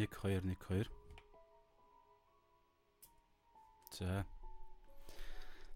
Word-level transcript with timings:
1 0.00 0.08
2 0.08 0.40
1 0.40 0.56
2. 0.56 0.88
За. 4.00 4.24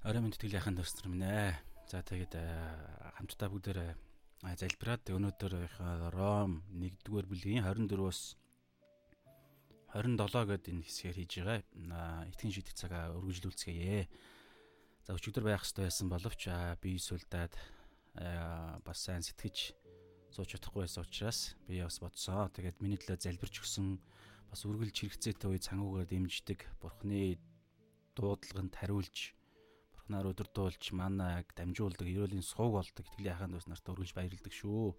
Орой 0.01 0.21
мэнд 0.25 0.41
тэтгэл 0.41 0.57
яханд 0.57 0.81
төснөр 0.81 1.13
минь 1.13 1.29
ээ. 1.29 1.53
За 1.93 2.01
тэгээд 2.01 2.33
хамтдаа 3.21 3.53
бүгдээр 3.53 3.93
залбираад 4.57 5.13
өнөөдөр 5.13 5.53
Ром 6.17 6.65
1-р 6.73 7.29
бүлгийн 7.29 7.69
24-өөс 7.69 8.21
27 9.93 10.49
гэдэг 10.49 10.73
энэ 10.73 10.87
хэсгээр 10.89 11.17
хийж 11.21 11.33
байгаа. 11.45 12.25
Итгэн 12.33 12.53
шийдэх 12.57 12.75
цагаа 12.81 13.13
үргэлжлүүлцгээе. 13.21 14.09
За 15.05 15.13
өчигдөр 15.13 15.45
байх 15.45 15.69
хэрэгтэй 15.69 15.85
байсан 15.85 16.09
боловч 16.09 16.49
би 16.81 16.97
сүлдаад 16.97 17.53
бас 18.89 18.99
сайн 19.05 19.21
сэтгэж 19.21 19.84
сууж 20.35 20.51
чадахгүй 20.51 20.83
байсан 20.83 21.07
учраас 21.07 21.55
би 21.71 21.79
бас 21.79 22.03
бодсоо. 22.03 22.51
Тэгээд 22.51 22.83
миний 22.83 22.99
төлөө 22.99 23.23
залбирч 23.23 23.63
өгсөн 23.63 24.03
бас 24.51 24.67
үргэлж 24.67 24.97
хэрэгцээтэй 25.07 25.47
үе 25.47 25.63
цангуугаар 25.63 26.11
дэмждэг 26.11 26.83
Бурхны 26.83 27.39
дуудлаганд 28.19 28.75
хариулж 28.75 29.31
Бурхнаар 29.95 30.35
өдөрдуулж 30.35 30.83
манайг 30.91 31.55
дамжуулдаг, 31.55 32.11
ерөөлийн 32.11 32.43
сууг 32.43 32.83
болдог 32.83 33.07
итгэлийн 33.07 33.31
ахын 33.31 33.55
дүүс 33.55 33.71
нарт 33.71 33.87
үргэлж 33.87 34.13
баярлдаг 34.19 34.51
шүү. 34.51 34.99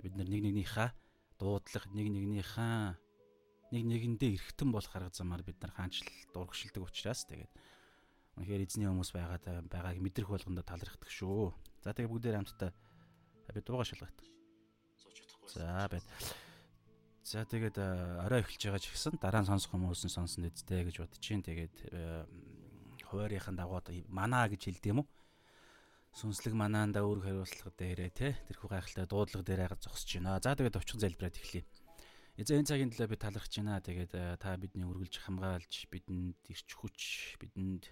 Бид 0.00 0.16
нар 0.16 0.28
нэг 0.32 0.40
нэгнийхээ 0.40 0.88
дуудлага, 1.36 1.92
нэг 1.92 2.08
нэгнийхээ 2.08 2.96
нэг 3.76 3.84
нэгэндээ 3.88 4.30
эргэтэн 4.40 4.68
болох 4.72 4.92
арга 4.96 5.12
замаар 5.12 5.44
бид 5.44 5.60
нар 5.60 5.72
хаанчлал 5.76 6.12
дургшилдаг 6.32 6.84
учраас 6.84 7.24
тэгээд 7.28 7.52
үнэхээр 8.40 8.64
эзний 8.64 8.88
хүмүүс 8.88 9.12
байгаад 9.12 9.68
байгааг 9.68 10.00
мэдрэх 10.00 10.28
болгондоо 10.28 10.64
талархдаг 10.64 11.08
шүү. 11.08 11.52
За 11.84 11.92
тэгээд 11.92 12.12
бүгдээр 12.12 12.36
хамтдаа 12.40 12.72
би 13.52 13.60
дууга 13.60 13.84
шалгах. 13.84 14.12
За 15.48 15.88
байт. 15.90 16.06
За 17.22 17.46
тэгээд 17.46 17.78
орой 18.26 18.42
эхэлж 18.42 18.62
байгаа 18.70 18.82
ч 18.82 18.90
гэсэн 18.92 19.18
дараа 19.22 19.42
нь 19.42 19.50
сонсох 19.50 19.74
хүмүүс 19.74 20.06
нь 20.06 20.14
сонсон 20.14 20.46
үсттэй 20.46 20.86
гэж 20.86 20.96
бодож 21.02 21.22
чинь 21.22 21.42
тэгээд 21.42 21.76
хуваарийнхын 23.08 23.56
дагуу 23.56 23.80
манаа 24.10 24.50
гэж 24.50 24.68
хэлдэг 24.68 24.90
юм 24.90 25.02
уу? 25.02 25.08
Сүнслэг 26.12 26.52
манаанда 26.52 27.00
үүрэг 27.08 27.24
хариуцлага 27.24 27.72
дээрээ 27.72 28.10
те 28.12 28.28
тэрхүү 28.52 28.68
гайхалтай 28.68 29.06
дуудлага 29.08 29.48
дээр 29.48 29.60
хагаад 29.64 29.80
зогсож 29.80 30.10
байна. 30.12 30.36
За 30.44 30.52
тэгээд 30.52 30.76
овчхон 30.76 31.00
залбираад 31.00 31.40
эхлэе. 31.40 31.64
Эзэн 32.36 32.68
цагийн 32.68 32.92
төлөө 32.92 33.08
би 33.12 33.16
талархаж 33.16 33.52
байна. 33.56 33.80
Тэгээд 33.80 34.12
та 34.36 34.56
бидний 34.60 34.84
үргэлж 34.84 35.24
хамгаалж 35.24 35.88
бидэнд 35.88 36.36
ирч 36.52 36.68
хүч 36.76 37.40
бидэнд 37.40 37.88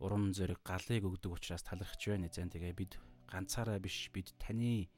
урам 0.00 0.32
зориг 0.32 0.64
галыг 0.64 1.04
өгдөг 1.04 1.28
учраас 1.28 1.60
талархаж 1.60 2.00
байна. 2.08 2.32
Эзэн 2.32 2.48
тэгээ 2.48 2.72
бид 2.72 2.96
ганцаараа 3.28 3.76
биш 3.80 4.08
бид 4.16 4.32
таны 4.40 4.88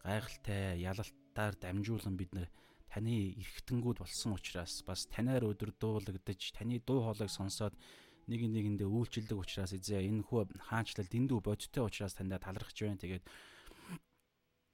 гайхалтай 0.00 0.80
ялалт 0.80 1.12
талаар 1.38 1.54
дамжуулан 1.54 2.18
бид 2.18 2.34
нар 2.34 2.50
таны 2.90 3.38
эргэтэнгүүд 3.38 4.02
болсон 4.02 4.34
учраас 4.34 4.82
бас 4.82 5.06
танаар 5.06 5.46
өдөрдуулагдаж 5.46 6.50
таны 6.50 6.82
дуу 6.82 7.06
хоолойг 7.06 7.30
сонсоод 7.30 7.78
нэг 8.26 8.42
нэгэндээ 8.42 8.90
үйлчлдэг 8.90 9.38
учраас 9.38 9.70
эзээ 9.70 10.02
энэ 10.02 10.26
хүү 10.26 10.58
хаанчлал 10.66 11.06
дэндүү 11.06 11.38
бодтой 11.38 11.86
учраас 11.86 12.18
таньда 12.18 12.42
талархаж 12.42 12.74
байна. 12.82 12.98
Тэгээд 12.98 13.24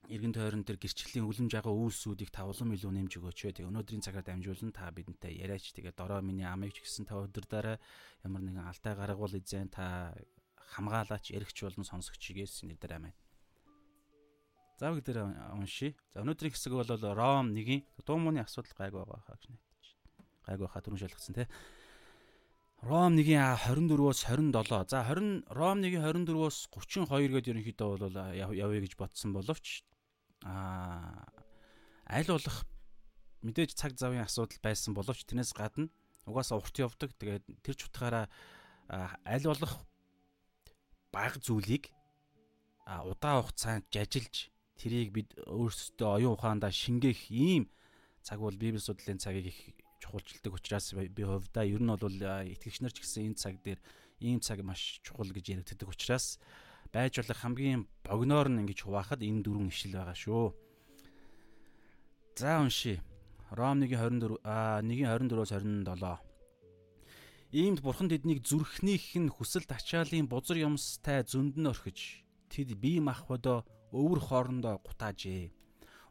эргэн 0.09 0.33
тойрон 0.33 0.65
төр 0.65 0.81
гэрчлэлийн 0.81 1.29
үлэм 1.29 1.53
жагаа 1.53 1.77
үйлсүүдийг 1.77 2.33
та 2.33 2.49
улам 2.49 2.73
илүү 2.73 2.93
нэмж 2.97 3.13
өгөөч. 3.21 3.61
Тэгээ 3.61 3.69
өнөөдрийн 3.69 4.01
цагаар 4.01 4.25
дамжуулан 4.25 4.73
та 4.73 4.89
бидэнтэй 4.89 5.37
яриач. 5.45 5.69
Тэгээ 5.77 5.93
дорой 5.93 6.25
миний 6.25 6.49
амийг 6.49 6.73
ч 6.73 6.81
гэсэн 6.81 7.05
та 7.05 7.21
өдөрдөө 7.21 7.77
ямар 8.25 8.41
нэгэн 8.41 8.69
алтай 8.73 8.97
гаргавал 8.97 9.37
эзэн 9.37 9.69
та 9.69 10.17
хамгаалаач, 10.77 11.29
эргэж 11.37 11.57
болон 11.61 11.85
сонсогчгээс 11.85 12.65
нэрээр 12.65 12.97
амин. 12.97 13.13
За 13.13 13.24
бүгд 14.81 15.07
дээр 15.07 15.21
уншия. 15.55 15.95
За 16.15 16.23
өнөөдрийн 16.25 16.55
хэсэг 16.55 16.73
бол 16.75 16.91
Ром 17.15 17.55
1-ийн 17.55 17.87
дуу 18.03 18.19
мууны 18.19 18.43
асуудал 18.43 18.75
гайг 18.75 18.95
байгаа 18.95 19.23
хаа 19.23 19.39
гэж 19.39 19.51
найдаж. 19.55 19.87
Гайг 20.47 20.61
байхаа 20.61 20.83
түрүүн 20.83 21.03
шалгацсан 21.03 21.35
тий. 21.39 21.49
Ром 22.83 23.15
1-ийн 23.15 23.55
24-өөс 23.55 24.21
27. 24.29 24.91
За 24.91 25.07
20 25.07 25.47
Ром 25.55 25.79
1-ийн 25.79 26.03
24-өөс 26.03 26.59
32 26.75 27.33
гээд 27.33 27.51
ерөнхийдөө 27.55 27.89
бол 28.03 28.19
явъя 28.35 28.81
гэж 28.83 28.99
бодсон 28.99 29.33
боловч 29.33 29.87
аа 30.45 31.25
аль 32.05 32.29
болох 32.29 32.67
мэдээж 33.47 33.79
цаг 33.79 33.97
завын 33.97 34.27
асуудал 34.27 34.61
байсан 34.61 34.93
боловч 34.93 35.25
тэрнээс 35.25 35.57
гадна 35.57 35.89
угаасаа 36.27 36.59
урт 36.61 36.77
явдаг. 36.77 37.15
Тэгээд 37.17 37.45
тэр 37.63 37.75
ч 37.79 37.89
утгаараа 37.89 38.29
аль 39.25 39.47
болох 39.49 39.81
баг 41.13 41.41
зүйлийг 41.41 41.89
удаан 42.85 43.41
хугацаанд 43.41 43.89
жажилж 43.89 44.53
тэрийг 44.81 45.11
бид 45.13 45.29
өөрсдөө 45.47 46.09
оюун 46.19 46.35
ухаандаа 46.37 46.71
шингээх 46.71 47.31
ийм 47.31 47.71
цаг 48.23 48.41
бол 48.41 48.57
библи 48.57 48.81
судлалын 48.81 49.23
цагийг 49.23 49.47
их 49.53 49.59
чухалчилдаг 50.01 50.53
учраас 50.55 50.93
би 50.93 51.23
хувьдаа 51.23 51.65
ер 51.65 51.83
нь 51.83 51.93
бол 51.95 52.19
итгэгч 52.53 52.81
нар 52.81 52.93
ч 52.93 53.01
гэсэн 53.01 53.33
энэ 53.33 53.41
цаг 53.41 53.55
дээр 53.65 53.81
ийм 54.21 54.41
цаг 54.41 54.61
маш 54.63 55.01
чухал 55.05 55.31
гэж 55.33 55.45
яригддаг 55.53 55.89
учраас 55.89 56.39
байж 56.93 57.19
болох 57.19 57.41
хамгийн 57.41 57.89
богноор 58.05 58.49
нь 58.49 58.61
ингэж 58.63 58.85
хуваахад 58.85 59.21
энэ 59.25 59.43
дөрвөн 59.43 59.73
ишил 59.73 59.97
байгаа 59.99 60.15
шүү. 60.15 60.47
За 62.37 62.61
уншия. 62.61 63.03
Ром 63.51 63.79
1:24 63.83 64.41
а 64.43 64.83
1:24-өөс 64.83 65.53
27. 65.55 66.19
Иймд 67.55 67.81
бурхан 67.87 68.11
тэднийг 68.11 68.43
зүрхнийх 68.43 69.15
нь 69.15 69.31
хүсэлт 69.31 69.71
ачаалын 69.71 70.27
бузар 70.27 70.59
юмстай 70.59 71.23
зөнд 71.23 71.55
нь 71.55 71.71
орхиж 71.71 72.27
тэд 72.51 72.75
бие 72.75 72.99
махбодоо 72.99 73.63
өвөр 73.95 74.21
хоорондоо 74.27 74.83
гутаажээ. 74.83 75.55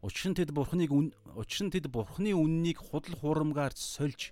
Учир 0.04 0.32
нь 0.32 0.38
тэд 0.40 0.56
бурхныг 0.56 0.92
учир 1.36 1.62
нь 1.68 1.74
тэд 1.76 1.92
бурхны 1.92 2.32
үннийг 2.32 2.80
худал 2.80 3.16
хуурмгаар 3.20 3.76
сольж 3.76 4.32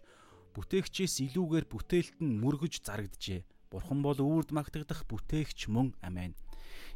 бүтээгчээс 0.56 1.20
илүүгээр 1.32 1.66
бүтээлт 1.68 2.18
нь 2.24 2.40
мөргөж 2.40 2.84
зарагджээ. 2.84 3.44
Бурхан 3.72 4.00
бол 4.04 4.20
өвөрд 4.20 4.52
магтагдах 4.56 5.08
бүтээгч 5.08 5.72
мөн 5.72 5.96
амийн. 6.04 6.36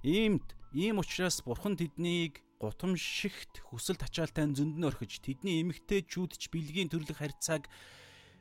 Иймд 0.03 0.55
ийм 0.75 0.99
учраас 0.99 1.39
бурхан 1.39 1.79
тэднийг 1.79 2.43
гутамшигт 2.59 3.63
хүсэл 3.71 3.99
тачаалтай 3.99 4.47
зөнд 4.51 4.75
нь 4.79 4.87
орхиж 4.87 5.23
тэдний 5.23 5.63
эмгтээчүүд 5.63 6.31
ч 6.35 6.51
бэлгийн 6.51 6.91
төрлөх 6.91 7.19
харьцааг 7.19 7.67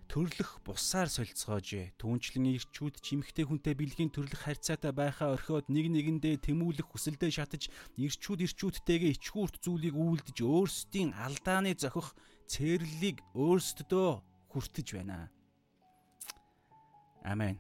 төрлөх 0.09 0.61
бусаар 0.65 1.09
солилцоож 1.11 1.97
түүнчлэн 2.01 2.47
ирчүүд 2.55 3.01
чимхтэй 3.01 3.45
хүнтэй 3.49 3.75
бэлгийн 3.75 4.11
төрлөх 4.15 4.47
харьцаатай 4.47 4.93
байхаа 4.93 5.35
орхиод 5.35 5.67
нэг 5.73 5.91
нэгэндээ 5.91 6.45
тэмүүлэх 6.45 6.89
хүсэлдээ 6.91 7.31
шатаж 7.33 7.73
ирчүүд 7.97 8.45
ирчүүдтэйгээ 8.47 9.15
ичгүүрт 9.17 9.61
зүйлийг 9.65 9.97
үйлдэж 9.97 10.39
өөрсдийн 10.45 11.17
алдааны 11.17 11.75
зохих 11.75 12.13
цээрлэлийг 12.51 13.25
өөрсдөө 13.35 14.09
хүртэж 14.53 14.89
байна. 14.95 15.31
Амен. 17.25 17.59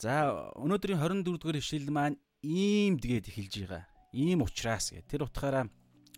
За 0.00 0.50
өнөөдрийн 0.58 0.98
24 0.98 1.38
дугаар 1.38 1.60
ишлэл 1.60 1.92
маань 1.92 2.18
иймд 2.42 3.04
гээд 3.04 3.30
эхэлж 3.30 3.54
байгаа. 3.62 3.84
Ийм 4.12 4.42
ухраас 4.42 4.90
гэ. 4.90 5.06
Тэр 5.06 5.28
утгаараа 5.28 5.68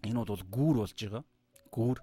энэ 0.07 0.19
бол 0.25 0.43
гүүр 0.49 0.77
болж 0.83 0.97
байгаа. 0.97 1.25
Гүүр. 1.75 1.99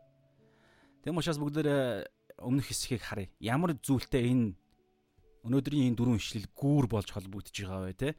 Тэм 1.03 1.17
учраас 1.17 1.39
бүгдээ 1.39 2.18
өмнөх 2.41 2.71
хэсгийг 2.71 3.03
харъя. 3.03 3.29
Ямар 3.39 3.75
зүйлтэй 3.77 4.31
энэ 4.31 4.55
өнөөдрийн 5.45 5.93
энэ 5.93 5.97
дөрвөн 5.99 6.19
ишлэл 6.19 6.47
гүүр 6.55 6.85
болж 6.91 7.09
холбогдож 7.11 7.55
байгаа 7.55 7.87
вэ 7.87 7.95
те. 7.95 8.09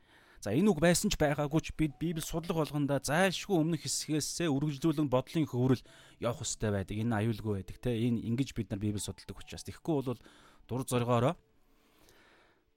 За 0.40 0.56
энэ 0.56 0.72
үг 0.72 0.80
байсан 0.80 1.12
ч 1.12 1.20
байгаагүй 1.20 1.60
ч 1.60 1.68
бид 1.76 2.00
Библи 2.00 2.24
судлах 2.24 2.64
болгонда 2.64 2.96
зайлшгүй 3.04 3.60
өмнөх 3.60 3.84
хэсгээсээ 3.84 4.48
үргэлжлүүлэн 4.48 5.12
бодлын 5.12 5.44
хөврөл 5.44 5.84
явах 6.16 6.40
хэрэгтэй 6.40 6.70
байдаг. 6.72 6.96
Энэ 6.96 7.16
аюулгүй 7.20 7.52
байдаг 7.60 7.76
те. 7.76 7.92
Энэ 7.92 8.24
ингэж 8.24 8.56
бид 8.56 8.72
нар 8.72 8.80
Библи 8.80 9.04
судалдаг 9.04 9.36
учраас. 9.36 9.68
Тэгэхгүй 9.68 10.00
бол 10.00 10.20
дур 10.64 10.82
зоргоороо 10.88 11.36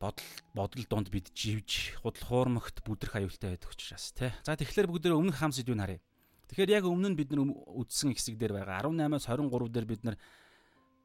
бодол 0.04 0.28
бодол 0.52 0.84
донд 0.92 1.08
бид 1.08 1.32
живж 1.32 1.96
худал 2.04 2.28
хуурмагт 2.28 2.84
бүдрэх 2.84 3.16
аюултай 3.16 3.56
байдаг 3.56 3.72
учраас 3.72 4.12
те. 4.12 4.36
За 4.44 4.60
тэгэхээр 4.60 4.92
бүгдээ 4.92 5.16
өмнөх 5.16 5.40
хам 5.40 5.56
сэдвийг 5.56 5.80
харъя. 5.80 6.04
Тэгэхээр 6.52 6.84
яг 6.84 6.86
өмнө 6.92 7.16
нь 7.16 7.18
бид 7.18 7.32
нар 7.32 7.48
үдсэн 7.48 8.12
хэсэг 8.12 8.36
дээр 8.36 8.60
байгаа 8.60 8.84
18-аас 8.92 9.32
23 9.32 9.72
дээр 9.72 9.88
бид 9.88 10.04
нар 10.04 10.20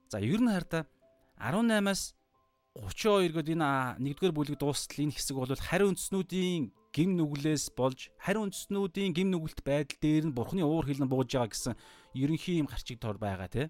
За 0.09 0.19
ер 0.25 0.41
нь 0.41 0.49
хараа 0.49 0.89
18-аас 1.37 2.17
32 2.75 3.37
гээд 3.37 3.53
энэ 3.59 4.01
нэгдүгээр 4.01 4.35
бүлэг 4.35 4.57
дуустал 4.57 5.05
энэ 5.05 5.13
хэсэг 5.13 5.37
бол 5.37 5.53
хариу 5.53 5.93
үндснүүдийн 5.93 6.73
гим 6.97 7.11
нүглээс 7.21 7.77
болж 7.77 8.09
хариу 8.17 8.49
үндснүүдийн 8.49 9.13
гим 9.13 9.29
нүгэлт 9.35 9.61
байдал 9.61 9.99
дээр 10.01 10.25
нь 10.31 10.37
бурхны 10.37 10.65
уур 10.65 10.89
хилэн 10.89 11.11
бууж 11.13 11.29
байгаа 11.37 11.53
гэсэн 11.53 11.75
ерөнхий 12.17 12.57
юм 12.63 12.71
гарчиг 12.71 12.97
тор 13.03 13.21
байгаа 13.21 13.53
тий. 13.53 13.67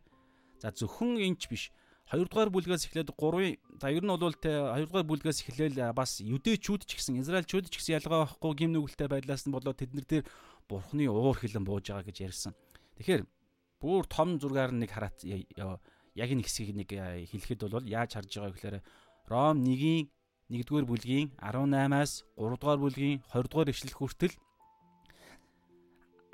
За 0.62 0.70
зөвхөн 0.70 1.18
энэч 1.18 1.50
биш. 1.50 1.74
Хоёрдугаар 2.08 2.48
бүлгээс 2.54 2.88
эхлээд 2.88 3.12
3-ын 3.18 3.58
за 3.82 3.88
ер 3.90 4.04
нь 4.06 4.12
бол 4.14 4.36
те 4.38 4.52
хоёрдугаар 4.62 5.08
бүлгээс 5.10 5.38
эхлээл 5.44 5.92
бас 5.92 6.22
юдэчүүд 6.22 6.82
ч 6.86 6.90
гэсэн 6.96 7.20
израилчүүд 7.20 7.68
ч 7.68 7.82
гэсэн 7.82 8.00
ялгаа 8.00 8.24
байхгүй 8.24 8.52
гим 8.56 8.72
нүгэлтэй 8.72 9.08
байдлаас 9.10 9.44
нь 9.44 9.52
болоод 9.52 9.76
тэднэр 9.76 10.06
дээр 10.08 10.24
бурхны 10.70 11.04
уур 11.10 11.36
хилэн 11.36 11.68
бууж 11.68 11.92
байгаа 11.92 12.08
гэж 12.08 12.16
ярьсан. 12.24 12.52
Тэгэхээр 12.96 13.22
бүр 13.82 14.04
том 14.08 14.40
зургаар 14.40 14.72
нэг 14.72 14.88
хараат 14.88 15.20
яг 16.18 16.28
энэ 16.34 16.42
хэсгийг 16.42 16.74
нэг 16.74 16.90
хэлэхэд 17.30 17.70
бол 17.70 17.86
яаж 17.86 18.18
харж 18.18 18.30
байгаа 18.34 18.52
гэхээр 18.52 18.76
Ром 19.30 19.62
1-ийн 19.62 20.10
1-р 20.50 20.84
бүлгийн 20.88 21.30
18-аас 21.38 22.26
3-р 22.34 22.78
бүлгийн 22.82 23.22
20-р 23.30 23.68
ишлэл 23.70 23.94
хүртэл 23.94 24.34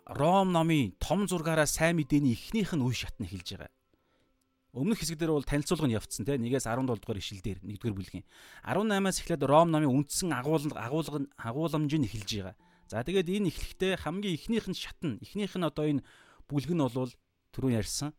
Ром 0.06 0.52
номын 0.52 0.96
том 1.00 1.28
зургаараа 1.28 1.68
сайн 1.68 1.96
мэдээний 1.96 2.32
эхнийх 2.32 2.72
нь 2.72 2.84
үе 2.84 2.94
шатны 2.94 3.26
хэлж 3.28 3.56
байгаа. 3.56 3.72
өмнөх 4.74 5.00
хэсэг 5.00 5.18
дээр 5.18 5.32
бол 5.32 5.46
танилцуулга 5.48 5.86
нь 5.88 5.96
явцсан 5.96 6.24
тийм 6.26 6.44
нэгээс 6.44 6.66
17 6.66 6.98
дугаар 6.98 7.20
ишил 7.20 7.40
дээр 7.40 7.58
1-р 7.62 7.94
бүлгийн 7.94 8.24
18-аас 8.68 9.18
эхлээд 9.20 9.42
Ром 9.48 9.68
намын 9.70 9.90
үндсэн 9.90 10.32
агуулга 10.34 10.76
агуулга 10.76 11.24
агууламж 11.38 11.92
нь 11.94 12.06
эхэлж 12.08 12.30
байгаа. 12.42 12.56
За 12.90 13.00
тэгээд 13.00 13.32
энэ 13.32 13.48
эхлэхдээ 13.48 13.92
хамгийн 14.02 14.34
эхнийх 14.36 14.66
нь 14.68 14.76
шатн 14.76 15.18
эхнийх 15.24 15.56
нь 15.56 15.64
одоо 15.64 15.88
энэ 15.88 16.04
бүлэг 16.50 16.72
нь 16.74 16.84
бол 16.84 17.10
түрүүн 17.54 17.78
ярьсан 17.80 18.12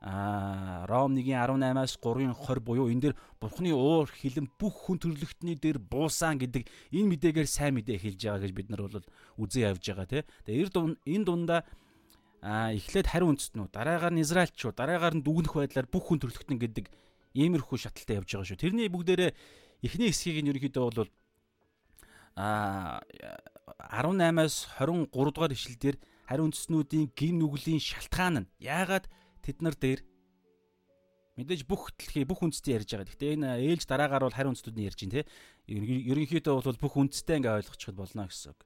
А 0.00 0.84
Ром 0.86 1.16
1:18-аас 1.16 1.96
3:20 1.98 2.60
буюу 2.60 2.92
энэ 2.92 3.00
дэр 3.00 3.14
Бурхны 3.40 3.72
уур 3.72 4.10
хилэн 4.12 4.50
бүх 4.60 4.86
хүн 4.86 5.00
төрлөختний 5.00 5.56
дээр 5.56 5.80
буусан 5.80 6.36
гэдэг 6.36 6.68
энэ 6.92 7.10
мэдээгээр 7.16 7.48
сайн 7.48 7.80
мэдээ 7.80 7.98
хэлж 8.04 8.20
байгаа 8.20 8.42
гэж 8.44 8.52
бид 8.52 8.68
нар 8.68 8.82
бол 8.84 9.00
үзэн 9.40 9.72
явж 9.72 9.84
байгаа 9.88 10.06
тийм. 10.06 10.24
Тэгээд 10.44 10.76
энэ 10.76 11.24
дундаа 11.24 11.64
эхлээд 12.44 13.08
хариу 13.08 13.32
үндэстнүү, 13.32 13.72
дараагаар 13.72 14.14
нь 14.14 14.22
Израильчууд, 14.22 14.76
дараагаар 14.76 15.16
нь 15.16 15.24
дүгнэх 15.24 15.56
байдлаар 15.56 15.88
бүх 15.88 16.04
хүн 16.12 16.20
төрлөختн 16.20 16.60
гэдэг 16.60 16.86
иймэрхүү 17.32 17.78
шаталтай 17.80 18.20
явж 18.20 18.30
байгаа 18.36 18.48
шүү. 18.52 18.60
Тэрний 18.60 18.92
бүгдээрээ 18.92 19.32
эхний 19.82 20.12
хэсгийг 20.12 20.44
нь 20.44 20.50
ерөнхийдөө 20.52 20.84
бол 20.92 21.10
а 22.36 23.00
18-аас 23.80 24.68
23 24.76 25.08
дугаар 25.10 25.52
ишлэлдэр 25.56 25.96
хариу 26.28 26.46
үндэстнүүдийн 26.52 27.10
гин 27.16 27.40
нүглийн 27.40 27.80
шалтгаан 27.80 28.44
нь 28.44 28.50
яагаад 28.60 29.08
тэд 29.46 29.62
нар 29.62 29.78
дээр 29.78 30.02
мэдээж 31.38 31.62
бүх 31.68 31.94
дэлхий 31.94 32.26
бүх 32.26 32.42
үндэстэн 32.42 32.82
ярьж 32.82 32.88
байгаа. 32.96 33.06
Гэхдээ 33.06 33.34
энэ 33.36 33.48
ээлж 33.70 33.84
дараагаар 33.86 34.24
бол 34.26 34.34
хариу 34.34 34.50
үндэстнүүд 34.56 34.76
нь 34.76 34.86
ярьж 34.88 34.98
байна 35.04 35.14
те. 35.20 35.28
Ерөнхийдөө 35.70 36.54
бол 36.64 36.80
бүх 36.80 36.94
үндэстэй 36.96 37.36
ингээ 37.38 37.58
ойлгочиход 37.62 37.96
болно 37.96 38.26
гэсэн 38.26 38.50
үг. 38.56 38.60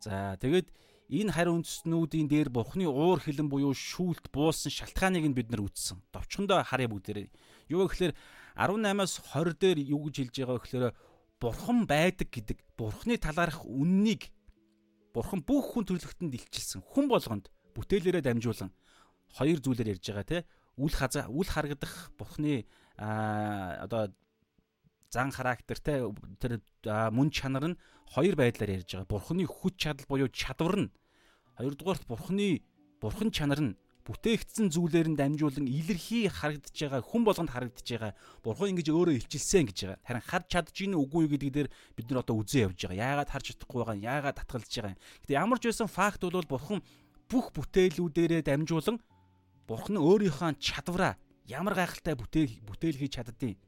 За 0.00 0.38
тэгээд 0.38 0.68
энэ 1.10 1.34
хариу 1.34 1.58
үндэстнүүдийн 1.58 2.28
дээр 2.30 2.48
бурхны 2.54 2.86
уур 2.86 3.18
хилэн 3.18 3.50
буюу 3.50 3.74
шүүлт 3.74 4.30
буулсан 4.30 4.70
шалтгааныг 4.70 5.26
нь 5.26 5.36
бид 5.36 5.50
нар 5.50 5.66
үзсэн. 5.66 5.98
Товчхондоо 6.14 6.62
харъя 6.62 6.86
бүгдээрээ. 6.86 7.26
Юу 7.74 7.90
гэхээр 7.90 8.14
18-аас 8.54 9.34
20 9.34 9.58
дээр 9.58 9.78
юу 9.90 10.06
гэж 10.06 10.14
хэлж 10.22 10.34
байгаа 10.38 10.58
гэхээр 10.62 10.86
бурхан 11.42 11.86
байдаг 11.90 12.30
гэдэг 12.30 12.58
бурхны 12.78 13.18
талаарх 13.18 13.66
үннийг 13.66 14.30
бурхан 15.10 15.42
бүх 15.42 15.74
хүн 15.74 15.84
төрлөختөнд 15.84 16.34
илчилсэн. 16.34 16.82
Хүн 16.82 17.06
болгонд 17.10 17.50
бүтээлээрээ 17.74 18.22
дамжуулан 18.24 18.70
хоёр 19.36 19.58
зүйлээр 19.60 19.92
ярьж 19.94 20.04
байгаа 20.08 20.26
те 20.26 20.38
үл 20.80 20.92
хазаа 20.92 21.28
үл 21.28 21.48
харагдах 21.48 22.10
бурхны 22.16 22.64
одоо 22.96 24.12
зан 25.12 25.30
характертэй 25.30 26.02
тэр 26.40 26.60
мөн 26.84 27.28
чанар 27.30 27.72
нь 27.72 27.78
хоёр 28.12 28.34
байдлаар 28.36 28.80
ярьж 28.80 28.90
байгаа. 28.96 29.12
Бурхны 29.12 29.44
хүч 29.44 29.74
чадал 29.76 30.06
буюу 30.08 30.28
чадвар 30.28 30.76
нь 30.88 30.92
хоёрдугаарт 31.56 32.04
бурхны 32.08 32.60
бурхан 33.00 33.30
чанар 33.30 33.60
нь 33.60 33.76
бүтээгдсэн 34.06 34.70
зүйлээр 34.70 35.08
нь 35.10 35.18
дамжуулан 35.18 35.66
илэрхий 35.66 36.30
харагдаж 36.30 36.70
байгаа 36.70 37.02
хүн 37.02 37.22
болгонд 37.26 37.50
харагдаж 37.50 37.82
байгаа 37.82 38.12
бурхан 38.44 38.70
ингэж 38.70 38.88
өөрөө 38.94 39.18
илчилсэн 39.18 39.66
гэж 39.66 39.78
байгаа. 39.82 39.98
Харин 40.06 40.24
харж 40.30 40.46
чадж 40.46 40.76
ийн 40.78 40.94
үгүй 40.94 41.26
гэдэг 41.26 41.50
дээр 41.50 41.68
бид 41.96 42.06
нар 42.06 42.22
одоо 42.22 42.38
үзэн 42.38 42.70
явж 42.70 42.78
байгаа. 42.86 43.02
Яагаад 43.02 43.30
харж 43.34 43.46
чадахгүй 43.50 43.78
байгаа 43.82 43.96
юм? 43.98 44.06
Яагаад 44.06 44.38
татгалж 44.38 44.70
байгаа 44.70 44.94
юм? 44.94 45.00
Гэтэ 45.26 45.32
ямар 45.34 45.58
ч 45.58 45.64
байсан 45.66 45.90
факт 45.90 46.22
бол 46.22 46.46
бурхан 46.46 46.80
бүх 47.26 47.46
бүтээлүүдээрээ 47.50 48.42
дамжуулан 48.46 48.96
бурхан 49.66 49.98
өөрийнхөө 49.98 50.56
чадвараа 50.62 51.18
ямар 51.46 51.74
гайхалтай 51.74 52.14
бүтээл 52.14 52.62
бүтээл 52.66 52.98
хийж 52.98 53.18
чаддیں۔ 53.18 53.58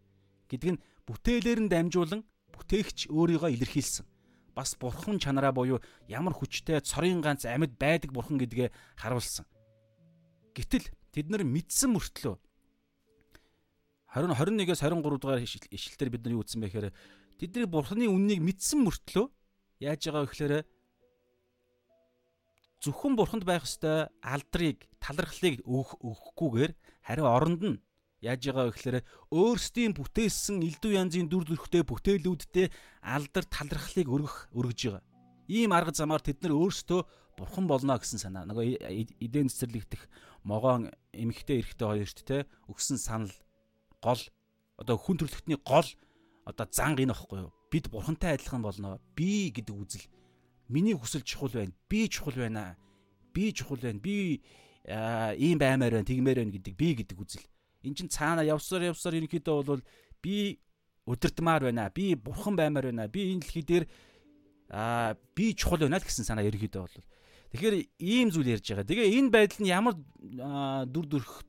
гэдг 0.48 0.68
нь 0.74 0.82
бүтээлээр 1.06 1.60
нь 1.66 1.70
дамжуулан 1.70 2.22
бүтээгч 2.54 3.10
өөрийгөө 3.10 3.50
илэрхийлсэн. 3.54 4.06
Бас 4.54 4.74
бурхан 4.74 5.18
чанараа 5.22 5.52
буюу 5.52 5.78
ямар 6.08 6.34
хүчтэй 6.34 6.80
цорын 6.82 7.22
ганц 7.22 7.46
амьд 7.46 7.78
байдаг 7.78 8.10
бурхан 8.10 8.38
гэдгээ 8.38 8.70
харуулсан. 8.98 9.46
Гэтэл 10.54 10.90
тэд 11.14 11.30
нар 11.30 11.46
мэдсэн 11.46 11.94
мөртлөө 11.94 12.34
20 14.08 14.32
21-ээс 14.34 14.80
23 14.80 15.20
дугаар 15.20 15.44
ишлэлээр 15.44 16.10
бид 16.10 16.22
нар 16.24 16.34
юу 16.34 16.42
үзсэн 16.42 16.64
бэ 16.64 16.72
гэхээр 16.72 16.88
тэдний 17.36 17.68
бурханы 17.68 18.08
үннийг 18.08 18.40
мэдсэн 18.40 18.80
мөртлөө 18.82 19.26
яаж 19.84 20.00
байгаа 20.08 20.24
вэ 20.24 20.30
гэхээр 20.32 20.54
зөвхөн 22.84 23.14
бурханд 23.18 23.44
байх 23.44 23.66
ёстой 23.66 24.06
алдрыг, 24.22 24.86
талархлыг 25.02 25.62
өгөхгүйгээр 25.66 26.72
харин 27.02 27.26
оронд 27.26 27.62
нь 27.62 27.78
Яаж 28.18 28.50
байгаа 28.50 28.66
вэ 28.66 28.74
гэхээр 28.74 28.98
өөрсдийн 29.30 29.94
бүтээсэн 29.94 30.58
элдв 30.66 30.90
янзын 30.90 31.30
дүр 31.30 31.46
төрхтэй 31.46 31.86
бүтээлүүдтэй 31.86 32.66
алдар 32.98 33.46
талархлыг 33.46 34.10
өргөх 34.10 34.50
өргөж 34.58 34.80
байгаа. 34.90 35.06
Ийм 35.46 35.70
арга 35.70 35.94
замаар 35.94 36.18
тэд 36.18 36.42
нар 36.42 36.58
өөрсдөө 36.58 37.06
бурхан 37.38 37.70
болно 37.70 37.94
гэсэн 37.94 38.18
санаа. 38.18 38.42
Нөгөө 38.42 38.82
эдэн 39.22 39.46
цэцэрлэгдэх 39.46 40.02
могоон 40.42 40.90
эмхтэй 41.14 41.62
эрэхтэй 41.62 41.86
хоёрт 41.86 42.18
те 42.26 42.50
өгсөн 42.66 42.98
санал 42.98 43.30
гол 44.02 44.22
одоо 44.82 44.98
хүн 44.98 45.22
төрлөختний 45.22 45.62
гол 45.62 45.86
одоо 46.42 46.66
занг 46.74 46.98
энэ 46.98 47.14
багхгүй 47.14 47.38
юу? 47.46 47.54
Бид 47.70 47.86
бурхантай 47.86 48.34
адилхан 48.34 48.66
болно. 48.66 48.98
Би 49.14 49.54
гэдэг 49.54 49.74
үзэл. 49.78 50.10
Миний 50.68 50.94
хүсэл 50.94 51.22
чухал 51.22 51.50
байна. 51.50 51.72
Би 51.88 52.08
чухал 52.08 52.34
байна. 52.36 52.76
Би 53.32 53.52
чухал 53.52 53.78
байна. 53.80 54.00
Би 54.00 54.42
ийм 54.88 55.58
баймаар 55.58 56.00
байна, 56.00 56.08
тэгмээр 56.08 56.38
байна 56.44 56.52
гэдэг 56.52 56.74
би 56.76 56.94
гэдэг 56.96 57.18
үзэл 57.20 57.44
эн 57.84 57.94
чин 57.94 58.08
цаана 58.08 58.42
явсаар 58.44 58.88
явсаар 58.88 59.20
ерөнхийдөө 59.20 59.64
бол 59.64 59.82
би 60.22 60.60
өдөртмаар 61.04 61.68
байна. 61.68 61.90
Би 61.92 62.14
бурхан 62.14 62.56
баймаар 62.56 62.88
байна. 62.92 63.08
Би 63.08 63.32
энэ 63.32 63.44
дэлхий 63.44 63.64
дээр 63.64 63.84
аа 64.72 65.16
би 65.36 65.54
чухал 65.54 65.84
байна 65.84 66.00
л 66.00 66.04
гэсэн 66.08 66.24
санаа 66.24 66.44
ерөнхийдөө 66.48 66.82
бол. 66.84 66.96
Тэгэхээр 67.52 67.76
ийм 68.00 68.28
зүйл 68.32 68.56
ярьж 68.56 68.64
байгаа. 68.64 68.88
Тэгээ 68.88 69.12
энэ 69.20 69.32
байдал 69.32 69.60
нь 69.60 69.72
ямар 69.72 69.94
дүр 70.88 71.06
төрх 71.08 71.48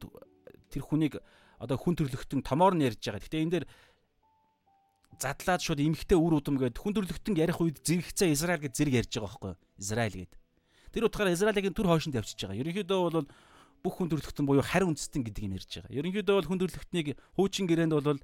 тэр 0.72 0.84
хүнийг 0.84 1.20
одоо 1.60 1.76
хүн 1.76 1.96
төрлөختөн 2.00 2.44
томоор 2.44 2.76
нь 2.76 2.88
ярьж 2.88 3.04
байгаа. 3.04 3.24
Гэтэ 3.24 3.44
энэ 3.44 3.54
дээр 3.56 3.66
задлаад 5.20 5.62
шууд 5.62 5.84
эмхтэй 5.84 6.16
үр 6.16 6.40
удам 6.40 6.56
гээд 6.56 6.80
хүн 6.80 6.96
төрлөختөн 6.96 7.36
ярих 7.36 7.60
үед 7.60 7.84
зэрэгцээ 7.84 8.32
Израиль 8.32 8.64
гэж 8.64 8.74
зэрэг 8.80 8.96
ярьж 9.04 9.12
байгаа 9.20 9.28
байхгүй? 9.28 9.54
Израиль 9.78 10.18
гээд. 10.24 10.34
Тэр 10.96 11.04
утгаараа 11.06 11.36
Израилийн 11.36 11.76
төр 11.76 11.92
хойшонд 11.92 12.16
явчихж 12.16 12.48
байгаа. 12.48 12.60
Ерөнхийдөө 12.64 13.00
бол 13.12 13.28
бүх 13.84 13.94
хүн 14.00 14.10
төрөлхтөн 14.10 14.48
буюу 14.48 14.64
харь 14.64 14.88
үндэстэн 14.88 15.24
гэдгийг 15.28 15.48
нь 15.52 15.58
ярьж 15.60 15.72
байгаа. 15.84 15.92
Ерөнхийдөө 15.92 16.36
бол 16.40 16.50
хүн 16.50 16.60
төрөлхтнийг 16.64 17.08
хуучин 17.36 17.68
гэрээнд 17.68 17.94
бол 17.94 18.20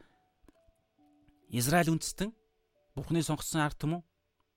Израиль 1.51 1.91
үндэстэн, 1.93 2.31
Бурхны 2.95 3.21
сонгосон 3.21 3.61
ард 3.61 3.75
түмэн, 3.75 4.01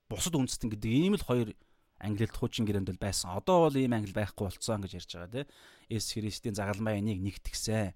бусад 0.07 0.35
үндэстэн 0.35 0.71
гэдэг 0.73 0.89
ийм 0.89 1.15
л 1.19 1.27
хоёр 1.27 1.53
англилд 1.99 2.35
хуучин 2.35 2.65
гэрээнд 2.65 2.89
бол 2.95 3.03
байсан. 3.03 3.35
Одоо 3.35 3.67
бол 3.67 3.75
ийм 3.75 3.93
англи 3.93 4.15
байхгүй 4.15 4.47
болцсон 4.47 4.81
гэж 4.81 4.91
ярьж 4.95 5.11
байгаа 5.15 5.43
тийм. 5.43 5.47
Есүс 5.91 6.15
Христийн 6.15 6.55
загалмай 6.55 7.03
энийг 7.03 7.19
нэгтгсэн. 7.19 7.93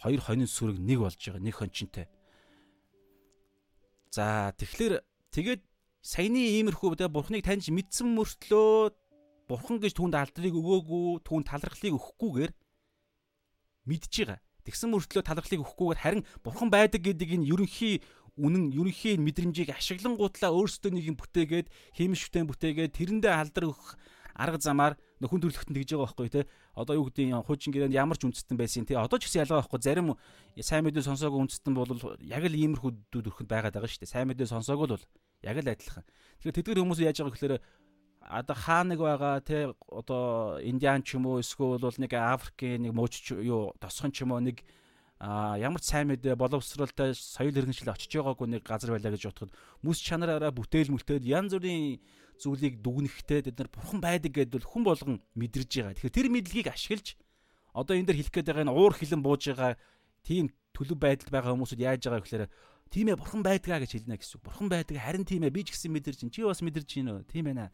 Хоёр 0.00 0.20
хонин 0.22 0.46
сүрэг 0.46 0.78
нэг 0.78 0.98
болж 1.02 1.18
байгаа. 1.18 1.42
Нэг 1.42 1.54
хончинтай. 1.58 2.06
За 4.10 4.50
тэгэхээр 4.58 5.06
тэгээд 5.30 5.62
саяны 6.02 6.42
иймэрхүү 6.42 6.98
тэ 6.98 7.06
бурхныг 7.06 7.46
таньж 7.46 7.70
мэдсэн 7.70 8.10
мөртлөө 8.10 8.90
бурхан 9.46 9.78
гэж 9.78 9.94
түүнд 9.94 10.14
алдрыг 10.18 10.54
өгөөгүй, 10.54 11.22
түүнд 11.22 11.46
талархлыг 11.46 11.94
өгөхгүйгээр 11.94 12.52
мэдж 13.86 14.14
байгаа. 14.26 14.38
Тэгсэн 14.66 14.90
мөртлөө 14.90 15.22
талархлыг 15.22 15.62
өгөхгүйгээр 15.62 16.02
харин 16.02 16.22
бурхан 16.42 16.70
байдаг 16.74 17.06
гэдгийг 17.06 17.38
нь 17.38 17.48
ерөнхий 17.50 18.02
үнэн 18.38 18.74
ерөнхий 18.74 19.14
мэдрэмжийг 19.18 19.74
ашиглангуутлаа 19.74 20.54
өөрсдөө 20.54 20.90
нэг 20.94 21.04
юм 21.10 21.16
бүтээгээд 21.18 21.70
хэмшвтэн 21.98 22.46
бүтээгээд 22.50 22.94
тэрэндээ 22.94 23.34
алдар 23.34 23.70
өгөх 23.70 23.98
арга 24.38 24.58
замаар 24.62 24.94
нөхөн 25.20 25.40
төрлөختөнд 25.44 25.76
тэгж 25.76 25.90
байгаа 25.94 26.08
байхгүй 26.08 26.28
те. 26.32 26.42
Одоо 26.72 26.94
юу 26.96 27.06
гэдэг 27.12 27.28
нь 27.28 27.36
хуучин 27.44 27.72
гэрээнд 27.76 27.96
ямар 27.96 28.16
ч 28.16 28.24
үндэстэн 28.24 28.56
байсан 28.56 28.88
те. 28.88 28.96
Одоо 28.96 29.20
ч 29.20 29.28
гэсэн 29.28 29.44
ялгаа 29.44 29.60
байхгүй. 29.60 29.80
Зарим 29.84 30.16
сайн 30.56 30.84
мэдээ 30.88 31.04
сонсоогүй 31.04 31.40
үндэстэн 31.44 31.74
бол 31.76 31.92
яг 32.24 32.44
л 32.48 32.56
иймэрхүү 32.56 32.90
дүүд 33.12 33.28
өрхөнд 33.28 33.52
байгаад 33.52 33.76
байгаа 33.76 33.90
шүү 33.92 34.02
дээ. 34.08 34.14
Сайн 34.16 34.28
мэдээ 34.32 34.48
сонсоогүй 34.48 34.88
бол 34.96 35.04
яг 35.44 35.56
л 35.60 35.68
адилхан. 35.68 36.04
Тэгэхээр 36.40 36.56
тэдгэр 36.56 36.80
хүмүүс 36.80 37.00
яаж 37.04 37.16
байгаа 37.20 37.34
гэхээр 37.36 37.56
одоо 38.20 38.56
хаа 38.56 38.82
нэг 38.88 38.98
байгаа 39.00 39.34
те. 39.44 39.76
Одоо 39.92 40.56
индиан 40.64 41.04
ч 41.04 41.20
юм 41.20 41.28
уу 41.28 41.44
эсвэл 41.44 41.76
бол 41.76 41.96
нэг 42.00 42.12
африкийн 42.16 42.88
нэг 42.88 42.92
мууч 42.96 43.20
юу 43.36 43.76
тосхон 43.76 44.12
ч 44.16 44.24
юм 44.24 44.32
уу 44.32 44.40
нэг 44.40 44.64
а 45.20 45.60
ямар 45.60 45.84
ч 45.84 45.92
сайн 45.92 46.08
мэдээ 46.08 46.32
боловсралтай 46.32 47.12
соёл 47.12 47.52
иргэншил 47.52 47.92
очиж 47.92 48.08
байгаагүй 48.08 48.56
нэг 48.56 48.64
газар 48.64 48.96
байлаа 48.96 49.12
гэж 49.12 49.28
бодоход 49.28 49.52
мэс 49.84 50.00
чанараараа 50.00 50.48
бүтээл 50.48 50.96
мүлтээд 50.96 51.28
янз 51.28 51.52
бүрийн 51.52 52.00
зүйлийг 52.40 52.80
дүгнэхтэй 52.80 53.40
тэд 53.44 53.56
нар 53.60 53.70
бурхан 53.70 54.00
байдаг 54.00 54.32
гэдэл 54.32 54.64
хүн 54.64 54.84
болгон 54.84 55.16
мэдэрж 55.36 55.70
байгаа. 55.70 55.94
Тэгэхээр 55.94 56.16
тэр 56.16 56.28
мэдлэгийг 56.32 56.68
ашиглаж 56.72 57.20
одоо 57.76 57.94
энэ 57.94 58.08
дэр 58.08 58.18
хэлэх 58.24 58.34
гээд 58.34 58.48
байгаа 58.48 58.64
энэ 58.64 58.74
уур 58.74 58.94
хилэн 58.96 59.22
бууж 59.22 59.42
байгаа 59.52 59.76
тийм 60.24 60.48
төлөв 60.72 60.98
байдалд 60.98 61.30
байгаа 61.30 61.52
хүмүүсүүд 61.54 61.84
яаж 61.84 62.02
байгаа 62.08 62.24
гэхээр 62.24 62.44
тийм 62.90 63.06
ээ 63.12 63.20
бурхан 63.20 63.42
байдгаа 63.44 63.78
гэж 63.84 63.90
хэлнэ 63.94 64.16
гэсэн. 64.18 64.40
Бурхан 64.42 64.68
байдаг 64.72 64.96
харин 64.98 65.24
тийм 65.28 65.44
ээ 65.46 65.54
би 65.54 65.62
ч 65.62 65.76
гэсэн 65.76 65.92
мэдэрч 65.94 66.18
чинь 66.24 66.32
чи 66.34 66.42
бас 66.42 66.64
мэдэрч 66.64 66.88
чинь 66.88 67.06
нөө 67.06 67.28
тийм 67.30 67.52
ээ 67.52 67.70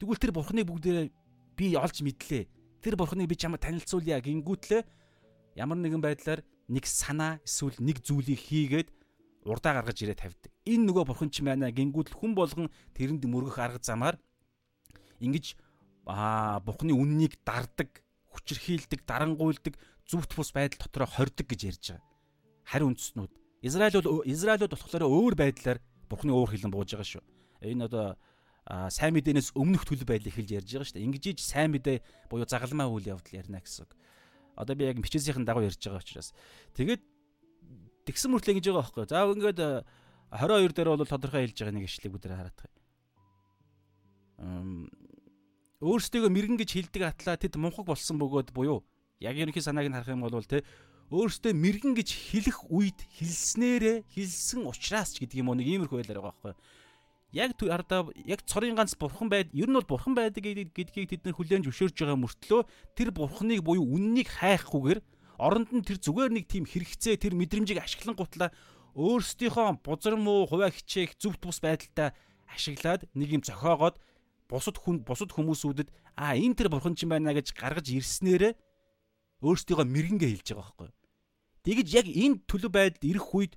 Тэгвэл 0.00 0.16
тэр 0.16 0.32
бурхныг 0.32 0.64
бүгдээ 0.64 1.12
би 1.60 1.76
олж 1.76 2.00
мэдлээ. 2.00 2.48
Тэр 2.80 2.96
бурхныг 2.96 3.28
би 3.28 3.36
чамд 3.36 3.60
танилцуулъя 3.60 4.16
гингүүтлээ 4.24 4.80
ямар 5.60 5.76
нэгэн 5.76 6.00
байдлаар 6.00 6.40
нэг 6.72 6.88
санаа 6.88 7.36
эсвэл 7.44 7.76
нэг 7.84 8.00
зүйлийг 8.00 8.40
хийгээд 8.40 8.88
урдаа 9.44 9.76
гаргаж 9.76 10.00
ирээ 10.00 10.16
тавьдаг. 10.16 10.52
Энэ 10.70 10.86
нөгөө 10.86 11.04
бурхан 11.10 11.30
ч 11.34 11.42
байна 11.42 11.74
гингүүтэл 11.74 12.14
хүн 12.14 12.32
болгон 12.38 12.68
тэрэнд 12.94 13.26
мөргөх 13.26 13.58
арга 13.58 13.82
замаар 13.82 14.16
ингэж 15.18 15.58
аа 16.06 16.62
бурхны 16.62 16.94
үннийг 16.94 17.38
дардаг, 17.42 18.02
хүчрхийлдэг, 18.30 19.02
дарангуйлдаг, 19.04 19.74
зүвт 20.06 20.30
бус 20.34 20.50
байдал 20.54 20.86
дотроо 20.86 21.06
хордог 21.10 21.46
гэж 21.46 21.60
ярьж 21.66 21.84
байгаа. 21.94 22.06
Хариу 22.66 22.88
үндэстнүүд. 22.90 23.32
Израиль 23.62 23.98
бол 24.00 24.22
Израилууд 24.24 24.72
болохоор 24.72 25.04
өөр 25.04 25.34
байдлаар 25.36 25.78
Бурхны 26.10 26.34
уур 26.34 26.50
хилэн 26.50 26.74
бууж 26.74 26.90
байгаа 26.90 27.06
шүү. 27.06 27.24
Энэ 27.62 27.86
одоо 27.86 28.18
сайн 28.90 29.14
мэдээнээс 29.14 29.54
өмнөх 29.54 29.86
төлөв 29.86 30.08
байдлыг 30.10 30.34
хэлж 30.34 30.50
ярьж 30.58 30.70
байгаа 30.74 30.88
шүү 30.90 30.96
дээ. 30.98 31.06
Ингэж 31.06 31.24
иж 31.30 31.40
сайн 31.46 31.70
мэдээ 31.70 32.02
буюу 32.26 32.48
загалмаа 32.50 32.90
үйл 32.90 33.14
явдал 33.14 33.38
ярина 33.38 33.62
гэсэн 33.62 33.86
үг. 33.86 33.92
Одоо 34.58 34.74
би 34.74 34.90
яг 34.90 34.98
бичээсийн 34.98 35.46
дагуу 35.46 35.62
ярьж 35.62 35.78
байгаа 35.78 36.02
учраас. 36.02 36.34
Тэгээд 36.74 37.02
тэгсэн 38.10 38.30
мөртлөө 38.34 38.54
ингэж 38.58 38.66
байгаа 38.74 38.82
байхгүй. 38.82 39.04
За 39.06 39.26
ингээд 39.30 39.60
22 40.30 40.74
дээр 40.74 40.94
бол 40.94 41.06
тодорхой 41.06 41.46
хэлж 41.46 41.58
байгаа 41.58 41.74
нэг 41.74 41.90
ишлэг 41.90 42.12
бүдээр 42.14 42.34
хараад 42.38 42.58
байгаа. 42.58 42.78
Өөрсдөө 45.82 46.30
мэрэгэн 46.30 46.58
гэж 46.60 46.70
хэлдэг 46.70 47.02
атлаа 47.02 47.36
тэд 47.40 47.58
мунхаг 47.58 47.86
болсон 47.88 48.20
бөгөөд 48.20 48.54
буюу 48.54 48.86
яг 49.18 49.34
ерөнхий 49.34 49.64
санааг 49.64 49.90
нь 49.90 49.96
харах 49.96 50.14
юм 50.14 50.22
бол 50.22 50.44
те 50.46 50.62
өөртөө 51.10 51.50
мэрэгэн 51.50 51.94
гэж 51.98 52.08
хэлэх 52.30 52.70
үед 52.70 53.02
хэлснээрээ 53.18 54.06
хэлсэн 54.14 54.62
учраас 54.70 55.18
ч 55.18 55.26
гэдэг 55.26 55.42
юм 55.42 55.50
уу 55.50 55.58
нэг 55.58 55.66
иймэрхүү 55.66 55.98
байлаар 55.98 56.22
байгаа 56.22 56.54
байхгүй. 56.54 56.54
Яг 57.34 57.50
ардаа 57.58 58.06
яг 58.14 58.46
цорын 58.46 58.78
ганц 58.78 58.94
бурхан 58.94 59.26
байд 59.26 59.50
ер 59.50 59.66
нь 59.66 59.74
бол 59.74 59.90
бурхан 59.98 60.14
байдаг 60.14 60.46
гэдгийг 60.46 61.10
тэд 61.10 61.26
нар 61.26 61.34
хүлээн 61.34 61.66
зөвшөөрж 61.66 61.98
байгаа 61.98 62.18
мөртлөө 62.22 62.62
тэр 62.94 63.10
бурханыг 63.10 63.66
буюу 63.66 63.82
үннийг 63.82 64.30
хайхгүйгээр 64.38 65.02
оронд 65.42 65.70
нь 65.74 65.82
тэр 65.82 65.98
зүгээр 65.98 66.30
нэг 66.30 66.46
тийм 66.46 66.68
хэрэгцээ 66.68 67.18
тэр 67.18 67.34
мэдрэмжийг 67.34 67.82
ашиглан 67.82 68.14
гутлаа 68.14 68.54
өөрсдийнхөө 68.94 69.84
бузар 69.84 70.14
муу 70.16 70.46
хуваа 70.46 70.70
хичээх 70.70 71.14
зөвхт 71.18 71.40
бус 71.42 71.62
байдалтай 71.62 72.10
ашиглаад 72.50 73.06
нэг 73.14 73.28
юм 73.30 73.42
зохиогоод 73.42 73.98
бусад 74.50 74.76
хүн 74.82 75.06
бусад 75.06 75.30
хүмүүсүүдэд 75.30 75.88
а 76.18 76.34
энэ 76.34 76.58
тэр 76.58 76.68
бурхан 76.68 76.98
ч 76.98 77.06
юм 77.06 77.14
байна 77.14 77.30
гэж 77.30 77.54
гаргаж 77.54 77.86
ирснээрээ 77.86 78.58
өөрсдийгөө 79.46 79.86
мэрэгнгээ 79.86 80.30
хэлж 80.34 80.48
байгаа 80.52 80.74
байхгүй. 80.74 80.90
Тэгэж 81.64 81.88
яг 81.94 82.06
энэ 82.10 82.42
төлөв 82.50 82.72
байдалд 82.74 83.04
ирэх 83.06 83.28
үед 83.30 83.54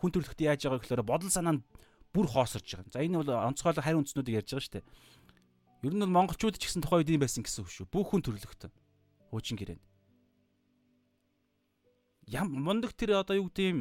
хүн 0.00 0.10
төрөлхтөд 0.10 0.42
яаж 0.48 0.60
байгаа 0.64 0.80
гэхээр 0.80 1.04
бодол 1.04 1.30
санаа 1.30 1.60
нь 1.60 1.64
бүр 2.10 2.26
хоосорж 2.30 2.66
байгаа. 2.66 2.94
За 2.94 3.04
энэ 3.04 3.20
бол 3.20 3.30
онцгойлог 3.30 3.84
харь 3.84 3.98
үндснүүдийг 4.00 4.38
ярьж 4.42 4.50
байгаа 4.54 4.64
шүү 4.64 4.74
дээ. 4.80 4.86
Ер 5.84 5.94
нь 5.94 6.02
бол 6.02 6.16
монголчууд 6.16 6.56
ч 6.56 6.66
гэсэн 6.66 6.82
тухайн 6.82 7.04
үед 7.04 7.14
юм 7.14 7.22
байсан 7.22 7.44
гэсэн 7.44 7.62
үг 7.62 7.70
шүү. 7.70 7.86
Бүх 7.92 8.08
хүн 8.10 8.22
төрөлхтөн. 8.24 8.72
Хуучин 9.28 9.58
гэрээ. 9.60 9.78
Ям 12.32 12.48
мундаг 12.48 12.96
тэр 12.96 13.20
одоо 13.20 13.36
юу 13.36 13.52
гэдэг 13.52 13.66
юм 13.68 13.80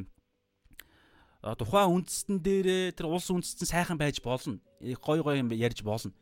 тухайн 1.43 1.91
үндэстэн 2.00 2.39
дээрээ 2.39 2.95
тэр 2.95 3.12
улс 3.12 3.27
үндэстэн 3.27 3.67
сайхан 3.67 4.00
байж 4.00 4.23
болно. 4.23 4.63
Э, 4.79 4.95
гой 4.95 5.19
гой 5.19 5.43
юм 5.43 5.51
ярьж 5.51 5.83
болно. 5.83 6.15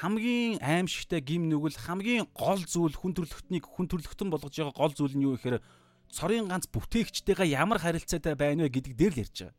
Хамгийн 0.00 0.56
аимшигтай 0.64 1.20
гим 1.20 1.52
нүгэл 1.52 1.76
хамгийн 1.76 2.24
гол 2.32 2.60
зүйл 2.64 2.96
хүн 2.96 3.12
төрөлхтнийг 3.12 3.68
хүн 3.68 3.88
төрөлхтөн 3.92 4.32
болгож 4.32 4.56
байгаа 4.56 4.72
гол 4.72 4.92
зүйл 4.96 5.16
нь 5.16 5.24
юу 5.28 5.36
гэхээр 5.36 5.60
цорын 6.08 6.48
ганц 6.48 6.64
бүтээгчтэйгээ 6.72 7.52
ямар 7.60 7.76
харилцаатай 7.76 8.32
байна 8.36 8.64
вэ 8.64 8.72
гэдэг 8.72 8.94
дээр 8.96 9.12
л 9.12 9.22
ярьж 9.24 9.36
байгаа. 9.44 9.56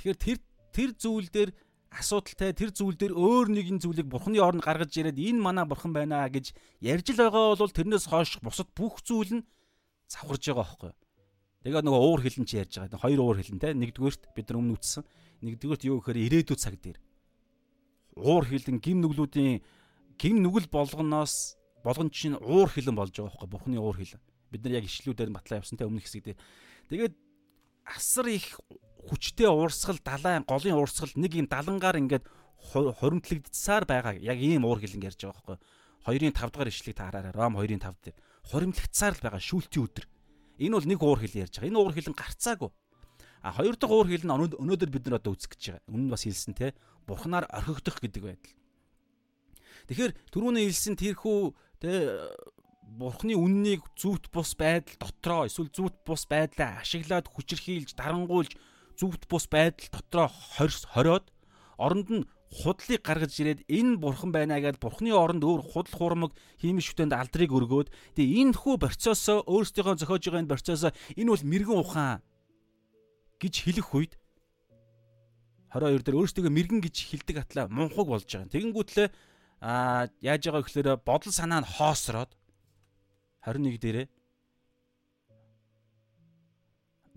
Тэгэхээр 0.00 0.18
тэр 0.24 0.38
тэр 0.72 0.90
зүйл 0.96 1.28
дээр 1.28 1.50
асуудалтай 1.92 2.56
тэр 2.56 2.70
зүйл 2.72 2.96
дээр 2.96 3.12
өөр 3.12 3.52
нэгэн 3.52 3.84
зүйлийг 3.84 4.08
бурхны 4.08 4.40
орнд 4.40 4.64
гаргаж 4.64 4.94
ирээд 4.96 5.20
энэ 5.20 5.40
манай 5.40 5.68
бурхан 5.68 5.92
байна 5.92 6.24
гэж 6.32 6.56
ярьж 6.80 7.12
л 7.12 7.20
байгаа 7.20 7.60
бол 7.60 7.76
тэрнээс 7.76 8.08
хойш 8.08 8.40
бусад 8.40 8.72
бүх 8.72 9.04
зүйл 9.04 9.42
нь 9.42 9.46
завхарж 10.08 10.44
байгаа 10.48 10.64
байхгүй 10.64 10.88
юу? 10.88 10.98
Тэгээ 11.60 11.84
нөгөө 11.84 12.02
уур 12.08 12.20
хилэн 12.24 12.46
чи 12.48 12.56
ярьж 12.56 12.80
байгаа. 12.80 13.04
Хоёр 13.04 13.20
уур 13.20 13.36
хилэн 13.36 13.60
те. 13.60 13.76
Нэгдүгээрт 13.76 14.32
бид 14.32 14.46
нар 14.48 14.58
өмнө 14.64 14.80
үтсэн. 14.80 15.04
Нэгдүгээрт 15.44 15.84
юу 15.84 16.00
гэхээр 16.00 16.24
ирээдүйд 16.24 16.60
цаг 16.60 16.80
дээр 16.80 16.98
уур 18.16 18.44
хилэн 18.48 18.80
гим 18.80 19.00
нүглүүдийн 19.00 19.60
гим 20.18 20.36
нүгэл 20.42 20.68
болгоноос 20.72 21.56
болгон 21.84 22.10
чинь 22.10 22.36
уур 22.36 22.68
хилэн 22.68 22.96
болж 22.96 23.14
байгаа 23.14 23.32
байхгүй 23.32 23.48
бурхны 23.48 23.76
уур 23.80 23.96
хилэн. 23.96 24.20
Бид 24.50 24.64
нар 24.64 24.80
яг 24.80 24.84
ишлүүдээр 24.88 25.30
батлаа 25.30 25.60
явсан 25.62 25.78
те 25.78 25.86
өмнөх 25.86 26.04
хэсэгдээ. 26.04 26.36
Тэгээд 26.90 27.14
асар 27.86 28.26
их 28.28 28.58
хүчтэй 29.08 29.48
уурсгал 29.48 30.00
далайн 30.02 30.44
голын 30.44 30.76
уурсгал 30.76 31.12
нэг 31.16 31.32
юм 31.38 31.46
далангаар 31.48 32.00
ингээд 32.02 32.26
хоримтлагдсаар 32.72 33.84
байгаа. 33.88 34.18
Яг 34.20 34.38
ийм 34.40 34.64
уур 34.66 34.82
хилэн 34.82 35.08
ярьж 35.08 35.24
байгаа 35.24 35.56
байхгүй. 35.56 35.58
2-ын 36.04 36.34
5 36.34 36.52
дахь 36.52 36.68
ишлэг 36.68 36.96
та 36.96 37.08
хараарай. 37.08 37.32
Ром 37.32 37.56
2-ын 37.56 37.80
5 37.80 38.04
дээр 38.04 38.16
хоримтлагдсаар 38.48 39.14
л 39.16 39.24
байгаа 39.24 39.40
шүүлтийн 39.40 39.84
өдөр. 39.86 40.04
Энэ 40.60 40.76
бол 40.76 40.88
нэг 40.92 41.00
уур 41.00 41.18
хилэн 41.24 41.48
ярьж 41.48 41.56
байгаа. 41.56 41.70
Энэ 41.72 41.80
уур 41.80 41.94
хилэн 41.96 42.14
гарцаагүй. 42.14 42.70
А 43.40 43.56
хоёр 43.56 43.74
дахь 43.80 43.90
уур 43.90 44.08
хилэн 44.12 44.52
өнөөдөр 44.60 44.90
бид 44.92 45.04
нар 45.08 45.16
одоо 45.16 45.32
үзэх 45.32 45.56
гэж 45.56 45.80
байгаа. 45.80 45.96
Нь 45.96 46.12
бас 46.12 46.28
хэлсэн 46.28 46.52
те 46.52 46.76
бурхнаар 47.08 47.48
орхигдох 47.48 47.96
гэдэг 48.04 48.22
байдал. 48.22 48.54
Тэгэхээр 49.88 50.12
түрүүний 50.28 50.68
хэлсэн 50.68 50.94
тэрхүү 51.00 51.38
тэ 51.80 51.90
бурхны 52.84 53.34
үннийг 53.38 53.86
зүвт 53.96 54.28
бус 54.28 54.52
байдал 54.58 54.98
дотроо 55.00 55.46
эсвэл 55.46 55.70
зүвт 55.72 55.96
бус 56.04 56.26
байдлаа 56.26 56.82
ашиглаад 56.82 57.30
хүчрхийлж 57.30 57.94
дарангуйлж 57.94 58.58
зүвт 58.98 59.24
бус 59.30 59.46
байдал 59.46 59.88
дотроо 59.94 60.28
хориод 60.28 61.26
оронд 61.78 62.08
нь 62.10 62.28
худлыг 62.50 63.06
гаргаж 63.06 63.32
ирээд 63.38 63.60
энэ 63.70 64.02
бурхан 64.02 64.34
байна 64.34 64.58
гэдээ 64.58 64.82
бурхны 64.82 65.14
оронд 65.14 65.46
өөр 65.46 65.62
худал 65.62 65.94
хуурмаг 65.94 66.32
хиймэл 66.58 66.82
шүтэнд 66.82 67.14
алдрыг 67.14 67.54
өргөөд 67.54 67.94
тэгээ 68.18 68.42
энэ 68.42 68.58
хүү 68.58 68.74
процессоо 68.82 69.46
өөрсдийнхөө 69.46 70.02
зохиож 70.02 70.22
байгаа 70.26 70.42
энэ 70.42 70.52
процессоо 70.52 70.90
энэ 71.14 71.30
бол 71.30 71.46
мэрэгэн 71.46 71.78
ухаан 71.78 72.18
гэж 73.38 73.54
хэлэх 73.54 73.88
үед 73.94 74.12
22 75.70 76.02
дээр 76.02 76.18
өөрсдөө 76.18 76.50
мэрэгэн 76.50 76.82
гэж 76.82 76.96
хилдэг 77.14 77.36
атлаа 77.38 77.70
мунхаг 77.70 78.06
болж 78.10 78.26
байгаа. 78.26 78.50
Тэгэнгүүтлээ 78.50 79.08
аа 79.62 80.10
яаж 80.18 80.42
байгаа 80.50 80.66
гэхээр 80.66 80.88
бодол 81.06 81.30
санаа 81.30 81.62
нь 81.62 81.70
хоосроод 81.70 82.34
21 83.46 83.78
дээрээ 83.78 84.06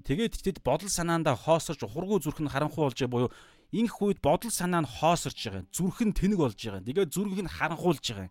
Тэгээд 0.03 0.35
тэд 0.43 0.57
бодол 0.67 0.91
санаандаа 0.91 1.39
хоосорж 1.39 1.87
ухаргуу 1.87 2.19
зүрх 2.19 2.43
нь 2.43 2.51
харанхуй 2.51 2.83
болж 2.83 2.99
буюу 3.07 3.31
инх 3.73 3.97
үед 4.05 4.21
бодол 4.21 4.53
санаа 4.53 4.85
нь 4.85 4.89
хоосорж 4.89 5.39
байгаа. 5.49 5.65
Зүрх 5.73 5.99
нь 6.05 6.13
тэнэг 6.13 6.37
болж 6.37 6.57
байгаа. 6.61 6.85
Тэгээд 6.85 7.09
зүрх 7.09 7.41
нь 7.41 7.49
харанхуулж 7.49 8.05
байгаа. 8.05 8.29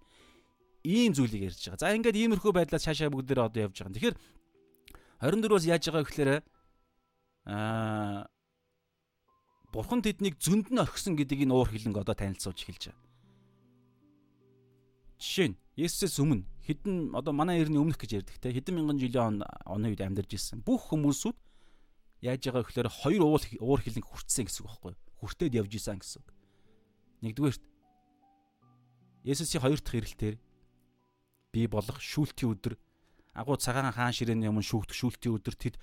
Ийм 0.86 1.12
зүйлийг 1.18 1.50
ярьж 1.50 1.62
байгаа. 1.66 1.82
За 1.82 1.90
ингээд 1.98 2.14
иймэрхүү 2.14 2.52
байдлаас 2.54 2.86
цаашаа 2.86 3.10
бүгдээр 3.10 3.50
одоо 3.50 3.66
явж 3.66 3.76
байгаа. 3.82 3.94
Тэгэхээр 3.98 4.16
24-оос 5.18 5.64
яаж 5.66 5.82
байгаа 5.90 6.06
гэхээр 6.06 6.30
аа 7.50 8.30
Бурхан 9.72 10.04
тэднийг 10.04 10.36
зөнд 10.36 10.68
нь 10.70 10.78
орхисон 10.78 11.16
гэдгийг 11.16 11.48
энэ 11.48 11.54
уур 11.56 11.66
хилэнг 11.72 11.96
одоо 11.96 12.14
танилцуулж 12.14 12.60
эхэлж 12.60 12.92
байгаа. 12.92 13.02
Жишээ 15.16 15.48
нь 15.50 15.56
Есүсээс 15.80 16.20
өмнө 16.20 16.44
хэдэн 16.68 17.16
одоо 17.16 17.32
манай 17.32 17.64
эртний 17.64 17.80
өмнөх 17.80 17.96
гэж 17.96 18.20
ярьдаг 18.20 18.36
те 18.36 18.52
хэдэн 18.52 18.76
мянган 18.76 19.00
жилийн 19.00 19.40
оны 19.64 19.88
үед 19.88 20.04
амьдарч 20.04 20.36
ирсэн. 20.36 20.60
Бүх 20.60 20.92
хүмүүсүүд 20.92 21.38
яаж 22.20 22.42
байгаа 22.44 22.62
гэхээр 22.68 22.90
хоёр 22.92 23.22
уул 23.24 23.44
уур 23.64 23.80
хилэнг 23.80 24.04
хүртсэн 24.04 24.44
гэсэн 24.44 24.60
үг 24.60 24.68
байхгүй 24.68 24.92
юу? 24.92 25.00
Хүртээд 25.22 25.54
явж 25.62 25.72
исэн 25.78 26.02
гэсэн 26.02 26.18
үг. 26.18 26.28
Нэгдүгээрт 27.22 27.62
Есүсийн 29.22 29.62
хоёр 29.62 29.78
дахь 29.78 30.02
ирэлтээр 30.02 30.36
би 31.54 31.60
болох 31.70 32.02
шүүлтийн 32.02 32.58
өдөр 32.58 32.74
агуу 33.38 33.54
цагаан 33.54 33.94
хаан 33.94 34.10
ширээний 34.10 34.50
өмнө 34.50 34.66
шүүхтэх 34.66 34.98
шүүлтийн 34.98 35.38
өдөр 35.38 35.54
тэд 35.54 35.78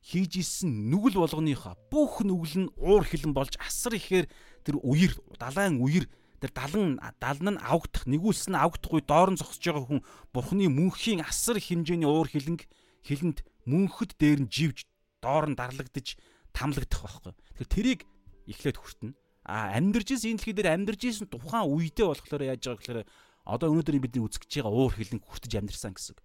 хийж 0.00 0.40
исэн 0.40 0.88
нүгэл 0.88 1.20
болгоныхоо 1.20 1.76
бүх 1.92 2.24
нүгэл 2.24 2.64
нь 2.64 2.72
уур 2.80 3.04
хилэн 3.04 3.36
болж 3.36 3.60
асар 3.60 3.92
ихээр 3.98 4.26
тэр 4.64 4.80
үер 4.80 5.12
далайн 5.36 5.84
үер 5.84 6.08
тэр 6.40 6.50
далан 6.54 6.96
далн 7.20 7.58
нь 7.58 7.62
авагдах 7.62 8.06
нэгүүлсэн 8.06 8.54
авагдахгүй 8.54 9.02
доор 9.04 9.34
нь 9.34 9.40
зогсож 9.42 9.62
байгаа 9.62 9.84
хүн 9.84 10.02
бурхны 10.32 10.70
мөнхийн 10.70 11.26
асар 11.26 11.58
хэмжээний 11.58 12.06
уур 12.06 12.30
хилэнг 12.30 12.64
хилэнд 13.02 13.42
мөнхөд 13.66 14.14
дээр 14.16 14.46
нь 14.46 14.50
живж 14.50 14.86
доор 15.18 15.50
нь 15.50 15.58
дарлагдж 15.58 16.14
тамлагдах 16.54 17.02
байхгүй. 17.02 17.34
Тэгэхээр 17.34 17.74
тэрийг 17.74 18.00
эхлээд 18.48 18.76
хүртэнэ. 18.80 19.14
А 19.44 19.76
амьдарч 19.76 20.16
исэн 20.16 20.34
энэ 20.34 20.38
дэлхий 20.40 20.56
дээр 20.56 20.68
амьдарч 20.72 21.02
исэн 21.04 21.28
тухайн 21.28 21.68
үедээ 21.68 22.06
болохоор 22.08 22.42
яаж 22.48 22.62
байгаа 22.64 22.80
гэхээр 22.80 23.00
одоо 23.48 23.68
өнөөдөр 23.72 23.96
бидний 24.00 24.24
үзэж 24.24 24.44
байгаа 24.48 24.72
уур 24.72 24.92
хилэнг 24.92 25.24
хүртэж 25.24 25.52
амьдэрсэн 25.56 25.92
гэсэн. 25.96 26.16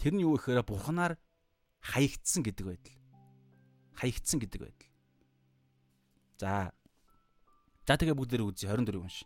Тэр 0.00 0.12
нь 0.16 0.24
юу 0.24 0.36
гэхээр 0.36 0.64
бурханаар 0.64 1.16
хаягдсан 1.80 2.44
гэдэг 2.44 2.64
байдал. 2.64 2.96
Хаягдсан 3.96 4.38
гэдэг 4.40 4.60
байдал. 4.60 4.90
За. 6.40 6.72
За 7.88 7.96
тэгээ 7.96 8.16
бүгдээрээ 8.16 8.48
үзье 8.48 8.68
24 8.68 9.00
унш. 9.00 9.24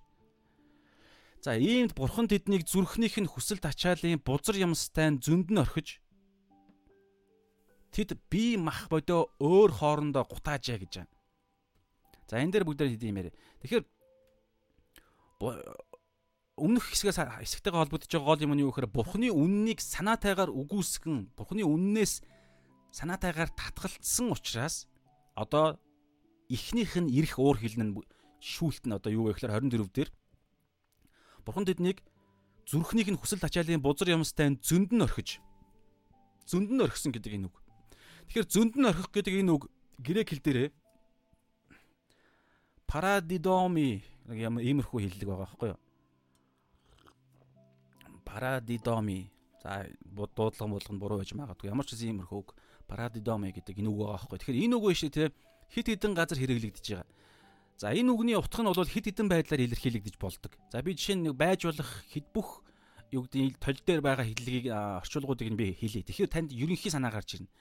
За 1.43 1.55
иймд 1.55 1.95
бурхан 1.95 2.27
тэднийг 2.27 2.67
зүрхнийх 2.67 3.19
нь 3.19 3.31
хүсэл 3.31 3.63
тачаалын 3.63 4.23
бузар 4.23 4.59
юмстай 4.59 5.15
зөнд 5.19 5.51
нь 5.51 5.63
орхиж 5.63 6.03
тэд 7.95 8.19
бие 8.31 8.59
мах 8.59 8.87
бодоо 8.93 9.33
өөр 9.43 9.71
хоорондоо 9.73 10.25
гутаажээ 10.29 10.79
гэж 10.83 10.93
байна. 11.03 11.18
За 12.29 12.39
энэ 12.39 12.53
дээр 12.53 12.69
бүгдээр 12.69 12.93
хэдийн 12.93 13.13
юм 13.17 13.21
яриа. 13.25 13.35
Тэгэхээр 13.65 13.85
өмнөх 16.61 16.85
хэсгээс 16.93 17.19
хэсэгтэйгээ 17.19 17.81
холбогдож 17.81 18.13
байгаа 18.13 18.29
гол 18.29 18.45
юм 18.45 18.53
нь 18.53 18.63
юу 18.67 18.71
гэхээр 18.75 18.93
бурхны 18.93 19.33
үннийг 19.33 19.81
санаатайгаар 19.81 20.53
үгүйсгэн 20.53 21.33
бурхны 21.33 21.65
үннээс 21.65 22.21
санаатайгаар 22.93 23.49
татгалцсан 23.57 24.35
учраас 24.35 24.91
одоо 25.39 25.81
эхнийх 26.51 26.99
нь 26.99 27.09
ирэх 27.15 27.39
уур 27.39 27.57
хилэн 27.57 27.97
шүүлт 28.43 28.85
нь 28.91 28.97
одоо 28.97 29.11
юу 29.15 29.31
вэ 29.31 29.39
гэхээр 29.39 29.65
24 29.65 29.89
дээр 29.89 30.11
Бурхан 31.49 31.65
тэднийг 31.65 32.05
зүрхнийх 32.69 33.09
нь 33.09 33.17
хүсэл 33.17 33.41
ачаалын 33.41 33.81
бузар 33.81 34.13
юмстай 34.13 34.53
зөнд 34.61 34.93
нь 34.93 35.01
орхиж 35.01 35.41
зөнд 36.45 36.69
нь 36.75 36.83
орхисон 36.85 37.13
гэдэг 37.13 37.41
энэ 37.41 37.49
үг. 37.49 37.57
Тэгэхээр 38.29 38.49
зөнд 38.53 38.75
нь 38.77 38.89
орхих 38.89 39.09
гэдэг 39.09 39.35
энэ 39.41 39.53
үг 39.57 39.73
грек 39.97 40.29
хэл 40.29 40.45
дээрээ 40.45 40.69
парадидоми 42.89 44.03
нэг 44.27 44.39
юм 44.41 44.57
иймэрхүү 44.59 44.99
хэллэг 45.05 45.29
байгаа 45.29 45.45
байхгүй 45.45 45.69
юу? 45.77 45.81
Парадидоми. 48.25 49.31
За 49.63 49.85
дуудлага 50.01 50.73
болгоно 50.73 50.99
буруу 50.99 51.19
байж 51.21 51.37
магадгүй. 51.37 51.69
Ямар 51.69 51.85
ч 51.85 51.93
гэсэн 51.93 52.17
иймэрхүү 52.17 52.39
үг 52.41 52.57
парадидоми 52.89 53.53
гэдэг 53.53 53.77
энэ 53.77 53.93
үг 53.93 53.99
байгаа 54.01 54.17
байхгүй. 54.17 54.39
Тэгэхээр 54.41 54.63
энэ 54.65 54.77
үг 54.81 54.85
биш 54.89 55.05
те 55.05 55.33
хит 55.69 55.87
хитэн 55.93 56.17
газар 56.17 56.39
хэрэглэгдэж 56.41 56.87
байгаа. 56.89 57.07
За 57.77 57.93
энэ 57.93 58.11
үгний 58.11 58.35
утга 58.41 58.65
нь 58.65 58.73
бол 58.73 58.89
хит 58.89 59.05
хитэн 59.05 59.29
байдлаар 59.29 59.63
илэрхийлэгдэж 59.69 60.17
болдог. 60.17 60.53
За 60.73 60.81
би 60.83 60.97
жишээ 60.97 61.17
нь 61.21 61.31
байж 61.37 61.69
болох 61.69 61.91
хит 62.09 62.27
бүх 62.33 62.65
юу 63.13 63.29
гэдэг 63.29 63.61
тол 63.61 63.79
дээр 63.85 64.01
байгаа 64.01 64.25
хэллэгийг 64.25 64.67
орчуулгуудыг 65.05 65.49
нь 65.53 65.61
би 65.61 65.77
хэлье. 65.77 66.03
Тэгэхээр 66.03 66.33
танд 66.33 66.51
ерөнхий 66.57 66.91
санаа 66.91 67.13
гарч 67.13 67.37
ирнэ. 67.37 67.53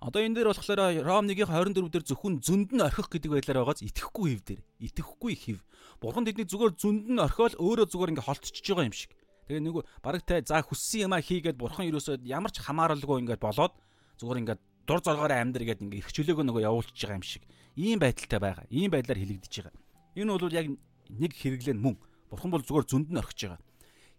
Одоо 0.00 0.24
энэ 0.24 0.40
дээр 0.40 0.48
болохоор 0.48 0.80
Ром 1.04 1.28
1-ийн 1.28 1.44
24 1.44 1.92
дээр 1.92 2.04
зөвхөн 2.08 2.40
зөнд 2.40 2.72
нь 2.72 2.80
орхих 2.80 3.12
гэдэг 3.12 3.36
байдлаар 3.36 3.68
байгааз 3.68 3.84
итгэхгүй 3.84 4.32
хэв 4.32 4.42
дээр. 4.48 4.60
Итгэхгүй 4.80 5.34
хэв. 5.36 5.60
Бурхан 6.00 6.24
тэдний 6.24 6.48
зүгээр 6.48 6.72
зөнд 6.72 7.04
нь 7.12 7.20
орхиол 7.20 7.52
өөрөө 7.60 7.86
зүгээр 7.92 8.12
ингээ 8.16 8.24
холтчихж 8.24 8.64
байгаа 8.64 8.88
юм 8.88 8.96
шиг. 8.96 9.12
Тэгээ 9.44 9.60
нөгөө 9.60 9.82
бараг 10.00 10.24
та 10.24 10.40
за 10.40 10.64
хүссэн 10.64 11.04
юмаа 11.04 11.20
хийгээд 11.20 11.60
бурхан 11.60 11.84
юусоо 11.84 12.16
ямар 12.24 12.48
ч 12.48 12.64
хамааралгүй 12.64 13.20
ингээ 13.28 13.36
болоод 13.44 13.76
зүгээр 14.16 14.40
ингээ 14.40 14.58
дур 14.88 15.00
зоргоор 15.04 15.36
амьдр 15.36 15.68
гэдэг 15.68 15.84
ингээ 15.84 16.00
их 16.00 16.08
чөлөөгөө 16.16 16.48
нөгөө 16.48 16.64
явуулчихж 16.64 17.00
байгаа 17.04 17.20
юм 17.20 17.26
шиг. 17.28 17.44
Ийм 17.76 18.00
байдалтай 18.00 18.40
байгаа. 18.40 18.64
Ийм 18.72 18.88
байдлаар 18.88 19.20
хилэгдэж 19.20 19.52
байгаа. 19.60 19.74
Энэ 20.16 20.32
бол 20.32 20.56
яг 20.56 20.66
нэг 21.12 21.32
хэрэглэн 21.36 21.76
мөн. 21.76 22.00
Бурхан 22.32 22.48
бол 22.48 22.64
зүгээр 22.64 22.88
зөнд 22.88 23.12
нь 23.12 23.20
орхиж 23.20 23.52
байгаа. 23.52 23.60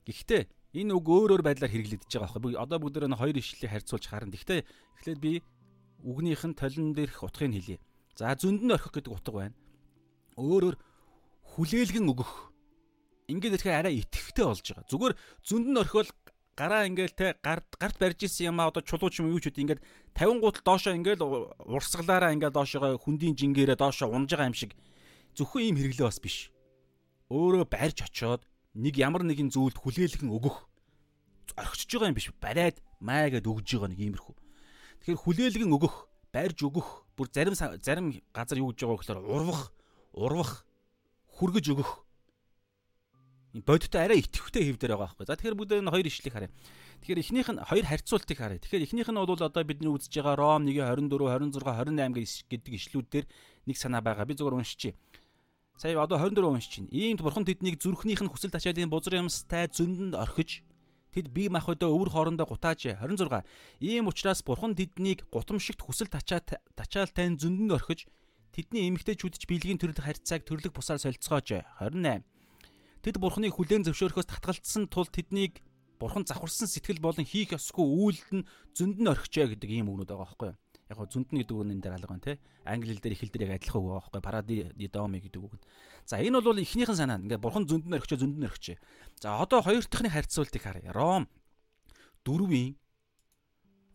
Гэхдээ 0.06 0.42
энэ 0.78 0.94
үг 0.94 1.06
өөр 1.10 1.30
өөр 1.36 1.44
байдлаар 1.48 1.74
хэрэглэгдэж 1.74 2.12
байгаа 2.12 2.38
байхгүй. 2.38 2.54
Одоо 2.56 2.78
бүгд 2.80 3.02
нэг 3.08 3.20
хоёр 3.20 3.38
ишлэлийг 3.40 3.72
харьцуулж 3.72 4.06
харна. 4.08 4.32
Гэхдээ 4.36 4.62
эхлээд 5.00 5.20
би 5.20 5.42
үгнийх 6.04 6.44
нь 6.46 6.58
толон 6.58 6.94
дээрх 6.94 7.24
утгыг 7.24 7.54
хэлье. 7.54 7.78
За 8.16 8.36
зөнд 8.36 8.62
нь 8.66 8.74
орхих 8.74 8.92
гэдэг 8.92 9.14
утга 9.14 9.32
байна. 9.32 9.56
Өөрөөр 10.38 10.76
хүлээлгэн 11.56 12.10
өгөх. 12.12 12.52
Ингээд 13.32 13.56
ирэхээр 13.58 13.80
арай 13.80 14.04
итгэвтэй 14.04 14.46
болж 14.46 14.66
байгаа. 14.66 14.90
Зүгээр 14.90 15.14
зөнд 15.46 15.68
нь 15.72 15.80
орхиол 15.80 16.10
гараа 16.56 16.88
ингээл 16.88 17.16
те 17.16 17.28
гарт 17.42 17.68
гарт 17.80 17.98
барьж 17.98 18.28
исэн 18.28 18.52
юм 18.52 18.60
а 18.60 18.70
одоо 18.70 18.84
чулууч 18.84 19.24
юм 19.24 19.32
юу 19.32 19.40
ч 19.40 19.50
үгүй 19.50 19.64
ингээд 19.66 19.82
50 20.14 20.44
гутал 20.44 20.66
доошоо 20.68 20.94
ингээл 21.00 21.24
урсгалаараа 21.64 22.36
ингээд 22.36 22.54
доошоо 22.54 23.00
хүндийн 23.00 23.36
жингээрээ 23.40 23.80
доошоо 23.80 24.12
унж 24.12 24.30
байгаа 24.36 24.52
юм 24.52 24.58
шиг 24.58 24.76
зөвхөн 25.34 25.72
ийм 25.72 25.78
хэрэглээ 25.80 26.08
бас 26.12 26.20
биш. 26.20 26.52
Өөрөө 27.32 27.66
барьж 27.72 28.04
очоод 28.04 28.44
нэг 28.76 29.00
ямар 29.00 29.24
нэгэн 29.24 29.50
зүйлд 29.50 29.80
хүлээлгэн 29.80 30.28
өгөх 30.28 30.68
орхичж 31.56 31.90
байгаа 31.96 32.12
юм 32.12 32.18
биш. 32.20 32.28
Бариад 32.36 32.78
маа 33.00 33.32
гэд 33.32 33.48
өгж 33.48 33.68
байгаа 33.80 33.90
нэг 33.96 34.00
иймэрхүү. 34.04 34.36
Тэгэхээр 35.02 35.18
хүлээлгэн 35.18 35.74
өгөх, 35.74 35.96
барьж 36.30 36.62
өгөх, 36.62 36.88
бүр 37.18 37.28
зарим 37.34 37.58
зарим 37.58 38.14
газар 38.30 38.62
юу 38.62 38.70
гэж 38.70 38.86
байгаа 38.86 38.98
гэхээр 39.02 39.20
урвах, 39.26 39.74
урвах, 40.14 40.52
хүргэж 41.42 41.66
өгөх. 41.74 41.92
Бодиттой 43.66 44.06
арай 44.06 44.22
итгэвтэй 44.22 44.70
хэвдэр 44.70 44.94
байгаа 44.96 45.12
байхгүй. 45.12 45.26
За 45.26 45.36
тэгэхээр 45.36 45.58
бүгд 45.58 45.74
энэ 45.82 45.92
хоёр 45.92 46.08
ишлийг 46.08 46.34
харъя. 46.38 46.54
Тэгэхээр 47.02 47.20
эхнийх 47.20 47.50
нь 47.50 47.60
хоёр 47.66 47.86
харьцуултыг 47.90 48.38
харъя. 48.38 48.62
Тэгэхээр 48.62 48.86
эхнийх 48.86 49.10
нь 49.10 49.18
бол 49.18 49.36
одоо 49.36 49.64
бидний 49.66 49.92
үзэж 49.92 50.22
байгаа 50.22 50.38
Ром 50.38 50.64
1:24, 50.70 51.60
26, 51.60 51.66
28 51.66 52.48
гэдэг 52.48 52.74
ишлүүд 52.78 53.08
дээр 53.12 53.26
нэг 53.68 53.76
санаа 53.76 54.00
байгаа. 54.00 54.24
Би 54.24 54.40
зөвхөн 54.40 54.64
уншчихъя. 54.64 54.96
Сая 55.76 55.98
одоо 55.98 56.22
24 56.22 56.48
уншиж 56.48 56.72
чинь. 56.72 56.88
Иймд 56.94 57.26
бурхан 57.26 57.44
тэднийг 57.44 57.82
зүрхнийх 57.82 58.22
нь 58.22 58.30
хүсэл 58.30 58.54
тачаалын 58.54 58.88
бузар 58.88 59.20
юмстай 59.20 59.66
зөндөнд 59.66 60.14
орхиж 60.14 60.62
Тэд 61.12 61.28
бие 61.28 61.52
махбодоо 61.52 61.92
өвөр 61.92 62.10
хоорондоо 62.16 62.48
гутааж 62.48 62.96
26. 62.96 63.44
Ийм 63.84 64.08
учраас 64.08 64.40
бурхан 64.48 64.76
тэднийг 64.80 65.28
гутамшигт 65.28 65.84
хүсэл 65.84 66.08
тачаалтай 66.08 67.28
зөндөнд 67.36 67.76
орхиж 67.76 68.08
тэдний 68.56 68.88
эмгтээчүүдч 68.88 69.44
биелгийн 69.44 69.80
төрөлх 69.80 70.00
харьцааг 70.00 70.48
төрлөх 70.48 70.72
бусаар 70.72 71.04
солилцоож 71.04 71.68
28. 71.84 72.24
Тэд 73.04 73.16
бурханы 73.20 73.52
хүлээн 73.52 73.84
зөвшөөрөхөөс 73.92 74.30
татгалцсан 74.32 74.88
тул 74.88 75.08
тэднийг 75.12 75.60
бурхан 76.00 76.24
завхарсан 76.24 76.72
сэтгэл 76.72 77.04
болон 77.04 77.26
хийх 77.26 77.54
ёсгүй 77.58 77.86
үйлд 77.86 78.30
нь 78.32 78.48
зөндөн 78.78 79.12
орхижээ 79.14 79.54
гэдэг 79.54 79.70
ийм 79.70 79.92
үгнүүд 79.92 80.10
байгаа 80.10 80.26
байхгүй 80.26 80.48
юу? 80.50 80.58
Яг 80.92 81.00
гоо 81.00 81.08
зөндөн 81.08 81.40
гэдэг 81.40 81.56
үг 81.56 81.64
энэ 81.72 81.80
дээр 81.80 81.96
алга 81.96 82.12
байна 82.12 82.28
те. 82.28 82.40
Англи 82.68 82.92
хэл 82.92 83.00
дээр 83.00 83.16
их 83.16 83.22
хэл 83.24 83.32
дээр 83.32 83.46
яг 83.48 83.64
адилхан 83.64 83.80
үг 83.80 83.88
байгаа 83.88 84.04
байхгүй 84.04 84.22
паради 84.28 84.56
доми 84.92 85.24
гэдэг 85.24 85.40
үг. 85.40 85.56
За 86.04 86.20
энэ 86.20 86.44
бол 86.44 86.60
эхнийхэн 86.60 87.00
санаа. 87.00 87.24
Ингээд 87.24 87.40
бурхан 87.40 87.64
зөндөн 87.64 87.96
орхичоо 87.96 88.20
зөндөн 88.20 88.44
орхичээ. 88.52 88.78
За 89.24 89.40
одоо 89.40 89.64
хоёр 89.64 89.88
дахьны 89.88 90.12
харьцуултыг 90.12 90.60
харъя. 90.60 90.92
Ром 90.92 91.32
4-ийн 92.28 92.76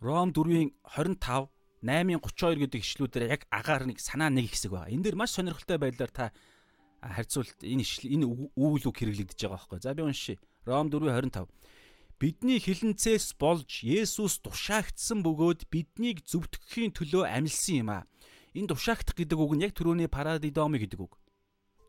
Ром 0.01 0.33
4-ийн 0.33 0.73
25 0.89 1.53
8:32 1.85 2.65
гэдэг 2.65 2.81
ишлүүдээр 2.81 3.25
яг 3.29 3.43
агаар 3.53 3.85
нэг 3.85 4.01
санаа 4.01 4.33
нэг 4.33 4.49
хэсэг 4.49 4.73
байгаа. 4.73 4.89
Энэ 4.91 5.05
дээр 5.13 5.17
маш 5.21 5.37
сонирхолтой 5.37 5.77
байдлаар 5.77 6.11
та 6.11 6.33
харьцуулт 7.05 7.61
энэ 7.61 7.85
энэ 7.85 8.25
үүл 8.57 8.83
үг 8.89 8.97
хэрэглэгдэж 8.97 9.39
байгаа 9.45 9.61
байхгүй. 9.61 9.79
За 9.85 9.93
би 9.93 10.03
уншия. 10.03 10.41
Ром 10.65 10.89
4:25 10.89 11.45
Бидний 12.17 12.57
хилэнцээс 12.57 13.37
болж 13.37 13.85
Есүс 13.85 14.41
тушаагдсан 14.41 15.21
бөгөөд 15.21 15.69
биднийг 15.69 16.25
зөвтгөхийн 16.25 16.97
төлөө 16.97 17.29
амьлсан 17.29 17.85
юм 17.85 17.91
а. 17.93 18.09
Энэ 18.57 18.73
тушаагдах 18.73 19.21
гэдэг 19.21 19.37
үг 19.37 19.53
нь 19.53 19.65
яг 19.69 19.77
түрүүний 19.77 20.09
парадидоми 20.09 20.81
гэдэг 20.81 20.97
үг. 20.97 21.13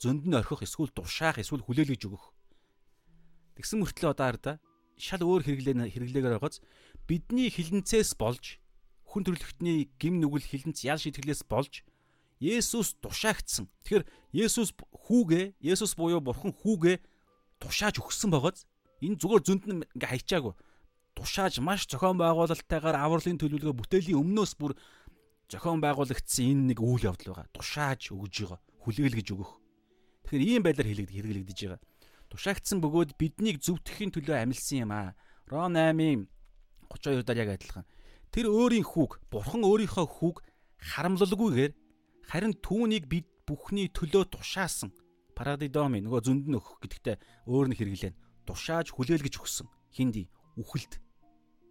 Зөнд 0.03 0.27
нь 0.27 0.35
орхих 0.35 0.67
эсвэл 0.67 0.91
тушаах 0.91 1.39
эсвэл 1.39 1.63
хүлээлгэж 1.63 2.11
өгөх. 2.11 2.35
Тэгсэн 3.55 3.79
мөртлөө 3.79 4.11
одоо 4.11 4.27
арда 4.27 4.51
шал 4.99 5.23
өөр 5.23 5.47
хэрэглээ 5.47 5.95
хэрэглээгээр 5.95 6.35
байгааз 6.43 6.59
бидний 7.07 7.47
хилэнцээс 7.47 8.19
болж 8.19 8.59
хүн 9.07 9.23
төрлөختний 9.23 9.95
гим 9.95 10.19
нүгэл 10.19 10.43
хилэнц 10.43 10.83
ял 10.83 10.99
шитгэлээс 10.99 11.47
болж 11.47 11.87
Есүс 12.43 12.99
тушаагдсан. 12.99 13.71
Тэгэхээр 13.87 14.03
Есүс 14.35 14.75
хүүгээ, 14.75 15.55
Есүс 15.63 15.95
буюу 15.95 16.19
Бурхан 16.19 16.51
хүүгээ 16.51 16.99
тушааж 17.63 18.03
өгсөн 18.03 18.29
байгааз 18.29 18.67
Энэ 19.01 19.19
зүгээр 19.21 19.43
зөнд 19.45 19.63
нь 19.69 19.85
ингээ 19.93 20.09
хайчаагүй. 20.09 20.53
Тушааж 21.17 21.61
маш 21.61 21.85
зохион 21.85 22.17
байгуулалттайгаар 22.17 22.97
авралын 22.97 23.37
төлөвлөгөө 23.41 23.77
бүтээлийн 23.77 24.21
өмнөөс 24.21 24.53
бүр 24.57 24.73
зохион 25.49 25.81
байгуулагдсан 25.81 26.45
энэ 26.45 26.63
нэг 26.73 26.79
үйл 26.81 27.09
явдал 27.09 27.33
байгаа. 27.33 27.53
Тушааж 27.53 28.13
өгж 28.13 28.35
байгаа. 28.45 28.59
Хүлээлгэж 28.85 29.27
өгөх. 29.33 29.51
Тэгэхээр 30.25 30.45
ийм 30.45 30.61
байдлаар 30.65 30.89
хэлэгд 30.89 31.13
хэрэглэгдэж 31.13 31.59
байгаа. 31.65 31.81
Тушаагдсан 32.29 32.77
бөгөөд 32.83 33.11
биднийг 33.17 33.57
зөвтгөхийн 33.63 34.11
төлөө 34.13 34.35
амилсан 34.43 34.77
юм 34.85 34.91
аа. 34.91 35.15
Ром 35.47 35.73
8-ын 35.73 36.27
32 36.91 37.23
дээр 37.23 37.41
яг 37.47 37.49
адилхан. 37.55 37.85
Тэр 38.33 38.51
өөрийн 38.51 38.83
хүүг, 38.83 39.23
бурхан 39.31 39.63
өөрийнхөө 39.63 40.05
хүүг 40.05 40.37
харамлалгүйгээр 40.77 41.71
харин 42.27 42.53
түүнийг 42.59 43.07
бид 43.07 43.27
бүхний 43.47 43.87
төлөө 43.87 44.27
тушаасан. 44.35 44.91
Парадидоми 45.31 46.03
нөгөө 46.03 46.21
зөнд 46.27 46.45
нь 46.51 46.57
өгөх 46.59 46.83
гэдэгтээ 46.83 47.47
өөр 47.47 47.71
нэг 47.71 47.79
хэрэглэн 47.79 48.15
тушааж 48.47 48.95
хүлээлгэж 48.95 49.35
өгсөн. 49.35 49.67
Хинди 49.91 50.31
үхэлд 50.55 51.03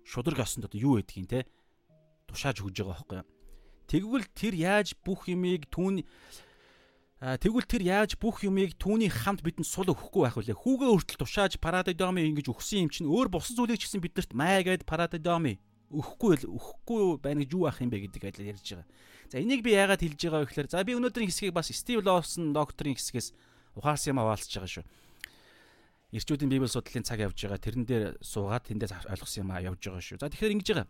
шудраг 0.05 0.45
осонд 0.45 0.69
одоо 0.69 0.79
юу 0.79 0.93
байдгийг 1.01 1.27
те? 1.27 1.49
Тушааж 2.29 2.61
өгж 2.61 2.85
байгаа 2.85 3.01
байхгүй 3.01 3.37
тэгвэл 3.87 4.27
тэр 4.35 4.55
яаж 4.59 4.99
бүх 5.07 5.31
юмыг 5.31 5.71
түүний 5.71 6.05
тэгвэл 7.23 7.65
тэр 7.65 7.83
яаж 7.87 8.19
бүх 8.19 8.43
юмыг 8.43 8.75
түүний 8.77 9.09
хамт 9.09 9.41
бидэнд 9.47 9.67
сул 9.67 9.89
өгөхгүй 9.89 10.27
байх 10.27 10.37
вүлээ 10.37 10.59
хүүгээ 10.59 10.91
өөртөл 10.91 11.23
тушааж 11.23 11.57
парадидоми 11.63 12.27
ингэж 12.27 12.51
өгсөн 12.51 12.87
юм 12.87 12.91
чинь 12.91 13.09
өөр 13.09 13.31
бус 13.31 13.55
зүйлийг 13.55 13.81
ч 13.81 13.89
гэсэн 13.89 14.03
биднэрт 14.03 14.35
маа 14.35 14.61
гэд 14.61 14.85
парадидоми 14.85 15.63
өгөхгүй 15.89 16.51
өгөхгүй 16.51 17.23
байна 17.23 17.47
гэж 17.47 17.51
юу 17.55 17.71
ах 17.71 17.81
юм 17.81 17.95
бэ 17.95 18.11
гэдэг 18.11 18.23
ажил 18.27 18.51
ярьж 18.51 18.67
байгаа. 18.75 18.91
За 19.31 19.39
энийг 19.39 19.63
би 19.63 19.71
яагаад 19.79 20.03
хэлж 20.03 20.19
байгаа 20.19 20.43
вэ 20.43 20.49
гэхээр 20.51 20.69
за 20.75 20.83
би 20.83 20.99
өнөөдрийн 20.99 21.31
хэсгийг 21.31 21.55
бас 21.55 21.71
Стив 21.71 22.03
Лоусон 22.03 22.51
докторийн 22.51 22.99
хэсгээс 22.99 23.31
ухаарсан 23.79 24.13
юм 24.13 24.21
аваалцж 24.21 24.51
байгаа 24.51 24.83
шүү 24.83 24.85
эрчүүдийн 26.17 26.51
библи 26.51 26.69
судлалын 26.69 27.05
цаг 27.05 27.21
явж 27.21 27.37
байгаа. 27.37 27.61
Тэрэн 27.61 27.85
дээр 27.85 28.05
суугаад 28.25 28.65
тэндээс 28.65 29.07
ойлгосон 29.13 29.41
юм 29.45 29.51
а 29.53 29.61
явж 29.61 29.81
байгаа 29.85 30.01
шүү. 30.01 30.19
За 30.21 30.33
тэгэхээр 30.33 30.55
ингэж 30.57 30.69
байгаа. 30.73 30.89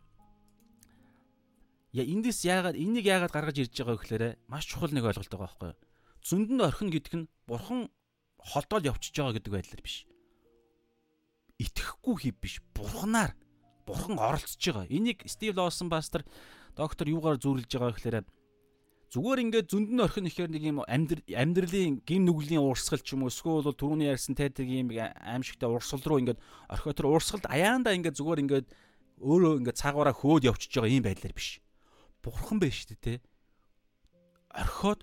Я 1.97 2.03
эндээс 2.07 2.41
яагаад 2.47 2.77
энийг 2.79 3.07
яагаад 3.09 3.33
гаргаж 3.35 3.57
ирж 3.59 3.75
байгаа 3.75 3.97
гэхээр 3.99 4.25
маш 4.47 4.69
чухал 4.71 4.93
нэг 4.93 5.05
ойлголт 5.09 5.33
байгаа 5.33 5.49
байхгүй 5.49 5.69
юу? 5.73 5.81
Зөндөн 6.23 6.61
орхин 6.63 6.91
гэдэг 6.93 7.15
нь 7.17 7.29
бурхан 7.49 7.89
холдоод 8.37 8.85
явчихж 8.87 9.17
байгаа 9.17 9.35
гэдэг 9.41 9.53
байдлаар 9.53 9.83
биш. 9.83 10.07
Итгэхгүй 11.57 12.15
хийв 12.21 12.37
биш. 12.37 12.61
Бурханаар 12.77 13.33
бурхан 13.89 14.21
оролцож 14.21 14.61
байгаа. 14.61 14.87
Энийг 14.93 15.25
Стив 15.25 15.57
Лоусон 15.57 15.89
пастор 15.89 16.23
доктор 16.77 17.09
юугаар 17.09 17.41
зүүрлэж 17.41 17.71
байгаа 17.73 17.97
гэхээр 17.97 18.17
зүгээр 19.15 19.43
ингээд 19.47 19.71
зөндөн 19.71 20.03
орхин 20.03 20.27
ихээр 20.27 20.51
нэг 20.51 20.63
юм 20.67 20.79
амьдралын 20.83 22.03
гим 22.03 22.27
нүглийн 22.27 22.59
урсгал 22.59 22.99
ч 22.99 23.15
юм 23.15 23.23
уу 23.23 23.31
эсвэл 23.31 23.63
бол 23.63 23.79
түрүүний 23.79 24.11
ярьсан 24.11 24.35
тайдаг 24.35 24.67
юм 24.67 24.91
аимшигтай 24.91 25.71
урсгал 25.71 26.03
руу 26.03 26.19
ингээд 26.27 26.41
орхио 26.67 26.93
тэр 26.93 27.07
урсгалд 27.15 27.47
аяанда 27.47 27.95
ингээд 27.95 28.19
зүгээр 28.19 28.43
ингээд 28.43 28.67
өөрөө 29.23 29.53
ингээд 29.63 29.81
цаагаараа 29.81 30.17
хөөд 30.17 30.51
явчихж 30.51 30.75
байгаа 30.75 30.91
юм 30.91 31.07
байдлаар 31.07 31.35
биш. 31.39 31.63
Бурхан 32.21 32.59
байна 32.59 32.75
шүү 32.75 32.89
дээ 32.99 33.01
те. 33.07 33.15
Орхиод 34.51 35.01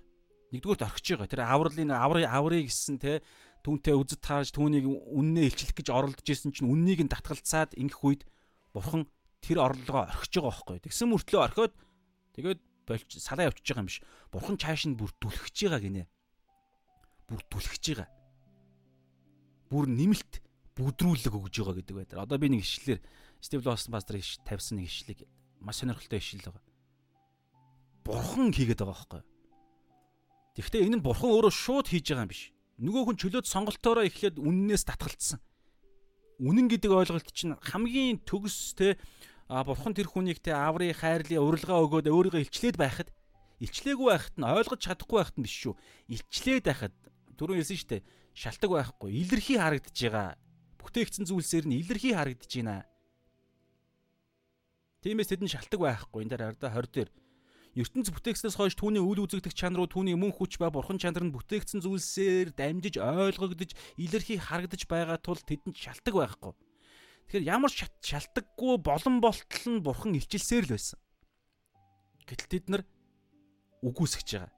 нэгдүгürt 0.52 0.84
орхиж 0.84 1.06
байгаа. 1.16 1.32
Тэр 1.32 1.42
авралын 1.48 1.90
аврыг 1.96 2.28
аврыг 2.28 2.68
гисэн 2.68 3.00
те 3.00 3.24
түүнтэй 3.64 3.96
үзэж 3.96 4.20
таарж 4.20 4.52
түүнийг 4.52 4.84
үннээ 4.84 5.48
илчлэх 5.48 5.72
гэж 5.72 5.88
оролдож 5.88 6.28
исэн 6.28 6.52
чинь 6.52 6.68
үннийг 6.68 7.00
нь 7.00 7.08
татгалцаад 7.08 7.72
ингэх 7.80 8.04
үед 8.04 8.22
бурхан 8.76 9.08
тэр 9.40 9.64
орлогоо 9.64 10.04
орхиж 10.04 10.36
байгаа 10.36 10.52
байхгүй. 10.52 10.78
Тэгсэн 10.84 11.08
мөртлөө 11.08 11.40
орхиод 11.48 11.72
тэгээд 12.36 12.60
болж 12.86 13.08
салаа 13.18 13.48
явчихж 13.48 13.68
байгаа 13.72 13.82
юм 13.84 13.90
биш. 13.90 14.00
Бурхан 14.32 14.56
чааш 14.60 14.88
нь 14.88 14.96
бүр 14.96 15.10
түлхэж 15.20 15.56
байгаа 15.68 15.82
гинэ. 15.82 16.04
Бүр 17.28 17.40
түлхэж 17.48 17.84
байгаа. 17.92 18.08
Бүр 19.72 19.84
нэмэлт 19.88 20.44
бүдрүүлэг 20.76 21.34
өгж 21.34 21.54
байгаа 21.62 21.76
гэдэг 21.80 21.96
байдаг. 21.96 22.18
Одоо 22.18 22.38
би 22.38 22.48
нэг 22.50 22.62
ишлэлээр 22.66 23.00
Стив 23.40 23.60
Лоусон 23.62 23.92
пастор 23.94 24.18
тавьсан 24.44 24.78
нэг 24.82 24.90
ишлэг 24.90 25.24
маш 25.60 25.80
сонирхолтой 25.80 26.18
ишлэл 26.18 26.50
байгаа. 26.50 26.64
Бурхан 28.04 28.52
хийгээд 28.52 28.82
байгаа 28.82 28.94
байхгүй. 28.94 29.22
Тэгэхдээ 30.54 30.84
энэ 30.86 30.96
нь 30.98 31.04
бурхан 31.04 31.30
өөрөө 31.30 31.52
шууд 31.54 31.86
хийж 31.88 32.10
байгаа 32.10 32.26
юм 32.26 32.32
биш. 32.32 32.54
Нөгөө 32.78 33.02
хүн 33.06 33.18
чөлөөт 33.18 33.46
сонголтоороо 33.46 34.04
эхлээд 34.06 34.38
үннээс 34.38 34.84
татгалцсан. 34.86 35.38
Үнэн 36.42 36.66
гэдэг 36.66 36.90
ойлголт 36.90 37.30
чинь 37.30 37.54
хамгийн 37.62 38.22
төгс 38.26 38.74
те 38.74 38.98
а 39.54 39.62
бурхан 39.62 39.94
тэр 39.94 40.10
хүнийг 40.10 40.42
те 40.42 40.50
аврын 40.50 40.90
хайрлын 40.90 41.38
урилга 41.38 41.78
өгөөд 41.78 42.10
өөрийгөө 42.10 42.42
илчлээд 42.42 42.74
байхад 42.74 43.06
илчлээгүй 43.62 44.08
байхад 44.10 44.34
нь 44.34 44.50
ойлгож 44.50 44.80
чадахгүй 44.82 45.22
байхад 45.22 45.38
нь 45.38 45.46
биш 45.46 45.54
шүү. 45.62 45.74
Илчлээд 46.10 46.66
байхад 46.66 46.94
түрүүн 47.38 47.62
хэлсэн 47.62 47.78
шүү 47.78 47.90
дээ. 47.94 48.02
Шалтак 48.34 48.70
байхгүй. 48.74 49.10
Илэрхий 49.14 49.58
харагдаж 49.62 49.94
байгаа. 49.94 50.34
Бүтээгдсэн 50.82 51.30
зүйлсээр 51.30 51.70
нь 51.70 51.78
илэрхий 51.86 52.18
харагдаж 52.18 52.50
байна. 52.50 52.82
Тиймээс 55.06 55.30
тэд 55.30 55.46
нь 55.46 55.54
шалтак 55.54 55.78
байхгүй. 55.78 56.26
Энэ 56.26 56.30
дээр 56.34 56.42
ардаа 56.50 56.74
20 56.74 56.90
дээр 56.90 57.10
ертөнц 57.78 58.10
бүтээгснээс 58.10 58.58
хойш 58.58 58.74
түүний 58.74 59.02
үйл 59.02 59.22
үзэгдэх 59.22 59.54
чанар 59.54 59.86
руу 59.86 59.90
түүний 59.90 60.18
мөн 60.18 60.34
хүч 60.34 60.58
ба 60.58 60.74
бурхан 60.74 60.98
чанар 60.98 61.26
нь 61.26 61.34
бүтээгдсэн 61.34 61.82
зүйлсээр 61.82 62.54
дамжиж 62.58 62.98
ойлгогдож 62.98 63.70
илэрхий 64.02 64.38
харагдаж 64.38 64.82
байгаа 64.90 65.18
тул 65.22 65.38
тэдэнд 65.38 65.78
шалтак 65.78 66.14
байхгүй. 66.14 66.54
Тэгэхээр 67.28 67.48
ямар 67.48 67.72
шалтакгүй 67.72 68.78
болон 68.78 69.20
болтол 69.24 69.66
нь 69.72 69.84
бурхан 69.84 70.14
илчилсээр 70.14 70.68
л 70.68 70.74
байсан. 70.76 70.98
Гэтэл 72.28 72.50
тэд 72.50 72.66
нар 72.68 72.82
үгүйсгэж 73.84 74.28
байгаа. 74.36 74.52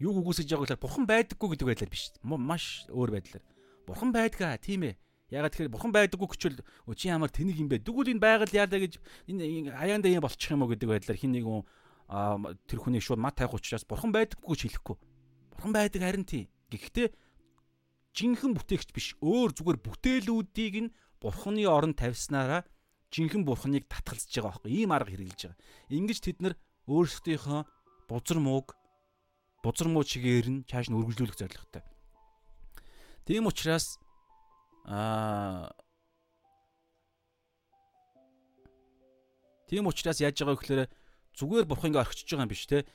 Юу 0.00 0.12
үгүйсгэж 0.20 0.48
байгааг 0.52 0.76
л 0.76 0.84
бурхан 0.84 1.04
байдаггүй 1.08 1.48
гэдэг 1.52 1.66
байдлаар 1.68 1.92
биш. 1.92 2.12
Маш 2.22 2.88
өөр 2.92 3.16
байдлаар. 3.16 3.44
Бурхан 3.88 4.10
байдгаа 4.12 4.56
тийм 4.60 4.88
ээ. 4.88 4.94
Ягаад 5.32 5.52
тэгэхээр 5.52 5.74
бурхан 5.74 5.92
байдаггүй 5.92 6.28
гэчвэл 6.30 6.60
чи 6.94 7.10
ямар 7.10 7.32
тэнэг 7.34 7.58
юм 7.58 7.66
бэ? 7.66 7.82
Дгүүл 7.82 8.14
энэ 8.14 8.22
байгаль 8.22 8.54
яалаа 8.54 8.78
гэж 8.78 8.94
энэ 9.26 9.74
аяанда 9.74 10.06
юм 10.06 10.22
болчих 10.22 10.54
юм 10.54 10.62
уу 10.62 10.70
гэдэг 10.70 10.86
байдлаар 10.86 11.18
хин 11.18 11.34
нэг 11.34 11.44
тэр 12.70 12.78
хүний 12.78 13.02
шууд 13.02 13.18
мат 13.18 13.34
тавих 13.34 13.58
учраас 13.58 13.82
бурхан 13.82 14.14
байдаггүй 14.14 14.54
гэж 14.54 14.60
хэлэхгүй. 14.70 14.96
Бурхан 15.58 15.72
байдаг 15.74 16.00
харин 16.06 16.22
тий. 16.22 16.46
Гэхдээ 16.70 17.10
жинхэнэ 18.14 18.54
бүтээгч 18.54 18.94
биш. 18.94 19.18
Өөр 19.18 19.50
зүгээр 19.58 19.78
бүтээлүүдийг 19.82 20.74
нь 20.86 20.94
бурханы 21.20 21.64
оронд 21.66 21.96
тавьснараа 21.98 22.64
жинхэнэ 23.12 23.46
бурханыг 23.46 23.88
татгалзаж 23.88 24.30
байгаа 24.32 24.50
байхгүй. 24.60 24.70
Ийм 24.72 24.90
арга 24.92 25.10
хэрэглэж 25.10 25.40
байгаа. 25.46 25.58
Ингиж 25.90 26.18
тэд 26.20 26.38
нар 26.42 26.54
өөрсдийнхөө 26.90 27.60
бузар 28.08 28.38
мууг 28.38 28.76
бузар 29.62 29.88
муу 29.88 30.04
чигээр 30.04 30.46
нь 30.50 30.64
чааш 30.68 30.90
нь 30.90 30.96
үргэлжлүүлэх 30.98 31.38
зорилготой. 31.38 31.82
Тийм 33.26 33.46
учраас 33.50 33.98
аа 34.86 35.74
Тийм 39.66 39.90
учраас 39.90 40.22
яаж 40.22 40.38
байгаа 40.38 40.54
вэ 40.54 40.60
гэхээр 40.62 40.82
зүгээр 41.34 41.66
бурхангаа 41.66 42.06
орхичж 42.06 42.30
байгаа 42.30 42.46
юм 42.46 42.52
биш 42.54 42.70
те. 42.70 42.86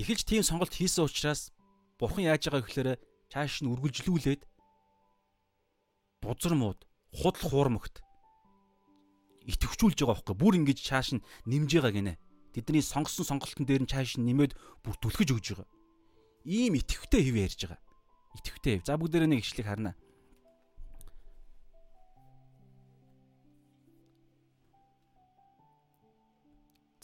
Эхэлж 0.00 0.24
тийм 0.24 0.40
сонголт 0.40 0.72
хийсэн 0.72 1.04
учраас 1.04 1.52
бурхан 2.00 2.24
яаж 2.24 2.48
байгаа 2.48 2.64
гэхээр 2.64 2.88
чааш 3.28 3.60
нь 3.60 3.68
үргэлжлүүлээд 3.68 4.42
бузар 6.24 6.54
мууд 6.56 6.80
худал 7.14 7.50
хуурмагт 7.50 8.04
итгэвчүүлж 9.44 9.98
байгаа 10.00 10.16
байхгүй 10.16 10.36
бүр 10.36 10.54
ингэж 10.58 10.78
чааш 10.80 11.08
нь 11.20 11.24
нэмж 11.44 11.70
байгаа 11.76 11.92
гинэ. 11.92 12.14
Тэдний 12.56 12.80
сонгосон 12.80 13.28
сонголтын 13.28 13.68
дээр 13.68 13.84
нь 13.84 13.90
чааш 13.90 14.16
нь 14.16 14.24
нэмээд 14.24 14.56
бүр 14.80 14.96
түлхэж 15.04 15.28
өгж 15.36 15.46
байгаа. 15.52 15.68
Ийм 16.48 16.80
итгэвтэй 16.80 17.22
хэв 17.28 17.36
ярьж 17.36 17.60
байгаа. 17.68 17.80
Итгэвтэй 18.40 18.72
хэв. 18.80 18.86
За 18.88 18.96
бүгдээрээ 18.96 19.28
нэг 19.28 19.44
ишлэг 19.44 19.68
харнаа. 19.68 19.94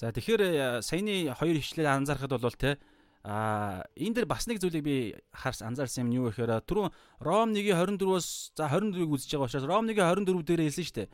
За 0.00 0.08
тэгэхээр 0.16 0.42
э, 0.48 0.80
саяны 0.80 1.28
хоёр 1.36 1.60
хичлэлээр 1.60 1.92
анзаарахад 1.92 2.40
бол 2.40 2.56
те 2.56 2.80
а 3.24 3.84
энэ 4.00 4.24
дэр 4.24 4.26
бас 4.26 4.48
нэг 4.48 4.64
зүйлийг 4.64 4.84
би 4.84 4.96
харс 5.32 5.60
анзаарсан 5.60 6.08
юм 6.08 6.24
юу 6.24 6.24
гэхээр 6.32 6.64
түрүүн 6.64 6.88
Ром 7.20 7.52
1:24-оос 7.52 8.56
за 8.56 8.64
24-ийг 8.72 9.12
үзэж 9.12 9.36
байгаа 9.36 9.48
учраас 9.48 9.68
Ром 9.68 9.84
1:24 9.84 10.40
дээр 10.40 10.64
хэлсэн 10.64 10.84
шүү 10.88 10.96
дээ. 11.04 11.08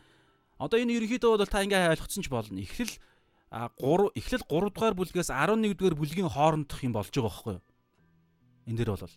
Одоо 0.62 0.79
энэ 0.79 0.95
ерөнхийдөө 1.03 1.31
бол 1.35 1.51
та 1.51 1.66
ингээ 1.66 1.90
ойлгоцсон 1.99 2.23
ч 2.23 2.31
болно. 2.31 2.62
Эхлэл 2.62 2.95
3 3.51 4.14
эхлэл 4.14 4.45
3 4.47 4.71
дугаар 4.71 4.95
бүлгээс 4.95 5.35
11 5.35 5.75
дугаар 5.75 5.99
бүлгийн 5.99 6.31
хоорондох 6.31 6.81
юм 6.87 6.95
болж 6.95 7.11
байгаа 7.11 7.27
байхгүй 7.27 7.53
юу? 7.59 7.64
Энэ 8.71 8.79
дэр 8.87 8.90
бол 8.95 9.14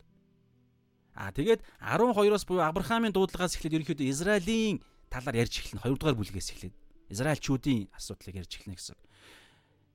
А 1.20 1.36
тэгээд 1.36 1.62
12-оос 1.84 2.48
буюу 2.48 2.64
Авраамийн 2.64 3.12
дуудлагаас 3.12 3.60
эхлээд 3.60 3.84
ерөнхийдөө 3.84 4.08
Израилийн 4.08 4.80
талаар 5.12 5.44
ярьж 5.44 5.60
эхэлнэ. 5.60 5.84
2 5.84 6.00
дугаар 6.00 6.16
бүлгээс 6.16 6.50
эхлээд 6.56 6.76
Израильчүүдийн 7.12 7.92
асуудлыг 7.92 8.40
ярьж 8.40 8.56
эхэлнэ 8.56 8.80
гэсэн. 8.80 8.96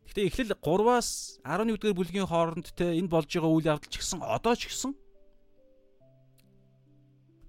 Гэхдээ 0.08 0.28
эхлэл 0.28 0.52
3-аас 0.60 1.40
11 1.42 1.80
дугаар 1.80 1.96
бүлгийн 1.96 2.28
хооронд 2.28 2.72
те 2.76 2.92
энэ 2.96 3.08
болж 3.08 3.28
байгаа 3.28 3.50
үйл 3.50 3.70
явдал 3.72 3.90
ч 3.90 3.98
гэсэн 3.98 4.20
одоо 4.20 4.54
ч 4.54 4.68
гэсэн 4.68 4.92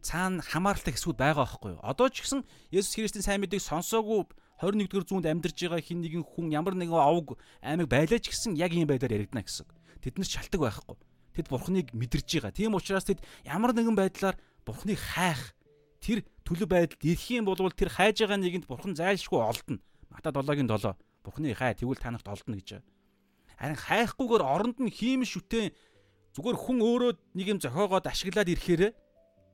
цаана 0.06 0.46
хамааралтай 0.46 0.94
хэсгүүд 0.94 1.18
байгаа 1.18 1.46
байхгүй 1.50 1.72
юу? 1.76 1.82
Одоо 1.82 2.08
ч 2.14 2.24
гэсэн 2.24 2.46
Есүс 2.70 2.96
Христийн 2.96 3.26
сайн 3.26 3.42
мэдээг 3.42 3.62
сонсоогүй 3.62 4.30
21 4.62 4.88
дугаар 4.88 5.06
зуунд 5.10 5.26
амьдарч 5.26 5.58
байгаа 5.66 5.82
хин 5.82 6.00
нэгэн 6.06 6.24
хүн 6.24 6.54
ямар 6.54 6.78
нэгэн 6.78 6.94
овг 6.94 7.36
аймаг 7.66 7.90
байлаа 7.90 8.22
ч 8.22 8.30
гэсэн 8.30 8.56
яг 8.56 8.72
ийм 8.72 8.88
байдлаар 8.88 9.18
яригдана 9.18 9.44
гэсэн. 9.44 9.66
Тэднэр 10.00 10.30
шалтак 10.30 10.62
байхгүй. 10.62 10.96
Тэд 11.36 11.50
Бурхныг 11.50 11.92
мэдэрж 11.92 12.30
байгаа. 12.40 12.54
Тийм 12.54 12.78
учраас 12.78 13.04
тэд 13.04 13.20
ямар 13.44 13.74
нэгэн 13.74 13.98
байдлаар 13.98 14.38
Бурхныг 14.64 15.02
хайх 15.02 15.58
тэр 16.00 16.22
төлөв 16.46 16.70
байдалд 16.70 17.02
ирэх 17.02 17.26
юм 17.34 17.50
бол 17.50 17.58
тэр 17.74 17.90
хайж 17.90 18.22
байгаа 18.22 18.38
нэгэнд 18.38 18.70
Бурхан 18.70 18.94
зайлшгүй 18.94 19.42
олдно. 19.42 19.82
Мата 20.14 20.30
7-гийн 20.30 20.70
7 20.70 20.94
Бурхны 21.26 21.58
хай 21.58 21.74
тэгвэл 21.74 21.98
та 21.98 22.14
нарт 22.14 22.30
олдно 22.30 22.62
гэж. 22.62 22.86
Харин 23.58 23.80
хайхгүйгээр 23.82 24.44
оронд 24.46 24.78
нь 24.78 24.94
хийм 24.94 25.26
шүтэн 25.26 25.74
зүгээр 26.38 26.58
хүн 26.60 26.80
өөрөө 26.86 27.12
нэг 27.34 27.48
юм 27.50 27.60
зохиогоод 27.60 28.06
ашиглаад 28.06 28.52
ирэхээр 28.54 28.94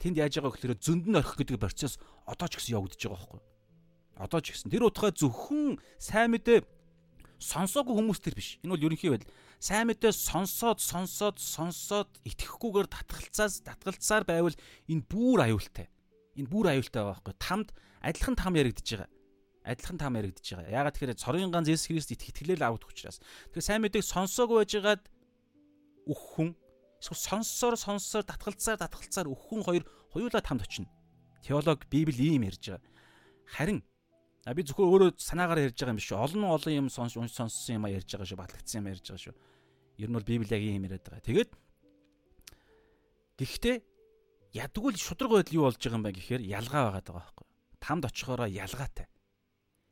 тэнд 0.04 0.20
яаж 0.20 0.44
байгаа 0.44 0.52
гэхээр 0.52 0.76
зөнд 0.84 1.06
нь 1.08 1.16
орхих 1.16 1.40
гэдэг 1.40 1.62
процесс 1.62 1.96
одоо 2.28 2.48
ч 2.52 2.60
гэсэн 2.60 2.76
явагдаж 2.76 3.00
байгаа 3.00 3.16
байхгүй. 3.24 3.42
Одоо 4.20 4.40
ч 4.44 4.48
гэсэн 4.52 4.68
тэр 4.74 4.90
утгаа 4.90 5.16
зөвхөн 5.16 5.80
сайн 5.96 6.34
мэдээ 6.36 6.66
сонсоогүй 7.40 7.94
хүмүүс 7.96 8.20
төр 8.20 8.36
биш. 8.36 8.58
Энэ 8.66 8.74
бол 8.76 8.86
ерөнхий 8.90 9.14
байдал. 9.14 9.32
Сайн 9.62 9.88
мэдээ 9.94 10.12
сонсоод 10.12 10.82
сонсоод 10.82 11.38
сонсоод 11.38 12.10
итгэхгүйгээр 12.26 12.90
татгалцаас 12.90 13.62
татгалцаар 13.62 14.26
байвал 14.26 14.58
энэ 14.90 15.06
бүр 15.06 15.46
аюултай. 15.46 15.88
Энэ 16.38 16.50
бүр 16.50 16.74
аюултай 16.74 17.02
байгаа 17.06 17.22
байхгүй. 17.22 17.36
Тамд 17.38 17.70
адилхан 18.02 18.36
там 18.38 18.58
яригдж 18.58 18.90
байгаа 18.98 19.21
адилхан 19.64 19.98
таам 20.02 20.18
яригдж 20.18 20.58
байгаа. 20.58 20.74
Ягаад 20.74 20.94
тэгэхээр 20.98 21.22
цорын 21.22 21.54
ганц 21.54 21.70
Есүс 21.70 21.88
Христ 21.90 22.12
итг 22.12 22.34
итгэлээр 22.34 22.66
авах 22.66 22.90
учраас. 22.90 23.22
Тэгэхээр 23.54 23.68
сайн 23.68 23.82
мэдээг 23.86 24.06
сонсоогүй 24.06 24.58
байжгаад 24.66 25.04
өөх 26.10 26.22
хүн 26.34 26.50
эсвэл 27.02 27.22
сонссоор 27.22 27.76
сонссоор 27.78 28.26
татгалцаар 28.26 28.82
татгалцаар 28.82 29.30
өөх 29.30 29.42
хүн 29.50 29.62
хоёр 29.62 29.84
хоёулаа 30.14 30.42
тамд 30.42 30.66
очино. 30.66 30.90
Теолог 31.46 31.86
Библи 31.90 32.34
ийм 32.34 32.46
ярьж 32.50 32.74
байгаа. 32.74 32.82
Харин 33.46 33.86
а 34.46 34.54
би 34.54 34.66
зөвхөн 34.66 34.90
өөрөө 34.90 35.10
санаагаар 35.22 35.70
ярьж 35.70 35.78
байгаа 35.78 35.94
юм 35.94 36.02
биш 36.02 36.10
шүү. 36.10 36.18
Олон 36.26 36.44
олон 36.50 36.74
юм 36.74 36.88
сонс 36.90 37.14
сонссон 37.14 37.78
юм 37.78 37.86
а 37.86 37.94
ярьж 37.94 38.10
байгаа 38.10 38.26
шүү. 38.26 38.42
Батлагдсан 38.42 38.82
юм 38.82 38.90
ярьж 38.90 39.06
байгаа 39.06 39.26
шүү. 39.30 39.36
Ер 40.02 40.10
нь 40.10 40.16
бол 40.18 40.26
Библи 40.26 40.50
яг 40.50 40.62
ийм 40.66 40.86
яриад 40.90 41.06
байгаа. 41.06 41.22
Тэгээд 41.22 41.52
гэхдээ 43.38 43.78
ядггүй 44.58 44.98
шудраг 44.98 45.32
байдал 45.38 45.58
юу 45.58 45.66
болж 45.70 45.78
байгаа 45.78 45.98
юм 46.02 46.06
бэ 46.06 46.18
гэхээр 46.18 46.42
ялгаа 46.42 46.82
байгаа 46.90 47.04
даа 47.06 47.16
байхгүй. 47.22 47.46
Тамд 47.82 48.04
очихороо 48.10 48.50
ялгаатай. 48.50 49.11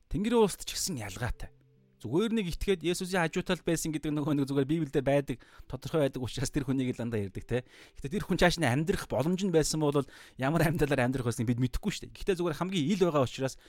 Тэнгэрийн 0.10 0.41
улсд 0.41 0.65
ч 0.65 0.74
гэсэн 0.74 0.98
ялгаатай. 1.06 1.54
Зүгээр 2.00 2.32
нэг 2.32 2.45
итгээд 2.56 2.82
Есүсийн 2.82 3.28
хажуутал 3.28 3.60
байсан 3.60 3.91
гэдэг 3.91 4.15
нөгөө 4.15 4.34
нэг 4.39 4.48
зүгээр 4.48 4.72
Библиэлд 4.72 5.04
байдаг 5.04 5.38
тодорхой 5.67 6.08
байдаг 6.08 6.24
учраас 6.24 6.48
тэр 6.48 6.63
хүнийг 6.63 6.95
л 6.95 7.02
дандаа 7.04 7.28
ярьдаг 7.28 7.43
те. 7.43 7.67
Гэтэ 8.00 8.15
тэр 8.17 8.24
хүн 8.24 8.39
чааш 8.39 8.56
нь 8.58 8.65
амьдрах 8.65 9.06
боломж 9.12 9.43
нь 9.43 9.52
байсан 9.52 9.84
бол 9.84 10.08
ямар 10.39 10.63
амьдралаар 10.63 11.04
амьдрах 11.04 11.28
байсныг 11.28 11.52
бид 11.52 11.60
мэдэхгүй 11.60 11.91
шүү 11.91 12.04
дээ. 12.08 12.17
Гэтэ 12.24 12.39
зүгээр 12.39 12.56
хамгийн 12.56 12.88
ил 12.88 13.04
байгаа 13.04 13.28
учраас 13.28 13.60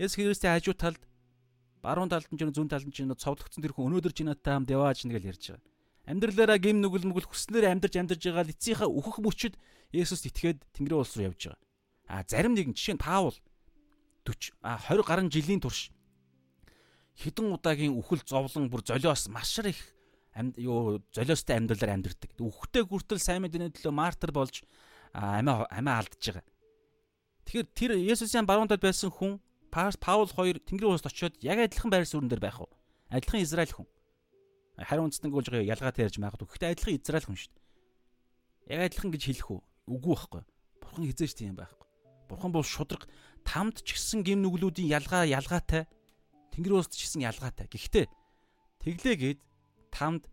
Есүс 0.00 0.16
Христийн 0.16 0.56
хажууталд 0.56 1.02
баруун 1.84 2.08
талд 2.08 2.26
нь 2.32 2.40
ч 2.40 2.48
зүүн 2.48 2.72
талд 2.72 2.88
нь 2.88 2.96
ч 2.96 3.04
цовдлогдсон 3.04 3.60
тэр 3.60 3.76
хүн 3.76 3.92
өнөөдөр 3.92 4.12
ч 4.16 4.24
надтай 4.24 4.56
хамт 4.56 4.72
яваач 4.72 5.04
нэг 5.04 5.20
л 5.20 5.28
ярьж 5.28 5.52
байгаа. 5.52 5.68
Амьдралаараа 6.08 6.58
гим 6.58 6.80
нүгэл 6.80 7.04
мүгэл 7.04 7.28
хүснээр 7.28 7.68
амьдарч 7.68 7.94
амьдарж 8.00 8.22
байгаа 8.24 8.44
л 8.48 8.52
эцсийнхаа 8.56 8.88
өөхөх 8.88 9.20
мөчөд 9.20 9.54
Есүст 9.92 10.24
итгээд 10.32 10.64
Тэнгэрийн 10.72 11.04
улс 11.04 11.12
руу 11.20 11.28
явж 11.28 11.52
байгаа. 11.52 11.60
А 12.08 12.24
зарим 12.24 12.56
нэгэн 12.56 12.72
жишээ 12.72 12.96
нь 12.96 13.04
Паул 13.04 13.36
40 14.24 14.56
а 14.64 14.78
20 14.80 15.04
гаруй 15.04 15.30
жилийн 15.30 15.60
турш 15.60 15.92
хэдэн 17.20 17.52
удаагийн 17.54 17.94
үхэл 17.94 18.24
зовлон 18.26 18.72
бүр 18.72 18.82
золиос 18.82 19.28
маш 19.28 19.58
их 19.62 19.94
амьд 20.34 20.58
юу 20.58 20.98
золиостой 21.14 21.56
амьдралаар 21.56 21.94
амьдэрдэг. 21.94 22.34
Үхтэй 22.42 22.82
хүртэл 22.82 23.22
сайн 23.22 23.46
мэдээний 23.46 23.70
төлөө 23.70 23.94
мартер 23.94 24.34
болж 24.34 24.66
амиа 25.14 25.62
амиа 25.70 26.02
алдж 26.02 26.18
байгаа. 26.18 26.42
Тэгэхээр 27.46 27.68
тэр 27.70 27.90
Есүсийн 28.02 28.48
баруундад 28.48 28.82
байсан 28.82 29.14
хүн 29.14 29.38
Паул 29.70 30.30
хоёр 30.30 30.58
Тэнгэрийн 30.58 30.98
улсад 30.98 31.14
очиод 31.14 31.38
яг 31.42 31.58
адилхан 31.58 31.90
байр 31.90 32.06
суурин 32.06 32.30
дээр 32.30 32.42
байх 32.42 32.58
уу? 32.58 32.70
Адилхан 33.10 33.42
Израиль 33.42 33.74
хүн. 33.74 33.86
Хариу 34.78 35.06
үндэстэн 35.06 35.30
гүйлж 35.30 35.50
байгаа 35.50 35.70
ялгаатай 35.70 36.06
ярьж 36.06 36.18
магадгүй. 36.18 36.46
Гэхдээ 36.50 36.72
адилхан 36.74 36.98
Израиль 36.98 37.26
хүн 37.26 37.38
шүү 37.38 37.50
дээ. 37.54 38.74
Яг 38.74 38.80
адилхан 38.90 39.10
гэж 39.14 39.22
хэлэх 39.22 39.50
үү? 39.50 39.60
Үгүй 39.90 40.14
байхгүй. 40.14 40.42
Бурхан 40.78 41.04
хизээч 41.10 41.32
тийм 41.34 41.58
байхгүй. 41.58 41.86
Бурхан 42.30 42.50
бол 42.54 42.66
шудраг 42.66 43.06
тамд 43.44 43.84
ч 43.84 43.94
гэсэн 43.94 44.24
гим 44.24 44.42
нүглүүдийн 44.42 44.90
ялгаа 44.90 45.28
ялгаатай. 45.28 45.86
Тэнгэрийн 46.52 46.80
улсад 46.80 46.96
ч 46.96 47.06
гэсэн 47.06 47.24
ялгаатай. 47.28 47.68
Гэхдээ 47.68 48.06
тэглээгээд 48.82 49.40
тамд 49.92 50.26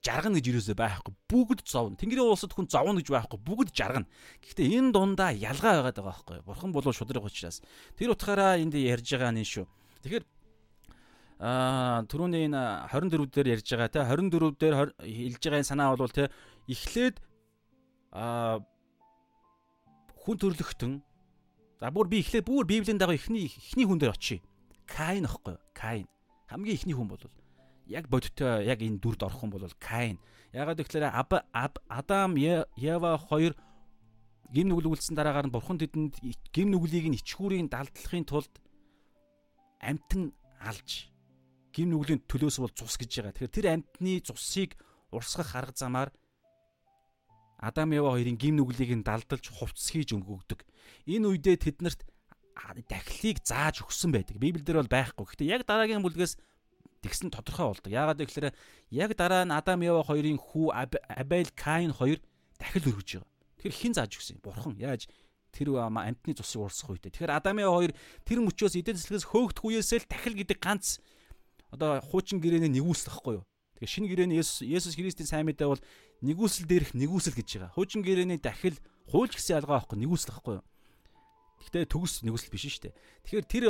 жаргана 0.00 0.40
гэж 0.40 0.46
юусоо 0.48 0.76
байхгүй. 0.76 1.12
Бүгд 1.28 1.68
зовно. 1.68 1.96
Тэнгэрийн 2.00 2.24
улсад 2.24 2.52
хүн 2.56 2.68
зовно 2.72 3.00
гэж 3.00 3.12
байхгүй. 3.12 3.38
Бүгд 3.44 3.70
жаргана. 3.76 4.08
Гэхдээ 4.40 4.80
энэ 4.80 4.92
дундаа 4.96 5.30
ялгаа 5.36 5.84
байгаад 5.84 6.00
байгаа 6.00 6.08
байхгүй. 6.08 6.36
Бурхан 6.48 6.72
болов 6.72 6.96
шудраг 6.96 7.24
учраас. 7.24 7.60
Тэр 8.00 8.16
утгаараа 8.16 8.56
энд 8.56 8.74
ярьж 8.74 9.12
байгаа 9.12 9.32
нь 9.36 9.44
шүү. 9.44 9.68
Тэгэхээр 10.00 10.24
аа 11.40 12.04
түрүүний 12.08 12.48
энэ 12.48 12.88
24 12.92 13.28
дээр 13.28 13.48
ярьж 13.60 13.68
байгаа 13.68 13.88
те 13.92 14.00
24 14.04 14.56
дээр 14.56 14.74
хэлж 15.00 15.42
байгаа 15.44 15.68
санаа 15.68 15.96
бол 15.96 16.12
те 16.12 16.32
эхлээд 16.68 17.20
аа 18.12 18.64
хүн 20.20 20.36
төрлөختөн 20.36 20.92
за 21.80 21.90
бүр 21.90 22.08
би 22.12 22.20
эхлээд 22.20 22.44
бүр 22.44 22.68
библийн 22.68 23.00
дагуу 23.00 23.16
эхний 23.16 23.48
эхний 23.48 23.88
хүн 23.88 23.98
дээр 23.98 24.12
очие. 24.12 24.44
Каин 24.84 25.24
аахгүй. 25.24 25.56
Каин. 25.72 26.06
Хамгийн 26.48 26.76
эхний 26.76 26.94
хүн 26.94 27.08
бол 27.08 27.24
яг 27.88 28.08
бодиттой 28.08 28.66
яг 28.68 28.84
энэ 28.84 29.00
дүрд 29.00 29.24
орох 29.24 29.40
хүн 29.40 29.50
бол 29.50 29.64
Каин. 29.80 30.20
Ягаад 30.52 30.82
гэвэл 30.82 31.08
Адам 31.08 32.36
Ева 32.36 33.18
хоёр 33.18 33.56
гим 34.52 34.68
нүгэл 34.68 34.90
үлдсэн 34.92 35.14
дараагаар 35.14 35.46
нь 35.46 35.54
бурхан 35.54 35.78
тэдэнд 35.78 36.18
гим 36.50 36.68
нүглийг 36.74 37.06
нь 37.06 37.18
ичхүүрийн 37.22 37.70
далдлахын 37.70 38.26
тулд 38.26 38.50
амтан 39.78 40.34
алж 40.58 41.10
гим 41.72 41.94
нүглийн 41.94 42.26
төлөөс 42.26 42.58
бол 42.58 42.74
цус 42.74 42.98
гэж 42.98 43.10
байгаа. 43.22 43.32
Тэгэхээр 43.32 43.54
тэр 43.54 43.66
амтны 43.78 44.20
цусыг 44.26 44.74
урсгах 45.14 45.54
арга 45.54 45.78
замаар 45.78 46.10
Адам 47.60 47.92
Ева 47.92 48.16
хоёрын 48.16 48.40
гим 48.40 48.56
нүглийг 48.56 48.90
нь 48.96 49.04
далдалж 49.04 49.52
хувцсгийж 49.52 50.16
өнгөгдөг. 50.16 50.64
Энэ 51.04 51.28
үедээ 51.28 51.56
тэднэрт 51.60 52.08
дахлыг 52.88 53.38
зааж 53.44 53.84
өгсөн 53.84 54.10
байдаг. 54.16 54.40
Библиэлд 54.40 54.88
бол 54.88 54.88
байхгүй. 54.88 55.24
Гэхдээ 55.28 55.52
яг 55.52 55.62
дараагийн 55.68 56.00
бүлгээс 56.00 56.40
тэгсэн 57.04 57.28
тодорхой 57.32 57.68
болдог. 57.68 57.92
Яагаад 57.92 58.20
гэвэл 58.20 58.56
яг 58.92 59.10
дараа 59.16 59.44
нь 59.44 59.52
Адам 59.52 59.80
Ева 59.84 60.04
хоёрын 60.04 60.40
хүү 60.40 60.72
Абель 60.72 61.52
Каин 61.56 61.92
хоёр 61.92 62.20
дахил 62.56 62.96
өргөж 62.96 63.20
байгаа. 63.20 63.28
Тэр 63.60 63.72
хин 63.72 63.92
зааж 63.92 64.16
өгсөн. 64.16 64.40
Бурхан 64.40 64.76
яаж 64.80 65.08
тэр 65.52 65.76
амтны 65.80 66.36
цусыг 66.36 66.64
уурсах 66.64 66.92
үедээ. 66.92 67.12
Тэгэхээр 67.12 67.36
Адам 67.36 67.60
Ева 67.60 67.76
хоёр 67.76 67.92
тэр 68.24 68.38
мөчөөс 68.44 68.76
эдийн 68.76 68.96
засгаас 68.96 69.28
хөөгдөх 69.28 69.64
үеэсээ 69.64 70.04
л 70.04 70.08
дахил 70.08 70.36
гэдэг 70.36 70.58
ганц 70.60 71.00
одоо 71.72 72.00
хуучин 72.04 72.40
гэрээний 72.40 72.70
нэгүүлсэл 72.70 73.12
гэхгүй 73.16 73.34
юу. 73.40 73.44
Тэгэхээр 73.80 73.94
шинэ 73.94 74.08
гэрээний 74.12 74.38
Есүс 74.40 74.94
Христийн 74.94 75.28
сайн 75.28 75.48
мэдээ 75.48 75.68
бол 75.68 75.82
нэгүүлсэл 76.24 76.68
дээрх 76.68 76.90
нэгүүлсэл 76.96 77.36
гэж 77.36 77.48
байгаа. 77.56 77.74
Хуучин 77.76 78.02
гэрээний 78.04 78.40
дахил 78.40 78.76
хуульч 79.08 79.36
гэсэн 79.36 79.60
ялгаа 79.60 79.80
байхгүй 79.80 79.98
нэгүүлсэл 80.04 80.34
гэхгүй 80.36 80.54
юу. 80.60 80.66
Гэхдээ 81.60 81.84
төгс 81.88 82.24
нэгүүлсэл 82.24 82.52
биш 82.52 82.64
шүү 82.68 82.82
дээ. 82.88 82.94
Тэгэхээр 83.24 83.46
тэр 83.48 83.64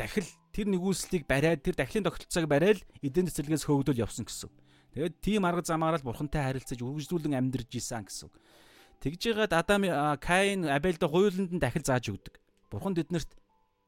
дахил 0.00 0.28
тэр 0.56 0.66
нэгүслийг 0.72 1.24
бариад 1.28 1.60
тэр 1.60 1.76
дахлын 1.76 2.04
тогтолцоог 2.08 2.48
бариад 2.48 2.80
эдийн 3.04 3.28
засгаас 3.28 3.68
хөөгдөл 3.68 4.00
явсан 4.00 4.24
гэсэн. 4.24 4.48
Тэгээд 4.96 5.14
тийм 5.20 5.44
арга 5.44 5.62
замаараа 5.62 6.00
л 6.00 6.08
бурхантай 6.08 6.40
харилцаж 6.40 6.80
үргэлжлүүлэн 6.80 7.36
амьдарч 7.36 7.70
исэн 7.76 8.08
гэсэн. 8.08 8.32
Тэгж 9.00 9.20
яагаад 9.32 9.52
Адам 9.54 9.82
Каин 10.18 10.66
Абельд 10.66 11.00
гуйланд 11.04 11.52
нь 11.52 11.62
дахил 11.62 11.84
зааж 11.84 12.10
өгдөг. 12.10 12.40
Бурхан 12.72 12.96
тэднэрт 12.96 13.30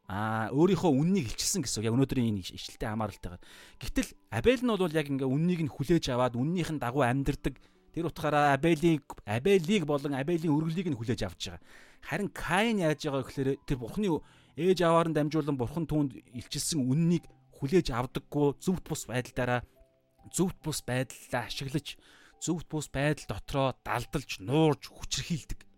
аа 0.08 0.50
өөрийнхөө 0.50 0.90
үннийг 0.90 1.30
илчилсэн 1.32 1.62
гэсэн. 1.62 1.86
Яг 1.86 1.94
өнөөдрийн 1.94 2.34
энэ 2.34 2.42
ишлэлтэй 2.42 2.88
хамааралтайгаар. 2.90 3.42
Гэтэл 3.78 4.10
Абель 4.34 4.62
нь 4.62 4.72
бол 4.72 4.90
яг 4.90 5.06
ингээ 5.08 5.28
үннийг 5.28 5.60
нь 5.62 5.72
хүлээж 5.72 6.10
аваад 6.10 6.34
үннийх 6.34 6.70
нь 6.74 6.82
дагуу 6.82 7.06
амьдардаг. 7.06 7.54
Тэр 7.94 8.08
утгаараа 8.08 8.56
Абелийг 8.56 9.04
Абелийг 9.24 9.84
болон 9.86 10.16
Абелийн 10.18 10.52
өргөлийг 10.52 10.90
нь 10.90 10.98
хүлээж 10.98 11.20
авч 11.28 11.54
байгаа. 11.54 11.62
Харин 12.02 12.30
Каин 12.34 12.82
яаж 12.82 13.04
байгаа 13.06 13.22
гэхээр 13.22 13.50
тэр 13.62 13.78
бурхны 13.78 14.08
ээж 14.58 14.78
аваар 14.82 15.08
нь 15.08 15.16
дамжуулан 15.16 15.56
бурхан 15.56 15.86
түүнд 15.86 16.18
илчилсэн 16.34 16.82
үннийг 16.82 17.24
хүлээж 17.56 17.94
авдаггүй 17.94 18.58
зөвхт 18.58 18.84
бус 18.90 19.06
байдлаараа 19.06 19.62
зөвхт 20.34 20.58
бус 20.60 20.82
байдлаа 20.82 21.46
ашиглаж 21.46 21.96
зөвхт 22.42 22.68
бус 22.68 22.90
байдал 22.90 23.38
дотроо 23.38 23.68
далдалж 23.86 24.42
нуурж 24.42 24.90
хүчрхийлдэг. 24.90 25.71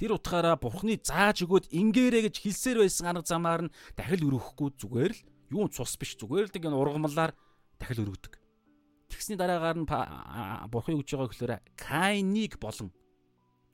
Тэр 0.00 0.16
утгаараа 0.16 0.56
бурхны 0.56 0.96
зааж 0.96 1.44
өгөөд 1.44 1.68
ингээрэ 1.76 2.32
гэж 2.32 2.40
хэлсээр 2.40 2.80
байсан 2.80 3.12
арга 3.12 3.28
замаар 3.28 3.68
нь 3.68 3.72
дахил 3.92 4.32
өрөхгүй 4.32 4.72
зүгээр 4.80 5.12
л 5.12 5.20
юу 5.52 5.68
цус 5.68 6.00
биш 6.00 6.16
зүгээр 6.16 6.48
л 6.48 6.54
нэг 6.56 6.64
ургамлаар 6.72 7.36
дахил 7.76 8.08
өргөдөг. 8.08 8.40
Тэгсний 9.12 9.36
дараагаар 9.36 9.76
нь 9.76 9.84
бурхан 10.72 10.96
гэж 11.04 11.08
байгаа 11.12 11.28
гэхээр 11.28 11.52
Кайныг 11.76 12.56
болон 12.56 12.88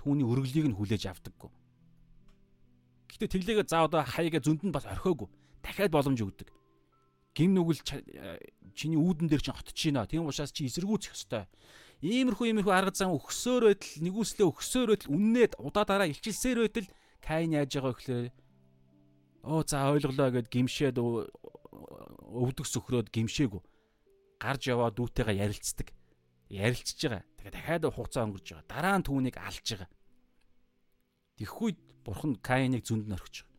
түүний 0.03 0.27
өргөлийг 0.27 0.67
нь 0.67 0.75
хүлээж 0.75 1.15
авдаггүй. 1.15 1.51
Гэтэ 3.07 3.31
тэглээгээ 3.31 3.71
за 3.71 3.87
одоо 3.87 4.03
хаяга 4.03 4.43
зөнд 4.43 4.67
нь 4.67 4.75
бас 4.75 4.83
орхиогүй. 4.83 5.31
Дахиад 5.63 5.95
боломж 5.95 6.19
өгдөг. 6.27 6.51
Гим 7.39 7.55
нүгэл 7.55 7.87
чиний 8.75 8.99
үүдэн 8.99 9.31
дээр 9.31 9.47
чинь 9.47 9.55
хотч 9.55 9.79
гинэ. 9.79 10.11
Тийм 10.11 10.27
учраас 10.27 10.51
чи 10.51 10.67
эсэргүүцэх 10.67 11.15
ёстой. 11.15 11.47
Иймэрхүү 12.05 12.53
иймэрхүү 12.53 12.75
арга 12.77 12.93
зам 12.93 13.17
өгсөөр 13.17 13.73
байтал 13.73 14.05
нэгүслээ 14.05 14.47
өгсөөр 14.53 14.89
байтал 14.93 15.15
үннээд 15.17 15.53
удаа 15.57 15.85
дараа 15.89 16.09
илчилсээр 16.13 16.59
байтал 16.69 16.89
Каин 17.25 17.57
яаж 17.57 17.73
байгаа 17.73 17.95
гэхээр 17.97 18.29
оо 19.47 19.63
за 19.65 19.89
ойлголоо 19.95 20.29
гэд 20.35 20.53
гимшээд 20.53 21.01
өвдөг 21.01 22.67
сөхрөөд 22.67 23.09
гимшээгүй. 23.09 23.63
Гарч 24.43 24.63
яваа 24.69 24.93
дүүтэйгээ 24.93 25.41
ярилцдаг. 25.41 25.89
Ярилцж 26.53 27.01
байгаа. 27.01 27.25
Тэгээ 27.41 27.55
дахиад 27.55 27.85
хугацаа 27.89 28.27
өнгөрч 28.29 28.47
байгаа. 28.53 28.69
Дараа 28.69 28.97
нь 29.01 29.07
түүнийг 29.07 29.37
алж 29.41 29.65
байгаа. 29.65 29.89
Тэгэхгүй 31.41 31.71
бурхан 32.05 32.33
Каиныг 32.43 32.85
зөнд 32.85 33.09
нь 33.09 33.17
орхиж 33.17 33.47
байгаа. 33.47 33.57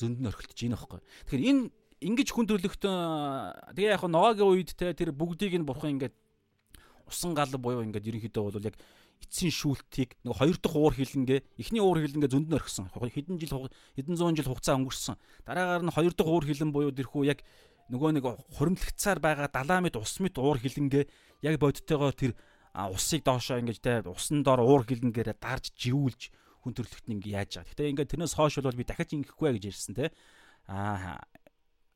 Зөнд 0.00 0.18
нь 0.22 0.28
орхилтж 0.30 0.58
ийн 0.64 0.74
аахгүй. 0.74 1.00
Тэгэхээр 1.28 1.46
энэ 1.50 1.62
ингэж 2.00 2.28
хүн 2.32 2.46
төрлөختөө 2.48 2.96
тэгээ 3.76 3.94
яг 3.94 4.04
Ноагийн 4.08 4.48
үед 4.48 4.70
те 4.72 4.96
тэр 4.96 5.12
бүгдийг 5.12 5.54
нь 5.60 5.68
бурхан 5.68 6.00
ингээд 6.00 6.16
усан 7.10 7.34
гал 7.34 7.50
буюу 7.58 7.82
ингээд 7.82 8.06
ерөнхийдөө 8.06 8.42
бол 8.46 8.68
яг 8.70 8.78
эцсийн 9.20 9.52
шүүлтийг 9.52 10.16
нэг 10.24 10.34
хоёр 10.38 10.56
дахь 10.56 10.76
уур 10.78 10.94
хилэнгээ 10.96 11.60
эхний 11.60 11.82
уур 11.82 12.00
хилэнгээ 12.00 12.30
зөнд 12.30 12.48
нь 12.48 12.56
орхисон. 12.56 12.88
Хэдэн 12.88 13.36
жил 13.36 13.68
хэдэн 13.98 14.16
зуун 14.16 14.34
жил 14.38 14.48
хугацаа 14.48 14.80
өнгөрсөн. 14.80 15.16
Дараагаар 15.44 15.84
нь 15.84 15.92
хоёр 15.92 16.14
дахь 16.16 16.30
уур 16.30 16.44
хилэн 16.48 16.72
буюу 16.72 16.94
тэрхүү 16.94 17.22
яг 17.28 17.44
нөгөө 17.92 18.10
нэг 18.16 18.24
хуримтлагцаар 18.56 19.18
байгаа 19.18 19.50
70 19.50 19.92
м 19.92 20.00
ус 20.00 20.14
мэт 20.22 20.38
уур 20.38 20.58
хилэнгээ 20.62 21.04
яг 21.44 21.54
бодтойгоор 21.60 22.14
тэр 22.16 22.32
усыг 22.72 23.26
доошоо 23.26 23.58
ингэж 23.58 23.78
те 23.82 24.00
усан 24.06 24.46
дор 24.46 24.62
уур 24.62 24.86
хилэнгээр 24.86 25.36
дарж 25.36 25.74
живүүлж 25.74 26.30
хүн 26.62 26.74
төрлөخت 26.76 27.06
нь 27.10 27.18
ингээ 27.18 27.34
яаж 27.34 27.50
байгаа. 27.58 27.70
Гэтэ 27.74 27.90
ингээ 27.90 28.10
тэрнээс 28.14 28.34
хойш 28.38 28.62
бол 28.62 28.78
би 28.78 28.86
дахиад 28.86 29.10
ингэхгүй 29.10 29.58
гэж 29.58 29.64
ярьсан 29.74 29.94
те. 29.98 30.14
Аа 30.70 31.18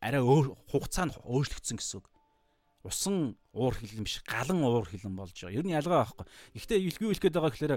арай 0.03 0.21
өөр 0.21 0.57
хугацаа 0.69 1.09
нь 1.09 1.15
өөрчлөгдсөн 1.15 1.79
гэсэн 1.79 1.97
үг. 2.03 2.07
Усан 2.85 3.37
уур 3.57 3.75
хилэн 3.75 4.05
биш, 4.05 4.21
галан 4.29 4.61
уур 4.61 4.85
хилэн 4.85 5.17
болж 5.17 5.33
байгаа. 5.33 5.57
Ер 5.57 5.65
нь 5.65 5.73
ялгаа 5.73 6.05
байхгүй. 6.05 6.27
Гэхдээ 6.53 6.79
илгүй 6.85 7.09
хэлэх 7.17 7.25
гээд 7.25 7.37
байгаа 7.41 7.53
гэхээр 7.57 7.75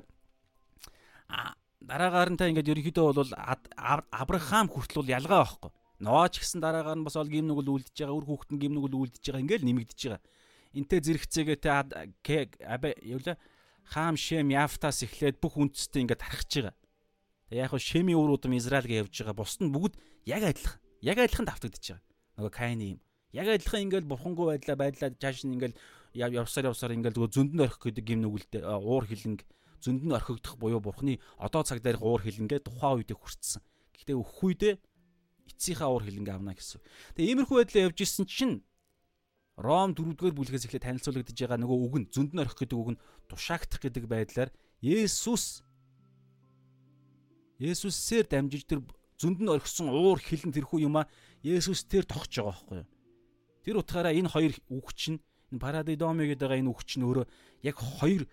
дараагаар 1.79 2.29
нь 2.35 2.39
та 2.39 2.51
ингээд 2.51 2.71
ерөнхийдөө 2.75 3.15
бол 3.15 3.31
Авраам 4.11 4.67
хүртэл 4.67 4.99
бол 4.99 5.15
ялгаа 5.15 5.39
байхгүй. 5.47 5.71
Ноач 6.03 6.43
гэсэн 6.43 6.59
дараагаар 6.59 6.99
нь 6.99 7.07
бас 7.07 7.15
ол 7.15 7.31
гим 7.31 7.47
нүгэл 7.47 7.71
үлдэж 7.71 7.95
байгаа, 7.95 8.17
үр 8.19 8.27
хүүхэд 8.27 8.51
нь 8.51 8.61
гим 8.61 8.73
нүгэл 8.75 8.99
үлдэж 9.07 9.23
байгаа. 9.23 9.43
Ингээл 9.47 9.67
нэмэгдэж 9.71 9.99
байгаа. 10.11 10.21
Энтэй 10.75 10.99
зэрэгцээгээ 11.01 11.57
те 11.63 12.37
абе 12.67 12.93
юу 13.01 13.23
лээ 13.23 13.39
хаам 13.87 14.19
шем 14.19 14.51
яфтаас 14.51 15.01
эхлээд 15.07 15.39
бүх 15.39 15.55
үндэстэй 15.55 16.03
ингээд 16.03 16.21
тархаж 16.21 16.51
байгаа. 16.51 16.75
Тэг 17.47 17.57
яг 17.63 17.71
хөө 17.71 17.81
шемийн 17.81 18.19
үр 18.19 18.35
удам 18.35 18.53
Израильгээ 18.59 19.07
явж 19.07 19.15
байгаа. 19.23 19.39
Бусд 19.39 19.63
нь 19.63 19.71
бүгд 19.71 19.95
яг 20.27 20.43
адилхан. 20.43 20.77
Яг 21.01 21.17
адилхан 21.17 21.47
давтагдчихж 21.47 21.95
байгаа. 21.95 22.05
Нөгөө 22.37 22.51
Каины 22.51 22.85
юм. 22.93 22.99
Яг 23.35 23.47
адилхан 23.51 23.83
ингээд 23.87 24.07
бурхангүй 24.07 24.45
байдлаа 24.55 24.77
байдлаа 24.79 25.09
жааш 25.11 25.43
нь 25.43 25.55
ингээд 25.59 25.75
явсаар 26.15 26.71
явсаар 26.71 26.95
ингээд 26.95 27.15
нөгөө 27.19 27.33
зөндөн 27.35 27.65
орхих 27.67 27.83
гэдэг 27.91 28.05
юм 28.15 28.21
нүгэлдээ 28.23 28.63
уур 28.63 29.03
хилэнг 29.03 29.43
зөндөн 29.83 30.15
орхигдох 30.15 30.55
буюу 30.57 30.79
бурхны 30.79 31.19
одоо 31.37 31.61
цаг 31.67 31.83
дээрх 31.83 32.01
уур 32.01 32.23
хилэнгээ 32.23 32.63
тухайн 32.63 33.03
үедээ 33.03 33.17
хүртсэн. 33.19 33.61
Гэхдээ 33.93 34.17
өх 34.17 34.31
үедээ 34.41 34.73
эцсийнхаа 35.51 35.91
уур 35.91 36.03
хилэнгээ 36.07 36.35
авна 36.39 36.55
гэсэн. 36.55 36.81
Тэгээ 37.19 37.31
иймэрхүү 37.35 37.57
байдлаа 37.61 37.85
явж 37.91 37.99
исэн 38.01 38.25
чинь 38.25 38.55
Ром 39.57 39.97
4-р 39.97 40.37
бүлгээс 40.37 40.69
эхлээд 40.69 40.85
танилцуулагдж 40.85 41.33
байгаа 41.33 41.57
нөгөө 41.57 41.77
үг 41.81 41.95
нь 41.97 42.09
зөнд 42.13 42.31
нь 42.37 42.41
орхих 42.45 42.61
гэдэг 42.61 42.77
үг 42.77 42.89
нь 42.93 43.01
тушаагдах 43.25 43.81
гэдэг 43.81 44.05
байдлаар 44.05 44.49
Есүс 44.85 45.65
Есүсээр 47.57 48.29
дамжиж 48.29 48.69
тэр 48.69 48.85
зөнд 49.17 49.41
нь 49.41 49.49
орхисон 49.49 49.89
уур 49.89 50.21
хилэн 50.21 50.53
тэрхүү 50.53 50.85
юм 50.85 51.01
а 51.01 51.09
Есүс 51.41 51.89
тэр 51.89 52.05
тогтж 52.05 52.37
байгаа 52.37 52.53
байхгүй 52.53 52.77
юу? 52.85 52.87
Тэр 53.67 53.83
утгаараа 53.83 54.15
энэ 54.15 54.31
хоёр 54.31 54.55
үг 54.71 54.95
чинь 54.95 55.19
энэ 55.51 55.59
парадидоми 55.59 56.23
гэдэг 56.31 56.47
байгаа 56.47 56.61
энэ 56.63 56.71
үг 56.71 56.81
чинь 56.87 57.03
өөрөө 57.03 57.27
яг 57.67 57.75
хоёр 57.75 58.23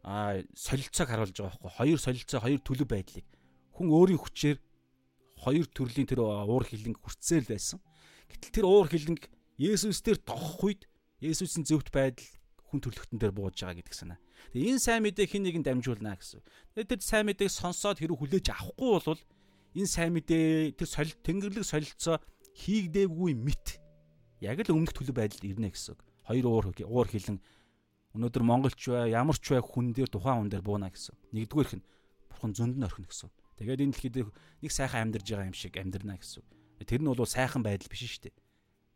солилцоог 0.00 1.08
харуулж 1.12 1.36
байгаа 1.36 1.60
байхгүй. 1.60 1.76
Хоёр 1.76 1.98
солилцоо, 2.00 2.40
хоёр 2.40 2.60
төлөв 2.64 2.88
байдлыг 2.88 3.26
хүн 3.76 3.88
өөрийн 3.92 4.20
хүчээр 4.24 4.58
хоёр 5.44 5.66
төрлийн 5.68 6.08
тэр 6.08 6.24
уур 6.24 6.64
хилэнг 6.64 6.96
хүртсээр 6.96 7.44
л 7.44 7.52
байсан. 7.52 7.78
Гэтэл 8.32 8.56
тэр 8.56 8.66
уур 8.68 8.88
хилэнг 8.88 9.28
Есүс 9.60 10.00
дээр 10.00 10.20
тогох 10.24 10.64
үед 10.64 10.88
Есүсийн 11.20 11.68
зөвхт 11.68 11.92
байдал 11.92 12.24
хүн 12.72 12.80
төрлөختөн 12.80 13.20
дээр 13.20 13.36
бууж 13.36 13.60
байгаа 13.60 13.76
гэдэг 13.76 13.92
санаа. 13.92 14.18
Тэгээ 14.56 14.72
энэ 14.72 14.80
сайн 14.80 15.04
мэдээ 15.04 15.28
хин 15.28 15.44
нэгэнд 15.44 15.68
дамжуулна 15.68 16.16
гэсэн. 16.16 16.40
Тэгээ 16.72 16.88
тэр 16.96 17.00
сайн 17.04 17.28
мэдээг 17.28 17.52
сонсоод 17.52 18.00
хэрэг 18.00 18.16
хүлээж 18.16 18.46
авахгүй 18.56 18.90
бол 19.04 19.20
энэ 19.76 19.90
сайн 19.92 20.16
мэдээ 20.16 20.80
тэр 20.80 20.88
солил 20.88 21.16
тэнгэрлэг 21.20 21.66
солилцоо 21.68 22.16
хийгдээгүй 22.56 23.36
мэт 23.36 23.80
яг 24.40 24.58
л 24.64 24.74
өмнөх 24.74 24.96
төлөв 24.96 25.16
байдалд 25.16 25.44
ирнэ 25.44 25.70
гэсэн. 25.70 25.96
Хоёр 26.24 26.46
уур 26.48 26.66
уур 26.72 27.08
хилэн 27.08 27.38
өнөөдөр 28.16 28.42
монголч 28.42 28.80
бай 28.90 29.12
ямар 29.14 29.36
ч 29.38 29.54
бай 29.54 29.62
хүн 29.62 29.92
дээр 29.94 30.10
тухайн 30.10 30.42
хүн 30.42 30.50
дээр 30.50 30.64
бууна 30.64 30.90
гэсэн. 30.90 31.14
Нэгдүгээрх 31.30 31.74
нь 31.78 31.84
бурхан 32.32 32.52
зөнд 32.56 32.76
нь 32.80 32.86
орхино 32.86 33.06
гэсэн. 33.06 33.30
Тэгээд 33.60 33.84
энэ 33.84 33.92
дэлхийд 33.94 34.16
нэг 34.64 34.72
сайхан 34.72 35.12
амьдарж 35.12 35.26
байгаа 35.28 35.50
юм 35.52 35.54
шиг 35.54 35.76
амьдрна 35.76 36.16
гэсэн. 36.18 36.42
Тэр 36.82 37.00
нь 37.04 37.08
бол 37.12 37.28
сайхан 37.28 37.62
байдал 37.62 37.92
биш 37.92 38.08
шүү 38.08 38.32
дээ. 38.32 38.36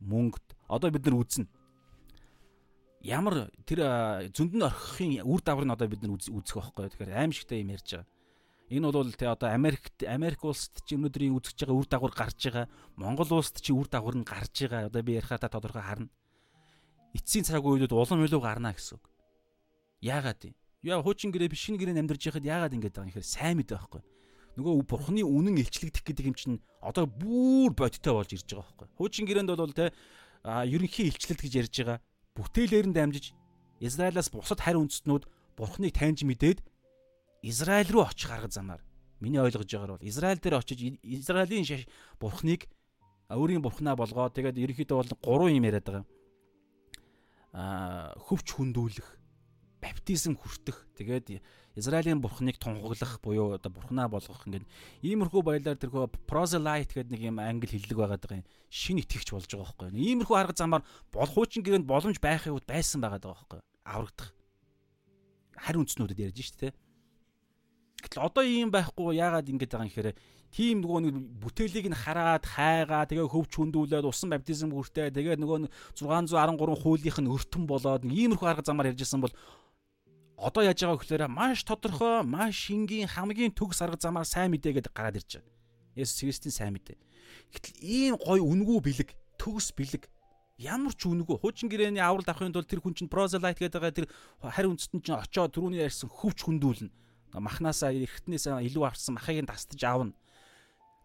Мөнгөд 0.02 0.46
одоо 0.66 0.88
бид 0.90 1.04
нар 1.04 1.20
үзнэ. 1.20 1.46
Ямар 3.04 3.52
тэр 3.68 3.80
зөнд 4.32 4.52
нь 4.56 4.64
орхихын 4.64 5.22
үр 5.28 5.40
дагаврыг 5.44 5.76
одоо 5.76 5.88
бид 5.92 6.02
нар 6.02 6.16
үзэх 6.16 6.56
байхгүй. 6.56 6.90
Тэгэхээр 6.96 7.20
аимшигтай 7.20 7.60
юм 7.60 7.76
ярьж 7.76 8.00
байгаа. 8.00 8.08
Энэ 8.70 8.92
бол 8.92 9.12
тэ 9.12 9.28
одоо 9.28 9.52
Америкт 9.52 10.04
Америк 10.08 10.44
улсад 10.44 10.80
чи 10.88 10.96
өнөөдрийн 10.96 11.36
үзэж 11.36 11.64
байгаа 11.64 11.76
үр 11.76 11.88
дагавар 11.88 12.14
гарч 12.16 12.40
байгаа. 12.48 12.66
Монгол 12.96 13.28
улсад 13.28 13.60
чи 13.60 13.72
үр 13.76 13.88
дагавар 13.88 14.16
нь 14.16 14.24
гарч 14.24 14.54
байгаа. 14.64 14.88
Одоо 14.88 15.02
би 15.04 15.20
ярихаа 15.20 15.38
та 15.38 15.52
тодорхой 15.52 15.84
харна. 15.84 16.08
Эцсийн 17.12 17.44
цагийн 17.44 17.84
үед 17.84 17.92
улам 17.92 18.24
илүү 18.24 18.40
гарна 18.40 18.72
гэсэн 18.72 18.96
үг. 18.96 19.04
Яагаад 20.00 20.40
юм? 20.48 20.56
Яа 20.80 21.04
хуучин 21.04 21.28
гэрээ 21.28 21.52
биш 21.52 21.68
шинэ 21.68 21.76
гэрээ 21.76 22.00
амьдарч 22.00 22.24
яхад 22.28 22.44
яагаад 22.44 22.72
ингэж 22.72 22.92
байгаа 22.96 23.04
юм 23.04 23.12
гэхээр 23.12 23.28
сайн 23.28 23.56
мэдээ 23.60 23.76
байхгүй 23.76 24.02
нөгөө 24.54 24.86
бурхны 24.86 25.22
үнэн 25.26 25.58
илчлэгдэх 25.66 26.04
гэдэг 26.06 26.26
юм 26.30 26.36
чинь 26.38 26.56
одоо 26.78 27.10
бүр 27.10 27.74
бодиттой 27.74 28.14
болж 28.14 28.30
ирж 28.30 28.46
байгаа 28.46 28.70
байхгүй. 28.70 28.88
Хуучин 28.94 29.26
гэрээнд 29.26 29.50
бол 29.50 29.74
те 29.74 29.90
ерөнхий 30.44 31.10
илчлэлт 31.10 31.42
гэж 31.42 31.52
ярьж 31.58 31.74
байгаа. 31.82 31.98
Бүтээлээр 32.38 32.86
нь 32.86 32.94
дамжиж 32.94 33.34
Израилаас 33.82 34.30
бусад 34.30 34.62
харь 34.62 34.78
үндэстнүүд 34.78 35.26
бурхныг 35.58 35.90
таньж 35.90 36.22
мэдээд 36.22 36.62
Израиль 37.44 37.90
руу 37.92 38.08
очих 38.08 38.30
арга 38.30 38.48
замаар 38.48 38.80
миний 39.20 39.40
ойлгож 39.40 39.68
байгаагаар 39.68 39.98
бол 39.98 40.08
Израиль 40.08 40.40
дээр 40.40 40.56
очиж 40.60 40.80
Израилийн 41.02 41.84
бурхныг 42.20 42.68
өөрийн 43.28 43.60
бурхнаа 43.60 43.96
болгоод 43.96 44.32
тэгээд 44.32 44.60
ерөнхийдөө 44.60 44.96
бол 44.96 45.12
гурван 45.20 45.56
юм 45.56 45.64
яриад 45.68 45.84
байгаа. 45.84 46.04
Аа 47.52 48.12
хөвч 48.16 48.48
хүндүүлэх, 48.52 49.08
баптизм 49.80 50.36
хүртэх, 50.36 50.88
тэгээд 50.96 51.40
Израилийн 51.76 52.20
бурхныг 52.20 52.56
тунхаглах 52.58 53.20
буюу 53.20 53.56
одоо 53.56 53.70
бурхнаа 53.72 54.08
болгох 54.08 54.46
ингээд 54.46 54.68
иймэрхүү 55.02 55.42
баялаар 55.42 55.78
тэрхүү 55.80 56.28
proselyte 56.28 56.94
гэдэг 56.94 57.12
нэг 57.12 57.22
юм 57.28 57.38
англи 57.42 57.66
хэллэг 57.66 57.98
байгаад 57.98 58.22
байгаа 58.22 58.40
юм. 58.40 58.48
Шин 58.70 59.02
итгэгч 59.02 59.34
болж 59.34 59.50
байгаа 59.50 59.74
байхгүй. 59.74 59.90
Иймэрхүү 59.90 60.36
арга 60.38 60.54
замаар 60.54 60.86
болох 61.10 61.34
хуучин 61.34 61.66
гэрээнд 61.66 61.88
боломж 61.88 62.18
байхын 62.22 62.54
үед 62.54 62.66
байсан 62.68 63.02
байгаад 63.02 63.26
байгаа 63.26 63.42
байхгүй. 63.42 63.60
Аврагдах. 63.90 64.30
Харь 65.58 65.78
үндснүүдэд 65.82 66.22
ярьж 66.30 66.38
штэ 66.46 66.70
тэ. 66.70 66.76
Гэтэл 68.04 68.20
одоо 68.20 68.44
ийм 68.44 68.68
байхгүй 68.68 69.16
яагаад 69.16 69.48
ингэж 69.48 69.70
байгаа 69.72 69.88
юм 69.88 69.92
гэхээр 69.92 70.18
тийм 70.52 70.76
нөгөө 70.84 71.00
нэг 71.08 71.14
бүтээлийг 71.40 71.86
нь 71.88 71.96
хараад 71.96 72.44
хайгаа 72.44 73.08
тэгээ 73.08 73.32
хөвч 73.32 73.52
хүндүүлээд 73.56 74.04
усан 74.04 74.28
баптизм 74.30 74.70
хүртээ 74.76 75.10
тэгээ 75.10 75.40
нөгөө 75.40 75.72
613 75.96 76.84
хуулийнх 76.84 77.18
нь 77.24 77.32
өртөн 77.32 77.64
болоод 77.64 78.04
иймэрхүү 78.04 78.46
арга 78.46 78.62
замаар 78.62 78.92
ярьжсэн 78.92 79.24
бол 79.24 79.32
одоо 80.36 80.62
яаж 80.62 80.78
байгаа 80.84 81.00
гэхээр 81.00 81.24
маш 81.32 81.64
тодорхой, 81.64 82.22
маш 82.22 82.70
энгийн 82.70 83.08
хамгийн 83.08 83.56
төгс 83.56 83.80
арга 83.82 83.98
замаар 83.98 84.28
сайн 84.28 84.52
мэдээ 84.52 84.78
гэдэг 84.84 84.92
гараад 84.92 85.18
ирж 85.18 85.40
байгаа. 85.40 85.54
Есүс 85.96 86.20
Христийн 86.20 86.52
сайн 86.52 86.72
мэдээ. 86.74 86.98
Гэтэл 87.54 87.74
ийм 87.80 88.14
гой 88.18 88.42
үнгүү 88.42 88.78
бэлэг, 88.82 89.10
төгс 89.38 89.72
бэлэг 89.72 90.10
ямар 90.58 90.94
ч 90.94 91.06
үнгүү 91.06 91.38
хуучин 91.38 91.70
гэрээний 91.70 92.02
аврал 92.02 92.26
авахын 92.26 92.54
тулд 92.54 92.70
тэр 92.70 92.82
хүн 92.82 92.94
чинь 92.94 93.10
прозелайт 93.10 93.58
гэдэг 93.58 93.78
байгаа 93.78 93.94
тэр 93.94 94.06
харь 94.38 94.70
үндэстэн 94.70 95.02
чинь 95.02 95.18
очоод 95.18 95.50
түрүүний 95.54 95.82
ярьсан 95.82 96.10
хөвч 96.10 96.46
хүндүүлнэ. 96.46 96.90
Махнаасаа 97.34 97.90
эргэтнээс 97.90 98.46
илүү 98.46 98.84
авсан 98.86 99.18
махыг 99.18 99.42
нь 99.42 99.50
тастаж 99.50 99.82
аавна. 99.82 100.14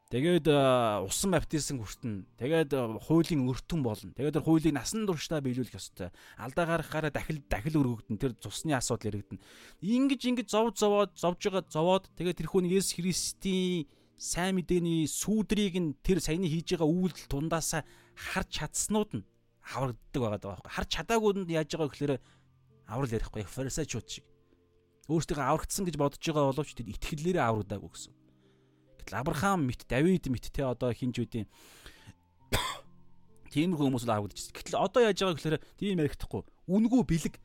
Тэгээд 0.09 0.49
усан 1.05 1.29
баптизм 1.37 1.85
хүртэн. 1.85 2.25
Тэгээд 2.41 2.73
хуулийн 3.05 3.45
өртөн 3.45 3.85
болно. 3.85 4.09
Тэгээд 4.17 4.41
тэр 4.41 4.45
хуулийг 4.45 4.73
насан 4.73 5.05
туршдаа 5.05 5.37
биелүүлэх 5.37 5.77
ёстой. 5.77 6.09
Алдаа 6.33 6.65
гаргахаараа 6.65 7.13
дахил 7.13 7.37
дахил 7.45 7.77
өргөгдөн. 7.77 8.17
Тэр 8.17 8.33
цусны 8.41 8.73
асуудал 8.73 9.13
яригдана. 9.13 9.37
Ингиж 9.85 10.25
ингэж 10.25 10.49
зов 10.49 10.73
зовоод 10.73 11.13
зовж 11.13 11.45
байгаа 11.45 11.65
зовоод 11.69 12.09
тэгээд 12.17 12.41
тэр 12.41 12.49
хүн 12.49 12.65
Есүс 12.65 12.97
Христийн 12.97 13.85
сайн 14.17 14.57
мэдээний 14.57 15.05
сүудрийг 15.05 15.77
нь 15.77 15.93
тэр 16.01 16.17
саяны 16.25 16.49
хийж 16.49 16.73
байгаа 16.73 16.89
үйлдэл 16.89 17.29
тундаасаа 17.29 17.85
харж 18.17 18.49
чадснууд 18.49 19.11
нь 19.13 19.25
аврагддаг 19.61 20.21
байгаа 20.25 20.41
даа. 20.41 20.59
Харж 20.65 20.89
чадаагүйд 20.89 21.37
нь 21.45 21.53
яаж 21.53 21.69
байгаа 21.69 21.93
гэхээр 21.93 22.13
аврал 22.89 23.13
ярихгүй 23.13 23.45
фарисеучуд 23.45 24.09
шиг. 24.09 24.25
Өөртөө 25.09 25.41
аврагдсан 25.41 25.89
гэж 25.89 25.95
бодож 25.97 26.21
байгаа 26.21 26.53
боловч 26.53 26.77
тэр 26.77 26.93
итгэлээрээ 26.93 27.41
аврагдаагүй 27.41 27.89
гэсэн. 27.89 28.13
Гэтэл 29.01 29.17
Авраам 29.25 29.65
мэт, 29.65 29.89
Давид 29.89 30.29
мэт 30.29 30.53
те 30.53 30.61
одоо 30.61 30.93
хинж 30.93 31.17
үдийн 31.17 31.49
тиймэрхүү 33.49 33.85
хүмүүс 33.89 34.05
л 34.05 34.13
авагдчихсэн. 34.13 34.53
Гэтэл 34.53 34.77
одоо 34.77 35.01
яаж 35.09 35.17
байгаа 35.17 35.37
гэхээр 35.41 35.57
тийм 35.81 35.97
ярихдаггүй. 35.97 36.45
Үнгүү 36.69 37.01
бэлэг. 37.09 37.35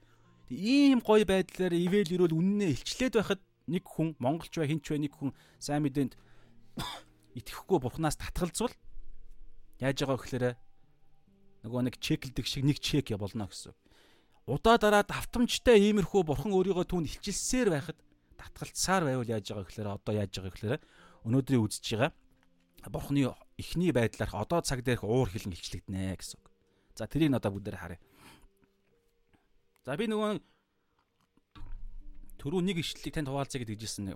Ийм 0.52 1.00
гоё 1.00 1.24
байдлаар 1.24 1.72
ивэл 1.72 2.12
ирүүл 2.12 2.36
үннээ 2.36 2.76
илчлээд 2.76 3.16
байхад 3.16 3.40
нэг 3.64 3.84
хүн 3.88 4.12
монголч 4.20 4.52
бай 4.60 4.68
хинч 4.68 4.84
бай 4.84 5.00
нэг 5.00 5.16
хүн 5.16 5.32
сайн 5.56 5.88
мэдээнд 5.88 6.20
итгэхгүй 7.40 7.80
бурхнаас 7.80 8.20
татгалзвал 8.20 8.76
яаж 9.80 9.96
байгаа 10.04 10.20
гэхээр 10.20 10.46
нөгөө 11.64 11.80
нэг 11.88 11.96
чеклдэг 11.96 12.44
шиг 12.44 12.68
нэг 12.68 12.76
чек 12.76 13.08
болно 13.16 13.48
гэсэн. 13.48 13.72
Удаа 14.44 14.76
дараа 14.76 15.04
давтамжтай 15.08 15.80
иймэрхүү 15.80 16.22
бурхан 16.28 16.52
өөрийгөө 16.52 16.84
түүнд 16.84 17.08
илчилсээр 17.08 17.68
байхад 17.72 17.98
татгалцсаар 18.36 19.08
байвал 19.08 19.32
яаж 19.32 19.48
байгаа 19.48 19.64
гэхээр 19.64 19.88
одоо 19.88 20.12
яаж 20.12 20.32
байгаа 20.36 20.52
гэхээр 20.52 20.82
өнөөдрийн 21.24 21.64
үзэж 21.64 21.84
байгаа 21.96 22.12
бурхны 22.92 23.32
эхний 23.56 23.92
байдлаарх 23.92 24.34
одоо 24.36 24.60
цаг 24.60 24.84
дээрх 24.84 25.04
уур 25.04 25.28
хилэн 25.32 25.56
илчлэгдэнэ 25.56 26.16
гэсэн 26.20 26.36
үг. 26.36 26.46
За 26.92 27.08
тэрийг 27.08 27.32
одоо 27.32 27.56
бүгдээр 27.56 27.80
харъя. 27.80 28.00
За 29.88 29.96
би 29.96 30.04
нөгөө 30.04 30.40
түрүү 32.36 32.60
нэг 32.60 32.84
ишлэлийг 32.84 33.14
танд 33.14 33.32
хуваалцъя 33.32 33.64
гэж 33.64 33.72
хэлжсэн. 33.72 34.12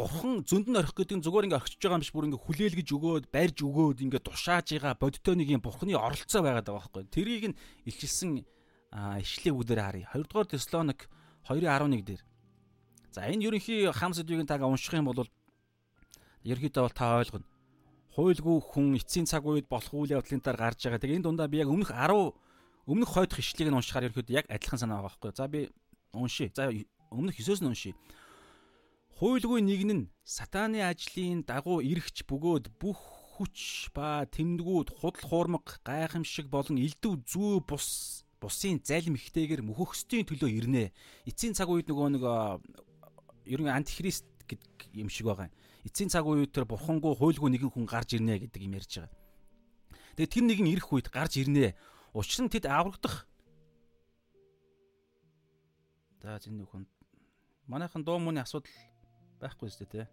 Бурхан 0.00 0.48
зөнд 0.48 0.72
нь 0.72 0.80
орхих 0.80 0.96
гэдэг 0.96 1.16
нь 1.20 1.24
зүгээр 1.28 1.46
ингээ 1.52 1.60
орхиж 1.60 1.76
байгаа 1.76 2.00
юм 2.00 2.04
биш 2.04 2.12
бүр 2.16 2.26
ингээ 2.32 2.44
хүлээлгэж 2.48 2.88
өгөөд 2.88 3.24
барьж 3.28 3.58
өгөөд 3.60 3.98
ингээ 4.00 4.24
тушааж 4.24 4.66
байгаа 4.72 4.96
бодтой 4.96 5.34
нэг 5.36 5.48
юм 5.52 5.60
бурханы 5.60 5.92
оролцоо 5.92 6.40
байгаад 6.40 6.64
байгаа 6.64 6.88
байхгүй. 6.88 7.04
Тэрийг 7.12 7.44
нь 7.52 7.58
илчилсэн 7.84 8.40
ишлэлийг 9.20 9.54
бүгдээр 9.60 9.80
харъя. 9.84 10.08
2 10.16 10.24
дугаар 10.24 10.48
Теслоник 10.48 11.04
2:11 11.44 12.00
дээр 12.00 12.22
За 13.12 13.26
энэ 13.26 13.44
ерөнхий 13.44 13.90
хам 13.92 14.14
сэдвийг 14.14 14.46
тага 14.46 14.70
унших 14.70 14.94
юм 14.94 15.10
бол 15.10 15.26
ерөнхийдөө 16.46 16.82
бол 16.86 16.94
та 16.94 17.18
ойлгоно. 17.18 17.46
Хуйлгүй 18.14 18.56
хүн 18.70 18.94
эцсийн 18.94 19.26
цаг 19.26 19.44
үед 19.46 19.66
болох 19.66 19.90
үйл 19.90 20.14
явдлын 20.14 20.40
дараа 20.40 20.70
гарч 20.70 20.86
байгаа. 20.86 21.02
Тэгээ 21.02 21.18
энэ 21.18 21.26
дундаа 21.26 21.50
би 21.50 21.58
яг 21.58 21.68
өмнөх 21.68 21.90
10 21.90 22.34
өмнөх 22.86 23.10
хойдох 23.10 23.42
ишлэгийг 23.42 23.74
нь 23.74 23.78
уншихаар 23.78 24.06
ерөнхийдөө 24.10 24.38
яг 24.38 24.46
адилхан 24.46 24.78
санаа 24.78 25.02
байгаа 25.02 25.10
байхгүй. 25.10 25.30
За 25.34 25.48
би 25.50 25.70
уншия. 26.14 26.50
За 26.54 26.70
өмнөх 27.10 27.34
9-өөс 27.34 27.62
нь 27.62 27.70
уншия. 27.70 27.94
Хуйлгүй 29.20 29.60
нэг 29.60 29.84
нь 29.84 30.08
сатааны 30.24 30.80
ажлын 30.80 31.44
дагуу 31.44 31.84
эргэж 31.84 32.24
бөгөөд 32.24 32.72
бүх 32.80 32.96
хүч 33.36 33.92
ба 33.92 34.24
тэмдгүүд 34.24 34.96
худал 34.96 35.26
хуурмаг 35.28 35.76
гайхамшиг 35.84 36.48
болон 36.48 36.80
элдв 36.80 37.20
зүү 37.28 37.60
бус 37.68 38.24
бусын 38.40 38.80
залим 38.80 39.20
ихтэйгэр 39.20 39.60
мөхөхстийн 39.60 40.24
төлөө 40.24 40.48
ирнэ. 40.48 40.84
Эцсийн 41.28 41.52
цаг 41.52 41.68
үед 41.68 41.92
нөгөө 41.92 42.08
нэг 42.16 42.24
ер 43.44 43.60
нь 43.60 43.68
антихрист 43.68 44.24
гэдэг 44.48 44.88
юм 44.96 45.12
шиг 45.12 45.28
байгаа 45.28 45.52
юм. 45.52 45.56
Эцсийн 45.84 46.08
цаг 46.08 46.24
үед 46.24 46.56
тэр 46.56 46.64
бурхангүй 46.64 47.12
хуйлгүй 47.12 47.52
нэгэн 47.52 47.76
хүн 47.76 47.84
гарч 47.84 48.16
ирнэ 48.16 48.40
гэдэг 48.40 48.64
юм 48.64 48.72
ярьж 48.72 49.04
байгаа. 49.04 49.12
Тэгээ 50.16 50.32
тэр 50.32 50.44
нэгэн 50.48 50.72
ирэх 50.72 50.88
үед 50.96 51.12
гарч 51.12 51.36
ирнэ. 51.36 51.76
Учир 52.16 52.48
нь 52.48 52.48
тэд 52.48 52.64
аврагдах. 52.64 53.28
За 56.24 56.40
зин 56.40 56.64
хүн 56.64 56.88
манайхан 57.68 58.00
дуу 58.00 58.16
мууны 58.16 58.40
асуудал 58.40 58.72
байхгүй 59.40 59.68
зү 59.72 59.88
тэ. 59.88 60.04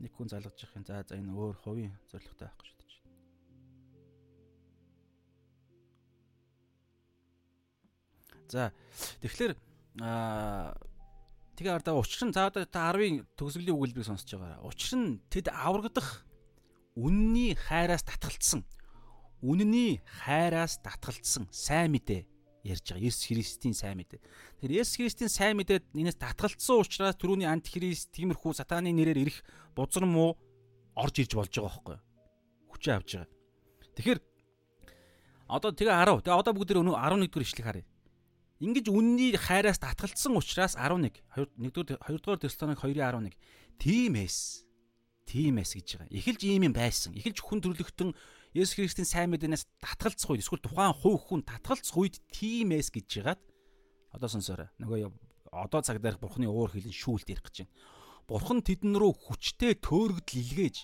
Нэг 0.00 0.12
хүн 0.16 0.28
залгаж 0.32 0.56
явах 0.56 0.76
юм. 0.80 0.84
За 0.88 1.04
за 1.04 1.14
энэ 1.20 1.30
өөр 1.32 1.56
хувийн 1.60 1.94
зорилготой 2.08 2.48
байхгүй 2.48 2.66
шүү 2.66 2.78
дээ. 2.80 2.90
За 8.48 8.72
тэгэхээр 9.20 9.52
аа 10.00 10.72
Тэгээ 11.60 11.76
ардаа 11.76 12.00
учир 12.00 12.24
нь 12.24 12.32
за 12.32 12.48
одоо 12.48 12.64
та 12.64 12.88
10-ын 12.88 13.20
төгсгөлийн 13.36 13.76
өгүүлбэрийг 13.76 14.08
сонсож 14.08 14.32
байгаа. 14.32 14.64
Учир 14.64 14.96
нь 14.96 15.20
тэд 15.28 15.52
аврагдах 15.52 16.24
үнний 16.96 17.52
хайраас 17.52 18.00
татгалцсан. 18.00 18.64
Үнний 19.44 20.00
хайраас 20.24 20.80
татгалцсан 20.80 21.52
сайн 21.52 21.92
мэдээ. 21.92 22.24
Ярьж 22.64 22.84
байгаа. 22.92 23.06
Есүс 23.08 23.24
Христийн 23.30 23.74
сайн 23.74 23.96
мэдээ. 24.00 24.20
Тэгэхээр 24.60 24.78
Есүс 24.80 24.96
Христийн 25.00 25.32
сайн 25.32 25.56
мэдээд 25.56 25.84
энэс 25.96 26.16
татгалцсан 26.20 26.80
учраас 26.80 27.16
түрүүний 27.16 27.48
антихрист 27.48 28.12
тиймэрхүү 28.12 28.52
сатааны 28.56 28.92
нэрээр 28.92 29.24
ирэх 29.24 29.40
бузар 29.72 30.04
муу 30.04 30.36
орж 30.96 31.24
ирж 31.24 31.32
болж 31.34 31.52
байгаа 31.52 31.68
байхгүй 31.72 31.94
юу? 31.96 32.04
Хүчээ 32.74 32.94
авж 32.96 33.08
байгаа. 33.16 33.30
Тэгэхээр 33.96 34.20
одоо 35.50 35.70
тэгээ 35.74 35.94
10. 35.96 36.24
Тэгээ 36.24 36.40
одоо 36.40 36.52
бүгд 36.54 36.70
өнөө 36.78 36.96
11 36.96 37.32
дэх 37.32 37.42
ишлэг 37.42 37.66
харъя. 37.66 37.86
Ингиж 38.60 38.92
үнний 38.92 39.32
хайраас 39.40 39.80
татгалцсан 39.80 40.36
учраас 40.36 40.76
11. 40.76 41.16
1-р 41.32 41.96
2-р 41.96 42.38
Тесалоник 42.38 42.84
2:11. 42.84 43.32
Тимээс. 43.80 44.68
Тимээс 45.24 45.72
гэж 45.80 45.88
байгаа. 45.96 46.12
Эхэлж 46.12 46.40
ийм 46.44 46.68
юм 46.68 46.74
байсан. 46.76 47.16
Эхэлж 47.16 47.40
хүн 47.40 47.64
төрлөختөн 47.64 48.12
Есүс 48.50 48.74
Христийн 48.74 49.06
сайн 49.06 49.30
мэдээнээс 49.30 49.78
татгалцах 49.78 50.34
үед 50.34 50.42
эсвэл 50.42 50.58
тухайн 50.58 50.90
хувь 50.90 51.22
хүн 51.22 51.46
татгалцах 51.46 51.94
үед 51.94 52.18
тимээс 52.34 52.90
гэж 52.90 53.22
яагаад 53.22 53.40
одоо 54.10 54.26
сонсоорой. 54.26 54.66
Нөгөө 54.82 55.06
одоо 55.54 55.80
цаг 55.86 56.02
дээрх 56.02 56.18
бурхны 56.18 56.50
уур 56.50 56.66
хилэн 56.74 56.90
шүүлт 56.90 57.30
ярих 57.30 57.46
гэж 57.46 57.62
байна. 57.62 57.74
Бурхан 58.26 58.58
тэдэн 58.66 58.98
рүү 58.98 59.14
хүчтэй 59.14 59.78
төөрөгдөл 59.78 60.42
илгээж 60.42 60.76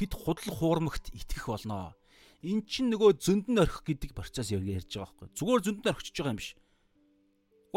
тэд 0.00 0.12
худал 0.16 0.50
хуурмагт 0.56 1.12
итгэх 1.12 1.52
болноо. 1.52 1.92
Эн 2.40 2.64
чинь 2.64 2.88
нөгөө 2.88 3.20
зөндөн 3.20 3.60
орхих 3.60 3.84
гэдэг 3.84 4.16
процесс 4.16 4.48
ярьж 4.48 4.96
байгаа 4.96 5.12
байхгүй. 5.12 5.28
Зүгээр 5.36 5.62
зөндөн 5.68 5.92
орхиж 5.92 6.16
байгаа 6.16 6.32
юм 6.32 6.40
биш. 6.40 6.56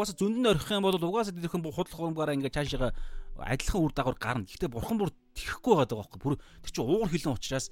Угаасаа 0.00 0.16
зөндөн 0.16 0.48
орхих 0.48 0.70
юм 0.72 0.84
бол 0.84 0.96
угаасаа 0.96 1.36
тэдхэн 1.36 1.60
худал 1.60 1.92
хуурмгаараа 1.92 2.36
ингээ 2.40 2.56
цаашаага 2.56 2.96
адилхан 3.36 3.84
үр 3.84 3.92
дагавар 3.92 4.16
гарна. 4.16 4.48
Гэхдээ 4.48 4.72
бурхан 4.72 4.96
бүр 4.96 5.12
тэхгүй 5.36 5.74
байгаа 5.76 5.96
байхгүй. 6.00 6.20
Бүр 6.24 6.34
тэр 6.64 6.72
чинь 6.72 6.88
уур 6.88 7.08
хилэн 7.08 7.36
учраас 7.36 7.68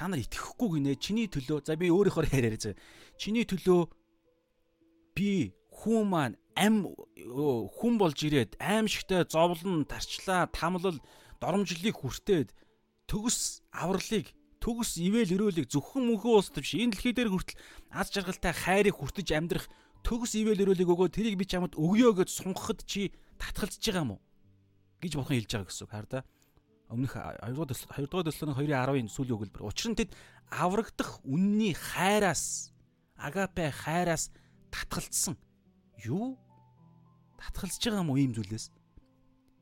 та 0.00 0.08
нар 0.08 0.24
итгэхгүй 0.24 0.80
гинэ. 0.80 0.96
Чиний 0.96 1.28
төлөө 1.28 1.60
за 1.68 1.76
би 1.76 1.92
өөрийнхөө 1.92 2.32
яриараа 2.32 2.56
за 2.56 2.72
чиний 3.20 3.44
төлөө 3.44 3.92
би 5.12 5.52
хүн 5.68 6.08
маань 6.08 6.40
ам 6.56 6.88
хүн 7.76 8.00
болж 8.00 8.16
ирээд 8.24 8.56
аимшигтай 8.56 9.28
зовлон 9.28 9.84
тарчлаа 9.84 10.48
тамлал 10.48 10.96
доромжлыг 11.36 12.00
хүртээд 12.00 12.56
төгс 13.04 13.60
авралыг 13.76 14.32
төгс 14.64 14.96
ивэл 14.96 15.36
өрөөлийг 15.36 15.68
зөвхөн 15.68 16.08
мөнхөө 16.08 16.32
улс 16.32 16.48
биш 16.48 16.80
энэ 16.80 16.96
дэлхий 16.96 17.12
дээр 17.12 17.32
хүртэл 17.36 17.60
аз 17.92 18.08
жаргалтай 18.08 18.52
хайрыг 18.56 18.96
хүртэж 18.96 19.28
амьдрах 19.36 19.68
төгс 20.00 20.32
ивэл 20.40 20.64
өрөөлийг 20.64 20.88
өгөө 20.88 21.08
тэрийг 21.12 21.36
би 21.36 21.44
чамд 21.44 21.76
өгөө 21.76 22.24
гэж 22.24 22.28
сунгахад 22.28 22.84
чи 22.88 23.12
татгалзаж 23.36 23.84
байгаа 23.84 24.04
юм 24.04 24.12
уу? 24.16 24.20
гэж 25.00 25.12
бурхан 25.16 25.36
хэлж 25.36 25.50
байгаа 25.52 25.68
гэсэн 25.68 25.84
үг 25.84 25.92
хар 25.92 26.06
да 26.08 26.20
өмнөх 26.90 27.14
2 27.14 27.54
дугаар 27.54 27.70
төсөл 27.70 27.94
2 27.94 28.10
дугаар 28.10 28.26
төслөний 28.26 28.56
2.10-ын 28.66 29.08
сүүлийн 29.14 29.36
өгүүлбэр. 29.38 29.66
Учир 29.66 29.94
нь 29.94 29.98
тэд 29.98 30.10
аврагдах 30.50 31.22
үнний 31.22 31.72
хайраас 31.72 32.74
агапе 33.14 33.70
хайраас 33.70 34.34
татгалцсан. 34.74 35.38
Юу? 36.02 36.34
Татгалзаж 37.38 37.78
байгаа 37.78 38.02
юм 38.02 38.10
уу 38.10 38.18
ийм 38.18 38.34
зүйлээс? 38.34 38.74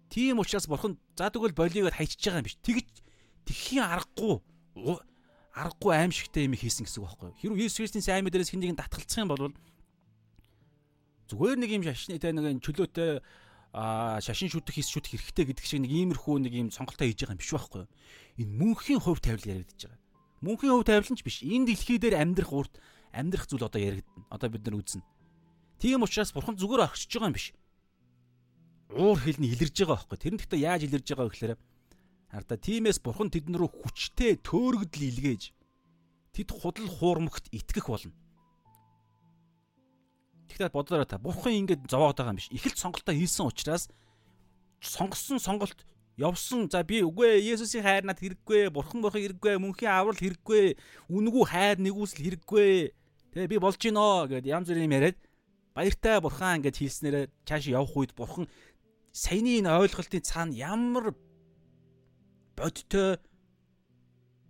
Тийм 0.08 0.40
учраас 0.40 0.66
бурхан 0.66 0.96
за 1.16 1.28
тэгвэл 1.28 1.52
болиогод 1.52 1.92
хайчиж 1.92 2.24
байгаа 2.24 2.40
юм 2.40 2.48
биш. 2.48 2.56
Тэгж 2.64 2.88
тэгхийн 3.44 3.84
аргагүй 3.84 4.40
аргагүй 5.52 5.92
аимшигтай 5.92 6.48
юм 6.48 6.56
хийсэн 6.56 6.88
гэсэн 6.88 7.02
үг 7.02 7.12
байхгүй 7.12 7.28
юу? 7.28 7.36
Хэрвээ 7.36 7.66
Иесус 7.68 7.78
Христийн 7.82 8.04
сайн 8.04 8.24
мэдэрээс 8.24 8.50
хин 8.54 8.62
нэгэн 8.64 8.80
татгалцах 8.80 9.20
юм 9.20 9.28
бол 9.28 9.52
зүгээр 11.28 11.58
нэг 11.60 11.70
юм 11.76 11.84
шашны 11.84 12.16
тэ 12.16 12.32
нэг 12.32 12.64
чөлөөтэй 12.64 13.20
а 13.72 14.20
шашин 14.24 14.48
шүтэх 14.48 14.80
хис 14.80 14.88
шүтэх 14.88 15.20
хэрэгтэй 15.20 15.44
гэдэг 15.52 15.64
шиг 15.64 15.80
нэг 15.84 15.92
иймэрхүү 15.92 16.36
нэг 16.40 16.52
юм 16.56 16.68
сонголтоо 16.72 17.04
хийж 17.04 17.20
байгаа 17.20 17.36
юм 17.36 17.42
биш 17.42 17.52
байхгүй 17.52 17.80
юу? 17.84 17.90
Энэ 18.40 18.52
мөнхийн 18.56 19.00
хувь 19.04 19.20
тавилал 19.20 19.52
яригдчихэж 19.60 19.82
байгаа. 19.92 20.00
Мөнхийн 20.40 20.72
хувь 20.72 20.88
тавилан 20.88 21.16
ч 21.18 21.22
биш. 21.26 21.36
Энэ 21.44 21.66
дэлхий 21.68 21.98
дээр 22.00 22.16
амьдрах 22.16 22.52
урт 22.52 22.74
амьдрах 23.12 23.44
зүйл 23.44 23.68
одоо 23.68 23.80
яригдана. 23.80 24.24
Одоо 24.32 24.48
бид 24.48 24.64
нар 24.64 24.80
үзнэ. 24.80 25.04
Тийм 25.78 26.02
учраас 26.02 26.32
бурхан 26.32 26.56
зүгээр 26.56 26.86
орчиж 26.88 27.12
байгаа 27.12 27.28
юм 27.28 27.36
биш. 27.36 27.52
Уур 28.88 29.18
хэлний 29.20 29.52
илэрж 29.52 29.76
байгаа 29.84 30.00
байхгүй. 30.00 30.16
Тэр 30.16 30.32
нь 30.32 30.40
гэхдээ 30.40 30.64
яаж 30.64 30.82
илэрж 30.88 31.06
байгаа 31.12 31.26
вэ 31.28 31.32
гэхээр 31.36 31.54
хараа 32.32 32.58
тиймээс 32.58 32.98
бурхан 33.04 33.28
тэдэн 33.28 33.56
рүү 33.56 33.68
хүчтэй 33.68 34.40
төөрөгдөл 34.42 35.08
илгээж 35.12 35.42
тэд 36.32 36.48
худал 36.54 36.88
хуурмагт 36.88 37.50
итгэх 37.52 37.88
болно. 37.88 38.12
Тэгэхээр 40.58 40.74
бодлоо 40.74 41.06
та 41.06 41.22
бурхан 41.22 41.54
ингэж 41.54 41.86
зовоогд 41.86 42.18
байгаа 42.18 42.34
юм 42.34 42.42
биш. 42.42 42.50
Эхэлт 42.50 42.82
сонголтоо 42.82 43.14
хийсэн 43.14 43.46
учраас 43.46 43.86
сонгосон 44.82 45.38
сонголт 45.38 45.86
явсан. 46.18 46.66
За 46.66 46.82
би 46.82 47.06
үгүй 47.06 47.38
Есүсийн 47.46 47.86
хайр 47.86 48.02
надад 48.02 48.26
хэрэггүй. 48.26 48.74
Бурхан 48.74 48.98
бурхан 48.98 49.22
хэрэггүй. 49.22 49.54
Мөнхийн 49.62 49.94
аврал 49.94 50.18
хэрэггүй. 50.18 50.74
Үнгүү 51.14 51.44
хайр 51.46 51.78
нэгүсэл 51.78 52.26
хэрэггүй. 52.26 52.90
Тэгээ 53.38 53.52
би 53.54 53.58
болж 53.62 53.78
гинөө 53.78 54.34
гэд 54.34 54.50
янз 54.50 54.66
бүрийн 54.66 54.90
юм 54.90 54.96
яриад 54.98 55.18
баяртай 55.78 56.18
бурхан 56.18 56.58
ингэж 56.58 56.74
хэлснээрээ 56.82 57.24
цааш 57.46 57.64
явах 57.70 57.94
үед 57.94 58.12
бурхан 58.18 58.50
саяны 59.14 59.62
энэ 59.62 59.78
ойлголтын 59.78 60.26
цаана 60.26 60.58
ямар 60.58 61.14
бодтой 62.58 63.22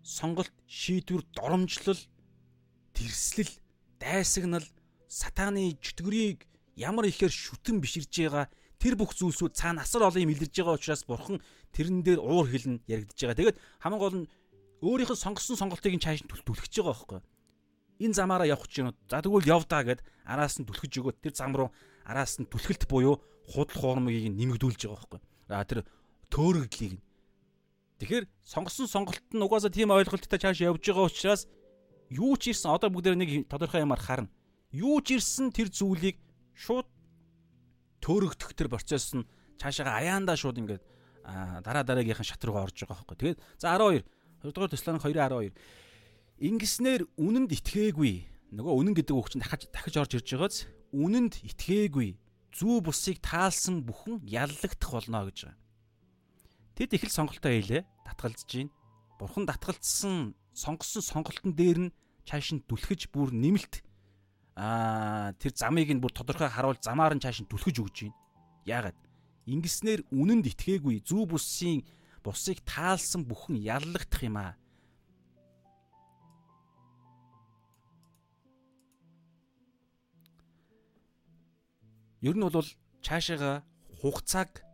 сонголт 0.00 0.56
шийдвэр 0.64 1.20
доромжлол 1.36 2.00
тэрслэл 2.96 3.52
дайсагнал 4.00 4.64
сатааны 5.08 5.72
чөтгөрийг 5.80 6.44
ямар 6.76 7.08
ихээр 7.08 7.32
шүтэн 7.32 7.80
биширж 7.80 8.12
байгаа 8.12 8.46
тэр 8.78 8.94
бүх 8.94 9.16
зүйлсүүд 9.16 9.56
цаана 9.56 9.82
асар 9.82 10.06
олон 10.06 10.22
юм 10.22 10.32
илэрж 10.36 10.54
байгаа 10.54 10.78
учраас 10.78 11.02
бурхан 11.02 11.42
тэрэн 11.74 12.04
дээр 12.04 12.20
уур 12.22 12.46
хилэн 12.46 12.84
яригдж 12.86 13.18
байгаа. 13.26 13.40
Тэгээд 13.40 13.58
хамгийн 13.82 14.02
гол 14.04 14.16
нь 14.22 14.30
өөрийнх 14.84 15.12
нь 15.16 15.22
сонгосон 15.24 15.58
сонголтыг 15.58 15.96
нь 15.96 16.04
чааш 16.04 16.22
түлхэж 16.28 16.72
байгаа 16.78 16.94
байхгүй. 16.94 17.20
Энэ 17.98 18.14
замаараа 18.14 18.46
явах 18.46 18.70
чинь 18.70 18.94
за 19.10 19.18
тэгвэл 19.18 19.50
явдаа 19.50 19.82
гэд 19.82 20.00
араас 20.22 20.62
нь 20.62 20.68
түлхэж 20.68 20.92
өгөөд 21.02 21.18
тэр 21.18 21.34
зам 21.34 21.56
руу 21.58 21.74
араас 22.06 22.38
нь 22.38 22.46
түлхэлт 22.46 22.86
буюу 22.86 23.18
худал 23.50 23.98
хуурмыг 23.98 24.14
нэмэгдүүлж 24.38 24.86
байгаа 24.86 24.94
байхгүй. 24.94 25.20
А 25.50 25.66
тэр 25.66 25.82
төөрөгдлийг 26.30 26.94
нь. 26.94 27.02
Тэгэхээр 27.98 28.24
сонгосон 28.46 28.86
сонголт 28.86 29.26
нь 29.34 29.42
угаасаа 29.42 29.74
тийм 29.74 29.90
ойлголттой 29.90 30.38
чааш 30.38 30.62
явж 30.62 30.86
байгаа 30.86 31.10
учраас 31.10 31.50
юу 32.14 32.38
ч 32.38 32.54
ирсэн 32.54 32.70
одоо 32.70 32.86
бүгд 32.94 33.18
нэг 33.18 33.50
тодорхой 33.50 33.82
юмар 33.82 33.98
харна 33.98 34.30
юу 34.72 35.00
ч 35.00 35.16
ирсэн 35.16 35.52
тэр 35.52 35.72
зүйлийг 35.72 36.20
шууд 36.52 36.88
төөрөгдөх 38.04 38.52
тэр 38.52 38.68
процесс 38.68 39.14
нь 39.16 39.26
цаашаага 39.56 39.98
аяандаа 39.98 40.36
шууд 40.36 40.60
ингээд 40.60 40.84
дараа 41.64 41.84
дараагийнхан 41.84 42.24
шат 42.24 42.42
руугаа 42.44 42.68
орж 42.68 42.84
байгаа 42.84 43.04
байхгүй. 43.04 43.36
Тэгээд 43.36 43.40
за 43.60 43.76
12 43.76 44.04
2 44.44 44.52
дугаар 44.52 44.72
Теслоник 44.72 45.02
2:12 45.04 45.52
ингэснээр 46.38 47.02
үнэнд 47.18 47.50
итгээгүй 47.52 48.14
нөгөө 48.54 48.74
үнэн 48.80 48.94
гэдэг 48.96 49.14
үг 49.16 49.28
чинь 49.28 49.42
дахиж 49.42 49.68
дахиж 49.74 49.94
орж 49.98 50.12
ирж 50.16 50.28
байгааз 50.32 50.56
үнэнд 50.94 51.34
итгээгүй 51.42 52.16
зүү 52.54 52.76
бусыг 52.80 53.18
таалсан 53.20 53.84
бүхэн 53.84 54.24
яллагдах 54.24 54.88
болно 54.88 55.28
гэж 55.28 55.38
байгаа. 55.50 55.58
Тэд 56.78 56.94
их 56.94 57.04
л 57.04 57.12
сонголтоо 57.12 57.50
хийлээ. 57.52 57.82
Татгалзаж 58.06 58.48
гин. 58.48 58.70
Бурхан 59.18 59.44
татгалцсан 59.50 60.38
сонгосон 60.54 61.02
сонголтын 61.02 61.52
дээр 61.52 61.78
нь 61.90 61.94
цааш 62.24 62.54
нь 62.54 62.64
дүлхэж 62.70 63.10
бүр 63.10 63.34
нэмэлт 63.34 63.82
аа 64.58 65.30
тэр 65.38 65.54
замыг 65.54 65.86
нь 65.86 66.02
бүр 66.02 66.10
тодорхой 66.10 66.50
харуул 66.50 66.82
замаар 66.82 67.14
нь 67.14 67.22
цааш 67.22 67.46
нь 67.46 67.50
түлхэж 67.50 67.78
өгж 67.78 67.96
байна. 68.10 68.18
Яагаад? 68.66 68.98
Ингэснээр 69.46 70.02
үнэнд 70.10 70.50
итгээгүй 70.50 71.06
зүү 71.06 71.24
бүсийн 71.30 71.86
бусыг 72.26 72.58
таалсан 72.66 73.22
бүхэн 73.22 73.62
яллагдах 73.62 74.22
юм 74.26 74.36
аа. 74.42 74.58
Ер 82.18 82.34
нь 82.34 82.42
бол 82.42 82.66
цаашаага 82.98 83.62
хугацааг 84.02 84.66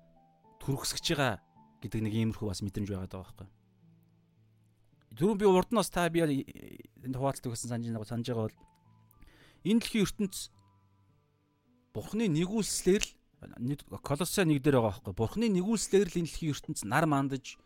түрхсгэж 0.64 1.07
байгаа 1.12 1.45
гэдэг 1.85 2.01
нэг 2.01 2.14
иймэрхүү 2.16 2.49
бас 2.49 2.64
мэдрэмж 2.64 2.89
байгаа 2.89 3.12
даа 3.12 3.20
байхгүй. 3.20 3.49
Түрүүн 5.12 5.39
би 5.39 5.45
урд 5.45 5.68
нь 5.68 5.76
бас 5.76 5.93
та 5.93 6.09
би 6.09 6.24
энэ 6.24 7.12
хуваалцдаг 7.12 7.53
гэсэн 7.53 7.68
санаж 7.68 8.24
байгаа 8.32 8.49
бол 8.49 8.57
энэ 9.65 9.81
дэлхийн 9.81 10.05
ертөнц 10.05 10.53
Бурхны 11.97 12.29
нэгүүлслэр 12.29 13.05
л 13.05 13.77
Колоссе 14.05 14.45
1 14.45 14.61
дээр 14.61 14.81
байгаа 14.81 15.01
байхгүй. 15.01 15.15
Бурхны 15.17 15.47
нэгүүлслэр 15.49 16.09
л 16.12 16.19
энэ 16.21 16.29
дэлхийн 16.29 16.53
ертөнц 16.53 16.81
нар 16.85 17.09
мандаж 17.09 17.57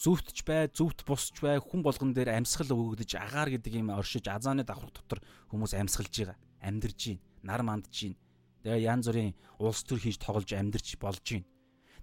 зүвтж 0.00 0.42
бай, 0.44 0.68
зүвт 0.72 1.04
бусч 1.04 1.38
бай, 1.44 1.60
хүн 1.60 1.84
болгон 1.84 2.16
дээр 2.16 2.32
амьсгал 2.32 2.72
өгөгдөж 2.74 3.10
агаар 3.20 3.50
гэдэг 3.56 3.72
юм 3.78 3.92
оршиж 3.94 4.26
азааны 4.26 4.64
давхар 4.64 4.90
дотор 4.90 5.20
хүмүүс 5.52 5.76
амьсгалж 5.76 6.12
байгаа, 6.12 6.38
амьдарж 6.60 7.00
байна, 7.14 7.22
нар 7.46 7.62
мандж 7.62 7.92
байна. 7.92 8.18
Тэгээ 8.64 8.84
янз 8.90 9.06
бүрийн 9.06 9.32
улс 9.60 9.80
төр 9.86 10.00
хийж 10.02 10.16
тоглож 10.18 10.50
амьдарч 10.50 10.98
болж 10.98 11.22
байна. 11.24 11.46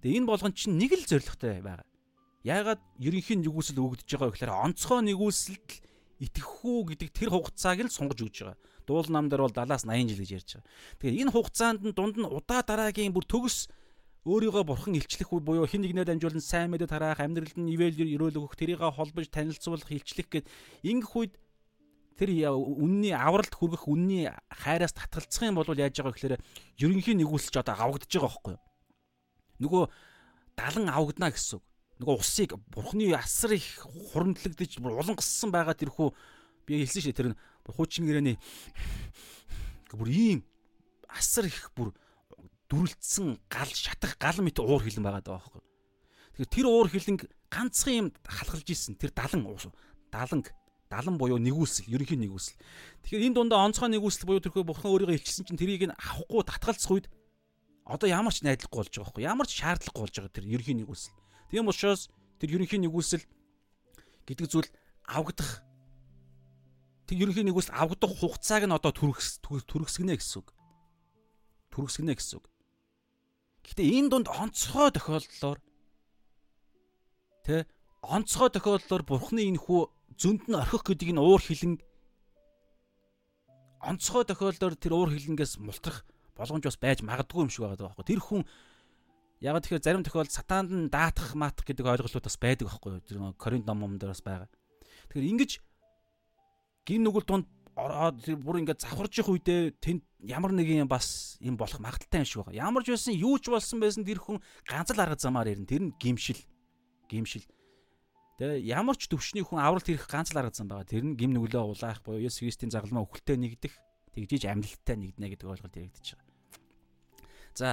Тэгээ 0.01 0.17
энэ 0.23 0.29
болгон 0.29 0.53
чинь 0.55 0.79
нэг 0.79 0.91
л 0.95 1.03
зоригтой 1.03 1.59
байгаа. 1.61 1.87
Яагаад 2.47 2.81
ерөнхийн 2.97 3.43
нэгүүлсэл 3.43 3.79
өгөгдөж 3.79 4.07
байгаа 4.07 4.31
гэхээр 4.33 4.55
онцгой 4.55 5.01
нэгүүлсэлд 5.11 5.69
итгэх 6.25 6.51
үү 6.65 6.95
гэдэг 6.95 7.09
тэр 7.11 7.29
хугацааг 7.33 7.85
л 7.85 7.91
сунгаж 7.91 8.19
өгч 8.23 8.37
байгаа 8.45 8.57
дуул 8.91 9.07
нам 9.07 9.31
дээр 9.31 9.47
бол 9.47 9.55
70-аас 9.55 9.87
80 9.87 10.11
жил 10.11 10.19
гэж 10.19 10.31
ярьж 10.35 10.49
байгаа. 10.59 10.67
Тэгээ 10.99 11.21
энэ 11.23 11.31
хугацаанд 11.31 11.81
нь 11.87 11.95
дунд 11.95 12.15
нь 12.19 12.27
удаа 12.27 12.59
дараагийн 12.59 13.15
бүр 13.15 13.23
төгс 13.23 13.71
өөрийгөө 14.27 14.63
бурхан 14.67 14.99
илчлэх 14.99 15.31
буюу 15.31 15.65
хин 15.65 15.81
нэгнээр 15.81 16.11
дамжуулан 16.11 16.43
сайн 16.43 16.69
мэдээ 16.69 16.91
тараах, 16.91 17.23
амьдралд 17.23 17.57
нь 17.57 17.73
ивэл 17.73 17.97
өрөөл 17.97 18.37
өгөх, 18.37 18.53
тэрийг 18.53 18.83
холбож 18.83 19.25
танилцуулах, 19.33 19.89
илчлэх 19.89 20.29
гэд 20.29 20.45
ингэх 20.85 21.09
үед 21.17 21.33
тэр 22.21 22.53
үнний 22.53 23.17
авралт 23.17 23.49
хүргэх 23.49 23.89
үнний 23.89 24.29
хайраас 24.53 24.93
татгалцах 24.93 25.41
юм 25.41 25.57
бол 25.57 25.65
яаж 25.73 25.97
байгаа 25.97 26.13
гэхээр 26.13 26.37
ерөнхийн 26.77 27.17
нэгүүлсэж 27.17 27.65
одоо 27.65 27.73
авагдаж 27.81 28.13
байгаа 28.13 28.29
байхгүй 28.29 28.53
юу? 28.53 28.61
Нөгөө 29.65 29.83
далан 30.53 30.85
авагдана 30.93 31.33
гэсэн 31.33 31.57
үг. 31.57 31.65
Нөгөө 31.97 32.17
усыг 32.21 32.53
бурхны 32.69 33.09
асар 33.17 33.57
их 33.57 33.65
хуримтлагдж 34.13 34.77
улангассан 34.85 35.49
байгаа 35.49 35.73
тэрхүү 35.73 36.13
би 36.69 36.85
хэлсэн 36.85 37.01
шээ 37.09 37.17
тэр 37.17 37.33
хуучин 37.69 38.09
гэрээний 38.09 38.37
бүр 39.93 40.09
ийм 40.09 40.39
асар 41.11 41.45
их 41.45 41.71
бүр 41.75 41.93
дүрлцсэн 42.71 43.37
гал 43.51 43.69
шатах 43.69 44.15
гал 44.17 44.39
мэт 44.39 44.57
уур 44.63 44.81
хилэн 44.81 45.03
байгаа 45.03 45.21
даа 45.21 45.37
байхгүй. 45.43 45.61
Тэгэхээр 46.39 46.55
тэр 46.55 46.67
уур 46.71 46.87
хилэнг 46.87 47.21
ганцхан 47.51 47.93
юм 47.93 48.07
халахлж 48.23 48.67
исэн 48.71 48.95
тэр 48.95 49.11
далан 49.11 49.43
даланг 50.07 50.55
далан 50.91 51.15
буюу 51.19 51.39
нэгүсэл 51.39 51.91
ерөнхийн 51.91 52.23
нэгүсэл. 52.23 52.55
Тэгэхээр 53.03 53.27
энэ 53.31 53.35
дундаа 53.35 53.63
онцгой 53.67 53.91
нэгүсэл 53.91 54.27
буюу 54.27 54.43
тэрхүү 54.43 54.63
бурхан 54.63 54.91
өөрийгөө 54.91 55.15
илчилсэн 55.19 55.47
чинь 55.47 55.59
тэрийг 55.59 55.87
нь 55.87 55.95
авахгүй 55.95 56.43
татгалцах 56.47 56.91
үед 56.91 57.07
одоо 57.87 58.07
ямар 58.07 58.35
ч 58.35 58.43
найдлахгүй 58.43 58.79
болж 58.79 58.91
байгаа 58.91 59.07
байхгүй 59.07 59.23
ямар 59.23 59.47
ч 59.47 59.51
шаардлагагүй 59.59 60.03
болж 60.03 60.15
байгаа 60.15 60.35
тэр 60.35 60.47
ерөнхийн 60.51 60.79
нэгүсэл. 60.83 61.15
Тийм 61.51 61.67
учраас 61.67 62.11
тэр 62.39 62.49
ерөнхийн 62.59 62.83
нэгүсэл 62.87 63.23
гэдэг 64.27 64.47
зүйл 64.51 64.69
авагдах 65.07 65.59
тэр 65.59 65.70
ерөнхийн 67.19 67.47
нэгүсэл 67.51 67.75
авагдах 67.75 68.11
хугацааг 68.15 68.63
нь 68.69 68.75
одоо 68.75 68.91
түргэсгэнэ 68.95 70.15
гэсэн 70.15 70.39
үг. 70.39 70.47
Түргэсгэнэ 71.73 72.13
гэсэн 72.15 72.37
үг. 72.39 72.45
Гэхдээ 73.65 73.87
энэ 73.99 74.09
дунд 74.09 74.27
онцгой 74.31 74.89
тохиолдлоор 74.95 75.59
тэ 77.45 77.65
онцгой 78.01 78.49
тохиолдлоор 78.49 79.03
бурхны 79.05 79.45
энэ 79.45 79.61
хүү 79.61 79.81
зөнд 80.17 80.49
нь 80.49 80.57
орхих 80.57 80.81
гэдэг 80.85 81.13
энэ 81.13 81.21
уур 81.21 81.41
хилэн 81.41 81.77
онцгой 83.81 84.25
тохиолдолд 84.25 84.77
тэр 84.77 84.93
уур 84.93 85.09
хилэнгээс 85.13 85.57
мултрах 85.61 86.05
боломж 86.37 86.65
бас 86.65 86.77
байж 86.77 87.01
магадгүй 87.01 87.45
юм 87.45 87.49
шиг 87.49 87.65
байгаа 87.65 87.93
байхгүй. 87.93 88.05
Тэр 88.05 88.21
хүн 88.21 88.41
яг 89.41 89.57
тэгэхээр 89.61 89.85
зарим 89.85 90.05
тохиолдолд 90.05 90.33
сатаанд 90.33 90.69
нь 90.69 90.89
даатах 90.89 91.33
маатах 91.33 91.65
гэдэг 91.65 91.85
ойлголууд 91.85 92.25
бас 92.25 92.37
байдаг 92.37 92.69
байхгүй. 92.69 93.01
Тэр 93.05 93.17
Коринт 93.37 93.65
номон 93.65 93.97
дээр 93.97 94.13
бас 94.13 94.21
байгаа. 94.21 94.49
Тэгэхээр 95.09 95.31
ингэж 95.33 95.51
гин 96.85 97.03
нүгэл 97.05 97.25
дунд 97.27 97.47
ороод 97.75 98.19
бүр 98.43 98.61
ингээд 98.61 98.83
завхарж 98.83 99.23
явах 99.23 99.39
үедээ 99.39 99.79
тэнд 99.79 100.01
ямар 100.27 100.51
нэг 100.51 100.67
юм 100.67 100.89
бас 100.91 101.37
юм 101.39 101.55
болох 101.55 101.79
магадaltaй 101.79 102.21
юм 102.21 102.27
шиг 102.27 102.43
байгаа. 102.43 102.67
Ямар 102.67 102.83
ч 102.83 102.93
байсан 102.93 103.15
юу 103.15 103.39
ч 103.39 103.47
болсон 103.49 103.79
байсан 103.79 104.03
тэр 104.03 104.19
хүн 104.19 104.43
ганц 104.67 104.91
л 104.91 105.01
арга 105.01 105.17
замаар 105.17 105.49
ирнэ. 105.49 105.69
Тэр 105.69 105.81
нь 105.89 105.95
гимшил. 105.97 106.41
Гимшил. 107.07 107.47
Тэгээ 108.37 108.65
ямар 108.75 108.97
ч 108.99 109.07
төвшний 109.07 109.45
хүн 109.45 109.61
авралт 109.63 109.87
ирэх 109.87 110.09
ганц 110.09 110.35
л 110.35 110.41
арга 110.41 110.53
зам 110.53 110.67
байгаа. 110.67 110.89
Тэр 110.89 111.05
нь 111.07 111.17
гим 111.17 111.31
нүглөө 111.31 111.63
улаах 111.63 112.03
буюу 112.03 112.21
Есүс 112.21 112.43
Христийн 112.43 112.73
загалмаа 112.73 113.07
өхөлтөй 113.07 113.37
нэгдэх, 113.39 113.73
тэгжиж 114.13 114.49
амьдлалтай 114.49 114.97
нэгднэ 114.97 115.25
гэдэг 115.37 115.47
ойлголт 115.47 115.77
яригдчихэж 115.77 116.17
байгаа. 116.17 116.31
За 117.55 117.67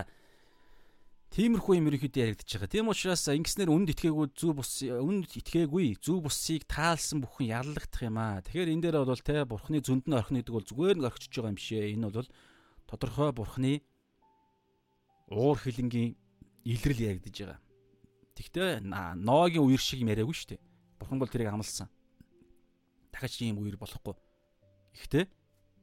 Тиймэрхүү 1.28 1.76
юм 1.76 1.88
ерөнхийдөө 1.92 2.24
яригдчихэж 2.24 2.56
байгаа. 2.56 2.72
Тийм 2.72 2.88
учраас 2.88 3.28
ингэснээр 3.28 3.68
үнд 3.68 3.92
итгээгүй 3.92 4.26
зүв 4.32 4.52
бус 4.56 4.80
үнд 4.80 5.28
итгээгүй 5.36 6.00
зүв 6.00 6.24
бусыг 6.24 6.64
таалсан 6.64 7.20
бүхэн 7.20 7.52
яллагдах 7.52 8.00
юм 8.00 8.16
аа. 8.16 8.40
Тэгэхээр 8.40 8.72
энэ 8.72 8.82
дээр 8.88 9.04
бол 9.04 9.20
те 9.20 9.44
бурхны 9.44 9.84
зөнд 9.84 10.08
нь 10.08 10.16
орхино 10.16 10.40
гэдэг 10.40 10.56
бол 10.56 10.64
зүгээр 10.64 10.96
нэг 10.96 11.08
орхиж 11.12 11.28
байгаа 11.28 11.52
юм 11.52 11.58
бишээ. 11.60 11.92
Энэ 11.92 12.08
бол 12.08 12.28
тодорхой 12.88 13.30
бурхны 13.36 13.72
уур 15.28 15.56
хилэнгийн 15.60 16.16
илрэл 16.64 17.04
яригдж 17.12 17.36
байгаа. 17.44 17.60
Тэгтээ 18.32 18.70
ноогийн 19.20 19.68
үер 19.68 19.82
шиг 19.84 20.00
юм 20.00 20.08
яриаггүй 20.08 20.32
шүү 20.32 20.56
дээ. 20.56 20.60
Бурхан 20.96 21.20
бол 21.20 21.28
тэрийг 21.28 21.52
амласан. 21.52 21.92
Дахиж 23.12 23.44
ийм 23.44 23.60
үер 23.60 23.76
болохгүй. 23.76 24.16
Гэхдээ 24.96 25.24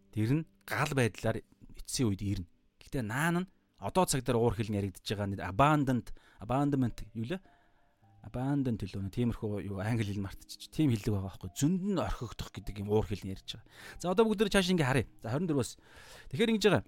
тэр 0.10 0.32
нь 0.42 0.48
гал 0.66 0.92
байдлаар 0.98 1.46
эцсийн 1.78 2.10
үед 2.10 2.22
ирнэ. 2.26 2.50
Гэхдээ 2.82 3.04
наан 3.06 3.46
нь 3.46 3.50
одоо 3.86 4.06
цаг 4.10 4.26
дээр 4.26 4.42
уур 4.42 4.58
хилэн 4.58 4.80
яригдж 4.82 5.06
байгаа 5.06 5.50
abandoned 5.50 6.10
abandonment 6.42 7.06
юу 7.14 7.26
лээ? 7.30 7.42
abandoned 8.26 8.82
хэлөө 8.82 9.14
тиймэрхүү 9.14 9.70
юу 9.70 9.78
англи 9.86 10.10
хэл 10.10 10.26
мартчих. 10.26 10.74
Тийм 10.74 10.90
хэллэг 10.90 11.14
байгаа 11.14 11.30
байхгүй. 11.30 11.50
Зөнд 11.54 11.82
нь 11.86 12.02
орхигдох 12.02 12.50
гэдэг 12.50 12.82
юм 12.82 12.90
уур 12.90 13.06
хилэн 13.06 13.38
ярьж 13.38 13.54
байгаа. 13.54 13.70
За 14.02 14.10
одоо 14.10 14.26
бүгд 14.26 14.50
цааш 14.50 14.74
ингээ 14.74 14.90
харъя. 14.90 15.06
За 15.22 15.30
24-өөс. 15.38 15.72
Тэгэхээр 16.34 16.52
ингэж 16.58 16.66
байгаа 16.66 16.84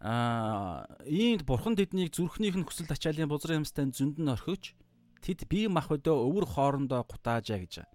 аа 0.00 0.84
иймд 1.08 1.48
бурхан 1.48 1.76
тэднийг 1.76 2.12
зүрхнийх 2.12 2.56
нь 2.56 2.66
хүсэл 2.68 2.92
ачаалын 2.92 3.32
бузрын 3.32 3.64
юмстай 3.64 3.88
зөнд 3.88 4.20
нь 4.20 4.28
орхиж 4.28 4.76
тэд 5.24 5.48
бие 5.48 5.72
махбодоо 5.72 6.20
өвөр 6.28 6.44
хоорондоо 6.44 7.00
гутаажаа 7.08 7.64
гэж. 7.64 7.88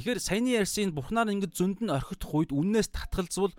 Тэгэхээр 0.00 0.18
саяны 0.24 0.56
ярьсан 0.56 0.96
бурхнаар 0.96 1.28
ингэж 1.36 1.52
зөнд 1.52 1.78
нь 1.84 1.92
орхигдох 1.92 2.32
үед 2.32 2.50
үннээс 2.56 2.88
татгалзвал 2.96 3.52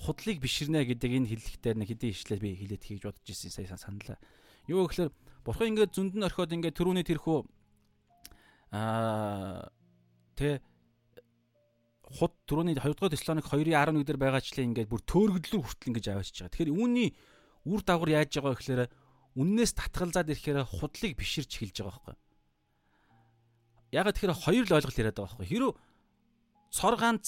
худлыг 0.00 0.38
биширнэ 0.40 0.84
гэдэг 0.84 1.10
энэ 1.10 1.30
хэллэгтээр 1.32 1.76
нэг 1.80 1.88
хэдийн 1.92 2.12
ишлэл 2.12 2.42
би 2.44 2.52
хэлээд 2.56 2.84
хийж 2.84 3.02
бодож 3.08 3.26
ирсэн 3.26 3.52
сая 3.52 3.76
саналаа. 3.76 4.20
Юу 4.68 4.84
гэхээр 4.84 5.10
бурхан 5.44 5.72
ингээд 5.72 5.94
зөнд 5.96 6.14
нь 6.18 6.26
орхиод 6.26 6.52
ингээд 6.52 6.76
төрөүний 6.76 7.06
тэрхүү 7.06 7.38
аа 8.76 9.72
тэ 10.36 10.60
худ 12.06 12.32
түрүүний 12.46 12.76
2 12.78 12.92
дугаар 12.92 13.14
Теслоник 13.14 13.46
2:11 13.50 14.04
дээр 14.04 14.20
байгаачлаа 14.20 14.64
ингээд 14.68 14.90
бүр 14.90 15.02
төөргөдлөөр 15.06 15.64
хүртэл 15.64 15.90
ингэж 15.90 16.06
аваачиж 16.12 16.36
байгаа. 16.44 16.52
Тэгэхээр 16.54 16.76
үүний 16.76 17.08
үр 17.66 17.80
дагавар 17.82 18.10
яаж 18.22 18.30
байгаа 18.36 18.52
вэ 18.54 18.58
гэхээр 18.60 18.82
үннээс 19.36 19.72
татгалзаад 19.74 20.30
ирэхээр 20.30 20.60
худлыг 20.64 21.12
биширч 21.18 21.50
эхэлж 21.58 21.76
байгаа 21.82 21.94
байхгүй. 21.98 22.16
Ягаад 23.96 24.14
тэгэхээр 24.14 24.42
хоёр 24.44 24.64
л 24.66 24.76
ойлголт 24.76 24.98
яриад 25.00 25.18
байгаа 25.18 25.34
байхгүй. 25.34 25.50
Хэрв 25.50 25.68
цор 26.70 26.94
ганц 26.94 27.26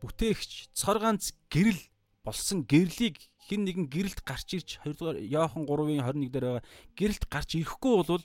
бүтээгч, 0.00 0.76
цор 0.76 0.98
ганц 1.00 1.32
гэрэл 1.48 1.80
болсон 2.28 2.64
гэрлийг 2.68 3.16
хин 3.48 3.64
нэгэн 3.64 3.86
гэрэлт 3.88 4.20
гарч 4.22 4.48
ирж 4.60 4.70
2 4.84 4.94
дугаар 4.94 5.18
Иохан 5.24 5.64
3-ын 5.64 6.04
21 6.04 6.28
дээр 6.28 6.44
байгаа 6.44 6.64
гэрэлт 6.94 7.24
гарч 7.32 7.50
ирэхгүй 7.56 7.92
бол 8.04 8.24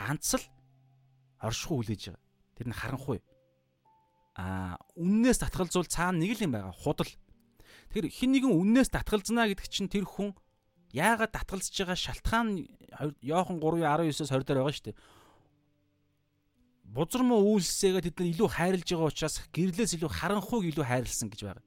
ганц 0.00 0.28
л 0.40 0.44
оршихуй 1.44 1.84
хүлээж 1.84 2.02
байгаа. 2.10 2.24
Тэр 2.56 2.66
нь 2.72 2.76
харанхуй 2.76 3.20
а 4.34 4.80
үннээс 4.96 5.44
татгалзуул 5.44 5.88
цаана 5.88 6.24
нэг 6.24 6.40
л 6.40 6.44
юм 6.48 6.56
байгаа 6.56 6.72
худал. 6.72 7.10
Тэгэхээр 7.92 8.08
хин 8.08 8.32
нэгэн 8.32 8.52
үннээс 8.52 8.88
татгалзнаа 8.88 9.52
гэдэг 9.52 9.68
чинь 9.68 9.92
тэр 9.92 10.08
хүн 10.08 10.32
яагаад 10.96 11.36
татгалзж 11.36 11.72
байгаа 11.76 11.98
шалтгаан 12.00 12.64
Йохан 13.20 13.60
3:19-с 13.60 14.32
20 14.32 14.48
дээр 14.48 14.64
байгаа 14.64 14.72
шүү 14.72 14.86
дээ. 14.88 15.00
Бузар 16.92 17.22
муу 17.24 17.56
үйлсээгээ 17.56 18.04
тэд 18.08 18.16
нар 18.20 18.32
илүү 18.32 18.48
хайрлаж 18.56 18.88
байгаа 18.88 19.12
учраас 19.12 19.36
гэрлээс 19.52 19.96
илүү 20.00 20.10
харанхуйг 20.12 20.64
илүү 20.72 20.84
хайрлсан 20.88 21.28
гэж 21.28 21.40
байна. 21.44 21.64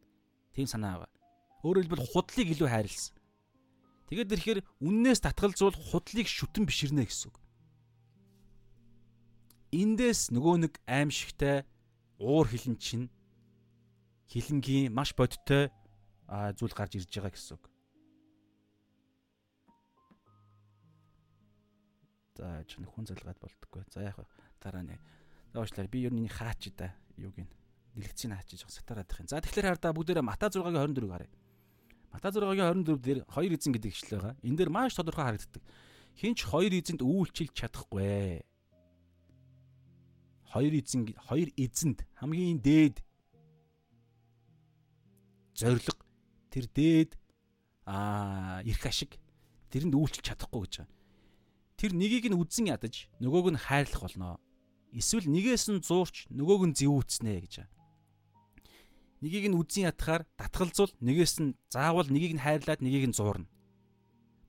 Тийм 0.53 0.65
санаа 0.69 1.05
байгаа. 1.05 1.14
Өөрөөр 1.66 1.89
хэлбэл 1.89 2.09
худлыг 2.13 2.47
илүү 2.53 2.70
хайрлсан. 2.70 3.18
Тэгээд 4.05 4.34
ирэхээр 4.38 4.59
үннээс 4.86 5.26
татгалзуул 5.26 5.74
худлыг 5.74 6.30
шүтэн 6.30 6.70
биширнэ 6.70 7.09
гэсэн 7.09 7.34
үг. 7.34 7.41
Эндээс 9.74 10.30
нөгөө 10.30 10.55
нэг 10.61 10.74
аимшигтай 10.86 11.66
уур 12.22 12.45
хилэн 12.45 12.78
чинь 12.78 13.09
хилэнгийн 14.30 14.93
маш 14.93 15.18
бодиттой 15.18 15.74
зүйл 16.30 16.78
гарч 16.78 17.01
ирж 17.01 17.09
байгаа 17.09 17.34
гэсэн 17.34 17.57
үг. 17.57 17.66
За 22.38 22.61
чинь 22.70 22.86
хүн 22.86 23.09
залгаад 23.09 23.41
болдгоо. 23.41 23.82
За 23.89 24.05
яг 24.05 24.22
дараа 24.61 24.86
нь 24.86 25.01
уушлаар 25.57 25.89
би 25.89 26.05
ер 26.05 26.13
нь 26.13 26.30
хаач 26.30 26.70
да 26.78 26.93
юуг 27.18 27.41
нь 27.41 27.49
дэлгэцийг 27.97 28.38
хаачиж 28.38 28.70
сатараад 28.70 29.09
их 29.09 29.18
юм. 29.18 29.28
За 29.34 29.41
тэгэхээр 29.41 29.82
хардаа 29.82 29.97
бүгдээрээ 29.97 30.22
Мата 30.22 30.53
6-гийн 30.53 30.93
24-г 30.93 31.09
харъя. 31.09 31.45
Мата 32.16 32.32
6-гийн 32.32 32.88
24 32.88 33.03
дээр 33.03 33.20
хоёр 33.28 33.51
эзэн 33.59 33.76
гэдэг 33.76 33.91
ишлэл 33.91 34.16
байгаа. 34.24 34.39
Энэ 34.39 34.57
дээр 34.63 34.72
маш 34.72 34.95
тодорхой 34.95 35.36
харагддаг. 35.36 35.63
Хинч 36.16 36.47
хоёр 36.47 36.72
эзэнд 36.72 37.03
үйлчилж 37.03 37.51
чадахгүй 37.51 38.47
хоёр 40.55 40.74
эзэн 40.80 41.11
хоёр 41.28 41.51
эзэнд 41.59 42.07
хамгийн 42.16 42.63
дээд 42.63 43.03
зориг 45.59 45.99
тэр 46.47 46.72
дээд 46.72 47.20
аа 47.84 48.63
эрх 48.63 48.86
ашиг 48.88 49.20
тэрэнд 49.68 49.99
үйлчлж 49.99 50.24
чадахгүй 50.24 50.63
гэж 50.63 50.74
байна. 50.88 50.95
Тэр 51.76 51.91
нёгийг 51.91 52.32
нь 52.32 52.39
үдсэн 52.39 52.72
ядаж 52.72 53.11
нөгөөг 53.20 53.51
нь 53.51 53.59
хайрлах 53.59 54.07
болно. 54.07 54.39
Эсвэл 54.95 55.28
нэгээс 55.28 55.68
нь 55.76 55.84
зуурч 55.84 56.32
нөгөөг 56.32 56.72
нь 56.72 56.78
зэвүүцнэ 56.80 57.43
гэж 57.43 57.53
байна. 57.68 57.76
Нёгийг 59.26 59.49
нь 59.49 59.57
үдсэн 59.57 59.89
ятахаар 59.89 60.30
татгалзуул 60.38 60.93
нэгээс 61.01 61.41
нь 61.41 61.57
заавал 61.73 62.05
нёгийг 62.13 62.38
нь 62.38 62.43
хайрлаад 62.45 62.86
нёгийг 62.86 63.09
нь 63.09 63.17
зуурна. 63.17 63.49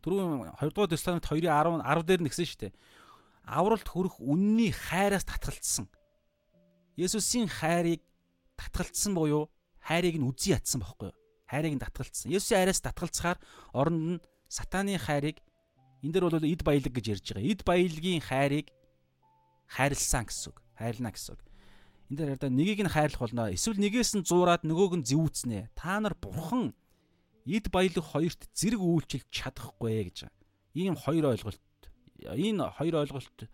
Түрүү 0.05 0.53
2 0.61 0.71
дугаар 0.77 0.93
Тесламент 0.93 1.25
2:10 1.25 1.81
10 1.81 2.05
дээр 2.05 2.21
нэгсэн 2.21 2.45
шүү 2.45 2.61
дээ 2.69 2.73
авралт 3.47 3.87
хүрэх 3.87 4.19
үнний 4.19 4.75
хайраас 4.75 5.25
татгалцсан. 5.25 5.87
Есүсийн 6.99 7.47
хайрыг 7.47 8.03
татгалцсан 8.59 9.15
буюу 9.15 9.49
хайрыг 9.79 10.19
нь 10.19 10.27
үзий 10.27 10.59
ятсан 10.59 10.83
бохоггүй 10.83 11.15
юу? 11.15 11.19
Хайрыг 11.47 11.73
нь 11.79 11.83
татгалцсан. 11.83 12.35
Есүсийн 12.35 12.67
хайраас 12.67 12.83
татгалцахаар 12.83 13.39
оронд 13.71 14.03
нь 14.19 14.23
сатааны 14.51 14.99
хайрыг 14.99 15.39
энэ 16.03 16.13
дэр 16.13 16.27
бол 16.27 16.43
эд 16.43 16.63
баялаг 16.67 16.91
гэж 16.91 17.07
ярьж 17.07 17.27
байгаа. 17.31 17.47
Эд 17.47 17.61
баялагын 17.63 18.23
хайрыг 18.27 18.67
хайрлсан 19.71 20.27
гэсэн 20.27 20.51
үг. 20.51 20.59
Хайрлна 20.75 21.15
гэсэн 21.15 21.39
үг. 21.39 21.41
Энэ 22.11 22.17
дээр 22.17 22.31
хараа 22.39 22.51
нэгийг 22.53 22.81
нь 22.87 22.93
хайрлах 22.93 23.23
болно. 23.23 23.51
Эсвэл 23.51 23.83
нэгээс 23.83 24.19
нь 24.19 24.27
зуураад 24.27 24.63
нөгөөг 24.63 25.03
нь 25.03 25.07
зэвүүцнэ. 25.07 25.75
Та 25.75 25.99
нар 25.99 26.15
бурхан 26.15 26.75
эд 27.47 27.71
баялаг 27.71 28.05
хоёрт 28.05 28.47
зэрэг 28.55 28.83
үйлчилж 28.83 29.27
чадахгүй 29.31 30.11
гэж. 30.11 30.31
Ийм 30.75 30.95
хоёр 30.95 31.35
ойлголт. 31.35 31.63
Энэ 32.23 32.71
хоёр 32.79 33.07
ойлголт 33.07 33.51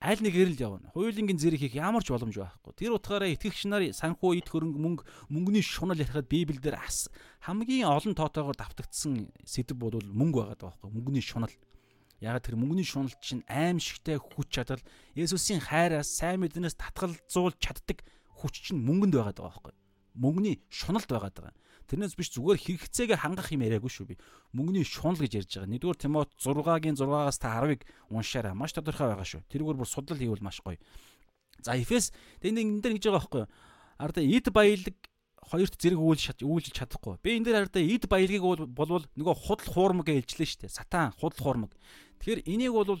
аль 0.00 0.20
нэгээр 0.20 0.50
л 0.52 0.60
явна. 0.60 0.92
Хуулингийн 0.92 1.40
зэрэг 1.40 1.60
хийх 1.66 1.74
ямар 1.80 2.04
ч 2.04 2.12
боломж 2.12 2.36
байхгүй. 2.36 2.72
Тэр 2.76 2.94
утгаараа 3.00 3.32
итгэгч 3.32 3.64
нар 3.66 3.82
санхүү 3.96 4.44
ид 4.44 4.48
хөрөнгө 4.52 4.78
мөнгө 4.78 5.02
мөнгөний 5.32 5.64
шунал 5.64 5.96
ярихад 5.96 6.28
Библиэлд 6.28 6.76
ас 6.76 7.08
хамгийн 7.40 7.88
олон 7.88 8.12
тоотойгоор 8.12 8.60
давтагдсан 8.60 9.32
сэдв 9.48 9.74
бол 9.80 9.96
мөнгө 10.04 10.52
байгаа 10.52 10.76
байхгүй. 10.76 10.90
Мөнгөний 10.92 11.24
шунал. 11.24 11.52
Яг 12.20 12.40
тэр 12.40 12.56
мөнгөний 12.56 12.86
шунал 12.86 13.12
чинь 13.20 13.44
аимшигтай 13.44 14.16
хүч 14.16 14.48
чадал 14.48 14.82
Есүсийн 15.12 15.60
хайраас 15.60 16.08
сайн 16.08 16.40
мэднээс 16.40 16.80
татгалзуулж 16.80 17.60
чаддаг 17.60 18.00
хүч 18.40 18.72
чинь 18.72 18.80
мөнгөнд 18.80 19.14
байгаа 19.20 19.36
даа 19.36 19.48
байхгүй. 19.52 19.74
Мөнгөний 20.16 20.64
шуналд 20.72 21.08
байгаа 21.12 21.32
даа. 21.32 21.52
Тэрнээс 21.86 22.16
биш 22.16 22.32
зүгээр 22.34 22.56
хэрэгцээгээ 22.56 23.20
хангах 23.20 23.52
юм 23.52 23.62
яриаггүй 23.62 23.92
шүү 23.92 24.06
би. 24.10 24.14
Мөнгөний 24.56 24.82
шунал 24.82 25.20
гэж 25.20 25.44
ярьж 25.44 25.52
байгаа. 25.54 25.70
Нэгдүгээр 25.70 26.00
Тимот 26.02 26.30
6-гийн 26.40 26.96
6-аас 26.98 27.38
та 27.38 27.62
10-ыг 27.62 27.86
уншаарай. 28.10 28.56
Маш 28.58 28.74
тодорхой 28.74 29.12
байгаа 29.12 29.28
шүү. 29.28 29.46
Тэрүүгээр 29.52 29.78
бүр 29.78 29.86
судлал 29.86 30.18
хийвэл 30.18 30.42
маш 30.42 30.58
гоё. 30.64 30.80
За 31.62 31.78
Эфес 31.78 32.10
энэ 32.42 32.64
энэ 32.64 32.82
дээр 32.82 32.94
гэж 32.98 33.04
байгаа 33.06 33.22
байхгүй? 33.22 33.44
Арда 34.02 34.20
эд 34.24 34.50
баялаг 34.50 34.96
хоёрт 35.46 35.74
зэрэг 35.78 36.00
үйлж 36.00 36.42
үйлж 36.42 36.66
чадахгүй. 36.74 37.22
Би 37.22 37.38
энэ 37.38 37.46
дээр 37.46 37.56
хараа 37.70 37.82
эд 37.86 38.04
баялагийг 38.10 38.44
болвол 38.74 39.06
нөгөө 39.14 39.36
худал 39.46 39.70
хуурмаг 39.70 40.06
гэж 40.10 40.36
илжлээ 40.36 40.48
шүү 40.50 40.60
дээ. 40.66 40.74
Сатан 40.74 41.14
худал 41.14 41.42
хуурмаг. 41.42 41.72
Тэгэхээр 42.18 42.42
энийг 42.50 42.74
бол 42.74 42.98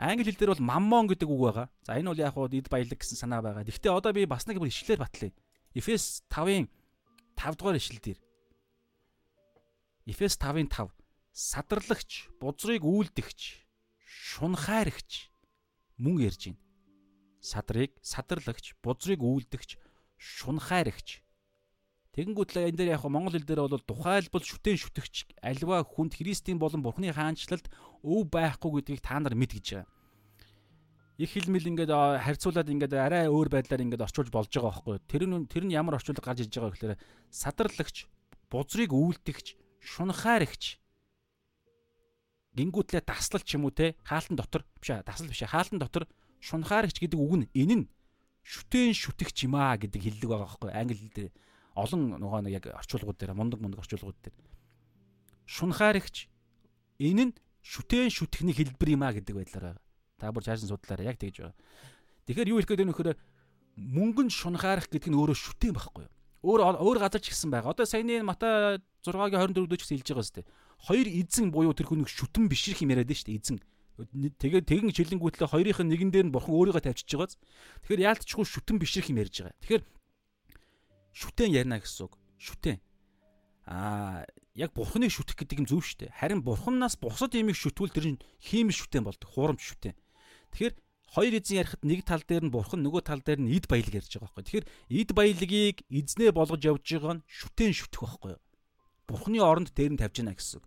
англи 0.00 0.24
хэл 0.32 0.40
дээр 0.40 0.52
бол 0.56 0.68
маммон 0.72 1.06
гэдэг 1.12 1.28
үг 1.28 1.42
байгаа. 1.52 1.66
За 1.84 2.00
энэ 2.00 2.08
бол 2.08 2.24
яг 2.24 2.32
хуу 2.32 2.48
эд 2.48 2.68
баялаг 2.72 2.96
гэсэн 2.96 3.20
санаа 3.20 3.44
байгаа. 3.44 3.68
Гэхдээ 3.68 3.92
одоо 3.92 4.12
би 4.16 4.24
бас 4.24 4.48
нэг 4.48 4.56
бүр 4.56 4.72
ишлэлээр 4.72 5.04
батлая. 5.04 5.32
Эфес 5.76 6.24
5-ын 6.32 6.68
5 7.36 7.56
дугаар 7.60 7.76
ишлэл 7.76 8.00
дээр 8.00 8.20
Эфес 10.08 10.34
5-ын 10.40 10.68
5 10.68 10.90
садарлагч, 11.32 12.28
бузрыг 12.40 12.84
үйлдэгч, 12.84 13.64
шунхайрагч 14.04 15.32
мөн 15.96 16.20
ярьж 16.28 16.52
байна. 16.52 16.60
Садрыг 17.40 17.96
садарлагч, 18.02 18.74
бузрыг 18.84 19.22
үйлдэгч, 19.22 19.78
шунхайрагч. 20.18 21.21
Тэгэнгүүтлээ 22.12 22.68
энэ 22.68 22.76
дээр 22.76 22.90
яг 23.00 23.04
Монгол 23.08 23.32
хэл 23.32 23.48
дээр 23.48 23.64
бол 23.72 23.80
тухайлбал 23.88 24.44
шүтэн 24.44 24.76
шүтгч 24.76 25.32
альва 25.40 25.80
хүнд 25.80 26.12
Христийн 26.20 26.60
болон 26.60 26.84
Бурхны 26.84 27.08
хаанчлалд 27.08 27.72
өв 28.04 28.28
байхгүй 28.28 28.84
гэдгийг 28.84 29.00
та 29.00 29.16
нар 29.16 29.32
мэд 29.32 29.56
гэж 29.56 29.66
байгаа. 29.80 29.88
Их 31.16 31.32
хэлмэл 31.32 31.72
ингээд 31.72 31.88
харьцуулаад 31.88 32.68
ингээд 32.68 32.92
арай 33.00 33.32
өөр 33.32 33.48
байдлаар 33.48 33.84
ингээд 33.88 34.04
орчуулж 34.04 34.28
болж 34.28 34.52
байгаа 34.52 34.72
байхгүй. 34.76 34.96
Тэр 35.08 35.24
нь 35.24 35.48
тэр 35.48 35.64
нь 35.64 35.72
ямар 35.72 35.96
орчуулга 35.96 36.20
гарч 36.20 36.44
иж 36.44 36.52
байгаа 36.52 36.72
гэхээр 36.76 37.00
садарлагч, 37.32 37.96
бузрыг 38.52 38.92
үйлдэгч, 38.92 39.56
шунхаарэгч 39.80 40.82
гингүүтлээ 42.54 43.02
таслал 43.02 43.42
ч 43.42 43.56
юм 43.56 43.66
уу 43.66 43.72
те 43.72 43.96
хаалтан 44.04 44.36
дотор 44.36 44.62
биш 44.76 44.92
таслал 44.92 45.32
биш 45.32 45.42
хаалтан 45.42 45.80
дотор 45.80 46.04
шунхаарэгч 46.44 47.00
гэдэг 47.00 47.18
үг 47.18 47.34
нь 47.40 47.48
энэ 47.56 47.76
нь 47.82 47.84
шүтэн 48.44 48.92
шүтгч 48.92 49.48
юм 49.48 49.56
аа 49.56 49.80
гэдэг 49.80 50.00
хэллэг 50.04 50.28
байгаа 50.28 50.48
байхгүй 50.52 50.70
англи 50.70 51.00
хэл 51.00 51.16
дээр 51.16 51.32
олон 51.74 52.20
нөгөө 52.20 52.40
нэг 52.46 52.52
яг 52.60 52.66
орчуулгууд 52.72 53.18
дээр 53.18 53.32
мундаг 53.36 53.60
мундаг 53.60 53.80
орчуулгууд 53.80 54.18
дээр 54.20 54.36
шунхаарэгч 55.46 56.16
энэ 57.00 57.24
нь 57.28 57.32
шүтэн 57.62 58.10
шүтгэний 58.10 58.54
хэлбэр 58.54 58.94
юм 58.94 59.02
аа 59.06 59.14
гэдэг 59.14 59.34
байдлаар. 59.36 59.78
Та 60.18 60.32
бүр 60.34 60.42
цаашин 60.42 60.68
судлаараа 60.68 61.14
яг 61.14 61.18
тэгж 61.18 61.42
байгаа. 61.42 61.56
Тэгэхээр 62.26 62.50
юу 62.50 62.58
хэлэх 62.58 62.70
гээд 62.70 62.82
байна 62.82 62.92
вөхөр 62.94 63.10
мөнгөнд 63.78 64.30
шунхаарах 64.34 64.90
гэдэг 64.90 65.10
нь 65.10 65.18
өөрөө 65.18 65.36
шүтэн 65.38 65.72
байхгүй 65.74 66.04
юу? 66.06 66.12
Өөр 66.42 66.82
өөр 66.82 66.98
газар 66.98 67.22
ч 67.22 67.30
гисэн 67.30 67.50
байгаа. 67.54 67.70
Одоо 67.70 67.86
саяны 67.86 68.22
Матай 68.26 68.82
6-гийн 69.06 69.54
24 69.54 69.70
дэх 69.70 69.80
гэсэн 69.82 69.96
хэлж 70.02 70.10
байгаа 70.10 70.26
сте. 70.26 70.42
Хоёр 70.82 71.06
эзэн 71.06 71.54
буюу 71.54 71.74
тэр 71.74 71.86
хүн 71.86 72.02
шүтэн 72.06 72.50
бишрэх 72.50 72.82
юм 72.82 72.90
яриад 72.90 73.10
нь 73.10 73.18
штэ 73.18 73.38
эзэн. 73.38 73.58
Тэгээд 74.02 74.66
тэгэн 74.66 74.90
шилэнгүүтлээ 74.90 75.46
хоёрын 75.46 75.86
нэгэн 75.86 76.10
дээр 76.10 76.26
нь 76.26 76.34
бурхан 76.34 76.54
өөрийгөө 76.54 76.82
тавьчихж 76.82 77.14
байгааз. 77.14 77.38
Тэгэхээр 77.86 78.04
яалтчгүй 78.10 78.46
шүтэн 78.46 78.76
бишрэх 78.82 79.06
юм 79.14 79.22
ярьж 79.22 79.46
байгаа. 79.46 79.54
Тэгэхээр 79.62 79.82
шүтэн 81.12 81.52
ярина 81.52 81.78
гэсэн 81.78 82.08
үг. 82.08 82.16
Шүтэн. 82.40 82.76
Аа 83.68 84.24
яг 84.56 84.72
бурханыг 84.74 85.12
шүтэх 85.12 85.36
гэдэг 85.38 85.64
юм 85.64 85.68
зөв 85.68 85.84
штэ. 85.84 86.12
Харин 86.12 86.42
бурханнаас 86.42 86.98
бусад 86.98 87.36
юмыг 87.36 87.56
шүтвэл 87.56 87.92
тэр 87.92 88.06
нь 88.16 88.22
хиймэл 88.40 88.74
шүтэн 88.74 89.04
болдог. 89.04 89.28
Хуурамч 89.30 89.62
шүтэн. 89.62 89.94
Тэгэхээр 90.52 90.74
хоёр 91.12 91.32
эзэн 91.36 91.60
ярихад 91.60 91.82
нэг 91.84 92.00
тал 92.08 92.24
дээр 92.24 92.48
нь 92.48 92.54
бурхан 92.54 92.80
нөгөө 92.80 93.02
тал 93.04 93.20
дээр 93.20 93.40
нь 93.44 93.52
эд 93.52 93.68
баялаг 93.68 93.94
ярьж 94.00 94.16
байгаа 94.16 94.32
байхгүй. 94.32 94.44
Тэгэхээр 94.48 94.66
эд 94.96 95.10
баялагийг 95.12 95.76
эзнээ 95.92 96.32
болгож 96.32 96.62
явж 96.64 96.84
байгаа 96.84 97.14
нь 97.20 97.24
шүтэн 97.28 97.72
шүтэх 97.76 98.00
байхгүй 98.00 98.30
юу? 98.36 98.42
Бурханы 99.08 99.38
оронд 99.44 99.70
дээр 99.76 99.92
нь 99.92 100.00
тавьж 100.00 100.16
гинэ 100.24 100.32
гэсэн. 100.32 100.64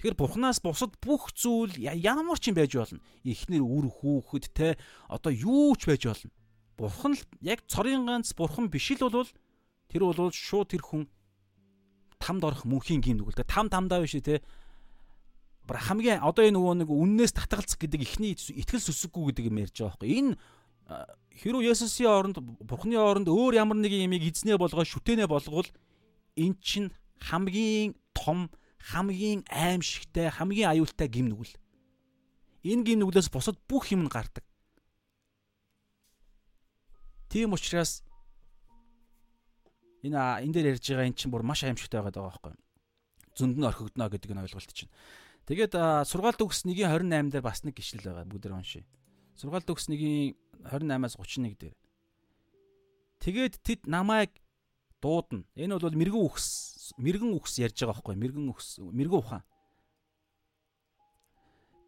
Тэгэхээр 0.00 0.16
бурхнаас 0.16 0.58
бусад 0.64 0.96
бүх 0.98 1.30
зүйл 1.36 1.76
ямар 1.78 2.38
ч 2.40 2.50
юм 2.50 2.56
байж 2.58 2.72
болно. 2.72 3.04
Эхнэр 3.22 3.62
үр 3.62 3.86
хүүхэд 3.92 4.44
те 4.50 4.68
одоо 5.06 5.28
юу 5.28 5.76
ч 5.78 5.86
байж 5.86 6.08
болно. 6.08 6.32
Бурхан 6.80 7.12
л 7.12 7.22
яг 7.44 7.60
цорын 7.68 8.08
ганц 8.08 8.32
бурхан 8.32 8.72
биш 8.72 8.96
л 8.96 9.12
бол 9.12 9.28
тэр 9.92 10.02
бол 10.08 10.32
шууд 10.32 10.72
тэр 10.72 10.80
хүн 10.80 11.04
тамд 12.16 12.40
орох 12.40 12.64
мөнхийн 12.64 13.04
гин 13.04 13.20
нүгэл. 13.20 13.44
Там 13.44 13.68
тамдаа 13.68 14.00
биш 14.00 14.16
те 14.24 14.40
хамгийн 15.68 16.24
одоо 16.24 16.42
энэ 16.42 16.56
нөгөө 16.56 16.74
нэг 16.82 16.90
үннээс 16.90 17.36
татгалзах 17.36 17.78
гэдэг 17.78 18.00
ихний 18.02 18.34
итгэл 18.34 18.82
сүсэггүй 18.82 19.30
гэдэг 19.30 19.44
юм 19.52 19.60
ярьж 19.62 19.76
байгаа 19.78 20.02
байхгүй. 20.02 20.10
Энэ 20.18 20.32
хэрүү 21.38 21.62
Есүсийн 21.70 22.10
оронд 22.10 22.36
Бурхны 22.42 22.98
оронд 22.98 23.30
өөр 23.30 23.54
ямар 23.54 23.78
нэгэн 23.78 24.10
ямиг 24.10 24.26
эзнээ 24.26 24.58
болгоо 24.58 24.82
шүтэнэ 24.82 25.30
болгол 25.30 25.68
эн 26.34 26.58
чин 26.58 26.90
хамгийн 27.22 27.94
том 28.18 28.50
хамгийн 28.90 29.46
аимшигтай 29.46 30.26
хамгийн 30.32 30.74
аюултай 30.74 31.06
гим 31.06 31.30
нүгэл. 31.30 31.54
Энэ 32.66 32.82
гим 32.82 32.98
нүглээс 33.06 33.30
бусад 33.30 33.54
бүх 33.70 33.94
юм 33.94 34.08
нь 34.08 34.12
гардаг. 34.12 34.42
Тийм 37.30 37.54
учраас 37.54 38.02
энэ 40.02 40.18
энэ 40.42 40.50
дээр 40.52 40.70
ярьж 40.74 40.84
байгаа 40.90 41.06
эн 41.06 41.14
чинь 41.14 41.30
бүр 41.30 41.46
маш 41.46 41.62
аимшигтай 41.62 42.02
байгаа 42.02 42.26
байхгүй. 42.26 42.54
Зөнд 43.38 43.54
нь 43.54 43.68
орхигдно 43.70 44.10
гэдэг 44.10 44.34
нь 44.34 44.42
ойлголт 44.42 44.74
чинь. 44.74 44.90
Тэгээд 45.46 45.78
сургаалт 46.10 46.42
өгс 46.42 46.66
1:28 46.66 47.30
дээр 47.30 47.46
бас 47.46 47.62
нэг 47.62 47.78
гişл 47.78 48.02
байгаа 48.02 48.26
бүгд 48.26 48.50
уншия. 48.50 48.82
Сургаалт 49.38 49.70
өгс 49.70 49.86
1:28-аас 49.86 51.14
31 51.14 51.54
дээр. 51.54 51.76
Тэгээд 53.22 53.54
тэд 53.62 53.86
намайг 53.86 54.34
дуудана. 54.98 55.46
Энэ 55.54 55.78
бол 55.78 55.94
мэрэгэн 55.94 56.24
үхс, 56.26 56.92
мэрэгэн 56.98 57.36
үхс 57.38 57.62
ярьж 57.62 57.78
байгаа 57.78 57.94
байхгүй 57.94 58.16
мэрэгэн 58.18 58.50
үхс, 58.50 58.82
мэрэгэн 58.82 59.20
ухаан. 59.22 59.44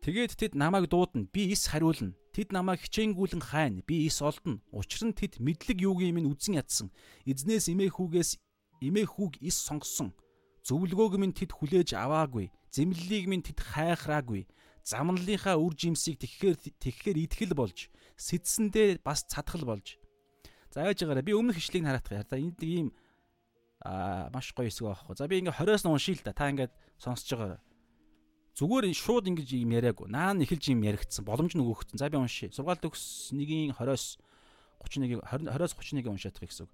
Тэгээд 0.07 0.39
тэд 0.39 0.53
намайг 0.55 0.87
дуудана. 0.87 1.27
Би 1.33 1.51
ис 1.51 1.67
хариулна. 1.67 2.15
Тэд 2.33 2.53
намайг 2.53 2.81
хичээнгүүлэн 2.85 3.45
хайна. 3.45 3.85
Би 3.85 4.09
ис 4.09 4.21
олдно. 4.25 4.65
Учир 4.73 5.09
нь 5.09 5.17
тэд 5.17 5.39
мэдлэг 5.39 5.85
юугийн 5.85 6.17
минь 6.17 6.29
үзэн 6.33 6.57
ядсан. 6.57 6.89
Эзнээс 7.29 7.69
эмэхүүгээс 7.69 8.41
эмэхүүг 8.81 9.45
ис 9.45 9.57
сонгосон. 9.61 10.17
Зөвлөгөөг 10.65 11.21
минь 11.21 11.37
тэд 11.37 11.53
хүлээж 11.53 11.93
аваагүй 11.93 12.49
зэмлэлийг 12.73 13.29
минь 13.29 13.45
тэд 13.45 13.61
хайхраагүй. 13.61 14.49
Замналынхаа 14.83 15.61
үр 15.61 15.77
жимсийг 15.77 16.19
тэгэхээр 16.19 16.57
тэгэхээр 16.81 17.19
итгэл 17.29 17.55
болж, 17.55 17.93
сэтсэндээ 18.19 19.05
бас 19.05 19.23
цадхал 19.29 19.63
болж. 19.69 20.01
За 20.73 20.89
яаж 20.89 21.05
байгаарэ 21.05 21.23
би 21.23 21.37
өмнөх 21.37 21.61
ишлэгийг 21.61 21.87
хараадах 21.87 22.17
яа. 22.17 22.41
Энд 22.41 22.59
ийм 22.65 22.89
аа 23.85 24.33
маш 24.33 24.51
гоё 24.57 24.67
хэсэг 24.73 24.89
байхгүй. 24.89 25.15
За 25.21 25.29
би 25.29 25.39
ингээ 25.45 25.55
20-оос 25.55 25.85
нь 25.85 25.93
уншия 25.93 26.17
л 26.17 26.25
да. 26.25 26.33
Та 26.33 26.51
ингээд 26.51 26.73
сонсож 26.99 27.31
байгаа. 27.37 27.61
Зүгээр 28.53 28.93
шууд 28.93 29.29
ингэж 29.33 29.49
юм 29.57 29.73
яриаггүй. 29.73 30.13
Наа 30.13 30.37
нэхэлж 30.37 30.73
юм 30.73 30.85
яригдсан. 30.85 31.25
Боломж 31.25 31.57
нь 31.57 31.65
өгөгдсөн. 31.65 31.97
За 31.97 32.13
би 32.13 32.21
уншия. 32.21 32.53
Сургаалт 32.53 32.85
төгс 32.85 33.33
1-ийн 33.33 33.73
20-оос 33.73 34.21
31 34.85 35.25
20-оос 35.25 35.73
31-ийг 35.73 36.07
уншаадах 36.13 36.45
гэсэн 36.45 36.69
үг 36.69 36.73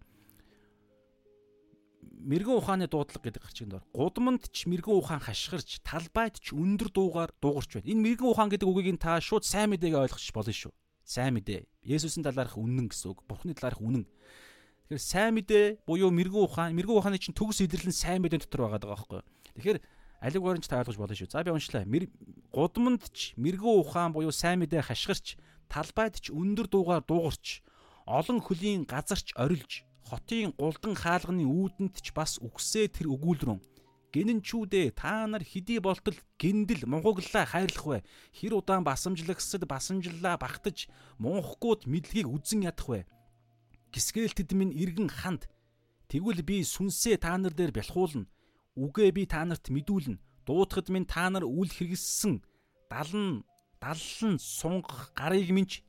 мэрэгэн 2.28 2.58
ухааны 2.58 2.86
дуудлага 2.90 3.30
гэдэг 3.30 3.42
гарчиг 3.42 3.68
дор. 3.70 3.84
Гудамд 3.94 4.50
ч 4.50 4.66
мэрэгэн 4.66 4.98
ухаан 4.98 5.22
хашгирч, 5.22 5.80
талбайд 5.86 6.42
ч 6.42 6.52
өндөр 6.52 6.90
дуугаар 6.90 7.30
дуугарч 7.38 7.78
байна. 7.78 7.88
Энэ 7.88 8.02
мэрэгэн 8.02 8.28
ухаан 8.28 8.50
гэдэг 8.50 8.68
үгийг 8.68 8.98
та 8.98 9.22
шууд 9.22 9.46
сайн 9.46 9.70
мэдээгээ 9.70 10.02
ойлгочих 10.02 10.34
болно 10.34 10.52
шүү. 10.52 10.72
Сайн 11.06 11.38
мэдээ. 11.38 11.64
Есүсийн 11.86 12.26
талаарх 12.26 12.58
үнэн 12.58 12.90
гэсэн 12.90 13.14
үг. 13.14 13.22
Бурхны 13.24 13.54
талаарх 13.54 13.80
үнэн. 13.80 14.04
Тэгэхээр 14.90 15.00
сайн 15.00 15.32
мэдээ 15.38 15.64
буюу 15.86 16.10
мэрэгэн 16.10 16.42
ухаан, 16.42 16.74
мэрэгэн 16.74 16.98
ухааны 16.98 17.18
чинь 17.22 17.36
төгс 17.36 17.64
илэрлэн 17.64 17.94
сайн 17.94 18.20
мэдээ 18.24 18.44
дотор 18.44 18.68
байгаа 18.68 18.80
даа 18.82 18.92
байхгүй. 18.92 19.20
Тэгэхээр 19.56 19.78
алиг 20.20 20.42
баримж 20.42 20.66
та 20.66 20.82
ойлгож 20.82 20.98
болно 20.98 21.14
шүү. 21.14 21.30
За 21.30 21.44
би 21.44 21.50
уншлаа. 21.54 21.86
Гудамд 22.52 23.02
ч 23.14 23.38
мэрэгэн 23.38 23.78
ухаан 23.78 24.12
буюу 24.12 24.34
сайн 24.34 24.58
мэдээ 24.60 24.82
хашгирч, 24.90 25.38
талбайд 25.70 26.18
ч 26.18 26.34
өндөр 26.34 26.66
дуугаар 26.66 27.04
дуугарч, 27.06 27.62
олон 28.06 28.40
хөлийн 28.42 28.82
газарч 28.88 29.36
орилж 29.36 29.84
хотын 30.08 30.56
гулдан 30.56 30.96
хаалганы 30.96 31.44
үүдэнд 31.44 32.00
ч 32.00 32.16
бас 32.16 32.40
үгсээ 32.40 32.88
тэр 32.88 33.12
өгүүлрэн 33.12 33.60
гинэнчүүдээ 34.08 34.96
та 34.96 35.28
нар 35.28 35.44
хэдий 35.44 35.84
болтол 35.84 36.16
гиндэл 36.40 36.88
мунхаглаа 36.88 37.44
хайрлах 37.44 37.84
вэ? 37.84 37.98
Хэр 38.32 38.56
удаан 38.56 38.88
басамжлагсад 38.88 39.68
басамжлаа 39.68 40.40
багтаж 40.40 40.88
мунхгууд 41.20 41.84
мэдлэгийг 41.84 42.24
үзэн 42.24 42.64
ядах 42.64 42.88
вэ? 42.88 43.00
Гисгээл 43.92 44.32
тэд 44.32 44.56
минь 44.56 44.72
иргэн 44.72 45.12
ханд. 45.12 45.44
Тэгвэл 46.08 46.40
би 46.40 46.64
сүнсээ 46.64 47.20
та 47.20 47.36
нар 47.36 47.52
дээр 47.52 47.76
бялхуулна 47.76 48.24
үгээ 48.78 49.10
би 49.10 49.26
та 49.26 49.42
нарт 49.42 49.66
мэдүүлнэ. 49.74 50.22
Дуутахад 50.46 50.88
минь 50.88 51.10
та 51.10 51.26
нар 51.28 51.44
үл 51.44 51.68
хэрэгссэн 51.68 52.40
далн 52.88 53.42
даллан 53.82 54.38
сунгах 54.38 55.12
гарыг 55.18 55.50
минь 55.50 55.82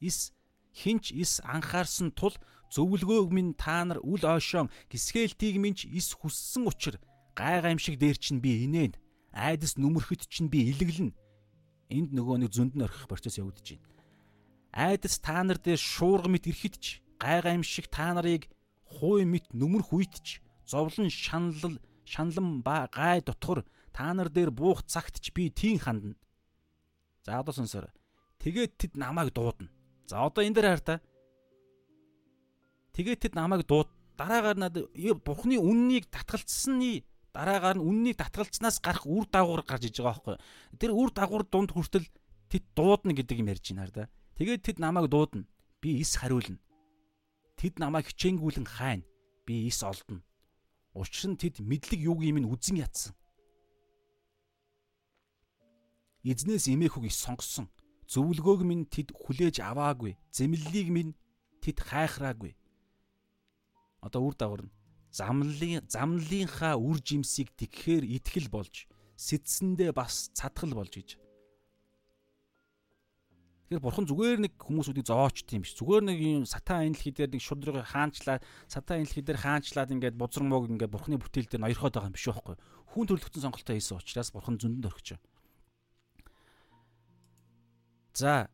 ис 0.00 0.32
хинч 0.72 1.12
ис 1.12 1.42
анхаарсан 1.44 2.14
тул 2.14 2.34
зөвлгөөг 2.70 3.30
минь 3.34 3.52
та 3.58 3.84
нар 3.84 3.98
үл 4.00 4.22
ойшоон 4.22 4.70
гисгээлтийг 4.90 5.56
минь 5.58 5.78
ис 5.98 6.14
хүссэн 6.14 6.70
учир 6.70 6.94
гай 7.34 7.60
гаймшиг 7.62 7.98
дээр 7.98 8.16
чинь 8.16 8.40
би 8.40 8.64
инээн 8.64 8.94
айдас 9.32 9.76
нүмерхэд 9.76 10.26
чинь 10.26 10.48
би 10.48 10.70
илэглэн. 10.72 11.12
Энд 11.88 12.10
нөгөө 12.12 12.36
нэг 12.42 12.50
зөнд 12.52 12.74
нь 12.76 12.84
орхих 12.84 13.08
процесс 13.08 13.38
явагдаж 13.38 13.76
байна. 13.76 13.86
Айдас 14.72 15.18
та 15.18 15.40
нар 15.42 15.58
дээр 15.58 15.80
шуурга 15.80 16.28
мэт 16.28 16.48
ирэхэд 16.50 16.76
ч 16.80 16.84
гай 17.16 17.40
гаймшиг 17.40 17.88
та 17.88 18.12
нарыг 18.12 18.50
хуй 18.84 19.24
мэт 19.24 19.48
нүмерх 19.52 19.92
үйтч 19.92 20.40
зовлон 20.68 21.08
шаналл 21.08 21.80
шаналн 22.08 22.62
ба 22.64 22.88
гай 22.88 23.20
дотгор 23.20 23.64
та 23.92 24.12
нар 24.14 24.28
дээр 24.32 24.50
буух 24.50 24.82
цагт 24.88 25.20
ч 25.20 25.32
би 25.36 25.50
тийм 25.50 25.78
хандна. 25.78 26.16
За 27.24 27.40
одоо 27.40 27.52
сонсоор. 27.52 27.92
Тэгээд 28.40 28.72
тэд 28.80 28.92
намайг 28.96 29.34
дуудана. 29.36 29.68
За 30.06 30.24
одоо 30.24 30.44
энэ 30.44 30.56
дээр 30.56 30.68
хар 30.72 30.80
та. 30.80 30.94
Тэгээд 32.96 33.20
тэд 33.28 33.34
намайг 33.36 33.66
дууд 33.68 33.88
дараагаар 34.16 34.56
надад 34.56 34.88
бурхны 35.22 35.60
үннийг 35.60 36.08
татгалцсаны 36.08 37.04
дараагаар 37.36 37.78
нь 37.78 37.84
үннийг 37.84 38.16
татгалцснаас 38.18 38.80
гарах 38.82 39.06
үр 39.06 39.28
дагавар 39.28 39.62
гарч 39.62 39.92
иж 39.92 40.00
байгаа 40.00 40.18
байхгүй. 40.18 40.36
Тэр 40.80 40.90
үр 40.96 41.10
дагавар 41.14 41.44
дунд 41.46 41.70
хүртэл 41.70 42.08
тэд 42.50 42.64
дуудна 42.74 43.12
гэдэг 43.14 43.38
юм 43.38 43.52
ярьж 43.52 43.66
байна 43.70 43.92
да. 43.94 44.04
Тэгээд 44.40 44.64
тэд 44.64 44.78
намайг 44.82 45.06
дуудана. 45.06 45.46
Би 45.78 46.00
эс 46.02 46.16
хариулна. 46.18 46.58
Тэд 47.54 47.78
намайг 47.78 48.10
хичээнгүүлэн 48.10 48.66
хайна. 48.66 49.06
Би 49.46 49.68
эс 49.68 49.82
олдно. 49.86 50.22
Учир 50.98 51.30
нь 51.30 51.38
тэд 51.38 51.62
мэдлэг 51.62 52.00
юуг 52.02 52.26
юм 52.26 52.42
нь 52.42 52.50
үзэн 52.50 52.82
ятсан. 52.82 53.14
Эзнээс 56.26 56.66
эмээх 56.66 56.98
үг 56.98 57.06
сонгосон. 57.14 57.70
Зөвлгөөг 58.10 58.66
минь 58.66 58.90
тэд 58.90 59.14
хүлээж 59.14 59.62
аваагүй. 59.62 60.18
Зэмлэлийг 60.34 60.88
минь 60.90 61.12
тэд 61.62 61.78
хайхраагүй. 61.86 62.58
Одоо 64.02 64.26
үр 64.26 64.34
дагавар 64.34 64.66
нь 64.66 64.74
замлын 65.14 65.86
замлынхаа 65.88 66.76
үр 66.76 66.98
жимсийг 67.00 67.54
тэгхээр 67.56 68.04
итгэл 68.18 68.48
болж 68.52 68.86
сэтсэндээ 69.16 69.90
бас 69.94 70.30
цадгал 70.34 70.74
болж 70.78 70.92
гэж. 70.94 71.10
Тэгэхээр 73.68 73.84
бурхан 73.84 74.08
зүгээр 74.08 74.40
нэг 74.48 74.54
хүмүүсүүдийг 74.64 75.04
зоочт 75.04 75.52
юм 75.52 75.60
биш. 75.60 75.76
Зүгээр 75.76 76.04
нэг 76.08 76.18
юм 76.24 76.44
сатан 76.48 76.88
энлхий 76.88 77.12
дээр 77.12 77.36
нэг 77.36 77.44
шудрыг 77.44 77.84
хаанчлаад 77.84 78.40
сатан 78.64 79.04
энлхий 79.04 79.20
дээр 79.20 79.44
хаанчлаад 79.44 79.92
ингээд 79.92 80.16
бузар 80.16 80.40
мог 80.40 80.72
ингээд 80.72 80.88
бурханы 80.88 81.20
бүтээл 81.20 81.52
дээр 81.52 81.68
ноёрхоод 81.68 81.92
байгаа 81.92 82.08
юм 82.08 82.16
биш 82.16 82.32
байхгүй. 82.32 82.56
Хүн 82.96 83.06
төрлөختөн 83.12 83.44
сонголтоо 83.44 83.76
хийсэн 83.76 84.00
учраас 84.00 84.32
бурхан 84.32 84.56
зөндөнд 84.56 84.88
орхиж. 84.88 85.20
За 88.16 88.48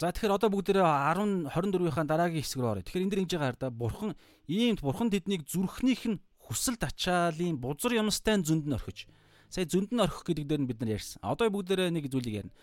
За 0.00 0.08
тэгэхээр 0.08 0.34
одоо 0.40 0.48
бүгдээрээ 0.56 0.88
10 0.88 1.52
24-ийнхаа 1.52 2.08
дараагийн 2.08 2.40
хэсэг 2.40 2.64
рүү 2.64 2.72
оръё. 2.80 2.84
Тэгэхээр 2.88 3.04
энэ 3.04 3.12
дэр 3.12 3.22
ингэж 3.28 3.34
байгаа 3.36 3.60
да 3.60 3.68
бурхан 3.68 4.16
иймд 4.48 4.80
бурхан 4.80 5.12
тэднийг 5.12 5.44
зүрхнийх 5.44 6.08
нь 6.08 6.18
хүсэл 6.48 6.80
тачаалын 6.80 7.60
бузар 7.60 8.00
юмстай 8.00 8.40
зөнд 8.40 8.66
нь 8.66 8.72
орхиж. 8.72 9.04
Сая 9.52 9.68
зөнд 9.68 9.92
нь 9.92 10.00
орхих 10.00 10.24
гэдэг 10.24 10.48
дээр 10.48 10.62
нь 10.64 10.70
бид 10.72 10.80
нар 10.80 10.96
ярьсан. 10.96 11.20
Одоо 11.20 11.52
бүгдээрээ 11.52 11.92
нэг 11.92 12.08
зүйлийг 12.08 12.48
ярина. 12.48 12.56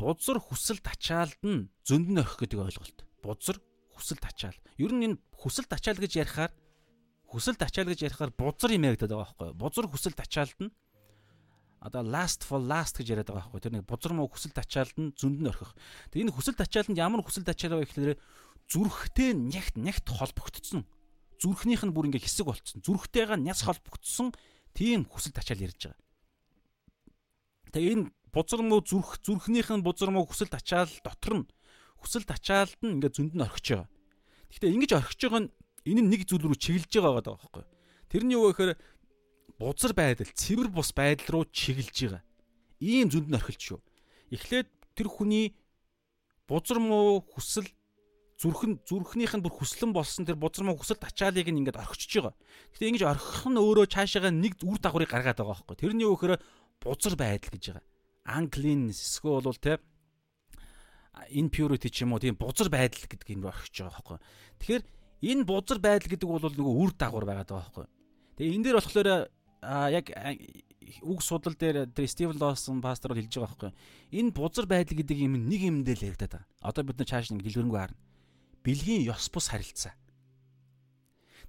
Бузар 0.00 0.40
хүсэл 0.40 0.80
тачаалд 0.80 1.36
нь 1.44 1.68
зөнд 1.84 2.08
нь 2.08 2.16
орхих 2.16 2.40
гэдэг 2.40 2.64
ойлголт. 2.64 2.98
Бузар 3.20 3.60
хүсэл 3.92 4.16
тачаал. 4.16 4.56
Ер 4.80 4.96
нь 4.96 5.04
энэ 5.04 5.20
хүсэл 5.36 5.68
тачаал 5.68 6.00
гэж 6.00 6.16
ярихаар 6.16 6.52
хүсэл 7.28 7.60
тачаал 7.60 7.92
гэж 7.92 8.08
ярихаар 8.08 8.32
бузар 8.32 8.72
юм 8.72 8.88
яригдаад 8.88 9.12
байгаа 9.12 9.28
байхгүй 9.36 9.46
юу? 9.52 9.60
Бузар 9.60 9.86
хүсэл 9.92 10.16
тачаалд 10.16 10.56
нь 10.64 10.72
одоо 11.84 12.00
last 12.00 12.40
for 12.48 12.56
last 12.56 12.96
гэж 12.96 13.20
яриад 13.20 13.28
байгаа 13.28 13.52
байхгүй 13.52 13.60
тэр 13.60 13.74
нэг 13.76 13.84
бузар 13.84 14.12
муу 14.16 14.32
хүсэл 14.32 14.56
тачаалд 14.56 14.96
нь 14.96 15.12
зөнд 15.12 15.44
нь 15.44 15.50
орхих. 15.52 15.76
Тэгээ 16.08 16.24
энэ 16.24 16.34
хүсэл 16.34 16.56
тачаалд 16.56 16.96
ямар 16.96 17.20
хүсэл 17.20 17.44
тачаал 17.44 17.76
вэ 17.78 17.84
гэхээр 17.84 18.16
зүрхтэй 18.68 19.36
нягт 19.36 19.76
нягт 19.76 20.08
холбогдсон. 20.08 20.88
Зүрхнийх 21.40 21.82
нь 21.88 21.94
бүр 21.96 22.12
ингээ 22.12 22.20
хэсэг 22.20 22.46
болцсон. 22.46 22.84
Зүрхтэйгээ 22.84 23.40
няс 23.40 23.64
холбогдсон 23.64 24.36
тийм 24.76 25.08
хүсэл 25.08 25.32
тачаал 25.32 25.64
ярьж 25.64 25.88
байгаа. 25.88 26.04
Тэгээ 27.72 27.92
энэ 27.96 28.04
бузар 28.28 28.60
муу 28.60 28.84
зүрх 28.84 29.18
зүрхнийх 29.24 29.72
нь 29.72 29.80
бузар 29.80 30.12
муу 30.12 30.28
хүсэл 30.28 30.52
тачаал 30.52 30.92
дотор 31.00 31.34
нь 31.40 31.46
хүсэл 31.98 32.28
тачаалд 32.28 32.76
нь 32.84 33.00
ингээ 33.00 33.12
зөнд 33.16 33.34
нь 33.34 33.44
орхиж 33.44 33.66
байгаа. 33.72 33.88
Гэхдээ 34.52 34.74
ингэж 34.76 34.90
орхиж 35.00 35.20
байгаа 35.24 35.42
нь 35.48 35.52
энэ 35.88 36.02
нэг 36.04 36.22
зүйл 36.28 36.44
рүү 36.44 36.58
чиглэж 36.60 36.92
байгаа 36.92 37.24
байгаа 37.24 37.34
байхгүй. 37.40 37.64
Тэрний 38.10 38.36
юу 38.36 38.52
гэхээр 38.52 38.76
бузар 39.56 39.92
байдал, 39.94 40.28
цэвэр 40.28 40.68
бус 40.68 40.90
байдал 40.92 41.28
руу 41.40 41.44
чиглэж 41.48 41.96
байгаа. 42.04 42.22
Ийм 42.84 43.08
зөнд 43.08 43.28
нь 43.30 43.38
орхилж 43.38 43.62
шүү. 43.64 43.80
Эхлээд 44.34 44.68
тэр 44.92 45.08
хүний 45.08 45.56
бузар 46.44 46.78
муу 46.82 47.22
хүсэл 47.22 47.68
зүрхэн 48.40 48.80
зүрхнийх 48.88 49.36
нь 49.36 49.44
бүр 49.44 49.52
хүслэн 49.52 49.92
болсон 49.92 50.24
тэр 50.24 50.40
бузар 50.40 50.64
муу 50.64 50.80
хүсэл 50.80 50.96
тачаалыг 50.96 51.44
ингээд 51.44 51.76
орхичж 51.76 52.24
байгаа. 52.24 52.34
Гэтэ 52.72 52.88
ингэж 52.88 53.04
орхих 53.04 53.44
нь 53.52 53.60
өөрөө 53.60 53.86
цаашаага 53.92 54.32
нэг 54.32 54.56
үр 54.64 54.80
дагаврыг 54.80 55.12
гаргаад 55.12 55.36
байгаа 55.44 55.60
байхгүй. 55.60 55.76
Тэрний 55.76 56.08
өөхөр 56.08 56.40
бузар 56.80 57.14
байдал 57.20 57.52
гэж 57.52 57.64
байгаа. 57.68 57.84
Uncleanness 58.40 58.96
эсвэл 58.96 59.44
бол 59.44 59.60
те 59.60 59.76
impurity 61.36 61.92
ч 61.92 62.08
юм 62.08 62.16
уу 62.16 62.22
тийм 62.24 62.40
бузар 62.40 62.72
байдал 62.72 63.04
гэдэг 63.04 63.28
юм 63.28 63.44
орхиж 63.44 63.76
байгаа 63.76 64.00
байхгүй. 64.00 64.18
Тэгэхээр 64.64 64.84
энэ 65.20 65.44
бузар 65.44 65.78
байдал 65.84 66.08
гэдэг 66.08 66.28
бол 66.32 66.40
нөгөө 66.40 66.74
үр 66.80 66.90
дагавар 66.96 67.26
байгаа 67.28 67.44
даа 67.44 67.60
байхгүй. 67.60 67.86
Тэгээ 68.40 68.54
энэ 68.56 68.64
дээр 68.64 68.78
болохоор 68.80 69.08
яг 69.92 70.06
үг 71.04 71.20
судал 71.20 71.54
дээр 71.54 71.92
тэр 71.92 72.08
Стивен 72.08 72.40
Лосон 72.40 72.80
пастор 72.80 73.12
бол 73.12 73.20
хэлж 73.20 73.36
байгаа 73.36 73.52
байхгүй. 73.52 73.72
Энэ 74.16 74.32
бузар 74.32 74.64
байдал 74.64 74.96
гэдэг 74.96 75.18
юм 75.28 75.36
нэг 75.44 75.60
юмдээ 75.60 75.96
л 76.00 76.06
яригадаад 76.08 76.40
байгаа. 76.40 76.48
Одоо 76.64 76.82
бид 76.88 76.96
нар 76.96 77.08
чааш 77.12 77.36
нэг 77.36 77.44
дэлгэрэнгүй 77.44 77.76
харна. 77.76 78.00
Билгийн 78.64 79.08
ёс 79.08 79.28
бус 79.32 79.48
харилцаа. 79.48 79.94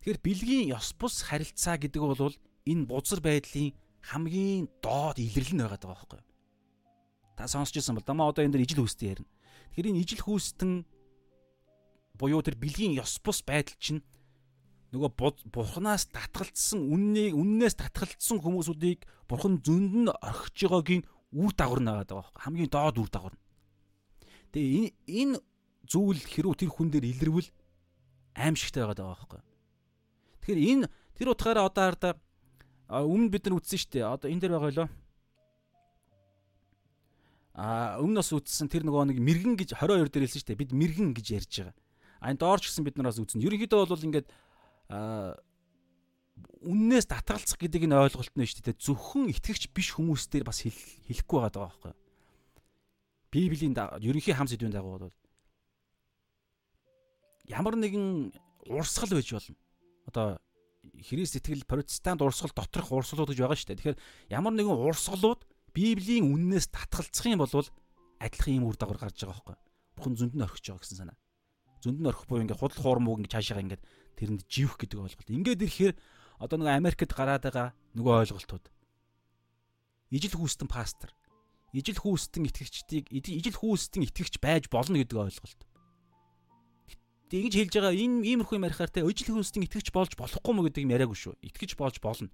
Тэгэхээр 0.01 0.19
билгийн 0.23 0.65
ёс 0.71 0.95
бус 0.95 1.21
харилцаа 1.27 1.75
гэдэг 1.77 2.01
бол 2.01 2.35
энэ 2.65 2.87
бузар 2.87 3.19
байдлын 3.19 3.75
хамгийн 4.01 4.71
доод 4.81 5.19
илэрлэл 5.19 5.55
нь 5.55 5.61
байгаа 5.61 5.91
байхгүй. 5.91 6.21
Та 7.37 7.47
сонсч 7.51 7.77
ирсэн 7.77 7.95
бол 7.99 8.05
дамаа 8.07 8.31
одоо 8.31 8.41
энэ 8.47 8.57
дэр 8.57 8.65
ижил 8.65 8.81
хүүстэн 8.87 9.11
ярина. 9.13 9.29
Тэгэхээр 9.75 9.89
энэ 9.91 10.01
ижил 10.01 10.23
хүүстэн 10.23 10.71
буюу 12.17 12.41
тэр 12.41 12.55
билгийн 12.55 12.97
ёс 12.97 13.19
бус 13.19 13.43
байдал 13.45 13.77
чинь 13.77 14.01
нөгөө 14.91 15.11
бурханаас 15.51 16.11
татгалцсан 16.11 16.83
үннийг 16.83 17.33
үннээс 17.35 17.79
татгалцсан 17.79 18.43
хүмүүсүүдийг 18.43 19.07
бурхан 19.29 19.63
зөнд 19.63 19.93
нь 20.03 20.11
орхиж 20.11 20.67
байгаагийн 20.67 21.03
үр 21.31 21.51
дагавар 21.55 21.79
нагаад 21.79 22.09
байгаа 22.11 22.27
байхгүй 22.27 22.43
хамгийн 22.43 22.71
доод 22.71 22.97
үр 22.99 23.09
дагавар. 23.09 23.35
Тэгээ 24.51 24.67
энэ 24.75 24.89
энэ 25.07 25.35
зүйл 25.87 26.21
хэрүү 26.21 26.53
тэр 26.57 26.69
хүн 26.69 26.89
дээр 26.91 27.05
илэрвэл 27.09 27.49
аимшигтай 28.35 28.83
байгаа 28.85 28.97
даа 28.97 29.09
байхгүй. 29.15 29.41
Тэгэхээр 30.41 30.61
энэ 30.71 30.85
тэр 31.17 31.27
утгаараа 31.33 31.67
одоо 31.69 31.83
хараа 31.91 32.15
өмнө 32.89 33.31
бид 33.31 33.45
нар 33.47 33.57
үтсэн 33.59 33.79
шүү 33.79 33.91
дээ. 33.91 34.05
Одоо 34.07 34.27
энэ 34.31 34.41
дээр 34.41 34.53
байгаа 34.57 34.71
лөө. 34.75 34.89
А 37.55 37.99
өмнө 37.99 38.19
бас 38.23 38.31
үтсэн 38.31 38.67
тэр 38.71 38.87
нөгөө 38.87 39.11
нэг 39.11 39.19
мэрэгэн 39.19 39.55
гэж 39.59 39.69
22 39.75 40.07
дээр 40.11 40.23
хэлсэн 40.27 40.39
шүү 40.39 40.49
дээ. 40.55 40.61
Бид 40.63 40.71
мэрэгэн 40.71 41.11
гэж 41.15 41.27
ярьж 41.35 41.51
байгаа. 41.61 41.75
А 42.23 42.31
энэ 42.31 42.41
доорч 42.41 42.63
гэсэн 42.71 42.83
бид 42.87 42.95
нараас 42.95 43.19
үтсэн. 43.19 43.43
Ерөнхийдөө 43.43 43.91
бол 43.91 44.07
ингээд 44.07 44.27
үннээс 46.61 47.07
татгалцах 47.09 47.59
гэдэг 47.59 47.85
энэ 47.89 48.01
ойлголт 48.11 48.33
нь 48.37 48.47
шүү 48.47 48.71
дээ. 48.71 48.81
Зөвхөн 48.81 49.31
итгэгч 49.33 49.71
биш 49.75 49.95
хүмүүс 49.97 50.31
дээр 50.31 50.45
бас 50.47 50.63
хэлэхгүй 50.63 51.39
байгаа 51.43 51.67
байхгүй. 51.67 51.93
Библийн 53.31 53.75
ерөнхий 53.75 54.35
хам 54.35 54.47
сэдвийн 54.47 54.75
дагуу 54.75 54.99
бол 54.99 55.15
ямар 57.51 57.75
нэгэн 57.75 58.31
урсгал 58.71 59.11
байж 59.11 59.29
болно. 59.35 59.59
Одоо 60.07 60.39
Христ 61.03 61.35
итгэл 61.37 61.67
протестант 61.67 62.21
урсгал 62.23 62.55
доторх 62.55 62.89
урсгалууд 62.91 63.35
гэж 63.35 63.39
байгаа 63.43 63.57
шүү 63.59 63.69
дээ. 63.75 63.79
Тэгэхээр 63.79 63.99
ямар 64.33 64.53
нэгэн 64.55 64.71
урсгалууд 64.71 65.45
Библийн 65.75 66.31
үннээс 66.31 66.73
татгалцах 66.73 67.27
юм 67.29 67.43
бол 67.43 67.53
адилхан 68.19 68.55
юм 68.57 68.65
үр 68.65 68.77
дагавар 68.79 69.11
гарч 69.11 69.21
байгаа 69.21 69.37
байхгүй. 69.39 69.57
Бүхэн 69.97 70.15
зөнд 70.17 70.33
нь 70.35 70.45
орхиж 70.45 70.65
байгаа 70.67 70.81
гэсэн 70.81 70.99
санаа. 70.99 71.17
Зөнд 71.85 71.99
нь 72.01 72.09
орхих 72.09 72.27
буюу 72.27 72.43
ингээд 72.43 72.59
худал 72.59 72.81
хуурмууг 72.81 73.21
ингээд 73.21 73.35
цаашаага 73.37 73.63
ингээд 73.65 73.83
тэрэнд 74.17 74.41
живх 74.49 74.75
гэдэг 74.81 74.99
ойлголт. 74.99 75.29
Ингээд 75.29 75.63
ирэхээр 75.65 75.95
одоо 76.41 76.57
нэг 76.57 76.69
Америкт 76.73 77.13
гараад 77.13 77.45
байгаа 77.45 77.73
нөгөө 77.97 78.13
ойлголтууд. 78.25 78.65
Ижил 80.11 80.35
хүүстэн 80.35 80.67
пастор, 80.67 81.15
ижил 81.71 81.97
хүүстэн 81.97 82.45
итгэгчдийг 82.51 83.05
ижил 83.09 83.57
хүүстэн 83.57 84.03
итгэгч 84.05 84.43
байж 84.43 84.67
болно 84.67 84.99
гэдэг 84.99 85.17
ойлголт. 85.17 85.61
Тэг 87.31 87.47
ингэж 87.47 87.55
хэлж 87.55 87.73
байгаа 87.79 87.95
энэ 87.95 88.27
иймэрхүү 88.27 88.59
юм 88.59 88.67
ярихаар 88.67 88.91
те 88.91 89.07
ижил 89.07 89.31
хүүстэн 89.39 89.63
итгэгч 89.63 89.95
болж 89.95 90.19
болохгүй 90.19 90.51
мө 90.51 90.67
гэдэг 90.67 90.83
юм 90.83 90.91
яриаггүй 90.91 91.15
шүү. 91.15 91.39
Итгэгч 91.39 91.79
болж 91.79 92.03
болно. 92.03 92.27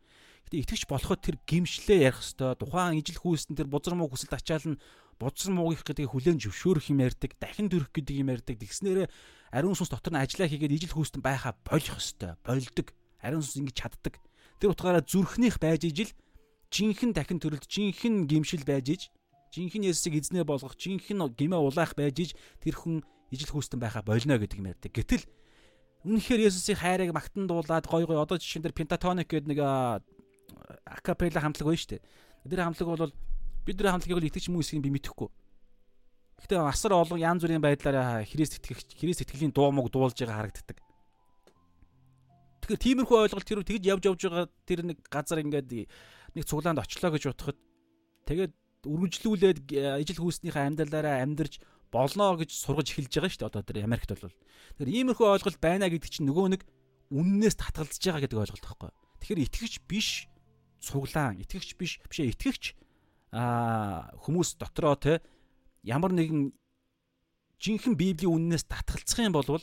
Гэтэ 0.49 0.57
итгэгч 0.57 0.83
болоход 0.89 1.21
тэр 1.21 1.37
гимшлээ 1.45 2.09
ярих 2.09 2.17
хэвээр 2.17 2.57
тухайн 2.57 2.97
ижил 2.97 3.21
хүүстэн 3.21 3.53
тэр 3.61 3.69
бузар 3.69 3.93
муу 3.93 4.09
хүсэлт 4.09 4.33
ачаал 4.33 4.73
нь 4.73 4.81
Будсан 5.17 5.57
муугийнх 5.57 5.81
гэдгийг 5.81 6.13
хүлэн 6.13 6.37
зөвшөөрөх 6.37 6.93
юм 6.93 7.01
ярьдаг, 7.01 7.33
дахин 7.41 7.73
төрөх 7.73 7.89
гэдэг 7.89 8.21
юм 8.21 8.29
ярьдаг. 8.29 8.53
Тэгснээрээ 8.61 9.09
ариун 9.49 9.73
сүнс 9.73 9.89
дотор 9.89 10.13
нь 10.13 10.21
ажиллаа 10.21 10.45
хийгээд 10.45 10.77
ижил 10.77 10.93
хүүстэн 10.93 11.25
байхаа 11.25 11.57
болох 11.65 11.97
ёстой. 11.97 12.37
Болдог. 12.45 12.93
Ариун 13.25 13.41
сүнс 13.41 13.57
ингэж 13.65 13.75
чаддаг. 13.81 14.21
Тэр 14.61 14.77
утгаараа 14.77 15.01
зүрхнийх 15.01 15.57
байж 15.57 15.89
ижил 15.89 16.13
жинхэнэ 16.69 17.17
дахин 17.17 17.41
төрөлд 17.41 17.65
жинхэнэ 17.65 18.29
гимшил 18.29 18.61
байж 18.61 18.85
иж 18.93 19.01
жинхэнэ 19.57 19.89
Есүсийг 19.89 20.21
эзнээ 20.21 20.45
болгох 20.45 20.77
жинхэнэ 20.77 21.33
гимээ 21.33 21.65
улаах 21.65 21.97
байж 21.97 22.17
иж 22.21 22.31
тэр 22.61 22.77
хүн 22.77 23.01
ижил 23.31 23.51
хүүстэн 23.51 23.79
байхаа 23.79 24.03
болно 24.03 24.37
гэдэг 24.37 24.59
юм 24.59 24.71
ярьдаг. 24.71 24.91
Гэтэл 24.93 25.23
үнэхээр 26.07 26.47
Есүсийн 26.47 26.79
хайрыг 26.79 27.11
магтан 27.11 27.47
дуулаад 27.47 27.85
гой 27.87 28.05
гой 28.07 28.17
одоо 28.19 28.37
жишээн 28.39 28.63
дээр 28.63 28.75
пентатоник 28.75 29.27
гэдэг 29.27 29.51
нэг 29.51 29.59
акапелла 30.87 31.41
хамтлаг 31.43 31.67
байна 31.67 31.81
шүү 31.81 31.91
дээ. 31.97 32.01
Тэр 32.47 32.61
хамтлаг 32.63 32.87
бол 32.87 33.13
бидний 33.67 33.91
хамтлагийг 33.91 34.17
бол 34.17 34.29
итгэж 34.31 34.47
мүү 34.47 34.63
эсгийг 34.63 34.83
би 34.87 34.91
мэдэхгүй. 34.95 35.29
Гэхдээ 36.37 36.59
асар 36.63 36.93
олон 36.95 37.19
янз 37.19 37.43
бүрийн 37.43 37.63
байдлаараа 37.63 38.23
Христ 38.23 38.61
итгэгч 38.61 38.95
Христ 38.95 39.25
итгэлийн 39.25 39.51
дуу 39.51 39.73
мог 39.73 39.91
дуулж 39.91 40.15
байгаа 40.15 40.47
харагддаг. 40.47 40.77
Тэгэхээр 42.61 42.83
тиймэрхүү 42.83 43.17
ойлголт 43.27 43.47
тэр 43.47 43.65
тэгж 43.65 43.83
явж 43.89 44.03
явж 44.05 44.21
байгаа 44.23 44.45
тэр 44.63 44.79
нэг 44.85 44.97
газар 45.09 45.41
ингээд 45.43 45.89
нэг 46.37 46.43
цуглаанд 46.45 46.79
очлоо 46.79 47.11
гэж 47.11 47.23
бодоход 47.33 47.57
тэгээд 48.29 48.53
үргэлжлүүлээд 48.85 49.57
ижил 50.03 50.21
хүүснийхээ 50.21 50.67
амьдралаараа 50.67 51.25
амьдарч 51.25 51.59
болно 51.97 52.37
гэж 52.37 52.51
сургаж 52.53 52.87
эхэлж 52.93 53.13
байгаа 53.13 53.31
шүү 53.33 53.41
дээ 53.41 53.49
одоо 53.49 53.63
тэр 53.65 53.83
Америкт 53.83 54.11
бол. 54.13 54.35
Тэгэхээр 54.77 54.93
иймэрхүү 54.93 55.27
ойлголт 55.27 55.59
байна 55.61 55.89
гэдэг 55.89 56.09
чинь 56.13 56.27
нөгөө 56.29 56.47
нэг 56.53 56.61
үннээс 57.09 57.55
татгалзаж 57.57 58.03
байгаа 58.03 58.23
гэдэг 58.23 58.41
ойлголт 58.45 58.65
байхгүй. 58.65 58.91
Тэгэхээр 59.23 59.43
итгэгч 59.49 59.73
биш 59.89 60.09
цуглаан, 60.79 61.41
итгэгч 61.41 61.69
биш 61.75 61.97
бишээ 62.05 62.31
итгэгч 62.37 62.63
а 63.33 64.13
хүмүүс 64.23 64.55
дотроо 64.61 64.95
те 64.95 65.19
ямар 65.83 66.13
нэгэн 66.13 66.53
жинхэнэ 67.59 67.97
библийн 67.97 68.33
үннээс 68.33 68.69
татгалцах 68.69 69.25
юм 69.25 69.35
бол 69.35 69.59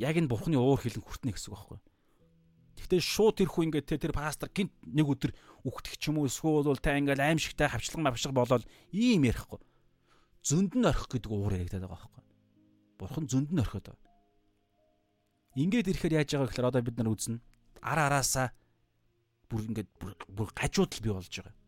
яг 0.00 0.14
энэ 0.16 0.30
бурхны 0.30 0.56
уур 0.56 0.80
хилэн 0.80 1.04
хүртнэ 1.04 1.34
гэсэн 1.36 1.52
үг 1.52 1.58
байхгүй. 1.58 1.78
Гэхдээ 2.80 3.02
шууд 3.04 3.34
тэр 3.36 3.48
хүн 3.52 3.64
ингээд 3.68 4.00
тэр 4.00 4.16
пастор 4.16 4.48
гинт 4.48 4.72
нэг 4.86 5.04
өдөр 5.04 5.36
үхтэх 5.68 6.00
ч 6.00 6.08
юм 6.08 6.24
уу 6.24 6.30
эсвэл 6.30 6.80
та 6.80 6.96
ингээд 6.96 7.20
аимшигтай 7.20 7.68
хавчлан 7.68 8.08
мавшиг 8.08 8.32
болоод 8.32 8.64
ийм 8.88 9.28
ярихгүй. 9.28 9.60
Зөнд 10.44 10.72
нь 10.76 10.88
орхих 10.88 11.08
гэдэг 11.10 11.30
уур 11.30 11.52
яригадаад 11.54 11.88
байгаа 11.88 12.10
байхгүй. 12.10 12.24
Бурхан 12.98 13.26
зөнд 13.28 13.50
нь 13.52 13.62
орхиод 13.62 13.86
байгаа. 13.92 14.08
Ингээд 15.56 15.90
ирэхээр 15.90 16.16
яаж 16.20 16.28
байгаа 16.32 16.48
гэхээр 16.48 16.68
одоо 16.70 16.82
бид 16.82 16.96
нар 16.96 17.12
үзнэ. 17.12 17.38
Ар 17.84 17.98
араасаа 18.08 18.52
бүр 19.50 19.66
ингээд 19.68 19.88
бүр 20.30 20.48
гажуудал 20.56 21.02
бий 21.02 21.12
болж 21.12 21.32
байгаа 21.32 21.60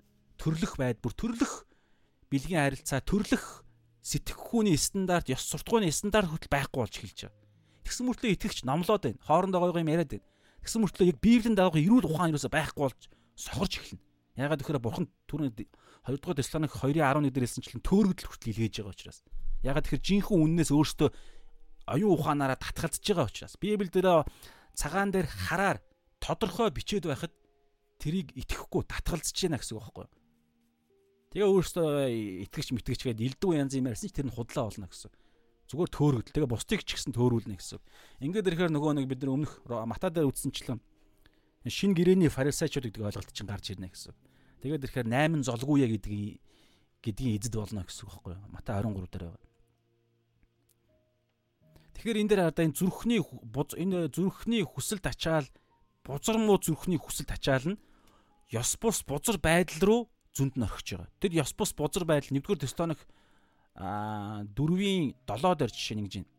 төрлөх 0.42 0.74
байд 0.74 0.98
бүр 0.98 1.14
төрлөх 1.14 1.52
бэлгийн 2.26 2.66
харилцаа 2.66 2.98
төрлөх 3.06 3.62
сэтгэхүүний 4.02 4.74
стандарт 4.74 5.30
ёс 5.30 5.46
суртахууны 5.46 5.86
стандарт 5.94 6.34
хүртэл 6.34 6.50
байхгүй 6.50 6.80
болж 6.82 6.94
эхэлж 6.98 7.30
байгаа. 7.30 7.38
Тэгсэн 7.86 8.06
мөртлөө 8.10 8.34
итгэгч 8.34 8.58
номлоод 8.66 9.06
байна. 9.06 9.22
Хоорондоо 9.22 9.60
гойгоо 9.62 9.82
юм 9.86 9.92
яриад 9.94 10.10
байна. 10.10 10.26
Тэгсэн 10.66 10.82
мөртлөө 10.82 11.10
яг 11.14 11.18
Библийн 11.22 11.54
дагуу 11.54 11.78
эрүүл 11.78 12.10
ухаан 12.10 12.34
юусаа 12.34 12.50
байхгүй 12.50 12.82
болж 12.82 13.02
сохорж 13.38 13.78
эхэлнэ. 13.78 14.02
Ягаад 14.34 14.60
гэхээр 14.66 14.82
бурхан 14.82 15.06
түрүүн 15.30 15.54
2 16.02 16.18
дугаар 16.18 16.38
Теслоник 16.38 16.72
2:11 16.74 17.30
дээр 17.30 17.46
хэлсэнчлэн 17.46 17.82
төөрөгдөл 17.86 18.28
хүртэл 18.30 18.52
илгээж 18.52 18.74
байгаа 18.82 18.94
учраас. 18.94 19.18
Ягаад 19.62 19.86
тэгэхээр 19.86 20.02
жинхэнэ 20.02 20.42
үннээс 20.42 20.70
өөртөө 20.74 21.08
оюун 21.86 22.14
ухаанаараа 22.18 22.58
татгалзаж 22.58 23.04
байгаа 23.06 23.26
учраас. 23.30 23.54
Библи 23.62 23.86
дээр 23.86 24.26
цагаан 24.74 25.14
дээр 25.14 25.30
хараар 25.30 25.78
тодорхой 26.18 26.74
бичээд 26.74 27.06
байхад 27.06 27.30
тэрийг 28.02 28.34
итгэхгүй 28.34 28.82
татгалзаж 28.90 29.36
байна 29.38 29.62
гэсэн 29.62 29.78
үг 29.78 29.82
байхгүй 29.86 30.04
юу? 30.06 30.14
Тэгээ 31.32 31.48
өөрөөсөө 31.48 31.86
итгэж 32.50 32.68
мэтгэж 32.76 33.00
гээд 33.06 33.22
элдв 33.22 33.54
янз 33.54 33.72
юм 33.78 33.88
ярьсан 33.88 34.10
ч 34.10 34.12
тэр 34.12 34.26
нь 34.28 34.34
худлаа 34.34 34.68
болно 34.68 34.90
гэсэн. 34.90 35.10
Зүгээр 35.70 35.90
төөрөгдөл. 35.94 36.34
Тэгээ 36.34 36.52
бусдыг 36.52 36.80
ч 36.84 36.98
гэсэн 36.98 37.14
төөрүүлнэ 37.16 37.56
гэсэн. 37.56 37.80
Ингээд 38.26 38.48
ирэхээр 38.52 38.72
нөгөө 38.74 38.92
нэг 39.00 39.06
бид 39.08 39.24
нар 39.24 39.32
өмнөх 39.32 39.52
мата 39.64 40.12
дээр 40.12 40.28
үтсэнчлэн 40.28 40.82
шин 41.70 41.96
гэрэний 41.96 42.28
фарисеучуд 42.28 42.90
гэдэг 42.90 43.00
ойлголт 43.00 43.32
чинь 43.32 43.48
гарч 43.48 43.72
ирнэ 43.72 43.88
гэсэн. 43.88 44.12
Тэгээд 44.62 44.86
ирэхээр 44.86 45.08
8 45.10 45.42
золгууя 45.42 45.90
гэдгийг 45.90 46.38
гэдгийн 47.02 47.34
эзэд 47.34 47.58
болно 47.58 47.82
гэсэн 47.82 48.06
үг 48.06 48.14
байхгүй 48.14 48.32
юу? 48.38 48.46
Мата 48.54 48.78
23 48.78 49.10
дээр 49.10 49.24
байгаа. 49.26 49.42
Тэгэхээр 51.98 52.20
энэ 52.22 52.30
дээр 52.30 52.42
одоо 52.46 52.62
энэ 52.70 52.78
зүрхний 52.78 53.18
энэ 53.18 53.98
зүрхний 54.14 54.62
хүсэл 54.62 55.02
тачаал 55.02 55.46
бузар 56.06 56.38
муу 56.38 56.62
зүрхний 56.62 56.98
хүсэл 57.02 57.26
тачаал 57.26 57.74
нь 57.74 57.78
ёс 58.54 58.78
бус 58.78 59.02
бузар 59.02 59.42
байдал 59.42 59.82
руу 59.82 60.00
зүнд 60.30 60.54
нь 60.54 60.62
орхиж 60.62 60.94
байгаа. 60.94 61.10
Тэр 61.18 61.32
ёс 61.42 61.50
бус 61.58 61.74
бузар 61.74 62.06
байдал 62.06 62.30
1-р 62.30 62.58
Теслоник 62.62 63.02
а 63.74 64.46
4-ийн 64.54 65.18
7 65.26 65.58
дээр 65.58 65.74
жишээ 65.74 65.98
нэгж 65.98 66.14
байна. 66.22 66.30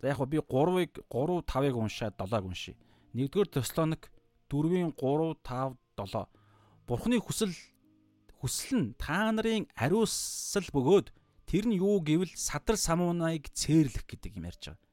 За 0.00 0.08
яг 0.16 0.20
би 0.32 0.40
3-ыг 0.40 0.92
3 1.12 1.44
5-ыг 1.44 1.76
уншаад 1.76 2.16
7-ыг 2.16 2.44
уншия. 2.48 2.76
1-р 3.12 3.46
Теслоник 3.52 4.08
4-ийн 4.48 4.96
3 4.96 5.36
5 5.44 5.76
7 6.00 6.41
Бурхны 6.86 7.22
хүсэл 7.22 7.54
хүсэл 8.42 8.72
нь 8.78 8.94
та 8.98 9.30
нарын 9.30 9.70
ариусал 9.78 10.66
бөгөөд 10.74 11.14
тэр 11.46 11.64
нь 11.70 11.78
юу 11.78 12.02
гэвэл 12.02 12.34
садар 12.34 12.74
самуунайг 12.74 13.52
цээрлэх 13.54 14.02
гэдэг 14.02 14.40
юм 14.40 14.50
ярьж 14.50 14.74
байгаа. 14.74 14.90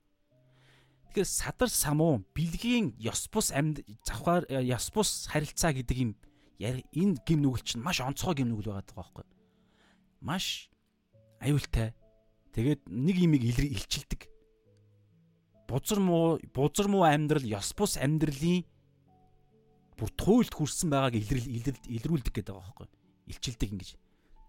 Тэгэхээр 1.09 1.25
садар 1.25 1.69
самуун 1.73 2.29
бэлгийн 2.37 2.93
ёс 3.01 3.25
бус 3.33 3.49
амьд 3.49 3.81
завхаар 4.05 4.45
ёс 4.49 4.93
бус 4.93 5.25
харилцаа 5.33 5.73
гэдэг 5.73 5.97
юм 5.97 6.11
энэ 6.61 7.17
гим 7.25 7.41
нүгэл 7.41 7.65
чинь 7.65 7.81
маш 7.81 8.05
онцгой 8.05 8.37
гим 8.37 8.53
нүгэл 8.53 8.77
байгаа 8.77 8.93
байхгүй. 8.93 9.25
Маш 10.21 10.69
аюултай. 11.41 11.97
Тэгээд 12.53 12.85
нэг 12.85 13.17
имийг 13.17 13.43
илчилдэг. 13.49 14.29
Бузар 15.65 15.99
муу 16.03 16.37
бузар 16.53 16.85
муу 16.85 17.07
амьдрал 17.07 17.45
ёс 17.47 17.73
бус 17.73 17.97
амьдралын 17.97 18.67
бүр 19.99 20.11
туйлд 20.15 20.53
хүрсэн 20.55 20.89
байгааг 20.89 21.15
илрэл 21.19 21.75
илрүүлдэг 21.85 22.33
гэдэг 22.33 22.55
байгаа 22.55 22.71
байхгүй. 22.71 22.87
Илчилдэг 23.27 23.69
ингэж. 23.75 23.89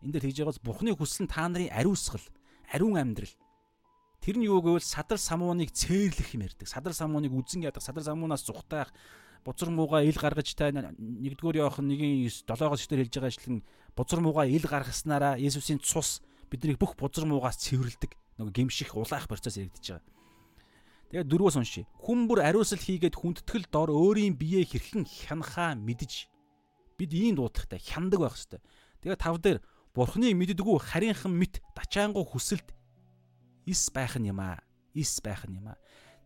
Энд 0.06 0.12
дээр 0.14 0.24
хийж 0.30 0.38
байгаас 0.40 0.62
Бурхны 0.62 0.94
хүсэл 0.94 1.26
нь 1.26 1.32
та 1.32 1.44
нарын 1.50 1.74
ариусгал, 1.74 2.24
ариун 2.70 2.96
амьдрал. 2.96 3.34
Тэр 4.22 4.36
нь 4.38 4.46
юу 4.46 4.62
гэвэл 4.62 4.84
садар 4.84 5.18
самууныг 5.18 5.74
цээрлэх 5.74 6.38
юм 6.38 6.46
ярьдаг. 6.46 6.68
Садар 6.68 6.94
самууныг 6.94 7.32
үзэн 7.34 7.66
ядах, 7.66 7.84
садар 7.84 8.04
самуунаас 8.04 8.46
зүхтаах, 8.46 8.92
бузар 9.44 9.70
муугаа 9.72 10.04
ил 10.04 10.16
гаргаж 10.16 10.52
та 10.54 10.70
нэгдүгээр 10.70 11.64
явах 11.64 11.80
нэгin 11.80 12.28
7-оос 12.28 12.84
ихтэй 12.84 13.00
хэлж 13.00 13.14
байгаа 13.16 13.32
ажилтан 13.32 13.64
бузар 13.96 14.20
муугаа 14.20 14.44
ил 14.44 14.64
гаргаснараа 14.68 15.40
Есүсийн 15.40 15.80
цус 15.80 16.20
биднийг 16.52 16.76
бүх 16.76 16.96
бузар 16.96 17.24
муугаас 17.24 17.56
цэвэрлдэг 17.64 18.12
нөгөө 18.36 18.52
гимших 18.52 18.92
улаах 18.96 19.28
процесс 19.28 19.56
яригдчихэж 19.56 19.96
байгаа. 19.96 20.19
Тэгээд 21.10 21.26
дөрвөөс 21.26 21.58
уншия. 21.58 21.90
Хүн 21.98 22.30
бүр 22.30 22.46
ариусал 22.46 22.78
хийгээд 22.78 23.18
хүндэтгэл 23.18 23.66
дор 23.66 23.90
өөрийн 23.90 24.38
биеэ 24.38 24.62
хэрхэн 24.62 25.02
хянахаа 25.02 25.74
мэдж 25.74 26.30
бид 26.94 27.10
ийм 27.10 27.34
дуудлагатай 27.34 27.82
хяндаг 27.82 28.22
байх 28.22 28.38
хэвээр. 28.38 28.62
Тэгээд 29.02 29.18
тав 29.18 29.36
дээр 29.42 29.58
бурхны 29.90 30.30
мэддэггүй 30.38 30.78
харийнхан 30.78 31.34
мэт 31.34 31.58
дачаангу 31.74 32.22
хүсэлд 32.22 32.70
ис 33.66 33.90
байх 33.90 34.14
нь 34.22 34.30
юм 34.30 34.38
аа. 34.38 34.62
Ис 34.94 35.18
байх 35.18 35.50
нь 35.50 35.58
юм 35.58 35.74
аа. 35.74 35.78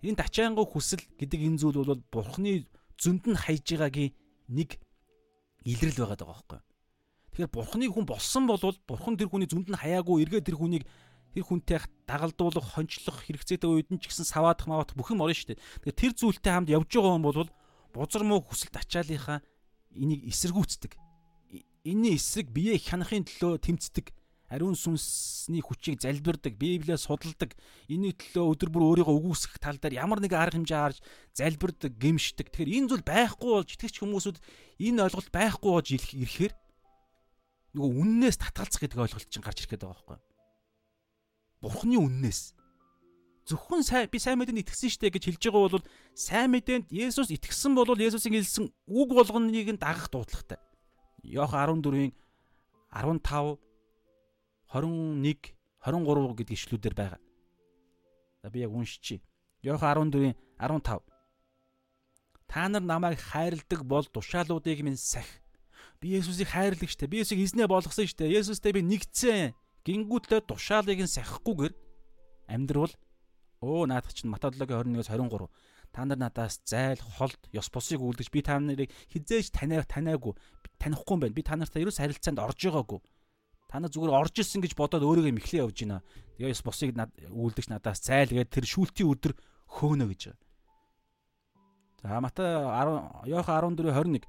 Энэ 0.04 0.20
дачаангу 0.20 0.68
хүсэл 0.68 1.00
гэдэг 1.16 1.40
энэ 1.40 1.60
зүйл 1.64 1.80
бол 1.80 2.04
бурхны 2.12 2.68
зөнд 3.00 3.24
нь 3.24 3.40
хайж 3.40 3.64
байгаагийн 3.64 4.12
нэг 4.52 4.76
илрэл 5.64 5.96
байгаад 5.96 6.20
байгаа 6.20 6.44
байхгүй. 6.44 6.60
Тэгэхээр 7.32 7.54
бурхны 7.56 7.86
хүн 7.88 8.04
болсон 8.04 8.44
бол 8.44 8.60
бурхан 8.60 9.16
тэр 9.16 9.32
хүний 9.32 9.48
зөнд 9.48 9.72
нь 9.72 9.80
хаяагүй 9.80 10.28
эргээ 10.28 10.44
тэр 10.44 10.60
хүнийг 10.60 10.84
тэр 11.34 11.44
хүнтэй 11.44 11.82
дагалдуулах, 12.06 12.78
хончлох 12.78 13.26
хэрэгцээтэй 13.26 13.66
үед 13.66 13.90
нь 13.90 13.98
ч 13.98 14.08
гэсэн 14.08 14.24
саваадах 14.24 14.70
маваадах 14.70 14.94
бүх 14.94 15.10
юм 15.10 15.26
орно 15.26 15.34
шүү 15.34 15.58
дээ. 15.58 15.60
Тэгэхээр 15.82 15.98
тэр 15.98 16.12
зүйлтэй 16.14 16.52
хамт 16.54 16.70
явж 16.70 16.88
байгаа 16.94 17.12
хүн 17.18 17.26
бол 17.26 17.50
бузар 17.90 18.22
муу 18.22 18.40
хүсэлт 18.46 18.78
ачаалынхаа 18.78 19.42
энийг 19.98 20.22
эсэргүүцдэг. 20.30 20.94
Энийн 21.84 22.14
эсрэг 22.16 22.48
бие 22.54 22.78
хянахын 22.78 23.26
төлөө 23.26 23.58
тэмцдэг 23.60 24.14
ариун 24.54 24.76
сүнсний 24.78 25.64
хүчийг 25.64 25.98
залбирдаг, 26.04 26.54
Библиэ 26.54 27.00
судалдаг, 27.00 27.56
энэ 27.88 28.14
төлөө 28.14 28.44
өдөр 28.54 28.70
бүр 28.70 29.02
өөрийгөө 29.02 29.16
үгүйсгэх 29.18 29.58
тал 29.58 29.80
дээр 29.80 29.98
ямар 30.04 30.20
нэг 30.20 30.36
арга 30.36 30.60
хэмжээ 30.60 30.78
харж 30.78 30.98
залбирдаг, 31.34 31.92
гэмшдэг. 31.98 32.52
Тэгэхээр 32.52 32.74
энэ 32.78 32.88
зүйл 32.92 33.04
байхгүй 33.08 33.50
болж 33.50 33.70
итгэж 33.74 33.94
хүмүүсүүд 33.98 34.38
энэ 34.84 35.02
ойлголт 35.10 35.30
байхгүй 35.32 35.70
болж 35.74 35.88
ирэхээр 35.96 36.54
нөгөө 37.74 37.90
үннээс 37.98 38.36
татгалзах 38.38 38.80
гэдэг 38.84 39.00
ойлголт 39.00 39.28
чинь 39.32 39.42
гарч 39.42 39.58
ирэх 39.64 39.70
гээд 39.74 39.82
байгаа 39.82 39.98
байхгүй. 40.06 40.33
Бурхны 41.64 41.96
үннээс 41.96 42.52
зөвхөн 43.48 43.80
сайн 43.80 44.08
би 44.12 44.20
сайн 44.20 44.36
мэдээнд 44.36 44.60
итгэсэн 44.60 44.92
штэ 44.92 45.08
гэж 45.08 45.24
хэлж 45.32 45.42
байгаа 45.48 45.80
бол 45.80 45.88
сайн 46.12 46.52
мэдээнд 46.52 46.92
Есүс 46.92 47.32
итгэсэн 47.32 47.72
бол 47.72 47.96
Есүсийн 47.96 48.36
хэлсэн 48.36 48.68
үг 48.68 49.08
болгоныг 49.16 49.72
нь 49.72 49.80
дагах 49.80 50.12
дуудлагатай. 50.12 50.60
Йох 51.24 51.56
14-ийн 51.56 52.12
15 52.92 53.56
21 54.76 55.56
23 55.88 56.36
гэдэг 56.36 56.56
ишлүүдээр 56.56 56.94
байгаа. 56.96 57.20
За 58.44 58.52
би 58.52 58.60
яг 58.60 58.72
уншчихъя. 58.72 59.24
Йохан 59.64 60.12
14-ийн 60.12 60.36
15. 60.60 61.00
Та 62.48 62.68
нар 62.68 62.84
намайг 62.84 63.20
хайрладаг 63.20 63.84
бол 63.84 64.04
тушаалуудыг 64.04 64.84
минь 64.84 65.00
сах. 65.00 65.24
Би 66.00 66.12
Есүсийг 66.16 66.48
хайрлаг 66.48 66.92
штэ. 66.92 67.08
Би 67.08 67.24
Есүсийг 67.24 67.44
эзнээ 67.44 67.68
болгосон 67.68 68.04
штэ. 68.04 68.28
Есүстэй 68.28 68.72
би 68.76 68.84
нэгдсэн 68.84 69.56
Гингүүтлээ 69.84 70.40
тушаалыг 70.48 71.00
нь 71.04 71.14
сахихгүйгээр 71.14 71.74
амьдрал 72.48 72.94
өө 73.60 73.84
наадах 73.88 74.16
чинь 74.16 74.32
Матадлагийн 74.32 74.96
21-с 74.96 75.12
23 75.12 75.48
та 75.92 76.04
нар 76.04 76.18
надаас 76.18 76.60
зайл 76.64 77.00
холд 77.00 77.38
ёс 77.52 77.68
бусыг 77.70 78.00
үлдэж 78.00 78.28
би 78.32 78.40
та 78.42 78.58
нарыг 78.58 78.90
хизээж 79.12 79.52
таниа 79.52 79.84
танаагүй 79.84 80.34
танихгүй 80.80 81.14
юм 81.16 81.20
байна. 81.20 81.34
Би 81.34 81.42
та 81.42 81.56
нартай 81.56 81.84
ерөөс 81.84 82.00
харилцаанд 82.02 82.40
орж 82.42 82.60
байгаагүй. 82.66 83.00
Та 83.68 83.80
нар 83.80 83.90
зүгээр 83.90 84.12
орж 84.12 84.34
ирсэн 84.42 84.60
гэж 84.60 84.74
бодоод 84.76 85.06
өөрийгөө 85.06 85.34
мэхлээ 85.38 85.64
явж 85.64 85.78
байна. 85.86 86.02
Тэгээ 86.36 86.52
ёс 86.52 86.62
бусыг 86.66 86.90
үлдэж 87.30 87.66
надаас 87.70 88.02
зайл 88.04 88.34
гэдэг 88.34 88.52
тэр 88.52 88.66
шүүлтийн 88.68 89.08
өдөр 89.08 89.32
хөөнө 89.70 90.06
гэж. 90.10 90.22
За 92.02 92.20
Матай 92.20 92.58
10 92.58 93.30
Йохан 93.30 93.76
14:21 93.76 94.26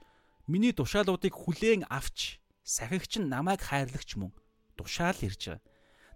миний 0.47 0.71
тушаалуудыг 0.71 1.33
хүлээн 1.33 1.89
авч 1.89 2.39
сахигч 2.63 3.19
нь 3.19 3.27
намайг 3.27 3.59
хайрлагч 3.59 4.15
мөн 4.15 4.31
тушаал 4.75 5.19
ирж 5.23 5.41
байгаа. 5.55 5.63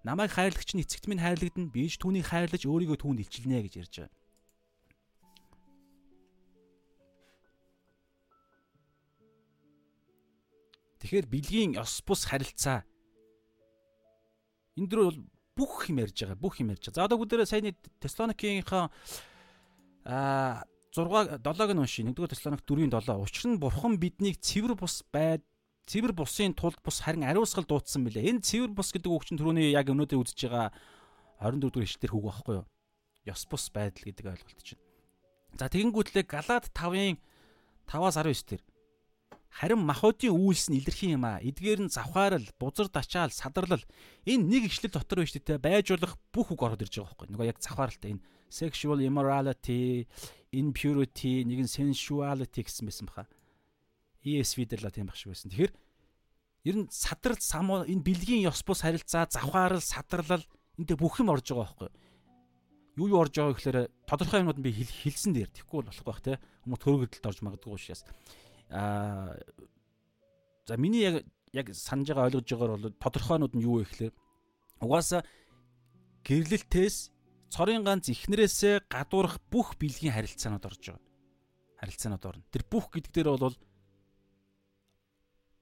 Намайг 0.03 0.32
хайрлагч 0.32 0.76
нь 0.76 0.84
эцэгт 0.84 1.07
минь 1.07 1.24
хайрлагдана. 1.24 1.72
Би 1.72 1.89
ч 1.89 1.99
түүнийг 1.99 2.28
хайрлаж 2.28 2.64
өөрийгөө 2.64 2.97
түүнд 2.99 3.20
илчилнэ 3.24 3.64
гэж 3.68 3.74
ярьж 3.84 3.95
байгаа. 4.03 4.16
Тэгэхээр 10.99 11.26
бэлгийн 11.32 11.72
ёс 11.80 12.03
бус 12.03 12.28
харилцаа 12.28 12.84
энэ 14.80 14.88
дөр 14.88 14.99
бол 15.12 15.20
бүх 15.55 15.91
юм 15.91 15.99
ярьж 15.99 16.24
байгаа. 16.24 16.39
Бүх 16.39 16.60
юм 16.64 16.72
ярьж 16.72 16.88
байгаа. 16.88 16.95
За 16.95 17.05
одоо 17.07 17.20
бүгдээрээ 17.20 17.47
саяны 17.47 17.72
Теслоникийнхаа 17.99 18.91
а 20.07 20.64
6 20.95 21.39
7-ыг 21.43 21.72
нь 21.76 21.82
уншия. 21.84 22.07
1-р 22.07 22.32
Теслоник 22.32 22.64
4-ийн 22.64 22.91
7. 22.91 23.20
Учир 23.20 23.45
нь 23.51 23.60
бурхан 23.60 23.99
биднийг 23.99 24.39
цэвэр 24.39 24.76
бус 24.80 25.03
байд 25.12 25.43
цэвэр 25.90 26.14
бусын 26.14 26.54
тулд 26.54 26.78
бус 26.86 27.02
харин 27.02 27.26
ариусгал 27.26 27.66
дуудсан 27.66 28.06
мөлий. 28.06 28.30
Энэ 28.30 28.46
цэвэр 28.46 28.72
бус 28.78 28.94
гэдэг 28.94 29.10
үг 29.10 29.26
чинь 29.26 29.42
түрүүний 29.42 29.74
яг 29.74 29.90
өнөөдөр 29.90 30.22
үзэж 30.22 30.46
байгаа 30.46 30.70
24 31.42 31.66
дугаар 31.66 31.88
ишлэлээр 31.90 32.14
хүүг 32.14 32.26
байхгүй 32.30 32.56
юу? 32.62 32.66
Ёс 33.26 33.42
бус 33.50 33.66
байдал 33.74 34.06
гэдэг 34.06 34.26
ойлголт 34.30 34.62
чинь. 34.62 34.82
За 35.58 35.66
тэгэнгүүтлээ 35.66 36.30
Галаад 36.30 36.70
5-ын 36.78 37.18
5-аас 37.90 38.22
19 38.22 38.54
дээр 38.54 38.64
Харин 39.50 39.82
махуудын 39.82 40.30
үйлс 40.30 40.70
нь 40.70 40.78
илэрхий 40.78 41.18
юм 41.18 41.26
а. 41.26 41.42
Эдгээр 41.42 41.90
нь 41.90 41.90
завхаарл, 41.90 42.46
бузар 42.62 42.86
дачаал, 42.86 43.34
садарлал 43.34 43.82
энэ 44.30 44.46
нэг 44.46 44.70
ишлэл 44.70 44.94
дотор 44.94 45.26
байж 45.26 45.34
тээ 45.34 45.58
байж 45.58 45.90
болох 45.90 46.14
бүх 46.30 46.54
үг 46.54 46.62
ороод 46.62 46.86
ирж 46.86 47.02
байгаа 47.02 47.18
байхгүй. 47.18 47.28
Нөгөө 47.34 47.50
яг 47.50 47.58
завхааралтай 47.58 48.14
энэ 48.14 48.24
sexual 48.54 49.02
immorality, 49.02 50.06
impurity, 50.54 51.46
нэг 51.50 51.66
нь 51.66 51.72
sensuality 51.72 52.62
гэсэн 52.62 52.86
байсан 52.86 53.10
баха. 53.10 53.26
ESV 54.24 54.67
дээр 54.67 54.88
л 54.88 54.91
тийм 54.91 55.07
баг 55.07 55.15
шиг 55.15 55.32
байсан. 55.32 55.51
Тэгэхээр 55.51 55.74
ер 56.67 56.76
нь 56.76 56.88
садрал 56.91 57.39
самуу 57.39 57.88
энэ 57.88 58.03
бэлгийн 58.03 58.47
ёс 58.47 58.61
бус 58.63 58.84
харилцаа, 58.84 59.28
завхаарл, 59.32 59.80
садарлал 59.80 60.43
энтэй 60.80 60.97
бүх 60.99 61.20
юм 61.24 61.32
орж 61.32 61.47
байгаа 61.51 61.65
байхгүй. 61.65 61.89
Юу 62.99 63.07
юу 63.15 63.20
орж 63.24 63.34
байгаа 63.36 63.55
гэхээр 63.55 63.80
тодорхой 64.03 64.43
юмнууд 64.43 64.59
би 64.59 64.76
хэлсэн 64.76 65.32
дээр 65.32 65.51
тэгхгүй 65.55 65.88
болох 65.88 66.03
байх 66.03 66.20
те. 66.20 66.39
Хүмүүс 66.67 66.82
төрөгдөлд 66.84 67.30
орж 67.32 67.39
магадгүй 67.39 67.72
учраас 67.76 68.03
аа 68.70 69.39
за 70.67 70.78
миний 70.78 71.07
яг 71.07 71.24
яг 71.53 71.74
санаж 71.74 72.11
байгаа 72.11 72.28
ойлгож 72.30 72.45
байгаагаар 72.45 72.76
бол 72.76 73.01
тодорхойнууд 73.01 73.53
нь 73.55 73.65
юу 73.65 73.82
вэ 73.82 73.88
гэхээр 73.88 74.13
угаасаа 74.84 75.24
гэрлэлтээс 76.28 76.97
цорын 77.49 77.82
ганц 77.82 78.11
ихнэрээсээ 78.13 78.86
гадуурх 78.86 79.41
бүх 79.49 79.74
бэлгийн 79.82 80.13
харилцаанууд 80.13 80.65
орж 80.70 80.84
байгаа. 80.93 81.01
Харилцаанууд 81.82 82.26
орно. 82.30 82.43
Тэр 82.53 82.63
бүх 82.70 82.93
гэдэг 82.93 83.11
дээр 83.15 83.30
бол 83.39 83.57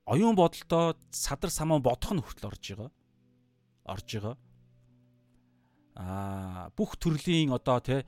оюун 0.08 0.36
бодолтой 0.40 0.96
садар 1.12 1.52
самаа 1.52 1.84
бодох 1.84 2.16
нь 2.16 2.24
хүртэл 2.24 2.48
орж 2.48 2.64
байгаа. 2.72 2.92
Орж 3.86 4.08
байгаа. 4.16 4.36
Аа 6.00 6.70
бүх 6.80 6.96
төрлийн 6.96 7.52
одоо 7.52 7.80
тий 7.84 8.02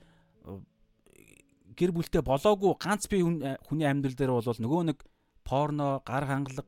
гэр 1.76 1.92
бүлтэй 1.92 2.24
болоогүй 2.24 2.72
ганц 2.80 3.04
би 3.08 3.20
хүний 3.20 3.86
амьдрал 3.88 4.16
дээр 4.16 4.32
бол 4.32 4.44
нөгөө 4.44 4.82
нэг 4.88 4.98
порно, 5.44 6.00
гар 6.04 6.24
хангалга 6.24 6.64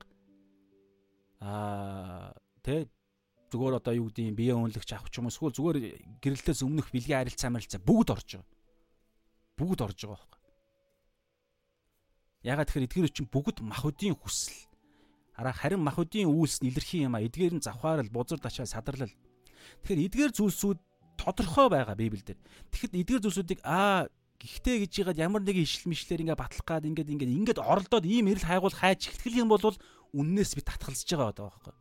аа 1.40 2.32
тэ 2.62 2.88
зүгээр 3.52 3.76
одоо 3.80 3.92
юу 3.92 4.08
гэдэг 4.08 4.24
юм 4.32 4.36
бие 4.36 4.54
үнэлэгч 4.56 4.90
авах 4.96 5.10
ч 5.12 5.20
юм 5.20 5.28
уу 5.28 5.32
эсвэл 5.32 5.52
зүгээр 5.52 5.78
гэрэлтээс 6.22 6.64
өмнөх 6.64 6.88
бэлгийн 6.94 7.20
харилцаа 7.20 7.50
марилцаа 7.52 7.80
бүгд 7.84 8.08
орж 8.14 8.28
байгаа. 8.40 8.48
Бүгд 9.58 9.80
орж 9.84 9.98
байгаа 10.00 10.16
байхгүй. 10.16 10.40
Ягаад 12.48 12.66
тэгэхээр 12.72 12.86
эдгээр 12.88 13.12
чинь 13.12 13.28
бүгд 13.28 13.56
махуудын 13.60 14.16
хүсэл. 14.16 14.71
Хараа 15.32 15.52
харин 15.52 15.80
махуудын 15.80 16.28
үйлс 16.28 16.60
илэрхий 16.60 17.08
юм 17.08 17.16
а. 17.16 17.24
Эдгээр 17.24 17.56
нь 17.56 17.64
завхаарл, 17.64 18.12
бузар 18.12 18.38
дашаа, 18.38 18.68
садарлал. 18.68 19.12
Тэгэхээр 19.82 20.06
эдгээр 20.06 20.32
зүйлсүүд 20.36 20.78
тодорхой 21.16 21.68
байгаа 21.72 21.96
Библиэлд. 21.96 22.36
Тэгэхэд 22.70 22.98
эдгээр 23.00 23.22
зүйлсүүдийг 23.24 23.60
аа 23.64 24.08
Гэхдээ 24.42 24.76
гэж 24.90 24.92
яагаад 25.06 25.22
ямар 25.22 25.42
нэгэн 25.46 25.62
ишл 25.62 25.86
мишлэр 25.86 26.26
ингээ 26.26 26.34
батлах 26.34 26.66
гад 26.66 26.82
ингээд 26.82 27.14
ингээд 27.14 27.30
ингээд 27.30 27.60
оролдоод 27.62 28.02
ийм 28.02 28.26
эрэл 28.26 28.42
хайгуул 28.42 28.74
хайж 28.74 29.06
ихтгэх 29.06 29.38
юм 29.38 29.54
бол 29.54 29.62
үннээс 30.18 30.58
бид 30.58 30.66
татгалзаж 30.66 31.06
байгаа 31.06 31.30
байгаа 31.30 31.46
байхгүй. 31.46 31.74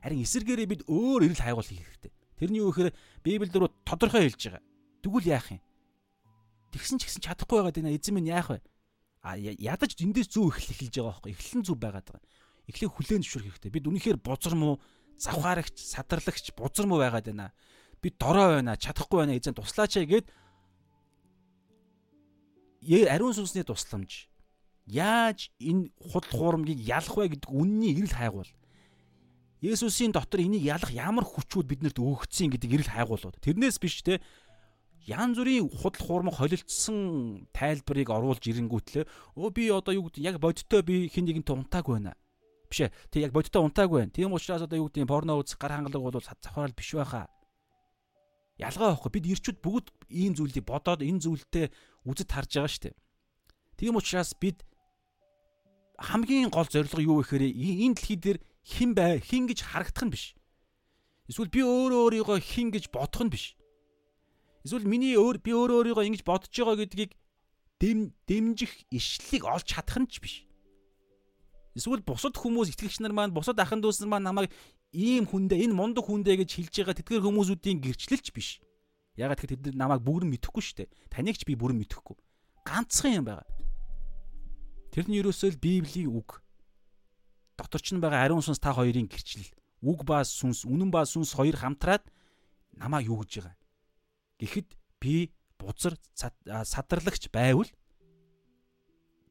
Харин 0.00 0.24
эсэргээрээ 0.24 0.68
бид 0.72 0.82
өөр 0.88 1.28
эрэл 1.28 1.44
хайгуул 1.44 1.68
хийх 1.68 1.84
хэрэгтэй. 1.84 2.12
Тэрний 2.40 2.64
юу 2.64 2.72
гэхээр 2.72 2.96
Библиэлд 3.20 3.52
рүү 3.52 3.70
тодорхой 3.84 4.32
хэлж 4.32 4.40
байгаа. 4.48 4.64
Тэгвэл 5.04 5.28
яах 5.28 5.48
юм? 5.52 5.60
Тэгсэн 6.72 6.96
ч 6.96 7.02
гэсэн 7.04 7.20
чадахгүй 7.20 7.56
байгаад 7.60 7.76
байна. 7.76 7.92
Эзэн 7.92 8.16
минь 8.16 8.32
яах 8.32 8.48
вэ? 8.48 8.64
А 9.20 9.36
ядаж 9.36 9.92
эндээс 10.00 10.32
зүү 10.32 10.56
эхлэх 10.56 10.80
хэлж 10.80 10.94
байгаа 11.04 11.20
байхгүй. 11.20 11.32
Эхлэн 11.36 11.62
зүү 11.68 11.76
байгаад 11.76 12.06
байгаа. 12.08 12.24
Эхлээ 12.70 12.90
хүлээн 12.90 13.22
зөвшөөрөх 13.26 13.58
хэрэгтэй. 13.58 13.74
Бид 13.74 13.86
үнэхээр 13.90 14.18
бузар 14.22 14.54
муу, 14.54 14.78
завхаарагч, 15.18 15.76
садарлагч 15.76 16.54
бузар 16.54 16.86
муу 16.86 17.02
байгаад 17.02 17.26
байна. 17.28 17.52
Би 17.98 18.14
дорой 18.14 18.62
байна, 18.62 18.78
чадахгүй 18.78 19.26
байна. 19.26 19.34
Эзэн 19.34 19.58
туслаач 19.58 19.98
гэгээд 19.98 20.30
ариун 23.10 23.34
сүнсний 23.34 23.66
тусламж 23.66 24.30
яаж 24.90 25.50
энэ 25.60 25.90
худал 26.00 26.32
хуурмгийг 26.34 26.80
ялах 26.80 27.14
вэ 27.14 27.36
гэдэг 27.36 27.50
үнний 27.50 27.94
эрэл 27.94 28.16
хайгуул. 28.16 28.50
Есүсийн 29.60 30.12
дотор 30.12 30.40
энийг 30.40 30.64
ялах 30.64 30.90
ямар 30.90 31.24
хүчүүд 31.24 31.68
биднэрт 31.68 32.00
өгөгдсөн 32.00 32.50
гэдэг 32.50 32.70
эрэл 32.80 32.90
хайгуулууд. 32.90 33.36
Тэрнээс 33.44 33.76
биш 33.78 34.02
те 34.02 34.24
ян 35.04 35.36
зүрийн 35.36 35.68
худал 35.68 36.00
хуурмаг 36.00 36.34
холилдсон 36.40 37.46
тайлбарыг 37.52 38.08
оруулж 38.08 38.40
ирэнгүүтлээ 38.40 39.04
өө 39.36 39.48
би 39.52 39.68
одоо 39.68 39.94
юу 39.94 40.08
гэдэг 40.08 40.24
яг 40.24 40.36
бодиттой 40.40 40.82
би 40.82 41.12
хин 41.12 41.28
нэгэн 41.28 41.44
унтаагүй 41.44 42.00
байна. 42.00 42.16
Биш 42.70 42.86
ээ. 42.86 42.94
Тэг 43.10 43.20
яг 43.26 43.32
бодиттой 43.34 43.66
унтаагүй 43.66 43.98
байна. 44.06 44.14
Тийм 44.14 44.32
учраас 44.32 44.62
одоо 44.62 44.78
юу 44.78 44.88
гэдэг 44.88 45.10
порно 45.10 45.34
үзэх 45.42 45.58
гар 45.58 45.74
хангалга 45.74 45.98
бол 45.98 46.22
завхаарал 46.22 46.78
биш 46.78 46.94
байхаа 46.94 47.26
ялгаа 48.60 48.92
байхгүй 48.92 49.12
бид 49.16 49.26
ирчүүд 49.32 49.58
бүгд 49.64 49.86
ийм 50.12 50.36
зүйлийг 50.36 50.64
бодоод 50.68 51.00
энэ 51.00 51.22
зүйлтэй 51.24 51.66
үзэж 52.04 52.28
харж 52.28 52.50
байгаа 52.60 52.68
шүү 52.70 52.82
дээ. 52.84 52.96
Тийм 53.80 53.96
учраас 53.96 54.32
бид 54.36 54.58
хамгийн 55.96 56.52
гол 56.52 56.68
зорилго 56.68 57.00
юу 57.00 57.16
вэ 57.20 57.24
гэхээр 57.24 57.44
энэ 57.48 57.96
дэлхий 57.96 58.18
дээр 58.20 58.38
хэн 58.64 58.90
бай 58.92 59.20
хэн 59.20 59.48
гэж 59.48 59.58
харагдах 59.64 60.04
нь 60.04 60.12
биш. 60.12 60.24
Эсвэл 61.28 61.48
би 61.48 61.64
өөрөө 61.64 62.00
өөрийгөө 62.04 62.38
хэн 62.40 62.68
гэж 62.76 62.84
бодох 62.92 63.24
нь 63.24 63.32
биш. 63.32 63.56
Эсвэл 64.64 64.84
миний 64.84 65.16
өөр 65.16 65.40
би 65.40 65.56
өөрөө 65.56 65.96
өөрийгөө 65.96 66.08
ингэж 66.12 66.22
бодож 66.28 66.52
байгаа 66.52 66.84
гэдгийг 66.84 67.12
дэм 67.80 68.12
дэмжих 68.28 68.72
ишлэлийг 68.92 69.44
олж 69.48 69.64
чадах 69.64 70.04
нь 70.04 70.10
ч 70.12 70.20
биш. 70.20 70.34
Эсвэл 71.74 72.02
бусад 72.02 72.34
хүмүүс 72.34 72.74
итгэгч 72.74 72.98
нар 73.00 73.14
маань 73.14 73.34
бусад 73.34 73.58
ахын 73.62 73.78
дүүс 73.78 74.02
нар 74.02 74.10
маань 74.18 74.26
намайг 74.26 74.50
ийм 74.90 75.26
хүндээ 75.30 75.70
энэ 75.70 75.74
мундаг 75.74 76.02
хүндээ 76.06 76.42
гэж 76.42 76.50
хэлж 76.58 76.74
байгаа 76.82 76.98
тэтгэр 76.98 77.22
хүмүүсүүдийн 77.22 77.78
гэрчлэлч 77.78 78.26
биш. 78.34 78.58
Ягаад 79.14 79.38
гэхээр 79.38 79.70
тэд 79.70 79.78
намайг 79.78 80.02
бүрэн 80.02 80.30
мэдэхгүй 80.34 80.62
шүү 80.62 80.76
дээ. 80.82 80.90
Таныг 81.14 81.38
ч 81.38 81.46
би 81.46 81.54
бүрэн 81.54 81.78
мэдэхгүй. 81.78 82.18
Ганцхан 82.66 83.22
юм 83.22 83.26
байгаа. 83.30 83.46
Тэр 84.90 85.06
нь 85.06 85.18
ерөөсөө 85.22 85.54
л 85.54 85.62
Библийн 85.62 86.10
үг. 86.10 86.42
Дотор 87.54 87.78
ч 87.78 87.94
нь 87.94 88.02
байгаа 88.02 88.26
ариун 88.26 88.42
сүнс 88.42 88.58
та 88.58 88.74
хоёрын 88.74 89.06
гэрчлэл. 89.06 89.54
Үг 89.86 90.02
ба 90.02 90.26
сүнс, 90.26 90.66
үнэн 90.66 90.90
ба 90.90 91.06
сүнс 91.06 91.38
хоёр 91.38 91.54
хамтраад 91.54 92.02
намайг 92.74 93.06
юу 93.06 93.22
гэж 93.22 93.46
байгаа. 93.46 93.56
Гэхэд 94.42 94.68
би 94.98 95.30
бузар 95.60 95.94
садарлагч 96.18 97.30
байвал 97.30 97.70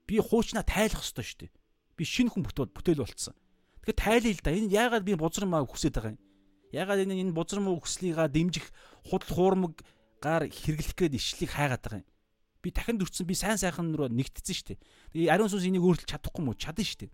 би 0.07 0.15
хуучнаа 0.17 0.63
тайлах 0.63 1.03
ёстой 1.03 1.25
шүү 1.25 1.39
дээ. 1.45 1.58
Би 1.99 2.07
шинэ 2.07 2.31
хүн 2.31 2.47
бүтээл 2.47 2.71
бүтээл 2.71 3.03
болцсон. 3.03 3.35
Тэгэхээр 3.83 3.99
тайлъя 3.99 4.31
л 4.31 4.39
да. 4.39 4.55
Энэ 4.55 4.71
яагаад 4.71 5.03
би 5.03 5.19
бузар 5.19 5.43
маа 5.43 5.67
хүсэж 5.67 5.91
байгаа 5.91 6.15
юм? 6.15 6.23
Яагаад 6.71 7.03
энэ 7.03 7.27
энэ 7.27 7.35
бузар 7.35 7.59
муу 7.59 7.83
хүслийг 7.83 8.15
дэмжих 8.15 8.71
худал 9.03 9.27
хуурмаг 9.35 9.83
гар 10.23 10.47
хэрэглэх 10.47 10.95
гээд 10.95 11.19
ишлийг 11.19 11.51
хайгаад 11.51 11.83
байгаа 11.83 11.99
юм? 11.99 12.07
Би 12.63 12.71
дахин 12.71 12.95
дүрцэн 13.03 13.27
би 13.27 13.35
сайн 13.35 13.59
сайхан 13.59 13.91
руу 13.99 14.07
нэгтцсэн 14.07 14.55
шүү 14.55 14.67
дээ. 14.71 14.79
Тэгээ 15.11 15.31
ариун 15.35 15.51
сүнс 15.51 15.67
энийг 15.67 15.83
өөрчлөж 15.83 16.07
чадахгүй 16.07 16.43
мó 16.43 16.55
чадна 16.55 16.87
шүү 16.87 17.03
дээ. 17.03 17.11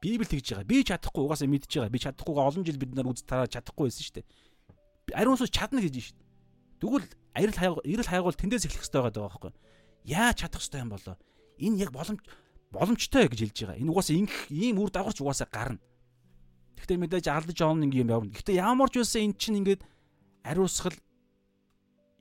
Библи 0.00 0.28
тэгж 0.28 0.60
байгаа. 0.60 0.68
Би 0.68 0.84
чадахгүй 0.84 1.22
угаасаа 1.24 1.48
мэдж 1.48 1.72
байгаа. 1.72 1.92
Би 1.92 2.00
чадахгүйгээ 2.04 2.48
олон 2.48 2.64
жил 2.64 2.80
бид 2.80 2.92
нар 2.96 3.08
үз 3.08 3.24
тараа 3.24 3.48
чадахгүй 3.48 3.88
байсан 3.88 4.04
шүү 4.04 4.16
дээ. 4.20 4.26
Ариун 5.12 5.36
сүнс 5.36 5.52
чадна 5.52 5.80
гэж 5.84 5.92
шүү 6.00 6.16
дээ. 6.16 6.28
Тэгвэл 6.80 7.08
арил 7.36 7.52
хайгуул 7.52 7.84
эрэл 7.84 8.08
хайгуул 8.08 8.36
тэндээс 8.36 8.64
эхлэх 8.64 8.80
хэрэгтэй 8.80 9.00
байгаа 9.04 9.28
байхгүй. 9.28 9.52
Яа 10.08 10.32
чадах 10.32 10.64
хэрэгтэй 10.64 10.80
юм 10.80 10.92
болоо? 10.96 11.16
Энэ 11.60 11.76
яг 11.84 11.92
боломж 11.92 12.24
боломжтой 12.70 13.26
гэж 13.28 13.40
хэлж 13.50 13.58
байгаа. 13.66 13.80
Энэ 13.82 13.90
угаасаа 13.90 14.16
ингэх 14.16 14.40
ийм 14.50 14.78
үр 14.78 14.90
дагаварч 14.90 15.18
угаасаа 15.20 15.48
гарна. 15.50 15.82
Гэхдээ 16.78 16.98
мэдээж 17.02 17.26
алдаж 17.28 17.58
оон 17.60 17.82
нэг 17.84 17.92
юм 17.98 18.08
явна. 18.08 18.30
Гэхдээ 18.30 18.62
ямар 18.62 18.88
ч 18.88 19.02
байсан 19.02 19.30
эн 19.30 19.34
чинь 19.34 19.58
ингээд 19.60 19.82
ариусгал 20.46 20.96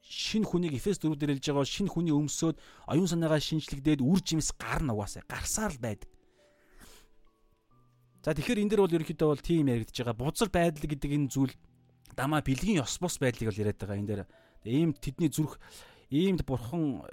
шин 0.09 0.43
хүнийг 0.43 0.73
Эфес 0.73 0.97
4 0.97 1.13
дээр 1.15 1.37
хэлж 1.37 1.45
байгаа 1.53 1.69
шин 1.69 1.87
хүний 1.87 2.11
өмсөд 2.11 2.57
оюун 2.89 3.05
санаагаа 3.05 3.37
шинжлэгдээд 3.37 4.01
үр 4.01 4.19
жимс 4.25 4.49
гарна 4.57 4.97
угаасаа 4.97 5.21
гарсаар 5.29 5.77
л 5.77 5.79
байдаг. 5.79 6.09
За 8.25 8.33
тэгэхээр 8.33 8.65
энэ 8.65 8.71
дэр 8.73 8.81
бол 8.83 8.95
ерөнхийдөө 8.97 9.29
бол 9.29 9.39
тийм 9.45 9.69
яригдж 9.69 10.01
байгаа. 10.01 10.17
Бузар 10.17 10.49
байдал 10.49 10.83
гэдэг 10.89 11.11
энэ 11.13 11.29
зүйл 11.29 11.53
дамаа 12.17 12.41
бэлгийн 12.43 12.81
ёс 12.83 12.97
бус 12.99 13.21
байдлыг 13.21 13.53
бол 13.53 13.61
яриад 13.61 13.79
байгаа 13.79 13.97
энэ 14.01 14.09
дээр. 14.09 14.21
Ийм 14.67 14.91
тэдний 14.97 15.31
зүрх 15.31 15.55
иймд 16.09 16.45
бурхан 16.45 17.05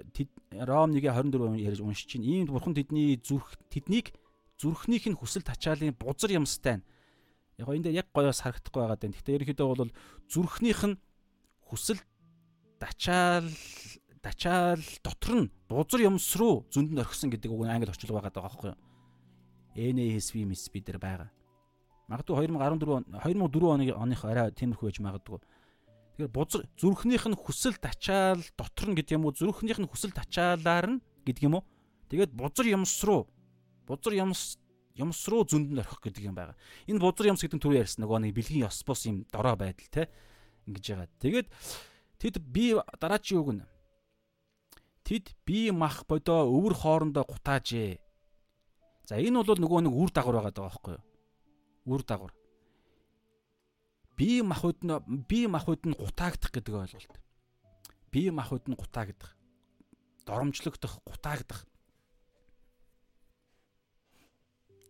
Ром 0.52 0.90
1:24 0.92 1.60
ярьж 1.60 1.80
уншиж 1.80 2.08
чинь 2.08 2.24
иймд 2.24 2.50
бурхан 2.50 2.74
тэдний 2.74 3.20
зүрх 3.20 3.56
тэднийг 3.68 4.16
зүрхнийх 4.56 5.06
нь 5.06 5.16
хүсэл 5.16 5.44
тачаалын 5.44 5.92
бузар 5.92 6.32
юмстай. 6.32 6.80
Яг 7.60 7.68
энэ 7.68 7.92
дээр 7.92 8.00
яг 8.00 8.08
гоёос 8.12 8.40
харагдахгүй 8.40 8.80
байгаа 8.80 8.96
даа. 8.96 9.12
Гэхдээ 9.12 9.36
ерөнхийдөө 9.36 9.68
бол 9.68 9.92
зүрхнийх 10.32 10.80
нь 10.88 10.96
хүсэл 11.68 12.00
тачаал 12.80 13.48
тачаал 14.24 14.80
дотор 15.04 15.32
нь 15.44 15.52
бузар 15.68 16.00
юмс 16.08 16.36
руу 16.40 16.64
зөнд 16.72 16.96
нь 16.96 17.00
орхисон 17.00 17.28
гэдэг 17.30 17.52
үг 17.52 17.68
англи 17.68 17.92
орчуулга 17.92 18.16
байгаа 18.16 18.32
даа 18.32 18.48
байхгүй 18.48 18.68
юу? 18.72 18.80
NASV 19.76 20.48
мис 20.48 20.68
бид 20.72 20.88
нар 20.88 20.98
байгаа. 20.98 21.30
Магадгүй 22.08 22.48
2014 22.48 23.12
2004 23.12 23.72
оны 23.76 23.92
оных 23.92 24.24
арай 24.24 24.52
тиймэрхүү 24.56 24.88
байж 24.88 24.98
магадгүй. 25.04 25.40
Тэгэхээр 26.16 26.32
бузар 26.32 26.64
зүрхнийх 26.80 27.28
нь 27.28 27.36
хүсэл 27.36 27.76
тачаал 27.76 28.40
дотор 28.56 28.88
нь 28.88 28.96
гэдэг 28.96 29.20
юм 29.20 29.28
уу 29.28 29.36
зүрхнийх 29.36 29.76
нь 29.76 29.84
хүсэл 29.84 30.16
тачаалаар 30.16 30.96
нь 30.96 31.04
гэдэг 31.28 31.44
юм 31.44 31.60
уу. 31.60 31.64
Тэгээд 32.08 32.32
бузар 32.32 32.64
юмс 32.72 33.04
руу 33.04 33.28
бузар 33.84 34.16
юмс 34.16 34.56
юмс 34.96 35.28
руу 35.28 35.44
зөнд 35.44 35.76
нь 35.76 35.80
орхих 35.84 36.00
гэдэг 36.00 36.24
юм 36.24 36.32
байгаа. 36.32 36.56
Энэ 36.88 37.04
бузар 37.04 37.36
юмс 37.36 37.44
гэдэг 37.44 37.60
нь 37.60 37.64
түр 37.68 37.76
ярьсан 37.76 38.00
нөгөө 38.08 38.18
нэг 38.24 38.32
бэлгийн 38.32 38.64
ёс 38.64 38.80
бус 38.80 39.04
юм 39.04 39.28
дорой 39.28 39.60
байдал 39.60 39.92
те 39.92 40.08
ингэж 40.64 40.84
байгаа. 40.88 41.08
Тэгээд 41.20 41.48
тэд 42.16 42.34
би 42.40 42.80
дараачийн 42.96 43.40
үг 43.44 43.50
нь 43.60 43.64
тэд 45.04 45.36
би 45.44 45.68
мах 45.68 46.08
бодоо 46.08 46.48
өвөр 46.48 46.72
хоорондоо 46.80 47.28
гутаажээ. 47.28 48.00
За 49.04 49.20
энэ 49.20 49.44
бол 49.44 49.60
нөгөө 49.60 49.84
нэг 49.84 49.92
үр 49.92 50.08
дагавар 50.16 50.48
байгаа 50.48 50.56
даа 50.56 50.64
байхгүй 50.72 50.96
юу? 50.96 51.04
Үр 51.92 52.02
дагавар. 52.08 52.32
Бие 54.16 54.42
махбод 54.42 54.80
нь 54.80 54.96
бие 55.28 55.48
махбод 55.48 55.84
нь 55.84 55.92
гутаагдах 55.92 56.50
гэдэг 56.50 56.74
ойлголт. 56.74 57.14
Бие 58.10 58.32
махбод 58.32 58.64
нь 58.68 58.74
гутаагдах. 58.74 59.36
Доромжлогдох, 60.24 61.04
гутаагдах. 61.04 61.68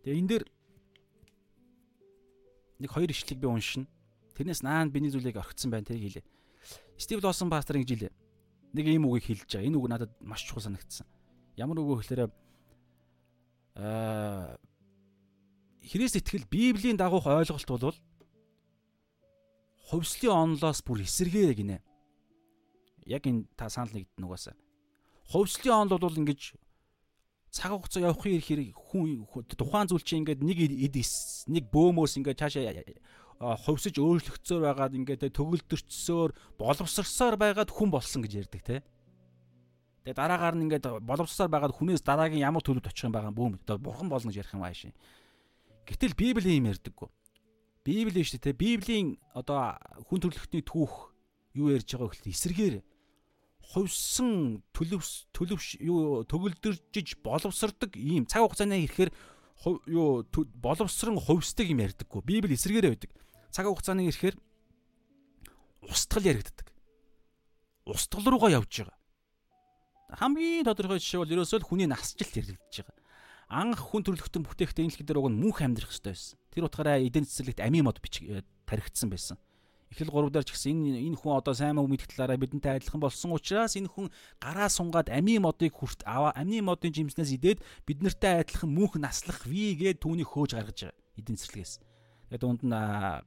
Тэгээ 0.03 0.19
энэ 0.23 0.27
дээр 0.31 0.45
нэг 2.79 2.91
хоёр 2.91 3.11
ишлэг 3.11 3.39
би 3.39 3.47
уншина. 3.51 3.87
Тэрнээс 4.39 4.63
наанд 4.63 4.95
биний 4.95 5.11
зүйлийг 5.11 5.35
орхицсан 5.35 5.75
байна 5.75 5.83
тэрийг 5.83 6.23
хэлээ. 6.23 6.25
Стив 6.95 7.19
Лосон 7.19 7.51
пастор 7.51 7.75
ингэж 7.75 7.91
хэлээ. 7.91 8.13
Нэг 8.73 8.85
ийм 8.87 9.11
үгийг 9.11 9.27
хэлж 9.27 9.51
байгаа. 9.51 9.67
Энэ 9.67 9.77
үг 9.77 9.87
надад 9.91 10.11
маш 10.23 10.47
чухал 10.47 10.63
санагдсан. 10.63 11.03
Ямар 11.59 11.83
үг 11.83 11.89
вэ 11.89 11.95
гэхээр 11.99 12.21
аа 13.75 14.55
Христ 15.83 16.15
итгэл 16.15 16.47
Библийн 16.47 16.95
дагуух 16.95 17.27
ойлголт 17.27 17.67
бол 17.67 17.95
хувьслын 19.87 20.59
онлоос 20.59 20.83
бүр 20.83 21.07
эсэргээр 21.07 21.53
гинэ. 21.55 21.77
Яг 23.07 23.23
энэ 23.23 23.47
та 23.55 23.71
санал 23.71 23.95
нэгдэн 23.95 24.27
угаасаа. 24.27 24.55
Хувьслын 25.31 25.87
онл 25.87 25.99
бол 25.99 26.19
ингэж 26.19 26.59
цаг 27.51 27.71
хугацаа 27.71 28.11
явахын 28.11 28.43
хэрэг 28.43 28.75
хүн 28.75 29.23
тухайн 29.55 29.87
зүйл 29.87 30.03
чинь 30.03 30.27
ингээд 30.27 30.43
нэг 30.43 30.57
эд 30.91 30.95
нэг 31.47 31.63
бөөмөөс 31.71 32.19
ингээд 32.19 32.39
цаашаа 32.43 32.75
хувьсаж 33.39 33.95
өөрчлөгдсөөр 33.95 34.63
байгаад 34.65 34.97
ингээд 34.97 35.29
төгөлдөрчсөөр 35.31 36.31
боловсрсоор 36.57 37.35
байгаад 37.37 37.69
хүн 37.69 37.89
болсон 37.93 38.25
гэж 38.25 38.33
ярьдаг 38.43 38.61
те. 38.65 38.77
Тэгээ 40.03 40.17
дараагаар 40.17 40.55
нь 40.57 40.65
ингээд 40.65 41.05
боловсрсоор 41.05 41.51
байгаад 41.51 41.77
хүнээс 41.77 42.01
дараагийн 42.01 42.43
ямар 42.43 42.65
төлөвд 42.65 42.89
очих 42.89 43.05
юм 43.05 43.13
байгаа 43.13 43.31
бөөм 43.31 43.61
бурхан 43.77 44.09
болно 44.09 44.33
гэж 44.33 44.41
ярих 44.41 44.57
юм 44.57 44.65
аашийн. 44.65 44.95
Гэтэл 45.85 46.17
Библи 46.17 46.57
юм 46.57 46.65
ярьдаггүй. 46.73 47.09
Библи 47.87 48.23
шүү 48.27 48.43
дээ. 48.43 48.59
Библийн 48.59 49.15
одоо 49.31 49.79
хүн 50.11 50.19
төрлөختний 50.19 50.59
түүх 50.67 51.15
юу 51.55 51.71
ярьж 51.71 51.87
байгаа 51.95 52.11
гэхэл 52.11 52.35
эсэргээр 52.35 52.75
хувьсан 53.71 54.59
төлөвс 54.75 55.31
төлөвш 55.31 55.79
юу 55.79 56.27
төгөлдөржиж 56.27 57.23
боловсрдаг 57.23 57.95
ийм 57.95 58.27
цаг 58.27 58.43
хугацааны 58.43 58.83
ирэхээр 58.83 59.11
юу 59.87 60.27
боловсрон 60.59 61.15
хувьсдаг 61.15 61.71
юм 61.71 61.79
ярьдаггүй. 61.79 62.21
Библи 62.27 62.59
эсэргээрээ 62.59 62.91
байдаг. 62.91 63.11
Цаг 63.55 63.71
хугацааны 63.71 64.11
ирэхээр 64.11 64.35
устгал 65.87 66.27
яригддаг. 66.27 66.67
Устгал 67.87 68.27
руугаа 68.27 68.51
явж 68.51 68.83
байгаа 68.83 68.97
хамгийн 70.15 70.63
тодорхой 70.63 70.99
жишээ 71.03 71.19
бол 71.19 71.33
ерөөсөө 71.35 71.59
л 71.59 71.67
хүний 71.67 71.87
насжилт 71.87 72.31
хэрэгжиж 72.31 72.87
байгаа. 72.87 72.96
Анх 73.47 73.79
хүн 73.79 74.03
төрлөختөн 74.03 74.43
бүтээгт 74.43 74.83
энэ 74.83 74.91
дэлхий 74.91 75.07
дээр 75.07 75.23
уг 75.23 75.31
нь 75.31 75.39
мөнх 75.39 75.63
амьдрах 75.63 75.87
хэрэгтэй 75.87 76.11
байсан. 76.11 76.35
Тэр 76.51 76.67
утгаараа 76.67 76.99
эдийн 76.99 77.23
засаглалт 77.23 77.63
амийн 77.63 77.87
мод 77.87 78.03
э, 78.03 78.43
тархицсан 78.67 79.07
байсан. 79.07 79.39
Эхлэл 79.87 80.11
3 80.11 80.35
дээр 80.35 80.43
ч 80.43 80.51
гэсэн 80.51 80.83
энэ 80.91 80.99
энэ 81.07 81.15
хүн 81.15 81.39
одоо 81.39 81.55
сайн 81.55 81.79
үг 81.79 81.87
мэдэх 81.87 82.11
талаараа 82.11 82.35
бидэнтэй 82.35 82.75
адилхан 82.75 82.99
болсон 82.99 83.31
учраас 83.31 83.79
энэ 83.79 83.87
хүн 83.87 84.11
гараа 84.43 84.67
сунгаад 84.67 85.07
амийн 85.07 85.47
модыг 85.47 85.71
хүрт 85.79 86.03
аваа 86.03 86.35
амийн 86.35 86.67
модын 86.67 86.91
жимснээс 86.91 87.39
идээд 87.39 87.63
бид 87.87 88.03
нартай 88.03 88.43
адилхан 88.43 88.67
мөнх 88.67 88.99
наслах 88.99 89.39
ви 89.47 89.79
гээд 89.79 90.03
түүнийг 90.03 90.27
хөөж 90.27 90.59
гаргаж 90.59 90.91
байгаа 90.91 90.99
эдийн 91.15 91.39
засгээс. 91.39 91.79
Тэгээд 92.27 92.43
дунд 92.43 92.61
нь 92.67 92.75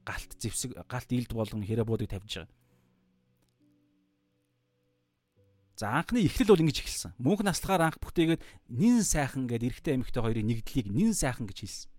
галт 0.05 0.31
зэвсэг 0.37 0.85
галт 0.85 1.09
илд 1.09 1.33
болгон 1.33 1.65
хэрэг 1.65 1.89
тавьж 2.13 2.45
байгаа. 2.45 2.60
За 5.81 5.97
анхны 5.97 6.21
эхлэл 6.21 6.53
бол 6.53 6.61
ингэж 6.61 6.85
эхэлсэн. 6.85 7.17
Мөнх 7.17 7.41
наслахаар 7.41 7.89
анх 7.89 7.97
бүтээгээд 7.97 8.45
нин 8.69 9.01
сайхан 9.01 9.49
гэдэг 9.49 9.81
эрэгтэй 9.81 9.97
эмэгтэй 9.97 10.21
хоёрын 10.21 10.45
нэгдлийг 10.45 10.93
нин 10.93 11.09
сайхан 11.17 11.49
гэж 11.49 11.57
хэлсэн. 11.57 11.89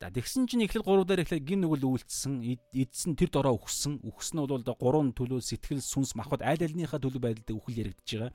За 0.00 0.08
тэгсэн 0.08 0.48
чинь 0.48 0.64
эхлэл 0.64 0.88
3 0.88 1.04
дээр 1.04 1.20
эхлээ 1.28 1.44
гин 1.44 1.68
нүгэл 1.68 1.84
үйлдэлсэн, 1.84 2.40
эдсэн 2.72 3.12
тэр 3.12 3.28
дороо 3.28 3.60
өгсөн. 3.60 4.00
Өгсөн 4.08 4.40
нь 4.40 4.48
бол 4.48 4.56
одоо 4.56 4.72
3 4.80 5.12
төлөв 5.20 5.44
сэтгэл, 5.44 5.84
сүнс, 5.84 6.16
махбод 6.16 6.40
аль 6.40 6.64
альныхаа 6.64 6.96
төлөв 6.96 7.20
байдалд 7.20 7.52
үхэл 7.52 7.92
яригдж 7.92 8.08
байгаа. 8.08 8.32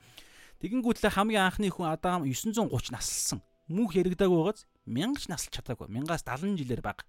Тэгэнгүүтлээ 0.62 1.18
хамгийн 1.18 1.50
анхны 1.50 1.66
хүн 1.66 1.90
Адам 1.90 2.22
930 2.30 2.94
наслсан. 2.94 3.42
Мөнх 3.66 3.98
яригдаагүй 3.98 4.38
байгааз 4.38 4.70
1000 4.86 5.18
ч 5.18 5.26
наслж 5.26 5.50
чадаагүй. 5.50 5.90
1000-аас 5.90 6.22
70 6.22 6.62
жилээр 6.62 6.78
бага. 6.78 7.02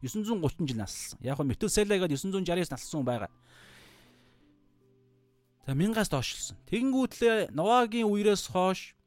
930 0.00 0.64
жил 0.64 0.80
наслсан. 0.80 1.20
Яг 1.20 1.36
нь 1.44 1.50
Метуселагаад 1.52 2.08
960-аас 2.08 2.72
наслсан 2.72 3.04
байгаа. 3.04 3.28
За 5.62 5.72
1000-аас 5.78 6.10
доошлсон. 6.10 6.58
Тэгэнгүүтлээ 6.66 7.54
Новагийн 7.54 8.10
үерээс 8.10 8.50
хойш 8.50 8.98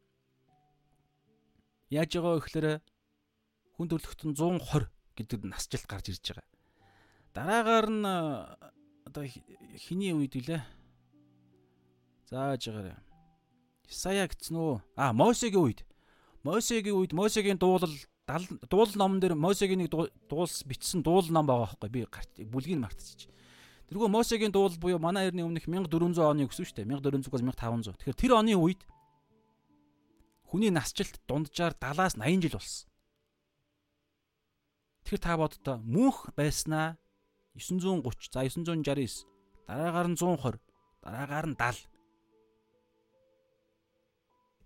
яаж 1.92 2.16
байгаа 2.16 2.40
вэ 2.40 2.44
гэхээр 2.48 2.68
хүн 3.76 3.88
төрлөختөн 3.92 4.32
120 4.40 4.88
гэдэг 5.20 5.40
насжилт 5.52 5.88
гарч 5.92 6.16
ирж 6.16 6.32
байгаа. 6.32 6.48
Дараагаар 7.36 7.88
нь 7.92 8.08
одоо 9.04 9.24
хиний 9.76 10.16
үед 10.16 10.40
үлээ. 10.40 10.64
Зааж 12.32 12.72
байгаарай. 12.72 12.96
Исая 13.92 14.24
гэсэн 14.32 14.56
үү? 14.56 14.80
А 14.96 15.12
Мосегийн 15.12 15.60
үед. 15.60 15.84
Мосегийн 16.40 16.96
үед 16.96 17.12
Мосегийн 17.12 17.60
дуулал 17.60 17.92
дуул 18.72 18.92
номон 18.96 19.20
дээр 19.20 19.36
Мосегийн 19.36 19.84
нэг 19.84 19.92
дуулс 19.92 20.64
бичсэн 20.64 21.04
дуул 21.04 21.28
ном 21.30 21.46
байгаа 21.46 21.76
байхгүй 21.76 21.92
би 21.92 22.48
бүлгийг 22.48 22.80
мартчих. 22.80 23.30
Тэргүй 23.86 24.10
Мосегийн 24.10 24.52
дуул 24.52 24.74
буюу 24.82 24.98
манай 24.98 25.30
эртний 25.30 25.46
өмнөх 25.46 25.70
1400 25.70 26.26
оны 26.26 26.50
гэсэн 26.50 26.66
шүү 26.66 26.78
дээ. 26.82 26.90
1400-аас 26.90 27.46
1500. 27.46 28.02
Тэгэхээр 28.02 28.18
тэр 28.18 28.34
оны 28.34 28.58
үед 28.58 28.82
хүний 30.50 30.74
насжилт 30.74 31.22
дунджаар 31.30 31.78
70-аас 31.78 32.18
80 32.18 32.42
жил 32.42 32.58
болсон. 32.58 32.90
Тэгэхээр 35.06 35.22
та 35.22 35.38
боддоо 35.38 35.78
мөнх 35.86 36.34
байснаа 36.34 36.98
930 37.54 38.34
за 38.34 38.42
969 38.42 39.30
дараагаар 39.70 40.08
нь 40.10 40.18
120 40.18 40.58
дараагаар 41.06 41.48
нь 41.54 41.58
70 41.58 41.86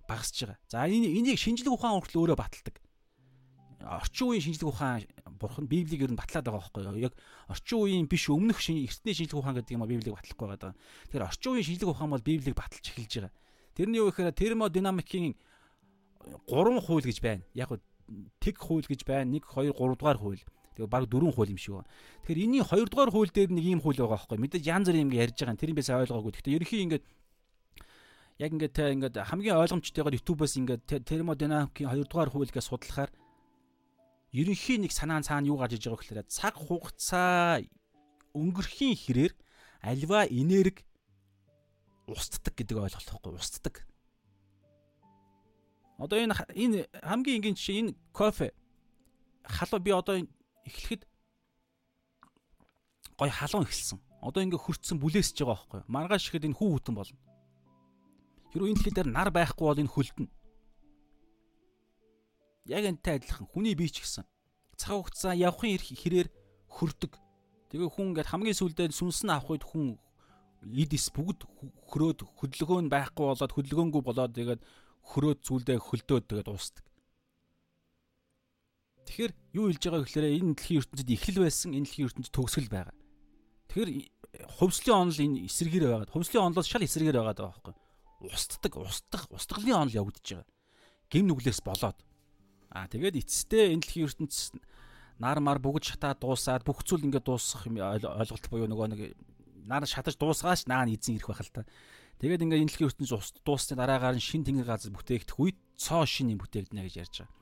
багасж 0.08 0.48
байгаа. 0.48 0.60
За 0.72 0.88
энэ 0.88 1.12
энийг 1.12 1.38
шинжлэх 1.38 1.76
ухаан 1.76 2.00
хүртэл 2.00 2.24
өөрөө 2.24 2.38
баталдаг. 2.40 2.76
Орчин 3.80 4.28
үеийн 4.28 4.44
шинжлэх 4.44 4.76
ухаан 4.76 5.08
бурхан 5.40 5.68
Библийг 5.68 6.04
ер 6.04 6.12
нь 6.12 6.20
батлаад 6.20 6.44
байгаа 6.44 6.60
байхгүй 6.68 6.84
юу? 6.84 7.00
Яг 7.00 7.14
орчин 7.48 7.80
үеийн 7.80 8.08
биш 8.12 8.28
өмнөх 8.28 8.60
эртний 8.60 9.16
шинжлэх 9.16 9.40
ухаан 9.40 9.56
гэдэг 9.56 9.80
юм 9.80 9.84
а 9.84 9.88
Библийг 9.88 10.20
батлахгүй 10.20 10.48
байгаа. 10.52 10.76
Тэгэхээр 11.08 11.24
орчин 11.24 11.52
үеийн 11.56 11.68
шинжлэх 11.68 11.92
ухаан 11.96 12.12
бол 12.12 12.20
Библийг 12.20 12.60
баталж 12.60 12.84
эхэлж 12.92 13.14
байгаа. 13.24 13.34
Тэрний 13.80 14.04
юу 14.04 14.12
гэхээр 14.12 14.36
термодинамикийн 14.36 15.36
3 16.44 16.84
хууль 16.84 17.08
гэж 17.08 17.18
байна. 17.24 17.44
Яг 17.56 17.72
тэг 18.44 18.60
хууль 18.60 18.84
гэж 18.84 19.08
байна. 19.08 19.32
1 19.32 19.48
2 19.48 19.72
3 19.72 19.96
дугаар 19.96 20.20
хууль. 20.20 20.44
Тэгээ 20.76 20.92
баг 20.92 21.08
дөрвөн 21.08 21.32
хууль 21.32 21.56
юм 21.56 21.60
шиг 21.60 21.80
байна. 21.80 21.88
Тэгэхээр 22.28 22.44
энэний 22.44 22.64
2 22.68 22.92
дугаар 22.92 23.12
хууль 23.16 23.32
дээр 23.32 23.56
нэг 23.56 23.64
ийм 23.64 23.80
хууль 23.80 23.96
байгаа 23.96 24.20
байхгүй. 24.20 24.38
Мэдээж 24.44 24.68
янз 24.68 24.92
бүрийн 24.92 25.08
юм 25.08 25.16
ярьж 25.16 25.40
байгаа. 25.40 25.56
Тэр 25.56 25.72
юм 25.72 25.80
бисаа 25.80 26.04
ойлгоогүй. 26.04 26.32
Гэхдээ 26.36 26.56
ерөнхий 26.60 26.84
ингээд 26.84 27.04
яг 28.44 28.52
ингээд 28.52 28.74
те 28.76 28.84
ингээд 28.92 29.16
хамгийн 29.24 29.56
ойлгомжтойгоор 29.56 30.16
YouTube-аас 30.20 30.54
ингээд 30.60 30.84
термодинамикийн 31.08 31.88
2 31.88 32.12
дугаар 32.12 32.32
хууль 32.32 32.52
гэж 32.52 32.68
судлахаар 32.68 33.12
ерөнхий 34.34 34.78
нэг 34.78 34.92
санаа 34.94 35.22
цаана 35.26 35.50
юу 35.50 35.58
гарч 35.58 35.78
иж 35.78 35.90
байгаа 35.90 36.00
гэхээр 36.00 36.30
цаг 36.30 36.56
хугацаа 36.56 37.66
өнгөрхийн 38.38 38.96
хэрээр 38.96 39.34
альва 39.82 40.28
энерги 40.30 40.86
устдаг 42.06 42.54
гэдэг 42.54 42.78
ойлголт 42.78 43.10
байхгүй 43.10 43.34
устдаг. 43.38 43.76
Одоо 45.98 46.18
энэ 46.20 46.34
энэ 46.56 46.80
хамгийн 47.04 47.38
энгийн 47.42 47.58
жишээ 47.58 47.80
энэ 47.82 47.96
кофе 48.14 48.54
халуу 49.44 49.80
би 49.82 49.92
одоо 49.92 50.16
эхлэхэд 50.66 51.04
гой 53.18 53.30
халуун 53.30 53.66
эхэлсэн. 53.66 54.00
Одоо 54.22 54.44
ингээ 54.44 54.62
хөрцсөн 54.62 55.00
бүлээсэж 55.00 55.44
байгаа 55.44 55.56
байхгүй. 55.58 55.82
Маргааш 55.88 56.24
ихэд 56.30 56.48
энэ 56.48 56.58
хүү 56.60 56.70
хүтэн 56.72 56.96
болно. 56.96 57.20
Хэрвээ 58.52 58.70
энэ 58.72 58.78
дэлхий 58.80 58.96
дээр 58.96 59.10
нар 59.12 59.30
байхгүй 59.32 59.66
бол 59.68 59.82
энэ 59.84 59.92
хөлдөн. 59.92 60.28
Яг 62.70 62.86
энтэй 62.86 63.18
адилхан 63.18 63.50
хүний 63.50 63.74
бие 63.74 63.90
ч 63.90 64.06
гэсэн 64.06 64.24
цаг 64.78 64.94
хугацаа 64.96 65.34
явахын 65.34 65.82
хэрээр 65.82 66.30
хөрдөг. 66.70 67.18
Тэгээ 67.74 67.90
хүн 67.90 68.14
ингээд 68.14 68.32
хамгийн 68.32 68.58
сүүлдээ 68.58 68.94
сүнс 68.96 69.26
нь 69.26 69.34
авах 69.34 69.52
үед 69.58 69.66
хүн 69.66 70.00
эд 70.64 70.92
ис 70.94 71.12
бүгд 71.12 71.44
хөрөөд 71.90 72.20
хөдөлгөөн 72.40 72.88
байхгүй 72.88 73.26
болоод 73.28 73.54
хөдөлгөөнгүй 73.56 74.02
болоод 74.04 74.34
тэгээд 74.36 74.62
хөрөөд 75.10 75.40
зүйлдээ 75.44 75.78
хөлдөөд 75.80 76.26
тэгээд 76.30 76.50
уусдаг. 76.52 76.86
Тэгэхээр 79.08 79.34
юу 79.58 79.66
хэлж 79.74 79.84
байгаа 79.90 80.04
гэхээр 80.06 80.28
энэ 80.38 80.54
дэлхийн 80.54 80.80
ертөнцид 80.86 81.10
эхлэл 81.10 81.40
байсан, 81.42 81.70
энэ 81.74 81.86
дэлхийн 81.90 82.08
ертөнцид 82.14 82.36
төгсгөл 82.36 82.70
байгаа. 82.70 82.96
Тэгэхээр 83.74 83.90
хувьслын 84.60 84.98
онол 85.10 85.20
энэ 85.20 85.38
эсэргээр 85.50 85.86
байгаад, 85.90 86.14
хувьслын 86.14 86.46
онолоос 86.46 86.70
шал 86.70 86.86
эсэргээр 86.86 87.18
байгаад 87.18 87.40
байгаа 87.42 87.54
байхгүй. 87.58 87.76
Устдаг, 88.30 88.74
устдах, 88.78 89.24
устгалын 89.34 89.90
онол 89.90 89.98
явагдаж 90.06 90.28
байгаа. 90.30 90.48
Гим 91.10 91.26
нүглээс 91.26 91.66
болоод. 91.66 91.98
Аа 92.70 92.86
тэгээд 92.86 93.26
эцэстээ 93.26 93.74
энэ 93.74 93.82
дэлхийн 93.82 94.06
ертөнцид 94.06 94.62
нар 95.18 95.42
мар 95.42 95.58
бүгд 95.58 95.90
шатаад 95.90 96.22
дуусаад 96.22 96.62
бүх 96.62 96.86
зүйл 96.86 97.10
ингээд 97.10 97.26
дуусах 97.26 97.66
юм 97.66 97.82
ойлголт 97.82 98.46
буюу 98.48 98.70
нөгөө 98.70 98.88
нэг 98.94 99.02
нар 99.66 99.90
шатаж 99.90 100.16
дуусгаач 100.22 100.70
наа 100.70 100.86
нь 100.86 100.94
эзэн 100.94 101.18
ирэх 101.18 101.34
байх 101.34 101.42
л 101.44 101.50
та. 101.50 101.68
Тэгээд 102.22 102.46
ингээд 102.46 102.62
энэ 102.64 102.70
дэлхийн 102.72 102.90
ертөнц 102.94 103.12
ус 103.12 103.34
дуусны 103.42 103.74
дараагаар 103.74 104.16
нь 104.16 104.24
шин 104.24 104.46
тэнгэр 104.46 104.70
газар 104.70 104.94
бүтээгдэх 104.94 105.38
үед 105.42 105.58
цоо 105.82 106.06
шин 106.06 106.30
юм 106.30 106.40
бүтээгдэнэ 106.46 106.86
гэж 106.86 106.96
ярьж 107.02 107.16
байгаа. 107.26 107.38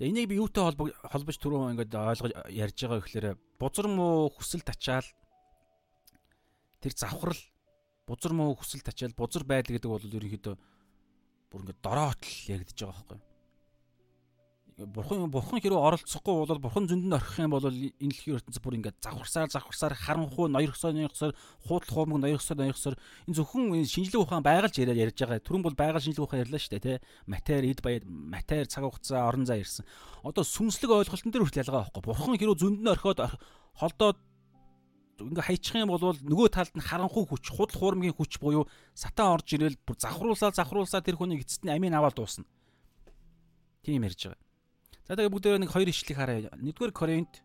Тэгээ 0.00 0.10
энийг 0.16 0.28
би 0.32 0.40
юутай 0.40 0.64
холбож 1.12 1.36
түрүү 1.36 1.76
ингээд 1.76 1.92
ойлгож 1.92 2.32
ярьж 2.48 2.76
байгаа 2.82 3.00
гэхээр 3.04 3.26
бузар 3.60 3.86
муу 3.86 4.32
хүсэл 4.32 4.64
тачаал 4.64 5.06
тэр 6.80 6.92
завхрал 6.96 7.38
бузар 8.08 8.32
муу 8.32 8.56
хүсэл 8.56 8.82
тачаал 8.82 9.14
бузар 9.14 9.44
байдал 9.46 9.76
гэдэг 9.76 9.90
бол 9.92 10.02
ерөнхийдөө 10.02 10.56
бүр 11.52 11.62
ингээд 11.68 11.84
дороотл 11.84 12.32
яригдж 12.48 12.80
байгаа 12.80 12.96
байхгүй 12.96 13.20
юу? 13.20 13.32
бурхан 14.86 15.30
бурхан 15.30 15.60
хэрэг 15.60 15.76
оролцохгүй 15.76 16.46
бол 16.46 16.58
бурхан 16.58 16.88
зөндөнд 16.88 17.14
орхих 17.14 17.38
юм 17.38 17.52
бол 17.52 17.68
энэ 17.68 17.92
дэлхийн 18.00 18.36
ертөнц 18.40 18.58
бүр 18.58 18.76
ингээд 18.80 18.98
завхарсаар 19.04 19.50
завхарсаар 19.52 19.94
харанхуй 19.94 20.48
ноёрхсоо 20.48 20.92
ноёрхсоор 20.96 21.36
хуудлах 21.68 21.92
хуумг 21.92 22.18
ноёрхсоо 22.24 22.56
ноёрхсоор 22.56 22.96
энэ 23.28 23.36
зөвхөн 23.36 23.84
шинжлэх 23.84 24.24
ухаан 24.24 24.42
байгальж 24.42 24.80
яриад 24.80 25.12
ярьж 25.12 25.18
байгаа. 25.20 25.44
Түрүүн 25.44 25.62
бол 25.62 25.76
байгаль 25.76 26.02
шинжлэх 26.02 26.24
ухаан 26.24 26.42
ярьлаа 26.48 26.60
шүү 26.60 26.72
дээ, 26.80 26.98
тэ. 26.98 27.04
Матер, 27.28 27.62
эд 27.68 27.80
баяр, 27.84 28.02
матер, 28.08 28.64
цаг 28.66 28.84
хугацаа, 28.88 29.28
орон 29.28 29.44
зай 29.44 29.60
ирсэн. 29.60 29.84
Одоо 30.24 30.44
сүнслэг 30.44 30.90
ойлголтон 30.90 31.30
дээр 31.30 31.44
хүртэл 31.44 31.62
ялгаа 31.68 31.92
байхгүй. 31.92 32.02
Бурхан 32.02 32.36
хэрэг 32.40 32.58
зөндөнд 32.58 32.92
орхиод 32.96 33.20
холдоод 33.76 34.18
ингээ 35.20 35.44
хайчих 35.44 35.76
юм 35.76 35.92
бол 35.92 36.16
нөгөө 36.16 36.48
талд 36.48 36.72
нь 36.76 36.86
харанхуй 36.86 37.24
хүч, 37.28 37.52
худал 37.52 37.76
хуурмгийн 37.76 38.16
хүч 38.16 38.40
буюу 38.40 38.64
сатан 38.94 39.36
орж 39.36 39.52
ирэл 39.52 39.76
бүр 39.84 39.96
завхруулсаа 40.00 40.54
завхруулсаа 40.56 41.04
тэр 41.04 41.20
хүний 41.20 41.40
эцэст 41.42 41.66
нь 41.66 41.74
амийн 41.74 41.92
аваад 41.92 42.16
дуусна. 42.16 42.48
Тийм 43.84 44.06
ярьж 44.06 44.32
байгаа. 44.32 44.40
За 45.06 45.18
тэгээ 45.18 45.34
бүгдээ 45.34 45.58
нэг 45.60 45.70
хоёр 45.74 45.88
ишлэг 45.90 46.16
харъя. 46.16 46.50
1-р 46.54 46.92
Коринт 46.94 47.42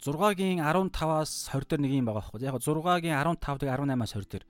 6-гийн 0.00 0.60
15-аас 0.60 1.52
20 1.52 1.68
дээр 1.70 1.80
нэг 1.84 1.92
юм 1.92 2.06
байгаа 2.08 2.24
байхгүй. 2.24 2.40
Яг 2.42 2.56
6-гийн 2.58 3.16
15-ыг 3.16 3.68
18-аас 3.68 4.12
20 4.16 4.32
дээр. 4.32 4.44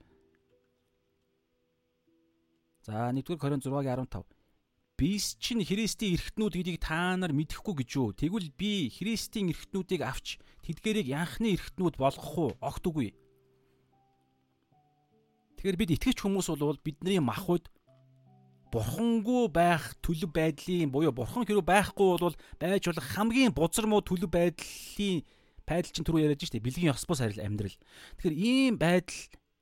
За 2.87 3.11
1-р 3.11 3.37
Коринт 3.37 3.63
6-гийн 3.67 4.07
15. 4.07 4.37
Бис 4.97 5.37
чинь 5.37 5.61
Христийн 5.61 6.17
эргэтнүүд 6.17 6.57
гэдгийг 6.57 6.81
та 6.81 7.13
нар 7.13 7.29
мэдэхгүй 7.29 7.85
гэж 7.85 7.89
юу? 8.01 8.17
Тэгвэл 8.17 8.49
би 8.57 8.89
Христийн 8.89 9.53
эргэтнүүдийг 9.53 10.01
авч 10.01 10.41
тэдгэрийг 10.67 11.07
янхны 11.07 11.55
эргэтнүүд 11.55 11.95
болгох 11.95 12.35
уу? 12.35 12.51
Огт 12.59 12.83
үгүй. 12.83 13.15
Тэгэхээр 15.55 15.79
бид 15.79 15.95
итгэж 15.95 16.17
хүмүүс 16.21 16.51
бол 16.59 16.77
бидний 16.83 17.23
махуд 17.23 17.71
бурхангүй 18.71 19.47
байх 19.47 19.95
төлөв 20.03 20.29
байдлын 20.35 20.91
буюу 20.91 21.15
бурхан 21.15 21.47
хэрэг 21.47 21.63
байхгүй 21.63 22.19
бол 22.19 22.35
байж 22.59 22.83
болох 22.91 23.07
хамгийн 23.15 23.55
бузар 23.55 23.87
муу 23.87 24.03
төлөв 24.03 24.27
байдлын 24.27 25.23
байдал 25.63 25.91
чинь 25.95 26.05
түрүү 26.07 26.23
яриад 26.27 26.43
штэ 26.43 26.59
бэлгийн 26.59 26.91
ёс 26.91 27.07
бус 27.07 27.23
харил 27.23 27.39
амьдрал. 27.39 27.75
Тэгэхээр 28.19 28.35
ийм 28.35 28.75
байдал 28.75 29.19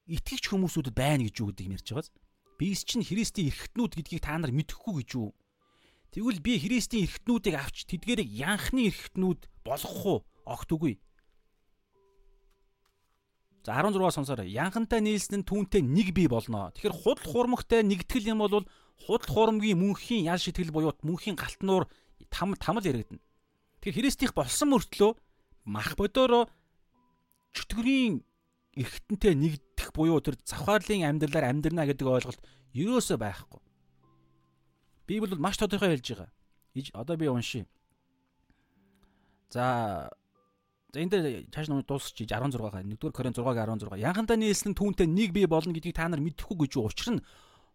итгэгч 0.10 0.50
хүмүүсүүдэд 0.50 0.96
байна 0.98 1.26
гэж 1.26 1.36
юу 1.42 1.50
гэдэг 1.54 1.66
юм 1.70 1.76
ярьж 1.78 1.88
байгааз. 1.90 2.10
Бис 2.58 2.82
чинь 2.86 3.06
Христийн 3.06 3.50
эргэтнүүд 3.54 3.94
гэдгийг 3.94 4.22
та 4.26 4.38
нар 4.38 4.54
мэдэхгүй 4.54 4.94
гэж 5.02 5.10
юу? 5.18 5.34
Тэгвэл 6.14 6.42
би 6.46 6.54
Христийн 6.62 7.06
эргэтнүүдийг 7.06 7.56
авч 7.58 7.90
тэдгэрийг 7.90 8.30
янхны 8.30 8.90
эргэтнүүд 8.90 9.42
болгох 9.66 10.06
уу? 10.06 10.20
Огт 10.46 10.70
үгүй. 10.72 11.00
За 13.66 13.74
16 13.82 14.14
сонсоорой. 14.14 14.50
Янхантай 14.54 15.02
нийлсэн 15.02 15.42
нь 15.42 15.48
түүнтэй 15.48 15.82
нэг 15.82 16.14
бий 16.14 16.30
болно. 16.30 16.70
Тэгэхээр 16.78 16.94
худал 17.02 17.26
хуурмагтай 17.26 17.82
нэгтгэл 17.82 18.30
юм 18.30 18.46
бол 18.46 18.70
худал 19.10 19.26
хуурмгийн 19.26 19.82
мөнхийн 19.82 20.30
ял 20.30 20.38
шитгэл 20.38 20.70
буюу 20.70 20.94
мөнхийн 21.02 21.34
галтнуур 21.34 21.90
там 22.30 22.54
тамал 22.62 22.86
яригдана. 22.86 23.26
Тэгэхээр 23.82 24.06
Христийнх 24.06 24.38
болсон 24.38 24.70
мөртлөө 24.70 25.18
мах 25.66 25.98
бодороо 25.98 26.46
чөтгөрийн 27.58 28.22
эргэтэнтэй 28.78 29.34
нэгдэх 29.34 29.90
буюу 29.98 30.22
тэр 30.22 30.38
завхаарлын 30.46 31.10
амьдралаар 31.10 31.50
амьдрна 31.50 31.90
гэдэг 31.90 32.06
ойлголт 32.06 32.42
ерөөсөө 32.78 33.18
байхгүй. 33.18 33.62
Библи 35.08 35.32
бол 35.34 35.42
маш 35.42 35.58
тодорхой 35.58 35.98
хэлж 35.98 36.14
байгаа. 36.14 36.30
Одоо 36.94 37.16
би 37.18 37.28
уншия. 37.32 37.66
За 39.50 40.12
За 40.96 41.04
энэ 41.04 41.12
дээр 41.12 41.52
цааш 41.52 41.68
нь 41.68 41.84
дуусчих 41.84 42.24
16 42.24 42.56
га 42.56 42.80
1-р 42.80 43.12
Коринт 43.12 43.36
6-гийн 43.36 43.84
16. 43.84 44.00
Янхандаа 44.00 44.40
нийслэн 44.40 44.80
түүнтэй 44.80 45.12
нэг 45.12 45.36
бий 45.36 45.44
болно 45.44 45.76
гэдгийг 45.76 45.92
та 45.92 46.08
нар 46.08 46.24
мэдэхгүй 46.24 46.72
гэж 46.72 46.80
учир 46.80 47.20
нь 47.20 47.26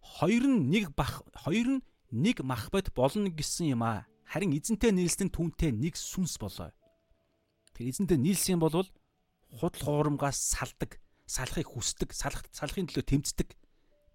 хоёр 0.00 0.48
нь 0.48 0.72
нэг 0.72 0.96
бах 0.96 1.20
хоёр 1.36 1.68
нь 1.68 1.84
нэг 2.16 2.40
махбат 2.40 2.88
болно 2.96 3.28
гэсэн 3.28 3.76
юм 3.76 3.84
аа. 3.84 4.08
Харин 4.24 4.56
эзэнтэй 4.56 4.96
нийлсэн 4.96 5.28
түүнтэй 5.28 5.68
нэг 5.68 6.00
сүнс 6.00 6.40
болоо. 6.40 6.72
Тэр 7.76 7.92
эзэнтэй 7.92 8.16
нийлсэн 8.16 8.56
бол 8.56 8.88
худал 9.52 9.84
хуурамгаас 9.84 10.40
салдаг, 10.40 10.96
салахыг 11.28 11.76
хүсдэг, 11.76 12.16
салах 12.16 12.48
салахын 12.56 12.88
төлөө 12.88 13.04
тэмцдэг, 13.04 13.52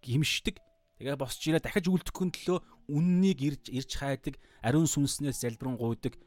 гимшдэг. 0.02 0.58
Тэгээ 0.98 1.14
босч 1.14 1.46
ирээ 1.46 1.62
дахиж 1.62 1.94
үлдэхгүй 1.94 2.34
төлөө 2.34 2.58
үннийг 2.90 3.38
ирж 3.54 3.70
ирж 3.70 4.02
хайдаг, 4.02 4.42
ариун 4.66 4.90
сүнснээс 4.90 5.46
залбирэн 5.46 5.78
гуйдаг 5.78 6.18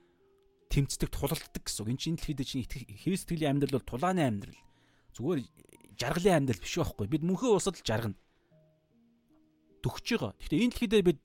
тэмцдэг 0.69 1.09
тулалддаг 1.09 1.63
гэсэн 1.65 1.83
үг. 1.85 1.91
Энд 1.93 2.01
чинь 2.01 2.17
дэлхийд 2.17 2.45
чинь 2.45 2.65
Христ 3.03 3.29
сэтгэлийн 3.29 3.57
амьдрал 3.57 3.81
бол 3.81 3.89
тулааны 3.89 4.23
амьдрал. 4.25 4.61
Зүгээр 5.17 5.41
жаргалын 5.97 6.37
амьдрал 6.45 6.63
биш 6.63 6.75
байхгүй. 6.77 7.07
Бид 7.09 7.25
мөнхөө 7.25 7.57
усад 7.57 7.81
л 7.81 7.87
жаргана. 7.87 8.17
Дөгч 9.83 10.07
байгаа. 10.15 10.33
Гэхдээ 10.37 10.61
энэ 10.63 10.73
дэлхий 10.77 10.91
дээр 10.93 11.07
бид 11.09 11.21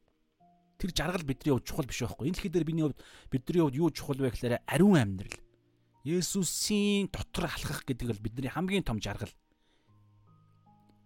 тэр 0.79 0.91
жаргал 0.95 1.27
бидний 1.27 1.51
хувьд 1.51 1.67
чухал 1.67 1.87
биш 1.87 1.99
байхгүй. 2.01 2.25
Энэ 2.31 2.35
дэлхий 2.39 2.51
дээр 2.51 2.67
бидний 2.67 2.85
хувьд 2.87 2.99
бидний 3.29 3.61
хувьд 3.61 3.77
юу 3.77 3.89
чухал 3.91 4.19
вэ 4.19 4.31
гэхээр 4.31 4.63
ариун 4.63 4.97
амьдрал. 4.97 5.37
Есүсийн 6.03 7.11
дотор 7.11 7.51
алхах 7.51 7.83
гэдэг 7.83 8.07
бол 8.15 8.23
бидний 8.23 8.51
хамгийн 8.51 8.83
том 8.83 8.99
жаргал 8.99 9.31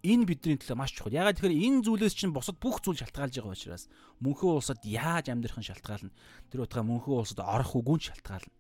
энэ 0.04 0.26
бидний 0.30 0.58
төлөө 0.58 0.78
маш 0.78 0.94
чухал. 0.94 1.14
Ягаад 1.14 1.42
тэгэхээр 1.42 1.58
энэ 1.58 1.84
зүйлээс 1.86 2.14
чинь 2.14 2.34
бусад 2.36 2.58
бүх 2.62 2.82
зүйл 2.86 3.02
шалтгаалж 3.02 3.42
байгаа 3.42 3.56
учраас 3.58 3.90
мөнхөө 4.22 4.62
улсад 4.62 4.82
яаж 4.86 5.34
амьдрах 5.34 5.58
нь 5.58 5.68
шалтгаална. 5.68 6.14
Тэр 6.54 6.66
утгаа 6.66 6.84
мөнхөө 6.86 7.16
улсад 7.26 7.42
орох 7.42 7.74
үгүй 7.78 7.98
нь 7.98 8.08
шалтгаална. 8.12 8.54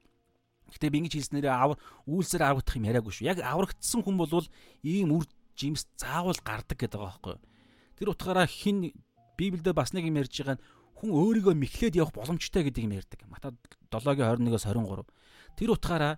Гэтэ 0.74 0.92
би 0.92 0.98
ингэж 1.06 1.14
хэлснээрээ 1.16 1.54
авар 1.54 1.78
үйлсээр 2.10 2.44
аврагдах 2.44 2.76
юм 2.76 2.90
яриаггүй 2.90 3.14
шүү. 3.14 3.30
Яг 3.30 3.40
аврагдсан 3.40 4.02
хүн 4.04 4.18
бол 4.20 4.48
ийм 4.84 5.16
үр 5.16 5.26
жимс 5.56 5.88
заавал 5.96 6.38
гардаг 6.44 6.78
гэдэг 6.78 7.00
байгаа 7.00 7.16
байхгүй 7.18 7.34
юу? 7.38 7.44
Тэр 7.98 8.08
утгаараа 8.12 8.48
хин 8.50 8.92
Библиэд 9.38 9.78
бас 9.78 9.94
нэг 9.94 10.10
юм 10.10 10.20
ярьж 10.20 10.34
байгаа 10.34 10.58
нь 10.60 10.64
хүн 10.98 11.10
өөрийгөө 11.14 11.56
мэхлээд 11.56 11.98
явах 11.98 12.14
боломжтой 12.18 12.68
гэдэг 12.68 12.84
юм 12.84 12.98
ярьдаг. 12.98 13.22
Мата 13.30 13.54
7-гийн 13.94 14.44
21-оос 14.44 14.66
23. 14.66 15.06
Тэр 15.56 15.70
утгаараа 15.72 16.18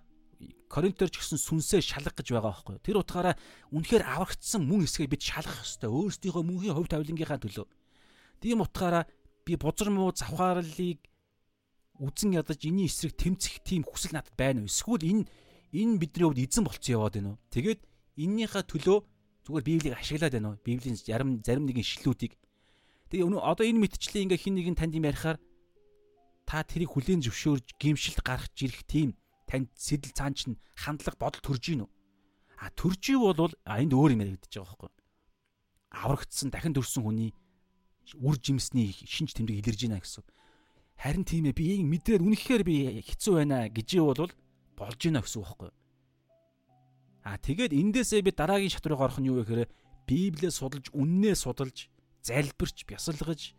Коринтер 0.70 1.10
ч 1.10 1.20
гэсэн 1.20 1.36
сүнсээ 1.36 1.82
шалгах 1.82 2.16
гэж 2.16 2.32
байгаа 2.32 2.54
байхгүй. 2.54 2.76
Тэр 2.80 3.02
утгаараа 3.02 3.34
үнэхээр 3.74 4.04
аврагдсан 4.06 4.62
мөн 4.64 4.86
эсгээ 4.86 5.10
бид 5.10 5.22
шалгах 5.22 5.66
ёстой. 5.66 5.90
Өөрсдийнхөө 5.90 6.44
мөнхийн 6.46 6.76
хувь 6.78 6.88
тавилангийнхаа 6.88 7.40
төлөө. 7.42 7.66
Тийм 8.40 8.64
утгаараа 8.64 9.04
би 9.44 9.58
бузар 9.58 9.90
муу 9.90 10.14
завхаарлыг 10.14 11.00
үзен 12.00 12.38
ядаж 12.38 12.60
энэний 12.64 12.88
эсрэг 12.88 13.18
тэмцэх 13.18 13.60
тийм 13.66 13.84
хүсэл 13.84 14.16
надад 14.16 14.32
байна 14.38 14.64
уу? 14.64 14.70
Эсвэл 14.70 15.04
энэ 15.04 15.28
энэ 15.76 16.00
бидний 16.00 16.24
хувьд 16.24 16.40
эзэн 16.40 16.64
болцсон 16.64 16.94
яваад 16.96 17.14
байна 17.18 17.30
уу? 17.36 17.42
Тэгээд 17.52 17.80
эннийхээ 18.16 18.64
төлөө 18.64 18.98
зүгээр 19.44 19.66
Библийг 19.68 19.94
ашиглаад 19.98 20.32
байна 20.32 20.48
уу? 20.54 20.62
Библийн 20.64 20.96
зарим 20.96 21.44
зарим 21.44 21.68
нэгэн 21.68 21.84
шилүүдийг 21.84 22.40
Тэгээ 23.10 23.26
одоо 23.42 23.66
энэ 23.66 23.82
мэдчлээ 23.82 24.22
ингээ 24.22 24.38
хин 24.38 24.54
нэгэн 24.54 24.78
танд 24.78 24.94
юм 24.94 25.10
ярихаар 25.10 25.42
та 26.46 26.62
тэрийг 26.62 26.94
хүлээн 26.94 27.26
зөвшөөрж 27.26 27.74
гимшилт 27.74 28.22
гаргаж 28.22 28.54
ирэх 28.54 28.86
тийм 28.86 29.18
танд 29.50 29.68
сэтэл 29.74 30.14
цаан 30.14 30.34
чинь 30.38 30.56
хандлага 30.78 31.18
бодол 31.18 31.42
төрж 31.42 31.74
гин 31.74 31.82
үү? 31.82 31.90
А 32.62 32.70
төрж 32.70 33.02
ивэл 33.10 33.50
а 33.66 33.82
энд 33.82 33.90
өөр 33.90 34.14
юм 34.14 34.22
яригдчихэж 34.22 34.62
байгаа 34.62 34.78
байхгүй. 34.78 34.90
Аврагдсан 35.90 36.48
дахин 36.54 36.76
төрсэн 36.78 37.02
хүний 37.02 37.34
үр 38.14 38.36
жимсний 38.38 38.94
шинж 38.94 39.34
тэмдэг 39.34 39.58
илэрж 39.58 39.80
байна 39.90 39.98
гэсэн. 39.98 40.24
Харин 41.00 41.24
тийм 41.24 41.50
ээ 41.50 41.56
би 41.56 41.82
мэдрээд 41.82 42.22
үнэхээр 42.22 42.62
би 42.62 42.76
хэцүү 43.02 43.34
байна 43.42 43.66
гэж 43.66 43.88
ивэл 43.98 44.30
болж 44.76 44.98
гинэ 45.00 45.24
гэсэн 45.24 45.40
үг 45.40 45.48
байхгүй. 45.48 45.70
А 47.24 47.36
тэгээд 47.40 47.72
эндээсээ 47.72 48.22
би 48.22 48.30
дараагийн 48.32 48.72
шат 48.72 48.86
руу 48.86 49.00
орох 49.00 49.18
нь 49.18 49.28
юу 49.28 49.40
вэ 49.40 49.44
гэхээр 49.48 49.70
Библиэд 50.08 50.52
судалж, 50.52 50.90
үннээ 50.90 51.36
судалж, 51.36 51.88
залбирч, 52.24 52.84
бясалгаж 52.88 53.54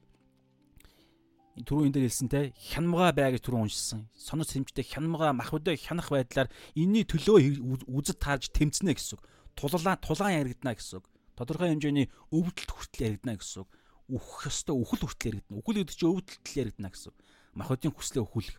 түрүү 1.59 1.91
энэ 1.91 1.95
дээр 1.99 2.07
хэлсэнтэй 2.07 2.45
хянамга 2.55 3.11
бай 3.11 3.35
гэж 3.35 3.43
түрүү 3.43 3.67
уншсан. 3.67 4.07
Сонор 4.15 4.47
сэмжтэй 4.47 4.87
хянамга 4.87 5.35
махбодоо 5.35 5.75
хянах 5.75 6.07
байдлаар 6.07 6.47
энэний 6.79 7.03
төлөө 7.03 7.59
үзэд 7.91 8.23
таарж 8.23 8.55
тэмцэнэ 8.55 8.95
гэсэн 8.95 9.19
үг. 9.19 9.23
Тулалаа 9.59 9.99
тулаан 9.99 10.47
яригдана 10.47 10.79
гэсэн 10.79 11.03
үг. 11.03 11.05
Тодорхой 11.35 11.75
хэмжээний 11.75 12.07
өвдөлт 12.31 12.71
хүртэл 12.71 13.03
яригдана 13.03 13.35
гэсэн 13.35 13.67
үг. 13.67 13.69
Үхэх 14.15 14.47
ёстой 14.47 14.75
үхэл 14.79 15.03
хүртэл 15.03 15.29
яригдана. 15.35 15.59
Үхэл 15.59 15.79
гэдэг 15.83 15.95
чинь 15.99 16.11
өвдөлт 16.15 16.47
яригдана 16.55 16.89
гэсэн 16.95 17.09
үг. 17.11 17.17
Махбодын 17.59 17.91
хүслээ 17.91 18.23
өхүүлэх. 18.23 18.57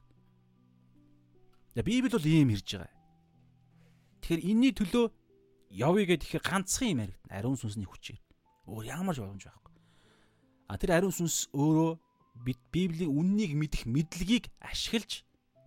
Библи 1.80 2.08
бол 2.12 2.28
ийм 2.28 2.52
ирж 2.52 2.68
байгаа. 2.76 2.92
Тэгэхээр 4.20 4.44
энэний 4.52 4.72
төлөө 4.76 5.04
явъя 5.72 6.04
гэдэг 6.12 6.28
ихээр 6.28 6.44
ганцхан 6.44 6.88
юм 6.92 7.00
яригдана. 7.08 7.32
Ариун 7.32 7.56
сүнсний 7.56 7.88
хүчээр. 7.88 8.20
Өөр 8.68 8.84
ямар 8.84 9.16
ч 9.16 9.24
боломж 9.24 9.48
байхгүй. 9.48 9.72
А 10.68 10.76
тэр 10.76 11.00
ариун 11.00 11.16
сүнс 11.16 11.48
өөрөө 11.56 12.11
бид 12.34 12.60
Библийн 12.72 13.12
үннийг 13.12 13.52
мэдэх 13.54 13.84
мэдлэгийг 13.86 14.48
ашиглаж 14.60 15.24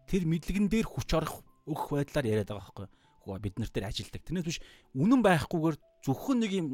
тэр 0.09 0.25
мэдлэгэн 0.25 0.67
дээр 0.69 0.87
хүч 0.89 1.09
орох 1.13 1.45
өгөх 1.65 1.93
байдлаар 1.93 2.25
яриад 2.25 2.49
байгаа 2.49 2.61
байхгүй 2.73 2.85
юу? 3.25 3.39
Бид 3.41 3.55
нар 3.57 3.69
дээр 3.69 3.89
ажилдаг. 3.89 4.21
Тэрнээс 4.21 4.45
биш 4.45 4.59
үнэн 4.93 5.21
байхгүйгээр 5.25 5.77
зөвхөн 6.05 6.37
нэг 6.41 6.51
юм 6.53 6.67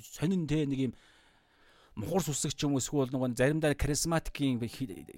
сонин 0.00 0.44
те 0.44 0.68
нэг 0.68 0.80
юм 0.90 0.92
мухар 1.96 2.22
сүсэг 2.26 2.52
ч 2.52 2.66
юм 2.66 2.76
уу 2.76 2.82
эсвэл 2.82 3.08
нэг 3.08 3.38
заримдаа 3.38 3.72
харизматикийн 3.72 4.58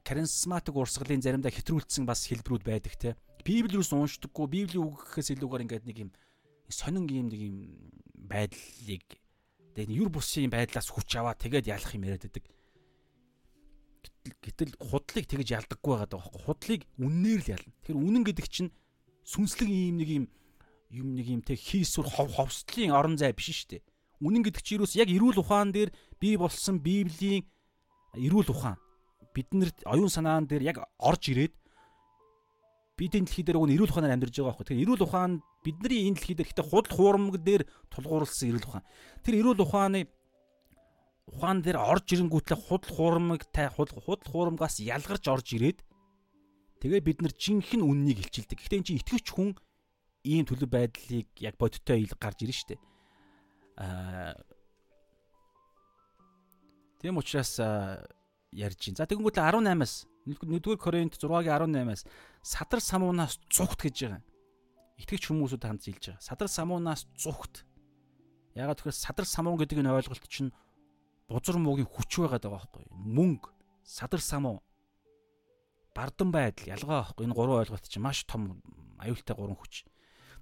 харизматик 0.04 0.76
урсгалын 0.76 1.24
заримдаа 1.24 1.50
хэтрүүлсэн 1.50 2.04
бас 2.06 2.28
хэлбэрүүд 2.28 2.64
байдаг 2.66 2.94
те. 3.00 3.16
Библиус 3.42 3.90
уншдаггүй, 3.90 4.46
Библийн 4.46 4.84
үг 4.84 5.00
гэхээс 5.00 5.34
илүүгээр 5.34 5.64
ингээд 5.64 5.86
нэг 5.88 5.98
юм 6.06 6.10
сонин 6.68 7.08
юм 7.08 7.26
нэг 7.32 7.40
юм 7.40 7.56
байдлыг 8.14 9.06
тэгээд 9.74 9.90
юр 9.90 10.10
бусын 10.10 10.50
байдлаас 10.50 10.90
хүч 10.90 11.16
аваа 11.16 11.34
тэгээд 11.38 11.70
ялах 11.70 11.94
юм 11.94 12.04
яриад 12.04 12.26
байдаг 12.26 12.44
гэтэл 14.40 14.72
худлыг 14.80 15.24
тэгж 15.26 15.48
ялдаггүй 15.54 15.92
байгаа 15.94 16.08
даа 16.10 16.20
байхгүй 16.22 16.42
худлыг 16.42 16.82
үннээр 16.98 17.40
л 17.44 17.52
ялна. 17.54 17.72
Тэгэхээр 17.84 18.02
үнэн 18.02 18.24
гэдэг 18.26 18.46
чинь 18.50 18.70
сүнслэг 19.26 19.68
ийм 19.70 19.96
нэг 20.00 20.08
юм 20.08 20.24
юм 20.90 21.08
нэг 21.14 21.26
юм 21.26 21.42
тэг 21.42 21.58
хийсүр 21.58 22.06
хов 22.06 22.30
ховслын 22.34 22.94
орон 22.94 23.18
зай 23.18 23.34
биш 23.34 23.52
шүү 23.52 23.78
дээ. 23.78 23.82
Үнэн 24.22 24.42
гэдэг 24.46 24.62
чинь 24.62 24.80
юус 24.80 24.94
яг 24.96 25.10
эрүүл 25.10 25.42
ухаан 25.42 25.74
дээр 25.74 25.90
бий 26.18 26.38
болсон 26.38 26.80
Библийн 26.80 27.44
эрүүл 28.16 28.50
ухаан 28.54 28.78
биднэрт 29.34 29.84
оюун 29.84 30.08
санаан 30.08 30.48
дээр 30.48 30.62
яг 30.64 30.78
орж 30.96 31.28
ирээд 31.28 31.54
бидний 32.96 33.28
дэлхий 33.28 33.44
дээр 33.44 33.60
өгн 33.60 33.76
эрүүл 33.76 33.92
ухаанаар 33.92 34.16
амьдарч 34.16 34.40
байгаа 34.40 34.56
байхгүй. 34.56 34.64
Тэгэхээр 34.72 34.84
эрүүл 34.88 35.04
ухаан 35.04 35.32
бидний 35.60 36.08
энэ 36.08 36.16
дэлхий 36.16 36.36
дээр 36.38 36.48
ихтэй 36.48 36.64
худал 36.64 36.96
хуурмаг 36.96 37.36
дээр 37.44 37.62
тулгуурласан 37.92 38.48
эрүүл 38.48 38.68
ухаан. 38.72 38.84
Тэр 39.20 39.34
эрүүл 39.44 39.60
ухааны 39.60 40.08
ухаан 41.26 41.62
дээр 41.62 41.78
орж 41.82 42.06
ирэнгүүтлээ 42.14 42.58
худал 42.58 42.92
хуурмаг 42.94 43.42
тай 43.50 43.66
худал 43.70 43.98
хуурмгаас 44.30 44.78
ялгарч 44.78 45.26
орж 45.26 45.46
ирээд 45.58 45.82
тэгээ 46.82 47.00
бид 47.02 47.18
нар 47.22 47.34
жинхэнэ 47.34 47.82
үннийг 47.82 48.22
илчилдэг. 48.22 48.62
Гэхдээ 48.62 48.78
эн 48.78 48.86
чинь 48.86 49.00
итгэвч 49.02 49.26
хүн 49.34 49.58
ийм 50.22 50.46
төлөв 50.46 50.70
байдлыг 50.70 51.28
яг 51.42 51.54
бодиттой 51.58 52.06
ил 52.06 52.14
гарч 52.14 52.46
ирнэ 52.46 52.54
штэ. 52.54 52.76
Аа 53.76 54.38
Тийм 57.00 57.18
учраас 57.18 57.60
ярьж 58.50 58.80
байна. 58.82 58.98
За 58.98 59.06
тэгэнгүүт 59.06 59.38
18-аас 59.38 60.08
1-р 60.26 60.78
Коринт 60.80 61.14
6-гийн 61.14 61.86
18-аас 61.86 62.02
садар 62.42 62.80
самуунаас 62.80 63.38
зүгт 63.46 63.84
гэж 63.84 63.96
байгаа. 64.10 64.22
Итгэвч 64.96 65.28
хүмүүсүүд 65.28 65.62
хандж 65.62 65.86
хэлж 65.86 66.04
байгаа. 66.16 66.24
Садар 66.24 66.48
самуунаас 66.48 67.06
зүгт. 67.14 67.62
Ягаад 68.56 68.80
тэгэхээр 68.80 68.96
садар 68.96 69.26
самуун 69.28 69.60
гэдэг 69.60 69.84
энэ 69.84 69.92
ойлголт 69.92 70.24
чинь 70.26 70.50
бузар 71.28 71.58
муугийн 71.58 71.88
хүч 71.90 72.10
байгаад 72.22 72.42
байгаа 72.46 72.58
байхгүй. 72.58 72.84
Мөнгө 72.90 73.50
садар 73.82 74.20
самуу 74.20 74.62
бардан 75.94 76.30
байдал 76.30 76.72
ялгаа 76.74 77.02
байхгүй. 77.02 77.26
Энэ 77.26 77.36
гурван 77.36 77.60
ойлголт 77.62 77.86
чинь 77.88 78.02
маш 78.02 78.24
том 78.24 78.62
аюултай 78.98 79.36
гурван 79.36 79.58
хүч. 79.58 79.84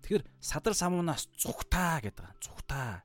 Тэгэхээр 0.05 0.24
садар 0.40 0.74
самуунаас 0.77 1.28
зүгтаа 1.40 2.05
гэдэг 2.05 2.20
байгаа 2.20 2.43
зүгтаа 2.44 3.05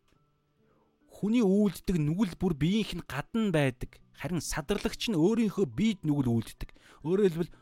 хүний 1.19 1.43
үйлддэг 1.43 1.99
нүгэл 1.99 2.39
бүр 2.39 2.56
биеийнх 2.56 2.95
нь 2.95 3.03
гадна 3.03 3.51
байдаг. 3.51 3.99
Харин 4.15 4.39
садарлагч 4.39 5.11
нь 5.11 5.19
өөрийнхөө 5.19 5.68
биед 5.68 5.99
нүгэл 6.07 6.31
үйлддэг. 6.31 6.72
Өөрөөр 7.03 7.27
хэлбэл 7.27 7.56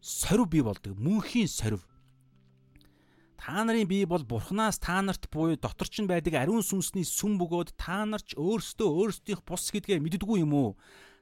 сорив 0.00 0.48
бий 0.48 0.64
болдог. 0.64 0.96
Мөнхийн 0.96 1.48
сорив 1.48 1.84
Та 3.44 3.60
нарын 3.60 3.84
бие 3.84 4.06
бол 4.08 4.24
Бурханаас 4.24 4.80
та 4.80 5.02
нарт 5.04 5.28
буюу 5.28 5.60
дотор 5.60 5.84
ч 5.84 6.00
байдаг 6.00 6.32
ариун 6.32 6.64
сүнсний 6.64 7.04
сүм 7.04 7.36
бөгөөд 7.36 7.76
та 7.76 8.08
нар 8.08 8.24
ч 8.24 8.32
өөрсдөө 8.40 8.88
өөрсдийнх 8.88 9.44
бус 9.44 9.68
гэдгээ 9.68 10.00
мэддэггүй 10.00 10.40
юм 10.40 10.56
уу? 10.56 10.70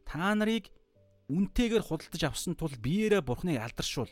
Та 0.07 0.31
нарыг 0.31 0.70
үнтэйгээр 1.27 1.82
худалдаж 1.82 2.23
авсан 2.23 2.55
тул 2.55 2.70
биеэрээ 2.78 3.27
Бурханыг 3.27 3.59
алдаршуул. 3.59 4.07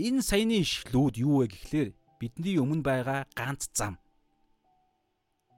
Энэ 0.00 0.24
саяны 0.24 0.64
ишлүүд 0.64 1.20
юу 1.20 1.44
вэ 1.44 1.52
гэхлээр 1.52 1.88
бидний 2.16 2.56
өмнө 2.56 2.80
байгаа 2.80 3.28
ганц 3.36 3.68
зам. 3.76 4.00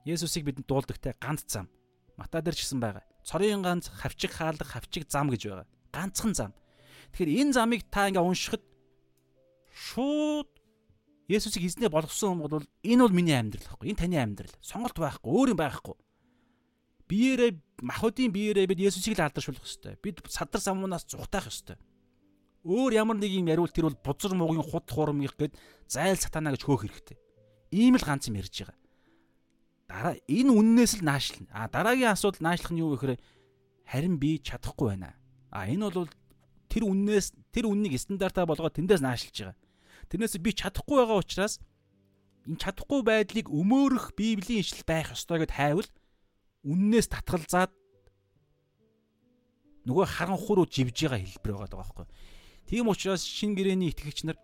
Есүсийг 0.03 0.43
бидэнд 0.43 0.67
дуулдагтай 0.67 1.15
ганц 1.15 1.47
зам. 1.47 1.71
Матай 2.19 2.43
дээр 2.43 2.59
ч 2.59 2.67
гэсэн 2.67 2.83
байгаа. 2.83 3.07
Цорын 3.23 3.63
ганц 3.63 3.87
хавчиг 3.87 4.35
хаалга 4.35 4.67
хавчиг 4.67 5.07
зам 5.07 5.31
гэж 5.31 5.47
байгаа. 5.47 5.67
Ганцхан 5.95 6.35
зам. 6.35 6.51
Тэгэхээр 7.15 7.47
энэ 7.47 7.55
замыг 7.55 7.87
та 7.87 8.11
ингээ 8.11 8.27
уншихад 8.27 8.59
шууд 9.71 10.51
Есүсийг 11.31 11.63
эзнээ 11.65 11.89
болгосон 11.89 12.35
юм 12.35 12.39
бол 12.43 12.65
энэ 12.83 13.01
бол 13.07 13.15
миний 13.15 13.37
амьдрал 13.39 13.63
байхгүй. 13.63 13.87
Энэ 13.95 14.01
таны 14.03 14.17
амьдрал. 14.19 14.55
Сонголт 14.59 14.97
байхгүй, 14.99 15.31
өөр 15.31 15.51
юм 15.55 15.59
байхгүй. 15.59 15.95
Биеэрээ 17.07 17.51
махуудын 17.81 18.31
биеэрээ 18.35 18.67
бид 18.67 18.79
Есүсийг 18.83 19.15
л 19.15 19.23
алдаршуулах 19.23 19.63
ёстой. 19.63 19.95
Бид 20.03 20.19
садар 20.27 20.59
самуунаас 20.59 21.07
зүхтаах 21.07 21.47
ёстой. 21.47 21.79
Өөр 22.67 22.93
ямар 22.93 23.17
нэг 23.17 23.31
юм 23.31 23.47
яриул 23.47 23.71
тэр 23.71 23.89
бол 23.89 23.99
бузар 24.03 24.35
муугийн 24.37 24.61
худ 24.61 24.85
хуурмгийнх 24.85 25.35
гээд 25.39 25.57
зайл 25.89 26.19
сатана 26.19 26.53
гэж 26.53 26.61
хөөх 26.67 26.85
хэрэгтэй. 26.85 27.17
Ийм 27.73 27.97
л 27.97 28.05
ганц 28.05 28.29
юм 28.29 28.37
ярьж 28.37 28.53
байгаа. 28.53 28.77
Дараа 29.89 30.15
энэ 30.29 30.51
үннээс 30.51 31.01
л 31.01 31.07
наашлна. 31.07 31.49
А 31.51 31.67
дараагийн 31.67 32.13
асуудал 32.13 32.43
наашлах 32.43 32.71
нь 32.71 32.79
юу 32.79 32.93
вэ 32.93 32.97
гэхээр 33.01 33.21
харин 33.89 34.15
би 34.21 34.39
чадахгүй 34.39 34.93
байна. 34.93 35.17
А 35.49 35.67
энэ 35.67 35.89
бол 35.89 36.07
тэр 36.71 36.87
үннээс 36.87 37.35
тэр 37.51 37.67
үннийг 37.67 37.99
стандартаа 37.99 38.47
болгоод 38.47 38.77
тэндээс 38.77 39.03
наашлж 39.03 39.35
байгаа. 39.35 39.57
Тэрнээс 40.11 40.35
би 40.43 40.51
чадахгүй 40.51 40.99
байгаа 40.99 41.23
учраас 41.23 41.63
энэ 42.43 42.59
чадахгүй 42.59 42.99
байдлыг 43.07 43.47
өмөөрөх 43.47 44.11
Библийн 44.11 44.59
ишлэл 44.59 44.83
байх 44.83 45.15
ёстой 45.15 45.39
гэд 45.39 45.55
хайвал 45.55 45.87
үннээс 46.67 47.07
татгалзаад 47.07 47.71
нөгөө 49.87 50.05
харанхуй 50.11 50.55
руу 50.59 50.67
живж 50.67 51.07
байгаа 51.07 51.23
хэлбэр 51.23 51.53
байгаа 51.63 51.79
байхгүй. 51.79 52.05
Тийм 52.67 52.91
учраас 52.91 53.23
шин 53.23 53.55
гэрэний 53.55 53.95
итгэгч 53.95 54.27
нар 54.27 54.37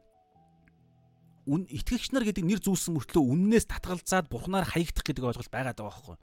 үн 1.45 1.67
итгэгч 1.67 2.15
нар 2.15 2.23
гэдэг 2.23 2.47
нэр 2.47 2.59
зүүсэн 2.63 2.95
мөртлөө 2.95 3.23
үннээс 3.27 3.67
татгалзаад 3.67 4.31
бурхнаар 4.31 4.65
хаягдах 4.65 5.03
гэдэг 5.03 5.23
ойлголт 5.35 5.51
байгаа 5.51 5.75
даа 5.75 5.91
байхгүй. 5.91 6.15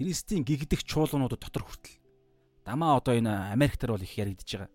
Христийн 0.00 0.42
гигдэх 0.48 0.88
чуулганууд 0.88 1.36
дотор 1.36 1.68
хүртэл. 1.68 2.00
Дамаа 2.64 2.96
одоо 2.96 3.12
энэ 3.16 3.52
Америктэр 3.52 3.92
бол 3.92 4.04
их 4.04 4.16
яригдж 4.16 4.56
байгаа. 4.56 4.72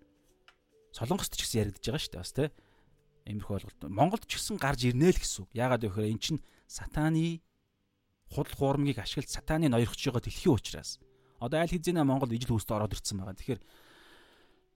Солонгост 0.94 1.34
ч 1.34 1.42
гэсэн 1.42 1.70
яригдж 1.70 1.86
байгаа 1.90 2.02
шүү 2.02 2.14
дээ 2.14 2.24
бас 2.24 2.34
тийм 2.34 2.65
Иймэрхүү 3.26 3.56
ойлголт. 3.58 3.82
Монголд 3.90 4.30
ч 4.30 4.38
гэсэн 4.38 4.62
гарч 4.62 4.86
ирнэ 4.86 5.10
л 5.10 5.18
гэсэн 5.18 5.50
үг. 5.50 5.52
Яагаад 5.58 5.82
вэ 5.82 5.90
гэхээр 5.90 6.14
эн 6.14 6.22
чинь 6.22 6.42
сатааны 6.70 7.42
худал 8.30 8.54
хуурмгийг 8.54 9.02
ашиглаж 9.02 9.34
сатааны 9.34 9.70
ноёрхож 9.70 9.98
байгаа 9.98 10.22
дэлхийн 10.22 10.54
учраас. 10.54 11.02
Одоо 11.42 11.62
аль 11.62 11.74
хэзээ 11.74 12.06
Монгол 12.06 12.30
ижил 12.32 12.54
хөөст 12.54 12.70
ороод 12.70 12.94
ирсэн 12.94 13.18
байгаа. 13.18 13.34
Тэгэхээр 13.34 13.62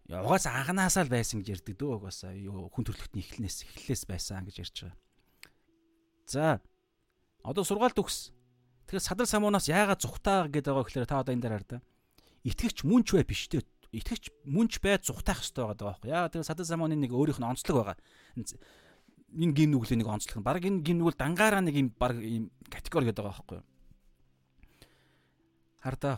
угаас 0.09 0.49
анханасаа 0.49 1.05
л 1.05 1.13
байсан 1.13 1.45
гэж 1.45 1.61
ярьдаг 1.61 1.77
дөө 1.77 2.01
угаасаа 2.01 2.34
юу 2.34 2.73
хүн 2.73 2.89
төрөлхтний 2.89 3.21
эхлэнээс 3.21 3.69
эхлэлээс 3.69 4.03
байсан 4.09 4.41
гэж 4.49 4.55
ярьж 4.65 4.77
байгаа. 4.81 4.97
За 6.26 6.43
одоо 7.45 7.61
сургаалт 7.61 8.01
өгс. 8.01 8.34
Тэгэхээр 8.89 9.05
садар 9.05 9.30
самуунаас 9.30 9.69
яагаад 9.69 10.01
зүхтаа 10.01 10.49
гэдэг 10.49 10.73
байгаа 10.73 10.85
гэхээр 10.89 11.05
та 11.05 11.21
одоо 11.21 11.34
энэ 11.38 11.43
дээр 11.45 11.55
хар 11.61 11.65
да. 11.69 11.77
Итгэгч 12.41 12.81
мөнч 12.89 13.13
бай 13.13 13.26
биш 13.26 13.45
дээ 13.53 13.61
итгэгч 13.91 14.29
мөнч 14.45 14.79
байд 14.83 15.05
зүхтаах 15.05 15.41
хэрэгтэй 15.41 15.63
байгаа 15.65 15.97
байхгүй. 15.97 16.09
Яагаад 16.13 16.33
тэр 16.33 16.45
садас 16.45 16.69
самоны 16.69 16.95
нэг 16.95 17.13
өөрийнх 17.13 17.41
нь 17.41 17.49
онцлог 17.49 17.75
байгаа. 17.81 17.97
Энэ 18.37 19.53
гин 19.53 19.73
нүглийн 19.73 20.01
нэг 20.01 20.09
онцлог. 20.09 20.45
Бараг 20.45 20.65
энэ 20.65 20.85
гин 20.85 21.01
нүгэл 21.01 21.17
дангаараа 21.17 21.61
нэг 21.65 21.75
юм 21.77 21.89
баг 21.97 22.17
ийм 22.21 22.53
категори 22.69 23.09
гэдэг 23.09 23.25
байгаа 23.25 23.37
байхгүй. 23.41 23.61
Хардаа 25.81 26.15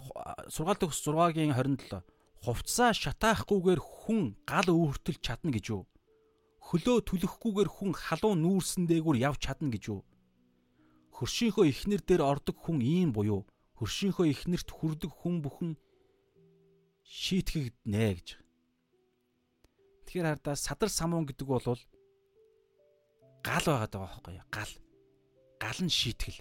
сургаал 0.49 0.79
төгс 0.79 0.99
6-гийн 1.05 1.53
27 1.55 2.03
хувцаа 2.41 2.91
шатаахгүйгээр 2.97 3.79
хүн 3.79 4.33
гал 4.49 4.67
өөртөл 4.67 5.21
чадна 5.21 5.53
гэж 5.53 5.65
юу? 5.69 5.85
Хөлөө 6.71 7.05
түлхэхгүйгээр 7.05 7.69
хүн 7.69 7.91
халуун 7.93 8.41
нүүрсэн 8.41 8.89
дээгүүр 8.89 9.21
явж 9.21 9.39
чадна 9.45 9.69
гэж 9.69 9.83
юу? 9.93 10.01
Хөршийнхөө 11.13 11.69
ихнэр 11.69 12.01
дээр 12.01 12.25
ордог 12.25 12.57
хүн 12.57 12.81
ийм 12.81 13.13
буюу 13.13 13.45
хөршийнхөө 13.77 14.25
ихнэрт 14.33 14.69
хүрдэг 14.73 15.11
хүн 15.21 15.41
бүхэн 15.45 15.77
шийтгэгднэ 17.11 18.07
гэж. 18.15 18.27
Тэгэхээр 20.07 20.27
хардаа 20.31 20.55
садар 20.55 20.87
самуун 20.87 21.27
гэдэг 21.27 21.43
бол 21.43 21.59
гал 21.59 21.75
байгаад 23.43 23.91
байгаа 23.91 24.07
байхгүй 24.15 24.39
юу? 24.39 24.47
Гал. 24.47 24.71
Гал 25.59 25.79
нь 25.83 25.91
шийтгэл. 25.91 26.39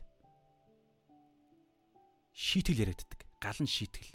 Шийтгэл 2.31 2.87
яриаддаг. 2.87 3.27
Гал 3.43 3.59
нь 3.59 3.67
шийтгэл. 3.67 4.15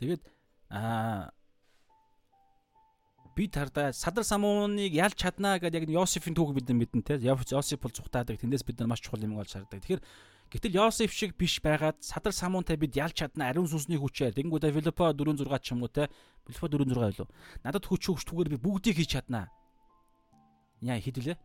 Тэгээд 0.00 0.22
аа 0.72 1.28
бид 3.36 3.52
хардаа 3.52 3.92
садар 3.92 4.24
самууныг 4.24 4.96
ялж 4.96 5.12
чаднаа 5.12 5.60
гэдэг 5.60 5.92
яг 5.92 5.92
Йосефийн 5.92 6.32
түүх 6.32 6.56
бид 6.56 6.72
мэднэ 6.72 7.04
те. 7.04 7.20
Йосеф 7.20 7.84
бол 7.84 7.92
цухтаадаг. 7.92 8.40
Тэндээс 8.40 8.64
бид 8.64 8.80
нар 8.80 8.88
маш 8.88 9.04
чухал 9.04 9.20
юм 9.20 9.36
болж 9.36 9.52
хардаг. 9.52 9.84
Тэгэхээр 9.84 10.00
гэтэл 10.56 10.72
Йосеф 10.80 11.12
шиг 11.12 11.36
биш 11.36 11.60
байгаад 11.60 12.00
садар 12.00 12.32
самуунтай 12.32 12.80
бид 12.80 12.96
ялж 12.96 13.12
чаднаа 13.12 13.52
ариун 13.52 13.68
сүнсний 13.68 14.00
хүчээр. 14.00 14.32
Тэнгүүдээ 14.32 14.72
Филиппо 14.72 15.12
4:6 15.12 15.44
ч 15.60 15.76
юм 15.76 15.84
уу 15.84 15.92
те. 15.92 16.08
Филиппо 16.48 16.66
4:6 16.72 16.96
байлуу. 16.96 17.28
Надад 17.60 17.84
хүч 17.84 18.08
өгч 18.08 18.24
түгээр 18.24 18.56
би 18.56 18.58
бүгдийг 18.58 18.96
хийж 18.96 19.20
чаднаа. 19.20 19.52
Яа 20.80 20.96
хэдвүлээ. 20.96 21.36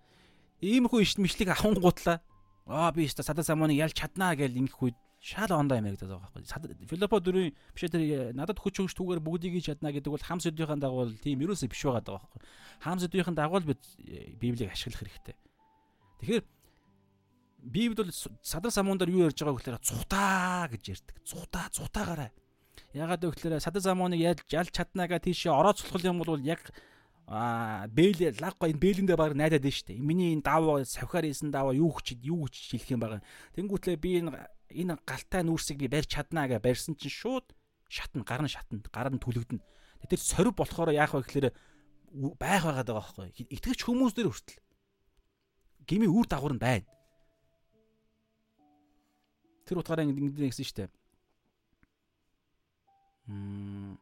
Иймэрхүү 0.64 1.00
ишт 1.04 1.20
мишлиг 1.20 1.52
аван 1.52 1.76
гутлаа. 1.76 2.24
Аа 2.72 2.96
би 2.96 3.04
өстө 3.04 3.28
садар 3.28 3.44
самууныг 3.44 3.76
ялж 3.76 4.00
чаднаа 4.00 4.32
гэж 4.40 4.56
ингэх 4.56 4.80
үед 4.80 4.98
шал 5.20 5.52
ондоо 5.52 5.78
юм 5.78 5.86
яриад 5.86 6.02
байгаа 6.02 6.32
байхгүй. 6.32 6.88
Филиппо 6.88 7.20
дөрөв 7.20 7.54
биш 7.76 7.84
тэр 7.92 8.34
надад 8.34 8.58
хүч 8.58 8.82
өгч 8.82 8.96
түгээр 8.98 9.22
бүгдийг 9.22 9.54
хийж 9.60 9.76
чадна 9.76 9.94
гэдэг 9.94 10.10
бол 10.10 10.24
хам 10.24 10.40
сэдвийн 10.42 10.82
дагуу 10.82 11.06
бол 11.06 11.14
тийм 11.22 11.46
ерөөсөө 11.46 11.70
биш 11.70 11.84
байгаа 11.86 12.02
даа 12.02 12.18
байхгүй. 12.18 12.42
Хам 12.82 12.98
сэдвийн 12.98 13.38
дагуу 13.38 13.62
бид 13.62 13.82
э, 14.02 14.34
Библийг 14.42 14.74
ашиглах 14.74 15.06
хэрэгтэй. 15.06 15.38
Тэгэхээр 16.26 16.44
Библи 17.62 17.96
бол 17.96 18.12
садар 18.42 18.72
самуундар 18.72 19.10
юу 19.10 19.30
ярьж 19.30 19.38
байгааг 19.38 19.62
гэхээр 19.62 19.86
цухтаа 19.86 20.68
гэж 20.74 20.84
ярьдаг. 20.90 21.16
Цухтаа 21.22 21.70
цухтаагаараа. 21.70 22.32
Ягаад 22.94 23.22
гэвэл 23.22 23.62
садар 23.62 23.82
самууныг 23.82 24.20
ялж 24.20 24.42
ялж 24.50 24.74
чаднаагаа 24.74 25.22
тийшээ 25.22 25.54
орооцлох 25.54 26.02
юм 26.02 26.26
бол 26.26 26.42
яг 26.42 26.74
аа 27.30 27.86
бэл 27.88 28.18
лаггүй 28.42 28.74
энэ 28.74 28.82
бэлэндээ 28.82 29.18
баг 29.18 29.38
найдаад 29.38 29.62
байна 29.62 29.78
шүү 29.78 29.88
дээ. 29.94 30.02
Миний 30.02 30.34
энэ 30.34 30.42
даваа 30.42 30.84
савхаар 30.84 31.30
ийсэн 31.30 31.54
даваа 31.54 31.78
юу 31.78 31.94
гэж 31.94 32.18
юу 32.26 32.50
гэж 32.50 32.56
хэлэх 32.76 32.92
юм 32.98 33.02
байгаа. 33.06 33.22
Тэнгүүтлээ 33.54 33.98
би 34.02 34.10
энэ 34.20 34.34
энэ 34.74 34.98
галтай 35.06 35.46
нүүрсийг 35.46 35.80
би 35.80 35.88
барьж 35.88 36.10
чаднаа 36.10 36.50
гэж 36.50 36.60
барьсан 36.66 36.98
чинь 36.98 37.14
шууд 37.14 37.54
шатна 37.88 38.26
гар 38.26 38.42
нь 38.42 38.52
шатна 38.52 38.82
гар 38.90 39.14
нь 39.14 39.22
түлэгдэнэ. 39.22 39.64
Тэр 40.10 40.20
сорив 40.20 40.58
болохоор 40.58 40.92
яах 40.92 41.14
вэ 41.14 41.24
гэхээр 41.24 41.48
байх 42.36 42.64
байгаад 42.66 42.90
байгаа 42.90 43.00
байхгүй. 43.00 43.48
Итгэж 43.48 43.80
хүмүүс 43.86 44.18
дээр 44.18 44.34
хүртэл 44.34 44.60
гими 45.88 46.08
үр 46.10 46.28
дагавар 46.28 46.56
нь 46.58 46.64
байна. 46.64 46.88
Тэр 49.72 49.80
утгаараа 49.80 50.04
ингэ 50.04 50.52
нэгсэн 50.52 50.68
шүү 50.68 50.78
дээ. 50.84 50.90
Мм. 53.32 53.96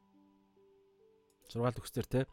Зургаал 1.46 1.78
төгсдөр 1.78 2.10
те. 2.10 2.26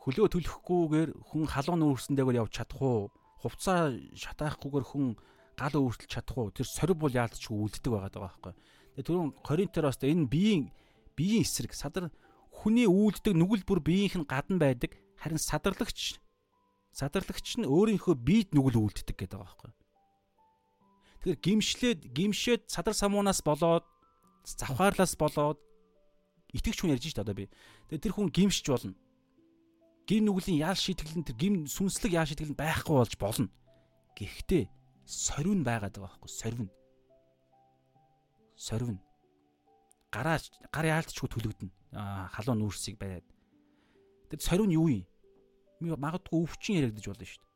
Хөлөө 0.00 0.32
төлөхгүйгээр 0.32 1.10
хүн 1.28 1.44
халуун 1.52 1.84
нүүрсэндээгээр 1.84 2.40
явж 2.40 2.52
чадах 2.56 2.80
уу? 2.80 3.12
хувцаа 3.44 3.92
шатаахгүйгээр 4.16 4.86
хүн 4.88 5.20
гал 5.60 5.76
өөртөлж 5.76 6.08
чадах 6.08 6.36
уу? 6.40 6.48
Тэр 6.56 6.64
сорив 6.64 6.96
бол 6.96 7.12
яалтчгүй 7.12 7.60
үлддэг 7.60 7.92
байгаа 7.92 8.08
даа 8.08 8.32
байхгүй. 8.32 8.56
Тэгээ 8.96 9.04
түрүүн 9.04 9.30
Коринтер 9.44 9.84
бас 9.84 10.00
энэ 10.00 10.32
биеийн 10.32 10.72
биеийн 11.12 11.44
эсрэг 11.44 11.76
садар 11.76 12.08
хүний 12.48 12.88
үйлддэг 12.88 13.36
нүгэл 13.36 13.68
бүр 13.68 13.84
биеийнх 13.84 14.16
нь 14.16 14.24
гадна 14.24 14.56
байдаг. 14.56 14.96
Харин 15.20 15.36
садарлагч 15.36 16.16
садарлагч 16.96 17.60
нь 17.60 17.68
өөрийнхөө 17.68 18.14
биед 18.16 18.48
нүгэл 18.56 18.80
үйлддэг 18.80 19.16
гэдэг 19.20 19.36
байгаа 19.36 19.52
байхгүй. 19.52 19.72
Тэгэхээр 21.20 21.44
гимшлээд 21.44 22.00
гимшээд 22.16 22.62
садар 22.72 22.96
самуунаас 22.96 23.44
болоод 23.44 23.84
завхаарлаас 24.48 25.12
болоод 25.20 25.60
итгэж 26.56 26.76
хүн 26.80 26.96
ярьж 26.96 27.12
штэ 27.12 27.20
одоо 27.20 27.36
би. 27.36 27.52
Тэгээ 27.92 28.04
тэр 28.08 28.14
хүн 28.16 28.32
гимшиж 28.32 28.64
болно 28.72 28.96
гим 30.06 30.24
нүглийн 30.24 30.62
яал 30.62 30.78
шийтгэл 30.78 31.18
нь 31.18 31.26
тэр 31.26 31.36
гим 31.36 31.54
сүнслэг 31.66 32.14
яал 32.14 32.30
шийтгэл 32.30 32.54
нь 32.54 32.58
байхгүй 32.58 32.94
болж 32.94 33.14
болно. 33.18 33.50
Гэхдээ 34.14 34.70
сорвин 35.02 35.66
байгаад 35.66 35.98
байгаа 35.98 36.14
байхгүй 36.14 36.30
сорвин. 36.30 36.70
Сорвин. 38.54 39.02
Гараа 40.14 40.38
гар 40.70 40.86
яалтчгүй 40.86 41.26
төлөгдөн. 41.26 41.70
Аа 41.98 42.30
халуун 42.38 42.62
нүүрсийг 42.62 42.96
бариад. 43.02 43.26
Тэр 44.30 44.40
сорвин 44.40 44.70
юу 44.70 44.86
юм? 44.86 45.02
Магадгүй 45.80 46.38
өвчин 46.40 46.80
яригдаж 46.80 47.06
болно 47.06 47.26
шүү 47.26 47.42
дээ. 47.42 47.52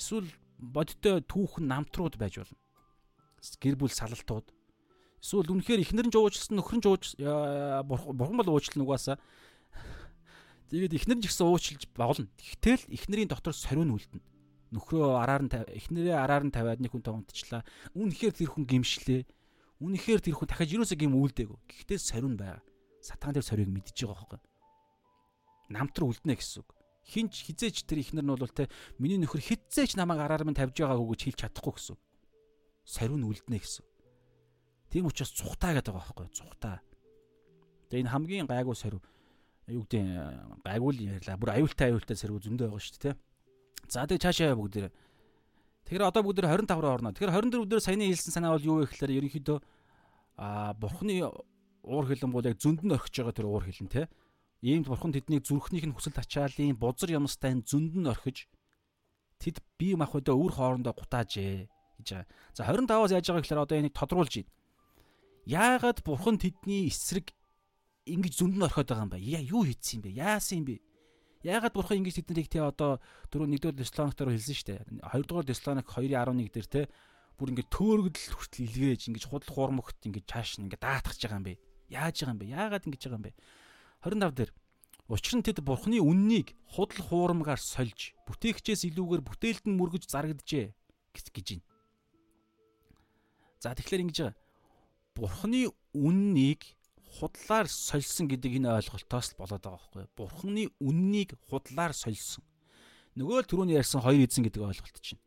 Эсвэл 0.00 0.28
бодтой 0.58 1.20
түүхэн 1.26 1.68
намтрууд 1.68 2.16
байж 2.16 2.40
болно. 2.40 2.58
Гэр 3.60 3.76
бүл 3.76 3.92
салалтууд. 3.92 4.48
Эсвэл 5.20 5.52
үнэхээр 5.52 5.82
ихнэр 5.82 6.08
нь 6.08 6.14
жуужсан 6.14 6.56
нөхөр 6.56 6.76
нь 6.78 6.84
жууж 6.84 7.04
бурхан 7.18 8.38
бол 8.38 8.54
уучлал 8.54 8.80
нугасаа 8.80 9.18
Тэгээд 10.68 11.00
эхнэр 11.00 11.16
нь 11.16 11.24
ч 11.24 11.32
гэсэн 11.32 11.48
уучлж 11.48 11.82
болно. 11.96 12.28
Гэтэл 12.36 12.84
эхнэрийн 12.92 13.32
дотор 13.32 13.56
сориун 13.56 13.96
үлдэнэ. 13.96 14.20
Нөхрөө 14.76 15.16
араар 15.16 15.48
нь 15.48 15.52
эхнэрээ 15.52 16.12
араар 16.12 16.44
нь 16.44 16.52
тавиад 16.52 16.84
нэг 16.84 16.92
хүнтэй 16.92 17.08
унтчлаа. 17.08 17.64
Үнэхээр 17.96 18.36
тэр 18.36 18.52
хүн 18.52 18.68
гимшлээ. 18.68 19.24
Үнэхээр 19.80 20.20
тэр 20.20 20.36
хүн 20.36 20.44
дахиад 20.44 20.76
юусоо 20.76 21.00
гим 21.00 21.16
үлдээгүй. 21.16 21.56
Гэхдээ 21.56 21.96
сориун 21.96 22.36
байгаа. 22.36 22.60
Сатан 23.00 23.32
тэр 23.32 23.48
сорийг 23.48 23.72
мэдж 23.72 23.96
байгаа 23.96 24.28
байхгүй. 24.28 24.40
Намтар 25.72 26.04
үлднэ 26.04 26.36
гэсэн 26.36 26.60
үг. 26.60 26.68
Хинч 27.08 27.48
хизээч 27.48 27.88
тэр 27.88 28.04
эхнэр 28.04 28.24
нь 28.24 28.32
бол 28.36 28.52
те 28.52 28.68
миний 29.00 29.16
нөхөр 29.16 29.40
хизээч 29.40 29.96
намайг 29.96 30.20
араар 30.20 30.44
минь 30.44 30.56
тавьж 30.56 30.76
байгаагүй 30.76 31.16
гэж 31.16 31.20
хэлж 31.24 31.38
чадахгүй 31.40 31.72
гэсэн. 31.80 31.96
Сориун 32.84 33.24
үлднэ 33.24 33.56
гэсэн. 33.56 33.84
Тийм 34.92 35.08
учраас 35.08 35.32
цухтаа 35.32 35.72
гэдэг 35.72 35.92
байгаа 35.96 36.12
байхгүй. 36.12 36.28
Цухтаа. 36.36 36.76
Тэгээ 37.88 38.04
энэ 38.04 38.12
хамгийн 38.12 38.46
гайгүй 38.48 38.76
сориу 38.76 39.00
юу 39.68 39.84
гэдэг 39.88 40.64
гайгүй 40.64 40.92
ярьлаа. 41.16 41.36
Бүр 41.40 41.50
аюултай 41.56 41.92
аюултай 41.92 42.16
сэргүү 42.16 42.44
зөндөө 42.44 42.68
байгаа 42.68 42.84
шүү 42.84 43.00
дээ. 43.04 43.16
За 43.88 44.04
тэгээ 44.04 44.24
цаашаа 44.24 44.56
бүгд 44.56 44.74
нэр. 44.76 44.92
Тэгэхээр 45.88 46.08
одоо 46.08 46.22
бүгд 46.24 46.40
нэр 46.40 46.68
25 46.68 46.80
руу 46.80 46.92
орно. 46.92 47.12
Тэгэхээр 47.12 47.32
24 47.32 47.64
өдөр 47.64 47.80
саяны 47.80 48.08
хэлсэн 48.08 48.32
санаа 48.32 48.56
бол 48.56 48.64
юу 48.64 48.76
вэ 48.80 48.88
гэхээр 48.88 49.16
ерөнхийдөө 49.16 49.58
а 50.36 50.72
бурхны 50.76 51.24
уур 51.84 52.04
хилэн 52.08 52.32
бол 52.32 52.44
яг 52.44 52.56
зөнд 52.60 52.84
нь 52.84 52.92
орхиж 52.92 53.24
байгаа 53.24 53.36
тэр 53.36 53.48
уур 53.48 53.64
хилэн 53.64 53.88
те. 53.88 54.08
Иймд 54.62 54.90
бурхан 54.90 55.14
тэднийг 55.14 55.46
зүрхнийх 55.46 55.86
нь 55.86 55.94
хүсэл 55.94 56.18
ачаалын 56.18 56.74
бузар 56.74 57.14
ямстай 57.14 57.54
зөнд 57.62 57.94
нь 57.94 58.10
орхиж 58.10 58.50
тэд 59.38 59.62
бие 59.78 59.94
махбодоо 59.94 60.34
үр 60.34 60.50
хоорондоо 60.50 60.98
гутаажээ 60.98 61.70
гэж 62.02 62.08
байгаа. 62.10 62.26
За 62.58 62.66
25-аас 62.66 63.14
яаж 63.14 63.26
байгаа 63.30 63.42
гэхээр 63.46 63.62
одоо 63.62 63.76
энийг 63.78 63.94
тодруулж 63.94 64.34
байна. 64.34 64.50
Яагаад 65.46 66.02
бурхан 66.02 66.42
тэдний 66.42 66.90
эсрэг 66.90 67.30
ингэж 68.02 68.34
зөнд 68.34 68.58
нь 68.58 68.66
орхиод 68.66 68.90
байгаа 68.90 69.06
юм 69.06 69.12
ба. 69.14 69.18
Яа 69.22 69.42
юу 69.46 69.62
хийцсэн 69.62 70.02
юм 70.02 70.10
бэ? 70.10 70.10
Яасан 70.18 70.58
юм 70.62 70.66
бэ? 70.74 70.76
Яагаад 71.46 71.74
бурхан 71.78 72.02
ингэж 72.02 72.18
тэднийг 72.18 72.50
тий 72.50 72.58
одоо 72.58 72.98
дөрөв 73.30 73.46
нэгдүгээр 73.46 73.78
Деслониктор 73.78 74.26
хэлсэн 74.26 74.56
шүү 74.58 74.68
дээ. 74.74 75.06
Хоёрдугаар 75.06 75.46
Деслоник 75.46 75.86
2:11 75.86 76.50
дээр 76.50 76.66
те 76.66 76.80
бүр 77.38 77.54
ингэ 77.54 77.70
төөргөдөл 77.70 78.34
хүртэл 78.34 78.66
илгээж 78.66 79.02
ингэж 79.06 79.24
худал 79.30 79.54
хуурмөгт 79.54 80.02
ингэ 80.02 80.26
чааш 80.26 80.58
ингэ 80.58 80.82
даатгаж 80.82 81.22
байгаа 81.22 81.38
юм 81.38 81.46
бэ? 81.46 81.54
Яаж 81.94 82.16
байгаа 82.26 82.34
юм 82.34 82.40
бэ? 82.42 82.50
Яагаад 82.50 82.86
ингэж 82.90 83.02
байгаа 83.06 83.18
юм 83.22 83.26
бэ? 83.30 83.32
25 84.04 84.34
дээр 84.34 84.52
Учир 85.08 85.40
нь 85.40 85.46
тэд 85.46 85.64
бурхны 85.64 86.04
үннийг 86.04 86.52
худал 86.68 87.00
хуурмгаар 87.00 87.56
сольж 87.56 88.12
бүтээгчээс 88.28 88.84
илүүгээр 88.92 89.24
бүтээлд 89.24 89.64
нь 89.64 89.78
мөргөж 89.80 90.04
зарагджээ 90.04 90.68
гэж 91.16 91.26
байна. 91.32 91.64
За 93.56 93.72
тэгэхээр 93.72 94.04
ингэж 94.04 94.18
байгаа. 94.20 94.36
Бурхны 95.16 95.72
үннийг 95.96 96.60
худлаар 97.16 97.72
сольсон 97.72 98.28
гэдэг 98.28 98.60
энэ 98.60 98.68
ойлголтоос 98.84 99.32
л 99.32 99.40
болоод 99.40 99.64
байгаа 99.64 99.80
байхгүй 99.80 100.04
юу? 100.04 100.12
Бурхны 100.12 100.62
үннийг 100.76 101.40
худлаар 101.48 101.96
сольсон. 101.96 102.44
Нөгөө 103.16 103.42
л 103.42 103.48
түрүүний 103.48 103.80
ярьсан 103.80 104.04
хоёр 104.04 104.28
эзэн 104.28 104.44
гэдэг 104.44 104.60
ойлголт 104.60 105.00
чинь. 105.00 105.18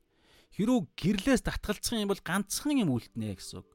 Хэрүү 0.56 0.94
гэрлээс 0.94 1.42
татгалцах 1.42 1.98
юм 1.98 2.14
бол 2.14 2.22
ганцхан 2.22 2.86
юм 2.86 2.94
үлднэ 2.94 3.34
гэсэн 3.34 3.66
үг. 3.66 3.70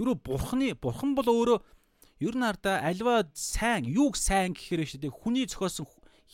Хэрүү 0.00 0.16
бурхны 0.24 0.74
бурхан 0.74 1.14
бол 1.14 1.28
өөрөө 1.28 1.58
ер 2.20 2.34
нь 2.36 2.44
ардаа 2.44 2.80
альва 2.80 3.28
сайн, 3.34 3.84
юуг 3.84 4.16
сайн 4.16 4.56
гэхээр 4.56 4.88
шүү 4.88 5.00
дээ. 5.04 5.12
Хүний 5.12 5.44
зохиосон 5.44 5.84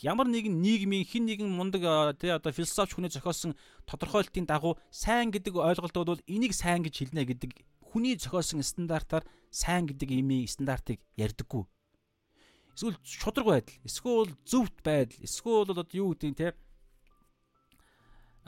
ямар 0.01 0.27
нэгэн 0.31 0.63
нийгмийн 0.63 1.05
хин 1.05 1.27
нэгэн 1.27 1.51
мундаг 1.51 2.17
тий 2.17 2.31
одоо 2.33 2.53
философч 2.55 2.95
хүний 2.97 3.11
зохиосон 3.13 3.59
тодорхойлтын 3.85 4.47
дагуу 4.47 4.79
сайн 4.91 5.31
гэдэг 5.35 5.59
ойлголт 5.59 5.93
бол 5.93 6.23
энийг 6.27 6.55
сайн 6.55 6.83
гэж 6.83 7.13
хэлнэ 7.13 7.29
гэдэг 7.29 7.51
хүний 7.93 8.17
зохиосон 8.17 8.65
стандартаар 8.65 9.27
сайн 9.51 9.85
гэдэг 9.91 10.09
имийн 10.17 10.49
стандартыг 10.49 11.03
ярьдаггүй. 11.21 11.69
Эсвэл 12.73 12.97
шудраг 13.05 13.47
байдал, 13.47 13.77
эсвэл 13.85 14.33
зөвхт 14.49 14.81
байдал, 14.81 15.21
эсвэл 15.21 15.69
одоо 15.69 15.85
юу 15.93 16.17
гэдэг 16.17 16.37
те 16.41 16.57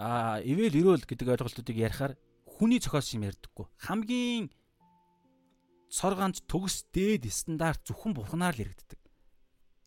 а 0.01 0.41
ивэл 0.41 0.97
өрөөл 0.97 1.05
гэдэг 1.05 1.29
ойлголтуудыг 1.29 1.77
ярихаар 1.77 2.17
хүний 2.49 2.81
зохиосон 2.81 3.21
юм 3.21 3.29
ярьдаггүй. 3.29 3.67
Хамгийн 3.85 4.49
цор 5.95 6.19
ганц 6.19 6.43
төгс 6.51 6.91
дээд 6.91 7.31
стандарт 7.31 7.87
зөвхөн 7.87 8.19
бурхнаар 8.19 8.59
л 8.59 8.63
яригддаг. 8.67 8.99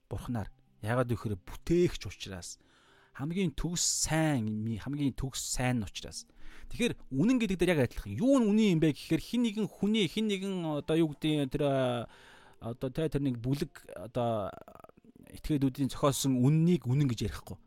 Бурхнаар. 0.08 0.48
Ягаад 0.80 1.12
гэхээр 1.12 1.36
бүтээгч 1.36 2.08
учраас 2.08 2.56
хамгийн 3.20 3.52
төгс 3.52 4.08
сайн 4.08 4.48
хамгийн 4.80 5.12
төгс 5.20 5.44
сайн 5.52 5.84
нь 5.84 5.88
учраас. 5.88 6.24
Тэгэхээр 6.72 6.96
үнэн 7.12 7.38
гэдэг 7.44 7.58
дээр 7.60 7.74
яг 7.76 7.82
адилхан. 7.92 8.16
Юу 8.16 8.40
нь 8.40 8.48
үнэн 8.48 8.74
юм 8.78 8.80
бэ 8.80 8.96
гэхээр 8.96 9.20
хин 9.20 9.42
нэгэн 9.44 9.68
хүний 9.68 10.08
хин 10.08 10.32
нэгэн 10.32 10.80
одоо 10.80 10.96
юу 10.96 11.12
гэдэг 11.12 11.52
тэр 11.52 11.64
одоо 12.64 12.88
тэ 12.88 13.12
тэр 13.12 13.24
нэг 13.28 13.44
бүлэг 13.44 13.74
одоо 14.00 14.48
этгээдүүдийн 15.28 15.92
зохиосон 15.92 16.40
үннийг 16.40 16.88
үнэн 16.88 17.12
гэж 17.12 17.28
ярихгүй 17.28 17.60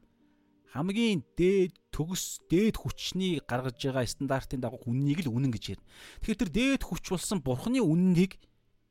хамгийн 0.71 1.27
дээд 1.35 1.75
төгс 1.91 2.47
дээд 2.47 2.79
хүчний 2.79 3.43
гаргаж 3.43 3.75
байгаа 3.83 4.07
стандартын 4.07 4.63
дагуу 4.63 4.87
үннийг 4.87 5.27
л 5.27 5.35
үнэн 5.35 5.51
гэж 5.51 5.65
ярина. 5.75 5.87
Тэгэхээр 6.23 6.41
тэр 6.47 6.51
дээд 6.55 6.83
хүч 6.87 7.05
болсон 7.11 7.43
бурхны 7.43 7.83
үннийг 7.83 8.39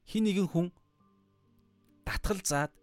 хин 0.03 0.27
нэгэн 0.27 0.51
хүн 0.51 0.67
татгал 2.03 2.41
заад 2.43 2.75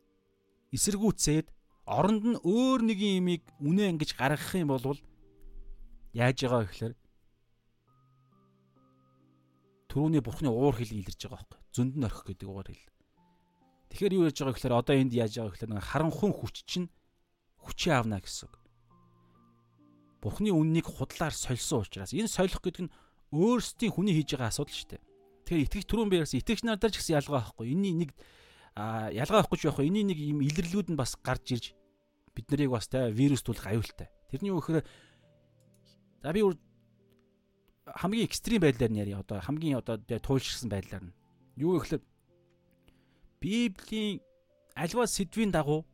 эсэргүүцээд 0.73 1.53
оронд 1.85 2.25
нь 2.25 2.41
өөр 2.41 2.81
нэгэн 2.89 3.21
имийг 3.21 3.43
үнэ 3.61 3.93
ингэж 3.93 4.17
гаргах 4.17 4.57
юм 4.57 4.73
бол 4.73 4.97
яаж 6.17 6.39
байгаа 6.43 6.65
гэхээр 6.65 6.95
түрүүний 9.93 10.23
бурхны 10.25 10.49
уур 10.49 10.73
хил 10.73 10.97
илэрж 10.97 11.21
байгаа 11.29 11.45
байхгүй 11.45 11.61
зөнд 11.77 11.95
нь 12.01 12.07
орхих 12.09 12.25
гэдэг 12.33 12.49
уур 12.49 12.69
хил. 12.69 12.89
Тэгэхээр 13.93 14.17
юу 14.17 14.25
яаж 14.25 14.37
байгаа 14.41 14.55
гэхээр 14.57 14.79
одоо 14.81 14.95
энд 14.97 15.13
яаж 15.13 15.33
байгаа 15.37 15.53
гэхээр 15.53 15.85
харанхуй 15.85 16.33
хүч 16.33 16.57
чинь 16.65 16.89
хүчээ 17.61 17.95
авна 17.95 18.25
гэсэн 18.25 18.49
үг. 18.49 18.66
Бурхны 20.21 20.51
үннийг 20.51 20.87
худлаар 20.89 21.35
сольсон 21.35 21.85
учраас 21.85 22.13
энэ 22.17 22.31
солих 22.31 22.59
гэдэг 22.61 22.89
нь 22.89 22.95
өөрсдийн 23.33 23.93
хүний 23.93 24.15
хийж 24.17 24.35
байгаа 24.35 24.51
асуудал 24.51 24.75
шүү 24.75 24.91
дээ. 24.97 25.03
Тэгэхээр 25.47 25.65
итгэж 25.67 25.85
түрүүн 25.87 26.11
би 26.11 26.17
ярьсан 26.23 26.41
итгэгч 26.41 26.63
нар 26.65 26.79
дээр 26.81 26.93
ч 26.95 26.99
гэсэн 26.99 27.17
ялгаа 27.21 27.35
байхгүй. 27.43 27.67
Энийн 27.71 27.97
нэг 28.03 28.11
ялгаа 28.77 29.45
байхгүй 29.45 29.59
ч 29.61 29.63
байхгүй. 29.69 29.87
Энийн 29.87 30.09
нэг 30.11 30.19
юм 30.19 30.41
илэрлүүд 30.43 30.89
нь 30.91 30.99
бас 30.99 31.15
гарч 31.21 31.47
ирж 31.55 31.67
бид 32.35 32.47
нарыг 32.51 32.71
бас 32.73 32.89
те 32.89 33.13
вирус 33.13 33.43
тулах 33.47 33.67
аюултай. 33.71 34.09
Тэрний 34.31 34.51
юу 34.51 34.61
гэхээр 34.61 34.85
за 36.23 36.33
би 36.33 36.41
хамгийн 37.87 38.27
экстрим 38.27 38.61
байдлаар 38.61 38.91
нь 38.91 39.01
ярья. 39.01 39.23
Одоо 39.23 39.39
хамгийн 39.41 39.79
одоо 39.79 39.97
туйлширсан 40.01 40.71
байдлаар 40.71 41.05
нь. 41.07 41.17
Юу 41.57 41.79
гэхээр 41.79 42.03
Библийн 43.41 44.21
альва 44.75 45.07
сэдвийн 45.07 45.55
дагуу 45.55 45.87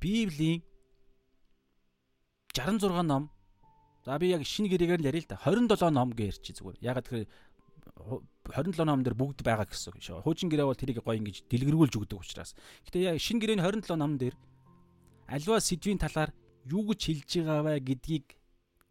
Библийн 0.00 0.66
66 2.52 3.02
ном. 3.02 3.30
За 4.04 4.18
би 4.18 4.32
яг 4.32 4.44
шинэ 4.44 4.68
гэрээгээр 4.68 5.00
л 5.00 5.08
ярил 5.08 5.24
л 5.24 5.30
да. 5.30 5.40
27 5.40 5.90
ном 5.90 6.12
ярьчих 6.12 6.56
зүгээр. 6.56 6.78
Ягаад 6.80 7.06
гэхээр 7.08 7.28
27 8.50 8.84
ном 8.84 9.02
дээр 9.02 9.16
бүгд 9.16 9.40
байгаа 9.46 9.66
гэсэн 9.68 9.94
үг 9.94 10.02
шүү. 10.02 10.22
Хуучин 10.26 10.50
гэрээ 10.50 10.66
бол 10.66 10.76
тэрийг 10.76 11.00
гоё 11.00 11.16
ингэж 11.16 11.46
дэлгэрүүлж 11.48 11.94
өгдөг 11.96 12.18
учраас. 12.18 12.52
Гэтэ 12.88 13.14
яг 13.14 13.22
шинэ 13.22 13.40
гэрээний 13.40 13.64
27 13.64 13.96
ном 13.96 14.18
дээр 14.18 14.34
альва 15.30 15.62
сэдвийн 15.62 16.02
талаар 16.02 16.34
юу 16.66 16.82
гэж 16.90 17.00
хэлж 17.06 17.30
байгаа 17.46 17.62
вэ 17.62 17.74
гэдгийг 17.80 18.26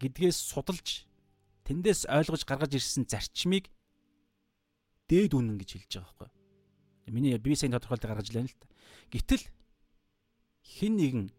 гэдгээс 0.00 0.38
судалж 0.50 1.06
тэндээс 1.68 2.10
ойлгож 2.10 2.42
гаргаж 2.42 2.72
ирсэн 2.74 3.06
зарчмыг 3.06 3.70
дээд 5.06 5.32
үнэн 5.36 5.60
гэж 5.60 5.70
хэлж 5.78 5.92
байгаа 6.02 6.10
байхгүй. 6.26 6.30
Миний 7.12 7.38
би 7.38 7.54
сайн 7.54 7.76
тодорхойлт 7.76 8.04
гаргаж 8.08 8.28
лээ 8.32 8.48
л 8.48 8.56
та. 8.56 8.66
Гэтэл 9.12 9.44
хин 10.64 10.96
нэгэн 10.98 11.30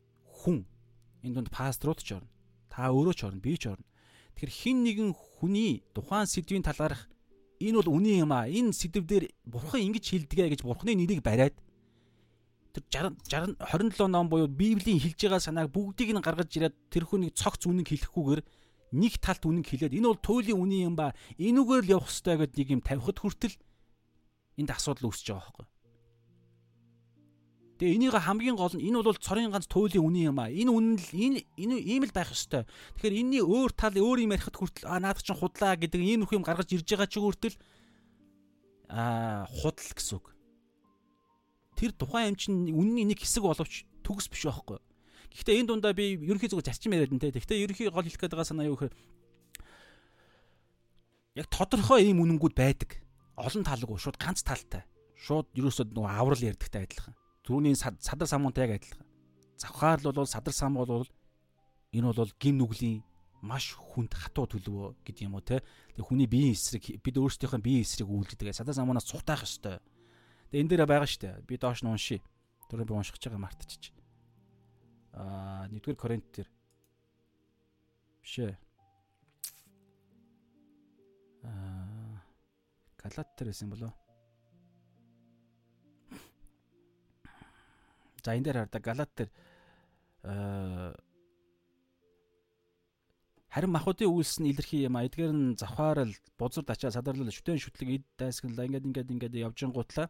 хүн 0.45 0.65
энэ 1.23 1.33
донд 1.33 1.49
пасторууд 1.49 2.03
ч 2.03 2.19
орно. 2.19 2.29
Та 2.69 2.91
өөрөө 2.91 3.15
ч 3.15 3.21
орно, 3.25 3.39
би 3.39 3.55
ч 3.57 3.71
орно. 3.71 3.85
Тэгэхээр 4.35 4.51
хин 4.51 4.77
нэгэн 4.83 5.11
хүний 5.15 5.83
тухайн 5.95 6.27
сэдвийн 6.27 6.63
талаарх 6.67 7.07
энэ 7.63 7.79
бол 7.79 7.95
үнэн 7.97 8.27
юм 8.27 8.31
аа. 8.35 8.51
Энэ 8.51 8.75
сэдв 8.75 9.07
дээр 9.07 9.31
бурхан 9.47 9.81
ингэж 9.87 10.03
хэлдэгэ 10.03 10.51
гэж 10.53 10.61
бурханы 10.67 10.99
нэрийг 10.99 11.23
бариад 11.23 11.55
тэр 12.73 12.83
60 12.89 13.55
60 13.57 13.93
27 13.93 14.09
ном 14.09 14.27
буюу 14.27 14.49
Библийн 14.49 14.99
хэлж 14.99 15.19
байгаа 15.21 15.39
санааг 15.39 15.69
бүгдийг 15.69 16.11
нь 16.11 16.25
гаргаж 16.25 16.49
ирээд 16.49 16.75
тэр 16.89 17.05
хүний 17.05 17.29
цогц 17.29 17.69
үнэн 17.69 17.85
хэлэхгүйгээр 17.85 18.41
нэг 18.97 19.13
талт 19.21 19.45
үнэн 19.45 19.61
хэлээд 19.61 19.93
энэ 19.93 20.09
бол 20.09 20.21
туйлын 20.21 20.57
үнэн 20.57 20.85
юм 20.89 20.95
ба 20.97 21.13
энүүгээр 21.37 21.83
л 21.85 21.93
явах 22.01 22.09
хэрэгтэй 22.09 22.35
гэдэг 22.41 22.57
нэг 22.57 22.69
юм 22.73 22.81
тавихад 22.81 23.17
хүртэл 23.21 23.55
энд 24.57 24.69
асуудал 24.73 25.13
үүсэж 25.13 25.27
байгаа. 25.37 25.65
Тэгээ 27.81 27.95
энийг 27.97 28.13
хамгийн 28.13 28.53
гол 28.53 28.69
нь 28.77 28.85
энэ 28.85 29.01
бол 29.01 29.17
цорын 29.17 29.49
ганц 29.49 29.65
туйлын 29.65 30.05
үнэн 30.05 30.29
юм 30.29 30.37
аа. 30.37 30.53
Энэ 30.53 30.69
үнэн 30.69 30.95
л 31.01 31.09
энэ 31.09 31.39
энэ 31.57 31.75
ийм 31.81 32.05
л 32.05 32.13
байх 32.13 32.29
ёстой. 32.29 32.69
Тэгэхээр 33.01 33.17
энэний 33.17 33.41
өөр 33.41 33.71
тал 33.73 33.97
өөр 33.97 34.21
юм 34.21 34.33
ярихад 34.37 34.53
хүртэл 34.53 34.85
аа 34.85 35.01
наад 35.01 35.17
чинь 35.25 35.33
худлаа 35.33 35.73
гэдэг 35.73 35.97
ийм 35.97 36.21
нөх 36.21 36.31
юм 36.37 36.45
гаргаж 36.45 36.69
ирж 36.69 36.85
байгаа 36.85 37.09
чи 37.09 37.17
хүртэл 37.17 37.57
аа 38.93 39.49
худал 39.49 39.89
гэсэн 39.89 40.21
үг. 40.21 40.25
Тэр 41.73 41.91
тухайн 41.97 42.31
юм 42.31 42.37
чинь 42.37 42.69
үнний 42.69 43.09
нэг 43.09 43.25
хэсэг 43.25 43.41
боловч 43.41 43.89
төгс 44.05 44.29
биш 44.29 44.45
байхгүй. 44.45 44.77
Гэхдээ 45.33 45.65
энэ 45.65 45.69
дундаа 45.73 45.97
би 45.97 46.13
ерөнхий 46.13 46.53
зүгээр 46.53 46.69
зарчим 46.69 46.93
яриад 46.93 47.09
энэ. 47.09 47.33
Гэхдээ 47.33 47.57
ерөнхий 47.57 47.89
гол 47.89 48.05
хэлэх 48.05 48.21
гээд 48.21 48.37
байгаа 48.37 48.45
санаа 48.53 48.69
юу 48.69 48.77
гэхээр 48.77 48.93
яг 51.41 51.47
тодорхой 51.49 52.05
ийм 52.05 52.21
үнэнгүүд 52.21 52.53
байдаг. 52.53 53.01
Олон 53.33 53.65
талгүй 53.65 53.97
шууд 53.97 54.21
ганц 54.21 54.45
талтай. 54.45 54.85
Шууд 55.17 55.49
ерөөсөө 55.57 55.89
нөгөө 55.89 56.13
аврал 56.13 56.37
ярьдагтай 56.37 56.85
адилхан. 56.85 57.17
Түүний 57.43 57.75
садар 57.75 58.27
самуунтай 58.27 58.67
яг 58.67 58.79
адилхан. 58.79 59.07
Завхаар 59.59 59.99
л 59.99 60.11
бол 60.15 60.27
садар 60.27 60.53
сам 60.55 60.79
бол 60.79 61.07
энэ 61.91 62.13
бол 62.13 62.31
гин 62.39 62.57
нүглийн 62.57 63.03
маш 63.43 63.75
хүнд 63.75 64.15
хатуу 64.15 64.47
төлөвөө 64.47 65.03
гэдэг 65.03 65.27
юм 65.27 65.35
уу 65.35 65.43
те. 65.43 65.59
Тэг 65.95 66.07
хүний 66.07 66.27
биеийн 66.31 66.55
эсрэг 66.55 67.03
бид 67.03 67.19
өөрсдийнхөө 67.19 67.59
биеийн 67.59 67.83
эсрэг 67.83 68.07
үйлддэг. 68.07 68.55
Садар 68.55 68.71
самуунаас 68.71 69.03
цухтаах 69.03 69.43
ёстой. 69.43 69.83
Тэг 70.47 70.63
энэ 70.63 70.69
дээр 70.71 70.87
байгаа 70.87 71.09
штэ. 71.09 71.43
Би 71.43 71.59
доош 71.59 71.83
нь 71.83 71.91
уншия. 71.91 72.23
Түрүү 72.71 72.87
би 72.87 72.95
уншиж 72.95 73.19
байгаа 73.19 73.43
мартчих. 73.43 73.91
Аа 75.11 75.67
1-р 75.67 75.99
Коринт 75.99 76.31
дээр 76.31 76.47
бишээ. 78.23 78.55
Аа 81.43 82.23
Галат 82.95 83.35
дээр 83.35 83.51
байсан 83.51 83.69
болоо. 83.69 83.91
За 88.23 88.35
энэ 88.39 88.47
дээр 88.47 88.57
хараа 88.63 88.79
Галат 88.79 89.11
дээр 89.19 89.29
харин 93.51 93.75
махуудын 93.75 94.07
үйлс 94.07 94.39
нь 94.39 94.47
илэрхий 94.47 94.87
юм 94.87 94.95
а 94.95 95.03
эдгээр 95.03 95.33
нь 95.35 95.59
завхаарл 95.59 96.15
бузар 96.39 96.63
дачаа 96.63 96.95
садарлал 96.95 97.27
шүтэн 97.27 97.59
шүтлэг 97.59 97.89
эд 97.99 98.05
дайсгнал 98.15 98.63
ингээд 98.63 98.87
ингээд 98.87 99.11
ингээд 99.11 99.35
явж 99.43 99.59
гутлаа. 99.67 100.07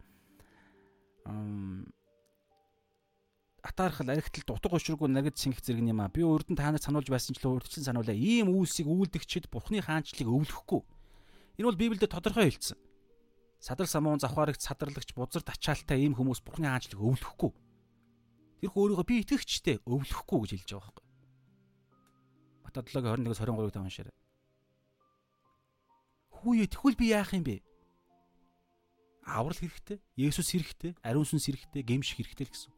Атаархал 3.66 4.14
аригталт 4.14 4.54
утга 4.54 4.78
учиргүй 4.78 5.10
нагд 5.10 5.42
сингэх 5.42 5.66
зэрэг 5.66 5.82
юм 5.82 6.06
а 6.06 6.14
би 6.14 6.22
өөрдөн 6.22 6.54
та 6.54 6.70
нарт 6.70 6.86
сануулж 6.86 7.10
байсан 7.10 7.34
ч 7.34 7.42
л 7.42 7.58
өөрчлөн 7.58 7.90
сануулаа. 7.90 8.14
Ийм 8.14 8.54
үйлсийг 8.54 8.86
үйлдэгчид 8.86 9.50
бурхны 9.50 9.82
хаанчлыг 9.82 10.30
өвлөхгүй. 10.30 10.86
Энэ 11.58 11.68
бол 11.68 11.82
библиэд 11.82 12.14
тодорхой 12.14 12.52
хэлсэн. 12.54 12.78
Садар 13.58 13.88
самуун 13.88 14.20
завхаарагч 14.20 14.62
садарлагч 14.62 15.16
бузар 15.16 15.42
дачаалтай 15.48 16.04
ийм 16.04 16.14
хүмүүс 16.14 16.44
бурхны 16.44 16.68
хаанчлыг 16.68 17.00
өвлөхгүй 17.00 17.52
Тэрх 18.64 18.80
өөрийгөө 18.80 19.04
би 19.04 19.20
итгэгчтэй 19.28 19.84
өвлөхгүй 19.84 20.40
гэж 20.40 20.52
хэлж 20.56 20.72
байгаа 20.72 20.96
байхгүй. 20.96 21.08
Матай 22.64 22.84
7-21-с 22.88 23.40
23-ыг 23.44 23.76
таамшаарай. 23.76 24.16
Хүүе 26.32 26.66
тэгвэл 26.72 26.96
би 26.96 27.12
яах 27.12 27.36
юм 27.36 27.44
бэ? 27.44 27.60
Аврал 29.28 29.60
хэрэгтэй, 29.60 30.00
Есүс 30.16 30.56
хэрэгтэй, 30.56 30.96
ариун 31.04 31.28
сүнс 31.28 31.52
хэрэгтэй, 31.52 31.84
гэмших 31.84 32.24
хэрэгтэй 32.24 32.48
л 32.48 32.56
гэсэн. 32.56 32.72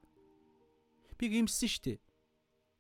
Би 1.21 1.25
гэмссэн 1.29 1.69
шүү 1.69 1.83
дээ. 1.85 1.97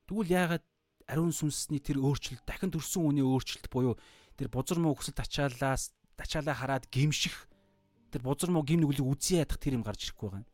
Тэгвэл 0.09 0.33
яагаад 0.33 0.65
ариун 1.05 1.29
сүнсний 1.29 1.85
тэр 1.85 2.01
өөрчлөлт 2.01 2.41
дахин 2.41 2.73
төрсөн 2.73 3.05
үний 3.05 3.25
өөрчлөлт 3.25 3.69
буюу 3.69 4.01
тэр 4.33 4.49
бузар 4.49 4.81
муу 4.81 4.97
хүсэл 4.97 5.13
тачаалаас 5.13 5.93
тачаалаа 6.17 6.57
хараад 6.57 6.89
гимших 6.89 7.45
тэр 8.09 8.25
бузар 8.25 8.49
муу 8.49 8.65
гим 8.65 8.81
нүглийг 8.81 9.05
үзье 9.05 9.45
ядах 9.45 9.61
тэр 9.61 9.77
юм 9.77 9.85
гарч 9.85 10.09
ирэхгүй 10.09 10.29
байгаа 10.29 10.41
юм. 10.41 10.49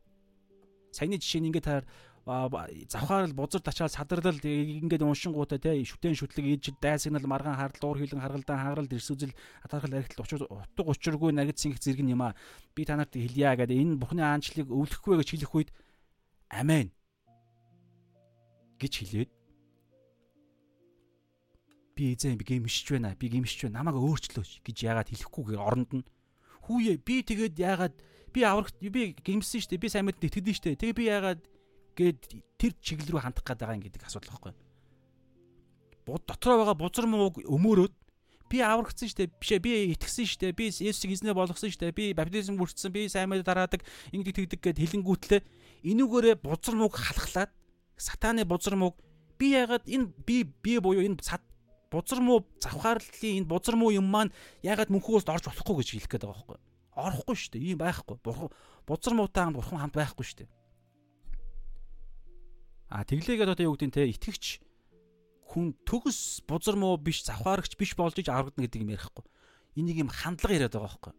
Саяны 0.91 1.19
жишээ 1.19 1.39
нь 1.39 1.47
ингээд 1.51 1.67
таар 1.67 1.83
завхаар 2.25 3.25
л 3.25 3.33
бузар 3.33 3.61
тачаал 3.61 3.89
садарлал 3.89 4.37
ингээд 4.37 5.01
уншингуудаа 5.01 5.57
тий 5.57 5.81
шүтэн 5.81 6.13
шүтлэг 6.13 6.45
ижил 6.61 6.77
дайсагнал 6.77 7.25
маргаан 7.25 7.57
харал 7.57 7.81
дуур 7.81 7.97
хилэн 7.97 8.21
харгалдаан 8.21 8.61
хаарал 8.61 8.85
дэрсүүзэл 8.85 9.33
атархал 9.65 9.97
архитал 9.97 10.25
учир 10.25 10.45
утга 10.45 10.85
учиргүй 10.85 11.33
наргид 11.33 11.57
сингэх 11.57 11.81
зэрэг 11.81 12.05
юм 12.05 12.21
а. 12.21 12.35
Би 12.77 12.85
та 12.85 12.93
нарт 12.93 13.17
хэлье 13.17 13.57
гэдэг. 13.57 13.73
Энэ 13.73 13.97
бухны 13.97 14.21
аанчлыг 14.21 14.69
өвлөхгүй 14.69 15.17
гэж 15.17 15.29
хэлэх 15.33 15.55
үед 15.57 15.69
амен 16.53 16.93
гэж 18.77 18.93
хэлээд 19.01 19.31
би 21.95 22.13
эзэн 22.13 22.37
би 22.37 22.45
гимшиж 22.45 22.87
байна 22.91 23.15
би 23.17 23.29
гимшиж 23.29 23.65
байна 23.65 23.81
намайг 23.81 23.97
өөрчлөөч 23.97 24.61
гэж 24.65 24.77
яагаад 24.89 25.09
хэлэхгүйгээр 25.09 25.61
оронд 25.61 25.91
нь 26.01 26.05
хүүе 26.65 26.97
би 26.97 27.21
тэгээд 27.21 27.55
яагаад 27.61 27.95
би 28.33 28.39
аврагт 28.41 28.77
би 28.81 29.13
гимсэн 29.21 29.61
штэ 29.61 29.77
би 29.77 29.89
сайн 29.89 30.09
мэд 30.09 30.21
итгэдэж 30.21 30.55
штэ 30.57 30.79
тэгээ 30.81 30.97
би 30.97 31.05
яагаад 31.09 31.41
гээд 31.95 32.19
тэр 32.57 32.71
чиглэл 32.81 33.17
рүү 33.17 33.21
хандах 33.21 33.45
гээд 33.45 33.59
байгаа 33.61 33.77
юм 33.77 33.83
гэдэг 33.85 34.03
асуудал 34.05 34.31
байхгүй. 34.35 34.53
дотроо 36.05 36.55
байгаа 36.61 36.77
бузар 36.77 37.05
мууг 37.07 37.39
өмөрөөд 37.41 37.93
би 38.51 38.59
аврагдсан 38.59 39.07
штэ 39.07 39.31
бишээ 39.39 39.59
би 39.63 39.71
итгэсэн 39.95 40.27
штэ 40.27 40.51
би 40.51 40.67
Есүсийг 40.67 41.15
эзнээ 41.15 41.33
болгосон 41.33 41.71
штэ 41.71 41.95
би 41.95 42.11
баптизм 42.11 42.59
бүрдсэн 42.59 42.91
би 42.91 43.07
сайн 43.07 43.31
мэдээ 43.31 43.47
дараадаг 43.47 43.81
ингэдэг 44.11 44.51
тэгдэг 44.51 44.59
гэд 44.59 44.77
хэлэнгүүтлээ 44.83 45.41
энүүгээрээ 45.87 46.35
бузар 46.43 46.75
мууг 46.75 46.99
халахлаад 46.99 47.51
сатааны 47.95 48.43
бузар 48.43 48.75
мууг 48.75 48.99
би 49.39 49.55
ягаад 49.55 49.87
энэ 49.87 50.11
би 50.27 50.43
би 50.43 50.83
буюу 50.83 50.99
энэ 50.99 51.23
бузар 51.91 52.19
муу 52.19 52.43
завхаарлын 52.59 53.39
энэ 53.39 53.47
бузар 53.47 53.79
муу 53.79 53.95
юм 53.95 54.11
маань 54.11 54.35
ягаад 54.67 54.91
мөнхөөс 54.91 55.31
орж 55.31 55.47
болохгүй 55.47 55.79
гэж 55.79 55.89
хэлэх 55.95 56.11
гээд 56.11 56.23
байгаа 56.27 56.43
байхгүй. 56.43 56.59
Орохгүй 56.91 57.35
штэ 57.39 57.57
ийм 57.59 57.79
байхгүй. 57.79 58.19
Бурхан 58.19 58.51
бузар 58.83 59.13
муутай 59.15 59.43
хамт 59.47 59.55
бурхан 59.59 59.79
хамт 59.79 59.95
байхгүй 59.95 60.27
штэ 60.27 60.43
а 62.91 63.07
тэглээгээд 63.07 63.55
одоо 63.55 63.65
юу 63.71 63.75
гэдэг 63.79 63.87
нь 63.87 63.95
те 63.95 64.03
итгэвч 64.11 64.59
хүн 65.47 65.71
төгс 65.87 66.43
бузар 66.43 66.75
муу 66.75 66.99
биш 66.99 67.23
завхаарагч 67.23 67.79
биш 67.79 67.95
болж 67.95 68.19
иж 68.19 68.27
аврагдана 68.27 68.67
гэдэг 68.67 68.83
юм 68.83 68.91
ярихгүй. 68.91 69.25
Энийг 69.79 69.97
юм 70.03 70.11
хандлага 70.11 70.55
яриад 70.59 70.75
байгаа 70.75 70.91
байхгүй. 70.91 71.13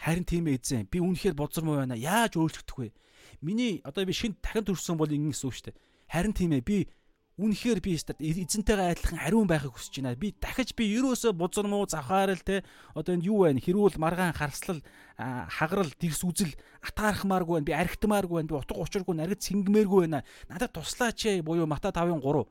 Харин 0.00 0.24
тийм 0.24 0.48
эзэн 0.48 0.88
би 0.88 1.04
үнэхээр 1.04 1.36
бузар 1.36 1.64
муу 1.64 1.76
байна. 1.76 1.92
Яаж 1.96 2.40
өөрчлөгдөх 2.40 2.76
вэ? 2.80 2.96
Миний 3.44 3.84
одоо 3.84 4.08
би 4.08 4.16
шинэ 4.16 4.40
дахин 4.40 4.64
төрсөн 4.64 4.96
бол 4.96 5.12
ингэс 5.12 5.44
үг 5.44 5.52
шүү 5.52 5.64
дээ. 5.72 5.80
Харин 6.08 6.32
тийм 6.32 6.52
ээ 6.56 6.64
би 6.64 6.88
үнэхээр 7.34 7.80
би 7.82 7.98
эзэнтэйгээ 7.98 8.94
адилхан 8.94 9.18
ариун 9.18 9.50
байхыг 9.50 9.74
хүсэж 9.74 9.98
байна. 9.98 10.14
Би 10.14 10.30
дахиж 10.38 10.70
би 10.78 10.86
ерөөсөө 10.94 11.34
бузар 11.34 11.66
муу 11.66 11.82
завхаарал 11.90 12.38
те 12.38 12.62
одоо 12.94 13.18
энэ 13.18 13.26
юу 13.26 13.42
байна? 13.42 13.58
Хэрүүл 13.58 13.98
маргаан 13.98 14.38
харслал 14.38 14.78
хагарал 15.18 15.90
дэрс 15.98 16.22
үзэл 16.22 16.54
атаархмааргүй 16.86 17.58
байна. 17.58 17.66
Би 17.66 17.74
архитмааргүй 17.74 18.38
байна. 18.38 18.50
Би 18.50 18.54
утга 18.54 18.78
учиргүй 18.78 19.14
наргид 19.18 19.42
сэнгмээргүй 19.42 20.00
байна. 20.06 20.22
Надад 20.46 20.78
туслаач 20.78 21.26
ээ 21.26 21.42
буюу 21.42 21.66
Мата 21.66 21.90
5-ын 21.90 22.22
3 22.22 22.46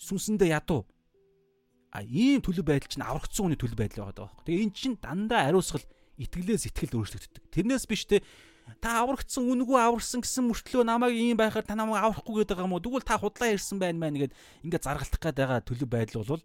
сүнсэндээ 0.00 0.58
ядуу. 0.58 0.90
А 1.94 2.02
ийм 2.02 2.42
төлөв 2.42 2.66
байдал 2.66 2.90
чинь 2.90 3.06
аврагдсан 3.06 3.46
хүний 3.46 3.60
төлөв 3.62 3.78
байдал 3.78 4.10
байгаа 4.10 4.18
даа. 4.26 4.30
Тэгээ 4.42 4.64
эн 4.66 4.72
чинь 4.74 4.98
дандаа 4.98 5.46
ариусгал 5.50 5.86
итгэлээс 6.18 6.70
итгэл 6.70 6.98
өөрчлөгддөг. 6.98 7.44
Тэрнээс 7.50 7.84
биш 7.86 8.06
те 8.06 8.22
та 8.78 9.02
аврагдсан 9.02 9.42
үнэгүй 9.50 9.78
аварсан 9.80 10.22
гэсэн 10.22 10.46
мөртлөө 10.46 10.86
намайг 10.86 11.18
ийм 11.18 11.34
байхаар 11.34 11.66
та 11.66 11.74
намайг 11.74 12.04
аврахгүй 12.04 12.46
гэдэг 12.46 12.62
юм 12.62 12.78
уу? 12.78 12.84
Тэгвэл 12.84 13.02
та 13.02 13.18
худлаа 13.18 13.50
ирсэн 13.50 13.82
байна 13.82 13.98
маа 13.98 14.14
нэгэд 14.14 14.36
ингээд 14.62 14.86
заргалтах 14.86 15.20
гээд 15.20 15.38
байгаа 15.42 15.60
төлөв 15.66 15.88
байдал 15.90 16.22
бол 16.22 16.44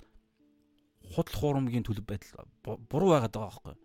худал 1.14 1.38
хуурмгийн 1.38 1.85
төлөв 1.85 2.06
байдал 2.06 2.49
буруу 2.89 3.14
байгаад 3.14 3.35
байгаа 3.35 3.53
байхгүй. 3.53 3.76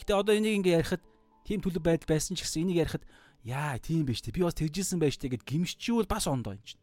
Гэтэ 0.00 0.12
одоо 0.16 0.34
энийг 0.34 0.64
ингээд 0.64 0.78
ярихад 0.80 1.02
тийм 1.44 1.60
төлөв 1.60 1.82
байдал 1.84 2.08
байсан 2.08 2.34
ч 2.34 2.42
гэсэн 2.42 2.64
энийг 2.64 2.88
ярихад 2.88 3.04
яа 3.44 3.76
тийм 3.76 4.08
биш 4.08 4.24
те 4.24 4.32
би 4.32 4.40
бас 4.40 4.56
тэгжсэн 4.56 4.98
байж 4.98 5.20
те 5.20 5.28
гэд 5.28 5.44
гимшчихвэл 5.44 6.08
бас 6.08 6.24
ондоо 6.24 6.56
юм 6.56 6.64
чинь. 6.64 6.80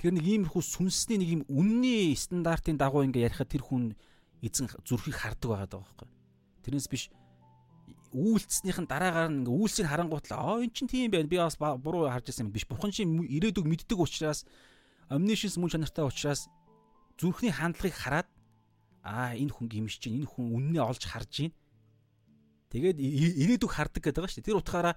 Тэгэхээр 0.00 0.16
нэг 0.16 0.26
иймэрхүү 0.26 0.62
сүнсний 0.64 1.18
нэг 1.20 1.30
юм 1.30 1.42
үнний 1.46 2.16
стандартын 2.16 2.80
дагуу 2.80 3.04
ингээ 3.06 3.28
ярихад 3.28 3.52
тэр 3.52 3.62
хүн 3.62 3.94
эзэн 4.42 4.66
зүрхийг 4.82 5.14
хардаг 5.14 5.46
байгаа 5.46 5.78
байхгүй. 5.78 6.08
Тэрнээс 6.62 6.88
биш 6.88 7.10
үйлцснийхэн 8.12 8.86
дараагаар 8.86 9.32
нь 9.32 9.40
ингээ 9.42 9.56
үйлсийг 9.56 9.88
харангуутлаа 9.88 10.38
аа 10.38 10.60
эн 10.60 10.72
чин 10.72 10.88
тийм 10.88 11.10
байна 11.10 11.28
би 11.28 11.40
бас 11.40 11.56
буруу 11.56 12.08
харж 12.12 12.28
байсан 12.28 12.46
юм 12.48 12.52
биш 12.52 12.68
бурхан 12.68 12.92
чинь 12.92 13.24
ирээдүг 13.24 13.64
мэддэг 13.64 13.96
учраас 13.96 14.44
omniscience 15.08 15.56
мөн 15.56 15.72
чанартай 15.72 16.04
учраас 16.04 16.48
зүрхний 17.16 17.52
хандлагыг 17.52 17.96
хараад 17.96 18.28
аа 19.02 19.32
энэ 19.32 19.52
хүн 19.52 19.68
гимж 19.68 19.96
чинь 19.96 20.20
энэ 20.20 20.28
хүн 20.28 20.46
үннээ 20.52 20.84
олж 20.84 21.02
харж 21.08 21.32
байна. 21.48 21.56
Тэгээд 22.70 22.98
ирээдүг 23.00 23.72
хардаг 23.72 24.00
гэдэг 24.04 24.20
байгаа 24.20 24.32
шүү 24.32 24.40
дээ. 24.40 24.48
Тэр 24.48 24.60
утгаараа 24.60 24.94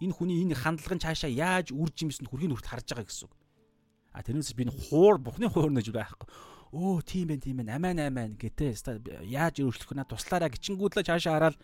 энэ 0.00 0.14
хүний 0.14 0.38
энэ 0.44 0.54
хандлага 0.54 0.94
нь 0.96 1.04
цаашаа 1.04 1.32
яаж 1.32 1.74
үрж 1.74 1.96
юмсэнд 2.06 2.28
хүрхийг 2.30 2.52
нүрт 2.52 2.68
харж 2.68 2.86
байгаа 2.92 3.08
гэсэн 3.08 3.26
үг. 3.26 3.34
А 4.14 4.22
тэрнээс 4.22 4.54
би 4.56 4.64
хуур 4.68 5.18
бухны 5.18 5.50
хуур 5.50 5.74
нэж 5.74 5.90
байхгүй. 5.90 6.28
Өө 6.72 7.00
тийм 7.04 7.32
байх 7.32 7.40
тийм 7.40 7.64
байх 7.64 7.76
амаа 7.76 7.96
амаа 7.96 8.28
гэтээ 8.36 8.76
яаж 9.24 9.64
өөрчлөх 9.64 9.96
вэ? 9.96 10.04
Туслаараа 10.04 10.52
гिचингүүдлээ 10.52 11.08
цаашаа 11.08 11.34
хараад. 11.36 11.56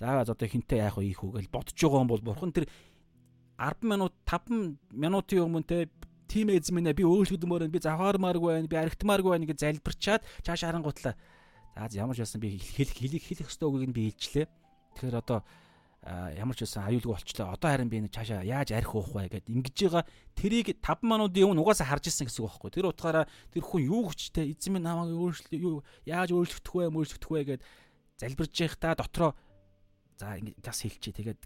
Заавал 0.00 0.24
одоо 0.24 0.48
хинтээ 0.48 0.88
яах 0.88 0.96
вэ 0.96 1.12
ийх 1.12 1.20
гэж 1.20 1.46
бодож 1.52 1.76
байгаа 1.76 2.00
юм 2.00 2.08
бол 2.08 2.24
бурхан 2.24 2.52
тэр 2.54 2.66
10 3.58 3.82
минут 3.82 4.14
5 4.24 4.78
минутын 4.94 5.42
өмнө 5.42 5.66
те 5.66 5.90
тим 6.28 6.52
эз 6.52 6.70
минь 6.70 6.92
би 6.92 7.02
өөрчлөгдмөр 7.02 7.66
би 7.72 7.80
завхаармааргүй 7.82 8.52
байна 8.54 8.70
би 8.70 8.76
архитмааргүй 8.78 9.32
байна 9.34 9.48
гэж 9.48 9.58
залбирчаад 9.64 10.22
цааш 10.46 10.62
харангуутлаа 10.62 11.16
за 11.88 11.98
ямар 11.98 12.14
ч 12.14 12.22
байсан 12.22 12.40
би 12.40 12.54
хэлэх 12.60 12.94
хэлэх 12.94 13.24
хэлэх 13.24 13.48
ёстой 13.48 13.66
үгийг 13.66 13.90
нь 13.90 13.96
би 13.96 14.02
илчлээ 14.12 14.46
тэгэхээр 14.94 15.20
одоо 15.24 15.42
ямар 16.08 16.56
ч 16.56 16.64
байсан 16.64 16.88
аюулгүй 16.88 17.12
болчлоо. 17.12 17.52
Одоо 17.52 17.68
харин 17.68 17.90
би 17.92 18.00
энэ 18.00 18.08
цаашаа 18.08 18.40
яаж 18.40 18.72
арх 18.72 18.94
уух 18.94 19.12
вэ 19.12 19.28
гэд 19.28 19.50
ингэж 19.52 19.76
байгаа 19.92 20.04
тэрийг 20.32 20.80
5 20.80 21.04
минутын 21.04 21.52
өмнө 21.52 21.60
угаасаа 21.60 21.90
харж 21.90 22.08
ирсэн 22.08 22.30
гэсэн 22.30 22.44
үг 22.44 22.48
байхгүй. 22.48 22.70
Тэр 22.72 22.88
утгаараа 22.88 23.26
тэр 23.52 23.62
хүн 23.66 23.82
юу 23.84 24.08
хүчтэй 24.08 24.54
эзэн 24.56 24.78
минь 24.78 24.86
намайг 24.88 25.12
өөрчлөө 25.12 25.60
юу 25.60 25.84
яаж 26.08 26.32
өөрчлөгдөх 26.32 26.74
вэ, 26.74 26.88
өөрчлөгдөх 26.88 27.30
вэ 27.34 27.42
гэд 27.44 27.62
залбирж 28.16 28.56
та 28.80 28.94
дотроо 28.96 29.36
за 30.16 30.38
ингэ 30.40 30.56
газ 30.64 30.78
хэлчихээ. 30.82 31.18
Тэгээд 31.18 31.40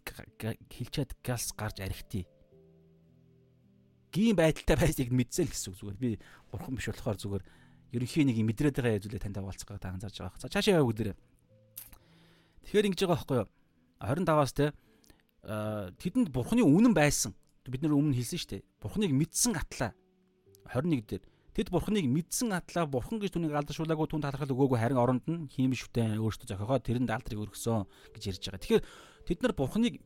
хэлчихэд 0.70 1.10
газ 1.20 1.52
гарч 1.58 1.76
архитий. 1.82 2.24
Гийм 4.12 4.36
байдалтай 4.36 4.76
байсыг 4.76 5.10
мэдсэн 5.10 5.48
л 5.48 5.52
гэсэн 5.52 5.72
үг 5.72 5.78
зүгээр. 5.80 5.98
Би 5.98 6.10
бурхан 6.52 6.76
биш 6.76 6.88
болохоор 6.92 7.16
зүгээр 7.18 7.44
ерөнхийн 7.96 8.28
нэг 8.28 8.38
мэдрээд 8.40 8.76
байгаа 8.80 9.00
зүйлээ 9.04 9.24
танд 9.24 9.36
хаваалцах 9.40 9.68
гэдэг 9.68 9.92
анзаарж 9.92 10.16
байгаа. 10.20 10.40
За 10.40 10.48
цаашаа 10.48 10.80
яваа 10.80 10.88
бүгдээрээ. 10.88 11.16
Тэгэхээр 12.68 12.88
ингэж 12.88 13.00
байгаа 13.04 13.16
байхгүй 13.16 13.38
юу? 13.40 13.48
25-аас 14.02 14.52
те 14.52 14.72
тэдэнд 15.46 16.34
бурхны 16.34 16.66
үнэн 16.66 16.94
байсан. 16.94 17.34
Бид 17.62 17.82
нэр 17.86 17.94
өмнө 17.94 18.18
хэлсэн 18.18 18.38
шүү 18.42 18.50
дээ. 18.58 18.62
Бурхныг 18.82 19.14
мэдсэн 19.14 19.54
атлаа. 19.54 19.94
21 20.66 21.06
дээр 21.06 21.22
Тэд 21.52 21.68
бурхныг 21.68 22.08
мэдсэн 22.08 22.48
атлаа 22.56 22.88
бурхан 22.88 23.20
гэж 23.20 23.36
түүнийг 23.36 23.52
алдаршуулаагүй 23.52 24.08
түн 24.08 24.24
талархал 24.24 24.56
өгөөгүй 24.56 24.78
харин 24.80 24.96
оронд 24.96 25.24
нь 25.28 25.52
хийм 25.52 25.76
шүтэн 25.76 26.16
өөртөө 26.16 26.48
зохиогоо 26.48 26.80
тэрэнд 26.80 27.12
алдрыг 27.12 27.44
өргөсөн 27.44 27.84
гэж 28.16 28.22
ярьж 28.24 28.44
байгаа. 28.48 28.62
Тэгэхээр 28.64 28.84
тэд 29.28 29.38
нар 29.44 29.52
бурхныг 29.52 30.00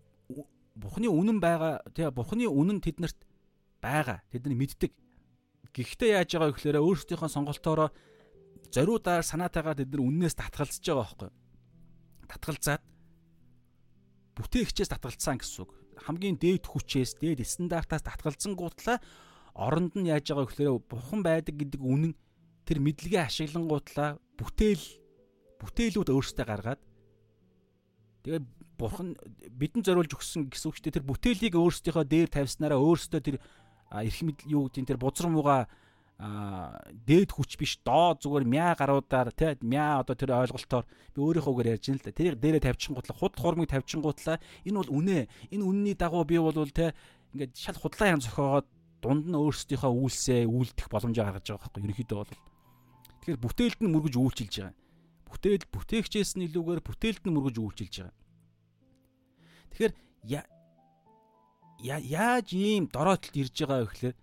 бурхны 0.74 1.06
үнэн 1.06 1.38
байгаа 1.38 1.86
тэгээ 1.94 2.10
бурхны 2.18 2.50
үнэн 2.50 2.82
тэднэрт 2.82 3.18
байгаа. 3.78 4.26
Тэд 4.26 4.42
нар 4.42 4.58
мэддэг. 4.58 4.90
Гэхдээ 5.70 6.18
яаж 6.18 6.34
байгаа 6.34 6.50
гэхээр 6.50 6.82
өөрсдийнхөө 6.82 7.30
сонголтоороо 7.30 7.94
зориудаар 8.74 9.22
санаатайгаар 9.22 9.78
тэд 9.86 9.94
нар 9.94 10.02
үннээс 10.02 10.34
татгалзаж 10.34 10.82
байгаа 10.82 11.06
байхгүй. 11.06 11.30
Татгалзаад 12.26 12.82
бүтээгчээс 14.36 14.92
татгалцсан 14.92 15.40
гэсэн 15.40 15.64
үг. 15.64 15.70
Хамгийн 15.96 16.36
дээд 16.36 16.68
хүчээс, 16.68 17.16
дээд 17.18 17.40
стандартаас 17.42 18.04
татгалзсан 18.04 18.52
гутлаа 18.52 19.00
оронд 19.56 19.96
нь 19.96 20.12
яаж 20.12 20.28
байгаа 20.28 20.46
гэхээр 20.46 20.84
бурхан 20.84 21.20
байдаг 21.24 21.56
гэдэг 21.56 21.80
үнэн 21.80 22.12
тэр 22.68 22.78
мэдлэгээ 22.84 23.24
ашиглангуутлаа 23.24 24.20
бүтээл 24.36 24.84
бүтээлүүд 25.56 26.12
өөрсдөө 26.12 26.44
гаргаад 26.44 26.80
тэгээ 28.28 28.40
бурхан 28.76 29.16
бидэнд 29.56 29.88
зориулж 29.88 30.12
өгсөн 30.12 30.52
гэсэн 30.52 30.68
үг 30.68 30.76
чинь 30.76 30.92
тэр 30.92 31.08
бүтээлийг 31.08 31.56
өөрсдийнхөө 31.56 32.04
дээр 32.04 32.28
тавьснараа 32.28 32.76
өөрсдөө 32.76 33.20
тэр 33.24 33.36
эрх 33.40 34.20
мэдл 34.20 34.44
юу 34.52 34.68
гэдэг 34.68 34.92
тэр 34.92 35.00
бузар 35.00 35.32
мууга 35.32 35.70
а 36.16 36.80
дээд 36.88 37.36
хүч 37.36 37.60
биш 37.60 37.76
доо 37.84 38.16
зүгээр 38.16 38.48
мяа 38.48 38.72
гаруудаар 38.72 39.36
тий 39.36 39.52
мяа 39.60 40.00
одоо 40.00 40.16
тэр 40.16 40.32
ойлголтоор 40.32 40.88
би 41.12 41.18
өөрийнхөөгээр 41.20 41.72
ярьж 41.76 41.84
байна 41.92 42.00
л 42.00 42.06
да. 42.08 42.16
Тэрийг 42.16 42.40
дээрээ 42.40 42.64
тавьчихгуутлаа 42.72 43.16
худ 43.20 43.34
хурмыг 43.36 43.68
тавьчихгуутлаа 43.68 44.40
энэ 44.64 44.78
бол 44.80 44.96
үнэ. 44.96 45.28
Энэ 45.52 45.64
үнний 45.68 45.92
дагуу 45.92 46.24
би 46.24 46.40
бол 46.40 46.56
тий 46.72 46.96
ингээд 47.36 47.52
шал 47.52 47.76
худлаа 47.76 48.16
ям 48.16 48.24
зохиогоод 48.24 48.66
дунд 49.04 49.28
нь 49.28 49.36
өөрсдийнхөө 49.36 49.92
үйлсээ 49.92 50.48
үйлдэх 50.48 50.88
боломжоо 50.88 51.24
гаргаж 51.28 51.44
байгаа 51.52 51.68
байхгүй 51.68 51.84
ерөнхийдөө 51.84 52.16
бол. 52.16 52.32
Тэгэхээр 53.20 53.44
бүтээлд 53.44 53.80
нь 53.84 53.92
мөргөж 53.92 54.14
үйлчилж 54.16 54.54
байгаа. 54.56 54.74
Бүтээл 55.28 55.68
бүтээгчээс 55.68 56.30
нь 56.40 56.46
илүүгээр 56.48 56.80
бүтээлд 56.80 57.22
нь 57.28 57.34
мөргөж 57.36 57.56
үйлчилж 57.60 57.94
байгаа. 58.00 58.16
Тэгэхээр 59.68 59.92
яаж 61.84 62.48
ийм 62.56 62.88
дороотолд 62.88 63.36
ирж 63.36 63.52
байгаа 63.52 63.84
вэ 63.84 63.90
гэхээр 63.92 64.16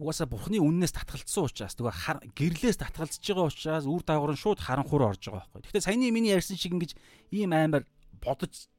угаасаа 0.00 0.28
бурхны 0.28 0.56
үннээс 0.56 0.96
татгалцсан 0.96 1.44
учраас 1.44 1.76
тэгээ 1.76 2.32
гэрлээс 2.32 2.78
татгалзаж 2.80 3.20
байгаа 3.20 3.48
учраас 3.52 3.84
үр 3.84 4.02
дагавар 4.02 4.32
нь 4.32 4.40
шууд 4.40 4.60
харанхуур 4.64 5.12
орж 5.12 5.28
байгаа 5.28 5.44
байхгүй. 5.52 5.68
Гэхдээ 5.68 5.84
саяны 5.84 6.08
миний 6.08 6.32
ярьсан 6.32 6.56
шиг 6.56 6.72
ингэж 6.72 6.96
ийм 7.32 7.52
аймаар 7.52 7.84
бодож 8.24 8.72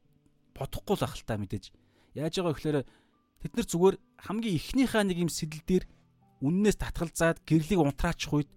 бодохгүй 0.57 0.95
л 0.97 1.05
ахaltaа 1.05 1.37
мэдээж. 1.37 1.69
Яаж 2.17 2.33
байгаа 2.41 2.53
гэхээр 2.57 2.77
тэд 3.45 3.53
нар 3.53 3.67
зүгээр 3.69 3.95
хамгийн 4.25 4.57
ихнийхээ 4.57 5.03
нэг 5.05 5.17
юм 5.21 5.29
сэтэл 5.29 5.63
дээр 5.69 5.83
үннээс 6.41 6.77
татгалзаад 6.81 7.45
гэрлийг 7.45 7.79
унтраачих 7.79 8.33
үед 8.33 8.49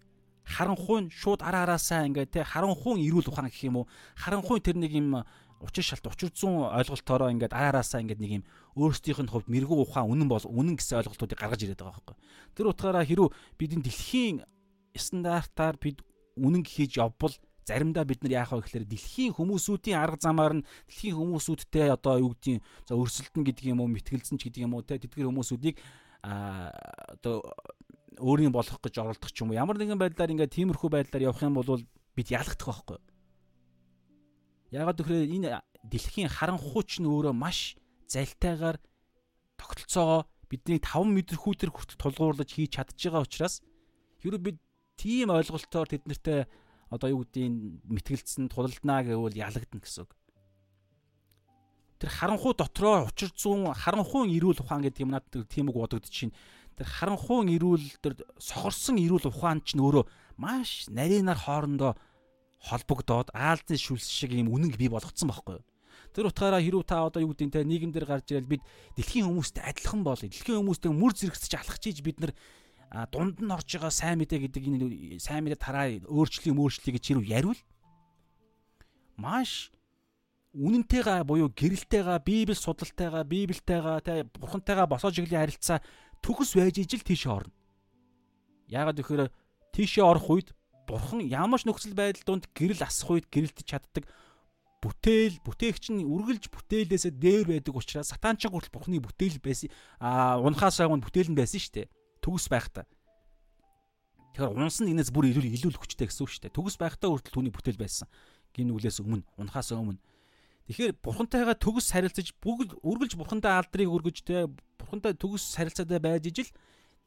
харанхуй 0.47 1.07
нь 1.07 1.11
шууд 1.11 1.43
араа 1.43 1.67
араасаа 1.67 2.07
ингээд 2.07 2.31
те 2.31 2.41
харанхуй 2.47 3.03
ирүүл 3.03 3.31
ухаан 3.31 3.51
гэх 3.51 3.67
юм 3.67 3.83
уу 3.83 3.87
харанхуй 4.15 4.63
тэр 4.63 4.79
нэг 4.79 4.95
юм 4.95 5.27
учир 5.61 5.85
шалт 5.85 6.07
учир 6.07 6.31
зүүн 6.35 6.73
ойлголтоороо 6.77 7.33
ингээд 7.33 7.57
араараасаа 7.57 8.05
ингээд 8.05 8.21
нэг 8.21 8.33
юм 8.41 8.45
өөрсдийнх 8.77 9.25
нь 9.25 9.33
хувьд 9.33 9.49
мэрэгүү 9.49 9.79
ухаан 9.89 10.11
үнэн 10.13 10.29
бол 10.29 10.45
үнэн 10.45 10.77
гэсэн 10.77 11.01
ойлголтуудыг 11.01 11.39
гаргаж 11.41 11.61
ирээд 11.65 11.81
байгаа 11.81 11.97
байхгүй. 11.97 12.17
Тэр 12.57 12.67
утгаараа 12.73 13.05
хэрүү 13.09 13.29
бидний 13.57 13.81
дэлхийн 13.81 14.45
стандартаар 14.93 15.77
бид 15.81 16.05
үнэн 16.37 16.65
хийж 16.65 17.01
явбал 17.01 17.33
заримдаа 17.67 18.05
бид 18.05 18.23
нар 18.23 18.47
яах 18.47 18.53
вэ 18.53 18.63
гэхээр 18.63 18.87
дэлхийн 18.87 19.33
хүмүүсүүдийн 19.35 19.99
арга 19.99 20.21
замаар 20.23 20.63
нь 20.63 20.67
дэлхийн 20.87 21.19
хүмүүсүүдтэй 21.19 21.91
одоо 21.91 22.15
юу 22.23 22.31
гэдгийг 22.37 22.63
за 22.87 22.95
өрсөлдөн 22.95 23.43
гэдэг 23.43 23.65
юм 23.75 23.83
уу 23.83 23.91
мэтгэлцэн 23.91 24.39
ч 24.39 24.47
гэдэг 24.47 24.63
юм 24.63 24.79
уу 24.79 24.87
те 24.87 25.03
тэдгэр 25.03 25.27
хүмүүсүүдийг 25.27 25.77
а 26.23 26.71
одоо 27.19 27.43
өөрийн 28.23 28.55
болох 28.55 28.79
гэж 28.79 28.95
оролдох 29.03 29.33
ч 29.35 29.43
юм 29.43 29.51
уу 29.51 29.59
ямар 29.59 29.77
нэгэн 29.83 29.99
байдлаар 29.99 30.31
ингээд 30.31 30.55
тиймэрхүү 30.55 30.91
байдлаар 30.95 31.27
явах 31.27 31.43
юм 31.43 31.59
бол 31.59 31.83
бид 32.15 32.29
ялагдах 32.31 32.87
байхгүй. 32.87 32.99
Яагаад 34.75 34.99
гэвэл 35.03 35.31
энэ 35.31 35.63
дэлхийн 35.87 36.31
харанхууч 36.31 36.99
нь 36.99 37.07
өөрөө 37.07 37.35
маш 37.35 37.79
залтайгаар 38.11 38.79
тогтолцоогоо 39.59 40.27
бидний 40.51 40.79
5 40.83 41.07
м 41.07 41.19
хүүтэр 41.23 41.71
хүртэл 41.71 42.03
тулгуурлаж 42.03 42.51
хийж 42.51 42.79
чадж 42.79 42.99
байгаа 42.99 43.23
учраас 43.27 43.63
хэрвээ 44.23 44.43
бид 44.43 44.59
тийм 44.99 45.31
ойлголтоор 45.31 45.87
тэднэртэй 45.91 46.47
одоо 46.91 47.09
юу 47.11 47.23
гэдгийг 47.27 47.83
мэтгэлцсэн 47.91 48.47
тулалднаа 48.51 49.03
гэвэл 49.03 49.35
ялагдана 49.35 49.83
гэсэн 49.83 50.07
үг. 50.07 50.13
Тэр 51.99 52.11
харанхуу 52.11 52.53
дотроо 52.55 53.11
учир 53.11 53.33
зүүн 53.35 53.75
харанхуун 53.75 54.31
эрүүл 54.31 54.63
ухаан 54.63 54.85
гэдэг 54.87 55.03
юм 55.03 55.15
надад 55.17 55.49
тийм 55.51 55.73
үг 55.73 55.81
бодогдож 55.81 56.13
чинь 56.13 56.37
тэр 56.77 56.87
харанхуун 56.87 57.51
эрүүл 57.51 57.87
тэр 58.05 58.15
сохорсон 58.39 59.01
эрүүл 59.01 59.33
ухаан 59.33 59.65
ч 59.65 59.75
нөөрөө 59.75 60.05
маш 60.39 60.87
нарийнаар 60.93 61.41
хоорондоо 61.41 61.97
холбогдоод 62.61 63.31
аалзны 63.35 63.77
шүлс 63.77 64.09
шиг 64.09 64.33
юм 64.33 64.53
үнэнг 64.53 64.77
бий 64.77 64.89
болгоцсон 64.89 65.29
байхгүй 65.29 65.61
юу? 65.61 65.65
Тэр 66.13 66.33
утгаараа 66.33 66.63
хэрүү 66.65 66.83
та 66.89 67.05
одоо 67.05 67.21
юу 67.21 67.37
гэдэг 67.37 67.47
нь 67.47 67.55
те 67.55 67.65
нийгэм 67.65 67.93
дээр 67.93 68.09
гарч 68.09 68.33
ирэл 68.33 68.49
бид 68.49 68.63
дэлхийн 68.97 69.29
хүмүүстэй 69.29 69.63
адилхан 69.65 70.01
бол 70.01 70.17
дэлхийн 70.17 70.65
хүмүүстэй 70.65 70.93
мөр 70.93 71.13
зэрэгцэж 71.13 71.53
алхах 71.61 71.79
чийж 71.83 72.01
бид 72.01 72.19
нар 72.25 72.33
дунд 73.13 73.37
нь 73.43 73.53
орж 73.53 73.69
байгаа 73.69 73.93
сайн 73.93 74.19
мэдээ 74.25 74.49
гэдэг 74.49 74.63
энэ 74.65 75.21
сайн 75.21 75.45
мэдээ 75.45 75.61
тараа 75.61 75.87
өөрчлөлийн 76.09 76.57
өөрчлөлийг 76.57 77.05
чи 77.05 77.13
яривал 77.21 77.61
маш 79.21 79.69
үнэнтэйгээ 80.57 81.21
буюу 81.29 81.53
гэрэлтэйгээ 81.53 82.19
библи 82.25 82.57
судалтайгаа 82.57 83.25
библитэйгаа 83.29 84.01
те 84.01 84.25
бурхантайгаа 84.41 84.89
босоо 84.89 85.13
чиглэлийн 85.13 85.45
харилцаа 85.45 85.85
төгс 86.25 86.57
байж 86.57 86.81
ижил 86.81 87.05
тийш 87.05 87.29
орно. 87.29 87.53
Яагаад 88.73 88.97
гэхээр 88.97 89.29
тийшээ 89.77 90.05
орох 90.05 90.33
үед 90.33 90.49
бурхан 90.87 91.21
ямар 91.27 91.59
ч 91.61 91.67
нөхцөл 91.67 91.99
байдал 91.99 92.25
донд 92.25 92.47
гэрэл 92.55 92.87
асах 92.87 93.11
үед 93.11 93.27
гэрэлтэж 93.29 93.67
чаддаг. 93.67 94.07
Бүтээл 94.81 95.43
бүтээгч 95.43 95.91
нь 95.91 96.07
үргэлж 96.07 96.47
бүтээлээсээ 96.47 97.13
дээр 97.19 97.45
байдаг 97.51 97.75
учраас 97.75 98.15
сатан 98.15 98.39
ч 98.39 98.47
хүртэл 98.47 98.71
бурхны 98.71 99.03
бүтээл 99.03 99.43
байсан. 99.43 99.69
А 99.99 100.39
унахаас 100.39 100.79
агуун 100.79 101.03
бүтээл 101.03 101.35
нь 101.35 101.39
байсан 101.39 101.59
шүү 101.59 101.75
дээ 101.75 101.87
төгс 102.23 102.47
байхдаа. 102.47 102.87
Тэгэхээр 104.37 104.55
унс 104.55 104.79
нь 104.85 104.93
энэс 104.95 105.11
бүр 105.11 105.33
илүү 105.33 105.51
илүү 105.59 105.75
хүчтэй 105.75 106.07
гэсэн 106.07 106.23
үг 106.23 106.31
шүү 106.31 106.43
дээ 106.47 106.55
төгс 106.55 106.77
байхдаа 106.79 107.09
хүртэл 107.11 107.35
түүний 107.35 107.51
бүтээл 107.51 107.81
байсан. 107.81 108.07
Гин 108.55 108.71
үглээс 108.71 109.01
өмнө 109.03 109.25
унахаас 109.41 109.73
өмнө. 109.73 109.99
Тэгэхээр 110.67 110.99
бурхантайгаа 110.99 111.57
төгс 111.57 111.95
харилцаж 111.95 112.35
бүгд 112.43 112.79
үргэлж 112.83 113.15
бурхантай 113.15 113.55
алдрыг 113.55 113.87
өргөж 113.87 114.27
те 114.27 114.51
бурхантай 114.77 115.15
төгс 115.15 115.55
харилцаатай 115.55 116.03
байж 116.03 116.27
ижил 116.27 116.51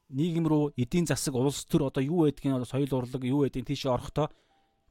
нийгэм 0.10 0.46
рүү 0.50 0.74
эдийн 0.78 1.06
засаг 1.06 1.36
улс 1.38 1.66
төр 1.70 1.90
одоо 1.90 2.02
юу 2.02 2.26
байдгийг 2.26 2.66
соёл 2.66 2.94
урлаг 2.94 3.24
юу 3.24 3.46
байдгийг 3.46 3.70
тийшээ 3.70 3.94
орохдоо 3.94 4.28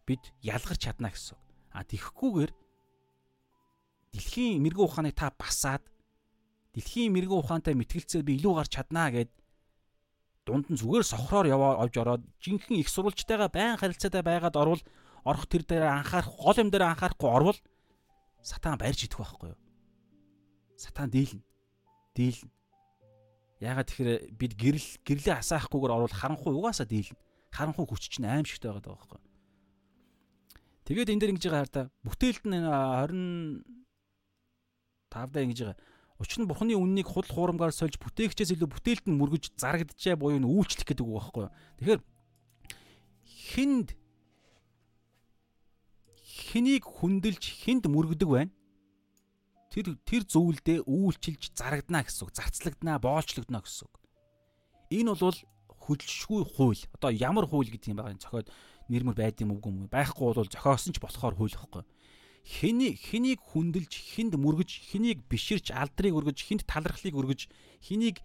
бид 0.07 0.23
ялгарч 0.43 0.81
чадна 0.87 1.11
гэсэн. 1.11 1.37
А 1.75 1.83
тэгэхгүйгээр 1.85 2.51
дэлхийн 4.15 4.63
мэрэгэн 4.63 4.87
ухааныг 4.87 5.15
та 5.19 5.35
басаад 5.35 5.83
дэлхийн 6.73 7.13
мэрэгэн 7.13 7.41
ухаантай 7.43 7.75
мэтгэлцээ 7.75 8.23
би 8.23 8.39
илүү 8.39 8.55
гарч 8.57 8.73
чаднаа 8.79 9.11
гэд 9.11 9.31
дунд 10.47 10.67
нь 10.73 10.81
зүгээр 10.81 11.05
сохроор 11.05 11.47
яваа 11.51 11.83
овж 11.85 11.95
ороод 12.01 12.23
жинхэнэ 12.41 12.81
их 12.81 12.89
сурвалжтайгаа 12.89 13.51
байн 13.53 13.77
харилцаатай 13.77 14.23
байгаад 14.25 14.57
орвол 14.57 14.83
орох 15.29 15.45
тэр 15.45 15.63
дээр 15.69 15.85
анхаарах 15.93 16.33
гол 16.41 16.57
юм 16.57 16.71
дээр 16.73 16.89
анхаарахгүй 16.89 17.29
орвол 17.29 17.59
сатан 18.41 18.81
барьж 18.81 19.05
идэх 19.05 19.21
байхгүй 19.21 19.53
юу? 19.53 19.61
Сатан 20.79 21.11
дийлнэ. 21.13 21.45
Дийлнэ. 22.17 22.49
Яагаад 23.59 23.91
тэгэхээр 23.91 24.39
бид 24.39 24.53
гэрэл 24.55 24.89
гэрлээ 25.03 25.43
хасаахгүйгээр 25.43 25.95
орвол 25.99 26.15
харанхуй 26.15 26.55
угаасаа 26.55 26.87
дийлнэ. 26.87 27.19
Харанхуй 27.51 27.87
хүч 27.91 28.07
чинь 28.07 28.31
аимшигтай 28.31 28.71
байгаа 28.71 28.95
байхгүй. 28.95 29.19
Тэгээд 30.87 31.11
энэ 31.11 31.21
дээр 31.21 31.33
ингэж 31.35 31.45
байгаа 31.51 31.67
хараа 31.67 31.91
бүтээлд 32.07 32.45
нь 32.47 32.55
25 32.55 33.67
даа 35.11 35.43
ингэж 35.43 35.59
байгаа. 35.67 35.79
Учир 36.23 36.39
нь 36.43 36.51
бурхны 36.51 36.75
үннийг 36.79 37.07
худал 37.11 37.35
хуурамгаар 37.35 37.75
сольж 37.75 37.99
бүтээгчээс 37.99 38.55
илүү 38.55 38.71
бүтээлд 38.71 39.07
нь 39.11 39.19
мөргөж 39.19 39.55
зарагдчихаа 39.59 40.19
буюу 40.19 40.39
нь 40.39 40.47
үйлчлэх 40.47 40.87
гэдэг 40.87 41.07
үг 41.07 41.15
байхгүй. 41.19 41.47
Тэгэхээр 41.79 42.01
хинд 43.23 43.95
хэнийг 46.15 46.85
хүндэлж 46.87 47.43
хинд 47.43 47.87
мөргөдөг 47.91 48.29
байна 48.31 48.51
тэр 49.79 49.95
тэр 50.03 50.23
зөвлөдөө 50.27 50.91
үйлчилж 50.91 51.55
зарагдана 51.55 52.03
гэсэн 52.03 52.27
үг. 52.27 52.35
Зарцлагдана, 52.35 52.99
боолчлогдно 52.99 53.63
гэсэн 53.63 53.87
үг. 53.87 53.95
Энэ 54.91 55.15
бол 55.15 55.39
хөдөлшгүй 55.71 56.43
хууль. 56.59 56.83
Одоо 56.99 57.11
ямар 57.15 57.47
хууль 57.47 57.71
гэдэг 57.71 57.95
юм 57.95 58.03
байгаа 58.03 58.15
юм 58.19 58.23
зохиод 58.23 58.51
нэрмэр 58.91 59.15
байд 59.15 59.39
юм 59.39 59.55
үгүй 59.55 59.71
юм. 59.71 59.87
Байхгүй 59.87 60.35
бол 60.35 60.51
зохиосон 60.51 60.93
ч 60.93 60.99
болохоор 60.99 61.39
хууль 61.39 61.55
ихгүй. 61.55 61.87
Хэний 62.43 62.97
хэнийг 62.99 63.39
хүндэлж, 63.45 63.93
хинд 63.93 64.35
мөргөж, 64.35 64.91
хэнийг 64.91 65.29
биширч, 65.29 65.71
алдрыг 65.71 66.17
өргөж, 66.17 66.39
хинд 66.43 66.65
талархлыг 66.65 67.13
өргөж, 67.13 67.47
хэнийг 67.85 68.25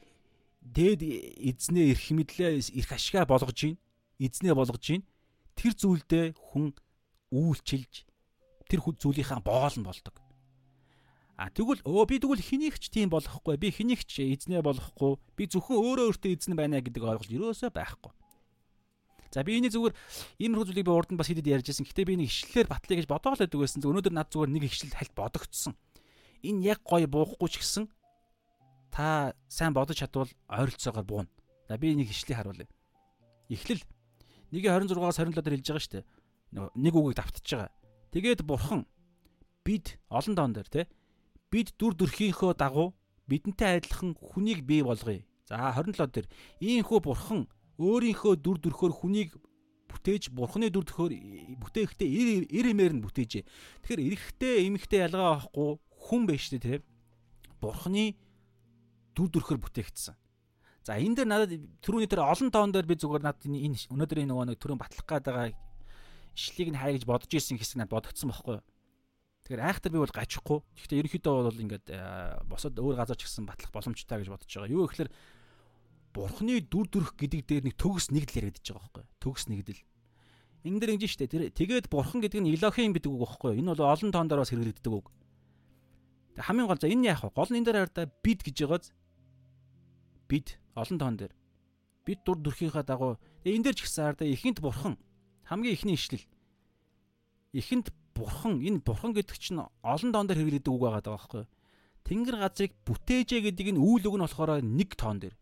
дээд 0.64 1.04
эзнээ 1.04 1.92
эрх 1.92 2.08
мэдлээ 2.08 2.64
эрх 2.72 2.92
ашгаа 2.96 3.28
болгож 3.28 3.60
гин, 3.60 3.76
эзнээ 4.24 4.56
болгож 4.56 4.80
гин. 4.80 5.04
Тэр 5.60 5.76
зүйлдээ 5.76 6.40
хүн 6.40 6.72
үйлчилж 7.36 8.08
тэр 8.72 8.80
зүйлийнхаа 8.80 9.44
боол 9.44 9.76
нь 9.76 9.84
болдог. 9.84 10.23
А 11.34 11.50
тэгвэл 11.50 11.82
өө 11.82 12.06
би 12.06 12.22
тэгвэл 12.22 12.46
хэнийгч 12.46 12.94
тийм 12.94 13.10
болохгүй. 13.10 13.58
Би 13.58 13.74
хэнийгч 13.74 14.22
эзнээ 14.22 14.62
болохгүй. 14.62 15.18
Би 15.34 15.50
зөвхөн 15.50 15.82
өөрөө 15.82 16.06
өөртөө 16.14 16.32
эзэн 16.38 16.54
байна 16.54 16.78
гэдэг 16.78 17.02
ойлголт 17.02 17.34
ерөөсөө 17.34 17.74
байхгүй. 17.74 18.14
За 19.34 19.42
би 19.42 19.58
энийг 19.58 19.74
зүгээр 19.74 19.98
иймэрхүү 20.46 20.66
зүйлийг 20.70 20.86
би 20.86 20.94
урд 20.94 21.10
нь 21.10 21.18
бас 21.18 21.26
хэдэд 21.26 21.50
ярьж 21.50 21.66
байсан. 21.74 21.90
Гэтэ 21.90 22.06
би 22.06 22.22
нэг 22.22 22.30
ишлэлээр 22.30 22.70
батлая 22.70 22.98
гэж 23.02 23.08
бодоол 23.10 23.42
байдаг 23.42 23.60
байсан. 23.66 23.82
Өнөөдөр 23.82 24.14
над 24.14 24.30
зүгээр 24.30 24.52
нэг 24.54 24.64
ишлэл 24.70 24.94
хальт 24.94 25.14
бодогдсон. 25.18 25.74
Энэ 26.46 26.62
яг 26.70 26.86
гоё 26.86 27.10
буухгүй 27.10 27.50
ч 27.50 27.66
гэсэн 27.66 27.90
та 28.94 29.34
сайн 29.50 29.74
бодож 29.74 29.98
чадвал 29.98 30.30
ойролцоогоор 30.54 31.26
бууна. 31.26 31.34
За 31.66 31.82
би 31.82 31.98
нэг 31.98 32.14
ишлэлийг 32.14 32.38
харуулъя. 32.38 32.70
Эхлэл 33.50 33.82
1:26-аас 34.54 35.18
27 35.18 35.42
дээр 35.42 35.58
хэлж 35.58 35.66
байгаа 35.66 35.82
шүү 35.82 35.94
дээ. 35.98 36.06
Нэг 36.78 36.94
үгийг 36.94 37.18
давтаж 37.18 37.42
байгаа. 37.50 37.74
Тэгээд 38.14 38.46
бурхан 38.46 38.86
бид 39.66 39.98
олон 40.14 40.38
тоон 40.38 40.54
дээр 40.54 40.70
те 40.70 40.86
бид 41.54 41.70
дүр 41.78 41.94
төрхийнхөө 41.94 42.58
дагуу 42.58 42.98
бидэнтэй 43.30 43.78
адилхан 43.78 44.18
хүнийг 44.18 44.66
бий 44.66 44.82
болгоё. 44.82 45.22
За 45.46 45.70
27 45.78 46.10
дээр 46.10 46.28
ийхүү 46.58 47.00
бурхан 47.06 47.46
өөрийнхөө 47.78 48.42
дүр 48.42 48.58
төрхөөр 48.58 48.94
хүнийг 48.98 49.38
бүтээж 49.94 50.34
бурханы 50.34 50.74
дүр 50.74 50.90
төрхөөр 50.90 51.14
бүтээхдээ 51.62 52.50
эр 52.50 52.66
эмээр 52.74 52.98
нь 52.98 53.06
бүтээжээ. 53.06 53.46
Тэгэхээр 53.86 54.02
эрэгтэй 54.02 54.66
эмэгтэй 54.66 55.06
ялгаа 55.06 55.46
авахгүй 55.46 55.78
хүн 56.10 56.24
үү 56.26 56.58
те. 56.58 56.82
Бурханы 57.62 58.18
дүр 59.14 59.30
төрхөөр 59.30 59.62
бүтээгдсэн. 59.62 60.18
За 60.84 60.98
энэ 60.98 61.22
дээр 61.22 61.30
надад 61.30 61.52
түрүүний 61.86 62.10
тэр 62.10 62.26
олон 62.26 62.50
тоон 62.50 62.74
дээр 62.74 62.90
би 62.90 62.98
зүгээр 62.98 63.24
надад 63.24 63.46
энэ 63.46 63.88
өнөөдрийн 63.94 64.28
нөгөө 64.28 64.46
нэг 64.52 64.60
түрүүн 64.60 64.82
батлах 64.82 65.08
гээд 65.08 65.26
байгаа 65.30 65.54
ишлийг 66.36 66.70
нь 66.74 66.80
хай 66.82 66.98
гэж 66.98 67.08
бодож 67.08 67.32
исэн 67.32 67.56
хэсэг 67.56 67.80
надад 67.80 68.04
бодогдсон 68.04 68.34
байхгүй 68.34 68.60
юу? 68.60 68.66
Тэгэхээр 69.44 69.60
айхтар 69.60 69.92
би 69.92 70.00
бол 70.00 70.08
гажихгүй. 70.08 70.60
Гэхдээ 70.80 71.00
ерөнхийдөө 71.04 71.34
бол 71.52 71.64
ингээд 71.68 71.88
э, 71.92 72.00
босод 72.48 72.80
өөр 72.80 72.96
газар 72.96 73.20
ч 73.20 73.28
гэсэн 73.28 73.44
батлах 73.44 73.76
боломжтой 73.76 74.24
гэж 74.24 74.32
бодож 74.32 74.48
байгаа. 74.48 74.72
Юу 74.72 74.88
гэхээр 74.88 75.12
бурхны 76.16 76.64
дүр 76.64 76.88
төрх 76.88 77.12
гэдэг 77.20 77.42
дээр 77.44 77.64
нэг 77.68 77.76
төгс 77.76 78.08
нэгдэл 78.14 78.40
яригдчихэж 78.40 78.72
байгаа 78.72 78.88
байхгүй 78.88 79.04
төгс 79.20 79.44
нэгдэл. 79.52 79.82
Энэ 80.64 80.80
дэр 80.80 80.94
ингэж 80.96 81.12
штэ. 81.12 81.28
Тэр 81.28 81.52
тэгээд 81.52 81.92
бурхан 81.92 82.24
гэдэг 82.24 82.40
нь 82.40 82.56
Элохим 82.56 82.96
гэдэг 82.96 83.12
үг 83.12 83.20
байхгүй 83.28 83.60
энэ 83.60 83.76
бол 83.76 83.84
олон 83.84 84.12
тоон 84.16 84.28
дээр 84.32 84.42
бас 84.46 84.52
хэрэглэгддэг 84.56 84.94
үг. 84.94 85.12
Тэг 86.40 86.44
хамгийн 86.48 86.70
гол 86.72 86.80
за 86.80 86.88
энэ 86.88 87.08
яах 87.12 87.28
вэ? 87.28 87.36
Гол 87.36 87.52
нь 87.52 87.60
энэ 87.60 87.68
дээр 87.68 87.80
хараа 87.92 88.08
бид 88.24 88.40
гэж 88.48 88.58
байгааз. 88.64 88.86
Бид 90.32 90.48
олон 90.72 90.98
тоон 91.02 91.16
дээр. 91.20 91.34
Бид 92.08 92.20
дур 92.24 92.40
төрхийнхаа 92.40 92.88
дагуу. 92.88 93.20
Энэ 93.44 93.68
дээр 93.68 93.76
ч 93.76 93.84
гэсэн 93.84 94.16
хараа 94.16 94.24
ихэнт 94.24 94.64
бурхан. 94.64 94.96
Хамгийн 95.50 95.76
ихний 95.76 96.00
ишлэл. 96.00 96.24
Ихэнт 97.52 97.92
бурхан 98.14 98.62
энэ 98.62 98.86
бурхан 98.86 99.14
гэдэг 99.14 99.38
чинь 99.38 99.60
олон 99.62 100.12
тоон 100.14 100.28
дээр 100.30 100.40
хэрэглэдэг 100.42 100.74
үг 100.74 100.82
байгаа 100.82 101.14
байхгүй. 101.18 101.44
Тэнгэр 102.06 102.38
газрыг 102.40 102.72
бүтээжээ 102.86 103.42
гэдэг 103.50 103.74
энэ 103.74 103.82
үйл 103.82 104.06
үг 104.08 104.16
нь 104.20 104.26
болохоор 104.26 104.62
нэг 104.62 104.90
тоон 104.94 105.18
дээр. 105.20 105.36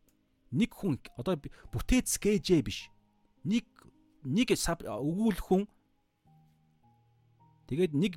Нэг 0.51 0.71
хүн 0.71 0.99
одоо 1.19 1.35
бүтээцгээжээ 1.73 2.61
биш. 2.63 2.87
Нэг 3.43 3.65
нэг 4.23 4.53
өгүүлэх 4.53 5.41
хүн 5.41 5.65
тэгээд 7.67 7.93
нэг 7.97 8.13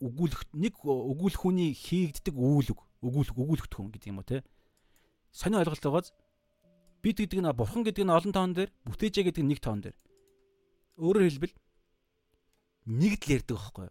өгүүлэх 0.00 0.42
нэг 0.56 0.74
өгүүлэх 0.80 1.40
хүний 1.40 1.72
хийгддэг 1.76 2.34
үйл 2.36 2.72
үг 2.72 2.80
өгүүлэх 3.04 3.36
өгүүлэхт 3.36 3.72
хүн 3.76 3.92
гэдэг 3.92 4.10
юм 4.10 4.20
уу 4.20 4.28
те. 4.28 4.40
Сони 5.32 5.60
ойлголт 5.60 5.84
байгааз 5.84 6.08
бид 7.04 7.16
гэдэг 7.20 7.40
нь 7.44 7.52
бурхан 7.52 7.84
гэдэг 7.84 8.04
нь 8.04 8.14
олон 8.14 8.32
тоон 8.32 8.52
дээр 8.56 8.70
бүтээжээ 8.88 9.24
гэдэг 9.28 9.42
нь 9.44 9.50
нэг 9.52 9.60
тоон 9.60 9.80
дээр. 9.84 9.96
Өөрөөр 10.96 11.28
хэлбэл 11.28 11.54
нэгдэл 12.86 13.42
ярьдаг 13.42 13.56
байхгүй? 13.58 13.88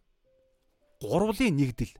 Гурвлын 1.03 1.55
нэгдэл. 1.55 1.93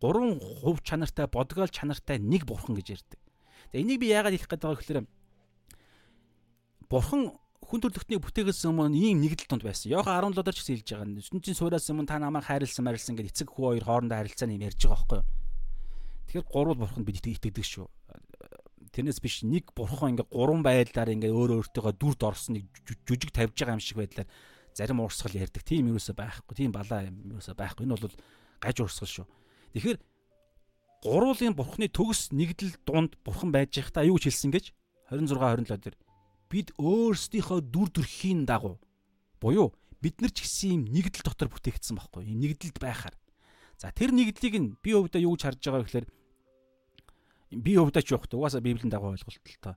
Гурван 0.00 0.40
хувь 0.40 0.82
чанартай, 0.82 1.26
бодгоол 1.26 1.68
чанартай 1.68 2.18
нэг 2.18 2.46
бурхан 2.46 2.74
гэж 2.78 2.86
ярьдаг. 2.94 3.20
За 3.72 3.78
энийг 3.78 4.00
би 4.00 4.14
яагаад 4.14 4.34
хэлэх 4.34 4.48
гээд 4.48 4.62
байгаа 4.62 4.78
гэхээр 4.78 5.06
Бурхан 6.88 7.32
хүн 7.64 7.80
төрлөختнийг 7.80 8.20
бүтээхээс 8.20 8.68
өмнө 8.68 8.94
ийм 8.94 9.24
нэгдэл 9.24 9.48
тунд 9.48 9.64
байсан. 9.64 9.90
Йохан 9.90 10.36
17 10.36 10.44
даар 10.44 10.54
ч 10.54 10.62
хэлж 10.62 10.88
байгаа. 10.94 11.26
Сүнжийн 11.26 11.56
суураас 11.56 11.88
өмнө 11.88 12.06
та 12.06 12.20
намайг 12.20 12.44
хайрлсан 12.44 12.84
марилсан 12.84 13.16
гэдээ 13.16 13.32
эцэг 13.32 13.48
хүү 13.50 13.80
хоёр 13.80 13.84
хоорондоо 13.88 14.20
харилцааны 14.20 14.54
юм 14.54 14.68
ярьж 14.68 14.84
байгаа 14.84 15.00
байхгүй 15.00 15.18
юу? 15.18 15.26
Тэгэхээр 16.28 16.46
гурвал 16.52 16.78
бурханд 16.84 17.06
бид 17.08 17.24
итгэдэг 17.24 17.64
шүү. 17.64 17.88
Тэрнээс 18.92 19.18
биш 19.24 19.42
нэг 19.48 19.72
бурхан 19.72 20.12
ингээ 20.12 20.28
гурван 20.28 20.62
байдлаар 20.62 21.10
ингээ 21.16 21.32
өөр 21.32 21.50
өөртөөгөө 21.64 21.94
дүрд 21.96 22.20
орсон 22.22 22.60
нэг 22.60 22.68
жүжиг 22.84 23.32
тавьж 23.32 23.56
байгаа 23.56 23.74
юм 23.74 23.82
шиг 23.82 23.96
байдлаар 23.96 24.28
зарим 24.74 25.00
уурсгал 25.00 25.32
ярьдаг. 25.32 25.62
Тийм 25.62 25.94
юусоо 25.94 26.14
байхгүй. 26.18 26.54
Тийм 26.58 26.74
балаа 26.74 27.06
юм 27.06 27.38
юусоо 27.38 27.54
байхгүй. 27.54 27.86
Энэ 27.86 27.94
бол 27.94 28.14
гаж 28.60 28.76
уурсгал 28.82 29.08
шүү. 29.08 29.26
Тэгэхээр 29.78 29.98
гурвын 31.04 31.54
бурхны 31.54 31.86
төгс 31.92 32.32
нэгдэл 32.32 32.80
дунд 32.88 33.14
бурхан 33.22 33.52
байж 33.52 33.76
байхдаа 33.76 34.08
юу 34.08 34.16
гэж 34.16 34.24
хэлсэн 34.32 34.50
гэж 34.50 34.64
26 35.12 35.68
27 35.68 35.84
дээр 35.84 35.96
бид 36.48 36.72
өөрсдийнхөө 36.80 37.60
дүр 37.60 37.88
төрхийн 37.92 38.48
дагуу 38.48 38.80
буюу 39.36 39.76
бид 40.00 40.24
нар 40.24 40.32
ч 40.32 40.48
гэсэн 40.48 40.80
юм 40.80 40.82
нэгдэл 40.88 41.28
дотор 41.28 41.52
бүтээгдсэн 41.52 42.00
байхгүй 42.00 42.24
юм 42.24 42.40
нэгдэлд 42.40 42.80
байхаар 42.80 43.16
за 43.76 43.92
тэр 43.92 44.16
нэгдлийг 44.16 44.54
нь 44.56 44.72
би 44.80 44.96
өвдөө 44.96 45.20
юу 45.28 45.36
гэж 45.36 45.42
харж 45.44 45.60
байгаа 45.60 45.84
гэхээр 45.84 46.06
би 47.52 47.72
өвдөө 47.76 48.00
ч 48.00 48.08
явах 48.16 48.24
угаасаа 48.32 48.64
библийн 48.64 48.88
дагуу 48.88 49.12
ойлголт 49.12 49.44
л 49.44 49.60
тоо 49.60 49.76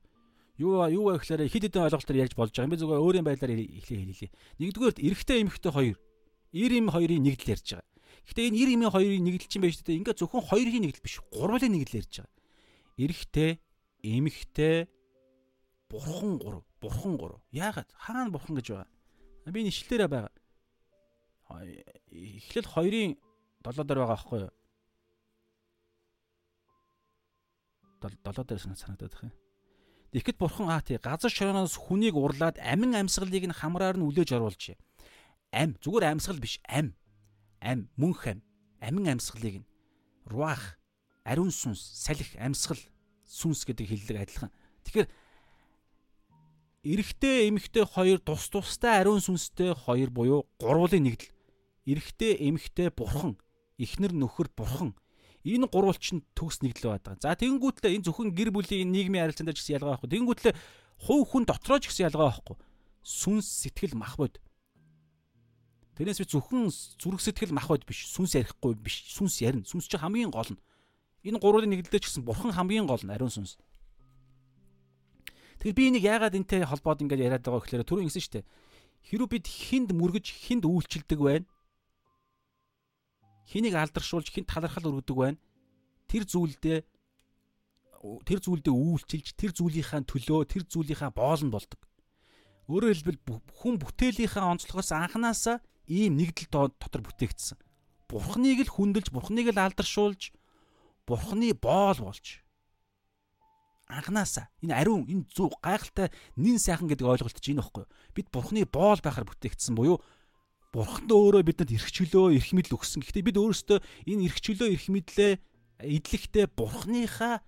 юу 0.58 0.82
юу 0.90 1.04
вэ 1.10 1.22
гэхээр 1.22 1.48
хэд 1.48 1.64
хэдэн 1.70 1.86
ойлголтоор 1.88 2.22
ярьж 2.22 2.34
болж 2.34 2.52
байгаа 2.52 2.68
юм 2.68 2.74
би 2.74 2.82
зүгээр 2.82 3.04
өөрийн 3.06 3.26
байдлаар 3.26 3.52
хэлээ 3.54 4.04
хэлээ 4.10 4.32
нэгдүгээрт 4.62 5.00
эрэгтэй 5.06 5.38
эмэгтэй 5.46 5.72
хоёр 5.72 5.98
эр 6.54 6.72
эм 6.74 6.88
хоёрын 6.90 7.24
нэгдэл 7.24 7.54
ярьж 7.54 7.68
байгаа 7.78 7.88
гэхдээ 8.28 8.48
энэ 8.50 8.60
эр 8.62 8.70
эмийн 8.74 8.94
хоёрын 8.94 9.24
нэгдэл 9.24 9.50
чинь 9.50 9.64
байж 9.64 9.78
тээ 9.86 10.00
ингээ 10.02 10.18
зөвхөн 10.18 10.44
хоёрын 10.50 10.82
нэгдэл 10.84 11.06
биш 11.06 11.16
гурвын 11.30 11.72
нэгдэл 11.72 12.00
ярьж 12.02 12.14
байгаа 12.22 12.34
эрэгтэй 12.98 13.52
эмэгтэй 14.02 14.90
бурхан 15.88 16.42
гурав 16.42 16.68
бурхан 16.82 17.18
гурав. 17.18 17.42
Яагаад? 17.52 17.90
Хаана 17.94 18.32
бурхан 18.32 18.56
гэж 18.56 18.68
байгаа? 18.72 18.88
Би 19.52 19.64
нэшлэлээрээ 19.64 20.08
байгаа. 20.08 20.34
Эхлэл 22.12 22.68
2-ын 22.68 23.12
7 23.64 23.88
дээр 23.88 24.00
байгаа 24.04 24.18
аахгүй 24.18 24.40
юу? 24.46 24.54
7 28.02 28.44
дээр 28.46 28.60
санагдаад 28.62 29.14
байна. 29.18 29.34
Тэгэхэд 30.12 30.38
бурхан 30.40 30.70
аа 30.72 30.82
тий 30.82 30.98
газар 30.98 31.32
шороноос 31.32 31.76
хүнийг 31.76 32.16
урлаад 32.16 32.60
амин 32.64 32.96
амьсгалыг 32.96 33.44
нь 33.48 33.58
хамраар 33.58 33.98
нь 34.00 34.08
үлээж 34.08 34.36
оруулжээ. 34.36 34.78
Ам 35.52 35.76
зүгээр 35.84 36.12
амьсгал 36.16 36.40
биш 36.40 36.60
ам. 36.68 36.96
Ам 37.60 37.92
мөнх 38.00 38.24
ам. 38.28 38.40
Амин 38.80 39.08
амьсгалыг 39.12 39.64
нь 39.64 39.68
руах, 40.30 40.78
ариун 41.24 41.52
сүнс, 41.52 41.80
салхи, 41.80 42.38
амьсгал, 42.38 42.80
сүнс 43.26 43.64
гэдэг 43.66 43.88
хэллэг 43.88 44.18
адилхан. 44.22 44.52
Тэгэхээр 44.84 45.08
эрэгтэй 46.84 47.50
эмэгтэй 47.50 47.86
хоёр 47.88 48.20
тус 48.20 48.50
тустай 48.52 49.00
ариун 49.00 49.24
сүнстэй 49.24 49.74
хоёр 49.76 50.10
буюу 50.12 50.48
гурвын 50.60 51.04
нэгдэл. 51.04 51.32
Эрэгтэй 51.88 52.48
эмэгтэй 52.48 52.92
бурхан, 52.92 53.40
эхнэр 53.80 54.12
нөхөр 54.12 54.52
бурхан. 54.56 54.96
Энэ 55.44 55.68
гурвал 55.68 55.98
чинь 56.00 56.26
төгс 56.34 56.62
нэгдэл 56.64 56.98
байдаг. 56.98 57.22
За 57.22 57.36
тэгэнгүүтлээ 57.38 57.98
энэ 58.00 58.06
зөвхөн 58.10 58.34
гэр 58.34 58.50
бүлийн 58.52 58.90
нийгмийн 58.90 59.30
харилцаанд 59.30 59.54
ч 59.54 59.62
гэсэн 59.62 59.78
ялгаа 59.78 60.00
байхгүй. 60.00 60.10
Тэгэнгүүтлээ 60.10 60.54
хувь 61.06 61.26
хүн 61.30 61.44
дотроо 61.46 61.78
ч 61.78 61.92
гэсэн 61.92 62.10
ялгаа 62.10 62.34
байхгүй. 62.34 62.58
Сүнс 63.06 63.48
сэтгэл 63.64 63.96
мах 63.96 64.18
бод. 64.18 64.42
Тэрнээс 65.96 66.20
би 66.20 66.28
зөвхөн 66.28 66.68
зүрх 66.70 67.22
сэтгэл 67.22 67.56
мах 67.56 67.70
бод 67.70 67.86
биш. 67.88 68.10
Сүнс 68.12 68.36
ярихгүй 68.36 68.76
биш. 68.76 69.08
Сүнс 69.14 69.40
ярина. 69.40 69.64
Сүнс 69.64 69.88
чинь 69.88 70.02
хамгийн 70.02 70.34
гол 70.34 70.52
нь. 70.52 70.60
Энэ 71.24 71.40
гурвын 71.40 71.70
нэгдэлтэй 71.72 72.02
ч 72.04 72.12
гэсэн 72.12 72.28
бурхан 72.28 72.52
хамгийн 72.52 72.86
гол 72.86 73.02
нь 73.02 73.14
ариун 73.14 73.32
сүнс. 73.32 73.58
Тэгэхээр 75.58 75.74
би 75.74 75.84
энийг 75.90 76.06
яагаад 76.06 76.38
энтэй 76.38 76.62
холбоод 76.70 77.02
ингэж 77.02 77.18
яриад 77.18 77.42
байгаа 77.42 77.66
гэхээр 77.66 77.88
түрүү 77.88 78.04
ингэсэн 78.06 78.22
шүү 78.22 78.34
дээ. 78.38 78.46
Хэрвээ 79.10 79.34
бид 79.34 79.48
хинд 79.50 79.90
мөргөж 79.98 80.26
хинд 80.30 80.64
үйлчилдэг 80.70 81.18
байна. 81.18 81.46
Хэнийг 83.48 83.76
алдаршуулж 83.80 84.28
хинд 84.28 84.52
талархал 84.52 84.92
өргөдөг 84.92 85.18
байна. 85.18 85.40
Тэр 86.12 86.24
зүйлдээ 86.28 86.80
тэр 88.28 88.40
зүйлдээ 88.44 88.76
үйлчилж 88.76 89.28
тэр 89.40 89.52
зүйлийнхаа 89.56 90.04
төлөө 90.04 90.46
тэр 90.52 90.64
зүйлийнхаа 90.68 91.12
боол 91.16 91.42
нь 91.48 91.54
болдог. 91.56 91.80
Өөрөөр 92.68 92.94
хэлбэл 92.94 93.20
хүн 93.56 93.76
бүтээлийнхаа 93.80 94.52
онцлогоос 94.52 94.92
анханасаа 94.92 95.64
ийм 95.88 96.20
нэгдэл 96.20 96.52
дотор 96.52 97.02
бүтээгдсэн. 97.02 97.58
Бурхныг 98.12 98.68
л 98.68 98.72
хүндэлж, 98.72 99.12
бурхныг 99.12 99.56
л 99.56 99.60
алдаршуулж, 99.60 100.36
бурхны 101.08 101.56
боол 101.56 102.00
болж 102.04 102.44
анханасаа 103.88 104.52
энэ 104.60 104.76
ариун 104.76 105.08
энэ 105.08 105.32
зүг 105.32 105.56
гайхалтай 105.64 106.12
нин 106.36 106.60
сайхан 106.60 106.92
гэдэг 106.92 107.08
ойлголт 107.08 107.40
чинь 107.40 107.56
энэ 107.56 107.64
баггүй. 107.64 107.86
Бид 108.12 108.28
бурхны 108.32 108.68
боол 108.68 109.00
байхаар 109.00 109.28
бүтээгдсэн 109.28 109.76
буюу 109.76 110.04
бурхан 110.74 111.08
өөрөө 111.08 111.44
бидэнд 111.48 111.72
эрх 111.74 111.90
чөлөө, 111.92 112.38
эрх 112.38 112.52
мэдэл 112.52 112.76
өгсөн. 112.76 113.02
Гэхдээ 113.02 113.24
бид 113.24 113.38
өөрсдөө 113.40 113.80
энэ 114.08 114.24
эрх 114.28 114.38
чөлөө, 114.44 114.68
эрх 114.76 114.88
мэдлээ 114.92 115.34
эдлэгтэй 115.80 116.46
бурхныхаа 116.52 117.42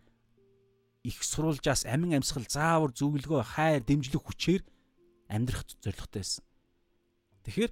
их 1.03 1.23
сурулжаас 1.23 1.85
амин 1.85 2.19
амьсгал 2.19 2.45
заавар 2.47 2.91
зөвлөгөө 2.95 3.43
хайр 3.55 3.83
дэмжлэг 3.83 4.23
хүчээр 4.23 4.61
амьдрах 5.31 5.63
зорилготой 5.79 6.21
байсан. 6.21 6.43
Тэгэхээр 7.43 7.71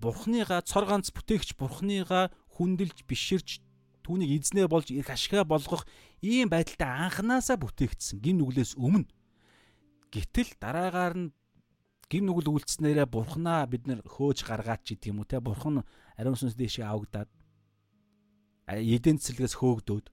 бурхныгаа 0.00 0.60
цор 0.64 0.84
ганц 0.88 1.12
бүтээгч 1.12 1.54
бурхныгаа 1.60 2.32
хүндэлж 2.56 3.04
биширж 3.04 3.60
түүнийг 4.02 4.40
эзнээ 4.40 4.66
болж 4.66 4.88
их 4.90 5.08
ашигаа 5.12 5.44
болгох 5.44 5.84
ийм 6.24 6.48
байдалтай 6.48 6.88
анханасаа 6.88 7.60
бүтээгдсэн 7.60 8.18
гин 8.24 8.40
нүглээс 8.40 8.80
өмнө 8.80 9.06
гэтэл 10.08 10.56
дараагаар 10.56 11.14
нь 11.20 11.32
гин 12.10 12.26
нүгэл 12.26 12.50
үйлцснээрээ 12.50 13.06
бурхнаа 13.06 13.64
бид 13.70 13.86
нэр 13.86 14.02
хөөж 14.02 14.42
гаргаад 14.42 14.82
ч 14.82 14.98
гэдэг 14.98 15.10
юм 15.14 15.22
уу 15.22 15.30
те 15.30 15.38
бурхан 15.38 15.86
ариун 16.18 16.34
сүнс 16.34 16.58
дэшээ 16.58 16.84
авагдаад 16.90 17.30
эдэн 18.66 19.22
цэцлэгээс 19.22 19.54
хөөгдөөд 19.62 20.10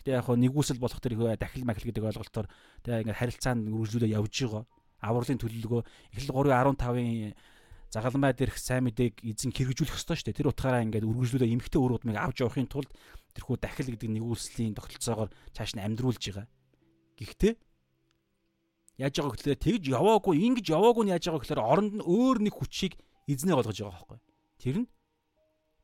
Гэтэ 0.00 0.16
яг 0.16 0.24
хоо 0.24 0.36
нэгүсэл 0.40 0.80
болох 0.80 0.96
тэр 0.96 1.36
дахил 1.36 1.68
махил 1.68 1.92
гэдэг 1.92 2.08
ойлголтоор 2.08 2.48
тэгээ 2.88 3.04
ингээд 3.04 3.20
харилцаанд 3.20 3.68
үргэлжлүүлээ 3.68 4.16
явж 4.16 4.32
байгаа. 4.48 4.64
Авралын 5.04 5.36
төлөлгөө 5.36 5.80
эхлэл 6.16 6.32
3.15-ын 6.40 7.36
загалмай 7.92 8.32
дээрх 8.32 8.56
сайн 8.56 8.88
мэдээг 8.88 9.20
эзэн 9.28 9.52
хэрэгжүүлэх 9.52 10.00
ёстой 10.00 10.16
шүү 10.16 10.32
дээ. 10.32 10.38
Тэр 10.40 10.48
утгаараа 10.56 10.84
ингээд 10.88 11.04
үргэлжлүүлээ 11.04 11.52
эмгхтэй 11.52 11.80
өр 11.84 12.00
удмыг 12.00 12.16
авч 12.16 12.40
явахын 12.40 12.64
тулд 12.64 12.88
тэрхүү 13.36 13.56
дахил 13.60 13.92
гэдэг 13.92 14.08
нэгүүлслийн 14.08 14.72
тогтолцоогоор 14.72 15.28
цааш 15.52 15.76
нь 15.76 15.84
амьдруулж 15.84 16.22
байгаа. 16.24 16.48
Гэхдээ 17.20 17.52
яаж 19.00 19.14
байгаа 19.16 19.32
гэхээр 19.32 19.64
тэгж 19.64 19.84
яваагүй, 19.96 20.36
ингэж 20.44 20.66
яваагүй 20.76 21.02
нь 21.08 21.12
яаж 21.16 21.24
байгаа 21.26 21.40
гэхээр 21.40 21.64
оронд 21.64 21.92
нь 21.96 22.04
өөр 22.04 22.36
нэг 22.44 22.54
хүчийг 22.54 22.94
эзнээ 23.24 23.56
болгож 23.56 23.78
байгаа 23.80 23.96
байхгүй. 23.96 24.18
Тэр 24.60 24.76
нь 24.84 24.88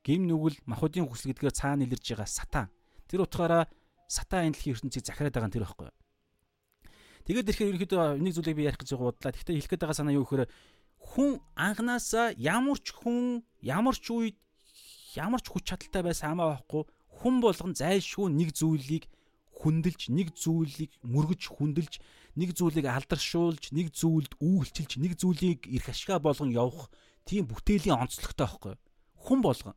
гим 0.04 0.22
нүгэл 0.28 0.60
махуудын 0.68 1.08
хүсэл 1.08 1.32
гэдгээр 1.32 1.56
цаана 1.56 1.84
илэрж 1.88 2.04
байгаа 2.04 2.28
сатан. 2.28 2.66
Тэр 3.08 3.24
утгаараа 3.24 3.64
сатан 4.06 4.52
энэлхийн 4.52 4.76
ертөнцийг 4.76 5.04
захираад 5.08 5.34
байгаа 5.34 5.48
нь 5.48 5.56
тэр 5.56 5.64
байхгүй. 5.64 5.88
Тэгээд 7.26 7.48
ирэхээр 7.50 7.70
ерөнхийдөө 7.74 8.04
нэг 8.22 8.32
зүйлийг 8.38 8.56
би 8.56 8.68
ярих 8.70 8.78
гэж 8.78 8.94
бодлаа. 8.94 9.34
Гэхдээ 9.34 9.56
хэлэх 9.58 9.70
гээд 9.74 9.82
байгаа 9.82 9.98
санаа 9.98 10.14
юу 10.14 10.22
гэхээр 10.22 10.46
хүн 11.02 11.42
анханасаа 11.58 12.38
ямар 12.38 12.78
ч 12.78 12.94
хүн 12.94 13.42
ямар 13.66 13.98
ч 13.98 14.06
үед 14.14 14.38
ямар 15.18 15.42
ч 15.42 15.50
хүч 15.50 15.64
чадалтай 15.66 16.02
байсан 16.06 16.38
хамаа 16.38 16.62
байхгүй 16.62 16.82
хүн 17.18 17.34
болгон 17.40 17.72
зайлшгүй 17.74 18.30
нэг 18.30 18.54
зүйлийг 18.54 19.10
хүндэлж 19.56 20.12
нэг 20.12 20.36
зүйлийг 20.36 20.92
мөргөж 21.02 21.42
хүндэлж 21.48 21.94
нэг 22.36 22.50
зүйлийг 22.52 22.86
алдаршуулж 22.86 23.72
нэг 23.72 23.90
зүйлд 23.96 24.36
үйлчилж 24.38 24.92
нэг 25.00 25.16
зүйлийг 25.16 25.66
эрх 25.66 25.88
ашгаа 25.90 26.20
болгон 26.20 26.52
явах 26.52 26.92
тийм 27.24 27.48
бүтээлийн 27.48 27.96
онцлогтой 27.96 28.46
байхгүй 28.46 28.74
хүн 29.24 29.40
болгон 29.40 29.76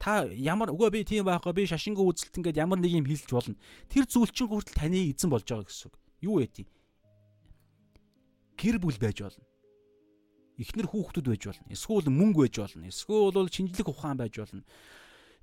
та 0.00 0.24
ямар 0.32 0.72
үгүй 0.72 0.90
би 0.90 1.00
тийм 1.04 1.28
байхгүй 1.28 1.52
би 1.52 1.68
шашингүй 1.68 2.04
үзэлт 2.04 2.40
ингээд 2.40 2.60
ямар 2.64 2.80
нэг 2.80 2.96
юм 2.96 3.06
хэлж 3.06 3.28
болно 3.32 3.60
тэр 3.92 4.08
зүйл 4.08 4.32
чинь 4.32 4.48
хүртэл 4.48 4.80
таны 4.80 5.12
эзэн 5.12 5.30
болж 5.30 5.44
байгаа 5.44 5.68
гэсэн 5.68 5.88
үг 5.92 5.96
юу 6.24 6.40
вэ 6.40 6.48
тийм 6.48 6.68
гэр 8.56 8.80
бүл 8.80 8.96
байж 8.96 9.20
болно 9.20 9.44
эхнэр 10.56 10.88
хүүхдүүд 10.88 11.26
байж 11.28 11.42
болно. 11.52 11.68
Эсвэл 11.68 12.08
мөнгө 12.08 12.48
байж 12.48 12.56
болно. 12.56 12.88
Эсвэл 12.88 13.32
бол 13.32 13.48
шинжлэх 13.52 13.88
ухаан 13.92 14.16
байж 14.16 14.40
болно. 14.40 14.64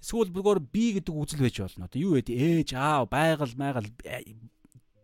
Эсвэл 0.04 0.36
бүр 0.36 0.60
би 0.60 1.00
гэдэг 1.00 1.16
үзэл 1.16 1.48
байж 1.48 1.64
болно. 1.64 1.88
Одоо 1.88 2.00
юу 2.04 2.20
вэ? 2.20 2.28
Ээж, 2.28 2.76
аав, 2.76 3.08
байгаль, 3.08 3.56
майгал 3.56 3.88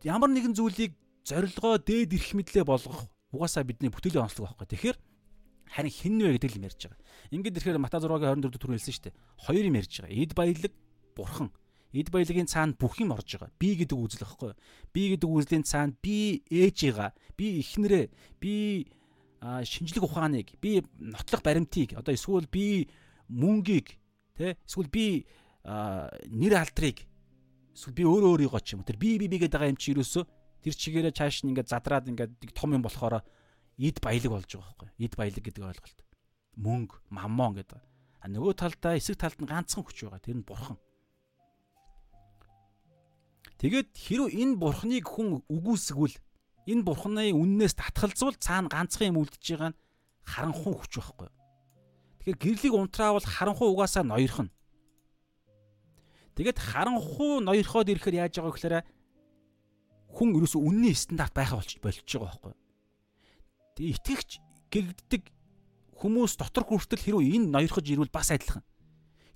ямар 0.04 0.28
нэгэн 0.28 0.52
зүйлийг 0.52 0.92
зорилгоо 1.24 1.80
дээд 1.80 2.20
ирэх 2.20 2.36
мэдлээ 2.36 2.68
болгох 2.68 3.08
угаасаа 3.32 3.64
бидний 3.64 3.88
бүтээлийн 3.88 4.28
онцлог 4.28 4.52
байхгүй. 4.60 4.68
Тэгэхээр 4.76 4.98
харин 5.72 5.96
хин 5.96 6.20
вэ 6.20 6.36
гэдэг 6.36 6.56
юм 6.60 6.68
ярьж 6.68 6.82
байгаа. 6.84 7.00
Ингээд 7.32 7.58
ирэхээр 7.64 7.80
Мата 7.80 8.04
6-гийн 8.04 8.44
24 8.44 8.60
түр 8.60 8.72
хэлсэн 8.76 8.92
шүү 8.92 9.06
дээ. 9.08 9.16
Хоёр 9.40 9.64
юм 9.72 9.80
ярьж 9.80 9.94
байгаа. 10.04 10.20
Эд 10.20 10.32
баялаг, 10.36 10.74
бурхан. 11.16 11.50
Эд 11.96 12.08
баялагын 12.12 12.52
цаана 12.52 12.76
бүх 12.76 13.00
юм 13.00 13.16
орж 13.16 13.30
байгаа. 13.40 13.56
Би 13.56 13.70
гэдэг 13.80 13.96
үзэл 13.96 14.24
байхгүй. 14.28 14.52
Би 14.92 15.02
гэдэг 15.16 15.30
үзлийн 15.32 15.64
цаана 15.64 15.96
би 16.04 16.44
ээжийгаа, 16.52 17.16
би 17.40 17.64
эхнэрээ, 17.64 18.06
би 18.44 18.54
шинжлэх 19.40 20.04
ухааныг 20.04 20.60
би 20.60 20.84
нотлох 21.00 21.42
баримтыг 21.42 21.96
одоо 21.96 22.14
эсвэл 22.14 22.48
би 22.52 22.90
мөнгийг 23.30 23.96
тэ 24.40 24.56
эсвэл 24.64 24.88
би 24.88 25.28
нэр 25.68 26.54
алдрыг 26.56 27.04
эсвэл 27.76 27.98
би 28.00 28.04
өөрөө 28.08 28.32
өөрийгөө 28.48 28.62
ч 28.64 28.80
юм 28.80 28.82
уу 28.82 28.88
тэр 28.88 28.96
би 28.96 29.20
би 29.20 29.28
би 29.28 29.44
гэдэг 29.44 29.60
байгаа 29.60 29.74
юм 29.76 29.80
чи 29.80 29.92
юусоо 29.92 30.24
тэр 30.64 30.76
чигээрээ 30.76 31.16
цааш 31.16 31.44
нь 31.44 31.52
ингээд 31.52 31.72
задраад 31.72 32.08
ингээд 32.08 32.56
том 32.56 32.72
юм 32.76 32.84
болохоор 32.84 33.20
эд 33.80 33.98
баялаг 34.04 34.32
болж 34.32 34.52
байгаа 34.52 34.68
байхгүй. 34.76 34.90
Эд 35.00 35.14
баялаг 35.16 35.44
гэдэг 35.44 35.64
ойлголт. 35.64 36.00
Мөнгө, 36.60 36.96
маммон 37.16 37.56
гэдэг. 37.56 37.80
А 38.20 38.26
нөгөө 38.28 38.54
талдаа 38.60 39.00
эсрэг 39.00 39.16
талд 39.16 39.40
нь 39.40 39.48
ганцхан 39.48 39.84
хүч 39.88 39.98
байгаа. 40.04 40.20
Тэр 40.20 40.44
нь 40.44 40.44
бурхан. 40.44 40.76
Тэгээд 43.64 43.90
хэрвээ 43.96 44.36
энэ 44.36 44.60
бурхныг 44.60 45.06
хүн 45.08 45.40
үгүйсгвэл 45.48 46.16
энэ 46.68 46.84
бурхны 46.84 47.32
үннээс 47.32 47.80
татгалзуул 47.80 48.36
цаана 48.36 48.68
ганцхан 48.68 49.16
юм 49.16 49.24
үлдэж 49.24 49.44
байгаа 49.56 49.72
нь 49.72 49.80
харанхуй 50.28 50.76
хүч 50.76 50.94
байхгүй. 51.00 51.30
Тэгэхээр 52.30 52.62
гэрлийг 52.62 52.74
унтраавал 52.78 53.26
харанхуй 53.26 53.70
угаасаа 53.74 54.06
ноёрхно. 54.06 54.54
Тэгээд 56.38 56.60
харанхуй 56.62 57.42
ноёрхоод 57.42 57.90
ирэхээр 57.90 58.22
яаж 58.22 58.38
байгаа 58.38 58.54
гэхээр 58.54 58.76
хүн 60.14 60.30
ерөөсөө 60.38 60.62
үнний 60.62 60.94
стандарт 60.94 61.34
байха 61.34 61.58
болж 61.58 61.82
болчихж 61.82 62.22
байгаа 62.22 62.30
байхгүй. 62.30 62.54
Тэгээ 63.82 63.94
итгэгч 63.98 64.30
гэгддэг 64.70 65.24
хүмүүс 65.98 66.38
дотор 66.38 66.66
хүртэл 66.70 67.02
хэрүү 67.02 67.22
энэ 67.34 67.50
ноёрхож 67.50 67.86
ирвэл 67.90 68.14
бас 68.14 68.30
адилхан. 68.30 68.62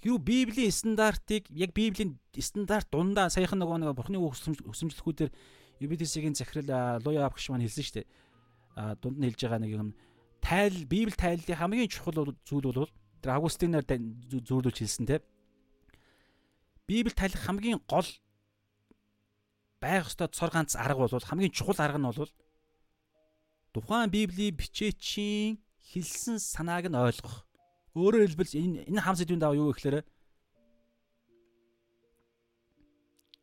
Хэрүү 0.06 0.20
Библийн 0.22 0.70
стандартыг 0.70 1.50
яг 1.50 1.74
Библийн 1.74 2.22
стандарт 2.38 2.94
дундаа 2.94 3.34
саяхан 3.34 3.58
нөгөө 3.58 3.90
нэг 3.90 3.98
Бурхны 3.98 4.22
өсөмжлөхүүдээр 4.22 5.32
Юбитисийн 5.82 6.38
захирал 6.38 7.02
Луя 7.02 7.26
авахш 7.26 7.50
маань 7.50 7.66
хэлсэн 7.66 7.84
шүү 7.84 7.96
дээ. 8.04 8.08
А 8.78 8.96
дунд 9.02 9.18
нь 9.18 9.26
хэлж 9.28 9.42
байгаа 9.42 9.62
нэг 9.64 9.72
юм 9.74 9.94
тайл 10.44 10.76
Библи 10.92 11.16
тайллын 11.16 11.58
хамгийн 11.58 11.88
чухал 11.88 12.36
зүйл 12.44 12.68
бол 12.68 12.92
тэр 13.24 13.32
Августинаар 13.32 13.88
зөөрлөж 13.88 14.78
хэлсэн 14.84 15.08
те. 15.08 15.24
Библи 16.84 17.16
тайлах 17.16 17.40
хамгийн 17.40 17.80
гол 17.88 18.06
байх 19.80 20.12
ёстой 20.12 20.28
цор 20.28 20.52
ганц 20.52 20.76
арга 20.76 21.08
бол 21.08 21.30
хамгийн 21.30 21.56
чухал 21.56 21.80
арга 21.80 21.98
нь 21.98 22.08
бол 22.12 22.32
тухайн 23.72 24.12
Библийн 24.12 24.56
бичээчийн 24.60 25.64
хэлсэн 25.80 26.38
санааг 26.40 26.92
нь 26.92 27.00
ойлгох. 27.00 27.48
Өөрөөр 27.96 28.28
хэлбэл 28.28 28.60
энэ 28.60 28.80
энэ 28.90 29.02
хам 29.02 29.16
сэдвийн 29.16 29.40
даа 29.40 29.56
юу 29.56 29.72
гэхээр 29.72 30.04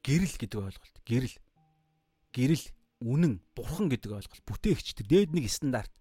гэрэл 0.04 0.36
гэдэг 0.36 0.60
ойлголт. 0.60 0.96
Гэрэл. 1.06 1.36
Гэрэл 2.34 2.64
үнэн, 3.00 3.40
бурхан 3.54 3.88
гэдэг 3.88 4.10
ойлголт. 4.10 4.44
Бүтээгч 4.44 5.00
дээд 5.06 5.30
нэг 5.32 5.46
стандарт. 5.48 5.92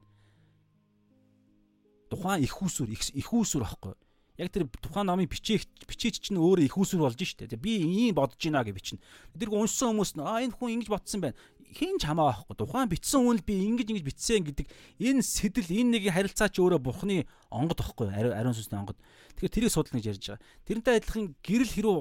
Тухайн 2.09 2.43
их 2.43 2.61
усүр, 2.61 2.89
их 2.89 3.29
усүр 3.33 3.63
аахгүй. 3.63 3.93
Яг 4.39 4.51
тэр 4.51 4.65
тухайн 4.81 5.07
номын 5.07 5.29
бичээгч 5.29 5.85
бичээч 5.85 6.15
чинь 6.23 6.39
өөрөө 6.39 6.65
их 6.65 6.77
усүр 6.77 7.03
болж 7.03 7.19
штэ. 7.19 7.53
Би 7.59 7.83
ийм 7.83 8.15
бодож 8.15 8.39
байна 8.39 8.63
гэж 8.63 8.75
бичнэ. 8.75 8.99
Тэр 9.35 9.51
уншсан 9.51 9.93
хүмүүс 9.93 10.15
нь 10.15 10.23
аа 10.23 10.41
энэ 10.41 10.55
хүн 10.55 10.79
ингэж 10.79 10.89
бодсон 10.89 11.21
байна 11.21 11.37
хин 11.73 11.99
ч 12.01 12.09
хамаа 12.09 12.33
байхгүй. 12.33 12.55
Тухайн 12.57 12.89
бичсэн 12.89 13.21
үнэл 13.21 13.45
би 13.45 13.53
ингэж 13.69 13.93
ингэж 13.93 14.05
бичсэн 14.05 14.41
гэдэг 14.47 14.67
энэ 14.97 15.21
сэтэл 15.21 15.69
энэ 15.69 16.01
нэг 16.01 16.03
харилцаа 16.09 16.49
чи 16.49 16.61
өөрөө 16.65 16.81
бурхны 16.81 17.29
онгод 17.53 17.77
байхгүй. 17.77 18.09
Ариун 18.09 18.57
сүнсний 18.57 18.79
онгод. 18.81 18.97
Тэгэхээр 19.37 19.53
тэрийг 19.53 19.73
судлах 19.73 20.01
гэж 20.01 20.05
ярьж 20.09 20.25
байгаа. 20.33 20.45
Тэрнтэй 20.65 20.95
адилхан 20.97 21.25
гэрэл 21.45 21.73
хэрүү 21.77 21.97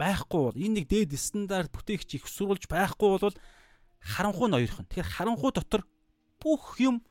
байхгүй 0.00 0.40
бол 0.40 0.56
энэ 0.56 0.74
нэг 0.80 0.86
дээд 0.88 1.12
стандарт 1.20 1.68
бүтээгч 1.68 2.16
их 2.16 2.24
сурвалж 2.24 2.64
байхгүй 2.64 3.08
бол 3.20 3.36
харанхуй 4.00 4.48
ноёрхон. 4.48 4.88
Тэгэхээр 4.88 5.12
харанхуй 5.12 5.52
дотор 5.52 5.84
бүх 6.40 6.80
юм 6.80 7.04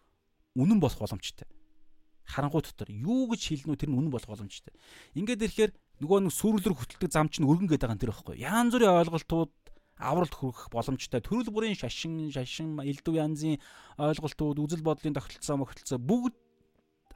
үнэн 0.57 0.81
болох 0.81 0.97
боломжтой. 0.97 1.45
Харанхуй 2.29 2.61
дотор 2.61 2.93
юу 2.93 3.25
гэж 3.33 3.41
хэлнэ 3.49 3.73
үү 3.73 3.79
тэр 3.81 3.89
нь 3.89 3.97
үнэн 3.97 4.13
болох 4.13 4.29
боломжтой. 4.29 4.77
Ингээд 5.17 5.49
ирэхээр 5.49 5.71
нөгөө 6.05 6.29
нэг 6.29 6.33
сүрлэр 6.37 6.77
хөтэлдэг 6.77 7.09
зам 7.09 7.27
чинь 7.33 7.49
өргөн 7.49 7.65
гэдэг 7.73 7.89
байгаа 7.89 8.01
тэр 8.05 8.13
байхгүй. 8.13 8.37
Янз 8.37 8.71
бүрийн 8.77 9.01
ойлголтууд 9.01 9.51
авралт 9.97 10.33
хүрэх 10.37 10.69
боломжтой 10.71 11.19
төрөл 11.19 11.51
бүрийн 11.51 11.75
шашин, 11.75 12.31
шашин, 12.31 12.79
элдв 12.79 13.11
янзын 13.11 13.59
ойлголтууд, 13.99 14.61
үзэл 14.63 14.85
бодлын 14.85 15.17
тогтолцоо, 15.17 15.59
мөхтөлцөө 15.59 15.99
бүгд 15.99 16.35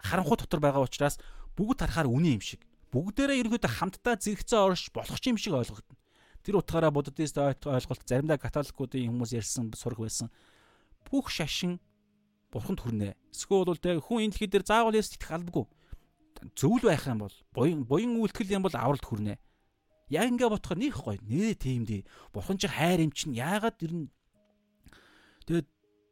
харанхуй 0.03 0.37
дотор 0.41 0.59
байгаа 0.59 0.83
учраас 0.83 1.15
бүгд 1.55 1.79
харахаар 1.79 2.11
үнэн 2.11 2.35
юм 2.35 2.43
шиг. 2.43 2.59
Бүгдээрээ 2.91 3.41
ерөөдөө 3.41 3.71
хамтдаа 3.71 4.19
зэрэгцээ 4.19 4.59
орш 4.59 4.91
болох 4.93 5.17
юм 5.23 5.37
шиг 5.39 5.55
ойлгогдно. 5.55 5.97
Тэр 6.43 6.59
утгаараа 6.59 6.91
буддист 6.91 7.39
ойлголт 7.39 8.03
заримдаа 8.05 8.37
католикуудын 8.37 9.09
хүмүүс 9.09 9.31
ярьсан 9.33 9.71
сураг 9.73 10.03
байсан. 10.03 10.27
Бүх 11.07 11.31
шашин 11.31 11.79
бурханд 12.53 12.79
хүрнэ. 12.85 13.17
Эсвэл 13.33 13.65
бол 13.65 13.81
тэг 13.81 14.05
хүн 14.05 14.29
энэ 14.29 14.37
дэлхий 14.37 14.49
дээр 14.53 14.65
заавал 14.69 14.93
яс 14.93 15.09
итгэх 15.09 15.33
албагүй. 15.33 15.65
Зөвл 16.53 16.85
байх 16.85 17.09
юм 17.09 17.25
бол 17.25 17.35
буян 17.49 17.81
буян 17.89 18.21
үйлтгэл 18.21 18.53
юм 18.53 18.63
бол 18.69 18.77
авралт 18.77 19.01
хүрнэ 19.01 19.41
Яг 20.13 20.29
ингээ 20.29 20.51
бодохоор 20.51 20.77
нэх 20.77 20.99
гоё. 21.01 21.17
Нэрээ 21.25 21.57
тийм 21.57 21.89
дээ. 21.89 22.05
Бурхан 22.29 22.61
чи 22.61 22.69
хайр 22.69 23.01
юм 23.01 23.11
чинь 23.15 23.33
яагаад 23.33 23.81
ер 23.81 23.93
нь 23.97 24.07
тэгээд 25.49 25.67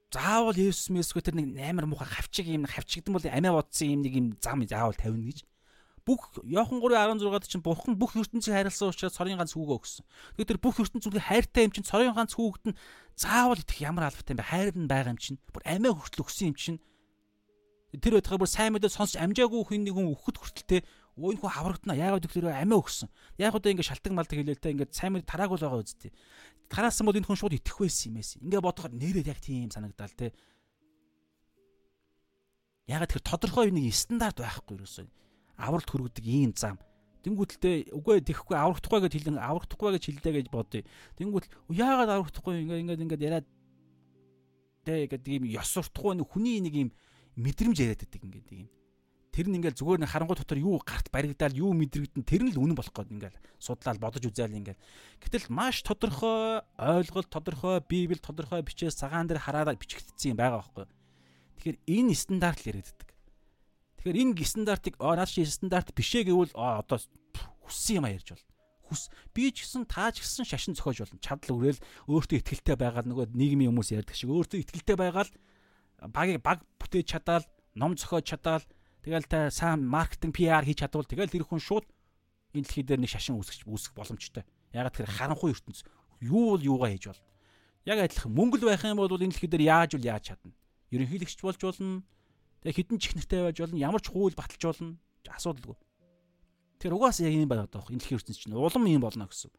заавал 0.09 0.57
Есүс 0.57 0.89
мэсгүй 0.89 1.21
тэр 1.21 1.37
нэг 1.37 1.59
амар 1.61 1.85
муухай 1.85 2.09
хавчиг 2.09 2.49
юм 2.49 2.65
хавчигдан 2.65 3.13
бол 3.13 3.21
амиа 3.21 3.53
бодсон 3.53 3.93
юм 3.93 4.01
нэг 4.01 4.13
юм 4.17 4.27
зам 4.39 4.65
заавал 4.65 4.97
тавина 4.97 5.29
гэж. 5.29 5.45
Бүх 6.01 6.41
Иохан 6.41 6.81
3:16-д 6.81 7.45
чинь 7.45 7.61
Бурхан 7.61 7.93
бүх 7.93 8.17
ертөнцийг 8.17 8.57
хайрласан 8.57 8.89
учраас 8.89 9.13
цорын 9.13 9.37
ганц 9.37 9.53
хүүгөө 9.53 9.77
өгсөн. 9.77 10.05
Тэгээд 10.33 10.49
тэр 10.49 10.61
бүх 10.61 10.81
ертөнцийн 10.81 11.21
хайртай 11.21 11.69
юм 11.69 11.73
чинь 11.77 11.85
цорын 11.85 12.17
ганц 12.17 12.33
хүүгд 12.33 12.73
нь 12.73 12.77
заавал 13.13 13.61
идэх 13.61 13.77
ямар 13.85 14.09
албатай 14.09 14.33
юм 14.33 14.41
бэ? 14.41 14.49
Хайр 14.49 14.73
нь 14.73 14.89
байгаа 14.89 15.13
юм 15.13 15.21
чинь. 15.21 15.37
Бүр 15.53 15.61
амиа 15.61 15.93
хүртэл 15.93 16.25
өгсөн 16.25 16.49
юм 16.49 16.57
чинь. 16.57 16.79
Тэр 17.93 18.17
байтугай 18.17 18.39
бүр 18.41 18.49
сайн 18.49 18.73
мэдээ 18.73 18.89
сонсч 18.89 19.19
амжаагүй 19.21 19.61
хүн 19.61 19.83
нэг 19.85 19.93
хүн 19.93 20.09
өгөхөд 20.09 20.37
хүртэлтэй 20.41 20.81
өө 21.21 21.37
энэ 21.37 21.41
хүн 21.43 21.53
хаврагдана. 21.53 21.99
Яагаад 21.99 22.25
гэвэл 22.25 22.49
амиа 22.49 22.79
өгсөн. 22.81 23.09
Яг 23.37 23.53
одоо 23.53 23.69
ингэ 23.69 23.83
шалтгаан 23.83 24.15
малдаг 24.15 24.37
хэлээлтэй 24.41 24.71
ингэ 24.73 24.95
сайн 24.95 25.11
мэд 25.19 25.27
тараагүй 25.27 25.59
л 25.59 25.65
байгаа 25.67 25.83
үсттэй. 25.83 26.11
Тараасан 26.71 27.05
бол 27.05 27.19
энэ 27.19 27.27
хүн 27.27 27.35
шууд 27.35 27.59
итгэх 27.59 27.77
байсан 27.83 28.15
юм 28.15 28.23
эсэ. 28.23 28.39
Ингээ 28.39 28.63
бодохоор 28.63 28.95
нэрээ 28.95 29.27
яг 29.27 29.43
тийм 29.43 29.69
санагдаал 29.69 30.15
те. 30.15 30.31
Яагаад 32.87 33.11
тэр 33.11 33.21
тодорхой 33.27 33.75
нэг 33.75 33.91
стандарт 33.91 34.39
байхгүй 34.39 34.79
юусэн. 34.79 35.11
Авралт 35.57 35.89
хөргөдөг 35.89 36.25
ийм 36.25 36.53
зам. 36.55 36.79
Тэнгүүтэлтэй 37.21 37.93
үгүй 37.93 38.25
тэхгүй 38.25 38.57
аврагдахгүй 38.57 38.99
гэж 39.05 39.13
хэлэн 39.13 39.37
аврагдахгүй 39.37 39.89
гэж 39.93 40.03
хэлдэ 40.09 40.29
гэж 40.41 40.47
бодъё. 40.49 40.81
Тэнгүүтэл 41.21 41.53
яагаад 41.69 42.09
аврагдахгүй? 42.09 42.65
Ингээ 42.65 42.81
ингээ 42.81 43.01
ингээд 43.05 43.25
яриад 43.25 43.47
тэ 44.81 45.05
гэдэг 45.05 45.29
ийм 45.29 45.45
ёс 45.53 45.69
суртахгүй 45.69 46.17
хүний 46.25 46.57
нэг 46.65 46.73
ийм 46.73 46.89
мэдрэмж 47.37 47.77
яриад 47.77 48.01
байдаг 48.01 48.21
ингээд 48.25 48.49
ийм 48.49 48.69
тэр 49.31 49.47
нь 49.47 49.57
ингээл 49.61 49.79
зүгээр 49.79 50.01
нэг 50.03 50.11
харангуй 50.11 50.35
дотор 50.35 50.59
юу 50.59 50.81
гарт 50.83 51.07
баригдаал 51.07 51.55
юу 51.55 51.71
мэдрэгдэн 51.71 52.27
тэр 52.27 52.43
нь 52.43 52.51
л 52.51 52.59
үнэн 52.59 52.75
болох 52.75 52.91
гээд 52.91 53.15
ингээл 53.15 53.37
судлаад 53.63 54.01
бодож 54.01 54.23
үзээл 54.27 54.59
ингээл. 54.59 54.81
Гэтэл 55.23 55.47
маш 55.47 55.79
тодорхой 55.87 56.65
ойлголт 56.75 57.31
тодорхой 57.31 57.79
библ 57.79 58.19
тодорхой 58.19 58.59
бичээс 58.59 58.99
цагаан 58.99 59.31
дээр 59.31 59.39
хараад 59.39 59.79
бичигдсэн 59.79 60.35
юм 60.35 60.37
байгаа 60.41 60.59
байхгүй. 60.59 60.85
Тэгэхээр 61.63 61.77
энэ 61.79 62.11
стандарт 62.11 62.59
л 62.59 62.75
яригддаг 62.75 63.10
тэгэхээр 64.01 64.21
энэ 64.21 64.41
стандартыг 64.41 64.97
аа 64.97 65.15
наад 65.21 65.29
чи 65.29 65.45
стандарт 65.45 65.93
бишээ 65.93 66.25
гэвэл 66.27 66.57
аа 66.57 66.81
одоо 66.81 66.99
хүссэн 67.69 68.01
юм 68.01 68.05
а 68.09 68.13
ярьж 68.17 68.33
бол 68.33 68.45
хүс 68.89 69.13
би 69.31 69.53
ч 69.53 69.63
гэсэн 69.63 69.85
таа 69.85 70.09
ч 70.09 70.25
гэсэн 70.25 70.49
шашин 70.49 70.73
зохиож 70.73 71.05
болно 71.05 71.21
чадал 71.21 71.55
өрөөл 71.61 71.79
өөртөө 72.09 72.37
ихтгэлтэй 72.41 72.75
байгаа 72.81 73.05
нөгөө 73.05 73.31
нийгмийн 73.37 73.71
хүмүүс 73.71 73.93
ярьдаг 73.93 74.17
шиг 74.17 74.33
өөртөө 74.33 74.59
ихтгэлтэй 74.65 74.97
байгаа 74.97 75.29
л 75.29 75.33
багийг 76.09 76.41
баг 76.41 76.65
бүтээж 76.81 77.07
чадаал 77.13 77.45
ном 77.77 77.93
зохиож 77.93 78.25
чадаал 78.25 78.65
Тэгэл 79.01 79.25
та 79.25 79.49
сайн 79.49 79.81
маркетинг 79.81 80.37
PR 80.37 80.61
хийж 80.61 80.85
чадвал 80.85 81.09
тэгэл 81.09 81.33
тэр 81.33 81.41
хүн 81.41 81.57
шууд 81.57 81.85
энэ 82.53 82.69
дэлхий 82.69 82.85
дээр 82.85 83.01
нэг 83.01 83.09
шашин 83.09 83.33
үүсгэж 83.33 83.65
үүсэх 83.65 83.97
боломжтой. 83.97 84.45
Ягаад 84.77 84.93
тэр 84.93 85.09
харанхуй 85.09 85.57
ертөнц 85.57 85.81
юу 86.21 86.53
бол 86.53 86.61
юугаа 86.61 86.93
хийж 86.93 87.09
болно. 87.09 87.25
Яг 87.89 87.97
адилхан 87.97 88.29
мөнгө 88.29 88.61
л 88.61 88.69
байх 88.69 88.85
юм 88.85 89.01
бол 89.01 89.09
энэ 89.09 89.33
дэлхий 89.33 89.49
дээр 89.49 89.65
яаж 89.65 89.97
үл 89.97 90.05
яаж 90.05 90.23
чадна. 90.29 90.53
Ерөнхийлөгч 90.93 91.41
болж 91.41 91.61
болно. 91.65 92.05
Тэгээ 92.61 92.77
хідэн 92.77 92.99
чихнэртэй 93.01 93.41
байж 93.41 93.57
болно. 93.57 93.77
Ямар 93.81 94.01
ч 94.01 94.13
хууль 94.13 94.37
баталж 94.37 94.61
болно. 94.61 94.97
Асуудалгүй. 95.25 95.77
Тэр 96.77 96.93
угаасаа 96.97 97.25
яг 97.25 97.33
юм 97.37 97.49
байгаад 97.49 97.73
байгаа. 97.73 97.89
Энэ 97.89 98.01
дэлхийн 98.01 98.19
ертөнц 98.21 98.37
чинь 98.37 98.53
улам 98.53 98.85
юм 98.85 99.01
болно 99.01 99.25
гэсэн. 99.25 99.49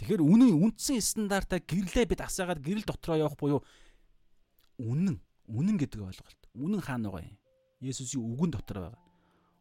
Тэгэхээр 0.00 0.24
үнэн 0.24 0.56
үндсэн 0.56 1.00
стандартаа 1.00 1.60
гэрлээ 1.60 2.08
бид 2.08 2.20
асаагаад 2.24 2.64
гэрэл 2.64 2.88
дотроо 2.88 3.16
явах 3.20 3.36
буюу 3.36 3.60
үнэн 4.80 5.20
үнэн 5.48 5.76
гэдэг 5.76 6.00
ойлголт. 6.00 6.40
Үнэн 6.56 6.80
хаана 6.80 7.12
байгаа 7.12 7.28
юм? 7.28 7.36
Есүсийн 7.84 8.24
үгэн 8.24 8.52
дотор 8.56 8.78
байгаа. 8.88 9.04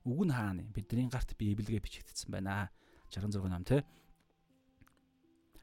Үг 0.07 0.21
нь 0.23 0.31
хаана 0.31 0.63
юм? 0.63 0.71
Бидний 0.71 1.11
гарт 1.11 1.35
Библигээ 1.35 1.83
бичигдсэн 1.83 2.31
байна. 2.31 2.71
66 3.11 3.43
ном 3.51 3.63
тий. 3.67 3.83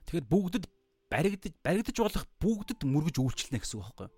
Тэгэхээр 0.05 0.28
бүгдэд 0.28 0.64
баригдаж 1.09 1.52
баригдаж 1.64 1.97
болох 1.97 2.24
бүгдэд 2.40 2.81
мөргөж 2.85 3.16
үйлчлэнэ 3.16 3.62
гэсэн 3.62 3.81
үг 3.81 3.85
байхгүй 3.86 4.06
юу? 4.10 4.14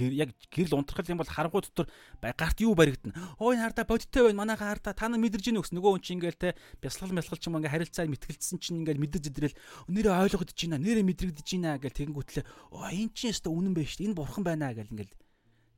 Яг 0.00 0.34
гэрэл 0.50 0.74
унтрахал 0.74 1.10
юм 1.10 1.20
бол 1.22 1.28
харангуй 1.28 1.62
дотор 1.62 1.86
гарт 2.20 2.58
юу 2.60 2.74
баригдана. 2.74 3.14
Ой 3.38 3.56
хардаа 3.56 3.84
бодиттой 3.84 4.30
байна. 4.32 4.42
Манайхаа 4.42 4.74
хардаа 4.74 4.94
та 4.94 5.08
нар 5.08 5.20
мэдэрж 5.20 5.52
ийн 5.52 5.60
өгс. 5.60 5.70
Нөгөө 5.70 5.98
хүн 5.98 6.02
чинь 6.02 6.18
ингээл 6.18 6.40
те 6.40 6.56
бясалгал 6.82 7.14
мясгал 7.14 7.38
ч 7.38 7.46
юм 7.46 7.58
ингээ 7.62 7.74
харилцаа 7.74 8.10
мэтгэлцсэн 8.10 8.58
чинь 8.58 8.82
ингээл 8.82 9.02
мэдэж 9.02 9.24
идрэл 9.30 9.58
нэрээ 9.92 10.14
ойлгогдож 10.14 10.58
байна. 10.58 10.82
Нэрээ 10.82 11.04
мэдрэгдэж 11.04 11.48
байна 11.58 11.78
гэл 11.78 11.98
тэгэнгүүтлээ. 11.98 12.44
Оо 12.74 12.90
эн 12.90 13.10
чинь 13.14 13.30
өстө 13.30 13.54
үнэн 13.54 13.74
байж 13.76 13.94
шүү 13.94 13.98
дээ. 14.02 14.08
Энэ 14.10 14.18
бурхан 14.18 14.44
байна 14.44 14.74
гэл 14.74 14.90
ингээл. 14.90 15.14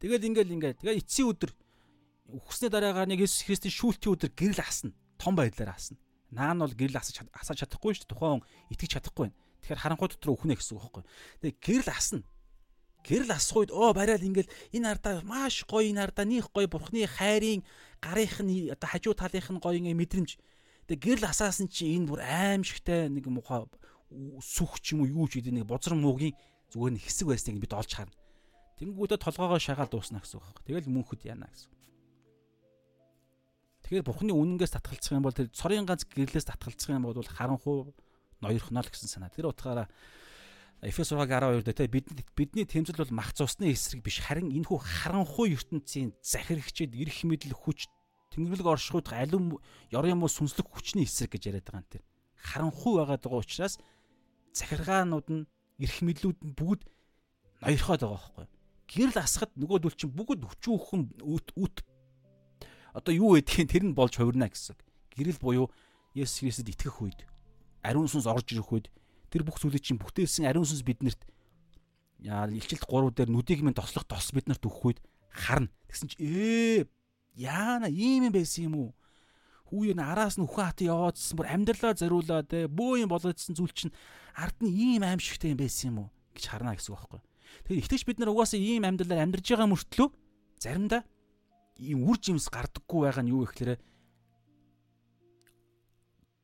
Тэгэл 0.01 0.29
ингээл 0.33 0.55
ингээ. 0.57 0.73
Тэгээ 0.81 1.01
эцсийн 1.01 1.29
өдөр 1.33 1.53
Үхсний 2.27 2.71
дараагаар 2.71 3.07
нэг 3.07 3.23
Иесус 3.23 3.47
Христийн 3.47 3.71
шүүлтийн 3.71 4.19
өдөр 4.19 4.31
гэрэл 4.35 4.59
асна. 4.59 4.91
Том 5.15 5.39
байдлаар 5.39 5.79
асна. 5.79 5.95
Наа 6.35 6.59
нь 6.59 6.59
бол 6.59 6.75
гэрэл 6.75 6.99
асаж 6.99 7.23
асаж 7.31 7.63
чадахгүй 7.63 7.95
шүү 7.95 8.11
дээ. 8.11 8.11
Тухайн 8.11 8.43
хүн 8.43 8.75
итгэж 8.75 8.91
чадахгүй 8.99 9.31
байна. 9.31 9.39
Тэгэхээр 9.63 9.83
харанхуй 9.87 10.09
дотор 10.11 10.35
өхнө 10.35 10.59
гэсэн 10.59 10.75
үг 10.75 10.83
байхгүй. 10.91 11.05
Тэгээ 11.39 11.87
гэрэл 11.87 11.91
асна. 11.95 12.27
Гэрэл 13.07 13.31
асах 13.31 13.63
үед 13.63 13.71
оо 13.71 13.95
барайл 13.95 14.19
ингээл 14.19 14.51
энэ 14.75 14.91
ардаа 14.91 15.23
маш 15.23 15.63
гоё 15.71 15.87
энэ 15.87 16.11
ардаа 16.11 16.27
нөх 16.27 16.51
гоё 16.51 16.67
бурхны 16.67 17.07
хайрын 17.07 17.63
гарынх 18.03 18.43
нь 18.43 18.67
одоо 18.75 18.89
хажуу 18.91 19.15
талынх 19.15 19.47
нь 19.47 19.63
гоё 19.63 19.79
ингээ 19.79 19.95
мэдрэмж. 19.95 20.31
Тэгээ 20.91 21.23
гэрэл 21.23 21.31
асаасан 21.31 21.71
чи 21.71 21.95
энэ 21.95 22.11
бүр 22.11 22.21
аимшигтай 22.27 23.07
нэг 23.07 23.31
муха 23.31 23.71
сүх 24.43 24.83
ч 24.83 24.99
юм 24.99 25.07
уу 25.07 25.11
юу 25.23 25.27
ч 25.31 25.39
гэдэг 25.39 25.55
нэг 25.55 25.67
бузар 25.71 25.95
муугийн 25.95 26.35
зүгээр 26.75 26.93
нэг 26.99 27.03
хэсэг 27.07 27.27
байсныг 27.31 27.63
бид 27.63 27.75
олж 27.79 27.91
харна. 27.95 28.15
Тэнгүүдээ 28.83 29.19
толгоогоо 29.23 29.59
шагаал 29.63 29.91
дуусна 29.91 30.19
гэсэн 30.19 30.37
үг 30.37 30.45
байна. 30.47 30.67
Тэгэл 30.67 30.91
мөнхөд 30.91 31.23
яана 31.25 31.47
гэсэн. 31.47 31.71
Тэгэхээр 33.87 34.03
бурхны 34.03 34.35
үнэнгээс 34.35 34.75
татгалцах 34.75 35.15
юм 35.15 35.25
бол 35.25 35.35
тэр 35.35 35.49
цорын 35.55 35.87
ганц 35.87 36.03
гэрлээс 36.11 36.51
татгалцах 36.51 36.91
юм 36.91 37.07
бол 37.07 37.23
харанхуу 37.23 37.95
ноёрхно 38.43 38.83
л 38.83 38.91
гэсэн 38.91 39.07
санаа. 39.07 39.31
Тэр 39.31 39.49
утгаараа 39.55 39.87
Эфес 40.87 41.11
6:12 41.11 41.67
дээр 41.67 41.75
те 41.75 41.89
бид 41.91 42.07
бидний 42.39 42.63
тэмцэл 42.63 42.95
бол 42.95 43.11
мах 43.11 43.35
цусны 43.35 43.75
эсрэг 43.75 44.07
биш 44.07 44.23
харин 44.23 44.55
энэхүү 44.55 44.79
харанхуй 44.79 45.59
ертөнцийн 45.59 46.15
захирагчид 46.23 46.95
эрх 46.95 47.27
мэдэл 47.27 47.59
хүч 47.59 47.91
тэнгэрлэг 48.31 48.71
оршихуйд 48.71 49.11
алим 49.11 49.59
ёрын 49.91 50.15
муу 50.15 50.31
сүнслэг 50.31 50.71
хүчний 50.71 51.03
эсрэг 51.03 51.35
гэж 51.35 51.43
яриад 51.51 51.67
байгаа 51.67 51.83
юм 51.83 51.91
тэр. 51.91 52.03
Харанхуй 52.39 53.03
байгаад 53.03 53.19
байгаа 53.19 53.43
учраас 53.43 53.75
захиргаанууд 54.55 55.27
нь 55.27 55.49
эрх 55.83 55.97
мэдлүүд 56.07 56.39
нь 56.47 56.55
бүгд 56.55 56.87
ноёрхоод 57.67 58.07
байгаа 58.07 58.23
байхгүй. 58.23 58.47
Гэрэл 58.87 59.19
асахад 59.19 59.51
нөгөөдөл 59.59 59.99
чинь 59.99 60.15
бүгд 60.15 60.47
өчүүхэн 60.47 61.03
үт 61.27 61.83
одоо 62.95 63.11
юу 63.11 63.35
гэдгийг 63.35 63.75
тэр 63.75 63.85
нь 63.91 63.99
болж 63.99 64.15
хувирна 64.15 64.47
гэсэн. 64.47 64.79
Гэрэл 65.19 65.43
буюу 65.43 65.67
Есүс 66.15 66.47
Христэд 66.47 66.71
итгэх 66.71 67.03
үед 67.03 67.27
ариун 67.83 68.07
сүнс 68.07 68.31
орж 68.31 68.55
ирэх 68.55 68.71
үед 68.71 68.87
тэр 69.31 69.43
бүх 69.47 69.59
зүйлийг 69.61 69.85
чинь 69.85 70.01
бүтээсэн 70.01 70.47
ариун 70.47 70.67
сүнс 70.67 70.85
биднэрт 70.87 71.23
илчилт 72.23 72.85
3 72.89 73.13
дээр 73.13 73.31
нүдийг 73.31 73.61
минь 73.63 73.77
тослох 73.77 74.07
тос 74.09 74.33
биднэрт 74.33 74.65
өгөх 74.65 74.97
үед 74.97 75.01
харна. 75.31 75.69
Тэгсэн 75.91 76.09
чи 76.11 76.17
ээ 76.23 76.89
яана 77.37 77.93
ийм 77.93 78.31
юм 78.31 78.33
байсан 78.33 78.73
юм 78.73 78.75
уу? 78.81 78.91
Хүү 79.69 79.93
юу 79.93 79.99
араас 80.01 80.39
нь 80.39 80.47
үхэн 80.47 80.65
хатан 80.65 80.89
яваадсан 80.89 81.37
бүр 81.37 81.51
амьдралаа 81.51 81.93
зориулаа 81.99 82.43
те 82.47 82.71
бөө 82.71 83.05
юм 83.05 83.11
болоодсэн 83.11 83.59
зүйл 83.59 83.75
чинь 83.75 83.95
ард 84.33 84.57
нь 84.63 84.73
ийм 84.73 85.03
аимшигтай 85.05 85.53
юм 85.53 85.61
байсан 85.61 85.91
юм 85.93 85.99
уу 86.07 86.09
гэж 86.33 86.45
харна 86.49 86.79
гэсэн 86.79 86.95
үг 86.95 87.01
байхгүй. 87.03 87.21
Тэгэхээр 87.67 87.83
ихтэйч 87.83 88.03
бид 88.07 88.19
нар 88.23 88.31
угаасаа 88.33 88.61
ийм 88.63 88.87
амьдралаар 88.87 89.27
амьдарж 89.27 89.47
байгаа 89.51 89.69
мөртлөө 89.75 90.09
заримдаа 90.63 91.03
ийм 91.77 92.07
үр 92.09 92.17
жимс 92.17 92.49
гардаггүй 92.49 93.01
байгаа 93.05 93.25
нь 93.27 93.33
юу 93.35 93.45
гэхээр 93.45 93.77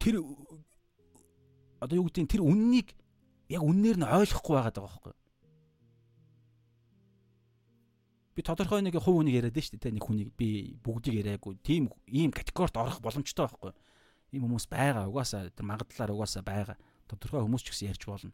тэр 0.03 0.15
одоо 1.83 1.99
юу 1.99 2.07
гэдгийг 2.07 2.31
тэр 2.31 2.47
үннийг 2.47 2.95
яг 3.51 3.63
үннээр 3.67 3.99
нь 3.99 4.07
ойлгохгүй 4.07 4.55
байгаа 4.55 4.83
байхгүй 4.87 5.15
би 8.33 8.41
тодорхой 8.47 8.81
нэг 8.87 8.97
хувь 9.03 9.19
үнийг 9.19 9.43
яриад 9.43 9.59
шүү 9.59 9.83
дээ 9.83 9.99
нэг 9.99 10.05
хүнийг 10.07 10.31
би 10.39 10.79
бүгдийг 10.79 11.27
яриаггүй 11.27 11.59
тийм 11.67 11.91
ийм 12.07 12.31
категорид 12.31 12.79
орох 12.79 13.03
боломжтой 13.03 13.51
байхгүй 13.51 13.75
ийм 14.33 14.47
хүмүүс 14.47 14.71
байгаа 14.71 15.11
угаасаа 15.11 15.51
тэр 15.51 15.67
магадлалаар 15.67 16.15
угаасаа 16.15 16.47
байгаа 16.47 16.77
тодорхой 17.11 17.43
хүмүүс 17.43 17.67
ч 17.67 17.75
гэсэн 17.75 17.91
ярьж 17.91 18.07
болно 18.07 18.33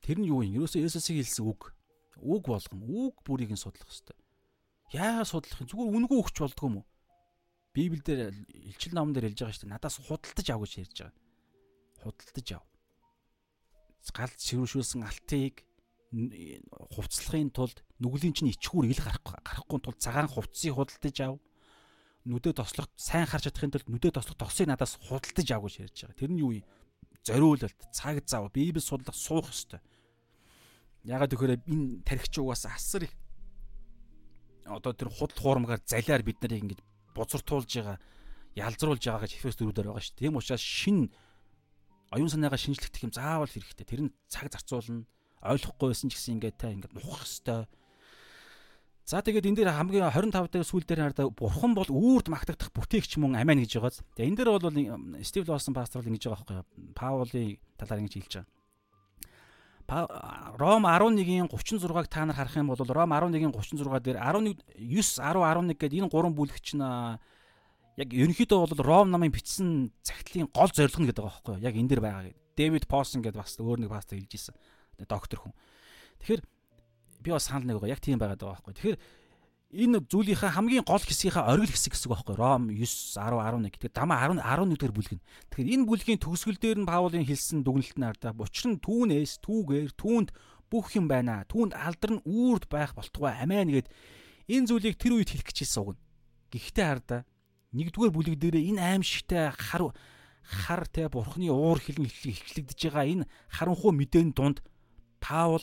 тэр 0.00 0.18
нь 0.18 0.26
юу 0.32 0.40
юм 0.40 0.64
ерөөсөө 0.64 0.82
Есүсийг 0.82 1.20
хэлсэн 1.20 1.44
үг 1.44 1.76
Үг 2.22 2.48
болгоно. 2.48 2.84
Үг 2.86 3.22
бүрийг 3.24 3.52
нь 3.52 3.60
судлах 3.60 3.88
хэрэгтэй. 3.88 4.16
Яагаад 4.92 5.28
судлах 5.28 5.60
юм? 5.60 5.68
Зүгээр 5.68 5.96
үнгүү 6.00 6.18
өгч 6.24 6.36
болдгоо 6.40 6.68
юм 6.68 6.76
уу? 6.80 6.86
Библиэлд 7.76 8.32
илчил 8.72 8.96
номон 8.96 9.12
дээр 9.12 9.28
хэлж 9.28 9.40
байгаа 9.44 9.52
шүү 9.52 9.64
дээ. 9.68 9.74
Надаас 9.76 9.96
худалдаж 10.00 10.48
ав 10.48 10.60
гэж 10.64 10.72
ярьж 10.80 10.96
байгаа. 10.96 11.12
Худалдаж 12.00 12.48
ав. 12.56 12.64
Гал 14.16 14.32
ширүүшүүлсэн 14.40 15.02
алтыг 15.04 15.54
хувцлахын 16.96 17.52
тулд 17.52 17.84
нүглийн 18.00 18.32
чинь 18.32 18.52
ичхүүр 18.56 18.88
ил 18.88 19.02
гарахгүй 19.04 19.36
гарахгүй 19.44 19.78
тулд 19.84 20.00
цагаан 20.00 20.32
хувцсыг 20.32 20.72
худалдаж 20.72 21.16
ав. 21.20 21.36
Нүдэ 22.24 22.56
тослох 22.56 22.88
сайн 22.96 23.28
харж 23.28 23.52
чадахын 23.52 23.76
тулд 23.76 23.92
нүдэ 23.92 24.16
тослох 24.16 24.40
тосыг 24.40 24.72
надаас 24.72 24.96
худалдаж 24.96 25.48
ав 25.52 25.60
гэж 25.68 25.74
ярьж 25.84 25.96
байгаа. 26.08 26.16
Тэр 26.16 26.32
нь 26.32 26.40
юу 26.40 26.56
юм? 26.56 26.66
Зориулалт, 27.26 27.76
цаг 27.92 28.22
зав, 28.24 28.48
Библи 28.54 28.80
судлах 28.80 29.18
суух 29.18 29.50
хэрэгтэй 29.50 29.82
Ягаад 31.06 31.30
гэхээр 31.30 31.62
энэ 31.70 32.02
тархич 32.02 32.34
угаас 32.42 32.66
асар 32.66 33.06
их 33.06 33.14
одоо 34.66 34.90
тэр 34.90 35.06
худал 35.06 35.38
хуурмгаар 35.38 35.78
залиар 35.86 36.22
бид 36.26 36.42
нарыг 36.42 36.62
ингэж 36.66 36.80
бузартуулж 37.16 37.70
байгаа 37.72 37.98
ялзруулж 38.56 39.02
байгаа 39.04 39.24
гэж 39.24 39.32
Эфес 39.36 39.56
дөрүүдээр 39.56 39.88
байгаа 39.92 40.04
шүү. 40.04 40.16
Тийм 40.20 40.36
учраас 40.36 40.62
шин 40.62 41.12
оюун 42.12 42.30
санаагаа 42.30 42.60
шинжлэх 42.60 42.92
юм 43.04 43.12
заавал 43.12 43.50
хэрэгтэй. 43.50 43.84
Тэр 43.84 44.00
нь 44.08 44.14
цаг 44.28 44.48
зарцуулна. 44.52 45.04
Ойлгохгүй 45.44 45.92
байсан 45.92 46.08
ч 46.08 46.16
гэсэн 46.16 46.40
ингээд 46.40 46.56
та 46.56 46.72
ингээд 46.72 46.96
нухах 46.96 47.28
хэвээр. 47.28 47.68
За 49.06 49.22
тэгээд 49.22 49.46
энэ 49.46 49.58
дээр 49.62 49.70
хамгийн 49.70 50.10
25 50.10 50.50
дээр 50.50 50.66
сүүл 50.66 50.82
дээр 50.82 51.14
хараад 51.14 51.30
бурхан 51.38 51.78
бол 51.78 51.86
үүрд 51.86 52.26
магтагдах 52.26 52.74
бүтээгч 52.74 53.22
мөн 53.22 53.38
амиа 53.38 53.62
гэж 53.62 53.78
байгааз. 53.78 54.02
Тэгээд 54.18 54.28
энэ 54.34 54.38
дээр 54.42 54.50
бол 54.50 55.22
Стив 55.22 55.46
Лоусон 55.46 55.78
пастор 55.78 56.02
бол 56.02 56.10
ингэж 56.10 56.26
байгаа 56.26 56.42
байхгүй 56.42 56.56
юу? 56.58 56.90
Паулын 56.90 57.54
талаар 57.78 58.02
ингэж 58.02 58.14
хэлж 58.18 58.32
байгаа. 58.42 58.55
Ром 59.88 60.82
11-ийн 60.82 61.46
36-ыг 61.46 62.08
та 62.10 62.26
нар 62.26 62.34
харах 62.34 62.56
юм 62.56 62.74
бол 62.74 62.76
Ром 62.76 63.12
11-ийн 63.14 63.54
36 63.54 64.02
дээр 64.02 64.18
11 64.18 64.58
9 64.74 65.22
10 65.22 65.22
11 65.22 65.78
гэдэг 65.78 65.98
энэ 66.02 66.10
гурван 66.10 66.34
бүлэгч 66.34 66.74
нь 66.74 66.82
яг 67.96 68.10
ерөнхийдөө 68.10 68.58
бол 68.66 68.82
Ром 68.82 69.10
намын 69.14 69.30
бичсэн 69.30 69.94
цагтлын 70.02 70.50
гол 70.50 70.70
зорилго 70.74 71.00
нь 71.00 71.08
гэдэг 71.08 71.22
байгаа 71.22 71.38
байхгүй 71.38 71.54
юу? 71.54 71.64
Яг 71.64 71.74
энэ 71.78 71.88
дэр 71.88 72.02
байгаа 72.02 72.22
гэдэг. 72.26 72.42
Дэвид 72.58 72.84
Посон 72.90 73.22
гэдэг 73.22 73.40
бас 73.40 73.54
өөр 73.56 73.86
нэг 73.86 73.90
пастор 73.94 74.18
хэлж 74.18 74.32
ирсэн. 74.34 74.56
Доктор 75.06 75.38
хүн. 75.40 75.54
Тэгэхээр 76.20 76.42
би 77.22 77.30
бас 77.30 77.46
санал 77.46 77.64
нэг 77.64 77.78
байгаа. 77.78 77.94
Яг 77.94 78.02
тийм 78.02 78.18
байгаад 78.18 78.42
байгаа 78.42 78.58
байхгүй 78.58 78.74
юу? 78.74 78.78
Тэгэхээр 78.82 78.98
энэ 79.76 80.08
зүйлийнхаа 80.08 80.56
хамгийн 80.56 80.84
гол 80.88 81.04
хэсгийнхаа 81.04 81.52
оргил 81.52 81.68
хэсэг 81.68 81.92
гэсэн 81.92 82.08
үг 82.08 82.24
байхгүй 82.24 82.36
Ром 82.40 82.72
9 82.72 82.80
10 82.80 83.36
11 83.36 83.68
гэдэг 83.76 83.92
дамаа 83.92 84.24
10 84.24 84.40
11 84.40 84.80
дэх 84.80 84.92
бүлэг 84.96 85.14
нь. 85.20 85.24
Тэгэхээр 85.52 85.72
энэ 85.76 85.86
бүлгийн 85.86 86.20
төгсгөл 86.24 86.56
дээр 86.56 86.78
нь 86.80 86.88
Паулын 86.88 87.28
хэлсэн 87.28 87.60
дүгнэлт 87.60 87.96
нь 88.00 88.08
ардаа 88.08 88.32
учир 88.32 88.66
нь 88.72 88.80
түүнээс 88.80 89.44
түүгээр 89.44 89.92
түүнд 89.94 90.28
бүх 90.72 90.86
юм 90.96 91.06
байна. 91.06 91.44
Түүнд 91.44 91.76
алдар 91.76 92.12
нь 92.16 92.24
үрд 92.24 92.66
байх 92.72 92.96
болтугай 92.96 93.36
амиа 93.38 93.68
нэгэд 93.68 93.88
энэ 94.48 94.66
зүйлийг 94.66 94.96
тэр 94.96 95.20
үед 95.20 95.30
хэлэх 95.30 95.46
гэжсэн 95.52 95.82
үг. 95.84 96.00
Гэхдээ 96.50 96.86
ардаа 96.86 97.20
нэгдүгээр 97.76 98.12
бүлэг 98.14 98.36
дээрээ 98.40 98.68
энэ 98.72 98.82
аимшигтай 98.96 99.52
хар 99.52 99.92
хар 100.46 100.86
те 100.86 101.10
бурхны 101.10 101.50
уур 101.50 101.82
хилэн 101.82 102.06
эхлэгдэж 102.06 102.78
байгаа 102.86 103.04
энэ 103.04 103.28
харанхуй 103.50 103.92
мэдээний 103.92 104.34
дунд 104.34 104.62
Паул 105.18 105.62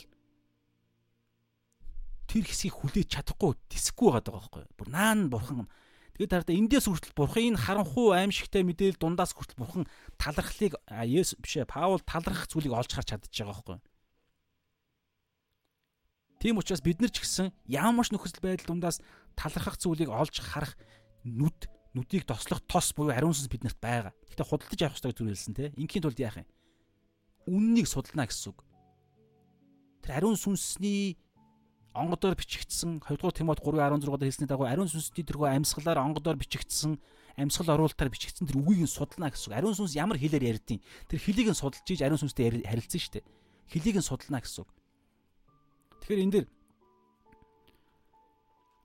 тэр 2.34 2.44
хэсгийг 2.50 2.74
хүлээж 2.74 3.08
чадахгүй 3.14 3.54
тэсэхгүй 3.70 4.10
байгаа 4.10 4.34
байхгүй. 4.34 4.64
Бүр 4.74 4.88
наан 4.90 5.30
бурхан 5.30 5.70
Тэгээд 6.14 6.30
таардаа 6.30 6.54
эндээс 6.54 6.86
хүртэл 6.86 7.18
бурхан 7.18 7.42
энэ 7.54 7.58
харанхуй 7.58 8.14
аимшигтай 8.14 8.62
мэдээлэл 8.62 9.02
дундаас 9.02 9.34
хүртэл 9.34 9.58
бурхан 9.58 9.84
талархлыг 10.14 10.78
Есүс 10.86 11.42
бишээ 11.42 11.66
Паул 11.66 11.98
талархах 12.06 12.46
зүйлийг 12.46 12.70
олж 12.70 12.94
харж 12.94 13.18
чадчих 13.18 13.34
байгаа 13.42 13.58
байхгүй. 13.58 13.78
Тийм 16.38 16.62
учраас 16.62 16.86
бид 16.86 17.02
нар 17.02 17.10
ч 17.10 17.18
гэсэн 17.18 17.50
ямар 17.66 18.06
ч 18.06 18.14
нөхцөл 18.14 18.46
байдал 18.46 18.78
дундаас 18.78 19.02
талархах 19.34 19.74
зүйлийг 19.74 20.06
олж 20.06 20.38
харах 20.38 20.78
нүд 21.26 21.66
нүдийг 21.98 22.30
тослох 22.30 22.62
тос 22.70 22.94
буюу 22.94 23.10
ариун 23.10 23.34
сүнс 23.34 23.50
биднэрт 23.50 23.82
байгаа. 23.82 24.14
Гэхдээ 24.30 24.46
худалдаж 24.46 24.80
авах 24.86 24.94
хэрэгтэй 25.02 25.18
зүйл 25.18 25.34
хэлсэн 25.34 25.54
те. 25.58 25.74
Ингийн 25.74 26.02
тулд 26.06 26.22
яах 26.22 26.38
юм? 26.38 26.48
Үннийг 27.50 27.90
судална 27.90 28.30
гэсэн 28.30 28.54
үг. 28.54 28.62
Тэр 30.06 30.14
ариун 30.14 30.38
сүнсний 30.38 31.18
онгодоор 31.94 32.34
бичигдсэн 32.34 32.98
2 32.98 33.16
дугаар 33.16 33.34
Тимот 33.38 33.62
3:16 33.62 34.18
дээр 34.18 34.26
хэлсний 34.26 34.50
дагуу 34.50 34.66
ариун 34.66 34.90
сүнсний 34.90 35.22
тэрхүү 35.22 35.46
амьсгалаар 35.46 36.02
онгодоор 36.02 36.36
бичигдсэн 36.42 36.98
амьсгал 37.38 37.78
оруулалтаар 37.78 38.10
бичигдсэн 38.10 38.50
тэр 38.50 38.58
үгийг 38.58 38.86
нь 38.86 38.90
судална 38.90 39.30
гэсэн. 39.30 39.54
Ариун 39.54 39.78
сүнс 39.78 39.94
ямар 39.94 40.18
хэлээр 40.18 40.58
ярьдیں۔ 40.58 40.82
Тэр 41.06 41.20
хэлийг 41.22 41.54
нь 41.54 41.58
судалж 41.58 41.86
ийж 41.86 42.02
ариун 42.02 42.18
сүнстэй 42.18 42.66
харилцсан 42.66 42.98
шүү 42.98 43.12
дээ. 43.18 43.24
Хэлийг 43.70 43.96
нь 44.02 44.06
судална 44.06 44.42
гэсэн. 44.42 44.66
Тэгэхээр 46.02 46.22
энэ 46.26 46.34
дэр 46.34 46.46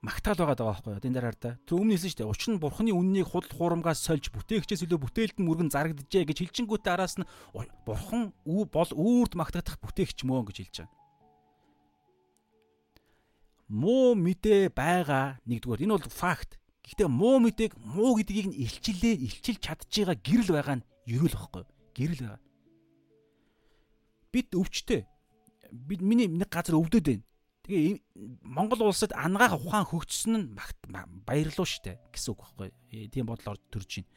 магтаал 0.06 0.38
байгаа 0.38 0.57
даа 0.57 0.69
байхгүй 0.73 0.94
юу? 0.94 1.02
Энэ 1.02 1.15
дээр 1.18 1.27
хар 1.34 1.38
та. 1.38 1.57
Тэр 1.65 1.81
өмнө 1.81 1.94
хэлсэн 1.98 2.10
шүү 2.14 2.19
дээ. 2.22 2.30
Учир 2.30 2.49
нь 2.53 2.61
бурхны 2.61 2.91
үннийг 2.94 3.27
худал 3.30 3.53
хуурмгаас 3.57 3.99
сольж 4.06 4.30
бүтээгчээс 4.34 4.86
илүү 4.86 5.02
бүтээлд 5.02 5.38
нь 5.41 5.45
мөргөн 5.49 5.73
зарагджээ 5.73 6.23
гэж 6.30 6.38
хэлчингүүтээ 6.45 6.94
араас 6.94 7.19
нь 7.19 7.27
бурхан 7.84 8.31
бол 8.45 8.91
үүрд 8.95 9.34
магтагдах 9.36 9.77
бүтээгч 9.84 10.23
мөн 10.23 10.48
гэж 10.48 10.57
хэлж 10.64 10.76
байгаа 10.86 10.98
муу 13.69 14.17
мэдээ 14.17 14.73
байгаа 14.73 15.37
нэгдүгээр 15.45 15.85
энэ 15.85 15.93
бол 15.93 16.09
факт. 16.09 16.57
Гэхдээ 16.83 17.05
муу 17.05 17.37
мэдээг 17.37 17.77
муу 17.77 18.17
гэдгийг 18.17 18.49
нь 18.49 18.59
илчилээ 18.65 19.15
илчилж 19.29 19.61
чадчихгаа 19.61 20.17
гэрэл 20.17 20.57
байгаа 20.57 20.81
нь 20.81 20.87
ерөөл 21.05 21.37
واخхой. 21.37 21.65
Гэрэл 21.93 22.25
байгаа. 22.25 22.41
Бид 24.33 24.49
өвчтэй. 24.57 25.05
Бид 25.69 26.01
миний 26.01 26.25
нэг 26.25 26.49
газар 26.49 26.81
өвдөд 26.81 27.05
байна. 27.05 27.25
Тэгээ 27.69 28.01
Монгол 28.41 28.89
улсад 28.89 29.13
ангаах 29.13 29.61
ухаан 29.61 29.85
хөгжсөн 29.85 30.33
нь 30.33 30.57
баярлуу 31.29 31.69
штэ 31.69 32.01
гэсэн 32.09 32.33
үг 32.33 32.41
байхгүй. 32.41 32.73
Э, 32.73 33.05
тийм 33.13 33.29
бодол 33.29 33.53
орж 33.53 33.61
төрж 33.69 34.01
байна. 34.01 34.09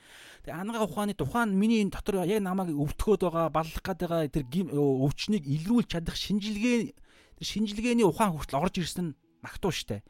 Тэгээ 0.49 0.57
ангаах 0.57 0.89
ухааны 0.89 1.13
тухайн 1.13 1.53
миний 1.53 1.85
энэ 1.85 1.93
дотор 1.93 2.25
яг 2.25 2.41
намайг 2.41 2.73
өвтгөхөд 2.73 3.29
байгаа, 3.29 3.53
баллах 3.53 3.85
гээд 3.85 4.01
байгаа 4.01 4.33
тэр 4.33 4.49
өвчнийг 4.73 5.45
илрүүлж 5.45 5.93
чадах 5.93 6.17
шинжилгээ 6.17 6.97
тэр 7.37 7.45
шинжилгээний 7.45 8.09
ухаан 8.09 8.33
хүртэл 8.33 8.65
орж 8.65 8.81
ирсэн 8.81 9.13
нь 9.13 9.17
магтуу 9.43 9.75
штэ. 9.75 10.07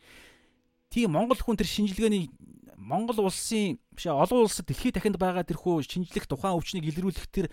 Тийм 0.93 1.17
Монгол 1.17 1.41
хүн 1.41 1.57
тэр 1.57 1.67
шинжилгээний 1.67 2.31
Монгол 2.77 3.25
улсын 3.25 3.81
биш 3.97 4.07
олон 4.07 4.45
улсад 4.45 4.69
дэлхийд 4.69 5.01
дахинд 5.01 5.17
байгаа 5.17 5.47
тэрхүү 5.47 5.83
шинжлэх 5.89 6.29
тухайн 6.29 6.59
өвчнийг 6.59 6.85
илрүүлэх 6.93 7.27
тэр 7.33 7.47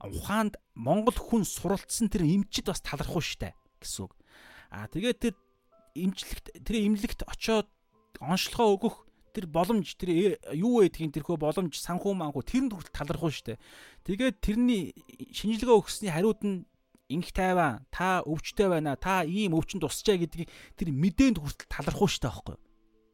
ухаанд 0.00 0.56
Монгол 0.72 1.16
хүн 1.16 1.44
суралцсан 1.44 2.08
тэр 2.08 2.24
эмчид 2.24 2.70
бас 2.72 2.80
талархуу 2.80 3.20
штэ 3.20 3.52
гэсэн 3.82 4.08
үг. 4.08 4.12
Аа 4.70 4.88
тэгээд 4.88 5.18
тэр 5.20 5.34
имжлэгт 5.96 6.46
тэр 6.64 6.76
имлэгт 6.86 7.20
очоод 7.26 7.68
онцлогоо 8.20 8.76
өгөх 8.76 8.96
тэр 9.36 9.46
боломж 9.52 9.96
тэр 10.00 10.40
юу 10.56 10.80
байдгийг 10.80 11.12
тэрхөө 11.12 11.36
боломж 11.36 11.76
санхүү 11.76 12.12
манхүү 12.16 12.42
тэрэнд 12.44 12.72
хүртэл 12.72 12.96
талархуу 12.96 13.32
штэ. 13.32 13.60
Тэгээд 14.08 14.40
тэрний 14.40 14.96
шинжилгээ 15.32 15.76
өгсөний 15.76 16.12
хариуд 16.12 16.40
нь 16.40 16.64
инх 17.08 17.30
тайван 17.30 17.86
та 17.90 18.22
өвчтэй 18.26 18.68
байна 18.68 18.96
та 18.96 19.22
ийм 19.22 19.54
өвчөнд 19.54 19.86
тусчаа 19.86 20.18
гэдгийг 20.18 20.50
тэр 20.74 20.88
мэдээнд 20.90 21.38
хүртэл 21.38 21.70
талархуу 21.70 22.10
штэ 22.10 22.28
аахгүй. 22.28 22.56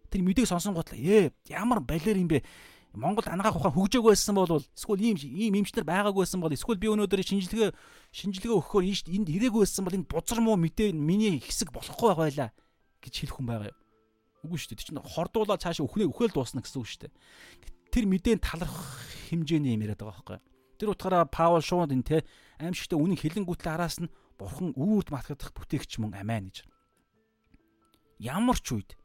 Тэр 0.09 0.23
мэдээг 0.25 0.49
сонсон 0.49 0.73
гот 0.73 0.93
ээ 0.97 1.33
ямар 1.53 1.81
балер 1.81 2.17
юм 2.17 2.29
бэ? 2.29 2.45
Монгол 2.93 3.25
ангаах 3.25 3.57
ухаан 3.57 3.73
хөгжөөг 3.73 4.13
байсан 4.13 4.37
бол 4.37 4.61
эсвэл 4.61 5.01
ийм 5.01 5.17
ийм 5.17 5.57
эмчнэр 5.65 5.89
байгаагүй 5.89 6.29
байсан 6.29 6.45
бол 6.45 6.53
эсвэл 6.53 6.77
би 6.77 6.93
өнөөдөр 6.93 7.25
шинжилгээ 7.25 7.73
шинжилгээ 8.13 8.53
өгөхөөр 8.53 8.85
энд 9.17 9.29
ирээгүй 9.33 9.65
байсан 9.65 9.85
бол 9.89 9.97
энэ 9.97 10.09
бузар 10.13 10.41
муу 10.45 10.61
мэдээ 10.61 10.93
миний 10.93 11.41
хэсэг 11.41 11.73
болохгүй 11.73 12.13
байлаа 12.13 12.53
гэж 13.01 13.15
хэлэх 13.25 13.37
хүн 13.41 13.49
байгаа 13.49 13.73
юм. 13.73 13.79
Үгүй 14.45 14.59
шүү 14.61 14.69
дээ. 14.77 14.79
Тэр 14.85 14.89
чинь 14.93 15.01
хордуулаад 15.01 15.63
цаашаа 15.65 15.89
өхнөө 15.89 16.13
өхөөл 16.13 16.37
дуусна 16.37 16.61
гэсэн 16.61 16.81
үг 16.85 16.89
шүү 16.93 17.01
дээ. 17.09 17.13
Тэр 17.97 18.05
мэдээнд 18.13 18.45
талархах 18.45 19.01
хэмжээний 19.33 19.73
юм 19.73 19.85
яриад 19.89 20.05
байгаа 20.05 20.21
байхгүй. 20.21 20.52
Тэр 20.83 20.99
утгаараа 20.99 21.31
Паул 21.31 21.63
шууд 21.63 21.95
энэ 21.95 22.03
те 22.03 22.19
аимшигтай 22.59 22.99
үнэн 22.99 23.23
хилэнгүүтлээ 23.23 23.71
араас 23.71 24.03
нь 24.03 24.11
бурхан 24.35 24.75
үүрд 24.75 25.15
матгадах 25.15 25.55
бүтээгч 25.55 26.03
мөн 26.03 26.19
амиа 26.19 26.51
гэж. 26.51 26.67
Ямар 28.19 28.59
ч 28.59 28.75
үед 28.75 28.99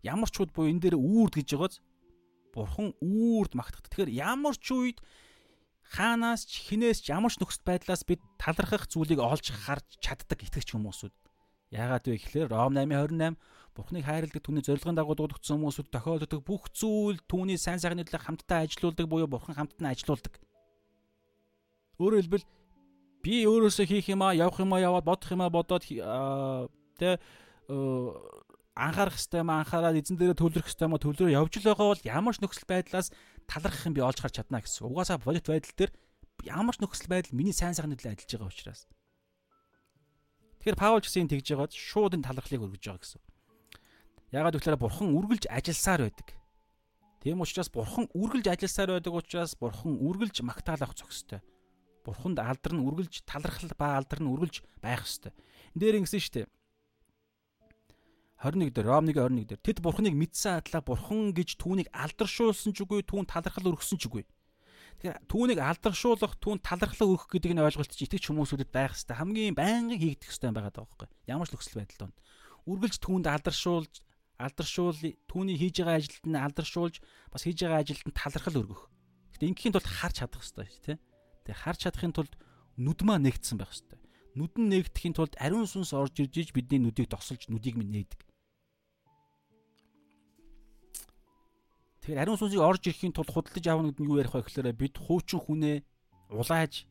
ямар 0.00 0.32
ч 0.32 0.40
үед 0.40 0.56
буюу 0.56 0.72
энэ 0.72 0.88
дээр 0.88 0.96
үүрд 0.96 1.36
гэж 1.36 1.48
байгааз 1.52 1.76
Бурхан 2.56 2.96
үүрд 3.04 3.52
магтахад. 3.52 3.92
Тэгэхээр 3.92 4.12
ямар 4.24 4.56
ч 4.56 4.72
үед 4.72 4.98
хаанаас 5.84 6.48
ч 6.48 6.64
хинээс 6.64 7.04
ч 7.04 7.12
ямар 7.12 7.28
ч 7.28 7.36
нөхцөл 7.44 7.68
байдлаас 7.68 8.08
бид 8.08 8.24
талархах 8.40 8.88
зүйлийг 8.88 9.20
олж 9.20 9.52
харж 9.52 10.00
чаддаг 10.00 10.40
итгэгч 10.40 10.72
хүмүүсүүд. 10.72 11.12
Яагаад 11.76 12.08
вэ 12.08 12.16
гэхээр 12.24 12.48
Ром 12.48 12.72
8:28 12.72 13.36
Бурханыг 13.76 14.04
хайрладаг 14.08 14.40
түүний 14.40 14.64
зорилгын 14.64 14.96
дагуу 14.96 15.14
дуудагдсан 15.14 15.60
хүмүүсүүд 15.60 15.92
тохиолддог 15.92 16.40
бүх 16.40 16.72
зүйл 16.72 17.20
түүний 17.28 17.60
сайн 17.60 17.78
сайхны 17.78 18.08
төлөө 18.08 18.24
хамтдаа 18.24 18.64
ажилуулдаг 18.64 19.06
буюу 19.06 19.28
Бурхан 19.28 19.54
хамтдаа 19.54 19.92
ажилуулдаг. 19.92 20.40
Өөрөөр 21.98 22.22
хэлбэл 22.22 22.46
би 23.26 23.34
өөрөөсөө 23.44 23.86
хийх 23.90 24.08
юм 24.14 24.22
аа, 24.22 24.34
явах 24.34 24.62
юм 24.62 24.72
аа 24.72 24.82
яваад 24.82 25.04
бодох 25.04 25.30
юм 25.34 25.42
аа 25.42 25.50
бодоод 25.50 25.82
тэ 25.82 27.18
анхаарах 28.78 29.18
хэвээр 29.18 29.42
юм 29.42 29.50
анхаарал 29.50 29.98
эзэн 29.98 30.14
дээрээ 30.14 30.38
төлрөх 30.38 30.70
хэвээр 30.70 30.86
юм 30.86 30.94
төлрөө 31.02 31.34
явж 31.34 31.52
л 31.58 31.66
байгаа 31.66 31.86
бол 31.90 32.06
ямар 32.06 32.34
ч 32.34 32.38
нөхцөл 32.38 32.70
байдлаас 32.70 33.10
талархах 33.50 33.90
юм 33.90 33.94
би 33.98 34.02
олж 34.06 34.22
харж 34.22 34.38
чадна 34.38 34.62
гэсэн. 34.62 34.86
Угаасаа 34.86 35.18
бодит 35.18 35.50
байдал 35.50 35.74
дээр 35.74 35.92
ямар 36.46 36.78
ч 36.78 36.78
нөхцөл 36.78 37.10
байдал 37.10 37.34
миний 37.34 37.50
сайн 37.50 37.74
сайхны 37.74 37.98
төлөө 37.98 38.14
ажиллаж 38.14 38.30
байгаа 38.30 38.54
учраас. 38.54 38.86
Тэгэхээр 40.62 40.78
Паул 40.78 41.02
гэсэн 41.02 41.26
тэгж 41.26 41.46
байгаад 41.58 41.74
шууд 41.74 42.14
энэ 42.14 42.26
талархлыг 42.30 42.62
өргөж 42.62 42.82
байгаа 42.86 43.02
гэсэн. 43.02 43.22
Ягаад 44.30 44.54
гэвэл 44.54 44.78
бурхан 44.78 45.10
үргэлж 45.18 45.44
ажилласаар 45.50 46.06
байдаг. 46.06 46.28
Тийм 47.18 47.42
учраас 47.42 47.70
бурхан 47.74 48.06
үргэлж 48.14 48.46
ажилласаар 48.46 48.90
байдаг 48.94 49.14
учраас 49.18 49.52
бурхан 49.58 49.98
үргэлж 49.98 50.46
магтаал 50.46 50.86
авах 50.86 50.94
зохистой. 50.94 51.42
Бурханд 52.08 52.40
алдар 52.40 52.72
нь 52.72 52.84
үргэлж 52.88 53.28
талархал 53.28 53.76
ба 53.76 54.00
алдар 54.00 54.24
нь 54.24 54.32
үргэлж 54.32 54.64
байх 54.80 55.04
хэвээр. 55.04 55.36
Энд 55.76 55.80
дээр 55.84 55.98
ингэсэн 56.00 56.24
шүү 56.24 56.34
дээ 56.40 56.48
21 58.38 58.70
дээр 58.70 58.86
Ромныгийн 58.86 59.34
21 59.34 59.50
дээр 59.50 59.62
тэд 59.66 59.78
бурхныг 59.82 60.14
мэдсэн 60.14 60.62
атлаа 60.62 60.78
бурхан 60.78 61.34
гэж 61.34 61.58
түүнийг 61.58 61.90
алдаршуулсан 61.90 62.70
ч 62.70 62.86
үгүй 62.86 63.02
түүн 63.02 63.26
талархал 63.26 63.74
өргөсөн 63.74 63.98
ч 63.98 64.06
үгүй. 64.06 64.22
Тэгэхээр 65.02 65.26
түүнийг 65.26 65.58
алдаршуулах, 65.58 66.38
түүн 66.38 66.62
талархал 66.62 67.18
өгөх 67.18 67.34
гэдэг 67.34 67.50
нь 67.50 67.62
ойлголт 67.66 67.90
чи 67.90 68.06
итгэж 68.06 68.30
хүмүүсүүдэд 68.30 68.70
байх 68.70 68.94
хэвээр 68.94 69.18
хамгийн 69.18 69.58
байнгын 69.58 69.98
хийгдэх 69.98 70.30
хэвээр 70.30 70.54
байгаа 70.54 70.70
даа 70.70 70.86
байхгүй. 70.86 71.08
Ямар 71.26 71.50
ч 71.50 71.54
нөхцөл 71.54 71.78
байдал 71.82 71.98
донд. 71.98 72.16
Үргэлж 72.70 72.96
түүнд 73.02 73.26
алдаршуулж, 73.26 73.94
алдаршуул 74.38 74.98
түүний 75.26 75.58
хийж 75.58 75.82
байгаа 75.82 75.98
ажилд 75.98 76.26
нь 76.30 76.38
алдаршуулж, 76.38 76.94
бас 77.34 77.42
хийж 77.42 77.58
байгаа 77.62 77.82
ажилд 77.82 78.06
нь 78.06 78.14
талархал 78.14 78.58
өргөх. 78.62 78.86
Гэтэ 79.34 79.50
ингээхийн 79.50 79.74
тулд 79.74 79.86
харж 79.86 80.14
чадах 80.22 80.42
хэвээр 80.46 80.70
шүү, 80.70 80.98
тэ. 81.48 81.56
Тэгээ 81.56 81.62
харж 81.64 81.78
чадахын 81.88 82.12
тулд 82.12 82.32
нүд 82.76 83.00
маа 83.08 83.16
нэгдсэн 83.16 83.56
байх 83.56 83.72
хэвээр. 83.72 84.02
Нүд 84.36 84.54
нь 84.60 84.68
нэгдэхийн 84.68 85.16
тулд 85.16 85.34
ариун 85.40 85.64
сүнс 85.64 85.96
орж 85.96 86.20
ирж 86.20 86.34
иж 86.36 86.48
бидний 86.52 86.78
нүдийг 86.78 87.08
тосолж 87.08 87.48
нүдийг 87.48 87.80
минь 87.80 87.90
нээдэг. 87.90 88.20
Тэгэхээр 92.04 92.22
ариун 92.22 92.38
сүнсийг 92.38 92.62
орж 92.62 92.82
ирэхийн 92.86 93.16
тулд 93.16 93.32
худалдаж 93.32 93.64
аавна 93.66 93.90
гэдэг 93.90 94.04
нь 94.04 94.10
юу 94.12 94.20
ярих 94.20 94.36
вэ 94.36 94.44
гэхээр 94.46 94.76
бид 94.76 94.94
хуучин 95.00 95.40
хүнээ 95.42 95.76
улааж 96.30 96.86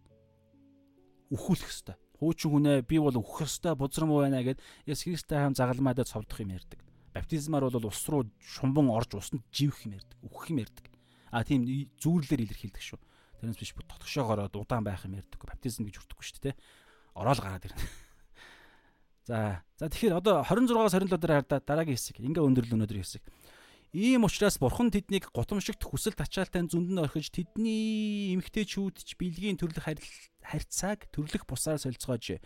өхүүлэх 1.31 1.71
хэвээр. 1.71 1.99
Хуучин 2.19 2.49
хүнээ 2.51 2.77
би 2.83 2.97
бол 2.99 3.15
өөхөх 3.15 3.47
хэвээр 3.47 3.79
бузрам 3.79 4.09
байна 4.11 4.43
гэд 4.43 4.59
Есүс 4.89 5.05
Христтэй 5.05 5.39
хам 5.39 5.55
загалмаадад 5.55 6.09
цовдох 6.09 6.41
юм 6.41 6.53
ярьдаг. 6.57 6.81
Баптизмаар 7.13 7.69
бол 7.69 7.89
ус 7.89 8.01
руу 8.09 8.29
шумбан 8.41 8.89
орж 8.93 9.17
усанд 9.17 9.45
живэх 9.53 9.85
юм 9.85 9.97
ярьдаг. 9.97 10.17
Өөхөх 10.21 10.49
юм 10.53 10.61
ярьдаг. 10.61 10.85
А 11.31 11.41
тийм 11.41 11.65
зүүрлэлээр 12.01 12.45
илэрхийлдэг 12.45 12.83
шүү. 12.83 12.99
Тэрнээс 13.41 13.59
биш 13.61 13.71
тотгошоогоор 13.77 14.49
удаан 14.49 14.83
байх 14.83 15.05
юм 15.05 15.17
ярьдаг. 15.17 15.41
Баптизм 15.41 15.85
гэж 15.85 16.01
хүртэхгүй 16.01 16.25
шүү 16.25 16.43
дээ. 16.51 16.55
Ороод 17.17 17.39
гараад 17.41 17.67
ирнэ. 17.69 17.81
За 19.27 19.61
за 19.75 19.91
тэгэхээр 19.91 20.17
одоо 20.23 20.41
26-аас 20.41 20.95
27 20.95 21.19
дээр 21.19 21.33
хардаа 21.43 21.59
дараагийн 21.59 21.99
хэсэг. 21.99 22.23
Ингээ 22.23 22.47
өндөрлөл 22.47 22.79
өнөөдрийн 22.79 23.03
хэсэг. 23.03 23.23
Ийм 23.95 24.23
учраас 24.23 24.59
бурхан 24.59 24.91
тэднийг 24.91 25.31
гутамшигт 25.31 25.83
хүсэл 25.83 26.15
тачаалтай 26.15 26.63
зүнд 26.67 26.91
нь 26.91 26.99
орхиж 26.99 27.31
тэдний 27.31 28.35
эмгтээчүүд 28.35 29.03
ч 29.03 29.15
бэлгийн 29.15 29.55
төрлөх 29.59 29.87
харьцааг 30.43 31.07
төрлөх 31.11 31.43
бусаар 31.47 31.79
солилцоож 31.79 32.39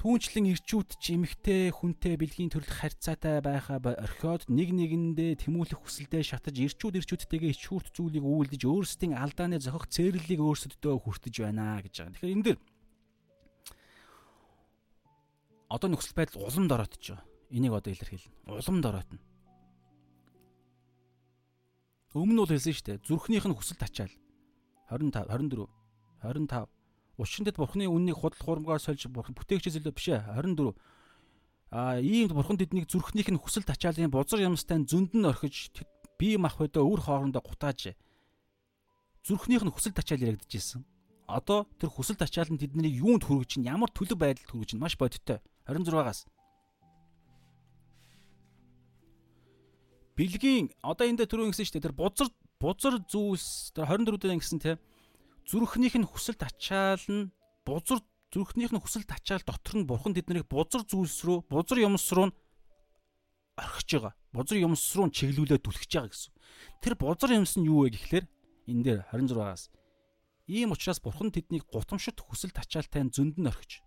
түүнчлэн 0.00 0.48
ирчүүд 0.56 0.96
ч 0.96 1.12
эмгтээ 1.12 1.76
хүнтэй 1.76 2.16
бэлгийн 2.16 2.48
төрлөх 2.48 2.72
харьцаатай 2.72 3.44
байхаа 3.44 3.84
орхиод 3.84 4.48
нэг 4.48 4.72
нэгэндээ 4.72 5.44
тэмүүлэх 5.44 5.76
хүсэлдээ 5.76 6.24
шатаж 6.24 6.56
ирчүүд 6.56 7.04
ирчүүдтэйгээ 7.04 7.52
ичхүүрт 7.52 7.92
зүйлийг 7.92 8.24
үйлдэж 8.24 8.64
өөрсдийн 8.64 9.12
алдааны 9.12 9.60
зохих 9.60 9.92
цээрлэлийг 9.92 10.40
өөрсдөдөө 10.40 11.04
хүртэж 11.04 11.34
байна 11.44 11.84
гэж 11.84 11.94
байгаа. 12.00 12.12
Тэгэхээр 12.16 12.32
энэ 12.32 12.44
дэр 12.48 12.58
одоо 15.68 15.88
нөхцөл 15.92 16.16
байдал 16.16 16.48
уламд 16.48 16.72
ороодч 16.72 17.04
байгаа. 17.04 17.28
Энийг 17.52 17.72
одоо 17.76 17.92
илэрхийлнэ. 17.92 18.56
Уламд 18.56 18.84
ороодно. 18.88 19.20
Өмнө 22.16 22.32
нь 22.32 22.40
бол 22.40 22.48
хэлсэн 22.56 22.72
шүү 22.72 22.86
дээ. 22.88 23.04
Зүрхнийх 23.04 23.44
нь 23.44 23.52
хүсэл 23.52 23.76
тачаал. 23.76 24.16
25 24.88 25.28
24 25.28 25.68
25 26.24 26.79
Учиндад 27.20 27.60
бурхны 27.60 27.84
үннийг 27.84 28.16
худал 28.16 28.40
хуурмгаар 28.40 28.80
сольж 28.80 29.04
бурхан 29.12 29.36
бүтээгчээс 29.36 29.76
илүү 29.76 29.92
биш 29.92 30.08
ээ. 30.08 30.24
24 30.40 30.72
А 31.70 32.00
ийм 32.00 32.32
бурхан 32.32 32.56
тэднийг 32.56 32.88
зүрхнийх 32.88 33.28
нь 33.30 33.38
хүсэл 33.38 33.62
тачаалын 33.62 34.10
бузар 34.10 34.42
юмстай 34.42 34.82
зөнд 34.82 35.14
нь 35.14 35.28
орхиж 35.28 35.70
бие 36.18 36.34
мах 36.34 36.58
хөдөө 36.58 36.82
өр 36.82 37.00
хоорондоо 37.04 37.44
гутааж 37.44 37.94
зүрхнийх 39.22 39.62
нь 39.62 39.70
хүсэл 39.70 39.94
тачаал 39.94 40.34
яригдчихсэн. 40.34 40.82
Одоо 41.30 41.70
тэр 41.78 41.94
хүсэл 41.94 42.18
тачаал 42.18 42.50
нь 42.50 42.58
тэднийг 42.58 42.98
юунд 42.98 43.22
хүргэж 43.22 43.54
чинь 43.54 43.70
ямар 43.70 43.92
төлөв 43.94 44.18
байдалд 44.18 44.50
хүргэж 44.50 44.74
чинь 44.74 44.82
маш 44.82 44.98
бодиттой. 44.98 45.38
26-аас 45.70 46.26
бэлгийн 50.18 50.74
одоо 50.82 51.06
энэ 51.06 51.22
дээр 51.22 51.30
түрүү 51.30 51.46
ингэсэн 51.54 51.64
шүү 51.70 51.74
дээ. 51.78 51.86
Тэр 51.86 51.94
бузар 51.94 52.28
бузар 52.58 52.94
зүйлс 53.06 53.78
тэр 53.78 53.86
24 53.86 54.18
дээр 54.18 54.34
ингэсэн 54.42 54.58
те 54.58 54.74
зүрхнийх 55.50 55.98
нь 55.98 56.06
хүсэл 56.06 56.38
тачаал 56.38 57.02
нь 57.10 57.34
бузар 57.66 57.98
зүрхнийх 58.30 58.70
нь 58.70 58.78
хүсэл 58.78 59.02
тачаал 59.02 59.42
дотор 59.42 59.82
нь 59.82 59.88
бурхан 59.90 60.14
тэднийг 60.14 60.46
бузар 60.46 60.86
зүйлс 60.86 61.26
рүү 61.26 61.38
бузар 61.50 61.78
юмс 61.82 62.06
руу 62.14 62.30
орхиж 63.58 63.90
байгаа. 63.98 64.14
Бузар 64.30 64.62
юмс 64.62 64.94
руу 64.94 65.10
чиглүүлээд 65.10 65.66
түлхэж 65.66 65.90
байгаа 65.90 66.10
гэсэн. 66.14 66.32
Тэр 66.78 66.94
бузар 66.94 67.30
юмс 67.34 67.58
нь 67.58 67.66
юу 67.66 67.82
вэ 67.82 67.98
гэхлээр 67.98 68.26
энэ 68.70 68.82
дээр 68.86 69.00
26-аас 69.10 69.74
ийм 70.46 70.70
учраас 70.70 71.02
бурхан 71.02 71.34
тэднийг 71.34 71.66
гутамшид 71.66 72.22
хүсэл 72.22 72.54
тачаалтай 72.54 73.10
зөнд 73.10 73.42
нь 73.42 73.50
орхиж 73.50 73.82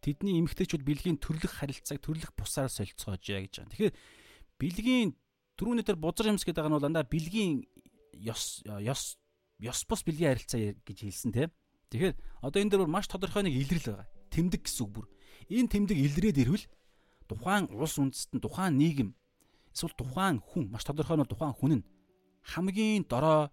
тэдний 0.00 0.38
эмгтээчүүд 0.40 0.86
бэлгийн 0.86 1.18
төрлөх 1.20 1.60
харилцааг 1.60 2.00
төрлөх 2.00 2.32
бусаар 2.32 2.70
солилцоожээ 2.72 3.44
гэж 3.44 3.54
байгаа. 3.60 3.72
Тэгэхээр 3.76 3.94
бэлгийн 4.56 5.08
түрүүний 5.58 5.84
дээр 5.84 5.98
бузар 5.98 6.30
юмс 6.32 6.46
гэдэг 6.46 6.64
нь 6.64 6.76
бол 6.76 6.88
андаа 6.88 7.04
бэлгийн 7.04 7.66
ёс 8.16 8.62
ёс 8.64 9.18
ёс 9.58 9.82
бус 9.84 10.02
бэлгийн 10.06 10.38
харилцаа 10.38 10.60
гэж 10.86 10.98
хэлсэн 11.02 11.32
тийм. 11.34 11.50
Тэгэхээр 11.90 12.14
одоо 12.46 12.58
энэ 12.62 12.70
дээр 12.70 12.86
маш 12.86 13.10
тодорхой 13.10 13.42
нэг 13.42 13.54
илрэл 13.58 13.98
байгаа. 13.98 14.08
Тэмдэг 14.30 14.62
гэсэн 14.62 14.82
үг 14.86 14.92
бүр. 14.92 15.06
Энэ 15.50 15.72
тэмдэг 15.72 15.98
илрээд 15.98 16.38
ирвэл 16.44 16.66
тухайн 17.26 17.66
улс 17.74 17.96
үндэстэн 17.98 18.40
тухайн 18.40 18.76
нийгэм 18.78 19.10
эсвэл 19.72 19.96
тухайн 19.96 20.38
хүн 20.40 20.70
маш 20.70 20.84
тодорхой 20.84 21.16
нь 21.16 21.28
тухайн 21.28 21.54
хүн 21.56 21.72
нь 21.80 21.86
хамгийн 22.54 23.04
дорой 23.08 23.48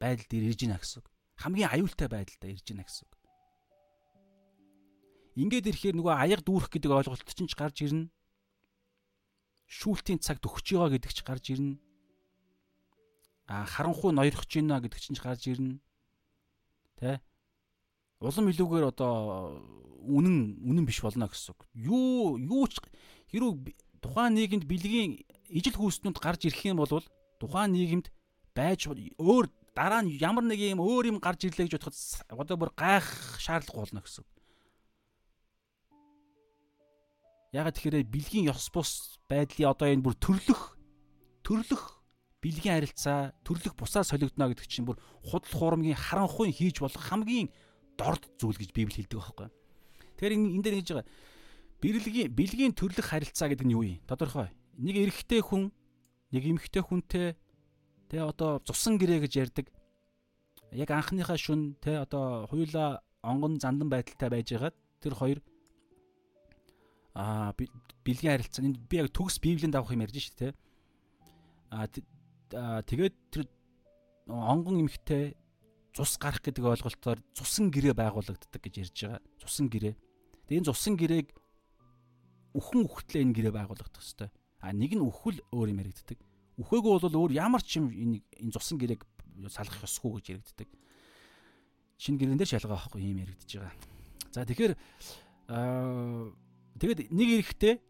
байдал 0.00 0.26
дээр 0.28 0.52
ирж 0.52 0.60
байна 0.64 0.80
гэсэн 0.80 1.00
үг. 1.00 1.06
Хамгийн 1.36 1.70
аюултай 1.72 2.08
байдалтай 2.08 2.50
ирж 2.52 2.66
байна 2.68 2.84
гэсэн 2.84 3.04
үг. 3.06 3.14
Ингээд 5.36 5.68
ирэхээр 5.68 5.96
нөгөө 6.00 6.14
аяг 6.16 6.40
дүүрэх 6.44 6.72
гэдэг 6.72 6.90
ойлголт 6.96 7.28
чинь 7.28 7.48
ч 7.48 7.54
гарч 7.56 7.84
ирнэ. 7.84 8.08
Шүүлтийн 9.68 10.20
цаг 10.24 10.40
төгсөж 10.40 10.76
байгаа 10.76 10.96
гэдэг 10.96 11.12
ч 11.12 11.20
гарч 11.20 11.44
ирнэ. 11.52 11.76
Харанхуй 13.46 14.12
ноёрхож 14.12 14.50
байна 14.50 14.82
гэдэг 14.82 15.00
чинь 15.00 15.18
гарч 15.18 15.46
ирнэ. 15.46 15.78
Тэ? 16.98 17.22
Улам 18.18 18.50
илүүгээр 18.50 18.90
одоо 18.90 19.62
үнэн 20.02 20.66
үнэн 20.66 20.86
биш 20.86 21.02
болно 21.02 21.30
гэсэн 21.30 21.54
үг. 21.54 21.60
Юу 21.74 22.38
юу 22.42 22.66
ч 22.66 22.82
хэрүү 23.30 23.50
тухайн 24.02 24.34
нийгэмд 24.34 24.64
бэлгийн 24.66 25.22
ижил 25.50 25.78
хүүснүүд 25.78 26.18
гарч 26.18 26.50
ирэх 26.50 26.62
юм 26.66 26.82
бол 26.82 26.90
тухайн 27.38 27.70
нийгэмд 27.70 28.10
байж 28.56 28.88
өөр 28.88 29.46
дараа 29.76 30.02
нь 30.02 30.16
ямар 30.16 30.42
нэг 30.42 30.58
юм 30.58 30.80
өөр 30.80 31.12
юм 31.12 31.18
гарч 31.20 31.44
ирлээ 31.46 31.68
гэж 31.68 31.76
бодоход 31.76 31.94
одоо 32.32 32.56
бүр 32.56 32.72
гайх 32.72 33.06
шаардлагагүй 33.38 33.82
болно 33.84 34.00
гэсэн. 34.00 34.24
Ягаад 37.52 37.76
тэгэхээр 37.76 38.08
бэлгийн 38.08 38.48
ёс 38.50 38.72
бус 38.72 39.20
байдлын 39.28 39.70
одоо 39.70 39.86
энэ 39.92 40.04
бүр 40.04 40.16
төрлөх 40.16 40.80
төрлөх 41.44 41.95
бэлгийн 42.46 42.78
харилцаа 42.78 43.34
төрлөх 43.42 43.74
бусаар 43.74 44.06
солигдно 44.06 44.46
гэдэг 44.54 44.70
чинь 44.70 44.86
бүр 44.86 45.02
худал 45.26 45.50
хуурмгийн 45.50 45.98
харанхуй 45.98 46.54
хийж 46.54 46.78
болох 46.78 47.02
хамгийн 47.02 47.50
дорд 47.98 48.22
зүйл 48.38 48.54
гэж 48.54 48.70
Библи 48.70 49.02
хэлдэг 49.02 49.18
байхгүй. 49.18 49.50
Тэгэхээр 50.14 50.34
энэ 50.38 50.62
дээр 50.62 50.78
ингэж 50.78 50.90
байгаа 50.94 51.10
бэлгийн 51.82 52.30
бэлгийн 52.30 52.72
төрлөх 52.78 53.10
харилцаа 53.10 53.50
гэдэг 53.50 53.66
нь 53.66 53.74
юу 53.74 53.82
юм? 53.82 53.98
Тодорхой. 54.06 54.54
Нэг 54.78 54.94
эрэгтэй 54.94 55.42
хүн 55.42 55.74
нэг 56.30 56.42
эмэгтэй 56.46 56.82
хүнтэй 56.86 57.34
Тэ 58.06 58.22
одоо 58.22 58.62
цусан 58.62 58.98
гэрээ 59.02 59.26
гэж 59.26 59.32
ярьдаг. 59.34 59.66
Яг 60.70 60.90
анхныхаа 60.94 61.34
шүн 61.34 61.74
тэ 61.82 61.98
одоо 61.98 62.46
хуйлаа 62.46 63.02
онгон 63.22 63.58
зандан 63.58 63.90
байдалтай 63.90 64.30
байжгаад 64.30 64.76
тэр 65.02 65.14
хоёр 65.18 65.38
аа 67.18 67.50
бэлгийн 68.06 68.38
харилцаа 68.38 68.62
энд 68.62 68.78
би 68.86 69.02
яг 69.02 69.10
төгс 69.10 69.42
библийн 69.42 69.74
давах 69.74 69.90
юм 69.90 70.06
ярьж 70.06 70.22
шүү 70.22 70.38
дээ. 70.38 70.52
Аа 71.74 71.90
тэгээд 72.56 73.14
тэр 73.28 73.44
онгон 74.26 74.88
эмхтэй 74.88 75.36
цус 75.92 76.16
гарах 76.16 76.40
гэдэг 76.40 76.64
ойлголтоор 76.64 77.20
цусан 77.36 77.68
гэрээ 77.68 77.92
байгуулагддаг 77.96 78.60
гэж 78.60 78.74
ярьж 78.84 78.96
байгаа. 79.04 79.20
Цусан 79.40 79.68
гэрээ. 79.68 79.94
Тэгээд 80.48 80.60
энэ 80.60 80.68
цусан 80.68 80.94
гэрээг 80.96 81.28
үхэн 82.56 82.80
үхтлээ 82.84 83.22
энэ 83.24 83.36
гэрээ 83.36 83.52
байгуулагдах 83.52 84.00
хэвээр. 84.00 84.32
А 84.60 84.72
нэг 84.72 84.92
нь 84.96 85.04
үхвэл 85.04 85.40
өөр 85.52 85.68
юм 85.72 85.80
яригддаг. 85.84 86.18
Үхээгүй 86.56 86.92
бол 87.00 87.16
өөр 87.20 87.32
ямар 87.36 87.60
ч 87.60 87.80
юм 87.80 87.92
энэ 87.92 88.24
энэ 88.40 88.52
цусан 88.56 88.80
гэрээг 88.80 89.04
салгах 89.52 89.84
ёсгүй 89.84 90.20
гэж 90.20 90.26
яригддаг. 90.36 90.68
Шинэ 92.00 92.18
гэрэн 92.20 92.38
дээр 92.40 92.50
шалгаа 92.56 92.76
авахгүй 92.76 93.00
юм 93.04 93.20
яригдж 93.24 93.50
байгаа. 93.56 93.76
За 94.32 94.44
тэгэхээр 94.44 94.72
аа 95.52 96.32
тэгэд 96.80 97.12
нэг 97.12 97.28
эрэхтэй 97.40 97.80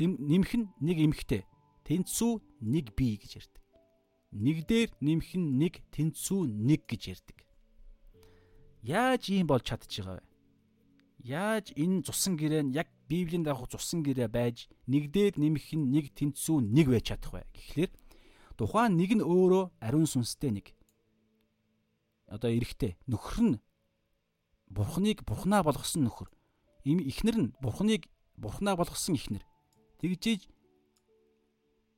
нэмэх 0.00 0.52
нь 0.56 0.68
нэг 0.80 0.96
эмхтэй. 0.96 1.44
Тэнцүү 1.84 2.32
нэг 2.64 2.96
бие 2.96 3.20
гэж 3.20 3.32
ярьдаг. 3.40 3.59
Нэг 4.30 4.66
дээр 4.66 4.90
нэмэх 5.00 5.34
нь 5.34 5.58
нэг 5.58 5.82
тэнцүү 5.90 6.40
нэг 6.46 6.86
гэж 6.86 7.02
ярьдаг. 7.14 7.38
Яаж 8.82 9.28
ийм 9.30 9.46
бол 9.50 9.60
чадчих 9.60 10.06
байгаа 10.06 10.22
вэ? 10.22 10.28
Яаж 11.20 11.66
энэ 11.76 12.02
цусан 12.06 12.38
гэрээ 12.38 12.62
нь 12.64 12.74
яг 12.74 12.88
Библийн 13.10 13.44
дагуу 13.44 13.66
цусан 13.66 14.00
гэрээ 14.06 14.30
байж 14.30 14.70
нэг 14.86 15.10
дээр 15.10 15.34
нэмэх 15.36 15.74
нь 15.74 15.90
нэг 15.90 16.14
тэнцүү 16.14 16.62
нэг 16.62 16.86
байж 16.88 17.10
чадах 17.10 17.32
вэ? 17.34 17.44
Тэгэхээр 17.52 17.90
Тухайн 18.60 18.92
нэг 19.00 19.16
нь 19.16 19.24
өөрөө 19.24 19.72
ариун 19.80 20.04
сүнстэй 20.04 20.52
нэг. 20.52 20.76
Одоо 22.28 22.52
эрэхтэй 22.52 23.00
нөхөр 23.08 23.40
нь 23.40 23.60
бурхныг 24.68 25.24
бурхнаа 25.24 25.64
болгосон 25.64 26.04
нөхөр. 26.04 26.28
Им 26.84 27.00
ихнэр 27.00 27.36
нь 27.40 27.52
бурхныг 27.64 28.12
бурхнаа 28.36 28.76
болгосон 28.76 29.16
ихнэр. 29.16 29.48
Тэгжээж 30.04 30.44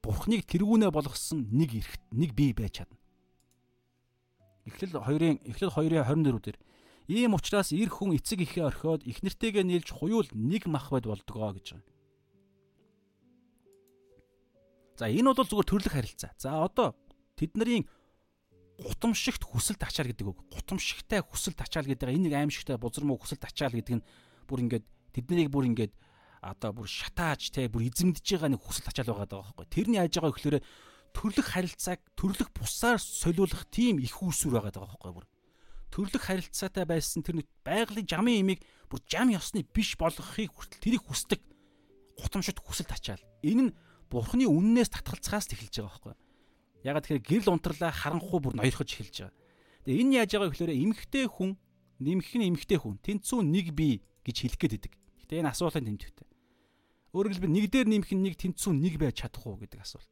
бурхныг 0.03 0.43
тэргүүнээ 0.51 0.91
болгосон 0.91 1.47
нэг 1.55 1.79
эрхт 1.79 2.03
нэг 2.11 2.35
бие 2.35 2.53
байж 2.53 2.83
чадна. 2.83 2.99
Эхлэл 4.67 4.99
2-ын 4.99 5.39
эхлэл 5.47 5.71
2-ын 5.71 6.03
24 6.03 6.43
дээр 6.43 6.59
ийм 7.07 7.35
учраас 7.35 7.71
эр 7.71 7.91
хүн 7.91 8.19
эцэг 8.19 8.43
ихээ 8.43 8.67
орхиод 8.67 9.07
ихнэртэйгээ 9.07 9.63
нийлж 9.67 9.91
хуйвал 9.95 10.31
нэг 10.35 10.67
мах 10.67 10.91
бод 10.91 11.07
болдгоо 11.07 11.55
гэж 11.55 11.67
байгаа. 11.79 11.93
За 14.99 15.11
энэ 15.11 15.35
бол 15.35 15.47
зүгээр 15.47 15.71
төрлөх 15.71 15.95
харилцаа. 15.95 16.31
За 16.39 16.63
одоо 16.63 16.95
тэдний 17.35 17.87
гутамшигт 18.79 19.43
хүсэлт 19.43 19.83
ачаал 19.83 20.11
гэдэг 20.11 20.27
үг. 20.31 20.39
Гутамшигтай 20.51 21.23
хүсэлт 21.23 21.59
ачаал 21.59 21.87
гэдэг 21.87 22.11
энэ 22.11 22.31
нэг 22.31 22.35
аимшигтай 22.39 22.79
бузар 22.79 23.03
муу 23.07 23.19
хүсэлт 23.19 23.43
ачаал 23.43 23.75
гэдэг 23.75 23.99
нь 23.99 24.07
бүр 24.47 24.63
ингээд 24.67 24.85
тэднийг 25.15 25.51
бүр 25.51 25.71
ингээд 25.71 25.93
одоо 26.43 26.75
бүр 26.75 26.91
шатааж 26.91 27.55
те 27.55 27.71
бүр 27.71 27.87
эзэмдэж 27.87 28.27
байгаа 28.27 28.51
нэг 28.51 28.61
хүсэлт 28.67 28.91
ачаал 28.91 29.15
байгаа 29.15 29.31
даа 29.31 29.41
байхгүй. 29.47 29.67
Тэрний 29.71 29.99
яаж 30.03 30.19
байгаа 30.19 30.35
гэхээр 30.35 30.59
төрлөх 31.15 31.47
харилцааг 31.47 32.01
төрлөх 32.19 32.51
бусаар 32.51 32.99
солиулах 32.99 33.63
тийм 33.71 34.03
их 34.03 34.19
үүсвэр 34.19 34.59
байгаа 34.59 34.75
даа 34.75 34.91
байхгүй 34.91 35.13
бүр. 35.15 35.27
Төрлөх 35.95 36.23
харилцаатай 36.27 36.85
байсан 36.89 37.23
тэр 37.23 37.39
нэг 37.39 37.49
байгалийн 37.63 38.11
жамын 38.11 38.43
имийг 38.43 38.61
бүр 38.91 39.01
жам 39.07 39.31
ёсны 39.31 39.63
биш 39.63 39.95
болгохыг 39.95 40.51
хүртэл 40.51 40.83
тэрийг 40.83 41.07
хүсдэг 41.07 41.39
гутамшигт 42.19 42.59
хүсэлт 42.59 42.91
ачаал. 42.91 43.23
Энэ 43.47 43.71
нь 43.71 43.75
бурхны 44.11 44.51
үннээс 44.51 44.91
татгалцахаас 44.91 45.47
эхэлж 45.53 45.79
байгаа 45.79 45.95
байхгүй. 45.95 46.15
Ягаад 46.83 47.05
тэгэхээр 47.07 47.23
гэрэл 47.23 47.53
унтрлаа 47.55 47.93
харанхуй 47.95 48.41
бүр 48.43 48.59
ноёрхож 48.59 48.89
эхэлж 48.91 49.31
байгаа. 49.31 49.37
Тэгээ 49.87 50.01
энэ 50.03 50.15
яаж 50.27 50.31
байгаа 50.35 50.51
гэхээр 50.51 50.75
эмхтэй 50.75 51.27
хүн 51.31 51.51
нэмэх 52.03 52.31
нь 52.35 52.47
эмхтэй 52.51 52.79
хүн 52.83 52.99
тэнцүү 52.99 53.41
нэг 53.47 53.67
бий 53.77 54.03
гэж 54.27 54.37
хэлэх 54.43 54.59
гээд 54.59 54.77
идэг. 54.81 54.93
Гэтэ 55.23 55.39
энэ 55.45 55.53
асуултын 55.55 55.87
тэмдэгтэй. 55.87 56.32
Өөрөөр 57.13 57.33
хэлбэл 57.37 57.53
нэг 57.53 57.67
дээр 57.69 57.89
нэмэх 57.93 58.11
нь 58.17 58.25
нэг 58.25 58.35
тэнцүү 58.41 58.73
нэг 58.73 58.97
байж 58.97 59.21
чадах 59.21 59.45
уу 59.45 59.61
гэдэг 59.61 59.85
асуулт. 59.85 60.09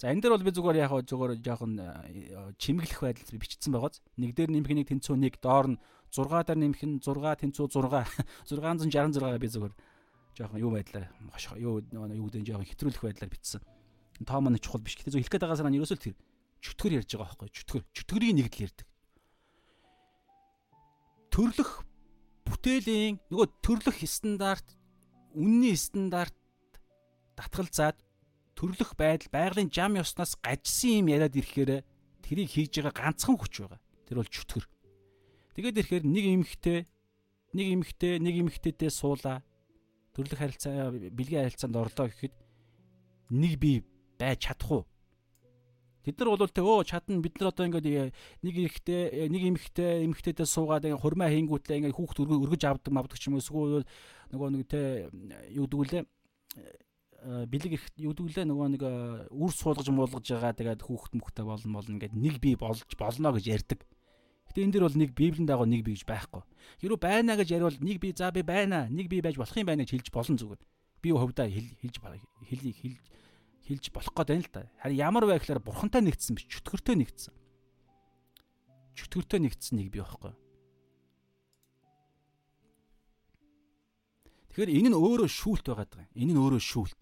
За 0.00 0.12
энэ 0.12 0.20
дээр 0.20 0.36
бол 0.36 0.44
би 0.44 0.52
зүгээр 0.52 0.80
яг 0.80 0.92
зүгээр 1.08 1.32
жоохон 1.44 1.76
э, 1.76 2.52
чимэглэх 2.56 3.00
байдал 3.00 3.36
бичсэн 3.40 3.72
байгааз. 3.72 4.00
Нэг 4.16 4.36
дээр 4.36 4.52
нэмэх 4.52 4.72
нэг 4.76 4.88
тэнцүү 4.92 5.16
нэг 5.16 5.40
доор 5.40 5.72
нь 5.72 5.80
6 6.12 6.24
дээр 6.28 6.56
нэмэх 6.56 6.80
нь 6.84 7.00
6 7.00 7.16
тэнцүү 7.20 7.64
6 7.68 8.48
666 8.48 9.40
би 9.44 9.48
зүгээр 9.48 9.74
жоохон 10.40 10.60
юу 10.60 10.72
байдлаар 10.72 11.08
юу 11.60 11.84
юу 11.84 12.26
гэдэг 12.32 12.44
жоохон 12.48 12.68
хэтрүүлэх 12.68 13.04
байдлаар 13.04 13.32
бичсэн. 13.32 13.60
Тоо 14.24 14.40
маань 14.40 14.60
чухал 14.60 14.80
биш. 14.80 14.96
Гэтэ 14.96 15.12
зөв 15.12 15.20
хэлэх 15.20 15.32
гээд 15.36 15.44
байгаа 15.44 15.60
санаа 15.60 15.72
нь 15.72 15.80
ерөөсөө 15.80 16.00
тэр 16.00 16.16
чөтгөр 16.64 16.96
ярьж 17.00 17.10
байгаа 17.16 17.36
байхгүй 17.36 17.48
чөтгөр. 17.56 17.82
Чөтгөрийн 17.92 18.36
нэгдэл 18.40 18.64
ярьдаг. 18.68 18.88
Төрлөх 21.28 21.70
бүтээлийн 22.48 23.20
нөгөө 23.28 23.48
төрлөх 23.60 23.98
стандарт 24.08 24.79
үнний 25.34 25.76
стандарт 25.76 26.34
татгалзаад 27.36 27.98
төрлөх 28.58 28.92
байдал 28.98 29.30
байгалийн 29.32 29.70
жам 29.72 29.96
ёсноос 29.96 30.36
гажсан 30.42 31.04
юм 31.04 31.08
яриад 31.14 31.34
ирэхээр 31.36 31.80
тэрийг 32.20 32.48
хийж 32.52 32.82
байгаа 32.82 32.92
ганцхан 32.92 33.36
хүч 33.40 33.54
байгаа. 33.64 33.80
Тэр 34.04 34.16
бол 34.20 34.28
чөтгөр. 34.28 34.64
Тэгээд 35.56 35.80
ирэхээр 35.80 36.04
нэг 36.04 36.24
эмхтэй 36.36 36.78
нэг 37.56 37.66
эмхтэй 37.80 38.12
нэг 38.20 38.34
эмхтэйдээ 38.46 38.90
суулаа 38.90 39.42
төрлөх 40.14 40.38
харилцаа 40.38 40.92
бэлгийн 40.92 41.46
харилцаанд 41.46 41.76
орлоо 41.78 42.06
гэхэд 42.10 42.34
нэг 43.34 43.52
бие 43.58 43.78
байж 44.18 44.50
чадах 44.50 44.70
уу? 44.70 44.82
Тэд 46.00 46.16
нар 46.16 46.32
бол 46.32 46.48
тэ 46.48 46.64
өө 46.64 46.84
чадна 46.88 47.20
бид 47.20 47.36
нар 47.36 47.52
одоо 47.52 47.64
ингээд 47.68 48.16
нэг 48.40 48.54
ихтэй 48.56 49.28
нэг 49.28 49.42
эмхтэй 49.52 50.08
эмхтэйдээ 50.08 50.48
суугаад 50.48 50.88
ингээд 50.88 51.04
хурмаа 51.04 51.28
хийнгүүтлээ 51.28 51.78
ингээд 51.84 51.96
хүүхд 52.00 52.24
өргөж 52.24 52.62
авдаг 52.64 52.92
мавдаг 52.92 53.20
ч 53.20 53.28
юм 53.28 53.36
уу 53.36 53.44
эсвэл 53.44 53.84
нөгөө 54.32 54.48
нэг 54.56 54.64
тэ 54.64 55.12
юу 55.52 55.68
дгүүлээ 55.68 56.08
бэлэг 57.20 57.72
их 57.76 57.84
юу 58.00 58.16
дгүүлээ 58.16 58.48
нөгөө 58.48 58.68
нэг 58.80 58.82
үр 59.28 59.52
суулгаж 59.52 59.92
муулгаж 59.92 60.24
байгаа 60.24 60.56
тэгээд 60.56 60.88
хүүхд 60.88 61.12
мөхтэй 61.20 61.44
болно 61.44 61.76
болно 61.76 61.92
ингээд 62.00 62.16
нэг 62.16 62.40
бие 62.40 62.56
болж 62.56 62.88
болно 62.96 63.36
гэж 63.36 63.44
ярьдаг. 63.60 63.84
Гэтэ 64.48 64.64
энэ 64.64 64.72
дэр 64.72 64.84
бол 64.88 64.96
нэг 64.96 65.10
библийн 65.12 65.44
дагуу 65.44 65.68
нэг 65.68 65.84
бий 65.84 66.00
гэж 66.00 66.08
байхгүй. 66.08 66.42
Хэрвээ 66.80 67.04
байна 67.04 67.36
гэж 67.36 67.48
яриул 67.52 67.76
нэг 67.76 68.00
бий 68.00 68.16
за 68.16 68.32
би 68.32 68.40
байна, 68.40 68.88
нэг 68.88 69.12
бий 69.12 69.20
байж 69.20 69.36
болох 69.36 69.52
юм 69.52 69.68
байна 69.68 69.84
гэж 69.84 70.00
хэлж 70.00 70.08
болно 70.10 70.40
зүгээр. 70.40 70.60
Би 71.04 71.08
хувьдаа 71.12 71.46
хэлж 71.46 72.00
хэлж 72.48 72.98
хэлж 73.70 73.86
болох 73.94 74.12
гээд 74.12 74.28
байна 74.34 74.44
л 74.44 74.50
да. 74.50 74.66
Харин 74.82 74.98
ямар 74.98 75.24
вэ 75.30 75.38
гэхээр 75.38 75.62
бурхантай 75.62 76.02
нэгдсэн 76.02 76.34
биш, 76.34 76.50
чөтгөртэй 76.50 76.96
нэгдсэн. 76.98 77.34
Чөтгөртэй 78.98 79.40
нэгдсэн 79.46 79.74
нэг 79.78 79.88
бий 79.94 80.02
байхгүй. 80.02 80.34
Тэгэхээр 84.50 84.74
энэ 84.74 84.88
нь 84.90 84.98
өөрөө 84.98 85.30
шүүлт 85.30 85.66
байгаад 85.70 85.90
байгаа. 85.94 86.10
Энэ 86.18 86.32
нь 86.34 86.42
өөрөө 86.42 86.58
шүүлт. 86.58 87.00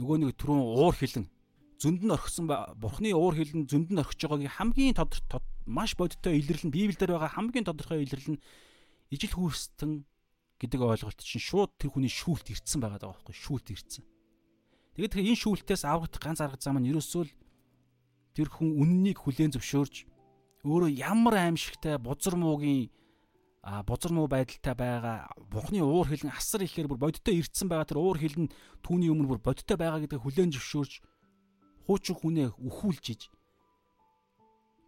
Нөгөө 0.00 0.16
нэг 0.24 0.32
түрүүн 0.40 0.64
уур 0.64 0.96
хилэн 0.96 1.28
зөнд 1.76 2.00
нь 2.04 2.12
орхисон 2.12 2.48
бурхны 2.80 3.12
уур 3.12 3.36
хилэн 3.36 3.68
зөнд 3.68 3.92
нь 3.92 4.00
орхиж 4.00 4.24
байгаагийн 4.24 4.56
хамгийн 4.56 4.96
тодорхой 4.96 5.44
маш 5.68 5.92
бодиттой 5.96 6.40
илэрлэл 6.40 6.68
нь 6.68 6.74
Библиэлд 6.76 7.04
байгаа 7.04 7.36
хамгийн 7.36 7.68
тодорхой 7.68 8.04
илэрлэл 8.04 8.36
нь 8.36 8.42
ижил 9.12 9.36
хүүрстэн 9.36 10.08
гэдэг 10.60 10.80
ойлголт 10.80 11.20
чинь 11.24 11.40
шууд 11.40 11.72
тэр 11.80 11.92
хүний 11.92 12.12
шүүлт 12.12 12.52
ирцэн 12.52 12.80
байгаа 12.84 13.00
даа 13.00 13.12
байхгүй 13.16 13.32
шүүлт 13.36 13.72
ирцэн. 13.72 14.04
Тэгээд 14.94 15.14
энэ 15.20 15.40
шүүлтээс 15.40 15.82
аврагдах 15.86 16.22
ганц 16.22 16.40
арга 16.40 16.58
зам 16.58 16.78
нь 16.82 16.90
ерөөсөө 16.90 17.22
л 17.26 17.32
тэр 18.34 18.48
хүн 18.50 18.70
үннийг 18.80 19.18
хүлээн 19.22 19.54
зөвшөөрж 19.54 19.94
өөрөө 20.66 20.90
ямар 20.92 21.34
аимшигтай 21.50 21.96
бузар 21.98 22.36
муугийн 22.36 22.90
а 23.62 23.82
бузар 23.82 24.12
муу 24.12 24.26
байдалтай 24.26 24.74
байгаа 24.74 25.28
бухны 25.52 25.84
уур 25.84 26.08
хилэн 26.08 26.32
асар 26.32 26.64
ихээр 26.64 26.88
бүр 26.88 27.00
бодиттой 27.04 27.36
ирдсэн 27.36 27.68
байгаа 27.68 27.84
тэр 27.84 28.00
уур 28.00 28.16
хилэн 28.16 28.48
түүний 28.80 29.12
өмнө 29.12 29.36
бүр 29.36 29.40
бодиттой 29.44 29.76
байгаа 29.76 30.00
гэдгийг 30.00 30.24
хүлээн 30.24 30.52
зөвшөөрж 30.56 30.92
хуучин 31.84 32.16
хүнээ 32.16 32.48
өхүүлж 32.56 33.04
иж 33.12 33.22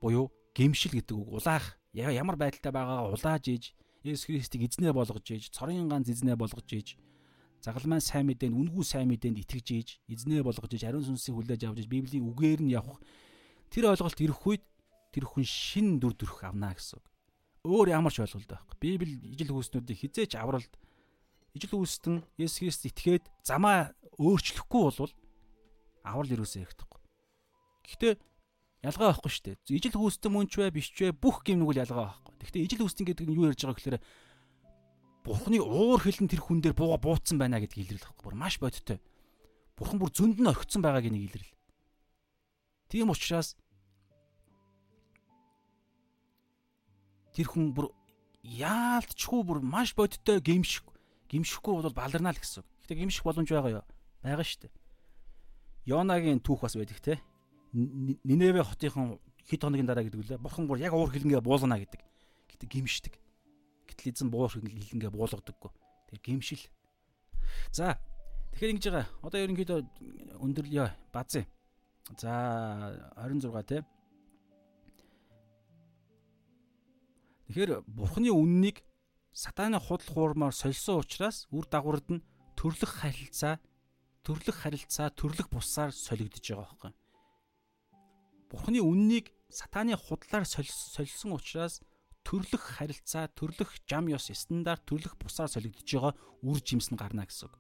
буюу 0.01 0.33
гимшил 0.57 0.97
гэдэг 0.97 1.16
үг 1.16 1.29
улаах 1.37 1.77
ямар 1.93 2.37
байдалтай 2.41 2.73
байгаагаа 2.73 3.12
улааж 3.12 3.45
иж 3.53 3.65
Есүс 4.03 4.27
Христийг 4.27 4.66
эзнээ 4.66 4.93
болгож 4.97 5.27
иж 5.31 5.53
цорын 5.53 5.87
ганц 5.93 6.09
эзнээ 6.09 6.37
болгож 6.41 6.69
иж 6.73 6.97
загалмайн 7.62 8.02
сайн 8.02 8.26
мэдээнд 8.26 8.59
үнгүү 8.59 8.82
сайн 8.82 9.06
мэдээнд 9.06 9.39
итгэж 9.47 9.66
иж 9.78 9.89
эзнээ 10.10 10.43
болгож 10.43 10.74
иж 10.74 10.82
ариун 10.82 11.06
сүнсийг 11.06 11.39
хүлээж 11.39 11.62
авч 11.70 11.86
иж 11.86 11.89
библийн 11.89 12.26
үгээр 12.26 12.60
нь 12.66 12.74
явах 12.74 12.98
тэр 13.70 13.94
ойлголт 13.94 14.18
ирэх 14.18 14.43
үед 14.43 14.64
тэр 15.14 15.24
хүн 15.30 15.47
шин 15.47 16.02
дүр 16.02 16.18
төрх 16.18 16.43
авна 16.43 16.74
гэсэн 16.74 16.98
үг. 16.98 17.06
Өөр 17.62 17.94
ямар 17.94 18.10
ч 18.10 18.18
ойлголт 18.18 18.51
байхгүй. 18.51 18.76
Библи 18.82 19.14
ижил 19.30 19.55
хүүснүүдийг 19.55 19.98
хизээч 20.02 20.34
авралт 20.34 20.74
ижил 21.55 21.78
хүүстэн 21.78 22.26
Есүс 22.34 22.59
Христ 22.59 22.82
итгээд 22.90 23.24
замаа 23.47 23.94
өөрчлөхгүй 24.18 24.82
болвол 24.82 25.12
аврал 26.02 26.34
юусаа 26.34 26.66
ирэхгүй. 26.66 27.01
Гэхдээ 27.86 28.14
ялгаа 28.82 29.14
байхгүй 29.14 29.30
шүү 29.30 29.44
дээ. 29.47 29.78
Ижил 29.78 29.97
хүүстэн 30.01 30.32
мөн 30.34 30.51
ч 30.51 30.59
бай 30.59 30.74
биш 30.74 30.90
ч 30.90 31.06
бай 31.06 31.14
бүх 31.14 31.47
гимнүгэл 31.47 31.86
ялгаа 31.86 32.10
байхгүй. 32.10 32.34
Гэхдээ 32.43 32.64
ижил 32.66 32.82
хүүстэн 32.82 33.06
гэдэг 33.06 33.26
нь 33.30 33.36
юу 33.39 33.47
ярьж 33.47 33.62
байгаа 33.62 33.78
гэхээр 33.78 33.98
Бурхны 35.23 35.62
уур 35.62 36.03
хилэн 36.03 36.27
тэр 36.27 36.43
хүн 36.43 36.59
дээр 36.62 36.74
бууга 36.74 36.99
бууцсан 36.99 37.39
байна 37.39 37.62
гэдгийг 37.62 37.94
илэрлэх 37.94 38.11
байхгүй. 38.19 38.35
Маш 38.35 38.59
бодиттой. 38.59 38.99
Бурхан 39.78 40.03
бүр 40.03 40.11
зөнд 40.11 40.43
нь 40.43 40.51
орхицсан 40.51 40.82
байгааг 40.82 41.07
нэг 41.07 41.31
илэрл. 41.31 41.53
Тийм 42.90 43.15
учраас 43.15 43.55
тэр 47.32 47.47
хүн 47.47 47.70
бүр 47.70 47.94
яалтчгүй 48.43 49.40
бүр 49.47 49.62
маш 49.62 49.94
бодиттой 49.94 50.43
гимших 50.43 50.82
гимшихгүй 51.32 51.81
бол 51.81 51.94
баларнаа 51.94 52.35
л 52.35 52.43
гэсэн. 52.43 52.66
Гэтэ 52.85 52.99
гимших 53.01 53.24
боломж 53.24 53.49
байгаа 53.49 53.81
юу? 53.81 53.86
Байгаа 54.20 54.44
шүү 54.44 54.69
дээ. 54.69 54.73
Йонагийн 55.89 56.44
түүх 56.44 56.66
бас 56.69 56.77
байдаг 56.77 57.01
те. 57.01 57.23
Ниневе 57.73 58.61
хотынхон 58.61 59.16
хэд 59.49 59.65
хоногийн 59.65 59.89
дараа 59.89 60.05
гэдэг 60.05 60.20
үлээ. 60.20 60.44
Бурхан 60.44 60.69
бүр 60.69 60.85
яг 60.85 60.93
уур 60.93 61.09
хилэнгээ 61.09 61.40
буулгана 61.40 61.81
гэдэг. 61.81 62.05
Гэтэ 62.53 62.66
гимшдэг. 62.69 63.22
Гэтэл 63.93 64.12
эзэн 64.12 64.28
буур 64.32 64.48
хилэнгээ 64.48 65.12
буулгадаггүй. 65.12 65.70
Тэр 66.09 66.19
гимшил. 66.24 66.64
За 67.73 68.01
тэгэхээр 68.56 68.73
ингэж 68.73 68.86
байгаа. 68.89 69.06
Одоо 69.20 69.39
ерөнхийдөө 69.44 69.78
өндөрлөё. 70.40 70.89
Базээ. 71.12 71.44
За 72.16 72.32
26 73.20 73.62
те. 73.69 73.85
Тэгэхээр 77.52 77.85
бурхны 77.85 78.32
үннийг 78.32 78.81
сатаны 79.32 79.77
худал 79.77 80.09
хуурмаар 80.09 80.56
сольсон 80.56 81.05
учраас 81.05 81.48
үр 81.52 81.69
дагаврад 81.69 82.09
нь 82.09 82.24
төрлөх 82.56 83.05
харилцаа, 83.05 83.60
төрлөх 84.24 84.56
харилцаа, 84.56 85.12
төрлөх 85.12 85.52
бусаар 85.52 85.93
солигдож 85.93 86.40
байгаа 86.40 86.64
байхгүй. 86.64 86.93
Бурхны 88.48 88.81
үннийг 88.81 89.32
сатаны 89.52 89.97
худлаар 89.97 90.48
сольсон 90.48 91.36
учраас 91.36 91.81
төрлөх 92.24 92.78
харилцаа, 92.78 93.28
төрлөх 93.35 93.70
жам 93.86 94.09
ёс 94.09 94.31
стандарт, 94.32 94.86
төрлөх 94.86 95.19
бусаар 95.19 95.51
солигдож 95.51 95.86
байгаа 95.86 96.15
үр 96.43 96.59
жимс 96.62 96.89
нь 96.90 96.99
гарна 96.99 97.27
гэсэн 97.27 97.51
үг. 97.51 97.55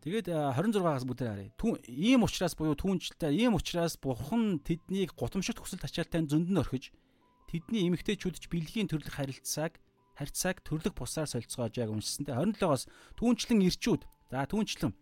Тэгээд 0.00 0.32
26-аас 0.32 1.04
бүтээр 1.04 1.28
харъя. 1.28 1.52
Түн 1.60 1.76
ийм 1.84 2.24
учраас 2.24 2.56
буюу 2.56 2.72
түүнчлээ 2.72 3.36
ийм 3.36 3.52
учраас 3.52 4.00
бурхан 4.00 4.64
тэднийг 4.64 5.12
гутамшигт 5.12 5.60
хүсэл 5.60 5.84
тачаалтай 5.84 6.24
зөнд 6.24 6.48
нь 6.48 6.56
орхиж 6.56 6.88
тэдний 7.52 7.84
эмгтээчүүдч 7.84 8.48
бэлгийн 8.48 8.88
төрлөх 8.88 9.12
харилцааг 9.12 9.76
харьцааг 10.16 10.64
төрлөх 10.64 10.96
бусаар 10.96 11.28
солилцоож 11.28 11.76
яг 11.76 11.92
уншсантай 11.92 12.32
27-оос 12.32 12.88
түүнчлэн 13.20 13.60
ирчүүд 13.68 14.02
за 14.32 14.44
түүнчлэн 14.48 14.92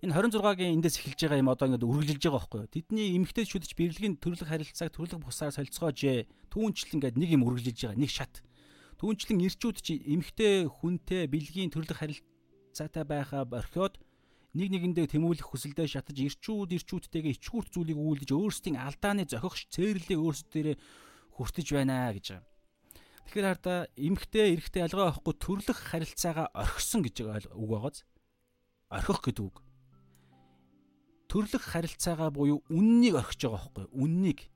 энэ 0.00 0.16
26-гийн 0.16 0.80
эндээс 0.80 0.96
эхэлж 0.96 1.28
байгаа 1.28 1.40
юм 1.44 1.52
одоо 1.52 1.68
ингээд 1.68 1.84
үргэлжилж 1.84 2.24
байгаа 2.24 2.40
байхгүй 2.40 2.60
юу. 2.64 2.72
Тэдний 2.72 3.08
эмгтээчүүдч 3.20 3.76
бэлгийн 3.76 4.16
төрлөх 4.16 4.48
харилцааг 4.48 4.96
төрлөх 4.96 5.20
бусаар 5.20 5.52
солилцоож 5.52 6.24
түүнчлэн 6.48 6.96
ингээд 6.96 7.20
нэг 7.20 7.30
юм 7.36 7.44
үргэлжилж 7.44 7.80
байгаа 7.84 8.00
нэг 8.00 8.08
шат. 8.08 8.40
Түүнчлэн 8.96 9.44
ирчүүд 9.44 9.76
чи 9.84 10.00
эмгтээ 10.00 10.72
хүнтэй 10.72 11.28
бэлгийн 11.28 11.68
төрлөх 11.68 12.00
харилцаатай 12.00 13.04
байхаа 13.04 13.44
орхиод 13.44 14.00
нэг 14.56 14.72
нэгэндээ 14.72 15.20
тэмүүлэх 15.20 15.52
хүсэлдээ 15.52 15.84
шатаж 15.92 16.16
ирчүүд 16.16 16.80
ирчүүдтэйгээ 16.80 17.36
ичгүүрт 17.36 17.68
зүйлийг 17.76 18.00
үүлдэж 18.00 18.30
өөрсдийн 18.32 18.80
алдааны 18.80 19.28
зохих 19.28 19.68
цээрлийг 19.68 20.16
өөрсдөө 20.16 20.80
хүртэж 21.36 21.66
байна 21.76 22.08
гэж 22.16 22.40
байгаа. 22.40 22.48
Тэгэхээр 23.28 23.48
хараа 23.52 23.80
эмгтээ 24.00 24.46
эрэхтэй 24.56 24.80
ялгаа 24.80 25.12
авахгүй 25.12 25.34
төрлөх 25.36 25.78
харилцаагаа 25.92 26.48
орхисон 26.56 27.04
гэж 27.04 27.16
үг 27.52 27.68
байгааз. 27.68 28.02
Орхих 28.90 29.20
гэдэг 29.28 29.44
үг 29.44 29.56
төрлөх 31.30 31.62
харилцаагаа 31.62 32.34
буюу 32.34 32.66
үннийг 32.66 33.14
орхиж 33.14 33.46
байгаа 33.46 33.70
байхгүй 33.70 33.86
үннийг 33.94 34.50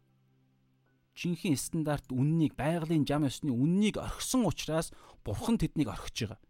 жинхэнэ 1.15 1.55
стандарт 1.55 2.11
үннийг 2.11 2.59
байгалийн 2.59 3.07
зам 3.07 3.23
ёсны 3.31 3.55
үннийг 3.55 4.03
орхисон 4.03 4.43
учраас 4.51 4.91
бурхан 5.23 5.55
тэднийг 5.63 5.87
орхиж 5.87 6.27
байгаа. 6.27 6.43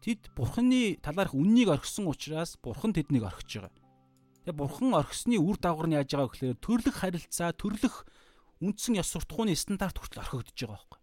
Тэд 0.00 0.32
бурханы 0.32 0.96
талаарх 1.04 1.36
үннийг 1.36 1.68
орхисон 1.68 2.08
учраас 2.08 2.56
бурхан 2.64 2.96
тэднийг 2.96 3.28
орхиж 3.28 3.60
байгаа. 3.60 3.84
Тэгээ 4.48 4.56
бурхан 4.56 4.96
орхисны 4.96 5.36
үр 5.36 5.60
дагавар 5.60 5.88
нь 5.92 5.96
яаж 6.00 6.08
байгаа 6.08 6.32
гэхээр 6.32 6.60
төрлөх 6.64 6.96
харилцаа, 6.96 7.52
төрлөх 7.52 8.08
үндсэн 8.64 8.96
ёс 8.96 9.08
суртахууны 9.12 9.52
стандарт 9.52 10.00
хүртэл 10.00 10.24
орхигдож 10.24 10.56
байгаа 10.56 10.80
байхгүй. 10.80 11.00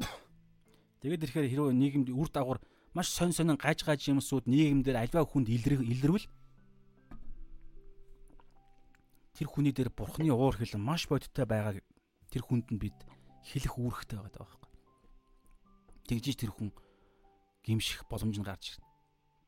Тэгээд 1.04 1.24
ирэхээр 1.28 1.48
хэрвээ 1.52 1.76
нийгэмд 1.76 2.08
үр 2.08 2.28
дагавар 2.32 2.60
маш 2.94 3.08
сонь 3.08 3.32
сонин 3.32 3.56
гаж 3.56 3.84
гаж 3.86 4.00
юмсууд 4.10 4.50
нийгэмдэр 4.50 4.96
альва 4.98 5.22
хүнд 5.22 5.48
илэрвэл 5.48 6.26
тэр 9.40 9.46
хүний 9.48 9.72
дээр 9.72 9.94
бурхны 9.94 10.28
уур 10.34 10.58
хилэн 10.58 10.82
маш 10.82 11.06
бодиттой 11.06 11.46
байгааг 11.46 11.80
тэр 12.28 12.42
хүнд 12.42 12.66
нь 12.74 12.82
бид 12.82 12.98
хэлэх 13.46 13.78
үүрэгтэй 13.78 14.18
байгаа 14.18 14.42
байхгүй. 14.42 14.70
Тэгжиж 16.10 16.36
тэр 16.36 16.52
хүн 16.52 16.70
гимших 17.64 18.04
боломж 18.10 18.36
нь 18.36 18.44
гарч 18.44 18.76
ирнэ. 18.76 18.86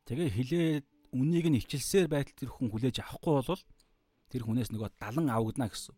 Тэгээ 0.07 0.29
хилээд 0.33 0.85
үнийг 1.13 1.45
нь 1.51 1.59
ичилсээр 1.61 2.07
байтал 2.09 2.33
тэр 2.33 2.49
хүн 2.49 2.71
хүлээж 2.73 3.05
авахгүй 3.05 3.33
бол 3.43 3.63
тэр 4.33 4.41
хүнээс 4.47 4.73
нөгөө 4.73 4.89
далан 4.97 5.29
авагдана 5.29 5.69
гэсэн. 5.69 5.93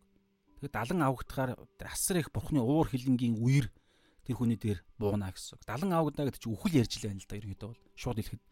Тэгээ 0.60 0.74
далан 0.76 1.00
авагдахаар 1.06 1.50
асар 1.86 2.20
их 2.20 2.28
бурхны 2.34 2.60
уур 2.60 2.90
хилэнгийн 2.92 3.40
үер 3.40 3.72
тэр 4.26 4.36
хүний 4.36 4.58
дээр 4.58 4.82
бууна 4.98 5.30
гэсэн. 5.30 5.62
Далан 5.62 5.94
авагдана 5.94 6.34
гэдэг 6.34 6.42
чинь 6.42 6.54
үхэл 6.58 6.82
ярьж 6.82 6.98
л 6.98 7.06
байна 7.06 7.22
л 7.22 7.30
да 7.30 7.38
ерөнхийдөө 7.38 7.68
бол 7.70 7.82
шууд 7.94 8.18
хэлэхэд. 8.18 8.42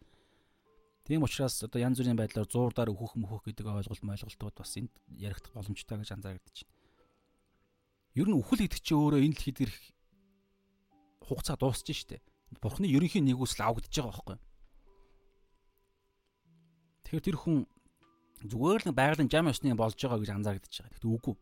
Тийм 1.05 1.21
учраас 1.27 1.59
одоо 1.61 1.79
янз 1.83 1.99
бүрийн 1.99 2.15
байдлаар 2.15 2.47
зуурдаар 2.47 2.89
өөхөх 2.95 3.19
мөхөх 3.19 3.51
гэдэг 3.51 3.67
ойлголт 3.67 3.99
ойлголтууд 3.99 4.55
бас 4.55 4.71
энд 4.79 4.95
яригдах 5.11 5.53
боломжтой 5.53 5.99
гэж 5.99 6.09
анзаарэгдэж 6.15 6.55
байна. 6.63 6.75
Ер 8.15 8.27
нь 8.31 8.39
үхэл 8.39 8.63
гэдэг 8.63 8.79
чинь 8.79 8.97
өөрөө 8.97 9.21
энэ 9.21 9.35
дэлхийд 9.35 9.59
ирэх 9.67 9.79
хугацаа 11.27 11.59
дуусж 11.59 11.85
штэ. 11.91 12.23
Бурхны 12.63 12.87
ерөнхий 12.87 13.21
нэгүсэл 13.21 13.67
авагдаж 13.67 13.91
байгаа 13.91 14.15
байхгүй. 14.15 14.37
Тэгэхээр 17.05 17.25
тэр 17.27 17.37
хүн 17.37 17.57
зүгээр 18.49 18.81
л 18.89 18.97
байгалийн 18.97 19.29
жам 19.29 19.51
ёсны 19.51 19.75
болж 19.75 19.99
байгаа 19.99 20.19
гэж 20.23 20.31
анзаарэгдэж 20.31 20.73
байгаа. 20.73 20.93
Тэгэхдээ 20.95 21.13
үгүй. 21.13 21.35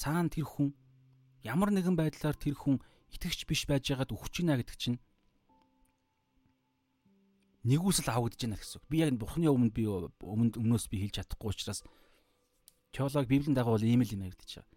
Цаана 0.00 0.30
тэр 0.32 0.46
хүн 0.48 0.68
ямар 1.44 1.70
нэгэн 1.74 1.92
байдлаар 1.98 2.36
тэр 2.40 2.56
хүн 2.56 2.80
итгэгч 3.14 3.46
биш 3.46 3.64
байж 3.70 3.88
байгаад 3.88 4.12
үхэж 4.12 4.32
гинэ 4.42 4.58
гэдэг 4.60 4.76
чинь 4.76 4.98
нэгүсэл 7.64 8.12
авагдаж 8.12 8.40
байна 8.44 8.60
гэсэн 8.60 8.76
үг. 8.76 8.84
Би 8.92 8.96
яг 9.00 9.16
бурхны 9.16 9.48
өмнө 9.48 9.72
би 9.72 9.88
өмнө 9.88 10.60
өмнөөс 10.60 10.86
би 10.92 11.00
хэлж 11.00 11.24
чадахгүй 11.24 11.48
учраас 11.54 11.80
теолог 12.92 13.24
библийн 13.24 13.56
дагуу 13.56 13.80
бол 13.80 13.84
ийм 13.84 14.04
л 14.04 14.14
юм 14.14 14.28
яригдаж 14.28 14.60
байгаа. 14.60 14.68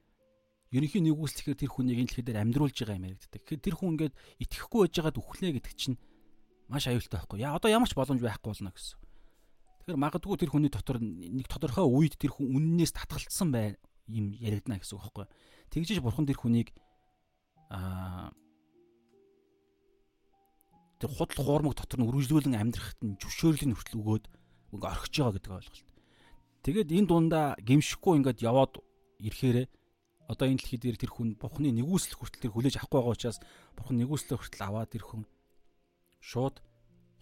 Ерөнхийн 0.72 1.05
нэгүсэл 1.07 1.43
гэхээр 1.43 1.61
тэр 1.64 1.72
хүнийг 1.72 1.99
энэ 1.99 2.09
дэлхийд 2.15 2.31
амьдруулж 2.39 2.76
байгаа 2.80 2.97
юм 2.99 3.07
яригддаг. 3.11 3.41
Тэгэхээр 3.43 3.64
тэр 3.64 3.76
хүн 3.76 3.91
ингээд 3.95 4.15
итгэхгүй 4.39 4.80
байж 4.88 4.93
байгаад 4.95 5.19
үхлээ 5.19 5.51
гэдэг 5.59 5.73
чинь 5.76 5.97
маш 6.68 6.88
аюултай 6.88 7.19
байхгүй. 7.19 7.39
Яа 7.43 7.55
одоо 7.55 7.69
ямар 7.72 7.88
ч 7.88 7.95
боломж 7.95 8.19
байхгүй 8.19 8.51
болно 8.51 8.72
гэсэн. 8.72 8.99
Тэгэхээр 9.84 10.03
магадгүй 10.03 10.38
тэр 10.39 10.51
хүний 10.51 10.72
дотор 10.72 10.99
нэг 10.99 11.47
тодорхой 11.47 11.88
үед 11.88 12.19
тэр 12.19 12.35
хүн 12.35 12.51
үннээс 12.55 12.91
татгалцсан 12.95 13.51
бай 13.51 13.80
юм 14.11 14.35
яригдана 14.35 14.80
гэсэн 14.80 14.95
үг 14.99 15.03
байхгүй. 15.07 15.26
Тэгжиж 15.72 15.99
бурхан 16.03 16.27
тэр 16.27 16.39
хүнийг 16.39 16.76
аа 17.69 18.31
тэр 20.99 21.11
худал 21.14 21.45
хуурмаг 21.45 21.76
дотор 21.77 21.99
нь 22.02 22.07
үргэлжлүүлэн 22.10 22.57
амьдрахад 22.57 22.99
нь 23.06 23.18
зөвшөөрлийг 23.22 23.77
хүртэл 23.77 24.02
өгөөд 24.02 24.26
ингээ 24.73 24.91
орхиж 24.91 25.14
байгаа 25.18 25.35
гэдэг 25.38 25.53
ойлголт. 25.53 25.88
Тэгээд 26.65 26.89
энэ 26.98 27.07
дундаа 27.07 27.48
гимшихгүй 27.61 28.14
ингээд 28.18 28.41
яваад 28.41 28.73
ирэхээрээ 29.22 29.68
одоо 30.27 30.45
энэ 30.49 30.60
дэлхий 30.60 30.80
дээр 30.81 30.98
тэр 30.99 31.11
хүн 31.14 31.39
Бурхны 31.39 31.72
нэгүсэл 31.72 32.18
хүртэл 32.18 32.49
тэр 32.49 32.53
хүлээж 32.53 32.76
авахгүй 32.81 32.99
байгаа 32.99 33.15
учраас 33.15 33.39
Бурхан 33.77 33.98
нэгүслээ 34.02 34.38
хүртэл 34.38 34.68
аваад 34.68 34.89
тэр 34.91 35.03
хүн 35.07 35.23
шууд 36.19 36.60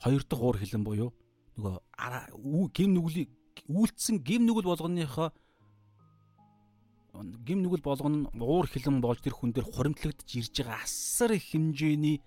хоёр 0.02 0.24
дахь 0.26 0.42
уур 0.42 0.58
хилэн 0.58 0.84
буюу 0.84 1.12
нөгөө 1.60 2.66
гим 2.74 2.92
нүглийг 2.98 3.30
үйлцсэн 3.70 4.26
гим 4.26 4.50
нүгэл 4.50 4.72
болгоныхоо 4.74 5.30
гим 7.46 7.64
нүгэл 7.64 7.84
болгоно 7.86 8.28
нь 8.28 8.42
уур 8.42 8.68
хилэн 8.68 9.00
болж 9.00 9.24
тэр 9.24 9.36
хүн 9.36 9.56
дээр 9.56 9.68
хуримтлагдж 9.72 10.30
ирж 10.36 10.56
байгаа 10.60 10.84
асар 10.84 11.32
их 11.32 11.48
хэмжээний 11.54 12.20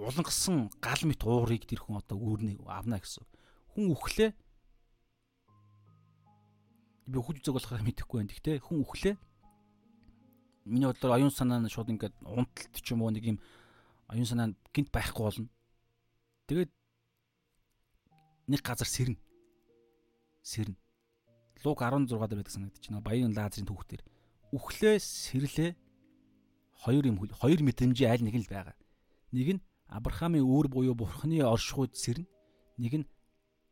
улангасан 0.00 0.72
гал 0.80 1.02
мэт 1.04 1.22
уурыг 1.24 1.68
тэр 1.68 1.84
хүн 1.84 2.00
одоо 2.00 2.16
үүрнэ 2.16 2.56
авна 2.64 2.96
гэсэн. 2.96 3.24
Хүн 3.76 3.92
үхлээ 3.92 4.30
би 7.10 7.18
хүүд 7.20 7.44
үзэг 7.44 7.54
болохоор 7.54 7.84
мэдэхгүй 7.84 8.16
байна. 8.22 8.32
Гэхдээ 8.32 8.56
хүн 8.64 8.80
үхлээ 8.80 9.14
миний 10.64 10.88
бодлоор 10.88 11.20
оюун 11.20 11.34
санаа 11.34 11.60
нь 11.60 11.68
шууд 11.68 11.92
ингээд 11.92 12.16
унталт 12.24 12.74
ч 12.80 12.86
юм 12.94 13.04
уу 13.04 13.12
нэг 13.12 13.24
юм 13.36 13.38
оюун 14.08 14.28
санаа 14.28 14.48
нь 14.48 14.56
гинт 14.72 14.88
байхгүй 14.88 15.24
болно. 15.26 15.48
Тэгээд 16.48 16.70
нэг 18.48 18.60
газар 18.64 18.88
сэрнэ. 18.88 19.18
Сэрнэ. 20.40 20.78
Луг 21.60 21.82
16 21.84 22.08
дээр 22.08 22.40
байдаг 22.40 22.48
санагдаж 22.48 22.84
байна. 22.88 23.04
Баян 23.04 23.36
Лазарын 23.36 23.68
түүхтэр 23.68 24.00
үхлээ 24.50 24.98
сэрлээ 24.98 25.70
хоёр 26.82 27.04
юм 27.06 27.16
хоёр 27.30 27.60
мэдрэмжийн 27.62 28.10
аль 28.10 28.24
нэг 28.24 28.36
нь 28.40 28.44
л 28.46 28.52
байгаа. 28.52 28.76
Нэг 29.32 29.48
нь 29.58 29.64
Авраамийн 29.90 30.46
үүр 30.46 30.66
буюу 30.70 30.94
Бурхны 30.94 31.42
оршихуйд 31.42 31.94
сэрнэ. 31.98 32.26
Нэг 32.78 32.92
нь 33.02 33.06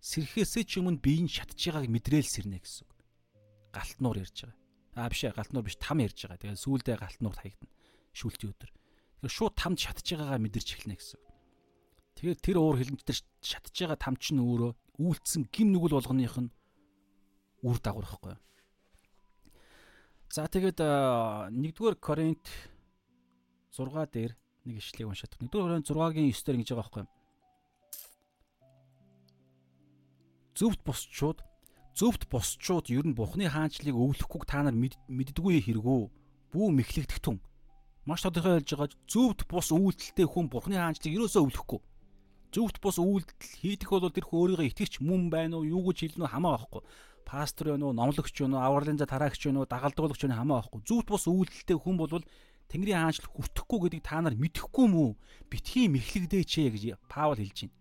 сэрхээсээ 0.03 0.65
ч 0.67 0.83
өмнө 0.83 0.99
бие 1.03 1.23
нь 1.23 1.31
шатж 1.31 1.57
байгааг 1.57 1.91
мэдрээл 1.91 2.27
сэрнэ 2.27 2.59
гэсэн 2.59 2.87
үг. 2.87 2.93
Галтнуур 3.75 4.19
ярьж 4.23 4.47
байгаа. 4.47 4.59
Аа 4.99 5.09
биш 5.11 5.23
ээ 5.27 5.35
галтнуур 5.35 5.67
биш 5.67 5.79
там 5.79 5.99
ярьж 6.03 6.19
байгаа. 6.27 6.43
Тэгээд 6.43 6.63
сүүлдээ 6.63 6.97
галтнуур 6.99 7.37
хаягдана. 7.39 7.75
Шүүлтийн 8.19 8.51
өдөр. 8.51 8.71
Тэгэхээр 9.19 9.35
шууд 9.35 9.55
тамд 9.55 9.79
шатж 9.79 10.07
байгаагаа 10.15 10.43
мэдэрч 10.43 10.69
эхэлнэ 10.75 10.97
гэсэн. 10.99 11.23
Тэгээд 12.19 12.39
тэр 12.43 12.57
уур 12.59 12.77
хилэнч 12.83 13.03
тэр 13.07 13.19
шатж 13.43 13.75
байгаа 13.79 13.99
там 13.99 14.15
ч 14.19 14.35
нь 14.35 14.43
өөрөө 14.43 14.73
үйлцсэн 14.99 15.47
гим 15.55 15.71
нүгэл 15.71 16.03
болгоных 16.03 16.35
нь 16.39 16.51
үр 17.63 17.79
дагавар 17.79 18.07
юу? 18.07 18.39
За 20.29 20.45
тэгээд 20.45 20.81
1-р 20.85 21.95
Коринт 21.97 22.45
6 23.73 24.13
дээр 24.13 24.37
нэг 24.69 24.77
ишлэгийг 24.77 25.09
уншаад. 25.09 25.33
1-р 25.41 25.49
Коринт 25.49 25.89
6-гийн 25.89 26.29
9 26.29 26.45
дээр 26.45 26.57
ингэж 26.61 26.69
байгаа 26.69 26.85
байхгүй 26.85 27.03
юу? 27.03 27.13
Зөвхт 30.53 30.81
босчууд 30.85 31.41
зөвхт 31.97 32.29
босчууд 32.29 32.93
ер 32.93 33.09
нь 33.09 33.17
Бухны 33.17 33.49
хаанчлыг 33.49 33.97
өвлөхгүйг 33.97 34.45
та 34.45 34.63
нар 34.63 34.77
мэддэггүй 34.77 35.65
хэрэгөө 35.65 36.01
бүү 36.53 36.67
мэхлэгдэх 36.77 37.25
тун. 37.25 37.41
Маш 38.05 38.23
тодорхой 38.23 38.61
хэлж 38.61 38.71
байгаа 38.77 38.93
зөвхт 39.09 39.49
бус 39.49 39.73
үйлдэлтэй 39.73 40.29
хүн 40.29 40.53
Бурхны 40.53 40.77
хаанчлыг 40.77 41.17
ерөөсөө 41.17 41.43
өвлөхгүй. 41.43 41.81
Зөвхт 42.55 42.79
бус 42.85 42.97
үйлдэл 43.01 43.55
хийдэх 43.65 43.91
бол 43.91 44.13
тэр 44.13 44.29
хүн 44.29 44.41
өөрийгөө 44.45 44.69
итгэвч 44.73 44.95
мөн 45.05 45.29
байна 45.33 45.61
уу, 45.61 45.69
юу 45.69 45.83
гэж 45.89 46.17
хэлнэ 46.17 46.31
хамаа 46.31 46.57
байхгүй. 46.57 46.83
Пастор 47.29 47.77
байна 47.77 47.85
уу, 47.85 47.93
номлогч 47.93 48.33
байна 48.41 48.57
уу, 48.57 48.65
авралын 48.65 48.97
за 48.97 49.05
тараагч 49.05 49.45
байна 49.45 49.61
уу, 49.61 49.69
дагалдуулагч 49.69 50.25
байна 50.25 50.41
хамаа 50.41 50.65
байхгүй. 50.65 50.81
Зөвхт 50.89 51.13
бус 51.13 51.29
үйлдэлтэй 51.29 51.77
хүн 51.77 52.01
бол 52.01 52.25
Тэнгэрийн 52.73 53.05
хаанчлал 53.05 53.29
хүртэхгүй 53.37 53.79
гэдгийг 53.85 54.05
та 54.09 54.25
нар 54.25 54.33
мэдэхгүй 54.33 54.87
мүү? 54.89 55.13
Битгий 55.53 55.93
мэхлэгдээч 55.93 56.53
ээ 56.57 56.73
гэж 56.73 56.85
Паул 57.05 57.37
хэлж 57.37 57.69
байна. 57.69 57.77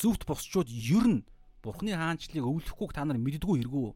Зөвхт 0.00 0.24
босчууд 0.24 0.68
ер 0.72 1.04
нь 1.12 1.28
Бурхны 1.60 1.92
хаанчлалыг 1.92 2.40
өвлөхгүйг 2.40 2.92
та 2.96 3.04
нар 3.04 3.20
мэддэггүй 3.20 3.68
хэрэгүү. 3.68 3.88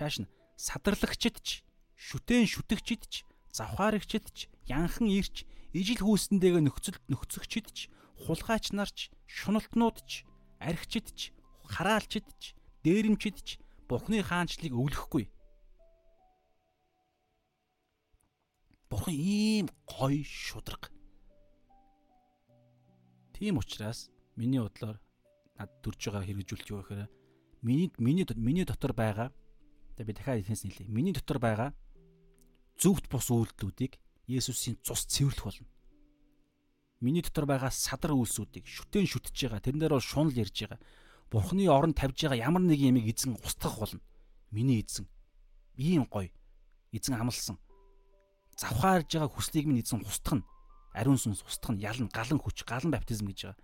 Чааш 0.00 0.24
нь 0.24 0.32
садарлагчд 0.56 1.36
ч, 1.44 1.60
шүтэн 1.92 2.48
шүтгчд 2.48 3.04
ч, 3.12 3.28
завхаарэгчд 3.52 4.32
ч, 4.32 4.48
янхан 4.64 5.12
ирч, 5.12 5.44
ижил 5.76 6.00
хүүсэндээ 6.00 6.56
нөхцөл 6.64 6.96
нөхцөгчд 7.12 7.68
ч, 7.68 7.92
хулгайч 8.24 8.72
нар 8.72 8.88
ч, 8.88 9.12
шуналтнууд 9.28 10.00
ч, 10.08 10.24
архичд 10.56 11.12
ч, 11.12 11.20
хараалчд 11.68 12.24
ч, 12.40 12.56
дээрэмчд 12.80 13.36
ч 13.44 13.61
Бурхны 13.92 14.24
хаанчлалыг 14.24 14.72
өвлөхгүй. 14.72 15.28
Бурхан 18.88 19.12
ийм 19.12 19.68
гоё 19.84 20.24
шудраг. 20.24 20.88
Тийм 23.36 23.60
учраас 23.60 24.08
миний 24.32 24.64
бодлоор 24.64 24.96
над 25.60 25.68
төрж 25.84 26.08
байгаа 26.08 26.24
хэрэгжүүлж 26.24 26.66
юу 26.72 26.80
гэхээр 26.80 27.12
миний 27.60 27.92
миний 28.00 28.24
миний 28.32 28.64
дотор 28.64 28.96
байгаа 28.96 29.28
тэгээ 30.00 30.08
би 30.08 30.12
дахиад 30.16 30.40
хэлээс 30.40 30.64
нийлээ. 30.64 30.88
Миний 30.88 31.12
дотор 31.12 31.36
байгаа 31.36 31.76
зөвхт 32.80 33.12
бус 33.12 33.28
үйлдэлүүдийг 33.28 34.00
Есүсийн 34.24 34.80
цус 34.80 35.04
цэвэрлэх 35.04 35.44
болно. 35.44 35.68
Миний 37.04 37.20
дотор 37.20 37.44
байгаа 37.44 37.68
садар 37.68 38.16
үйлсүүдийг 38.16 38.64
шүтэн 38.64 39.04
шүтж 39.04 39.36
байгаа. 39.36 39.60
Тэрэн 39.60 39.84
дээр 39.84 40.00
бол 40.00 40.00
шунал 40.00 40.32
ярьж 40.32 40.56
байгаа. 40.64 40.80
Бурхны 41.32 41.64
оронд 41.72 41.96
тавьж 41.96 42.28
байгаа 42.28 42.44
ямар 42.52 42.62
нэг 42.62 42.78
юмыг 42.78 43.08
эзэн 43.08 43.40
устгах 43.40 43.80
болно. 43.80 44.00
Миний 44.52 44.84
эзэн 44.84 45.08
ийм 45.80 46.04
гоё. 46.04 46.28
Эзэн 46.92 47.16
амлсан. 47.16 47.56
Завхаарж 48.60 49.08
байгаа 49.08 49.32
хүслийг 49.32 49.64
минь 49.64 49.80
эзэн 49.80 50.04
устгах 50.04 50.44
нь. 50.44 50.48
Ариун 50.92 51.16
сүнс 51.16 51.40
устгах 51.48 51.72
нь 51.72 51.80
ялан 51.80 52.12
галан 52.12 52.36
хүч, 52.36 52.68
галан 52.68 52.92
баптизм 52.92 53.32
гэж 53.32 53.48
байгаа 53.48 53.60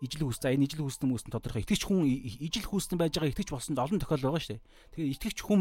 ижил 0.00 0.24
хүс 0.24 0.40
за 0.40 0.52
энэ 0.56 0.64
ижил 0.64 0.88
хүснэ 0.88 1.04
хүмүүст 1.04 1.28
нь 1.28 1.34
тодорхой 1.36 1.62
итгэж 1.62 1.84
хүн 1.84 2.08
ижил 2.08 2.64
хүснэ 2.64 2.96
байж 2.96 3.20
байгаа 3.20 3.32
итгэж 3.36 3.48
болсон 3.52 3.76
олон 3.76 4.00
тохиол 4.00 4.24
байгаа 4.24 4.40
шүү 4.40 4.56
дээ. 4.56 4.64
Тэгэхээр 4.96 5.12
итгэж 5.12 5.38
хүн 5.44 5.60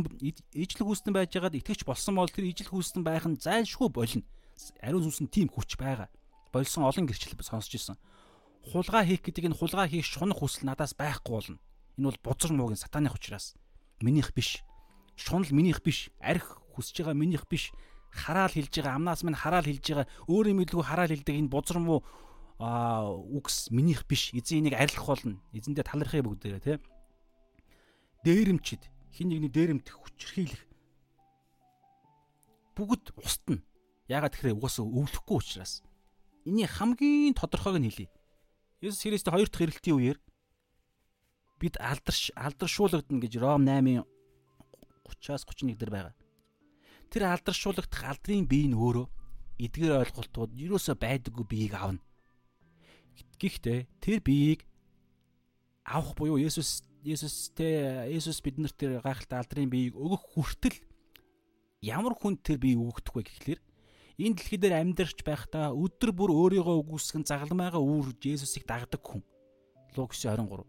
ижил 0.56 0.84
хүснэ 0.88 1.12
байж 1.12 1.30
байгаад 1.36 1.60
итгэж 1.60 1.80
болсон 1.84 2.16
бол 2.16 2.32
тэр 2.32 2.48
ижил 2.48 2.72
хүснэ 2.72 3.04
байх 3.04 3.28
нь 3.28 3.36
зайлшгүй 3.36 3.92
болно. 3.92 4.24
Ариун 4.80 5.04
сүнс 5.04 5.20
нь 5.28 5.28
тийм 5.28 5.52
хүч 5.52 5.76
байгаа. 5.76 6.08
Болсон 6.56 6.88
олон 6.88 7.04
гэрчлэл 7.04 7.36
сонсч 7.44 7.76
ирсэн. 7.76 8.00
Хулгай 8.68 9.06
хийх 9.08 9.24
гэдэг 9.24 9.46
нь 9.50 9.58
хулгай 9.58 9.88
хийх 9.88 10.06
шунах 10.06 10.44
хүсэл 10.44 10.68
надаас 10.68 10.94
байхгүй 10.94 11.34
болно. 11.34 11.60
Энэ 11.96 12.08
бол 12.12 12.20
бузар 12.24 12.52
муугийн 12.52 12.80
сатаных 12.80 13.16
учраас. 13.16 13.56
Минийх 14.02 14.34
биш. 14.36 14.64
Шунал 15.16 15.48
минийх 15.52 15.82
биш. 15.82 16.12
Арх 16.20 16.60
хүсэж 16.76 17.04
байгаа 17.04 17.16
минийх 17.16 17.48
биш. 17.48 17.72
Хараал 18.12 18.52
хэлж 18.52 18.74
байгаа 18.76 18.96
амнаас 19.00 19.24
минь 19.24 19.38
хараал 19.38 19.66
хэлж 19.66 19.86
байгаа 19.86 20.08
өөрийн 20.28 20.58
мэдлгүй 20.60 20.84
хараал 20.84 21.14
хэлдэг 21.14 21.36
энэ 21.40 21.54
бузар 21.54 21.80
муу 21.80 22.04
а 22.60 23.08
үгс 23.08 23.72
минийх 23.72 24.04
биш 24.06 24.36
эзэн 24.36 24.60
энийг 24.68 24.76
арилгах 24.76 25.08
болно 25.08 25.40
эзэндээ 25.56 25.88
талархъя 25.88 26.28
бүгдээрээ 26.28 26.60
тий 26.60 26.78
дээрэмчд 28.28 28.84
хин 29.16 29.32
нэгний 29.32 29.48
дээрэмтэх 29.48 29.96
хүчрхийлэх 29.96 30.68
бүгд 32.76 33.16
устна 33.16 33.64
ягаад 34.12 34.36
тэгэхээр 34.36 34.60
угаасаа 34.60 34.84
өвлөхгүй 34.84 35.38
учраас 35.40 35.88
эний 36.44 36.68
хамгийн 36.68 37.32
тодорхойг 37.32 37.80
нь 37.80 37.88
хэлье 37.88 38.12
Есүс 38.80 39.04
Христийн 39.04 39.36
хоёр 39.36 39.50
дахь 39.52 39.64
ирэлтийн 39.68 39.98
үеэр 40.00 40.20
бид 41.60 41.76
алдарш 41.84 42.32
алдаршуулгадна 42.40 43.20
гэж 43.20 43.34
Ром 43.44 43.68
8-ын 43.68 44.08
30-аас 45.04 45.44
31 45.44 45.76
дээр 45.76 45.92
байгаа. 45.92 46.16
Тэр 47.12 47.24
алдаршуулгадах 47.28 48.04
алдрын 48.08 48.48
бие 48.48 48.72
нь 48.72 48.80
өөрөө 48.80 49.08
эдгээр 49.60 50.00
ойлголтууд 50.00 50.56
юусоо 50.56 50.96
байдаггүй 50.96 51.44
биеийг 51.44 51.76
авна. 51.76 52.00
Гэхдээ 53.36 53.88
тэр 54.00 54.20
биеийг 54.24 54.64
авах 55.84 56.16
буюу 56.16 56.40
Есүс 56.40 56.88
Есүстэй 57.04 58.08
Есүс 58.16 58.40
биднэрт 58.40 58.80
тэр 58.80 59.04
гайхалтай 59.04 59.44
алдрын 59.44 59.68
биеийг 59.68 60.00
өгөх 60.00 60.24
хүртэл 60.36 60.80
ямар 61.84 62.16
хүн 62.16 62.40
тэр 62.40 62.60
бие 62.64 62.80
өгөгдөх 62.80 63.16
вэ 63.16 63.24
гэхлээр 63.28 63.60
энэ 64.20 64.36
дэлхий 64.36 64.60
дээр 64.60 64.76
амьдарч 64.84 65.24
байхдаа 65.24 65.72
өдөр 65.72 66.12
бүр 66.12 66.32
өөрийгөө 66.36 66.76
үгүйсгэн 66.84 67.24
загалмайгаа 67.24 67.80
үүрж 67.80 68.20
Есүсийг 68.28 68.68
дагдаг 68.68 69.00
хүн. 69.00 69.24
Луг 69.96 70.12
9:23. 70.12 70.68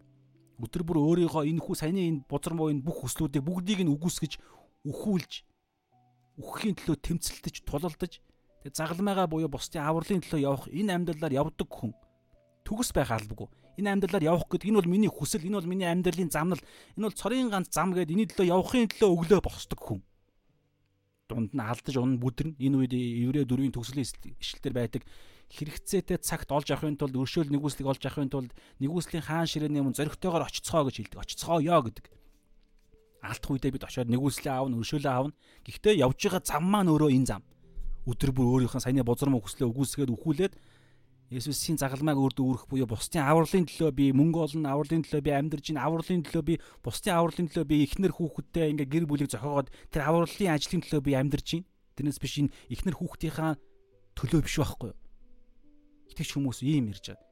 Өдөр 0.62 0.82
бүр 0.86 0.98
өөрийгөө 1.02 1.50
энэ 1.50 1.58
хүү 1.58 1.74
саяны 1.74 2.00
энэ 2.06 2.22
бузар 2.30 2.54
муу 2.54 2.70
энэ 2.70 2.86
бүх 2.86 3.02
хүслүүдийг 3.02 3.42
бүгдийг 3.42 3.82
нь 3.82 3.90
үгүйсгэж 3.90 4.38
өхүүлж 4.86 5.32
үхэхийн 6.38 6.76
төлөө 6.78 6.96
тэмцэлдэж 7.02 7.56
тулалдаж 7.66 8.12
тэг 8.62 8.72
загалмайгаа 8.76 9.26
буюу 9.26 9.50
бусдын 9.50 9.82
авралын 9.82 10.22
төлөө 10.22 10.40
явах 10.46 10.64
энэ 10.70 10.94
амьдралаар 10.94 11.34
явдаг 11.42 11.68
хүн 11.68 11.90
төгс 12.64 12.92
байх 12.94 13.10
албагүй. 13.10 13.48
Энэ 13.80 13.98
амьдралаар 13.98 14.30
явах 14.30 14.46
гэдэг 14.46 14.68
энэ 14.70 14.78
бол 14.78 14.92
миний 14.92 15.10
хүсэл, 15.10 15.42
энэ 15.42 15.58
бол 15.58 15.70
миний 15.72 15.88
амьдралын 15.88 16.30
замнал. 16.30 16.62
Энэ 16.94 17.08
бол 17.08 17.18
цорын 17.18 17.50
ганц 17.50 17.72
зам 17.72 17.90
гэдэг 17.96 18.14
энэ 18.14 18.30
төлөө 18.30 18.46
явахын 18.52 18.86
төлөө 18.94 19.10
өглөө 19.16 19.40
босдог 19.42 19.80
хүн. 19.80 20.00
Дунд 21.30 21.54
нь 21.54 21.62
алдаж 21.62 21.94
унаа 21.94 22.18
бүдэрнэ. 22.18 22.58
Энэ 22.58 22.76
үед 22.82 22.92
еврей 22.98 23.46
дөрвийн 23.46 23.70
төгслийн 23.70 24.02
ишлэлтэр 24.02 24.74
байдаг 24.74 25.02
хэрэгцээтэй 25.50 26.18
цагт 26.22 26.50
олж 26.50 26.70
авахын 26.70 26.94
тулд 26.98 27.14
өршөөл 27.14 27.50
нэгүслийг 27.50 27.86
олж 27.90 28.02
авахын 28.06 28.30
тулд 28.30 28.50
нэгүслийн 28.78 29.22
хаан 29.26 29.50
ширээний 29.50 29.82
өмнө 29.82 29.98
зоригтойгоор 29.98 30.46
очицгоо 30.46 30.86
гэж 30.86 30.96
хэлдэг. 31.10 31.22
Очицгооё 31.22 31.78
гэдэг. 31.90 32.06
Алдах 33.22 33.50
үедээ 33.50 33.74
бид 33.74 33.84
очиод 33.84 34.08
нэгүслээ 34.14 34.54
аавна, 34.54 34.78
өршөөлөө 34.78 35.10
аавна. 35.10 35.34
Гэхдээ 35.66 36.02
явж 36.06 36.18
байгаа 36.22 36.42
зам 36.46 36.64
маань 36.70 36.90
өөрөө 36.94 37.10
энэ 37.18 37.28
зам. 37.34 37.42
Өдөр 38.06 38.30
бүр 38.30 38.46
өөрийнхөө 38.62 38.80
саяны 38.80 39.02
бузар 39.02 39.28
мөн 39.28 39.42
хүслээ 39.42 39.68
үгүйсгээд 39.68 40.14
өхүүлээд 40.14 40.54
Есүсийн 41.30 41.78
загалмайг 41.78 42.18
өрд 42.18 42.42
үүрэх 42.42 42.66
буюу 42.66 42.90
бусдын 42.90 43.22
авралын 43.22 43.66
төлөө 43.70 43.90
би 43.94 44.10
мөнгө 44.10 44.50
олно, 44.50 44.66
авралын 44.66 45.06
төлөө 45.06 45.22
би 45.22 45.30
амьдарч 45.30 45.70
ин 45.70 45.78
авралын 45.78 46.26
төлөө 46.26 46.42
би 46.42 46.54
бусдын 46.82 47.14
авралын 47.14 47.46
төлөө 47.46 47.66
би 47.70 47.76
эхнэр 47.86 48.12
хүүхэдтэй 48.18 48.74
ингээ 48.74 48.90
гэр 48.90 49.06
бүлийг 49.06 49.30
зохиогоод 49.30 49.70
тэр 49.94 50.10
авралын 50.10 50.50
ажлын 50.58 50.82
төлөө 50.82 51.00
би 51.06 51.14
амьдарч 51.14 51.48
ин 51.54 51.62
Тэрнээс 52.00 52.16
биш 52.16 52.40
энэ 52.40 52.54
ихнэр 52.72 52.96
хүүхдийнхаа 52.96 53.60
төлөө 54.16 54.40
биш 54.40 54.56
байхгүй 54.56 54.88
юу? 54.88 54.98
Итгэж 56.08 56.30
хүмүүс 56.32 56.64
ийм 56.64 56.88
ярьж 56.88 57.12
байгаа. 57.12 57.28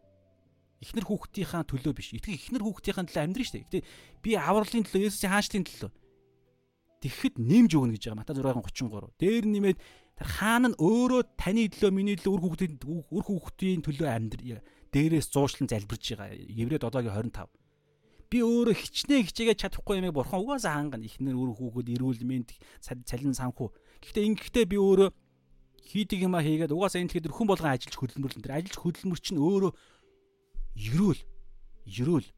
Ихнэр 0.84 1.06
хүүхдийнхаа 1.08 1.64
төлөө 1.64 1.92
биш. 1.96 2.12
Итгэж 2.12 2.52
ихнэр 2.52 2.62
хүүхдийнхаа 2.68 3.08
төлөө 3.08 3.24
амьдрын 3.24 3.48
штэ. 3.48 3.64
Гэтэ 3.64 3.80
би 4.20 4.36
авралын 4.36 4.84
төлөө 4.84 5.08
Есүсийн 5.08 5.32
хаанчлалын 5.32 5.66
төлөө 5.72 5.90
тэгэхэд 7.00 7.34
нэмж 7.40 7.72
өгнө 7.80 7.94
гэж 7.96 8.04
байгаа. 8.12 8.20
Матай 8.20 8.34
6:33. 8.36 9.16
Дээр 9.16 9.44
нэмээд 9.48 9.78
тэр 10.18 10.26
хаан 10.26 10.74
нь 10.74 10.78
өөрөө 10.82 11.22
таны 11.38 11.70
төлөө 11.70 11.90
миний 11.94 12.18
төлөө 12.18 12.34
үр 12.34 12.42
хүүхдийн 12.42 12.74
үр 12.82 13.24
хүүхдийн 13.24 13.82
төлөө 13.86 14.08
амьдр 14.10 14.40
дээрээс 14.90 15.30
зуушлан 15.30 15.70
залбирж 15.70 16.18
байгаа. 16.18 16.34
Еврейд 16.34 16.82
одоогийн 16.82 17.14
25. 17.14 17.46
Би 18.28 18.38
өөрөө 18.42 18.74
хичнээн 18.74 19.24
хичээгээ 19.30 19.56
чадахгүй 19.56 20.02
юмыг 20.02 20.18
бурхан 20.18 20.42
угаасаа 20.42 20.74
хангана. 20.74 21.06
Ихнэр 21.06 21.38
үр 21.38 21.54
хүүхэд 21.54 21.88
эрүүл 21.96 22.22
мэнд 22.26 22.50
цалин 22.82 23.32
санхүү. 23.32 23.68
Гэхдээ 24.04 24.26
ингэхдээ 24.26 24.66
би 24.68 24.76
өөрөө 24.76 25.08
хийдэг 25.88 26.20
юма 26.28 26.44
хийгээд 26.44 26.74
угаасаа 26.74 27.00
энэ 27.00 27.14
тэгэхээр 27.14 27.32
хүн 27.32 27.48
болгон 27.48 27.72
ажиллаж 27.72 27.96
хөдөлмөрлөн 27.96 28.44
тэр 28.44 28.56
ажиллаж 28.60 28.76
хөдөлмөр 28.76 29.20
чинь 29.24 29.40
өөрөө 29.40 29.72
ерөөл 30.76 31.20
ерөөл 31.88 32.28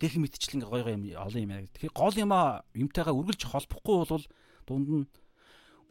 гэх 0.00 0.18
мэтчлэн 0.18 0.64
гой 0.66 0.82
гой 0.82 0.94
юм 0.94 1.04
олон 1.14 1.42
юм 1.42 1.52
яа. 1.54 1.66
Тэгэхээр 1.70 1.94
гол 1.94 2.16
юмаа 2.16 2.46
юмтайгаа 2.74 3.14
үргэлж 3.14 3.42
холбохгүй 3.46 3.96
бол 4.04 4.24
дунд 4.66 4.88
нь 4.88 5.06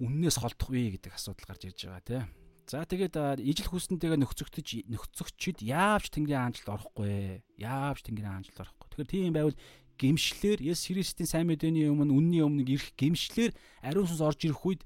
үннээс 0.04 0.38
холдох 0.42 0.70
вэ 0.70 1.00
гэдэг 1.00 1.16
асуудал 1.16 1.48
гарч 1.48 1.62
ирж 1.70 1.80
байгаа 1.88 2.04
тийм. 2.04 2.28
За 2.68 2.88
тэгээд 2.88 3.44
ижил 3.44 3.70
хүснэнтэйгээ 3.72 4.20
нөхцөгдөж 4.24 4.68
нөхцөгчд 4.88 5.60
яавч 5.68 6.16
тэнгэрийн 6.16 6.48
хаанчлалд 6.48 6.74
орохгүй. 6.80 7.44
Яавч 7.60 8.08
тэнгэрийн 8.08 8.34
хаанчлалд 8.40 8.64
орохгүй. 8.64 8.88
Тэгэхээр 8.88 9.12
тийм 9.12 9.36
байвал 9.36 9.58
гимшлэр 10.00 10.60
Есүс 10.64 10.88
Христийн 10.90 11.28
сайн 11.28 11.48
мэдээний 11.52 11.92
өмнө 11.92 12.16
үнний 12.16 12.42
өмнө 12.42 12.66
ирэх 12.66 12.96
гимшлэр 12.98 13.52
ариун 13.84 14.08
сүнс 14.08 14.24
орж 14.24 14.48
ирэх 14.48 14.64
үед 14.64 14.82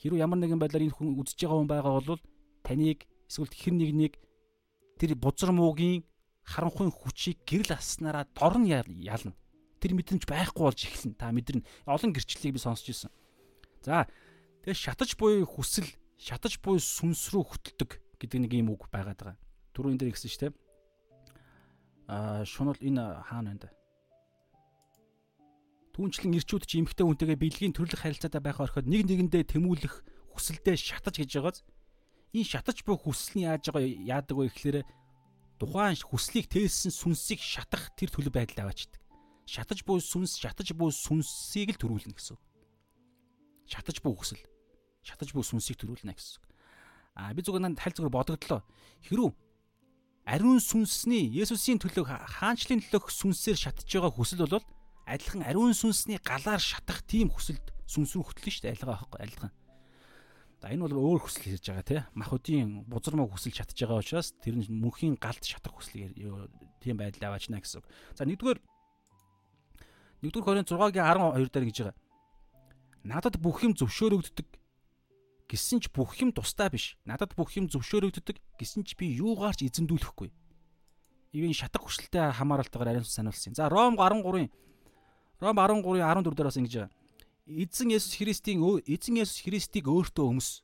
хэрвээ 0.00 0.24
ямар 0.24 0.40
нэгэн 0.40 0.60
байдлаар 0.62 0.86
энэ 0.88 0.96
хүн 0.96 1.18
үзэж 1.20 1.44
байгаа 1.44 1.58
хүн 1.60 1.70
байгаа 1.70 1.92
бол 2.00 2.22
таныг 2.64 3.04
эсвэл 3.28 3.52
хэр 3.52 3.74
нэгнийг 3.76 4.14
тэр 4.96 5.12
бузар 5.18 5.52
муугийн 5.52 6.06
харанхуйн 6.44 6.90
хүчийг 6.90 7.44
гэрэл 7.46 7.76
аснараа 7.76 8.26
дорн 8.34 8.64
ялна. 8.66 9.36
Тэр 9.80 9.96
мэдрэмж 9.96 10.24
байхгүй 10.28 10.64
болж 10.64 10.80
эхэлнэ. 10.84 11.16
Та 11.16 11.32
мэдэрнэ. 11.32 11.64
Олон 11.88 12.12
гэрчлэлийг 12.12 12.56
би 12.56 12.60
сонсч 12.60 12.92
ирсэн. 12.92 13.10
За 13.80 14.04
тэгээ 14.64 14.76
шатаж 14.76 15.16
буй 15.16 15.44
хүсэл, 15.44 15.88
шатаж 16.20 16.60
буй 16.60 16.76
сүнс 16.76 17.32
рүү 17.32 17.44
хөтэлдэг 17.48 17.90
гэдэг 18.20 18.38
нэг 18.44 18.52
юм 18.52 18.76
үг 18.76 18.92
байгаад 18.92 19.16
байгаа. 19.16 19.40
Түрүү 19.72 19.96
энэ 19.96 20.00
дээр 20.04 20.12
ихсэн 20.12 20.28
шүү 20.28 20.42
дээ. 20.48 20.52
Аа 22.12 22.44
шунал 22.44 22.76
энэ 22.76 23.24
хаана 23.24 23.56
байна 23.56 23.64
да? 23.64 23.70
Түүнчлэн 25.96 26.36
ирчүүд 26.36 26.64
чи 26.68 26.84
эмхтэй 26.84 27.06
хүнтэйгээ 27.08 27.40
биелгийн 27.40 27.74
төрлөх 27.74 28.04
харилцаатай 28.04 28.42
байх 28.44 28.60
орхиод 28.60 28.86
нэг 28.86 29.08
нэгэндээ 29.08 29.56
тэмүүлэх 29.56 30.04
хүсэлдээ 30.34 30.76
шатаж 30.76 31.18
гэж 31.18 31.30
байгааз 31.40 31.58
энэ 32.34 32.46
шатаж 32.46 32.82
буй 32.86 32.94
хүсэл 32.94 33.42
нь 33.42 33.44
яаж 33.46 33.70
байгаа 33.74 33.90
яадаг 33.90 34.36
вэ 34.38 34.50
гэхлээрэ 34.50 34.82
тухайн 35.60 35.94
хүслийг 36.00 36.48
тээсэн 36.48 36.88
сүнсийг 36.88 37.40
шатах 37.44 37.92
тэр 37.94 38.08
төлөв 38.08 38.32
байдал 38.32 38.64
аваачдаг. 38.64 38.96
Шатаж 39.44 39.84
буй 39.84 40.00
сүнс 40.00 40.40
шатаж 40.40 40.72
буй 40.72 40.88
сүнсийг 40.88 41.76
л 41.76 41.80
төрүүлнэ 41.84 42.16
гэсэн. 42.16 42.40
Шатаж 43.68 44.00
буй 44.00 44.16
хүсэл 44.16 44.40
шатаж 45.04 45.36
буй 45.36 45.44
сүнсийг 45.44 45.76
төрүүлнэ 45.76 46.16
гэсэн. 46.16 46.40
А 47.20 47.34
би 47.36 47.44
зүгээр 47.44 47.60
надад 47.60 47.82
хайлт 47.84 47.96
зүгээр 48.00 48.16
бодогдлоо. 48.16 48.60
Хэрв 49.04 49.36
ариун 50.24 50.60
сүнсний 50.62 51.28
Есүсийн 51.34 51.82
төлөө 51.82 52.08
хаанчлалын 52.08 52.80
төлөөх 52.88 53.12
сүнсээр 53.12 53.58
шатаж 53.58 53.84
байгаа 53.84 54.12
хүсэл 54.16 54.46
бол 54.46 54.64
адилхан 55.04 55.42
ариун 55.44 55.74
сүнсний 55.74 56.16
галаар 56.22 56.62
шатах 56.62 57.02
тийм 57.04 57.28
хүсэлд 57.28 57.74
сүнс 57.90 58.14
рүү 58.14 58.24
хөтлөн 58.30 58.54
шүү 58.54 58.62
дээ 58.64 58.72
айлгаа 58.78 58.94
байхгүй 58.94 59.20
айлхан. 59.26 59.52
За 60.60 60.68
энэ 60.68 60.84
бол 60.84 61.16
өөр 61.16 61.24
хүсэл 61.24 61.56
хийж 61.56 61.72
байгаа 61.72 61.86
тий. 61.88 62.00
Махуудын 62.12 62.84
бузар 62.84 63.16
мог 63.16 63.32
хүсэл 63.32 63.56
шатж 63.56 63.72
байгаа 63.80 64.04
учраас 64.04 64.36
тэр 64.44 64.60
нь 64.60 64.68
мөнхийн 64.68 65.16
галд 65.16 65.40
шатах 65.40 65.72
хүсэл 65.72 66.12
тийм 66.84 67.00
байдал 67.00 67.32
аваачна 67.32 67.64
гэсэн. 67.64 67.80
За 68.12 68.28
нэгдүгээр 68.28 68.60
нэгдүгээр 70.20 70.44
Коринт 70.44 70.68
6-гийн 70.68 71.00
12 71.00 71.48
дээр 71.48 71.64
гэж 71.64 71.76
байгаа. 71.80 71.96
Надад 73.08 73.40
бүх 73.40 73.64
юм 73.64 73.72
зөвшөөрөгддөг 73.72 74.48
гэсэн 75.48 75.80
ч 75.80 75.88
бүх 75.88 76.12
юм 76.20 76.36
тусдаа 76.36 76.68
биш. 76.68 77.00
Надад 77.08 77.32
бүх 77.32 77.56
юм 77.56 77.72
зөвшөөрөгддөг 77.72 78.36
гэсэн 78.60 78.84
ч 78.84 79.00
би 79.00 79.16
юугаар 79.16 79.56
ч 79.56 79.64
эзэмдүүлэхгүй. 79.64 80.28
Ивэн 81.40 81.56
шатах 81.56 81.88
хүсэлтэй 81.88 82.36
хамааралтайгаар 82.36 83.00
ариун 83.00 83.08
сануулсан. 83.08 83.56
За 83.56 83.72
Ром 83.72 83.96
13-ын 83.96 84.52
Ром 85.40 85.56
13-ийн 85.56 86.04
14 86.04 86.36
дээр 86.36 86.48
бас 86.52 86.60
ингэж 86.60 86.74
байна. 86.84 86.92
Эзэн 87.50 87.90
Есүс 87.90 88.14
Христийн 88.14 88.62
эзэн 88.86 89.18
Есүс 89.18 89.42
Христийг 89.42 89.90
өөртөө 89.90 90.22
өмс. 90.22 90.62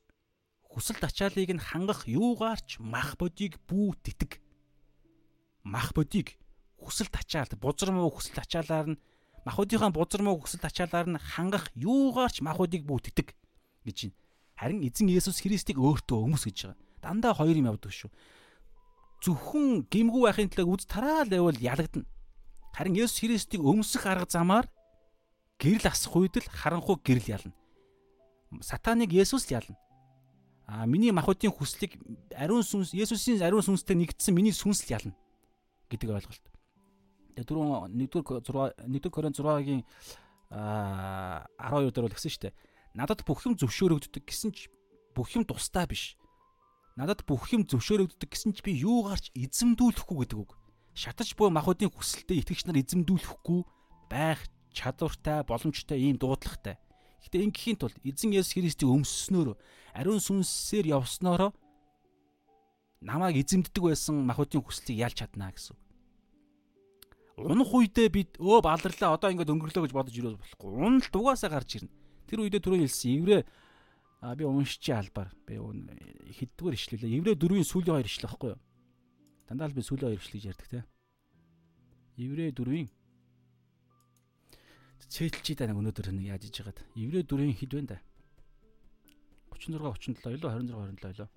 Хүсэлт 0.71 1.03
ачааллыг 1.03 1.51
нь 1.51 1.59
хангах 1.59 2.07
юугаарч 2.07 2.79
мах 2.79 3.19
бодийг 3.19 3.59
бүү 3.67 3.91
тэтг. 4.07 4.39
Мах 5.67 5.91
бодийг 5.91 6.39
хүсэлт 6.79 7.11
ачаалт 7.11 7.59
бузар 7.59 7.91
муу 7.91 8.07
хүсэлт 8.07 8.39
ачаалаар 8.39 8.95
нь 8.95 8.99
махуудынхаа 9.43 9.91
бузар 9.91 10.23
муу 10.23 10.39
хүсэлт 10.39 10.63
ачаалаар 10.63 11.11
нь 11.11 11.19
хангах 11.19 11.67
юугаарч 11.75 12.39
махуудыг 12.39 12.87
бүү 12.87 13.11
тэтг 13.11 13.35
гэж 13.83 14.07
байна. 14.07 14.15
Харин 14.55 14.79
эзэн 14.87 15.11
Есүс 15.11 15.43
Христийг 15.43 15.83
өөртөө 15.83 16.23
өмс 16.23 16.47
гэж 16.47 16.71
байгаа. 16.71 16.79
Дандаа 17.03 17.35
хоёр 17.35 17.59
юм 17.59 17.67
явдаг 17.67 17.91
шүү. 17.91 18.07
Зөвхөн 19.27 19.91
гимгүү 19.91 20.23
байхын 20.23 20.55
төлөө 20.55 20.71
үз 20.71 20.87
тараал 20.87 21.27
байвал 21.27 21.59
ялагдана. 21.59 22.07
Харин 22.71 22.95
Есүс 22.95 23.19
Христийг 23.19 23.59
өмсөх 23.59 24.07
арга 24.07 24.31
замаар 24.31 24.71
гэрэл 25.59 25.89
асах 25.89 26.15
үед 26.15 26.37
л 26.37 26.49
харанхуй 26.49 26.97
гэрэл 27.03 27.41
ялна. 27.41 27.53
Сатаныг 28.61 29.11
Есүс 29.11 29.49
л 29.49 29.59
ялна. 29.59 29.75
А 30.67 30.85
миний 30.85 31.11
махуудын 31.11 31.51
хүслийг 31.51 31.97
ариун 32.35 32.63
сүнс 32.63 32.93
Есүсийн 32.93 33.41
ариун 33.41 33.63
сүнстэй 33.63 33.95
нэгдсэн 33.95 34.35
миний 34.35 34.53
сүнс 34.53 34.85
л 34.87 34.93
ялна 34.93 35.13
гэдэг 35.89 36.09
ойлголт. 36.11 36.45
Тэгээ 37.35 37.47
дөрөв 37.47 37.87
1-р 37.89 38.23
6 38.43 38.75
1-р 38.85 39.11
Коринт 39.11 39.39
6-гийн 39.39 39.81
а 40.51 41.47
12 41.59 41.95
дээр 41.95 42.05
бол 42.07 42.15
гисэн 42.15 42.31
шүү 42.31 42.43
дээ. 42.47 42.57
Надад 42.95 43.23
бүх 43.23 43.45
юм 43.47 43.55
зөвшөөрөгддөг 43.55 44.23
гэсэн 44.27 44.51
ч 44.51 44.67
бүх 45.15 45.31
юм 45.35 45.47
тусдаа 45.47 45.87
биш. 45.87 46.19
Надад 46.99 47.23
бүх 47.23 47.47
юм 47.55 47.63
зөвшөөрөгддөг 47.63 48.27
гэсэн 48.27 48.51
ч 48.55 48.65
би 48.65 48.75
юугаарч 48.75 49.31
эзэмдүүлэхгүй 49.37 50.17
гэдэг 50.27 50.39
үг 50.39 50.51
шатаж 50.97 51.37
буй 51.37 51.53
махуудын 51.53 51.93
хүсэлтэд 51.93 52.41
итгэгч 52.41 52.65
нар 52.65 52.81
эзэмдүүлэхгүй 52.81 53.61
байх 54.09 54.41
чадвартай, 54.77 55.41
боломжтой 55.43 55.97
ийм 55.97 56.21
дуудлагатай. 56.21 56.77
Гэхдээ 57.25 57.45
ингэхийн 57.49 57.77
тулд 57.81 57.97
эзэн 58.05 58.37
Есүс 58.37 58.53
Христийг 58.53 58.93
өмсснөөр 58.93 59.57
ариун 59.97 60.21
сүнсээр 60.21 60.93
явснароо 60.93 61.51
намайг 63.01 63.41
эзэмддэг 63.41 63.83
байсан 63.83 64.21
махуудын 64.25 64.61
хүслийг 64.61 65.01
ялж 65.01 65.17
чаднаа 65.17 65.51
гэсэн. 65.51 65.75
Унах 67.37 67.69
үедээ 67.69 68.09
бид 68.09 68.31
өө 68.41 68.65
баларлаа 68.65 69.13
одоо 69.13 69.29
ингэж 69.29 69.49
өнгөрлөө 69.53 69.83
гэж 69.85 69.93
бодож 69.93 70.15
ирээд 70.17 70.41
болохгүй. 70.41 70.69
Уналт 70.73 71.13
угаасаа 71.13 71.53
гарч 71.53 71.77
ирнэ. 71.77 71.93
Тэр 72.25 72.41
үедээ 72.41 72.61
түрүү 72.65 72.81
хэлсэн 72.81 73.13
еврей 73.13 73.41
а 74.21 74.33
би 74.33 74.43
уншчи 74.45 74.89
албаар 74.89 75.29
би 75.45 75.61
хэддүгээр 75.61 76.73
ишлэлээ. 76.73 77.17
Еврей 77.21 77.35
4-ийн 77.37 77.67
сүүлийн 77.69 77.93
хоёр 77.93 78.09
ишлэл 78.09 78.33
баггүй 78.33 78.49
юу? 78.57 78.61
Дандаа 79.45 79.69
л 79.69 79.77
би 79.77 79.85
сүүлийн 79.85 80.09
хоёр 80.09 80.21
ишлэж 80.21 80.43
ярьдаг 80.49 80.67
те. 80.73 80.81
Еврей 82.17 82.49
4-ийн 82.49 82.89
цээлчий 85.07 85.55
даа 85.55 85.71
өнөөдөр 85.71 86.11
нэг 86.11 86.25
яаж 86.35 86.43
иж 86.51 86.59
байгаад. 86.61 86.79
Еврей 86.95 87.23
4-ийн 87.23 87.55
хэд 87.55 87.73
вэ 87.73 87.81
да? 87.87 87.97
36 89.55 90.19
37 90.19 90.37
илүү 90.37 90.51
26 90.51 90.75
27 90.75 91.11
илүү. 91.15 91.29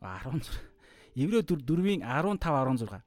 16. 0.00 0.74
Еврей 1.14 1.42
4-ийн 1.44 2.02
15 2.02 2.40
16. 2.40 3.02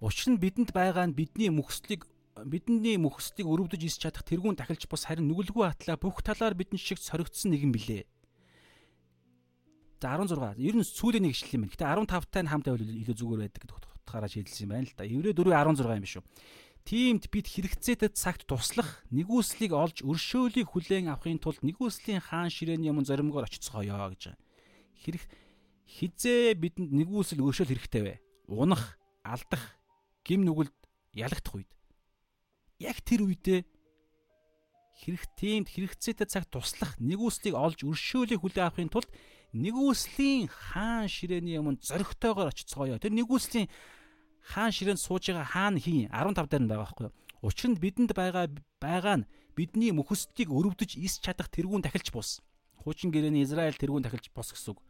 Учир 0.00 0.28
нь 0.32 0.40
бидэнд 0.40 0.70
байгаа 0.72 1.06
нь 1.08 1.16
бидний 1.16 1.50
мөхслийг 1.50 2.06
бидний 2.44 3.00
мөхслийг 3.00 3.48
өрөвдөж 3.48 3.80
ис 3.80 3.96
чадах 3.96 4.24
тэрүүн 4.28 4.60
дахилч 4.60 4.84
бус 4.86 5.08
харин 5.08 5.24
нүгэлгүй 5.24 5.64
атлаа 5.64 5.96
бүх 5.96 6.20
талаар 6.20 6.52
бидэн 6.52 6.76
шиг 6.76 7.00
соригдсон 7.00 7.56
нэгэн 7.56 7.72
билээ. 7.72 8.04
За 9.96 10.12
16. 10.20 10.60
Ер 10.60 10.76
нь 10.76 10.84
сүүлийн 10.84 11.24
нэг 11.24 11.32
ишлэл 11.32 11.56
юм 11.56 11.62
байна. 11.64 11.72
Гэтэ 11.72 11.88
15-тай 12.12 12.42
нь 12.44 12.50
хамт 12.52 12.66
байвал 12.68 12.84
илүү 12.84 13.16
зүгээр 13.16 13.40
байдаг 13.48 13.60
гэдэг 13.64 13.76
утгаараа 14.04 14.28
шийдэлсэн 14.28 14.64
юм 14.68 14.72
байна 14.76 14.84
л 14.84 14.92
да. 14.92 15.04
Еврей 15.08 15.32
4:16 15.32 15.96
юм 15.96 16.04
биш 16.04 16.16
үү? 16.20 16.24
Тиймд 16.86 17.26
бид 17.34 17.50
хэрэгцээтэй 17.50 18.14
цагт 18.14 18.46
туслах 18.46 19.02
нэгүслийг 19.10 19.74
олж 19.74 20.06
өршөөлийг 20.06 20.70
хүлээн 20.70 21.10
авахын 21.10 21.42
тулд 21.42 21.58
нэгүслийн 21.66 22.22
хаан 22.22 22.46
ширээний 22.46 22.94
өмнө 22.94 23.10
зоримгоор 23.10 23.50
очицгоё 23.50 23.90
гэж. 23.90 24.38
Хэрэг 25.02 25.26
хизээ 25.82 26.54
бидэнд 26.54 26.94
нэгүсэл 26.94 27.42
өршөөл 27.42 27.74
хэрэгтэй 27.74 28.02
вэ? 28.06 28.14
Унах, 28.46 28.94
алдах, 29.26 29.74
гим 30.22 30.46
нүгэлд 30.46 30.78
ялагдах 31.10 31.58
үед. 31.58 31.70
Яг 32.78 33.02
тэр 33.02 33.26
үедээ 33.26 33.66
хэрэг 35.02 35.22
тиймд 35.34 35.66
хэрэгцээтэй 35.66 36.30
цагт 36.30 36.54
туслах 36.54 36.94
нэгүслийг 37.02 37.58
олж 37.58 37.82
өршөөлийг 37.82 38.46
хүлээн 38.46 38.70
авахын 38.70 38.94
тулд 38.94 39.10
нэгүслийн 39.58 40.46
хаан 40.46 41.10
ширээний 41.10 41.58
өмнө 41.58 41.82
зоригтойгоор 41.82 42.54
очицгоё. 42.54 43.02
Тэр 43.02 43.10
нэгүслийн 43.10 43.66
хаан 44.46 44.70
ширээнд 44.70 45.02
сууж 45.02 45.26
байгаа 45.26 45.46
хаан 45.50 45.74
хийн 45.82 46.06
15 46.14 46.46
дээр 46.46 46.62
нь 46.62 46.70
байгаа 46.70 46.86
байхгүй 46.86 47.04
юу? 47.10 47.14
Учир 47.42 47.68
нь 47.74 47.82
бидэнд 47.82 48.12
байгаа 48.14 48.46
байгаа 48.78 49.16
нь 49.20 49.28
бидний 49.58 49.90
мөхөсдгийг 49.90 50.54
өрөвдөж 50.54 50.94
ис 51.02 51.18
чадах 51.18 51.50
тэргүүн 51.50 51.82
тахилч 51.82 52.14
бус. 52.14 52.38
Хуучин 52.86 53.10
гэрээний 53.10 53.42
Израиль 53.42 53.74
тэргүүн 53.74 54.06
тахилч 54.06 54.30
бус 54.30 54.54
гэсэн 54.54 54.78
үг. 54.78 54.80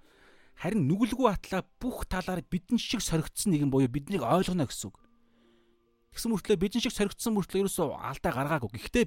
Харин 0.60 0.84
нүгэлгүй 0.88 1.28
атлаа 1.32 1.64
бүх 1.80 2.04
талаар 2.04 2.44
бидэн 2.44 2.76
шиг 2.76 3.00
соригдсон 3.00 3.52
нэгэн 3.52 3.72
буюу 3.72 3.88
биднийг 3.88 4.20
ойлгоно 4.20 4.68
гэсэн 4.68 4.92
үг. 4.92 4.96
Тэгсэн 6.12 6.32
мөртлөө 6.32 6.56
бидэн 6.60 6.80
шиг 6.80 6.96
соригдсон 6.96 7.36
мөртлөө 7.36 7.68
ерөөсөө 7.68 7.88
алдаа 7.92 8.32
гаргаагүй. 8.32 8.72
Гэхдээ 8.72 9.04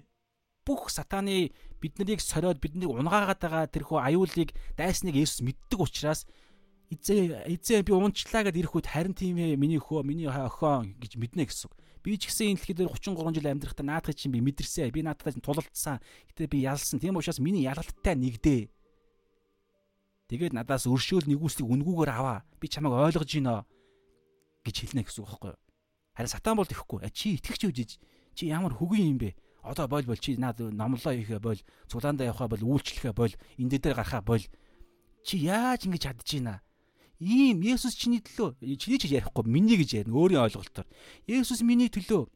бүх 0.69 0.93
сатаны 0.93 1.49
биднийг 1.81 2.21
сориод 2.21 2.61
биднийг 2.61 2.93
унгаагаад 2.93 3.41
байгаа 3.41 3.65
тэрхүү 3.65 3.97
аюулыг 3.97 4.53
дайсныг 4.77 5.17
Есүс 5.17 5.41
мэддэг 5.41 5.79
учраас 5.81 6.29
эзээ 6.89 7.45
эзээ 7.45 7.85
би 7.85 7.93
унчлаа 7.93 8.43
гэд 8.49 8.57
ирэх 8.57 8.73
үед 8.73 8.89
харин 8.89 9.13
тийм 9.13 9.37
ээ 9.37 9.57
миний 9.57 9.77
хөө 9.77 10.01
миний 10.01 10.25
охин 10.25 10.97
гэж 10.97 11.21
мэднэ 11.21 11.45
гэсэн. 11.45 11.69
Би 12.01 12.17
ч 12.17 12.31
гэсэн 12.31 12.55
энэ 12.55 12.59
дэлхийд 12.63 12.89
33 12.89 13.35
жил 13.37 13.47
амьдрахтаа 13.51 13.85
наадах 13.85 14.15
чинь 14.15 14.33
би 14.33 14.41
мэдэрсэн. 14.41 14.89
Би 14.89 15.03
наадтай 15.05 15.37
тулалдсан. 15.37 15.99
Гэтэ 16.31 16.47
би 16.49 16.65
ялсан. 16.65 16.97
Тийм 16.97 17.19
учраас 17.19 17.37
миний 17.37 17.67
ялалттай 17.67 18.15
нэгдээ. 18.15 18.71
Тэгээд 20.31 20.53
надаас 20.55 20.87
өршөөл 20.87 21.27
нэгүслийг 21.27 21.67
үнгүүгээр 21.67 22.11
аваа. 22.15 22.45
Би 22.61 22.71
чамайг 22.71 22.93
ойлгож 22.95 23.29
гинэ 23.29 23.65
гэж 24.63 24.75
хэлнэ 24.93 25.03
гэсэн 25.05 25.21
үг 25.25 25.29
байхгүй 25.29 25.51
юу? 25.53 25.59
Харин 26.15 26.31
сатан 26.31 26.55
бол 26.55 26.69
тэхгүй. 26.69 26.99
Чи 27.11 27.35
итгэвч 27.35 27.61
үжиж 27.67 27.91
чи 28.37 28.47
ямар 28.47 28.77
хөгийн 28.77 29.17
юм 29.17 29.19
бэ? 29.19 29.35
Одоо 29.63 29.87
бойл 29.91 30.07
бол 30.07 30.15
чи 30.15 30.37
наад 30.39 30.61
номлоо 30.61 31.11
хийхэ 31.11 31.41
бойл, 31.43 31.59
цуглаандаа 31.91 32.31
явахаа 32.31 32.47
бол 32.47 32.79
үйлчлэхэ 32.79 33.11
бойл, 33.11 33.35
энэ 33.59 33.75
дээр 33.75 33.99
гарахаа 33.99 34.23
бойл. 34.23 34.45
Чи 35.25 35.43
яаж 35.43 35.83
ингэж 35.83 36.07
чадчихна? 36.07 36.63
Ийм 37.19 37.59
Есүс 37.59 37.99
чиний 37.99 38.23
төлөө 38.23 38.63
чиний 38.79 38.99
ч 38.99 39.11
ярихгүй 39.11 39.43
миний 39.43 39.75
гэж 39.75 40.07
ярина 40.07 40.15
өөрийн 40.15 40.39
ойлголтоор. 40.47 40.87
Есүс 41.27 41.67
миний 41.67 41.91
төлөө 41.91 42.31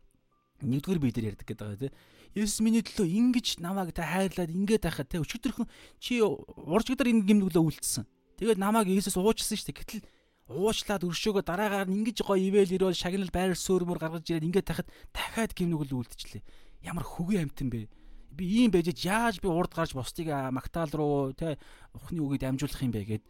нэгдүгээр 0.60 1.00
би 1.00 1.12
дээр 1.16 1.28
ярьдаг 1.32 1.48
гэдэг 1.48 1.64
байгаа 1.64 1.80
тийм. 1.88 1.96
Есүс 2.36 2.60
миний 2.60 2.84
төлөө 2.84 3.08
ингэж 3.08 3.64
намайг 3.64 3.96
та 3.96 4.04
хайрлаад 4.04 4.52
ингээд 4.52 4.84
байхад 4.84 5.08
те 5.08 5.24
өчигдөрхөн 5.24 5.72
чи 6.04 6.20
уржигдаар 6.20 7.16
ингэ 7.16 7.32
гимнүглээ 7.32 7.64
үлдсэн. 7.64 8.04
Тэгээд 8.44 8.60
намайг 8.60 8.92
Есүс 8.92 9.16
уучлсан 9.16 9.56
шүү 9.56 9.72
дээ. 9.72 9.80
Гэтэл 9.80 10.04
уучлаад 10.52 11.08
өршөөгөө 11.08 11.44
дараагаар 11.48 11.88
нь 11.88 12.04
ингэж 12.04 12.28
гоё 12.28 12.44
ивэл 12.44 12.76
ирвэл 12.76 12.98
шагнал 12.98 13.32
байр 13.32 13.56
суурьмөр 13.56 14.04
гаргаж 14.04 14.28
ирээд 14.28 14.48
ингээд 14.52 14.68
тахад 14.68 14.88
дахиад 15.16 15.56
гимнүгэл 15.56 15.96
үлдчихлээ. 15.96 16.44
Ямар 16.84 17.08
хөгийн 17.08 17.48
амтан 17.48 17.72
бэ? 17.72 17.88
Би 18.36 18.44
ийм 18.44 18.72
байж 18.74 18.92
яаж 18.92 19.40
би 19.40 19.48
урд 19.48 19.72
гарч 19.72 19.96
бусдыг 19.96 20.28
магтаал 20.28 20.92
руу 20.92 21.32
те 21.32 21.56
ухны 21.96 22.20
үгийг 22.20 22.44
дамжуулах 22.44 22.84
юм 22.84 22.92
бэ 22.92 23.08
гэд 23.08 23.24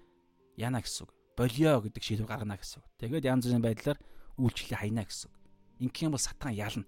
яана 0.57 0.82
гэсэн 0.82 1.06
үг. 1.06 1.14
Болио 1.38 1.82
гэдэг 1.82 2.03
шийдвэр 2.03 2.30
гаргана 2.30 2.58
гэсэн 2.62 2.82
үг. 2.82 2.88
Тэгээд 3.02 3.26
янз 3.26 3.44
бүрийн 3.50 3.66
байдлаар 3.66 4.00
үйлчлэлээ 4.38 4.80
хайна 4.80 5.03
гэсэн 5.06 5.30
үг. 5.30 5.36
Ингэх 5.82 6.03
юм 6.06 6.14
бол 6.14 6.22
сатан 6.22 6.53
ялна. 6.53 6.86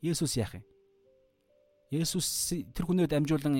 Есүс 0.00 0.40
яах 0.40 0.56
юм? 0.56 0.64
Есүс 1.92 2.56
тэр 2.72 2.84
хүнээр 2.88 3.10
дамжуулан 3.10 3.58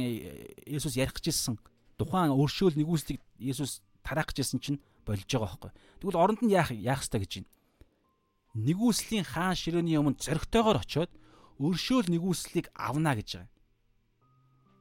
Есүс 0.65 0.97
ярих 0.97 1.19
гэжсэн 1.20 1.61
тухайн 2.01 2.33
өршөөл 2.33 2.81
нэгүслийг 2.81 3.20
Есүс 3.37 3.85
тараах 4.01 4.33
гэжсэн 4.33 4.62
чинь 4.62 4.81
болж 5.05 5.29
байгаа 5.29 5.61
байхгүй. 5.61 5.70
Тэгвэл 6.01 6.17
оронд 6.17 6.41
нь 6.41 6.55
яах 6.55 6.73
яах 6.73 7.05
ёстой 7.05 7.20
гэж 7.20 7.45
байна. 7.45 7.51
Нэгүслийн 8.57 9.27
хаан 9.29 9.59
ширээний 9.59 10.01
өмнө 10.01 10.17
зоригтойгоор 10.17 10.81
очиод 10.81 11.12
өршөөл 11.61 12.09
нэгүслийг 12.09 12.73
авна 12.73 13.19
гэж 13.19 13.29
байгаа. 13.37 13.53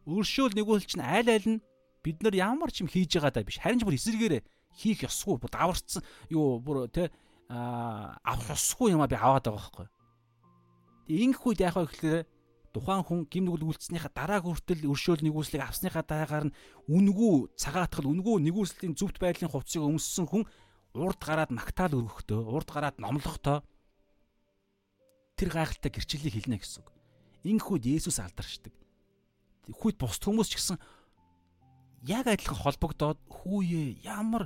Өршөөл 0.07 0.55
нэгүсэл 0.55 0.89
чинь 0.89 1.03
аль 1.03 1.27
аль 1.27 1.59
нь 1.59 1.63
бид 2.05 2.23
нар 2.23 2.33
ямар 2.33 2.71
ч 2.71 2.81
юм 2.81 2.89
хийж 2.89 3.19
байгаа 3.19 3.33
даа 3.35 3.43
биш. 3.43 3.59
Харин 3.59 3.81
ч 3.81 3.85
бүр 3.85 3.99
эсэргээрээ 3.99 4.41
хийх 4.75 5.05
ёсгүй, 5.05 5.39
бүр 5.39 5.51
даварцсан 5.51 6.03
юу 6.29 6.59
бүр 6.59 6.89
тэ 6.89 7.09
авах 7.49 8.49
ёсгүй 8.53 8.93
юм 8.93 9.01
а 9.01 9.09
би 9.09 9.17
аваад 9.17 9.49
байгаа 9.49 9.57
байхгүй. 9.57 9.87
Ингэх 11.09 11.41
үед 11.45 11.59
яах 11.65 11.77
вэ 11.81 11.89
гэхээр 11.89 12.21
тухайн 12.69 13.01
хүн 13.01 13.25
гим 13.25 13.49
нүгэл 13.49 13.65
үйлцснийхаа 13.73 14.13
дараа 14.13 14.39
хүртэл 14.45 14.85
өршөөл 14.85 15.25
нэгүслийг 15.25 15.65
авсныхаа 15.65 16.05
дараагаар 16.05 16.53
нь 16.53 16.55
үнгүү 16.85 17.57
цагаатгал 17.57 18.13
үнгүү 18.13 18.37
нэгүслийн 18.45 18.93
зөвхт 18.93 19.17
байдлын 19.17 19.49
хувцсыг 19.49 19.81
өмссөн 19.81 20.29
хүн 20.29 20.45
урд 20.93 21.17
гараад 21.17 21.49
магтаал 21.49 21.97
өргөхдөө 21.97 22.39
урд 22.45 22.69
гараад 22.69 23.01
номлохдоо 23.01 23.65
тэр 25.33 25.49
гайхалтай 25.49 25.89
гэрчлэлийг 25.97 26.33
хэлнэ 26.45 26.61
гэсэн 26.61 26.85
үг. 26.85 26.93
Ингэх 27.49 27.67
үед 27.73 27.85
Есүс 27.89 28.21
алдаршдаг. 28.21 28.73
Хүйд 29.73 29.97
бусд 29.97 30.21
хүмүүс 30.21 30.49
ч 30.53 30.61
гэсэн 30.61 30.77
яг 32.05 32.29
адилхан 32.29 32.59
холбогдоод 32.59 33.17
хүүе 33.31 34.03
ямар 34.05 34.45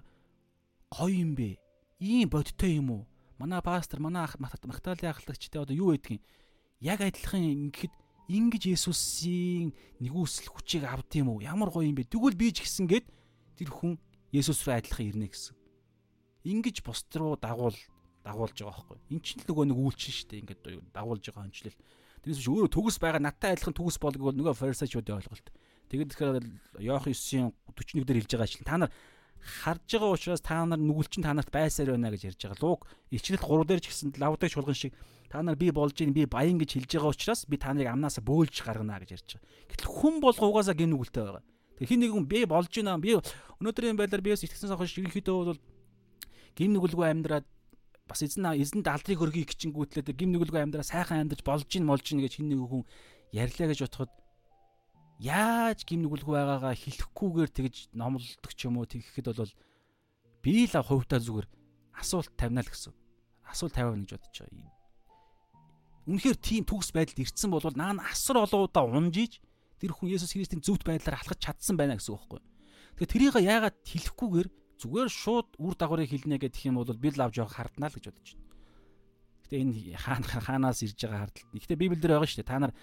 гоё 0.94 1.14
юм 1.14 1.34
бэ? 1.36 1.58
Ийм 2.00 2.30
бодтой 2.30 2.78
юм 2.78 2.90
уу? 2.92 3.04
Манай 3.38 3.62
пастор, 3.62 4.00
манай 4.00 4.30
магтаалын 4.38 5.12
ахлагчтай 5.12 5.62
одоо 5.62 5.76
юу 5.76 5.92
гэдгийг 5.98 6.22
яг 6.80 7.02
адилхан 7.02 7.44
ингэхэд 7.44 7.94
ингэж 8.30 8.64
Есүсийн 8.72 9.74
нэгүсэл 10.00 10.48
хүчийг 10.54 10.86
авд 10.88 11.12
юм 11.18 11.34
уу? 11.34 11.44
Ямар 11.44 11.74
гоё 11.74 11.90
юм 11.90 11.98
бэ? 11.98 12.08
Тэгвэл 12.08 12.38
би 12.38 12.54
ч 12.54 12.64
гэсэн 12.64 12.88
гээд 12.88 13.06
тэр 13.58 13.70
хүн 13.74 14.00
Есүс 14.32 14.64
рүү 14.64 14.80
адилхан 14.80 15.10
ирнэ 15.12 15.28
гэсэн. 15.30 15.56
Ингэж 16.44 16.84
бусд 16.84 17.12
руу 17.16 17.36
дагуул 17.38 17.78
дагуулж 18.24 18.56
байгаа 18.56 18.84
байхгүй. 18.84 19.00
Эн 19.12 19.20
чинь 19.20 19.44
л 19.44 19.48
нөгөө 19.52 19.66
нэг 19.70 19.78
үйлчин 19.78 20.14
шүү 20.16 20.28
дээ. 20.32 20.42
Ингээд 20.44 20.62
дагуулж 20.96 21.24
байгаа 21.28 21.44
хончлол. 21.44 21.78
Тэрнээс 22.24 22.40
биш 22.40 22.50
өөрөө 22.50 22.72
төгс 22.72 22.98
байгаа 23.04 23.22
надтай 23.22 23.52
адилхан 23.54 23.76
төгс 23.76 23.98
болдог 24.00 24.24
бол 24.24 24.38
нөгөө 24.40 24.56
фарисеучуудын 24.56 25.20
ойлголт. 25.20 25.48
Тэгээд 25.92 26.10
тэгэхээр 26.16 26.36
Иох 26.88 27.06
9-ийн 27.12 27.52
41 27.76 28.08
дээр 28.08 28.20
хэлж 28.24 28.32
байгаа 28.32 28.48
чинь 28.48 28.68
та 28.68 28.80
нар 28.80 28.92
харж 29.44 30.00
байгаа 30.00 30.16
учраас 30.16 30.42
та 30.42 30.64
нар 30.66 30.80
нүгэлчин 30.80 31.24
та 31.24 31.36
нарт 31.36 31.52
байсаар 31.52 31.94
байна 31.94 32.10
гэж 32.16 32.34
ярьж 32.34 32.42
байгаа. 32.48 32.64
Луг 32.64 32.88
илчлэл 33.12 33.44
3 33.44 33.68
дээр 33.68 33.82
ч 33.84 33.88
гэсэн 33.92 34.10
лавдаг 34.18 34.50
шулган 34.50 34.76
шиг 34.76 34.96
та 35.28 35.44
нар 35.44 35.60
би 35.60 35.72
болж 35.72 36.00
ийн 36.00 36.16
би 36.16 36.26
баян 36.26 36.58
гэж 36.58 36.80
хэлж 36.80 36.92
байгаа 36.96 37.12
учраас 37.12 37.46
би 37.46 37.58
та 37.60 37.76
нарыг 37.76 37.92
амнаас 37.92 38.24
бөөлж 38.24 38.64
гаргана 38.64 39.04
гэж 39.04 39.10
ярьж 39.20 39.30
байгаа. 39.36 39.48
Гэтэл 39.70 39.92
хүн 39.92 40.16
бол 40.24 40.38
угаасаа 40.38 40.76
гин 40.76 40.96
нүгэлтэй 40.96 41.24
байгаа. 41.28 41.44
Тэг 41.78 41.88
хин 41.92 42.00
нэгэн 42.00 42.26
би 42.26 42.40
болж 42.48 42.72
байна 42.72 42.98
би 42.98 43.20
өнөөдрийн 43.60 44.00
байдлаар 44.00 44.24
биес 44.24 44.48
итгэсэн 44.48 44.80
хойш 44.80 44.96
ерөнхийдөө 44.98 45.36
бол 45.52 45.62
гин 46.56 46.72
нүгэлгүй 46.78 47.08
амьдраад 47.12 47.46
бас 48.08 48.22
эзэн 48.22 48.56
эзэнд 48.60 48.88
алдрыг 48.88 49.20
хөргий 49.20 49.46
гिचингүүтлээ 49.48 50.14
гим 50.14 50.32
нүгэлгүй 50.36 50.62
амьдраа 50.62 50.86
сайхан 50.86 51.24
амьдарч 51.24 51.42
болж 51.42 51.70
ийн 51.74 51.88
молж 51.88 52.06
ийн 52.12 52.22
гэж 52.22 52.40
хин 52.40 52.52
нэг 52.52 52.62
хүн 52.68 52.84
ярьлаа 53.34 53.68
гэж 53.72 53.80
бодоход 53.90 54.12
яаж 55.20 55.86
гим 55.86 56.06
нүгэлгүй 56.06 56.34
байгаагаа 56.34 56.74
хэлэхгүйгээр 56.74 57.52
тэгж 57.54 57.76
номлолдог 57.94 58.52
ч 58.54 58.60
юм 58.66 58.82
уу 58.82 58.88
тэгэхэд 58.90 59.34
бол 59.34 59.54
би 60.42 60.66
л 60.66 60.76
хувьдаа 60.82 61.20
зүгээр 61.22 61.48
асуулт 61.98 62.34
тавина 62.38 62.66
л 62.66 62.72
гэсэн. 62.72 62.94
Асуулт 63.46 63.74
тавиана 63.78 64.04
гэж 64.04 64.18
бодож 64.18 64.38
байгаа. 64.42 64.74
Үнэхээр 66.10 66.38
тийм 66.42 66.64
төгс 66.68 66.92
байдалд 66.92 67.24
ирсэн 67.24 67.50
бол 67.54 67.64
наа 67.78 67.96
асар 68.12 68.44
олоудаа 68.44 68.84
унжиж 68.84 69.40
тэр 69.80 69.96
хүн 69.96 70.12
Есүс 70.12 70.36
Христийн 70.36 70.60
зөвхт 70.60 70.84
байдлаар 70.84 71.22
алхаж 71.22 71.40
чадсан 71.40 71.80
байна 71.80 71.96
гэсэн 71.96 72.12
үг 72.12 72.20
байхгүй. 72.28 72.42
Тэгэхээр 73.00 73.12
тэрийг 73.12 73.36
яагаад 73.40 73.78
хэлэхгүйгээр 73.88 74.50
зүгээр 74.84 75.10
шууд 75.10 75.50
үр 75.64 75.76
дагаврыг 75.80 76.12
хэлнэ 76.12 76.44
гэх 76.44 76.68
юм 76.68 76.76
бол 76.82 76.92
би 76.92 77.08
л 77.08 77.24
авч 77.24 77.40
явах 77.40 77.56
харднаа 77.56 77.88
л 77.88 77.96
гэж 77.96 78.06
бодож 78.12 78.30
байна. 78.36 78.52
Гэтэ 79.48 79.56
энэ 79.64 79.96
хаана 79.96 80.28
хаанаас 80.28 80.84
ирж 80.84 81.00
байгаа 81.00 81.22
хардлагт. 81.24 81.56
Гэтэ 81.56 81.80
Библиэлд 81.80 82.04
байгаа 82.04 82.28
шүү 82.28 82.40
дээ. 82.44 82.52
Та 82.52 82.60
нар 82.60 82.74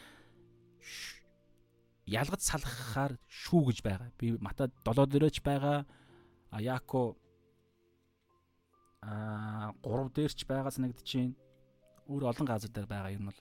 ялгаж 2.11 2.43
салгахаар 2.43 3.15
шүү 3.27 3.71
гэж 3.71 3.79
байгаа. 3.87 4.11
Би 4.19 4.35
Мата 4.43 4.71
7 4.85 5.07
дээрч 5.07 5.41
байгаа. 5.47 5.87
А 6.51 6.59
Яако 6.59 7.17
а 9.03 9.73
3 9.83 10.11
дээрч 10.11 10.45
байгаа 10.51 10.75
санагдчихээн 10.75 11.33
өөр 12.11 12.27
олон 12.31 12.47
газар 12.47 12.71
дээр 12.71 12.87
байгаа 12.91 13.15
юм 13.15 13.31
бол 13.31 13.41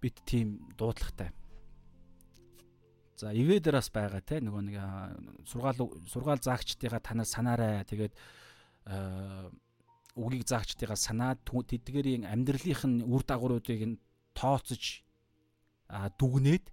бит 0.00 0.16
тийм 0.28 0.60
дуудлагатай. 0.76 1.32
За 3.16 3.32
ивэ 3.32 3.60
дээр 3.60 3.80
бас 3.80 3.88
байгаа 3.88 4.20
те 4.20 4.40
нөгөө 4.40 4.62
нэг 4.64 4.76
сургаал 5.48 5.80
сургаал 6.08 6.40
заагчдыгаа 6.40 7.00
танаас 7.00 7.32
санаарай. 7.32 7.84
Тэгээд 7.84 8.14
үгийг 10.16 10.44
заагчдыгаа 10.48 10.96
санаад 10.96 11.44
тэдгэрийн 11.44 12.24
амьдралынх 12.24 12.82
нь 12.88 13.04
үр 13.04 13.22
дагавруудыг 13.24 13.80
нь 13.84 14.00
тооцож 14.32 15.04
дүгнээд 16.16 16.64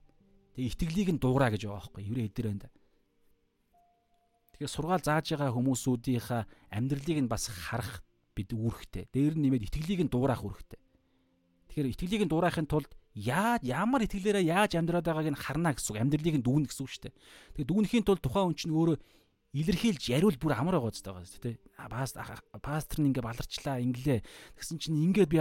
тэгээ 0.57 0.73
итгэлийг 0.73 1.09
нь 1.13 1.21
дуурай 1.21 1.53
гэж 1.53 1.69
байгаа 1.69 1.85
байхгүй 1.85 2.03
еврей 2.09 2.33
байна. 2.33 2.73
Тэгэхээр 4.57 4.73
сургаал 4.73 5.05
зааж 5.05 5.37
байгаа 5.37 5.53
хүмүүсүүдийнхаа 5.53 6.41
амьдралыг 6.73 7.19
нь 7.21 7.29
бас 7.29 7.45
харах 7.45 8.01
бид 8.33 8.49
үүрэгтэй. 8.57 9.05
Дээр 9.13 9.37
нь 9.37 9.45
нэмээд 9.45 9.69
итгэлийг 9.69 10.01
нь 10.01 10.09
дуурайх 10.09 10.41
үүрэгтэй. 10.41 10.81
Тэгэхээр 11.69 11.91
итгэлийг 11.93 12.21
нь 12.25 12.31
дуурайхын 12.33 12.65
тулд 12.65 12.89
яаж 13.13 13.61
ямар 13.69 14.01
итгэлээрээ 14.09 14.49
яаж 14.49 14.73
амьдраад 14.81 15.05
байгааг 15.05 15.29
нь 15.29 15.37
харна 15.37 15.77
гэсэн 15.77 15.93
үг. 15.93 16.01
Амьдралыг 16.01 16.35
нь 16.41 16.45
дүүнэ 16.45 16.65
гэсэн 16.73 16.81
үг 16.81 16.89
шүү 16.89 17.03
дээ. 17.05 17.15
Тэгээ 17.53 17.69
дүүнэхийн 17.69 18.05
тулд 18.05 18.21
тухайн 18.25 18.49
хүн 18.49 18.57
чинь 18.57 18.73
өөрөө 18.73 18.97
илэрхийлж 19.55 20.11
яриул 20.11 20.35
бүр 20.35 20.59
амар 20.59 20.75
байгаа 20.75 20.91
зү 20.91 21.07
байгаа 21.07 21.23
тий. 21.23 21.55
Пастор 22.59 22.99
нь 22.99 23.15
ингээ 23.15 23.23
баларчлаа 23.23 23.79
инглээ. 23.79 24.19
Тэгсэн 24.59 24.75
чинь 24.75 24.99
ингээд 25.07 25.31
би 25.31 25.39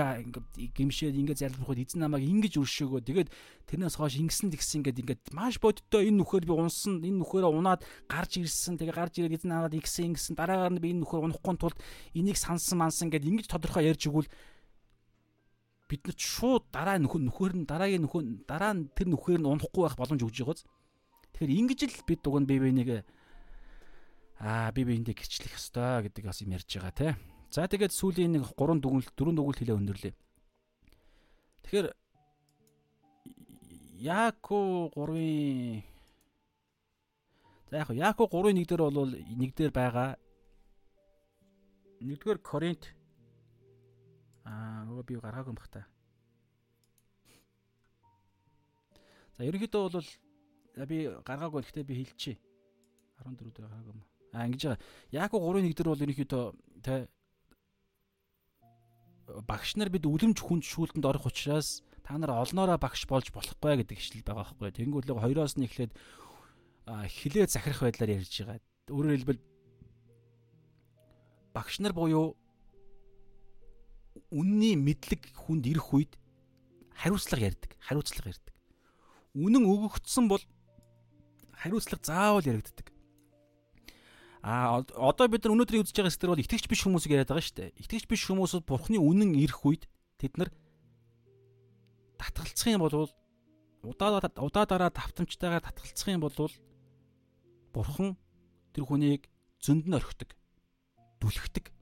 гимшээд 0.79 1.19
ингээ 1.19 1.35
залбирхад 1.35 1.83
эзэн 1.83 2.07
намайг 2.07 2.23
ингэж 2.23 2.55
өршөөгөө. 2.63 3.03
Тэгээд 3.03 3.29
тэрнээс 3.67 3.99
хойш 3.99 4.23
ингэсэн 4.23 4.55
тэгсэн 4.55 4.79
ингээд 4.87 5.01
ингээд 5.03 5.23
маш 5.35 5.59
бодиттой 5.59 6.07
энэ 6.07 6.23
нүхээр 6.23 6.47
би 6.47 6.55
унсан 6.55 7.03
энэ 7.03 7.19
нүхээрээ 7.19 7.51
унаад 7.51 7.83
гарч 8.07 8.39
ирсэн. 8.39 8.79
Тэгээ 8.79 8.95
гарч 8.95 9.15
ирээд 9.19 9.43
эзэн 9.43 9.51
намайг 9.51 9.75
ингэсэн 9.75 10.15
ингэсэн 10.15 10.35
дараагаар 10.39 10.75
нь 10.79 10.81
би 10.81 10.95
энэ 10.95 11.03
нүхээр 11.03 11.27
унахгүй 11.27 11.55
тулд 11.59 11.79
энийг 12.15 12.39
сансан 12.39 12.79
мансан 12.79 13.11
гэд 13.11 13.27
ингэж 13.27 13.51
тодорхой 13.51 13.91
ярьж 13.91 14.07
игүүл 14.07 14.31
бид 15.91 16.03
нар 16.07 16.19
шууд 16.19 16.65
дараа 16.71 16.99
нөхөр 16.99 17.23
нөхөр 17.27 17.53
нь 17.59 17.67
дараагийн 17.67 18.07
нөхөр 18.07 18.25
дараа 18.47 18.75
нь 18.75 18.91
тэр 18.95 19.11
нөхөр 19.11 19.39
нь 19.43 19.51
унахгүй 19.51 19.83
байх 19.87 19.99
боломж 19.99 20.23
өгж 20.23 20.43
байгааз. 20.43 20.63
Тэгэхээр 21.35 21.59
ингэж 21.63 21.81
л 21.91 22.07
бид 22.07 22.23
уг 22.27 22.37
нь 22.43 22.49
бие 22.49 22.63
биенийг 22.63 23.07
аа 24.41 24.73
бие 24.73 24.85
биендээ 24.85 25.17
гэрчлэх 25.17 25.57
ёстой 25.57 26.07
гэдэг 26.07 26.25
бас 26.29 26.41
юм 26.45 26.53
ярьж 26.53 26.69
байгаа 26.69 26.93
те. 26.93 27.09
За 27.51 27.65
тэгээд 27.65 27.93
сүүлийн 27.93 28.37
нэг 28.37 28.53
3 28.53 28.81
дүгнэлт 28.83 29.13
4 29.17 29.33
дүгнэлт 29.33 29.61
хэлээ 29.61 29.79
өндөрлөө. 29.81 30.15
Тэгэхээр 31.65 31.89
Яако 33.97 34.93
3-ын 34.93 35.83
За 37.71 37.77
яг 37.79 37.91
Яако 37.91 38.29
3-ын 38.29 38.61
1 38.61 38.69
дээр 38.69 38.83
бол 38.93 39.11
1 39.17 39.57
дээр 39.57 39.73
байгаа. 39.73 40.21
1-р 42.01 42.39
Коринт 42.39 42.93
аа 44.45 44.85
нөгөө 44.87 45.05
би 45.09 45.17
гаргаагүй 45.19 45.51
юм 45.51 45.59
бах 45.59 45.71
та. 45.73 45.83
За 49.37 49.49
ерөнхийдөө 49.49 49.91
бол 49.91 50.09
би 50.87 50.99
гаргаагүй 51.25 51.63
гэхдээ 51.65 51.89
би 51.89 51.95
хэлчихье. 52.05 52.39
14 53.25 53.51
дээр 53.51 53.67
гаргаагүй 53.67 53.97
юм. 53.97 54.05
Аа 54.37 54.45
ингэж 54.53 54.63
байгаа. 54.69 54.81
Яако 55.17 55.41
3-ын 55.41 55.65
1 55.65 55.73
дээр 55.73 55.89
бол 55.89 56.05
ерөнхийдөө 56.05 56.45
тэ 56.85 57.09
багш 59.49 59.75
нар 59.81 59.89
бид 59.89 60.05
үлэмж 60.05 60.39
хүнд 60.45 60.65
шүүлтэнд 60.69 61.09
орох 61.09 61.33
учраас 61.33 61.81
та 62.05 62.21
нар 62.21 62.37
олноороо 62.37 62.79
багш 62.79 63.09
болж 63.09 63.33
болохгүй 63.33 63.81
гэдэг 63.83 63.97
ишлэл 63.97 64.29
байгаа 64.29 64.55
байхгүй. 64.55 64.77
Тэнгүүрлэг 64.77 65.19
хоёроос 65.19 65.57
нь 65.57 65.67
эхлээд 65.67 65.97
хилээ 66.87 67.49
захирах 67.49 67.83
байдлаар 67.83 68.15
ярьж 68.21 68.35
байгаа. 68.45 68.61
Өөрөөр 68.93 69.17
хэлбэл 69.19 69.41
багш 71.57 71.81
нар 71.81 71.97
буюу 71.97 72.37
үнний 74.31 74.77
мэдлэг 74.79 75.35
хүнд 75.35 75.67
ирэх 75.67 75.91
үед 75.91 76.13
хариуцлага 76.95 77.51
ярьдаг. 77.51 77.73
Хариуцлага 77.83 78.31
ярьдаг. 78.31 78.55
Үнэн 79.35 79.65
өгөгдсөн 79.67 80.31
бол 80.31 80.43
хариуцлага 81.59 82.07
заавал 82.07 82.47
яригддаг. 82.47 82.95
А 84.43 84.83
одоо 84.95 85.27
бид 85.29 85.45
нар 85.45 85.55
өнөөдрийг 85.57 85.83
үзэж 85.87 85.97
байгаа 85.97 86.13
сэдвэр 86.13 86.33
бол 86.37 86.45
итгэж 86.45 86.65
биш 86.69 86.81
хүмүүсийг 86.85 87.13
яриад 87.17 87.31
байгаа 87.33 87.47
шүү 87.47 87.57
дээ. 87.57 87.77
Итгэж 87.83 88.05
биш 88.07 88.23
хүмүүсүүд 88.29 88.65
бурхны 88.69 88.99
үнэн 89.01 89.35
ирэх 89.35 89.65
үед 89.65 89.89
тэд 90.21 90.37
нар 90.39 90.51
татгалцах 92.21 92.69
юм 92.71 92.85
бол 92.85 93.11
удаа 93.83 94.21
удаа 94.39 94.65
дараа 94.67 94.91
давтамжтайгаар 94.93 95.65
татгалцах 95.65 96.09
юм 96.13 96.23
бол 96.23 96.37
бурхан 97.75 98.17
тэр 98.77 98.85
хүнийг 98.87 99.27
зөнд 99.61 99.89
нь 99.89 99.97
орхидог. 99.97 100.31
Дүлхдэг. 101.21 101.73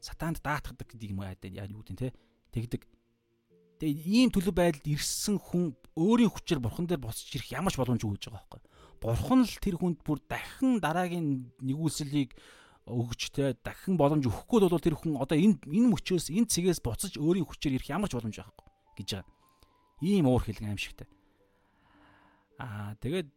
Сатаанд 0.00 0.40
даатгадаг 0.40 0.88
гэдэг 0.88 1.10
юм 1.12 1.20
аа 1.22 1.36
юу 1.36 1.84
гэдэг 1.84 1.96
те. 1.96 2.08
Тэгдэг. 2.56 2.82
Тэгээ 3.78 4.26
ийм 4.26 4.28
төлөв 4.32 4.52
байдалд 4.56 4.84
ирсэн 4.84 5.40
хүн 5.40 5.76
өөрийн 5.96 6.32
хүчээр 6.32 6.60
бурхан 6.60 6.88
дээр 6.88 7.00
босч 7.00 7.32
ирэх 7.36 7.52
ямарч 7.52 7.80
боломж 7.80 8.04
өгж 8.04 8.28
байгаа 8.28 8.44
байхгүй 8.44 8.69
бурхан 9.00 9.48
л 9.48 9.56
тэр 9.64 9.80
хүнд 9.80 10.04
бүр 10.04 10.20
дахин 10.28 10.78
дараагийн 10.78 11.48
нэгүслийг 11.64 12.36
өгч 12.84 13.32
те 13.32 13.56
дахин 13.64 13.96
боломж 13.96 14.28
өгөхгүй 14.28 14.60
бол 14.68 14.80
тэр 14.80 14.96
хүн 14.96 15.16
одоо 15.16 15.36
энэ 15.36 15.60
энэ 15.64 15.88
мөчөөс 15.96 16.28
энэ 16.28 16.50
цэгээс 16.52 16.80
буцаж 16.84 17.16
өөрийн 17.16 17.48
хүчээр 17.48 17.80
ирэх 17.80 17.92
ямар 17.92 18.12
ч 18.12 18.20
боломж 18.20 18.36
байхгүй 18.36 18.68
гэж 19.00 19.08
байгаа. 19.20 19.32
Ийм 20.04 20.26
уур 20.28 20.42
хилэн 20.44 20.76
аимшигтай. 20.76 21.08
Аа 22.60 22.96
тэгээд 23.00 23.28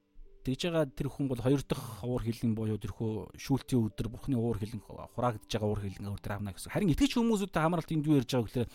тэгж 0.43 0.61
байгаа 0.67 0.85
тэр 0.91 1.07
хүн 1.07 1.27
бол 1.31 1.39
хоёр 1.39 1.63
дахь 1.63 2.03
уур 2.03 2.23
хилэн 2.23 2.51
буюу 2.55 2.79
тэрхүү 2.79 3.39
шүүлтийн 3.39 3.87
өдөр 3.87 4.07
бурхны 4.11 4.35
уур 4.35 4.59
хилэн 4.59 4.83
хураагдж 4.83 5.47
байгаа 5.47 5.69
уур 5.69 5.79
хилэн 5.79 6.11
өдөр 6.11 6.31
авна 6.35 6.51
гэсэн. 6.51 6.71
Харин 6.75 6.91
итгэж 6.91 7.15
хүмүүсүүдтэй 7.15 7.61
хамааралт 7.63 7.91
энд 7.95 8.07
юу 8.07 8.19
ярьж 8.19 8.31
байгаа 8.35 8.67
гэхээр 8.67 8.69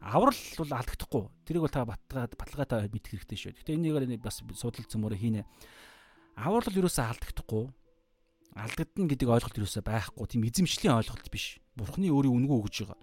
аврал 0.00 0.40
бол 0.56 0.72
алдагдахгүй. 0.80 1.24
Тэрийг 1.44 1.64
бол 1.68 1.74
та 1.76 1.84
баталгаа 1.84 2.32
баталгаатай 2.32 2.88
мэдэх 2.88 3.12
хэрэгтэй 3.20 3.36
шүү. 3.36 3.52
Гэтэ 3.60 3.76
энийг 3.76 4.24
бас 4.24 4.40
судал 4.56 4.88
цөмөрө 4.88 5.20
хийнэ 5.20 5.44
аврал 6.40 6.78
ерөөсөө 6.80 7.04
алдагдахгүй 7.04 7.64
алдагдана 8.56 9.08
гэдэг 9.12 9.28
ойлголт 9.28 9.58
ерөөсөө 9.60 9.84
байхгүй 9.86 10.26
тийм 10.26 10.42
эзэмшлийн 10.48 10.96
ойлголт 10.98 11.28
биш. 11.30 11.60
Бурхны 11.78 12.10
өөрийн 12.10 12.34
үнгөө 12.34 12.58
өгж 12.66 12.76
байгаа. 12.82 12.98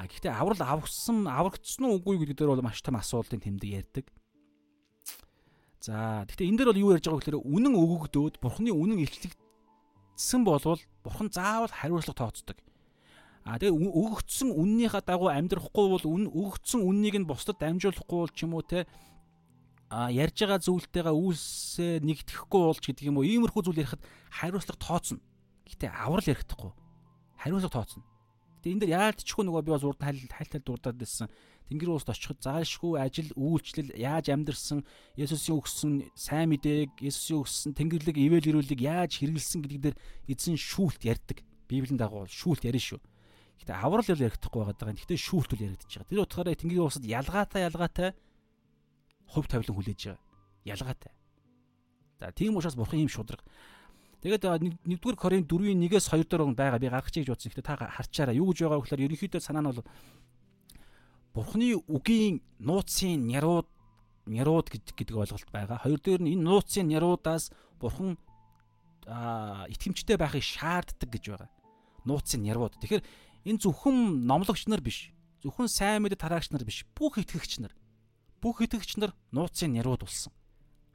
А 0.00 0.08
гэхдээ 0.08 0.32
аврал 0.34 0.62
авсан 0.64 1.28
аврагдсан 1.28 1.84
уу 1.86 2.00
үгүй 2.00 2.24
гэдэг 2.24 2.36
дээр 2.42 2.52
бол 2.56 2.66
маш 2.66 2.82
том 2.82 2.98
асуултын 2.98 3.38
тэмдэг 3.38 3.70
ярьдаг. 3.70 4.06
За 5.80 6.26
гэхдээ 6.26 6.48
энэ 6.50 6.58
дээр 6.58 6.70
бол 6.74 6.82
юу 6.82 6.92
ярьж 6.96 7.06
байгаа 7.06 7.20
гэхээр 7.22 7.44
үнэн 7.46 7.74
өгөгдөөд 7.78 8.34
бурхны 8.42 8.70
үнэн 8.74 8.98
илчлэгдсэн 9.06 10.42
болвол 10.42 10.82
бурхан 11.04 11.30
заавал 11.30 11.70
хариуцлага 11.70 12.18
тооцдог. 12.26 12.58
А 13.46 13.56
тэгээ 13.56 13.72
өгөгдсөн 13.72 14.52
үннийхээ 14.52 15.02
дагуу 15.06 15.32
амьдрахгүй 15.32 15.86
бол 15.88 16.04
үн 16.04 16.28
өгөгдсөн 16.28 16.84
үннийг 16.84 17.16
нь 17.16 17.28
бусдад 17.28 17.56
дамжуулахгүй 17.56 18.18
бол 18.20 18.32
ч 18.34 18.44
юм 18.44 18.52
уу 18.52 18.64
те 18.64 18.84
а 19.90 20.06
ярьж 20.14 20.46
байгаа 20.46 20.62
зүйлтэйгээ 20.62 21.10
үйлсээ 21.10 21.92
нэгтгэхгүй 22.06 22.62
болж 22.62 22.78
гэдэг 22.78 23.10
юм 23.10 23.18
уу 23.18 23.26
иймэрхүү 23.26 23.62
зүйл 23.66 23.82
ярихад 23.82 24.02
хариуцлага 24.30 24.78
тооцно. 24.78 25.18
Гэтэ 25.66 25.90
аврал 25.90 26.30
ярихдаггүй. 26.30 26.70
Хариуцлага 27.42 27.74
тооцно. 27.74 28.06
Гэтэ 28.62 28.70
энэ 28.70 28.80
дэр 28.86 28.94
яалтчгүй 28.94 29.42
нөгөө 29.50 29.62
би 29.66 29.70
бас 29.74 29.82
урд 29.82 29.98
хайл 29.98 30.22
хайлтал 30.30 30.62
дурдаад 30.62 30.94
байсан. 30.94 31.26
Тэнгэр 31.66 31.90
уус 31.90 32.06
очиход 32.06 32.38
заашгүй 32.38 33.02
ажил 33.02 33.30
үйлчлэл 33.34 33.94
яаж 33.98 34.30
амьдрсан 34.30 34.86
Есүсийн 35.18 35.58
өгсөн 35.58 35.92
сайн 36.14 36.54
мэдээг 36.54 37.02
Есүсийн 37.02 37.42
өгсөн 37.42 37.74
тэнгэрлэг 37.74 38.14
ивэл 38.14 38.46
ирүүлэг 38.46 38.78
яаж 38.78 39.18
хэрэгэлсэн 39.18 39.62
гэдэг 39.66 39.80
дээр 39.90 39.96
эзэн 40.30 40.54
шүүлт 40.54 41.02
ярьдаг. 41.02 41.42
Библийн 41.66 41.98
дагуу 41.98 42.26
шүүлт 42.30 42.66
ярина 42.66 42.82
шүү. 42.82 43.00
Гэтэ 43.62 43.74
аврал 43.74 44.06
ярихдаггүй 44.06 44.60
байгаа. 44.66 44.98
Гэтэ 44.98 45.14
шүүлт 45.14 45.50
үл 45.54 45.64
яригдчихэж 45.70 45.94
байгаа. 46.02 46.10
Тэр 46.10 46.22
утгаараа 46.26 46.58
тэнгэрийн 46.58 46.84
уусад 46.84 47.06
ялгаатай 47.06 47.62
ялгаатай 47.70 48.10
хувь 49.30 49.46
тавилан 49.46 49.76
хүлээж 49.76 50.00
байгаа. 50.10 50.22
Ялгаатай. 50.64 51.12
За 52.18 52.32
тийм 52.32 52.56
учраас 52.56 52.76
бурхан 52.76 53.00
ийм 53.00 53.08
шудраг. 53.08 53.40
Тэгээд 54.20 54.44
1-р 54.44 55.16
Коринт 55.16 55.48
4-ийн 55.48 55.80
1-ээс 55.80 56.12
2 56.12 56.28
дээр 56.28 56.52
байгаа 56.52 56.78
би 56.78 56.92
гаргах 56.92 57.08
гэж 57.08 57.32
бодсон. 57.32 57.48
Гэхдээ 57.48 57.64
та 57.64 57.88
харчаараа 57.88 58.36
юу 58.36 58.52
гэж 58.52 58.68
байгаа 58.68 58.76
вэ 58.76 58.84
гэхээр 58.84 59.04
ерөнхийдөө 59.08 59.40
санаа 59.40 59.64
нь 59.64 59.70
бол 59.72 59.86
Бурхны 61.32 61.78
үгийн 61.88 62.42
нууцын 62.58 63.24
нярууд 63.24 63.64
нярууд 64.26 64.66
гэдэг 64.68 65.16
ойлголт 65.16 65.48
байгаа. 65.48 65.80
Хоёр 65.80 66.00
дээр 66.02 66.20
нь 66.20 66.36
энэ 66.36 66.44
нууцын 66.44 66.90
няруудаас 66.90 67.48
Бурхан 67.80 68.20
итгэмжтэй 69.72 70.20
байхыг 70.20 70.44
шаарддаг 70.44 71.08
гэж 71.08 71.24
байгаа. 71.32 71.50
Нууцын 72.04 72.44
нярууд. 72.44 72.76
Тэгэхээр 72.76 73.06
энэ 73.48 73.62
зөвхөн 73.62 74.28
номлогч 74.28 74.68
нар 74.68 74.84
биш. 74.84 75.16
Зөвхөн 75.40 75.72
сайн 75.72 76.04
мэдээ 76.04 76.20
тараагч 76.20 76.52
нар 76.52 76.66
биш. 76.66 76.84
Бүх 76.92 77.16
итгэгч 77.16 77.64
нар 77.64 77.72
бүх 78.40 78.64
итгэгч 78.64 78.96
нар 78.98 79.12
нууцын 79.30 79.72
нэрүүд 79.76 80.02
болсон. 80.04 80.32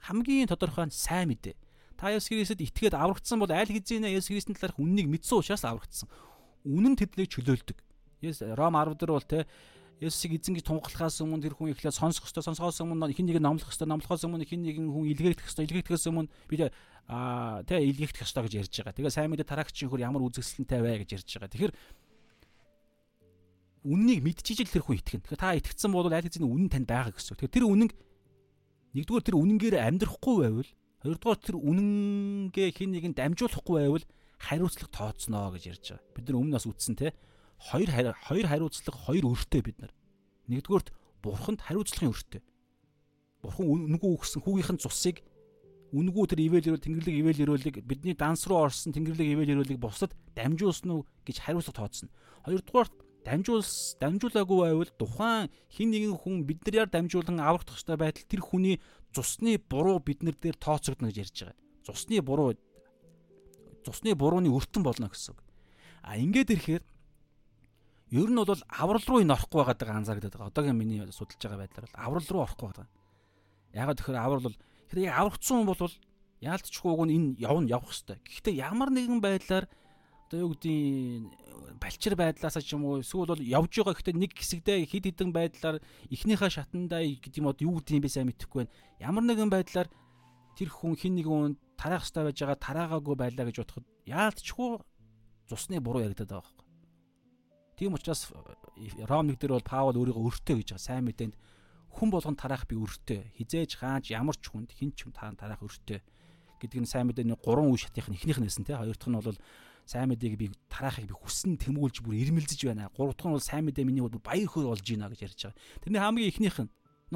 Хамгийн 0.05 0.49
тодорхой 0.49 0.89
нь 0.89 0.93
сайн 0.93 1.29
мэдээ. 1.29 1.55
Та 1.95 2.11
Есүс 2.11 2.29
Христэд 2.29 2.61
итгээд 2.61 2.97
аврагдсан 2.97 3.39
бол 3.39 3.49
аль 3.49 3.71
хэзээ 3.71 4.03
Есүс 4.11 4.33
Христийн 4.33 4.57
талаарх 4.59 4.81
үннийг 4.81 5.07
мэдсэн 5.07 5.39
учраас 5.39 5.63
аврагдсан. 5.63 6.09
Үнэн 6.67 6.99
тэднийг 6.99 7.31
чөлөөлдөг. 7.31 7.77
Ром 8.57 8.75
10 8.75 8.97
дээр 8.99 9.13
бол 9.15 9.23
те 9.23 9.45
Есүсийг 10.03 10.43
эзэн 10.43 10.59
гэж 10.59 10.67
тунгалахаас 10.67 11.23
өмнө 11.23 11.47
тэр 11.47 11.55
хүн 11.55 11.71
ихлээр 11.71 11.95
сонсох 11.95 12.27
ёстой, 12.27 12.43
сонсохоос 12.43 12.83
өмнө 12.83 13.15
хин 13.15 13.31
нэг 13.31 13.39
нь 13.39 13.47
номлох 13.47 13.71
ёстой, 13.71 13.87
номлохоос 13.87 14.27
өмнө 14.27 14.43
хин 14.43 14.67
нэгэн 14.67 14.91
хүн 14.91 15.07
илгээгдэх 15.07 15.47
ёстой, 15.47 15.63
илгээгдэхээс 15.71 16.11
өмнө 16.11 16.27
бид 16.51 16.67
аа 17.07 17.63
тэ 17.63 17.79
илгээгдэх 17.79 18.27
ёстой 18.27 18.43
гэж 18.43 18.53
ярьж 18.59 18.75
байгаа. 18.83 18.91
Тэгээ 18.91 19.15
сайн 19.15 19.31
мэдээ 19.31 19.47
тараагчийн 19.47 19.87
хөр 19.87 20.03
ямар 20.03 20.27
үзэсгэлэнтэй 20.27 20.79
вэ 20.83 20.99
гэж 21.07 21.09
ярьж 21.15 21.29
байгаа. 21.39 21.47
Тэгэхээр 21.47 21.73
үннийг 23.85 24.25
мэдчихэж 24.25 24.65
л 24.65 24.73
тэр 24.73 24.83
хүн 24.89 24.97
итгэнэ. 24.97 25.23
Тэгэхээр 25.29 25.41
та 25.45 25.53
итгэцэн 25.53 25.91
бол 25.93 26.09
аль 26.09 26.25
хэзээ 26.25 26.41
үнэн 26.41 26.69
танд 26.73 26.89
байгаа 26.89 27.13
гэсэн. 27.13 27.37
Тэгэхээр 27.37 27.53
тэр 27.53 27.65
үнэн 27.69 27.89
нэгдүгээр 28.97 29.25
тэр 29.29 29.37
үнэнгээр 29.37 29.75
амьдрахгүй 29.85 30.35
байвал 30.41 30.71
хоёрдугаар 31.05 31.39
тэр 31.45 31.55
үнэнгээ 31.61 32.69
хин 32.73 32.91
нэгэнд 32.97 33.17
дамжуулахгүй 33.21 33.75
байвал 33.77 34.05
хариуцлага 34.41 34.89
тооцноо 34.89 35.53
гэж 35.53 35.63
ярьж 35.69 35.85
байгаа. 35.93 36.13
Бид 36.17 36.25
нар 36.25 36.39
өмнөөс 36.41 36.65
үтсэн 36.65 36.95
те 36.97 37.13
хоёр 37.61 37.89
хоёр 37.93 38.45
хариуцлага 38.49 38.97
хоёр 39.05 39.25
өртөө 39.29 39.61
бид 39.61 39.77
нар. 39.79 39.93
Нэгдүгээрт 40.49 40.89
бурханд 41.21 41.61
хариуцлагын 41.61 42.09
өртөө. 42.09 42.41
Бурхан 43.45 43.65
үнгүү 43.69 44.11
өгсөн 44.17 44.41
хүүгийнхэн 44.41 44.81
цусыг 44.81 45.21
үнгүү 45.93 46.25
тэр 46.33 46.41
ивэл 46.41 46.67
ирүүл 46.73 46.81
тэнгэрлэг 46.81 47.15
ивэл 47.21 47.43
ирүүлэг 47.45 47.75
бидний 47.85 48.17
данс 48.17 48.49
руу 48.49 48.65
орсон 48.65 48.89
тэнгэрлэг 48.91 49.29
ивэл 49.37 49.53
ирүүлэг 49.53 49.77
бусад 49.77 50.17
дамжуулсан 50.33 50.89
уу 50.89 51.05
гэж 51.23 51.45
хариуцлага 51.45 51.85
тооцно. 51.85 52.09
Хоёрдугаарт 52.43 53.04
дамжуулс 53.25 53.97
дамжуулаагүй 53.97 54.57
байвал 54.61 54.91
тухайн 55.01 55.49
хин 55.73 55.89
нэгэн 55.89 56.13
хүн 56.13 56.45
биднээр 56.45 56.87
дамжуулан 56.93 57.41
аврагдах 57.41 57.81
ёстой 57.81 57.97
байтал 57.97 58.29
тэр 58.29 58.41
хүний 58.45 58.77
цусны 59.11 59.57
буруу 59.57 59.97
биднэр 59.97 60.37
дээр 60.37 60.55
тооцогдно 60.61 61.09
гэж 61.09 61.17
ярьж 61.25 61.37
байгаа. 61.41 61.57
Цусны 61.89 62.21
буруу 62.21 62.53
цусны 63.81 64.13
бурууны 64.13 64.53
өртөн 64.53 64.85
болно 64.85 65.09
гэсэн 65.09 65.33
үг. 65.33 65.41
А 66.05 66.21
ингээд 66.21 66.53
ирэхээр 66.53 66.83
ер 68.13 68.29
нь 68.29 68.37
бол 68.37 68.61
аврал 68.69 69.05
руу 69.09 69.21
ин 69.25 69.33
орохгүй 69.33 69.65
байгаа 69.65 69.97
анзаардаг. 69.97 70.37
Одоогийн 70.37 70.77
миний 70.77 71.01
судалж 71.09 71.41
байгаа 71.41 71.65
байдлаар 71.65 71.89
бол 71.89 71.97
аврал 71.97 72.29
руу 72.29 72.41
орохгүй 72.45 72.67
байгаа. 72.69 72.87
Ягаад 73.73 73.97
тэгэхээр 73.97 74.21
аврал 74.21 74.45
бол 74.45 74.57
хэрэг 74.93 75.09
аврагдсан 75.09 75.57
хүн 75.57 75.69
бол 75.73 75.93
яалтчгүй 76.45 76.93
нь 77.09 77.15
энэ 77.17 77.29
явна 77.41 77.73
явах 77.73 77.89
хэвээр. 77.89 78.21
Гэхдээ 78.21 78.55
ямар 78.61 78.89
нэгэн 78.93 79.19
байдлаар 79.19 79.65
одоо 80.29 80.37
юу 80.45 80.49
гэдгийг 80.53 81.29
балчир 81.79 82.15
байдлаасаа 82.15 82.63
ч 82.63 82.75
юм 82.75 82.85
уу 82.85 83.03
эсвэл 83.03 83.31
бол 83.31 83.41
явж 83.41 83.71
байгаа 83.79 83.95
гэхдээ 83.95 84.15
нэг 84.15 84.31
хэсэгдээ 84.35 84.77
хид 84.87 85.05
хідэн 85.11 85.31
байдлаар 85.35 85.77
эхнийхээ 86.11 86.51
шатандаа 86.51 87.03
гэдэг 87.03 87.39
юм 87.39 87.47
уу 87.51 87.57
юу 87.59 87.75
гэдгийг 87.79 88.03
би 88.03 88.09
сайн 88.09 88.27
мэдэхгүй 88.31 88.65
байна. 88.65 88.73
Ямар 88.99 89.23
нэгэн 89.23 89.51
байдлаар 89.51 89.87
тэр 90.55 90.69
хүн 90.71 90.95
хин 90.95 91.15
нэг 91.19 91.27
хүн 91.27 91.55
тараах 91.75 92.07
хэрэгтэй 92.07 92.23
байж 92.23 92.37
байгаа 92.39 92.59
тараагаагүй 92.63 93.15
байлаа 93.19 93.45
гэж 93.45 93.57
бодоход 93.59 93.85
яалтчгүй 94.07 94.69
цусны 95.51 95.77
буруу 95.83 96.03
яригадаад 96.03 96.31
байгаа 96.31 96.47
байхгүй. 96.47 96.65
Тийм 97.75 97.93
учраас 97.93 98.31
Ром 99.07 99.27
нэг 99.27 99.37
дээр 99.39 99.59
бол 99.59 99.67
Паул 99.67 99.99
өөрийгөө 99.99 100.27
өртөө 100.31 100.55
гэж 100.63 100.69
байгаа. 100.75 100.87
Сайн 100.87 101.03
мэдээнд 101.05 101.35
хүн 101.91 102.09
болгон 102.11 102.35
тараах 102.39 102.67
би 102.67 102.75
өртөө. 102.79 103.35
Хизээж 103.35 103.79
гаанч 103.79 104.11
ямар 104.15 104.35
ч 104.39 104.51
хүнд 104.51 104.71
хин 104.71 104.95
ч 104.95 105.07
хүн 105.07 105.15
тараах 105.15 105.59
өртөө 105.59 105.99
гэдэг 106.59 106.79
нь 106.83 106.89
сайн 106.89 107.07
мэдээний 107.11 107.35
гурван 107.35 107.71
үе 107.71 107.79
шатынх 107.83 108.07
нь 108.11 108.15
эхнийх 108.15 108.39
нь 108.39 108.47
нэсэн 108.47 108.63
те. 108.63 108.79
Хоёр 108.79 108.95
дахь 108.95 109.11
нь 109.11 109.19
бол 109.19 109.39
сайн 109.85 110.09
мэдээг 110.09 110.35
би 110.37 110.51
тараахыг 110.67 111.05
би 111.05 111.15
хүссэн 111.15 111.61
тэмүүлж 111.61 112.01
бүр 112.01 112.17
ирмэлзэж 112.17 112.61
байна. 112.65 112.89
Гурав 112.91 113.13
дахь 113.13 113.29
нь 113.29 113.35
бол 113.37 113.45
сайн 113.45 113.65
мэдээ 113.69 113.85
миний 113.85 114.01
бол 114.01 114.17
баяр 114.17 114.49
хөөр 114.49 114.73
болж 114.73 114.85
байна 114.85 115.09
гэж 115.13 115.21
ярьж 115.21 115.39
байгаа. 115.45 115.57
Тэрний 115.85 116.01
хамгийн 116.01 116.29
эхнийх 116.33 116.57
нь 116.65 116.71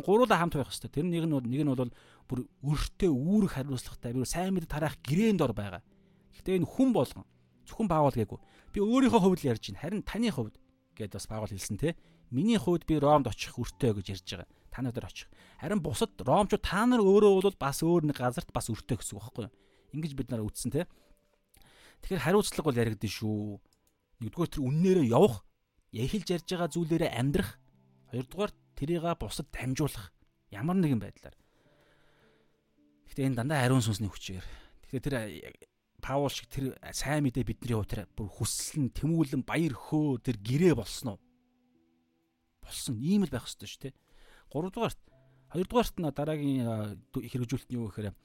гуруула 0.06 0.38
хамт 0.38 0.54
байх 0.54 0.70
хэвээр. 0.70 0.94
Тэр 0.94 1.06
нэг 1.10 1.26
нь 1.26 1.50
нэг 1.50 1.62
нь 1.66 1.74
бол 1.74 1.92
бүр 2.30 2.40
өртөө 2.62 3.10
үүрэг 3.10 3.52
хариуцлагатай 3.58 4.14
би 4.14 4.26
сайн 4.26 4.54
мэдээ 4.54 4.70
тараах 4.70 4.96
гэрээнд 5.02 5.42
ор 5.42 5.54
байгаа. 5.58 5.82
Гэхдээ 6.38 6.62
энэ 6.62 6.70
хүн 6.70 6.90
болгон 6.94 7.26
зөвхөн 7.66 7.90
баавал 7.90 8.14
гээгүй. 8.14 8.40
Би 8.74 8.80
өөрийнхөө 8.86 9.22
хувьд 9.22 9.42
л 9.42 9.50
ярьж 9.50 9.64
байна. 9.74 9.82
Харин 9.82 10.04
таны 10.06 10.30
хувьд 10.30 10.56
гэд 10.94 11.14
бас 11.18 11.26
баавал 11.26 11.50
хэлсэн 11.50 11.78
те. 11.82 11.98
Миний 12.30 12.62
хувьд 12.62 12.86
би 12.86 13.02
Ромд 13.02 13.28
очих 13.28 13.58
өртөө 13.58 13.98
гэж 13.98 14.08
ярьж 14.14 14.30
байгаа. 14.30 14.50
Та 14.70 14.82
нар 14.86 15.06
очих. 15.06 15.28
Харин 15.58 15.82
бусад 15.82 16.14
Ромчууд 16.22 16.62
та 16.62 16.86
нар 16.86 17.02
өөрөө 17.02 17.42
бол 17.42 17.58
бас 17.58 17.82
өөр 17.82 18.14
нэг 18.14 18.22
газарт 18.22 18.54
бас 18.54 18.70
өртөө 18.70 19.02
гэсэн 19.02 19.18
үг 19.18 19.24
байхгүй 19.26 19.44
юу? 19.50 19.54
Ингиж 19.98 20.14
бид 20.14 20.30
нараа 20.30 20.46
үтсэн 20.46 20.70
те. 20.70 20.86
Тэгэхээр 22.04 22.24
хариуцлага 22.24 22.68
бол 22.70 22.82
яригдэн 22.82 23.12
шүү. 23.12 23.60
Нэгдүгээр 24.24 24.52
тэр 24.52 24.64
үннээрээ 24.64 25.08
явах, 25.12 25.44
эхэлж 25.94 26.28
ярьж 26.36 26.48
байгаа 26.50 26.70
зүйлээрээ 26.72 27.12
амьдрах. 27.16 27.52
Хоёрдугаар 28.12 28.52
тэрийг 28.76 29.06
бусад 29.20 29.48
дамжуулах. 29.52 30.12
Ямар 30.52 30.78
нэгэн 30.80 31.00
байдлаар. 31.00 31.36
Гэхдээ 33.10 33.26
энэ 33.30 33.38
дандаа 33.42 33.66
ариун 33.66 33.84
сүнсний 33.84 34.10
хүчээр. 34.10 34.46
Тэгэхээр 34.90 35.06
тэр 35.06 35.16
Паул 36.00 36.32
шиг 36.32 36.48
тэр 36.48 36.80
сайн 36.96 37.28
мэдээ 37.28 37.44
бидний 37.44 37.76
хувьд 37.76 37.92
тэр 37.92 38.02
бүр 38.16 38.32
хүсэл 38.32 38.88
нь 38.88 38.94
тэмүүлэн 38.96 39.44
баяр 39.44 39.76
хөө 39.76 40.24
тэр 40.24 40.40
гэрээ 40.40 40.74
болсон 40.80 41.16
уу? 41.16 41.20
Болсон. 42.64 42.96
Ийм 43.04 43.28
л 43.28 43.34
байх 43.34 43.46
ёстой 43.46 43.68
шүү, 43.68 43.92
тэ. 43.92 43.98
Гуравдугаарт 44.48 45.00
хоёрдугаарт 45.52 45.96
нь 46.00 46.08
дараагийн 46.08 46.64
хэрэгжүүлэлт 47.12 47.70
нь 47.70 47.78
юу 47.78 47.92
гэхээр 47.92 48.16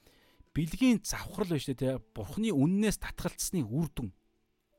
бэлгийн 0.55 1.03
завхрал 1.03 1.51
байна 1.51 1.61
шүү, 1.61 1.75
тэ. 1.75 1.99
Бурхны 2.15 2.55
үннээс 2.55 2.97
татгалцсны 3.03 3.61
үр 3.67 3.91
дүн 3.91 4.09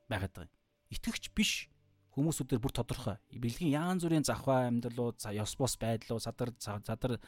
байгаад 0.08 0.32
байгаа 0.32 0.48
юм. 0.48 0.56
Итгэвч 0.96 1.24
биш 1.36 1.68
хүмүүсүүдээр 2.16 2.62
бүр 2.64 2.72
тодорхой. 2.72 3.20
Бэлгийн 3.36 3.76
яан 3.76 4.00
зүрийн 4.00 4.24
завхаа 4.24 4.72
амьдралууд, 4.72 5.20
ёс 5.20 5.52
бос 5.60 5.76
байдлууд, 5.76 6.24
садар 6.24 6.56
задар 6.56 7.20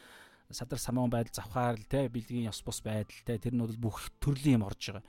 садар 0.48 0.80
самуун 0.80 1.12
байдал 1.12 1.44
завхаар 1.44 1.76
л 1.76 1.84
те 1.84 2.08
бэлгийн 2.08 2.48
ёс 2.48 2.64
бос 2.64 2.80
байдал 2.80 3.20
те 3.28 3.36
тэр 3.36 3.52
нь 3.52 3.60
бол 3.60 3.76
бүх 3.76 4.08
төрлийн 4.16 4.64
юм 4.64 4.64
орж 4.64 4.80
байгаа 4.80 5.04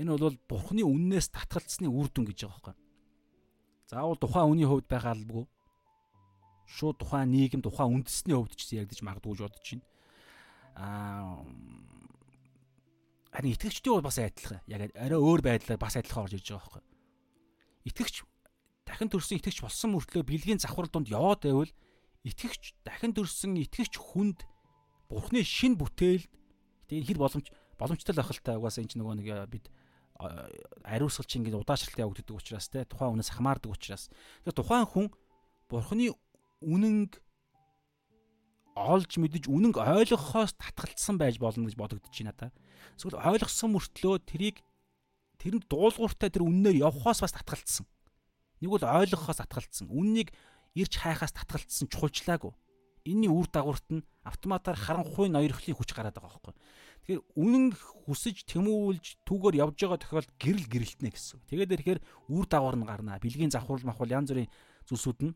Энэ 0.00 0.16
бол 0.16 0.36
бурхны 0.48 0.80
үннээс 0.80 1.28
татгалцсны 1.28 1.84
үр 1.84 2.08
дүн 2.08 2.24
гэж 2.32 2.48
байгаа 2.48 2.72
байхгүй. 2.72 2.76
Заавал 3.84 4.16
тухайн 4.16 4.48
үний 4.48 4.64
хувьд 4.64 4.88
байгаа 4.88 5.12
албагүй. 5.12 5.44
Шууд 6.72 6.96
тухайн 7.04 7.28
нийгэм, 7.28 7.60
тухайн 7.60 8.00
үндэсний 8.00 8.32
хувьд 8.32 8.56
ч 8.56 8.80
яригдж 8.80 9.04
магадгүй 9.04 9.36
гэж 9.36 9.40
бодож 9.44 9.60
байна. 9.60 9.84
Аа 10.80 11.44
харин 13.30 13.54
итгэгчдийн 13.54 14.02
бас 14.02 14.18
адилхан. 14.18 14.60
Яг 14.66 14.90
арай 14.94 15.18
өөр 15.18 15.40
байдлаар 15.42 15.78
бас 15.78 15.96
адилхан 15.96 16.26
орж 16.26 16.34
ирж 16.34 16.48
байгаа 16.50 16.82
байхгүй. 16.82 16.84
Итгэгч 17.90 18.16
дахин 18.90 19.10
төрсөн 19.10 19.38
итгэгч 19.38 19.58
болсон 19.62 19.94
мөртлөө 19.94 20.26
бэлгийн 20.26 20.58
завхрал 20.58 20.90
донд 20.90 21.08
яваад 21.08 21.46
байвал 21.46 21.72
итгэгч 22.26 22.74
дахин 22.82 23.14
төрсөн 23.14 23.54
итгэгч 23.62 23.94
хүнд 23.96 24.42
бурхны 25.08 25.46
шин 25.46 25.78
бүтээлд 25.78 26.26
тэгээ 26.90 27.06
хэр 27.14 27.18
боломж 27.22 27.46
боломжтой 27.78 28.14
л 28.14 28.22
ахaltaа 28.22 28.58
угаасаа 28.58 28.82
энэ 28.82 28.92
ч 28.92 28.94
нөгөө 28.98 29.14
нэг 29.22 29.28
бид 29.48 29.66
ариусгалч 30.84 31.30
ингээд 31.38 31.56
удаашралтай 31.56 32.04
явагддаг 32.04 32.36
учраас 32.36 32.68
те 32.68 32.84
тухайн 32.84 33.16
хүнээс 33.16 33.30
хамаардаг 33.32 33.72
учраас 33.72 34.12
тэгэхээр 34.44 34.58
тухайн 34.58 34.86
хүн 34.90 35.06
бурхны 35.70 36.12
үнэнг 36.60 37.16
олж 38.76 39.18
мэдэж 39.18 39.50
үнэнг 39.50 39.76
ойлгохоос 39.78 40.54
татгалцсан 40.54 41.18
байж 41.18 41.38
болно 41.42 41.66
гэж 41.66 41.76
бодогдож 41.76 42.14
байна 42.14 42.32
та. 42.32 42.46
Эсвэл 42.96 43.18
ойлгосон 43.18 43.74
мөртлөө 43.74 44.22
тэрийг 44.24 44.62
тэрэнд 45.40 45.66
дуулууртай 45.66 46.30
тэр 46.30 46.46
үннээр 46.46 46.84
явхоос 46.84 47.24
бас 47.24 47.34
татгалцсан. 47.34 47.86
Нэг 48.60 48.70
бол 48.70 48.84
ойлгохоос 48.84 49.40
татгалцсан. 49.40 49.88
Үннийг 49.88 50.30
ирж 50.76 51.00
хайхаас 51.00 51.32
татгалцсан 51.32 51.88
чухалчлаагүй. 51.88 52.52
Энийний 53.08 53.32
үр 53.32 53.48
дагаварт 53.48 53.88
нь 53.88 54.04
автоматар 54.22 54.76
харанхуй 54.76 55.32
ноёрхлын 55.32 55.76
хүч 55.76 55.96
гараад 55.96 56.20
байгаа 56.20 56.36
байхгүй. 56.36 56.54
Тэгэхээр 57.00 57.22
үнэн 57.40 57.72
хүсэж 58.04 58.44
тэмүүлж 58.44 59.24
түүгээр 59.24 59.56
явж 59.64 59.76
байгаа 59.80 59.98
тохиолдолд 60.04 60.36
гэрэл 60.36 60.68
гэрэлтнэ 60.68 61.08
гэсэн. 61.08 61.40
Тэгээд 61.48 61.74
ирэхээр 61.80 62.00
үр 62.28 62.44
дагавар 62.44 62.76
нь 62.76 62.84
гарнаа. 62.84 63.16
Бэлгийн 63.16 63.48
завхрал 63.48 63.80
махвал 63.88 64.12
янз 64.12 64.28
бүрийн 64.28 64.52
зүйлсүүд 64.84 65.18
нь 65.24 65.32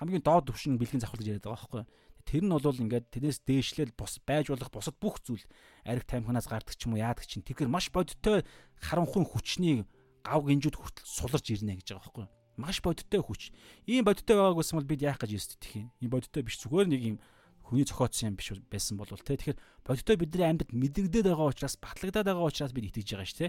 хамгийн 0.00 0.24
доод 0.24 0.48
түвшин 0.48 0.80
бэлгийн 0.80 1.04
завхрал 1.04 1.20
гэж 1.20 1.28
яриад 1.28 1.44
байгаа 1.44 1.60
байхгүй. 1.60 1.82
Тэр 2.24 2.42
нь 2.44 2.52
бол 2.52 2.64
ингээд 2.64 3.12
тэрнээс 3.12 3.44
дээшлэл 3.44 3.92
бус 3.94 4.18
байж 4.24 4.48
болох 4.48 4.70
бусад 4.72 4.96
бүх 4.98 5.20
зүйл 5.20 5.44
ариг 5.84 6.08
тамхинаас 6.08 6.48
гардаг 6.48 6.74
ч 6.74 6.88
юм 6.88 6.96
уу 6.96 7.04
яадаг 7.04 7.24
чинь. 7.28 7.44
Тэгэхээр 7.44 7.70
маш 7.70 7.92
бодиттой 7.92 8.42
харанхуй 8.80 9.24
хүчний 9.28 9.84
гав 10.24 10.42
гинжүүд 10.48 10.76
хүртэл 10.76 11.04
суларч 11.04 11.46
ирнэ 11.52 11.78
гэж 11.78 11.94
байгаа 11.94 12.04
байхгүй. 12.08 12.26
Маш 12.56 12.80
бодиттой 12.80 13.20
хүч. 13.20 13.52
Ийм 13.84 14.08
бодиттой 14.08 14.40
байгааг 14.40 14.56
байсан 14.56 14.80
бол 14.80 14.88
бид 14.88 15.04
яах 15.04 15.20
гэж 15.20 15.30
ястдэх 15.36 15.72
юм. 15.76 15.92
Ийм 16.00 16.10
бодиттой 16.10 16.42
биш 16.42 16.56
зүгээр 16.64 16.88
нэг 16.88 17.02
юм 17.04 17.16
хүний 17.64 17.84
зохиоцсон 17.88 18.32
юм 18.32 18.36
биш 18.36 18.52
байсан 18.68 19.00
бол 19.00 19.08
те 19.08 19.36
тэгэхээр 19.36 19.58
бодиттой 19.84 20.16
бидний 20.20 20.44
амьд 20.44 20.68
мэдэгдээд 20.68 21.32
байгаа 21.32 21.48
учраас 21.48 21.80
батлагдаад 21.80 22.28
байгаа 22.28 22.48
учраас 22.48 22.72
бид 22.76 22.92
итгэж 22.92 23.08
байгаа 23.16 23.28
ш 23.28 23.32
те 23.32 23.46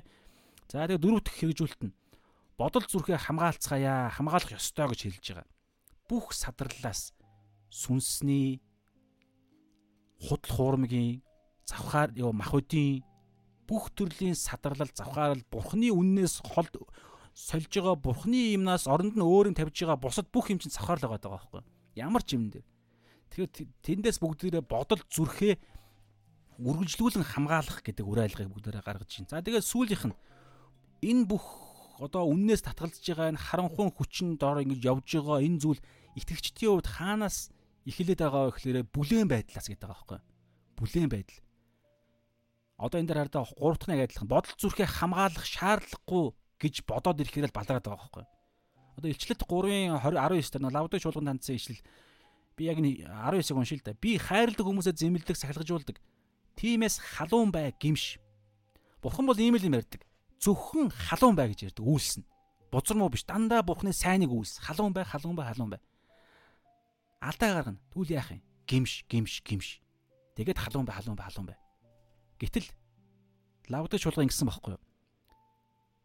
за 0.72 0.88
тэгээ 0.88 1.04
дөрөв 1.04 1.22
дэх 1.28 1.36
хэрэгжүүлэлт 1.36 1.82
нь 1.84 1.96
бодол 2.56 2.88
зүрхээ 2.88 3.20
хамгаалцгаая 3.28 4.16
хамгаалах 4.16 4.56
ёстой 4.56 4.88
гэж 4.88 5.00
хэлж 5.04 5.26
байгаа 5.36 5.48
бүх 6.08 6.32
садарлаас 6.32 7.12
сүнсний 7.70 8.62
худал 10.22 10.52
хуурмгийн 10.56 11.22
завхаар 11.66 12.10
ёо 12.16 12.32
махуудын 12.32 13.04
бүх 13.68 13.90
төрлийн 13.98 14.38
садарлал 14.38 14.92
завхаарл 14.94 15.44
бурхны 15.52 15.90
үннээс 15.90 16.42
хол 16.46 16.70
сольж 17.34 17.72
байгаа 17.74 17.96
бурхны 17.98 18.56
юмнаас 18.56 18.88
оронд 18.88 19.18
нь 19.18 19.26
өөр 19.26 19.52
нь 19.52 19.58
тавьж 19.58 19.76
байгаа 19.84 20.00
бусад 20.00 20.28
бүх 20.32 20.54
юм 20.54 20.60
чинь 20.62 20.72
завхаар 20.72 21.02
л 21.02 21.10
байгаа 21.10 21.34
байхгүй 21.34 21.62
ямар 21.98 22.24
ч 22.24 22.38
юм 22.38 22.54
дээр 22.54 22.66
Тэгэхээр 23.36 23.84
тэндээс 23.84 24.18
бүгдээрээ 24.24 24.64
бодол 24.64 25.02
зүрхээ 25.12 25.60
үргэлжлүүлэн 26.64 27.28
хамгаалах 27.28 27.84
гэдэг 27.84 28.06
үр 28.08 28.24
айлгыг 28.24 28.48
бүгдээрээ 28.48 28.80
гаргаж 28.80 29.12
байна. 29.12 29.28
За 29.28 29.44
тэгээд 29.44 29.68
сүүлийнх 29.68 30.06
нь 30.08 30.16
энэ 31.04 31.28
бүх 31.28 31.44
одоо 32.00 32.32
үннээс 32.32 32.64
татгалзаж 32.64 33.04
байгаа 33.04 33.36
энэ 33.36 33.44
харанхуй 33.44 33.92
хүчин 33.92 34.40
дор 34.40 34.64
ингэж 34.64 34.88
явж 34.88 35.04
байгаа 35.20 35.44
энэ 35.44 35.60
зүйл 35.60 35.84
итгэгчдийн 36.16 36.80
хувьд 36.80 36.88
хаанаас 36.88 37.52
эхлээд 37.86 38.22
байгаа 38.22 38.52
гэхээр 38.52 38.90
бүлээн 38.90 39.30
байдлаас 39.30 39.70
гэдэг 39.70 39.86
байгаа 39.86 39.96
байхгүй. 39.96 40.20
Бүлээн 40.78 41.10
байдал. 41.10 41.40
Одоо 42.76 42.98
энэ 43.00 43.08
дээр 43.08 43.22
хардаа 43.24 43.46
3 43.46 43.78
дахь 43.80 43.90
нэг 43.90 44.02
адилхан 44.10 44.30
бодол 44.30 44.54
зүрхээ 44.60 44.90
хамгаалах 44.90 45.46
шаардлагагүй 45.48 46.26
гэж 46.60 46.76
бодоод 46.84 47.22
ирэхээр 47.24 47.48
л 47.48 47.56
балараад 47.56 47.86
байгаа 47.88 48.02
байхгүй. 48.04 48.26
Одоо 49.00 49.10
илчлэлт 49.14 49.44
3-ын 49.48 49.96
20 50.02 50.18
19 50.20 50.60
дээр 50.60 50.76
лавдын 50.76 51.00
чуулган 51.00 51.30
тандсан 51.32 51.56
ишлэл 51.56 51.80
Би 52.56 52.66
яг 52.66 52.80
19-ыг 52.80 53.58
уншил 53.58 53.80
та. 53.84 53.94
Би 53.94 54.18
хайрладаг 54.18 54.64
хүмүүсээ 54.64 54.96
зэмлдэг, 54.96 55.36
сахилгажуулдаг. 55.36 56.00
Тимээс 56.56 57.04
халуун 57.04 57.52
бай 57.52 57.76
гимш. 57.76 58.16
Бурхан 59.04 59.28
бол 59.28 59.36
ийм 59.36 59.60
л 59.60 59.68
юм 59.68 59.76
ярьдаг. 59.76 60.08
Зөвхөн 60.40 60.88
халуун 60.88 61.36
бай 61.36 61.52
гэж 61.52 61.76
ярьдаг. 61.76 61.84
Үйлснэ. 61.84 62.24
Бузар 62.72 62.96
муу 62.96 63.12
биш. 63.12 63.28
Дандаа 63.28 63.60
Бурханы 63.60 63.92
сайныг 63.92 64.32
үйлс. 64.32 64.64
Халуун 64.64 64.96
бай, 64.96 65.04
халуун 65.04 65.36
бай, 65.36 65.52
халуун 65.52 65.76
бай. 65.76 65.84
Алдаа 67.26 67.50
гаргана. 67.58 67.80
Түл 67.90 68.10
яах 68.14 68.30
юм? 68.30 68.42
Гимш, 68.70 69.06
гимш, 69.10 69.42
гимш. 69.42 69.82
Тэгээд 70.38 70.62
халуун 70.62 70.86
бай, 70.86 70.96
халуун 71.02 71.18
бай, 71.18 71.26
халуун 71.26 71.48
бай. 71.50 71.58
Гэтэл 72.38 72.70
лавдаг 73.70 73.98
чуулга 73.98 74.22
ингэсэн 74.22 74.46
байхгүй 74.46 74.78
юу? 74.78 74.84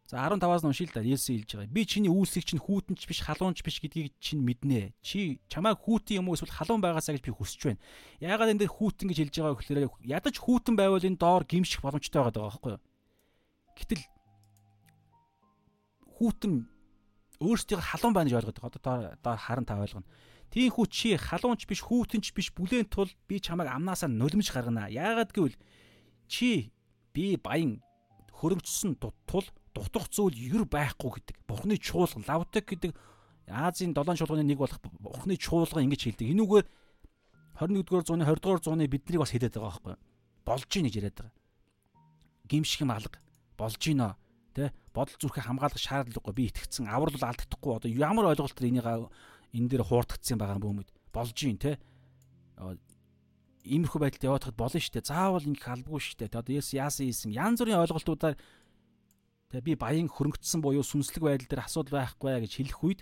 За 0.09 0.17
15-аас 0.27 0.65
нь 0.65 0.71
уншил 0.73 0.91
да. 0.91 1.05
Есүс 1.05 1.29
хэлж 1.29 1.51
байгаа. 1.55 1.71
Би 1.71 1.85
чиний 1.85 2.11
үйлсийг 2.11 2.43
чинь 2.43 2.59
хүүтэнч 2.59 3.05
биш, 3.07 3.21
халуунч 3.21 3.63
биш 3.63 3.79
гэдгийг 3.79 4.11
чинь 4.19 4.43
мэднэ. 4.43 4.91
Чи 4.99 5.39
чамайг 5.47 5.79
хүүтэн 5.79 6.19
юм 6.19 6.27
уу 6.27 6.35
эсвэл 6.35 6.51
халуун 6.51 6.81
байгаасаа 6.81 7.15
гэж 7.15 7.23
би 7.23 7.31
хүсэж 7.31 7.61
байна. 7.63 7.81
Яагаад 8.19 8.51
энэ 8.51 8.61
дээр 8.65 8.75
хүүтэн 8.75 9.07
гэж 9.07 9.17
хэлж 9.23 9.35
байгаа 9.39 9.55
вэ 9.55 9.59
гэхээр 9.61 9.87
ядаж 10.03 10.35
хүүтэн 10.35 10.75
байвал 10.75 11.05
энэ 11.05 11.15
доор 11.15 11.47
гимших 11.47 11.79
боломжтой 11.79 12.27
байгаа 12.27 12.43
байхгүй 12.43 12.71
юу? 12.75 12.83
Гэтэл 13.77 14.03
хүүтэн 16.19 16.53
өөрсдийг 17.39 17.79
халуун 17.79 18.11
байна 18.11 18.27
гэж 18.27 18.35
ойлгоод 18.35 18.59
байгаа. 18.59 18.71
Одоо 18.75 19.15
доор 19.23 19.39
харан 19.39 19.63
та 19.63 19.79
ойлгоно. 19.79 20.07
Тийм 20.51 20.71
хүү 20.75 20.85
чи 20.91 21.15
халуунч 21.15 21.63
биш, 21.65 21.81
хүүтэнч 21.87 22.35
биш 22.35 22.51
бүлээн 22.51 22.91
тул 22.91 23.07
би 23.27 23.39
чамайг 23.39 23.71
амнаасаа 23.71 24.11
нулимж 24.11 24.51
гаргана. 24.51 24.91
Яагаад 24.91 25.31
гэвэл 25.31 25.55
чи 26.27 26.71
би 27.15 27.39
баян 27.39 27.79
хөрөнгөчсөн 28.35 28.99
тул 28.99 29.47
дутах 29.71 30.11
зүйл 30.11 30.35
ер 30.35 30.67
байхгүй 30.67 31.23
гэдэг. 31.23 31.37
Бурхны 31.47 31.79
чуулган 31.79 32.27
лавтек 32.27 32.67
гэдэг 32.67 32.91
Азийн 33.47 33.95
долоон 33.95 34.19
чуулганы 34.19 34.43
нэг 34.43 34.59
болох 34.59 34.79
Бурхны 34.99 35.39
чуулган 35.39 35.87
ингэж 35.87 36.11
хэлдэг. 36.11 36.35
Энүүгээр 36.35 36.67
21-р 37.55 38.03
зууны 38.03 38.27
20-р 38.27 38.59
зууны 38.59 38.87
биднийг 38.91 39.23
бас 39.23 39.31
хэлээд 39.31 39.55
байгаа 39.55 39.79
байхгүй 39.79 39.95
болж 40.45 40.71
ийн 40.75 40.85
гэж 40.87 40.95
яриад 40.97 41.17
байгаа. 41.19 41.33
Гимших 42.49 42.81
юм 42.81 42.91
алга 42.91 43.19
болж 43.57 43.77
гинөө 43.77 44.11
тэ 44.57 44.73
бодол 44.91 45.17
зүрхээ 45.21 45.45
хамгаалах 45.45 45.79
шаардлагагүй 45.79 46.33
би 46.33 46.43
итгэцэн 46.49 46.89
аврал 46.89 47.13
бол 47.13 47.29
алдагдахгүй 47.29 47.71
одоо 47.77 47.91
ямар 47.91 48.33
ойлголтоор 48.33 48.67
энийг 48.67 48.87
энэ 49.55 49.69
дээр 49.69 49.83
хуурдагдсан 49.87 50.37
байгаа 50.39 50.57
юм 50.59 50.65
бөөмөд 50.65 50.89
болж 51.11 51.35
гин 51.35 51.59
тэ 51.59 51.79
иймэрхүү 53.65 53.99
байдалд 54.01 54.25
яваадахад 54.25 54.57
болно 54.57 54.79
шүү 54.81 54.93
дээ. 54.97 55.05
Заавал 55.05 55.45
ингэх 55.45 55.69
албагүй 55.69 56.01
шүү 56.01 56.17
дээ. 56.17 56.33
Одоо 56.33 56.53
Есүс 56.57 56.73
яасан 56.73 57.05
ийсэн 57.05 57.31
янз 57.35 57.61
бүрийн 57.61 57.81
ойлголтуудаар 57.85 58.35
тэгээ 59.53 59.67
би 59.69 59.73
баян 59.77 60.09
хөрөнгөцсөн 60.09 60.61
буюу 60.65 60.81
сүнслэг 60.81 61.21
байдал 61.21 61.49
дээр 61.49 61.65
асуудал 61.65 62.01
байхгүй 62.01 62.41
гэж 62.41 62.53
хэлэх 62.57 62.81
үед 62.81 63.01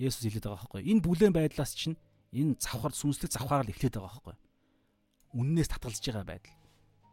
Есүс 0.00 0.24
хэлээд 0.24 0.48
байгаа 0.48 0.64
байхгүй. 0.64 0.82
Энэ 0.88 1.04
бүлээн 1.04 1.34
байдлаас 1.36 1.72
чинь 1.76 2.00
энэ 2.32 2.56
завхар 2.56 2.96
сүнслэг 2.96 3.28
завхаар 3.28 3.68
л 3.68 3.72
эхлээд 3.76 4.00
байгаа 4.00 4.08
байхгүй. 4.08 4.36
Үннээс 5.36 5.68
татгалзаж 5.68 6.04
байгаа 6.08 6.26
байдал. 6.32 6.56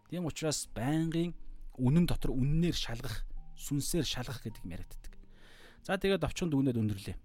Тийм 0.07 0.25
учраас 0.25 0.69
байнгын 0.71 1.35
үнэн 1.75 2.05
дотор 2.07 2.31
үннээр 2.31 2.77
шалгах, 2.77 3.27
сүнсээр 3.59 4.07
шалгах 4.07 4.43
гэдэг 4.43 4.63
юм 4.63 4.73
яриаддаг. 4.79 5.13
За 5.83 5.97
тэгээд 5.97 6.23
овчонд 6.23 6.53
өгнөд 6.55 6.77
өндөрлөө. 6.77 7.15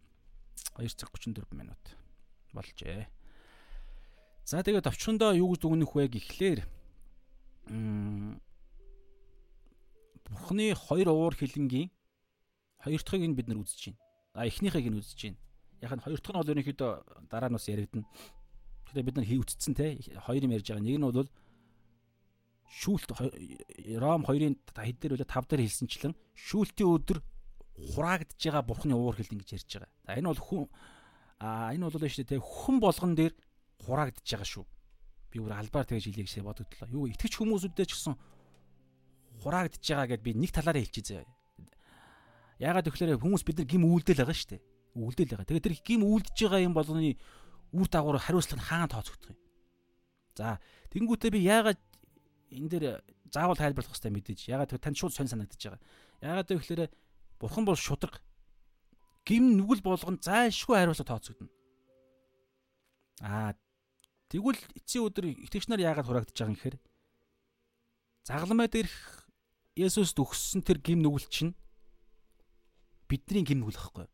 2 0.78 0.89
цаг 0.97 1.10
34 1.12 1.52
минут 1.57 1.83
болжээ. 2.52 3.09
За 4.47 4.62
тэгээд 4.62 4.86
овчхондоо 4.86 5.35
юу 5.35 5.52
гэж 5.52 5.60
дүгнэх 5.62 5.93
вэ 5.93 6.07
гэхлээр 6.07 6.60
Бурхны 10.26 10.75
хоёр 10.75 11.09
уур 11.10 11.35
хилэнгийн 11.35 11.91
хоёр 12.83 13.02
дахьыг 13.02 13.26
нь 13.26 13.35
бид 13.35 13.49
нар 13.49 13.59
үзэж 13.62 13.91
байна. 13.91 13.99
А 14.35 14.47
эхнийхийг 14.47 14.86
нь 14.91 14.99
үзэж 15.02 15.20
байна. 15.23 15.39
Яг 15.83 15.93
нь 15.99 16.05
хоёр 16.05 16.20
дахь 16.23 16.35
нь 16.35 16.41
бол 16.41 16.52
ерөнхийдөө 16.55 16.91
дараа 17.31 17.51
нь 17.51 17.57
бас 17.59 17.67
яригдана. 17.67 18.07
Тэгэхээр 18.86 19.07
бид 19.07 19.17
нар 19.18 19.26
хий 19.26 19.39
үтцсэн 19.43 19.75
те 19.75 19.99
хоёр 19.99 20.43
юм 20.47 20.55
ярьж 20.55 20.67
байгаа. 20.70 20.86
Нэг 20.86 20.99
нь 20.99 21.07
бол 21.07 21.31
шүүлт 22.70 23.10
Ром 23.99 24.23
2-ын 24.26 24.55
хэд 24.59 24.99
дээр 25.02 25.15
үлээ 25.18 25.31
5 25.31 25.51
дээр 25.51 25.62
хэлсэнчлэн 25.67 26.15
шүүлтийн 26.35 26.91
өдөр 26.91 27.18
хураагдж 27.77 28.41
байгаа 28.41 28.65
бурхны 28.65 28.95
уур 28.97 29.17
хилэн 29.17 29.41
гэж 29.41 29.51
ярьж 29.61 29.71
байгаа. 29.77 29.93
За 30.07 30.17
энэ 30.17 30.29
бол 30.33 30.41
хүн 30.41 30.65
а 31.41 31.73
энэ 31.77 31.85
бол 31.85 31.93
шүү 31.93 32.25
дээ 32.25 32.41
хүн 32.41 32.77
болгон 32.81 33.13
дээр 33.15 33.35
хураагдж 33.85 34.25
байгаа 34.25 34.49
шүү. 34.49 34.65
Би 35.31 35.37
бүр 35.41 35.53
албаар 35.53 35.85
тэгж 35.85 36.09
хэлье 36.09 36.25
гэж 36.25 36.41
бодогдлоо. 36.41 36.89
Юу 36.89 37.05
итгэж 37.13 37.33
хүмүүсүүдтэй 37.37 37.87
ч 37.87 37.93
гэсэн 37.93 38.17
хураагдж 39.45 39.85
байгаа 39.85 40.09
гэдээ 40.17 40.25
би 40.25 40.33
нэг 40.33 40.51
талаараа 40.57 40.81
хэлчихье 40.81 41.21
заяа. 41.21 41.29
Яагаад 42.57 42.89
тэгэхээр 42.89 43.21
хүмүүс 43.21 43.45
бид 43.45 43.61
нар 43.61 43.69
гим 43.69 43.85
үйлдэл 43.85 44.25
байгаа 44.25 44.33
шүү 44.33 44.51
дээ. 44.57 44.63
Үйлдэл 44.97 45.31
байгаа. 45.37 45.49
Тэгээд 45.53 45.67
тэр 45.69 45.77
гим 45.85 46.03
үйлдэж 46.09 46.37
байгаа 46.41 46.65
юм 46.65 46.73
болгоны 46.73 47.21
үр 47.77 47.89
дагавар 47.93 48.17
хариуцлага 48.25 48.57
нь 48.57 48.65
хаана 48.65 48.89
тооцогдох 48.89 49.37
юм. 49.37 49.39
За 50.41 50.57
тэгэнгүүтээ 50.97 51.31
би 51.37 51.41
яагаад 51.45 51.81
энэ 52.49 52.69
дээр 52.73 52.85
заавал 53.29 53.61
тайлбарлах 53.61 53.93
хэрэгтэй 53.93 54.13
мэдээж. 54.17 54.41
Яагаад 54.49 54.71
гэвэл 54.73 54.85
танд 54.89 54.97
шууд 54.97 55.13
сонь 55.13 55.29
санагдаж 55.29 55.61
байгаа. 55.61 55.81
Яагаад 56.25 56.49
гэвэл 56.49 56.89
бурхан 57.41 57.65
бол 57.65 57.77
шудраг. 57.77 58.23
Гим 59.27 59.57
нүгэл 59.59 59.83
болгон 59.83 60.19
зайлшгүй 60.23 60.77
хариуцлага 60.77 61.19
тооцогдно. 61.19 61.49
Аа 63.21 63.55
Тэгвэл 64.27 64.59
эцсийн 64.75 65.07
өдөр 65.07 65.31
итгэгч 65.31 65.71
нар 65.71 65.79
яагаад 65.79 66.07
хураагдж 66.11 66.35
байгаа 66.35 66.51
юм 66.51 66.59
гэхээр 66.59 66.77
загламай 68.27 68.67
дээрх 68.67 69.31
Есүст 69.79 70.19
өгсөн 70.19 70.67
тэр 70.67 70.83
гим 70.83 70.99
нүгэл 71.05 71.31
чинь 71.31 71.53
бидний 73.07 73.47
гим 73.47 73.63
нүгэл 73.63 73.79
байхгүй. 73.79 74.11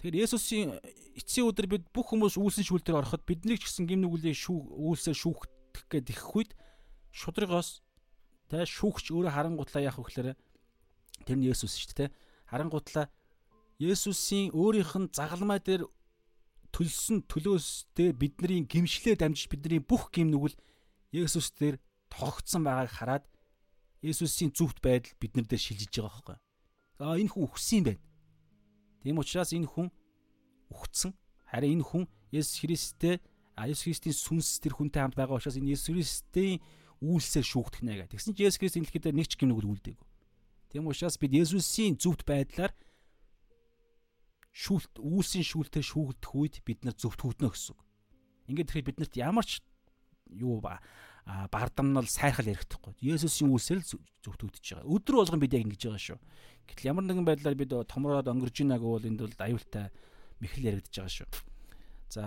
Тэгэхээр 0.00 0.20
Есүсийн 0.24 0.80
эцсийн 1.20 1.52
өдөр 1.52 1.68
бид 1.68 1.84
бүх 1.92 2.16
хүмүүс 2.16 2.40
үйлсэн 2.40 2.64
шүүлтээр 2.64 2.96
ороход 2.96 3.28
бидний 3.28 3.60
ч 3.60 3.68
гэсэн 3.68 3.84
гим 3.84 4.08
нүглийн 4.08 4.32
шүү 4.32 4.56
үйлсээр 4.88 5.16
шүүхтэх 5.20 5.84
гээд 5.84 6.16
их 6.16 6.22
үед 6.32 6.50
шудрагоос 7.12 7.84
тэ 8.48 8.64
шүүгч 8.64 9.12
өөрөө 9.12 9.32
харангуутлаа 9.36 9.84
яах 9.84 10.00
вэ 10.00 10.06
гэхээр 10.06 10.28
тэр 11.28 11.36
нь 11.36 11.44
Есүс 11.44 11.76
шүү 11.76 11.92
дээ 11.92 12.08
тэ 12.08 12.14
харангуутлаа 12.50 13.06
Есүсийн 13.76 14.56
өөрийнх 14.56 14.94
нь 14.96 15.12
загалмай 15.12 15.60
дээр 15.60 15.84
төлсөн 16.72 17.28
төлөөсдөө 17.28 18.16
бидний 18.16 18.64
гимшлээ 18.64 19.20
дамжиж 19.20 19.52
бидний 19.52 19.80
бүх 19.80 20.08
гим 20.12 20.32
нүгэл 20.32 20.56
Есүс 21.12 21.52
дээр 21.56 21.76
тогтсон 22.08 22.64
байгааг 22.64 22.92
хараад 22.92 23.24
Есүсийн 24.00 24.52
зүвт 24.56 24.80
байдал 24.80 25.12
биднэр 25.20 25.44
дээр 25.44 25.60
шилжиж 25.60 25.92
байгаа 25.92 26.08
байхгүй. 26.08 26.38
Аа 27.04 27.16
энэ 27.20 27.32
хүн 27.32 27.44
өгсөн 27.48 27.76
юм 27.80 27.84
байна. 27.88 28.02
Тийм 29.04 29.18
учраас 29.20 29.52
энэ 29.52 29.68
хүн 29.68 29.88
өгцөн. 30.72 31.12
Харин 31.52 31.80
энэ 31.80 31.84
хүн 31.84 32.04
Есүс 32.32 32.60
Христтэй 32.64 33.20
Есүс 33.56 33.84
Христийн 33.88 34.12
сүнс 34.12 34.60
тэр 34.60 34.76
хүнтэй 34.76 35.00
хамт 35.00 35.16
байгаа 35.16 35.40
учраас 35.40 35.56
энэ 35.56 35.72
Есүс 35.72 35.92
Христийн 35.92 36.60
үйлсээр 37.00 37.44
шүүгдэх 37.44 37.82
нэ 37.84 37.92
гэх. 38.04 38.12
Тэгсэн 38.12 38.36
чинь 38.36 38.48
Есүс 38.48 38.60
Христ 38.60 38.76
энэ 38.76 38.86
дэлхийд 38.88 39.16
нэг 39.16 39.28
ч 39.28 39.40
гим 39.40 39.48
нүгэл 39.52 39.72
үлдээг. 39.72 39.98
Тийм 40.76 40.92
учраас 40.92 41.16
бид 41.16 41.32
Есүсийн 41.32 41.96
зүвт 41.96 42.28
байдлаар 42.28 42.68
шүүлт 44.52 45.00
үүсийн 45.00 45.40
шүүлтээр 45.48 45.86
шүүгдэх 45.88 46.36
үед 46.36 46.60
бид 46.68 46.84
нар 46.84 46.92
зөвтгөгднө 47.00 47.48
гэсэн. 47.48 47.80
Ингээд 48.52 48.68
тэгэхээр 48.68 48.88
биднэрт 48.92 49.16
ямар 49.16 49.48
ч 49.48 49.64
юу 50.36 50.60
ба 50.60 50.84
бардамнал 51.48 52.04
сайрхал 52.04 52.52
ярихдаггүй. 52.52 52.92
Есүсийн 53.08 53.56
үйлсээр 53.56 53.80
л 53.80 53.88
зөвтгөгдөж 54.20 54.84
байгаа. 54.84 54.84
Өдөр 54.84 55.16
болгон 55.16 55.40
бид 55.40 55.56
яг 55.56 55.64
ингэж 55.64 55.80
байгаа 55.88 56.04
шүү. 56.12 56.20
Гэтэл 56.68 56.88
ямар 56.92 57.04
нэгэн 57.08 57.24
байдлаар 57.24 57.56
бид 57.56 57.72
томроод 57.72 58.28
өнгөрж 58.28 58.56
ийна 58.60 58.76
гэвэл 58.76 59.08
энд 59.08 59.24
бол 59.24 59.32
аюултай 59.48 59.88
мэхэл 60.44 60.76
яригдж 60.76 60.92
байгаа 60.92 61.16
шүү. 61.24 61.28
За 62.12 62.22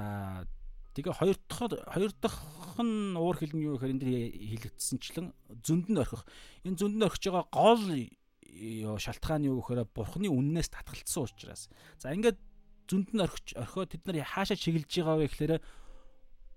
тэгээ 0.98 1.22
хоёр 1.22 1.38
дахь 1.46 1.86
хоёр 1.86 2.12
дахь 2.18 2.42
нь 2.82 3.14
уур 3.14 3.38
хилэн 3.38 3.62
юу 3.62 3.78
гэхээр 3.78 3.94
энэ 3.94 4.02
дэр 4.02 4.14
хилэгдсэнчлэн 4.58 5.38
зөндөнд 5.62 6.02
орхих. 6.02 6.26
Энэ 6.66 6.82
зөндөнд 6.82 7.06
орхиж 7.14 7.30
байгаа 7.30 7.46
гол 7.54 7.86
шалтгаан 9.00 9.46
юу 9.46 9.62
гэхээр 9.62 9.88
бурхны 9.94 10.28
үннээс 10.30 10.70
татгалцсан 10.74 11.24
учраас. 11.26 11.70
За 12.02 12.14
ингээд 12.14 12.38
зөнд 12.90 13.14
нь 13.14 13.22
орхиж 13.22 13.54
орхио 13.54 13.86
тэд 13.86 14.04
нар 14.10 14.26
хаашаа 14.26 14.58
чиглэж 14.58 14.90
байгаа 14.90 15.18
вэ 15.22 15.28
гэхээр 15.30 15.54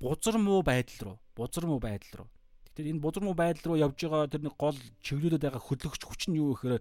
бузар 0.01 0.37
муу 0.41 0.65
байдал 0.65 1.01
руу, 1.05 1.17
бузар 1.37 1.65
муу 1.69 1.79
байдал 1.79 2.25
руу. 2.25 2.29
Тэгэхээр 2.73 2.91
энэ 2.97 3.05
бузар 3.05 3.23
муу 3.23 3.37
байдал 3.37 3.77
руу 3.77 3.79
явж 3.79 3.99
байгаа 4.01 4.33
тэр 4.33 4.43
нэг 4.49 4.57
гол 4.57 4.79
чиглүүлээд 5.05 5.45
байгаа 5.45 5.63
хөдөлгөгч 5.63 6.03
хүч 6.09 6.23
нь 6.33 6.41
юу 6.41 6.57
гэхээр 6.57 6.81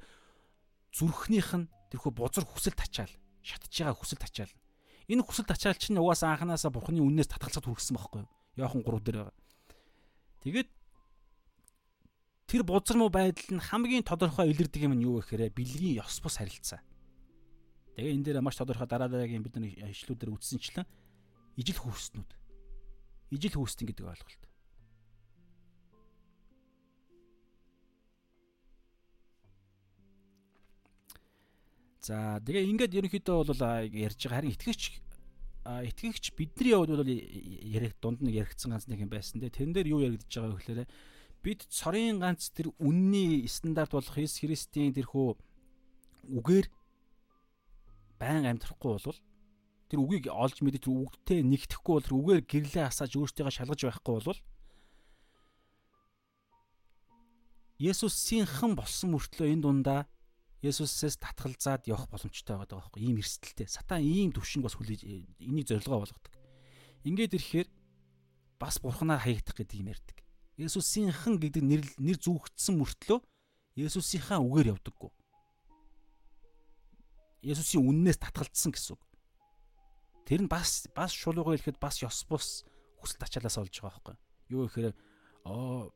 зүрхнийх 0.95 1.51
нь 1.59 1.69
тэрхүү 1.91 2.11
бузар 2.15 2.47
хүсэл 2.47 2.79
тачаал, 2.79 3.11
шатж 3.43 3.67
байгаа 3.67 3.95
хүсэл 3.99 4.23
тачаал. 4.23 4.53
Энэ 5.11 5.27
хүсэл 5.27 5.45
тачаал 5.45 5.75
чинь 5.75 5.99
угаасаа 5.99 6.39
анханасаа 6.39 6.71
бурхны 6.71 7.03
үннээс 7.03 7.27
татгалцаад 7.27 7.67
хүргэсэн 7.67 7.95
байхгүй 7.99 8.23
юу? 8.23 8.31
Яохан 8.55 8.83
3 8.87 9.03
дээр 9.03 9.17
байгаа. 9.19 9.35
Тэгээд 10.41 10.69
тэр 12.51 12.67
бузар 12.67 12.99
муу 12.99 13.07
байдал 13.07 13.47
нь 13.55 13.63
хамгийн 13.63 14.03
тодорхой 14.03 14.51
илэрдэг 14.51 14.83
юм 14.83 14.99
нь 14.99 15.07
юу 15.07 15.23
гэхээр 15.23 15.55
бэлгийн 15.55 16.03
ёс 16.03 16.19
бус 16.19 16.35
харилцаа. 16.35 16.83
Тэгээ 17.95 18.11
энэ 18.11 18.25
дээр 18.27 18.43
маш 18.43 18.59
тодорхой 18.59 18.91
дараа 18.91 19.07
дараагийн 19.07 19.39
бид 19.39 19.55
нар 19.55 19.71
ишлүүдээр 19.71 20.35
үтсэнчлэн 20.35 20.83
ижил 21.55 21.79
хүүснүүд. 21.79 22.31
Ижил 23.31 23.55
хүүстэн 23.55 23.87
гэдэг 23.87 24.03
ойлголт. 24.03 24.43
За 32.03 32.43
тэгээ 32.43 32.67
ингээд 32.67 32.97
ерөнхийдөө 32.99 33.47
бол 33.47 33.63
ярьж 33.95 34.19
байгаа 34.27 34.43
харин 34.43 34.51
итгэгч 34.51 34.99
итгэгч 35.63 36.33
бидний 36.33 36.73
хувьд 36.73 36.97
бол 36.97 37.05
ярих 37.05 37.93
дунд 38.01 38.25
нэг 38.25 38.41
яригдсан 38.41 38.73
ганц 38.73 38.89
нэг 38.89 39.05
юм 39.05 39.11
байсан. 39.13 39.37
Тэгээ 39.37 39.55
тэрэн 39.55 39.73
дээр 39.77 39.87
юу 39.93 40.01
яригдж 40.01 40.33
байгаа 40.33 40.51
вэ 40.51 40.59
гэхээр 40.59 40.81
бид 41.41 41.65
цорын 41.69 42.21
ганц 42.21 42.53
тэр 42.53 42.69
үнний 42.77 43.49
стандарт 43.49 43.91
болох 43.97 44.17
Иесус 44.17 44.45
Христийн 44.45 44.93
тэрхүү 44.93 45.37
үгээр 46.37 46.67
байн 48.21 48.45
амьдрахгүй 48.45 48.91
болвол 48.93 49.19
тэр 49.89 49.99
үгийг 49.99 50.29
олж 50.29 50.61
мэдээ 50.61 50.85
тэр 50.85 50.93
үгтэй 50.93 51.39
нэгтгэхгүй 51.41 51.93
бол 51.97 52.05
тэр 52.05 52.17
үгээр 52.21 52.41
гэрлээ 52.45 52.85
асааж 52.87 53.17
өөртөө 53.17 53.49
шалгаж 53.49 53.81
байхгүй 53.89 54.13
болвол 54.21 54.39
Есүсийн 57.81 58.45
хэн 58.45 58.77
болсон 58.77 59.17
мөртлөө 59.17 59.57
энэ 59.57 59.65
дундаа 59.65 60.01
Есүсээс 60.61 61.17
татгалзаад 61.17 61.89
явах 61.89 62.05
боломжтой 62.13 62.53
байгаа 62.53 62.77
байхгүй 62.77 63.01
ийм 63.01 63.17
эрсдэлтэй. 63.17 63.65
Сатан 63.65 64.05
ийм 64.05 64.29
төвшинг 64.29 64.69
бас 64.69 64.77
хүлээж 64.77 65.01
энийг 65.41 65.65
зорилгоо 65.65 66.05
болгодог. 66.05 66.33
Ингээд 67.01 67.33
ирэхээр 67.33 67.69
бас 68.61 68.77
бурхнаар 68.77 69.25
хаягдах 69.25 69.57
гэдэг 69.57 69.81
юм 69.81 69.89
ярьдаг. 69.89 70.17
Есүсийнхэн 70.57 71.39
гэдэг 71.39 71.63
нэр 71.63 71.81
нэр 72.01 72.17
зүгтсэн 72.19 72.75
мөртлөө 72.79 73.19
Есүсийнхаа 73.79 74.43
үгээр 74.43 74.75
явдаггүй. 74.75 75.11
Есүсийн 77.47 77.87
үннээс 77.87 78.19
татгалцсан 78.19 78.75
гэсэн 78.75 78.99
үг. 78.99 79.03
Тэр 80.27 80.43
нь 80.43 80.51
бас 80.51 80.91
бас 80.91 81.15
шулуугаа 81.15 81.55
хэлэхэд 81.55 81.79
бас 81.79 82.03
ёс 82.03 82.27
бус 82.27 82.67
хүсэл 82.99 83.21
тачаалаас 83.23 83.57
олж 83.57 83.73
байгаа 83.79 83.95
байхгүй 83.95 84.17
юу 84.51 84.67
гэхээр 84.67 84.93
оо 85.47 85.89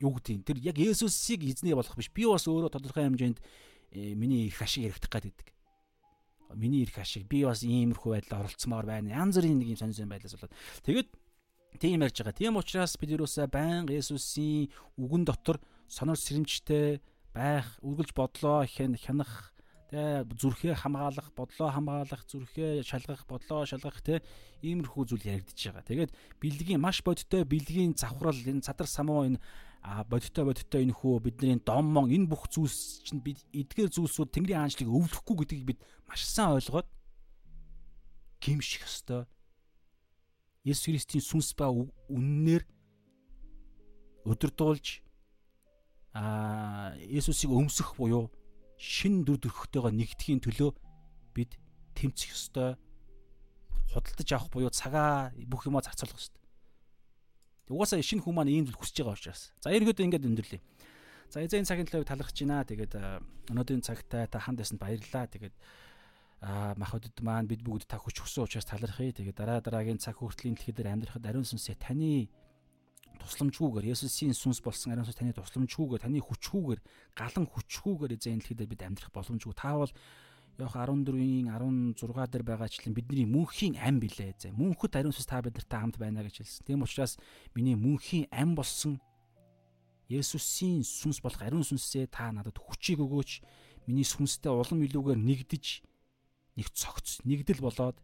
юу 0.00 0.12
гэдэг 0.16 0.42
тэр 0.42 0.58
яг 0.64 0.76
Есүсийг 0.80 1.44
эзний 1.44 1.76
болох 1.76 1.94
биш 1.94 2.10
би 2.10 2.24
бас 2.24 2.48
өөрөө 2.48 2.72
тодорхой 2.72 3.04
хэмжээнд 3.06 3.38
э, 3.92 4.16
миний 4.16 4.48
ирэх 4.48 4.64
ашиг 4.64 4.88
яригдах 4.90 5.22
гэдэг. 5.22 5.48
Миний 6.56 6.82
ирэх 6.82 6.98
ашиг 6.98 7.28
би 7.28 7.44
бас 7.44 7.62
иймэрхүү 7.62 8.10
байдлаар 8.16 8.48
оролцмоор 8.48 8.86
байна. 8.88 9.14
Янз 9.14 9.38
бүрийн 9.38 9.60
нэг 9.60 9.76
юм 9.76 9.78
сонир 9.78 9.94
сонир 9.94 10.12
байдлаас 10.16 10.34
болоод. 10.34 10.56
Тэгээд 10.82 11.08
тийм 11.78 12.02
ярьж 12.02 12.18
байгаа. 12.20 12.38
Тийм 12.38 12.56
учраас 12.56 12.96
бид 12.98 13.14
юусаа 13.14 13.46
байнга 13.46 13.94
Есүсийн 13.94 14.70
үгэн 14.98 15.24
дотор 15.24 15.58
сонор 15.88 16.18
сэрэмжтэй 16.18 17.00
байх, 17.34 17.66
үргэлж 17.82 18.14
бодлоо 18.14 18.66
хянах 18.66 19.54
Тэ 19.94 20.26
зүрхээ 20.26 20.74
хамгаалах, 20.74 21.30
бодлоо 21.38 21.70
хамгаалах, 21.70 22.26
зүрхээ 22.26 22.82
шалгах, 22.82 23.28
бодлоо 23.30 23.62
шалгах 23.62 24.02
тэ 24.02 24.26
иймэрхүү 24.66 25.04
зүйл 25.06 25.38
яригдчихэж 25.38 25.70
байгаа. 25.70 25.86
Тэгээд 25.86 26.12
бэлгийн 26.42 26.82
маш 26.82 26.98
бодиттой 27.06 27.46
бэлгийн 27.46 27.94
завхрал 27.94 28.34
энэ 28.34 28.66
цадар 28.66 28.90
самуу 28.90 29.22
энэ 29.28 29.38
бодиттой 30.10 30.50
бодиттой 30.50 30.88
энэ 30.88 30.98
хөө 30.98 31.28
бидний 31.28 31.60
доммон 31.62 32.10
энэ 32.10 32.26
бүх 32.26 32.50
зүйлс 32.50 33.06
чинь 33.06 33.22
бид 33.22 33.38
эдгээр 33.54 33.92
зүйлсүүд 33.94 34.34
Тэнгэрийн 34.34 34.66
хаанчлыг 34.66 34.90
өвлөхгүй 34.90 35.36
гэдгийг 35.46 35.64
бид 35.76 35.80
маш 36.10 36.26
сайн 36.26 36.58
ойлгоод 36.58 36.90
гимших 38.42 38.88
ёстой. 38.88 39.30
Есүс 40.64 40.88
Христийн 40.88 41.20
сүнс 41.20 41.52
ба 41.52 41.68
үннээр 41.68 42.64
өдөрдуулж 44.24 45.04
а 46.16 46.96
Есүсийг 46.96 47.52
өмсөх 47.52 47.92
буюу 48.00 48.32
шин 48.80 49.28
дүр 49.28 49.38
төрхтэйгээ 49.44 49.92
нэгдэхийн 49.92 50.40
төлөө 50.40 50.72
бид 51.36 51.60
тэмцэх 51.92 52.32
ёстой. 52.32 52.80
Худалдаж 53.92 54.28
авах 54.32 54.48
буюу 54.48 54.72
цагаа 54.72 55.36
бүх 55.44 55.68
юмаа 55.68 55.84
зарцуулах 55.84 56.16
ёстой. 56.16 56.40
Угаасаа 57.68 58.00
шинэ 58.00 58.24
хүмүүс 58.24 58.36
маань 58.36 58.52
ийм 58.52 58.64
зүйл 58.64 58.80
хүсэж 58.80 59.04
байгаа 59.04 59.16
учраас. 59.20 59.52
За 59.60 59.68
ерөөдөө 59.68 60.04
ингэж 60.04 60.22
өндөрлөе. 60.24 60.60
За 61.28 61.40
эзэн 61.44 61.68
цагийн 61.68 61.88
төлөө 61.88 62.08
талархаж 62.08 62.36
байна. 62.40 62.64
Тэгээд 62.64 62.92
өнөөдрийн 63.52 63.84
цагтаа 63.84 64.28
та 64.28 64.38
ханд 64.40 64.60
байсанд 64.60 64.80
баярлалаа. 64.80 65.28
Тэгээд 65.28 65.54
аа 65.54 65.83
махбодд 66.44 67.16
маань 67.24 67.48
бид 67.48 67.64
бүгд 67.64 67.88
та 67.88 67.96
хүч 67.96 68.20
өгсөн 68.20 68.44
учраас 68.44 68.68
талархъя. 68.68 69.16
Тэгээд 69.16 69.38
дараа 69.38 69.64
дараагийн 69.64 69.96
цаг 69.96 70.20
хүртлийн 70.20 70.54
дэлхийд 70.60 70.84
амьдрахад 70.84 71.24
ариун 71.24 71.48
сүнсээ 71.48 71.80
таны 71.80 72.28
тусламжгүйгээр 73.16 73.88
Есүсийн 73.96 74.36
сүнс 74.36 74.60
болсон 74.60 74.92
ариун 74.92 75.08
сүнс 75.08 75.16
таны 75.16 75.32
тусламжгүйгээр 75.32 76.04
таны 76.04 76.20
хүчгүйгээр 76.20 76.80
галан 77.16 77.46
хүчгүйгээр 77.48 78.14
эзэн 78.20 78.44
дэлхийд 78.44 78.60
бид 78.68 78.82
амьдрах 78.84 79.12
боломжгүй. 79.16 79.56
Таавал 79.56 79.92
Йох 80.54 80.76
14-ийн 80.78 81.50
16 81.50 82.30
дээр 82.30 82.44
байгаачлан 82.46 82.94
бидний 82.94 83.26
мөнхийн 83.26 83.74
ам 83.74 83.98
билээ 83.98 84.38
зэ. 84.38 84.54
Мөнхөд 84.54 84.94
ариун 84.94 85.10
сүнс 85.10 85.26
та 85.26 85.42
биднэртэй 85.42 85.80
хамт 85.82 85.98
байна 85.98 86.22
гэж 86.22 86.46
хэлсэн. 86.46 86.62
Тийм 86.62 86.86
учраас 86.86 87.18
миний 87.58 87.74
мөнхийн 87.74 88.30
ам 88.30 88.54
болсон 88.54 89.02
Есүсийн 90.06 90.86
сүнс 90.86 91.18
болох 91.18 91.42
ариун 91.42 91.66
сүнсээ 91.66 92.06
та 92.06 92.30
надад 92.30 92.54
хүчийг 92.54 93.02
өгөөч. 93.02 93.42
Миний 93.90 94.06
сүнстэй 94.06 94.54
улам 94.54 94.86
илүүгээр 94.86 95.18
нэгдэж 95.18 95.82
нэг 96.56 96.70
цогц 96.70 97.20
нэгдэл 97.24 97.60
болоод 97.60 97.98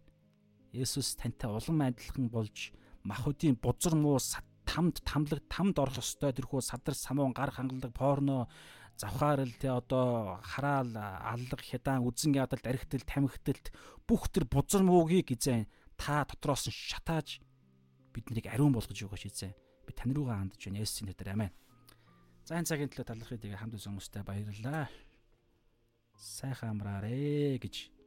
Есүс 0.71 1.19
тантай 1.19 1.51
улам 1.51 1.83
адилхан 1.83 2.31
болж 2.31 2.71
махуудын 3.03 3.59
бузар 3.59 3.99
муу 3.99 4.19
тамд 4.71 5.03
тамлаг 5.03 5.43
тамд 5.51 5.79
орох 5.83 5.99
ёстой. 5.99 6.31
Тэрхүү 6.31 6.63
садар 6.63 6.95
самуун 6.95 7.35
гар 7.35 7.51
хангалдаг 7.51 7.91
порно 7.91 8.47
завхаарл 8.95 9.51
те 9.59 9.71
одоо 9.71 10.39
хараал 10.43 10.95
аллаг 10.95 11.61
хядаан 11.61 12.07
үзэн 12.07 12.39
ядалт 12.39 12.67
архитэлт 12.67 13.07
тамхитэлт 13.11 13.67
бүх 14.07 14.31
тэр 14.31 14.47
бузар 14.47 14.87
муугийг 14.87 15.35
эзэн 15.35 15.67
та 15.99 16.23
дотроос 16.23 16.71
нь 16.71 16.75
шатааж 16.75 17.43
биднийг 18.15 18.47
ариун 18.47 18.71
болгож 18.71 18.95
өгөөч 18.95 19.25
эзэн 19.27 19.53
би 19.87 19.91
тань 19.91 20.15
руугаа 20.15 20.39
хандж 20.39 20.63
байна. 20.63 20.85
Есүсийн 20.87 21.11
нэрээр 21.11 21.35
амин 21.35 21.51
за 22.47 22.55
энэ 22.55 22.69
цагийн 22.71 22.91
төлөө 22.95 23.11
талархыг 23.11 23.43
тэгээ 23.43 23.59
хамт 23.59 23.75
үзэн 23.75 23.91
хүмүүстэй 23.91 24.23
баярлалаа. 24.23 24.87
Сайхан 26.15 26.79
амраарэ 26.79 27.59
гэж 27.59 28.00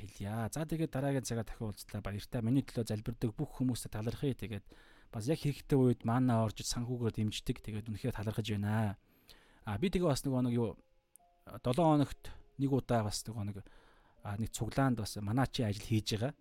хэлье. 0.00 0.48
За 0.52 0.64
тэгээд 0.64 0.92
дараагийн 0.92 1.26
цагаа 1.26 1.44
дахин 1.44 1.68
уулзлаа 1.70 2.02
баяртай. 2.02 2.40
Миний 2.42 2.62
төлөө 2.62 2.86
залбирдаг 2.88 3.30
бүх 3.34 3.58
хүмүүстээ 3.58 3.92
талархъя. 3.92 4.34
Тэгээд 4.34 4.66
бас 5.10 5.26
яг 5.26 5.38
хэрэгтэй 5.42 5.78
үед 5.78 6.00
маана 6.06 6.44
орж 6.44 6.62
санхүүгээр 6.62 7.14
дэмждэг. 7.18 7.58
Тэгээд 7.62 7.88
үнэхээр 7.90 8.14
талархаж 8.14 8.46
байна. 8.54 8.96
Аа 9.66 9.78
би 9.78 9.90
тэгээ 9.90 10.10
бас 10.10 10.22
нэг 10.24 10.34
нэг 10.34 10.54
юу 10.54 10.78
7 11.46 11.74
хоногт 11.74 12.22
нэг 12.58 12.70
удаа 12.72 13.02
бас 13.04 13.22
нэг 13.26 13.36
нэг 13.36 13.58
нэг 14.24 14.50
цуглаанд 14.50 14.98
бас 15.00 15.16
манаачи 15.20 15.62
ажил 15.62 15.84
хийж 15.84 16.18
байгаа. 16.18 16.32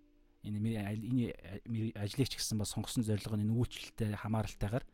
Энэ 0.43 0.59
энэ 0.91 1.95
ажлыг 1.95 2.27
ч 2.27 2.35
гэсэн 2.39 2.59
бас 2.59 2.75
сонгосон 2.75 3.03
зорилго 3.03 3.35
нь 3.39 3.47
энэ 3.47 3.55
үйлчлэлтэй 3.55 4.15
хамааралтайгаар 4.19 4.85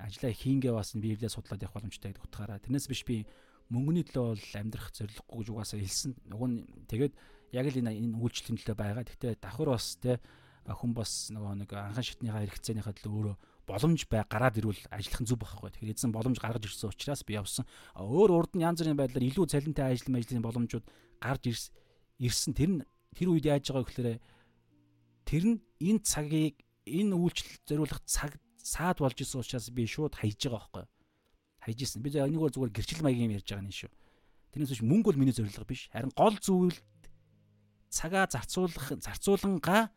ажлаа 0.00 0.32
хийнгээ 0.32 0.72
бас 0.72 0.96
библиэд 0.96 1.32
судлаад 1.32 1.60
явах 1.60 1.76
боломжтой 1.76 2.12
гэдэг 2.12 2.24
утгаараа 2.24 2.58
тэрнээс 2.64 2.88
биш 2.88 3.04
би 3.04 3.28
мөнгөний 3.68 4.04
төлөө 4.08 4.24
бол 4.34 4.56
амьдрах 4.56 4.88
зорилгогүй 4.96 5.44
угаасаа 5.52 5.78
хэлсэн. 5.78 6.12
Уг 6.32 6.44
нь 6.48 6.58
тэгээд 6.88 7.14
яг 7.52 7.66
л 7.66 7.80
энэ 7.80 7.92
энэ 7.94 8.18
үйлчлэлийн 8.18 8.58
төлөө 8.58 8.76
байгаа. 8.78 9.04
Гэхдээ 9.06 9.42
давхар 9.42 9.74
бас 9.74 9.98
те 9.98 10.20
хүн 10.66 10.92
бас 10.94 11.32
нөгөө 11.34 11.66
нэг 11.66 11.70
анхан 11.74 12.04
шатныхаа 12.04 12.46
хэрэгцээнийхээ 12.46 12.94
төлөө 13.02 13.34
өөрөө 13.34 13.36
боломж 13.66 14.00
бай 14.10 14.22
гараад 14.26 14.58
ирвэл 14.58 14.82
ажиллах 14.90 15.20
нь 15.22 15.28
зүг 15.30 15.38
байхгүй. 15.40 15.70
Тэгэхээр 15.70 15.94
эзэн 15.94 16.12
боломж 16.14 16.38
гаргаж 16.38 16.64
ирсэн 16.66 16.90
учраас 16.90 17.22
би 17.22 17.38
явсан. 17.38 17.64
Өөр 17.94 18.30
урд 18.34 18.52
нь 18.54 18.66
янз 18.66 18.82
бүрийн 18.82 18.98
байдлаар 18.98 19.28
илүү 19.30 19.46
цалинтай 19.46 19.94
ажил 19.94 20.10
мэжлийн 20.10 20.42
боломжууд 20.42 20.86
гарч 21.22 21.70
ирсэн. 22.18 22.52
Тэр 22.54 22.70
нь 22.70 22.82
тэр 23.14 23.28
үед 23.30 23.46
яаж 23.46 23.70
байгаа 23.70 23.86
гэхээр 23.86 24.18
тэр 25.26 25.44
нь 25.46 25.58
энэ 25.78 26.02
цагийг 26.02 26.56
энэ 26.86 27.14
үйлчлэл 27.14 27.62
зориулах 27.66 28.02
цаг 28.06 28.38
саад 28.58 28.98
болж 28.98 29.18
исэн 29.18 29.40
учраас 29.40 29.70
би 29.70 29.86
шууд 29.86 30.18
хайж 30.18 30.38
байгаа 30.50 30.58
байхгүй. 30.58 30.84
Хайж 31.62 31.78
исэн. 31.82 32.02
Би 32.02 32.10
энэгээр 32.10 32.54
зүгээр 32.54 32.74
гэрчил 32.74 33.04
маягийн 33.06 33.30
юм 33.30 33.36
ярьж 33.38 33.48
байгаа 33.48 33.66
юм 33.66 33.74
шүү. 33.74 33.90
Тэрнээс 34.50 34.72
биш 34.74 34.82
мөнгө 34.82 35.06
бол 35.14 35.20
миний 35.20 35.34
зорилго 35.34 35.64
биш. 35.64 35.86
Харин 35.94 36.12
гол 36.16 36.36
зүйл 36.42 36.74
цагаа 37.90 38.30
зарцуулах 38.30 38.86
зарцуулангаа 39.02 39.90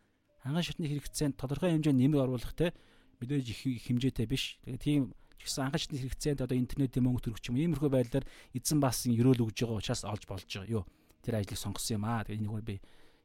анхан 0.44 0.66
шатны 0.66 0.90
хэрэгцээнд 0.90 1.38
тодорхой 1.40 1.72
хэмжээнд 1.72 2.02
нэмэг 2.02 2.20
оруулах 2.20 2.54
те 2.58 2.74
мэдээж 3.22 3.48
их 3.54 3.62
хэмжээтэй 3.88 4.28
биш. 4.28 4.60
Тэгээ 4.66 4.82
тийм 4.82 5.02
гэсэн 5.40 5.70
анхан 5.72 5.80
шатны 5.80 6.02
хэрэгцээнд 6.02 6.44
одоо 6.44 6.58
интернетийн 6.58 7.06
мөнгө 7.06 7.32
төрөх 7.32 7.40
юм 7.48 7.62
иймэрхүү 7.62 7.90
байдлаар 7.94 8.26
эзэн 8.52 8.80
бас 8.84 9.08
ерөөл 9.08 9.46
өгж 9.48 9.64
байгаа 9.64 9.80
учраас 9.80 10.04
олж 10.04 10.24
болж 10.28 10.50
байгаа 10.50 10.74
юу. 10.74 10.84
Тэр 11.24 11.40
ажлыг 11.40 11.60
сонгосон 11.60 12.02
юм 12.02 12.06
аа. 12.10 12.26
Тэгээ 12.28 12.42
энэгээр 12.44 12.66
би 12.68 12.76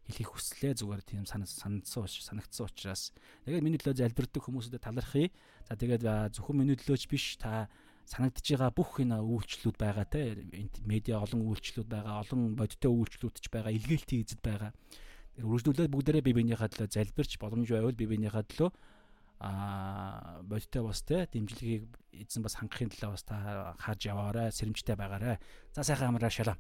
хэлхийг 0.08 0.30
хүслээ 0.30 0.72
зүгээр 0.78 1.02
тийм 1.04 1.24
санагдсан 1.26 1.84
санагдсан 1.84 2.64
учраас 2.64 3.12
тэгээд 3.44 3.64
миний 3.64 3.80
төлөө 3.82 3.98
залбирдаг 3.98 4.42
хүмүүсүүдэд 4.46 4.84
талархъя. 4.84 5.28
За 5.68 5.76
тэгээд 5.76 6.04
зөвхөн 6.32 6.56
миний 6.64 6.78
төлөөч 6.78 7.04
биш 7.10 7.36
та 7.36 7.68
санагдж 8.08 8.46
байгаа 8.56 8.72
бүх 8.72 9.04
энэ 9.04 9.20
үйлчлүүд 9.20 9.76
байгаа 9.76 10.06
те 10.08 10.48
медиа 10.88 11.20
олон 11.20 11.44
үйлчлүүд 11.44 11.88
байгаа 11.92 12.24
олон 12.24 12.56
бодиттой 12.56 12.88
үйлчлүүд 12.88 13.36
ч 13.36 13.46
байгаа 13.52 13.76
илгээлтийн 13.76 14.24
эзэд 14.24 14.40
байгаа. 14.40 14.72
Үргэлжлүүлээд 15.44 15.92
бүгдээрээ 15.92 16.24
бие 16.24 16.36
биенийхээ 16.40 16.72
төлөө 16.72 16.88
залбирч 16.88 17.36
боломж 17.36 17.68
байвал 17.68 17.92
бие 17.92 18.08
биенийхээ 18.08 18.44
төлөө 18.48 18.70
аа 19.44 20.40
бодиттой 20.42 20.82
бас 20.82 21.04
те 21.04 21.28
дэмжлэгийг 21.28 21.84
эзэн 22.16 22.42
бас 22.42 22.56
хангахын 22.56 22.90
төлөө 22.90 23.12
бас 23.12 23.22
та 23.28 23.76
хааж 23.76 24.00
яваарай 24.08 24.50
сэрэмжтэй 24.50 24.96
байгаарай. 24.96 25.36
За 25.76 25.84
сайхан 25.84 26.16
амраа 26.16 26.32
шалаа 26.32 26.56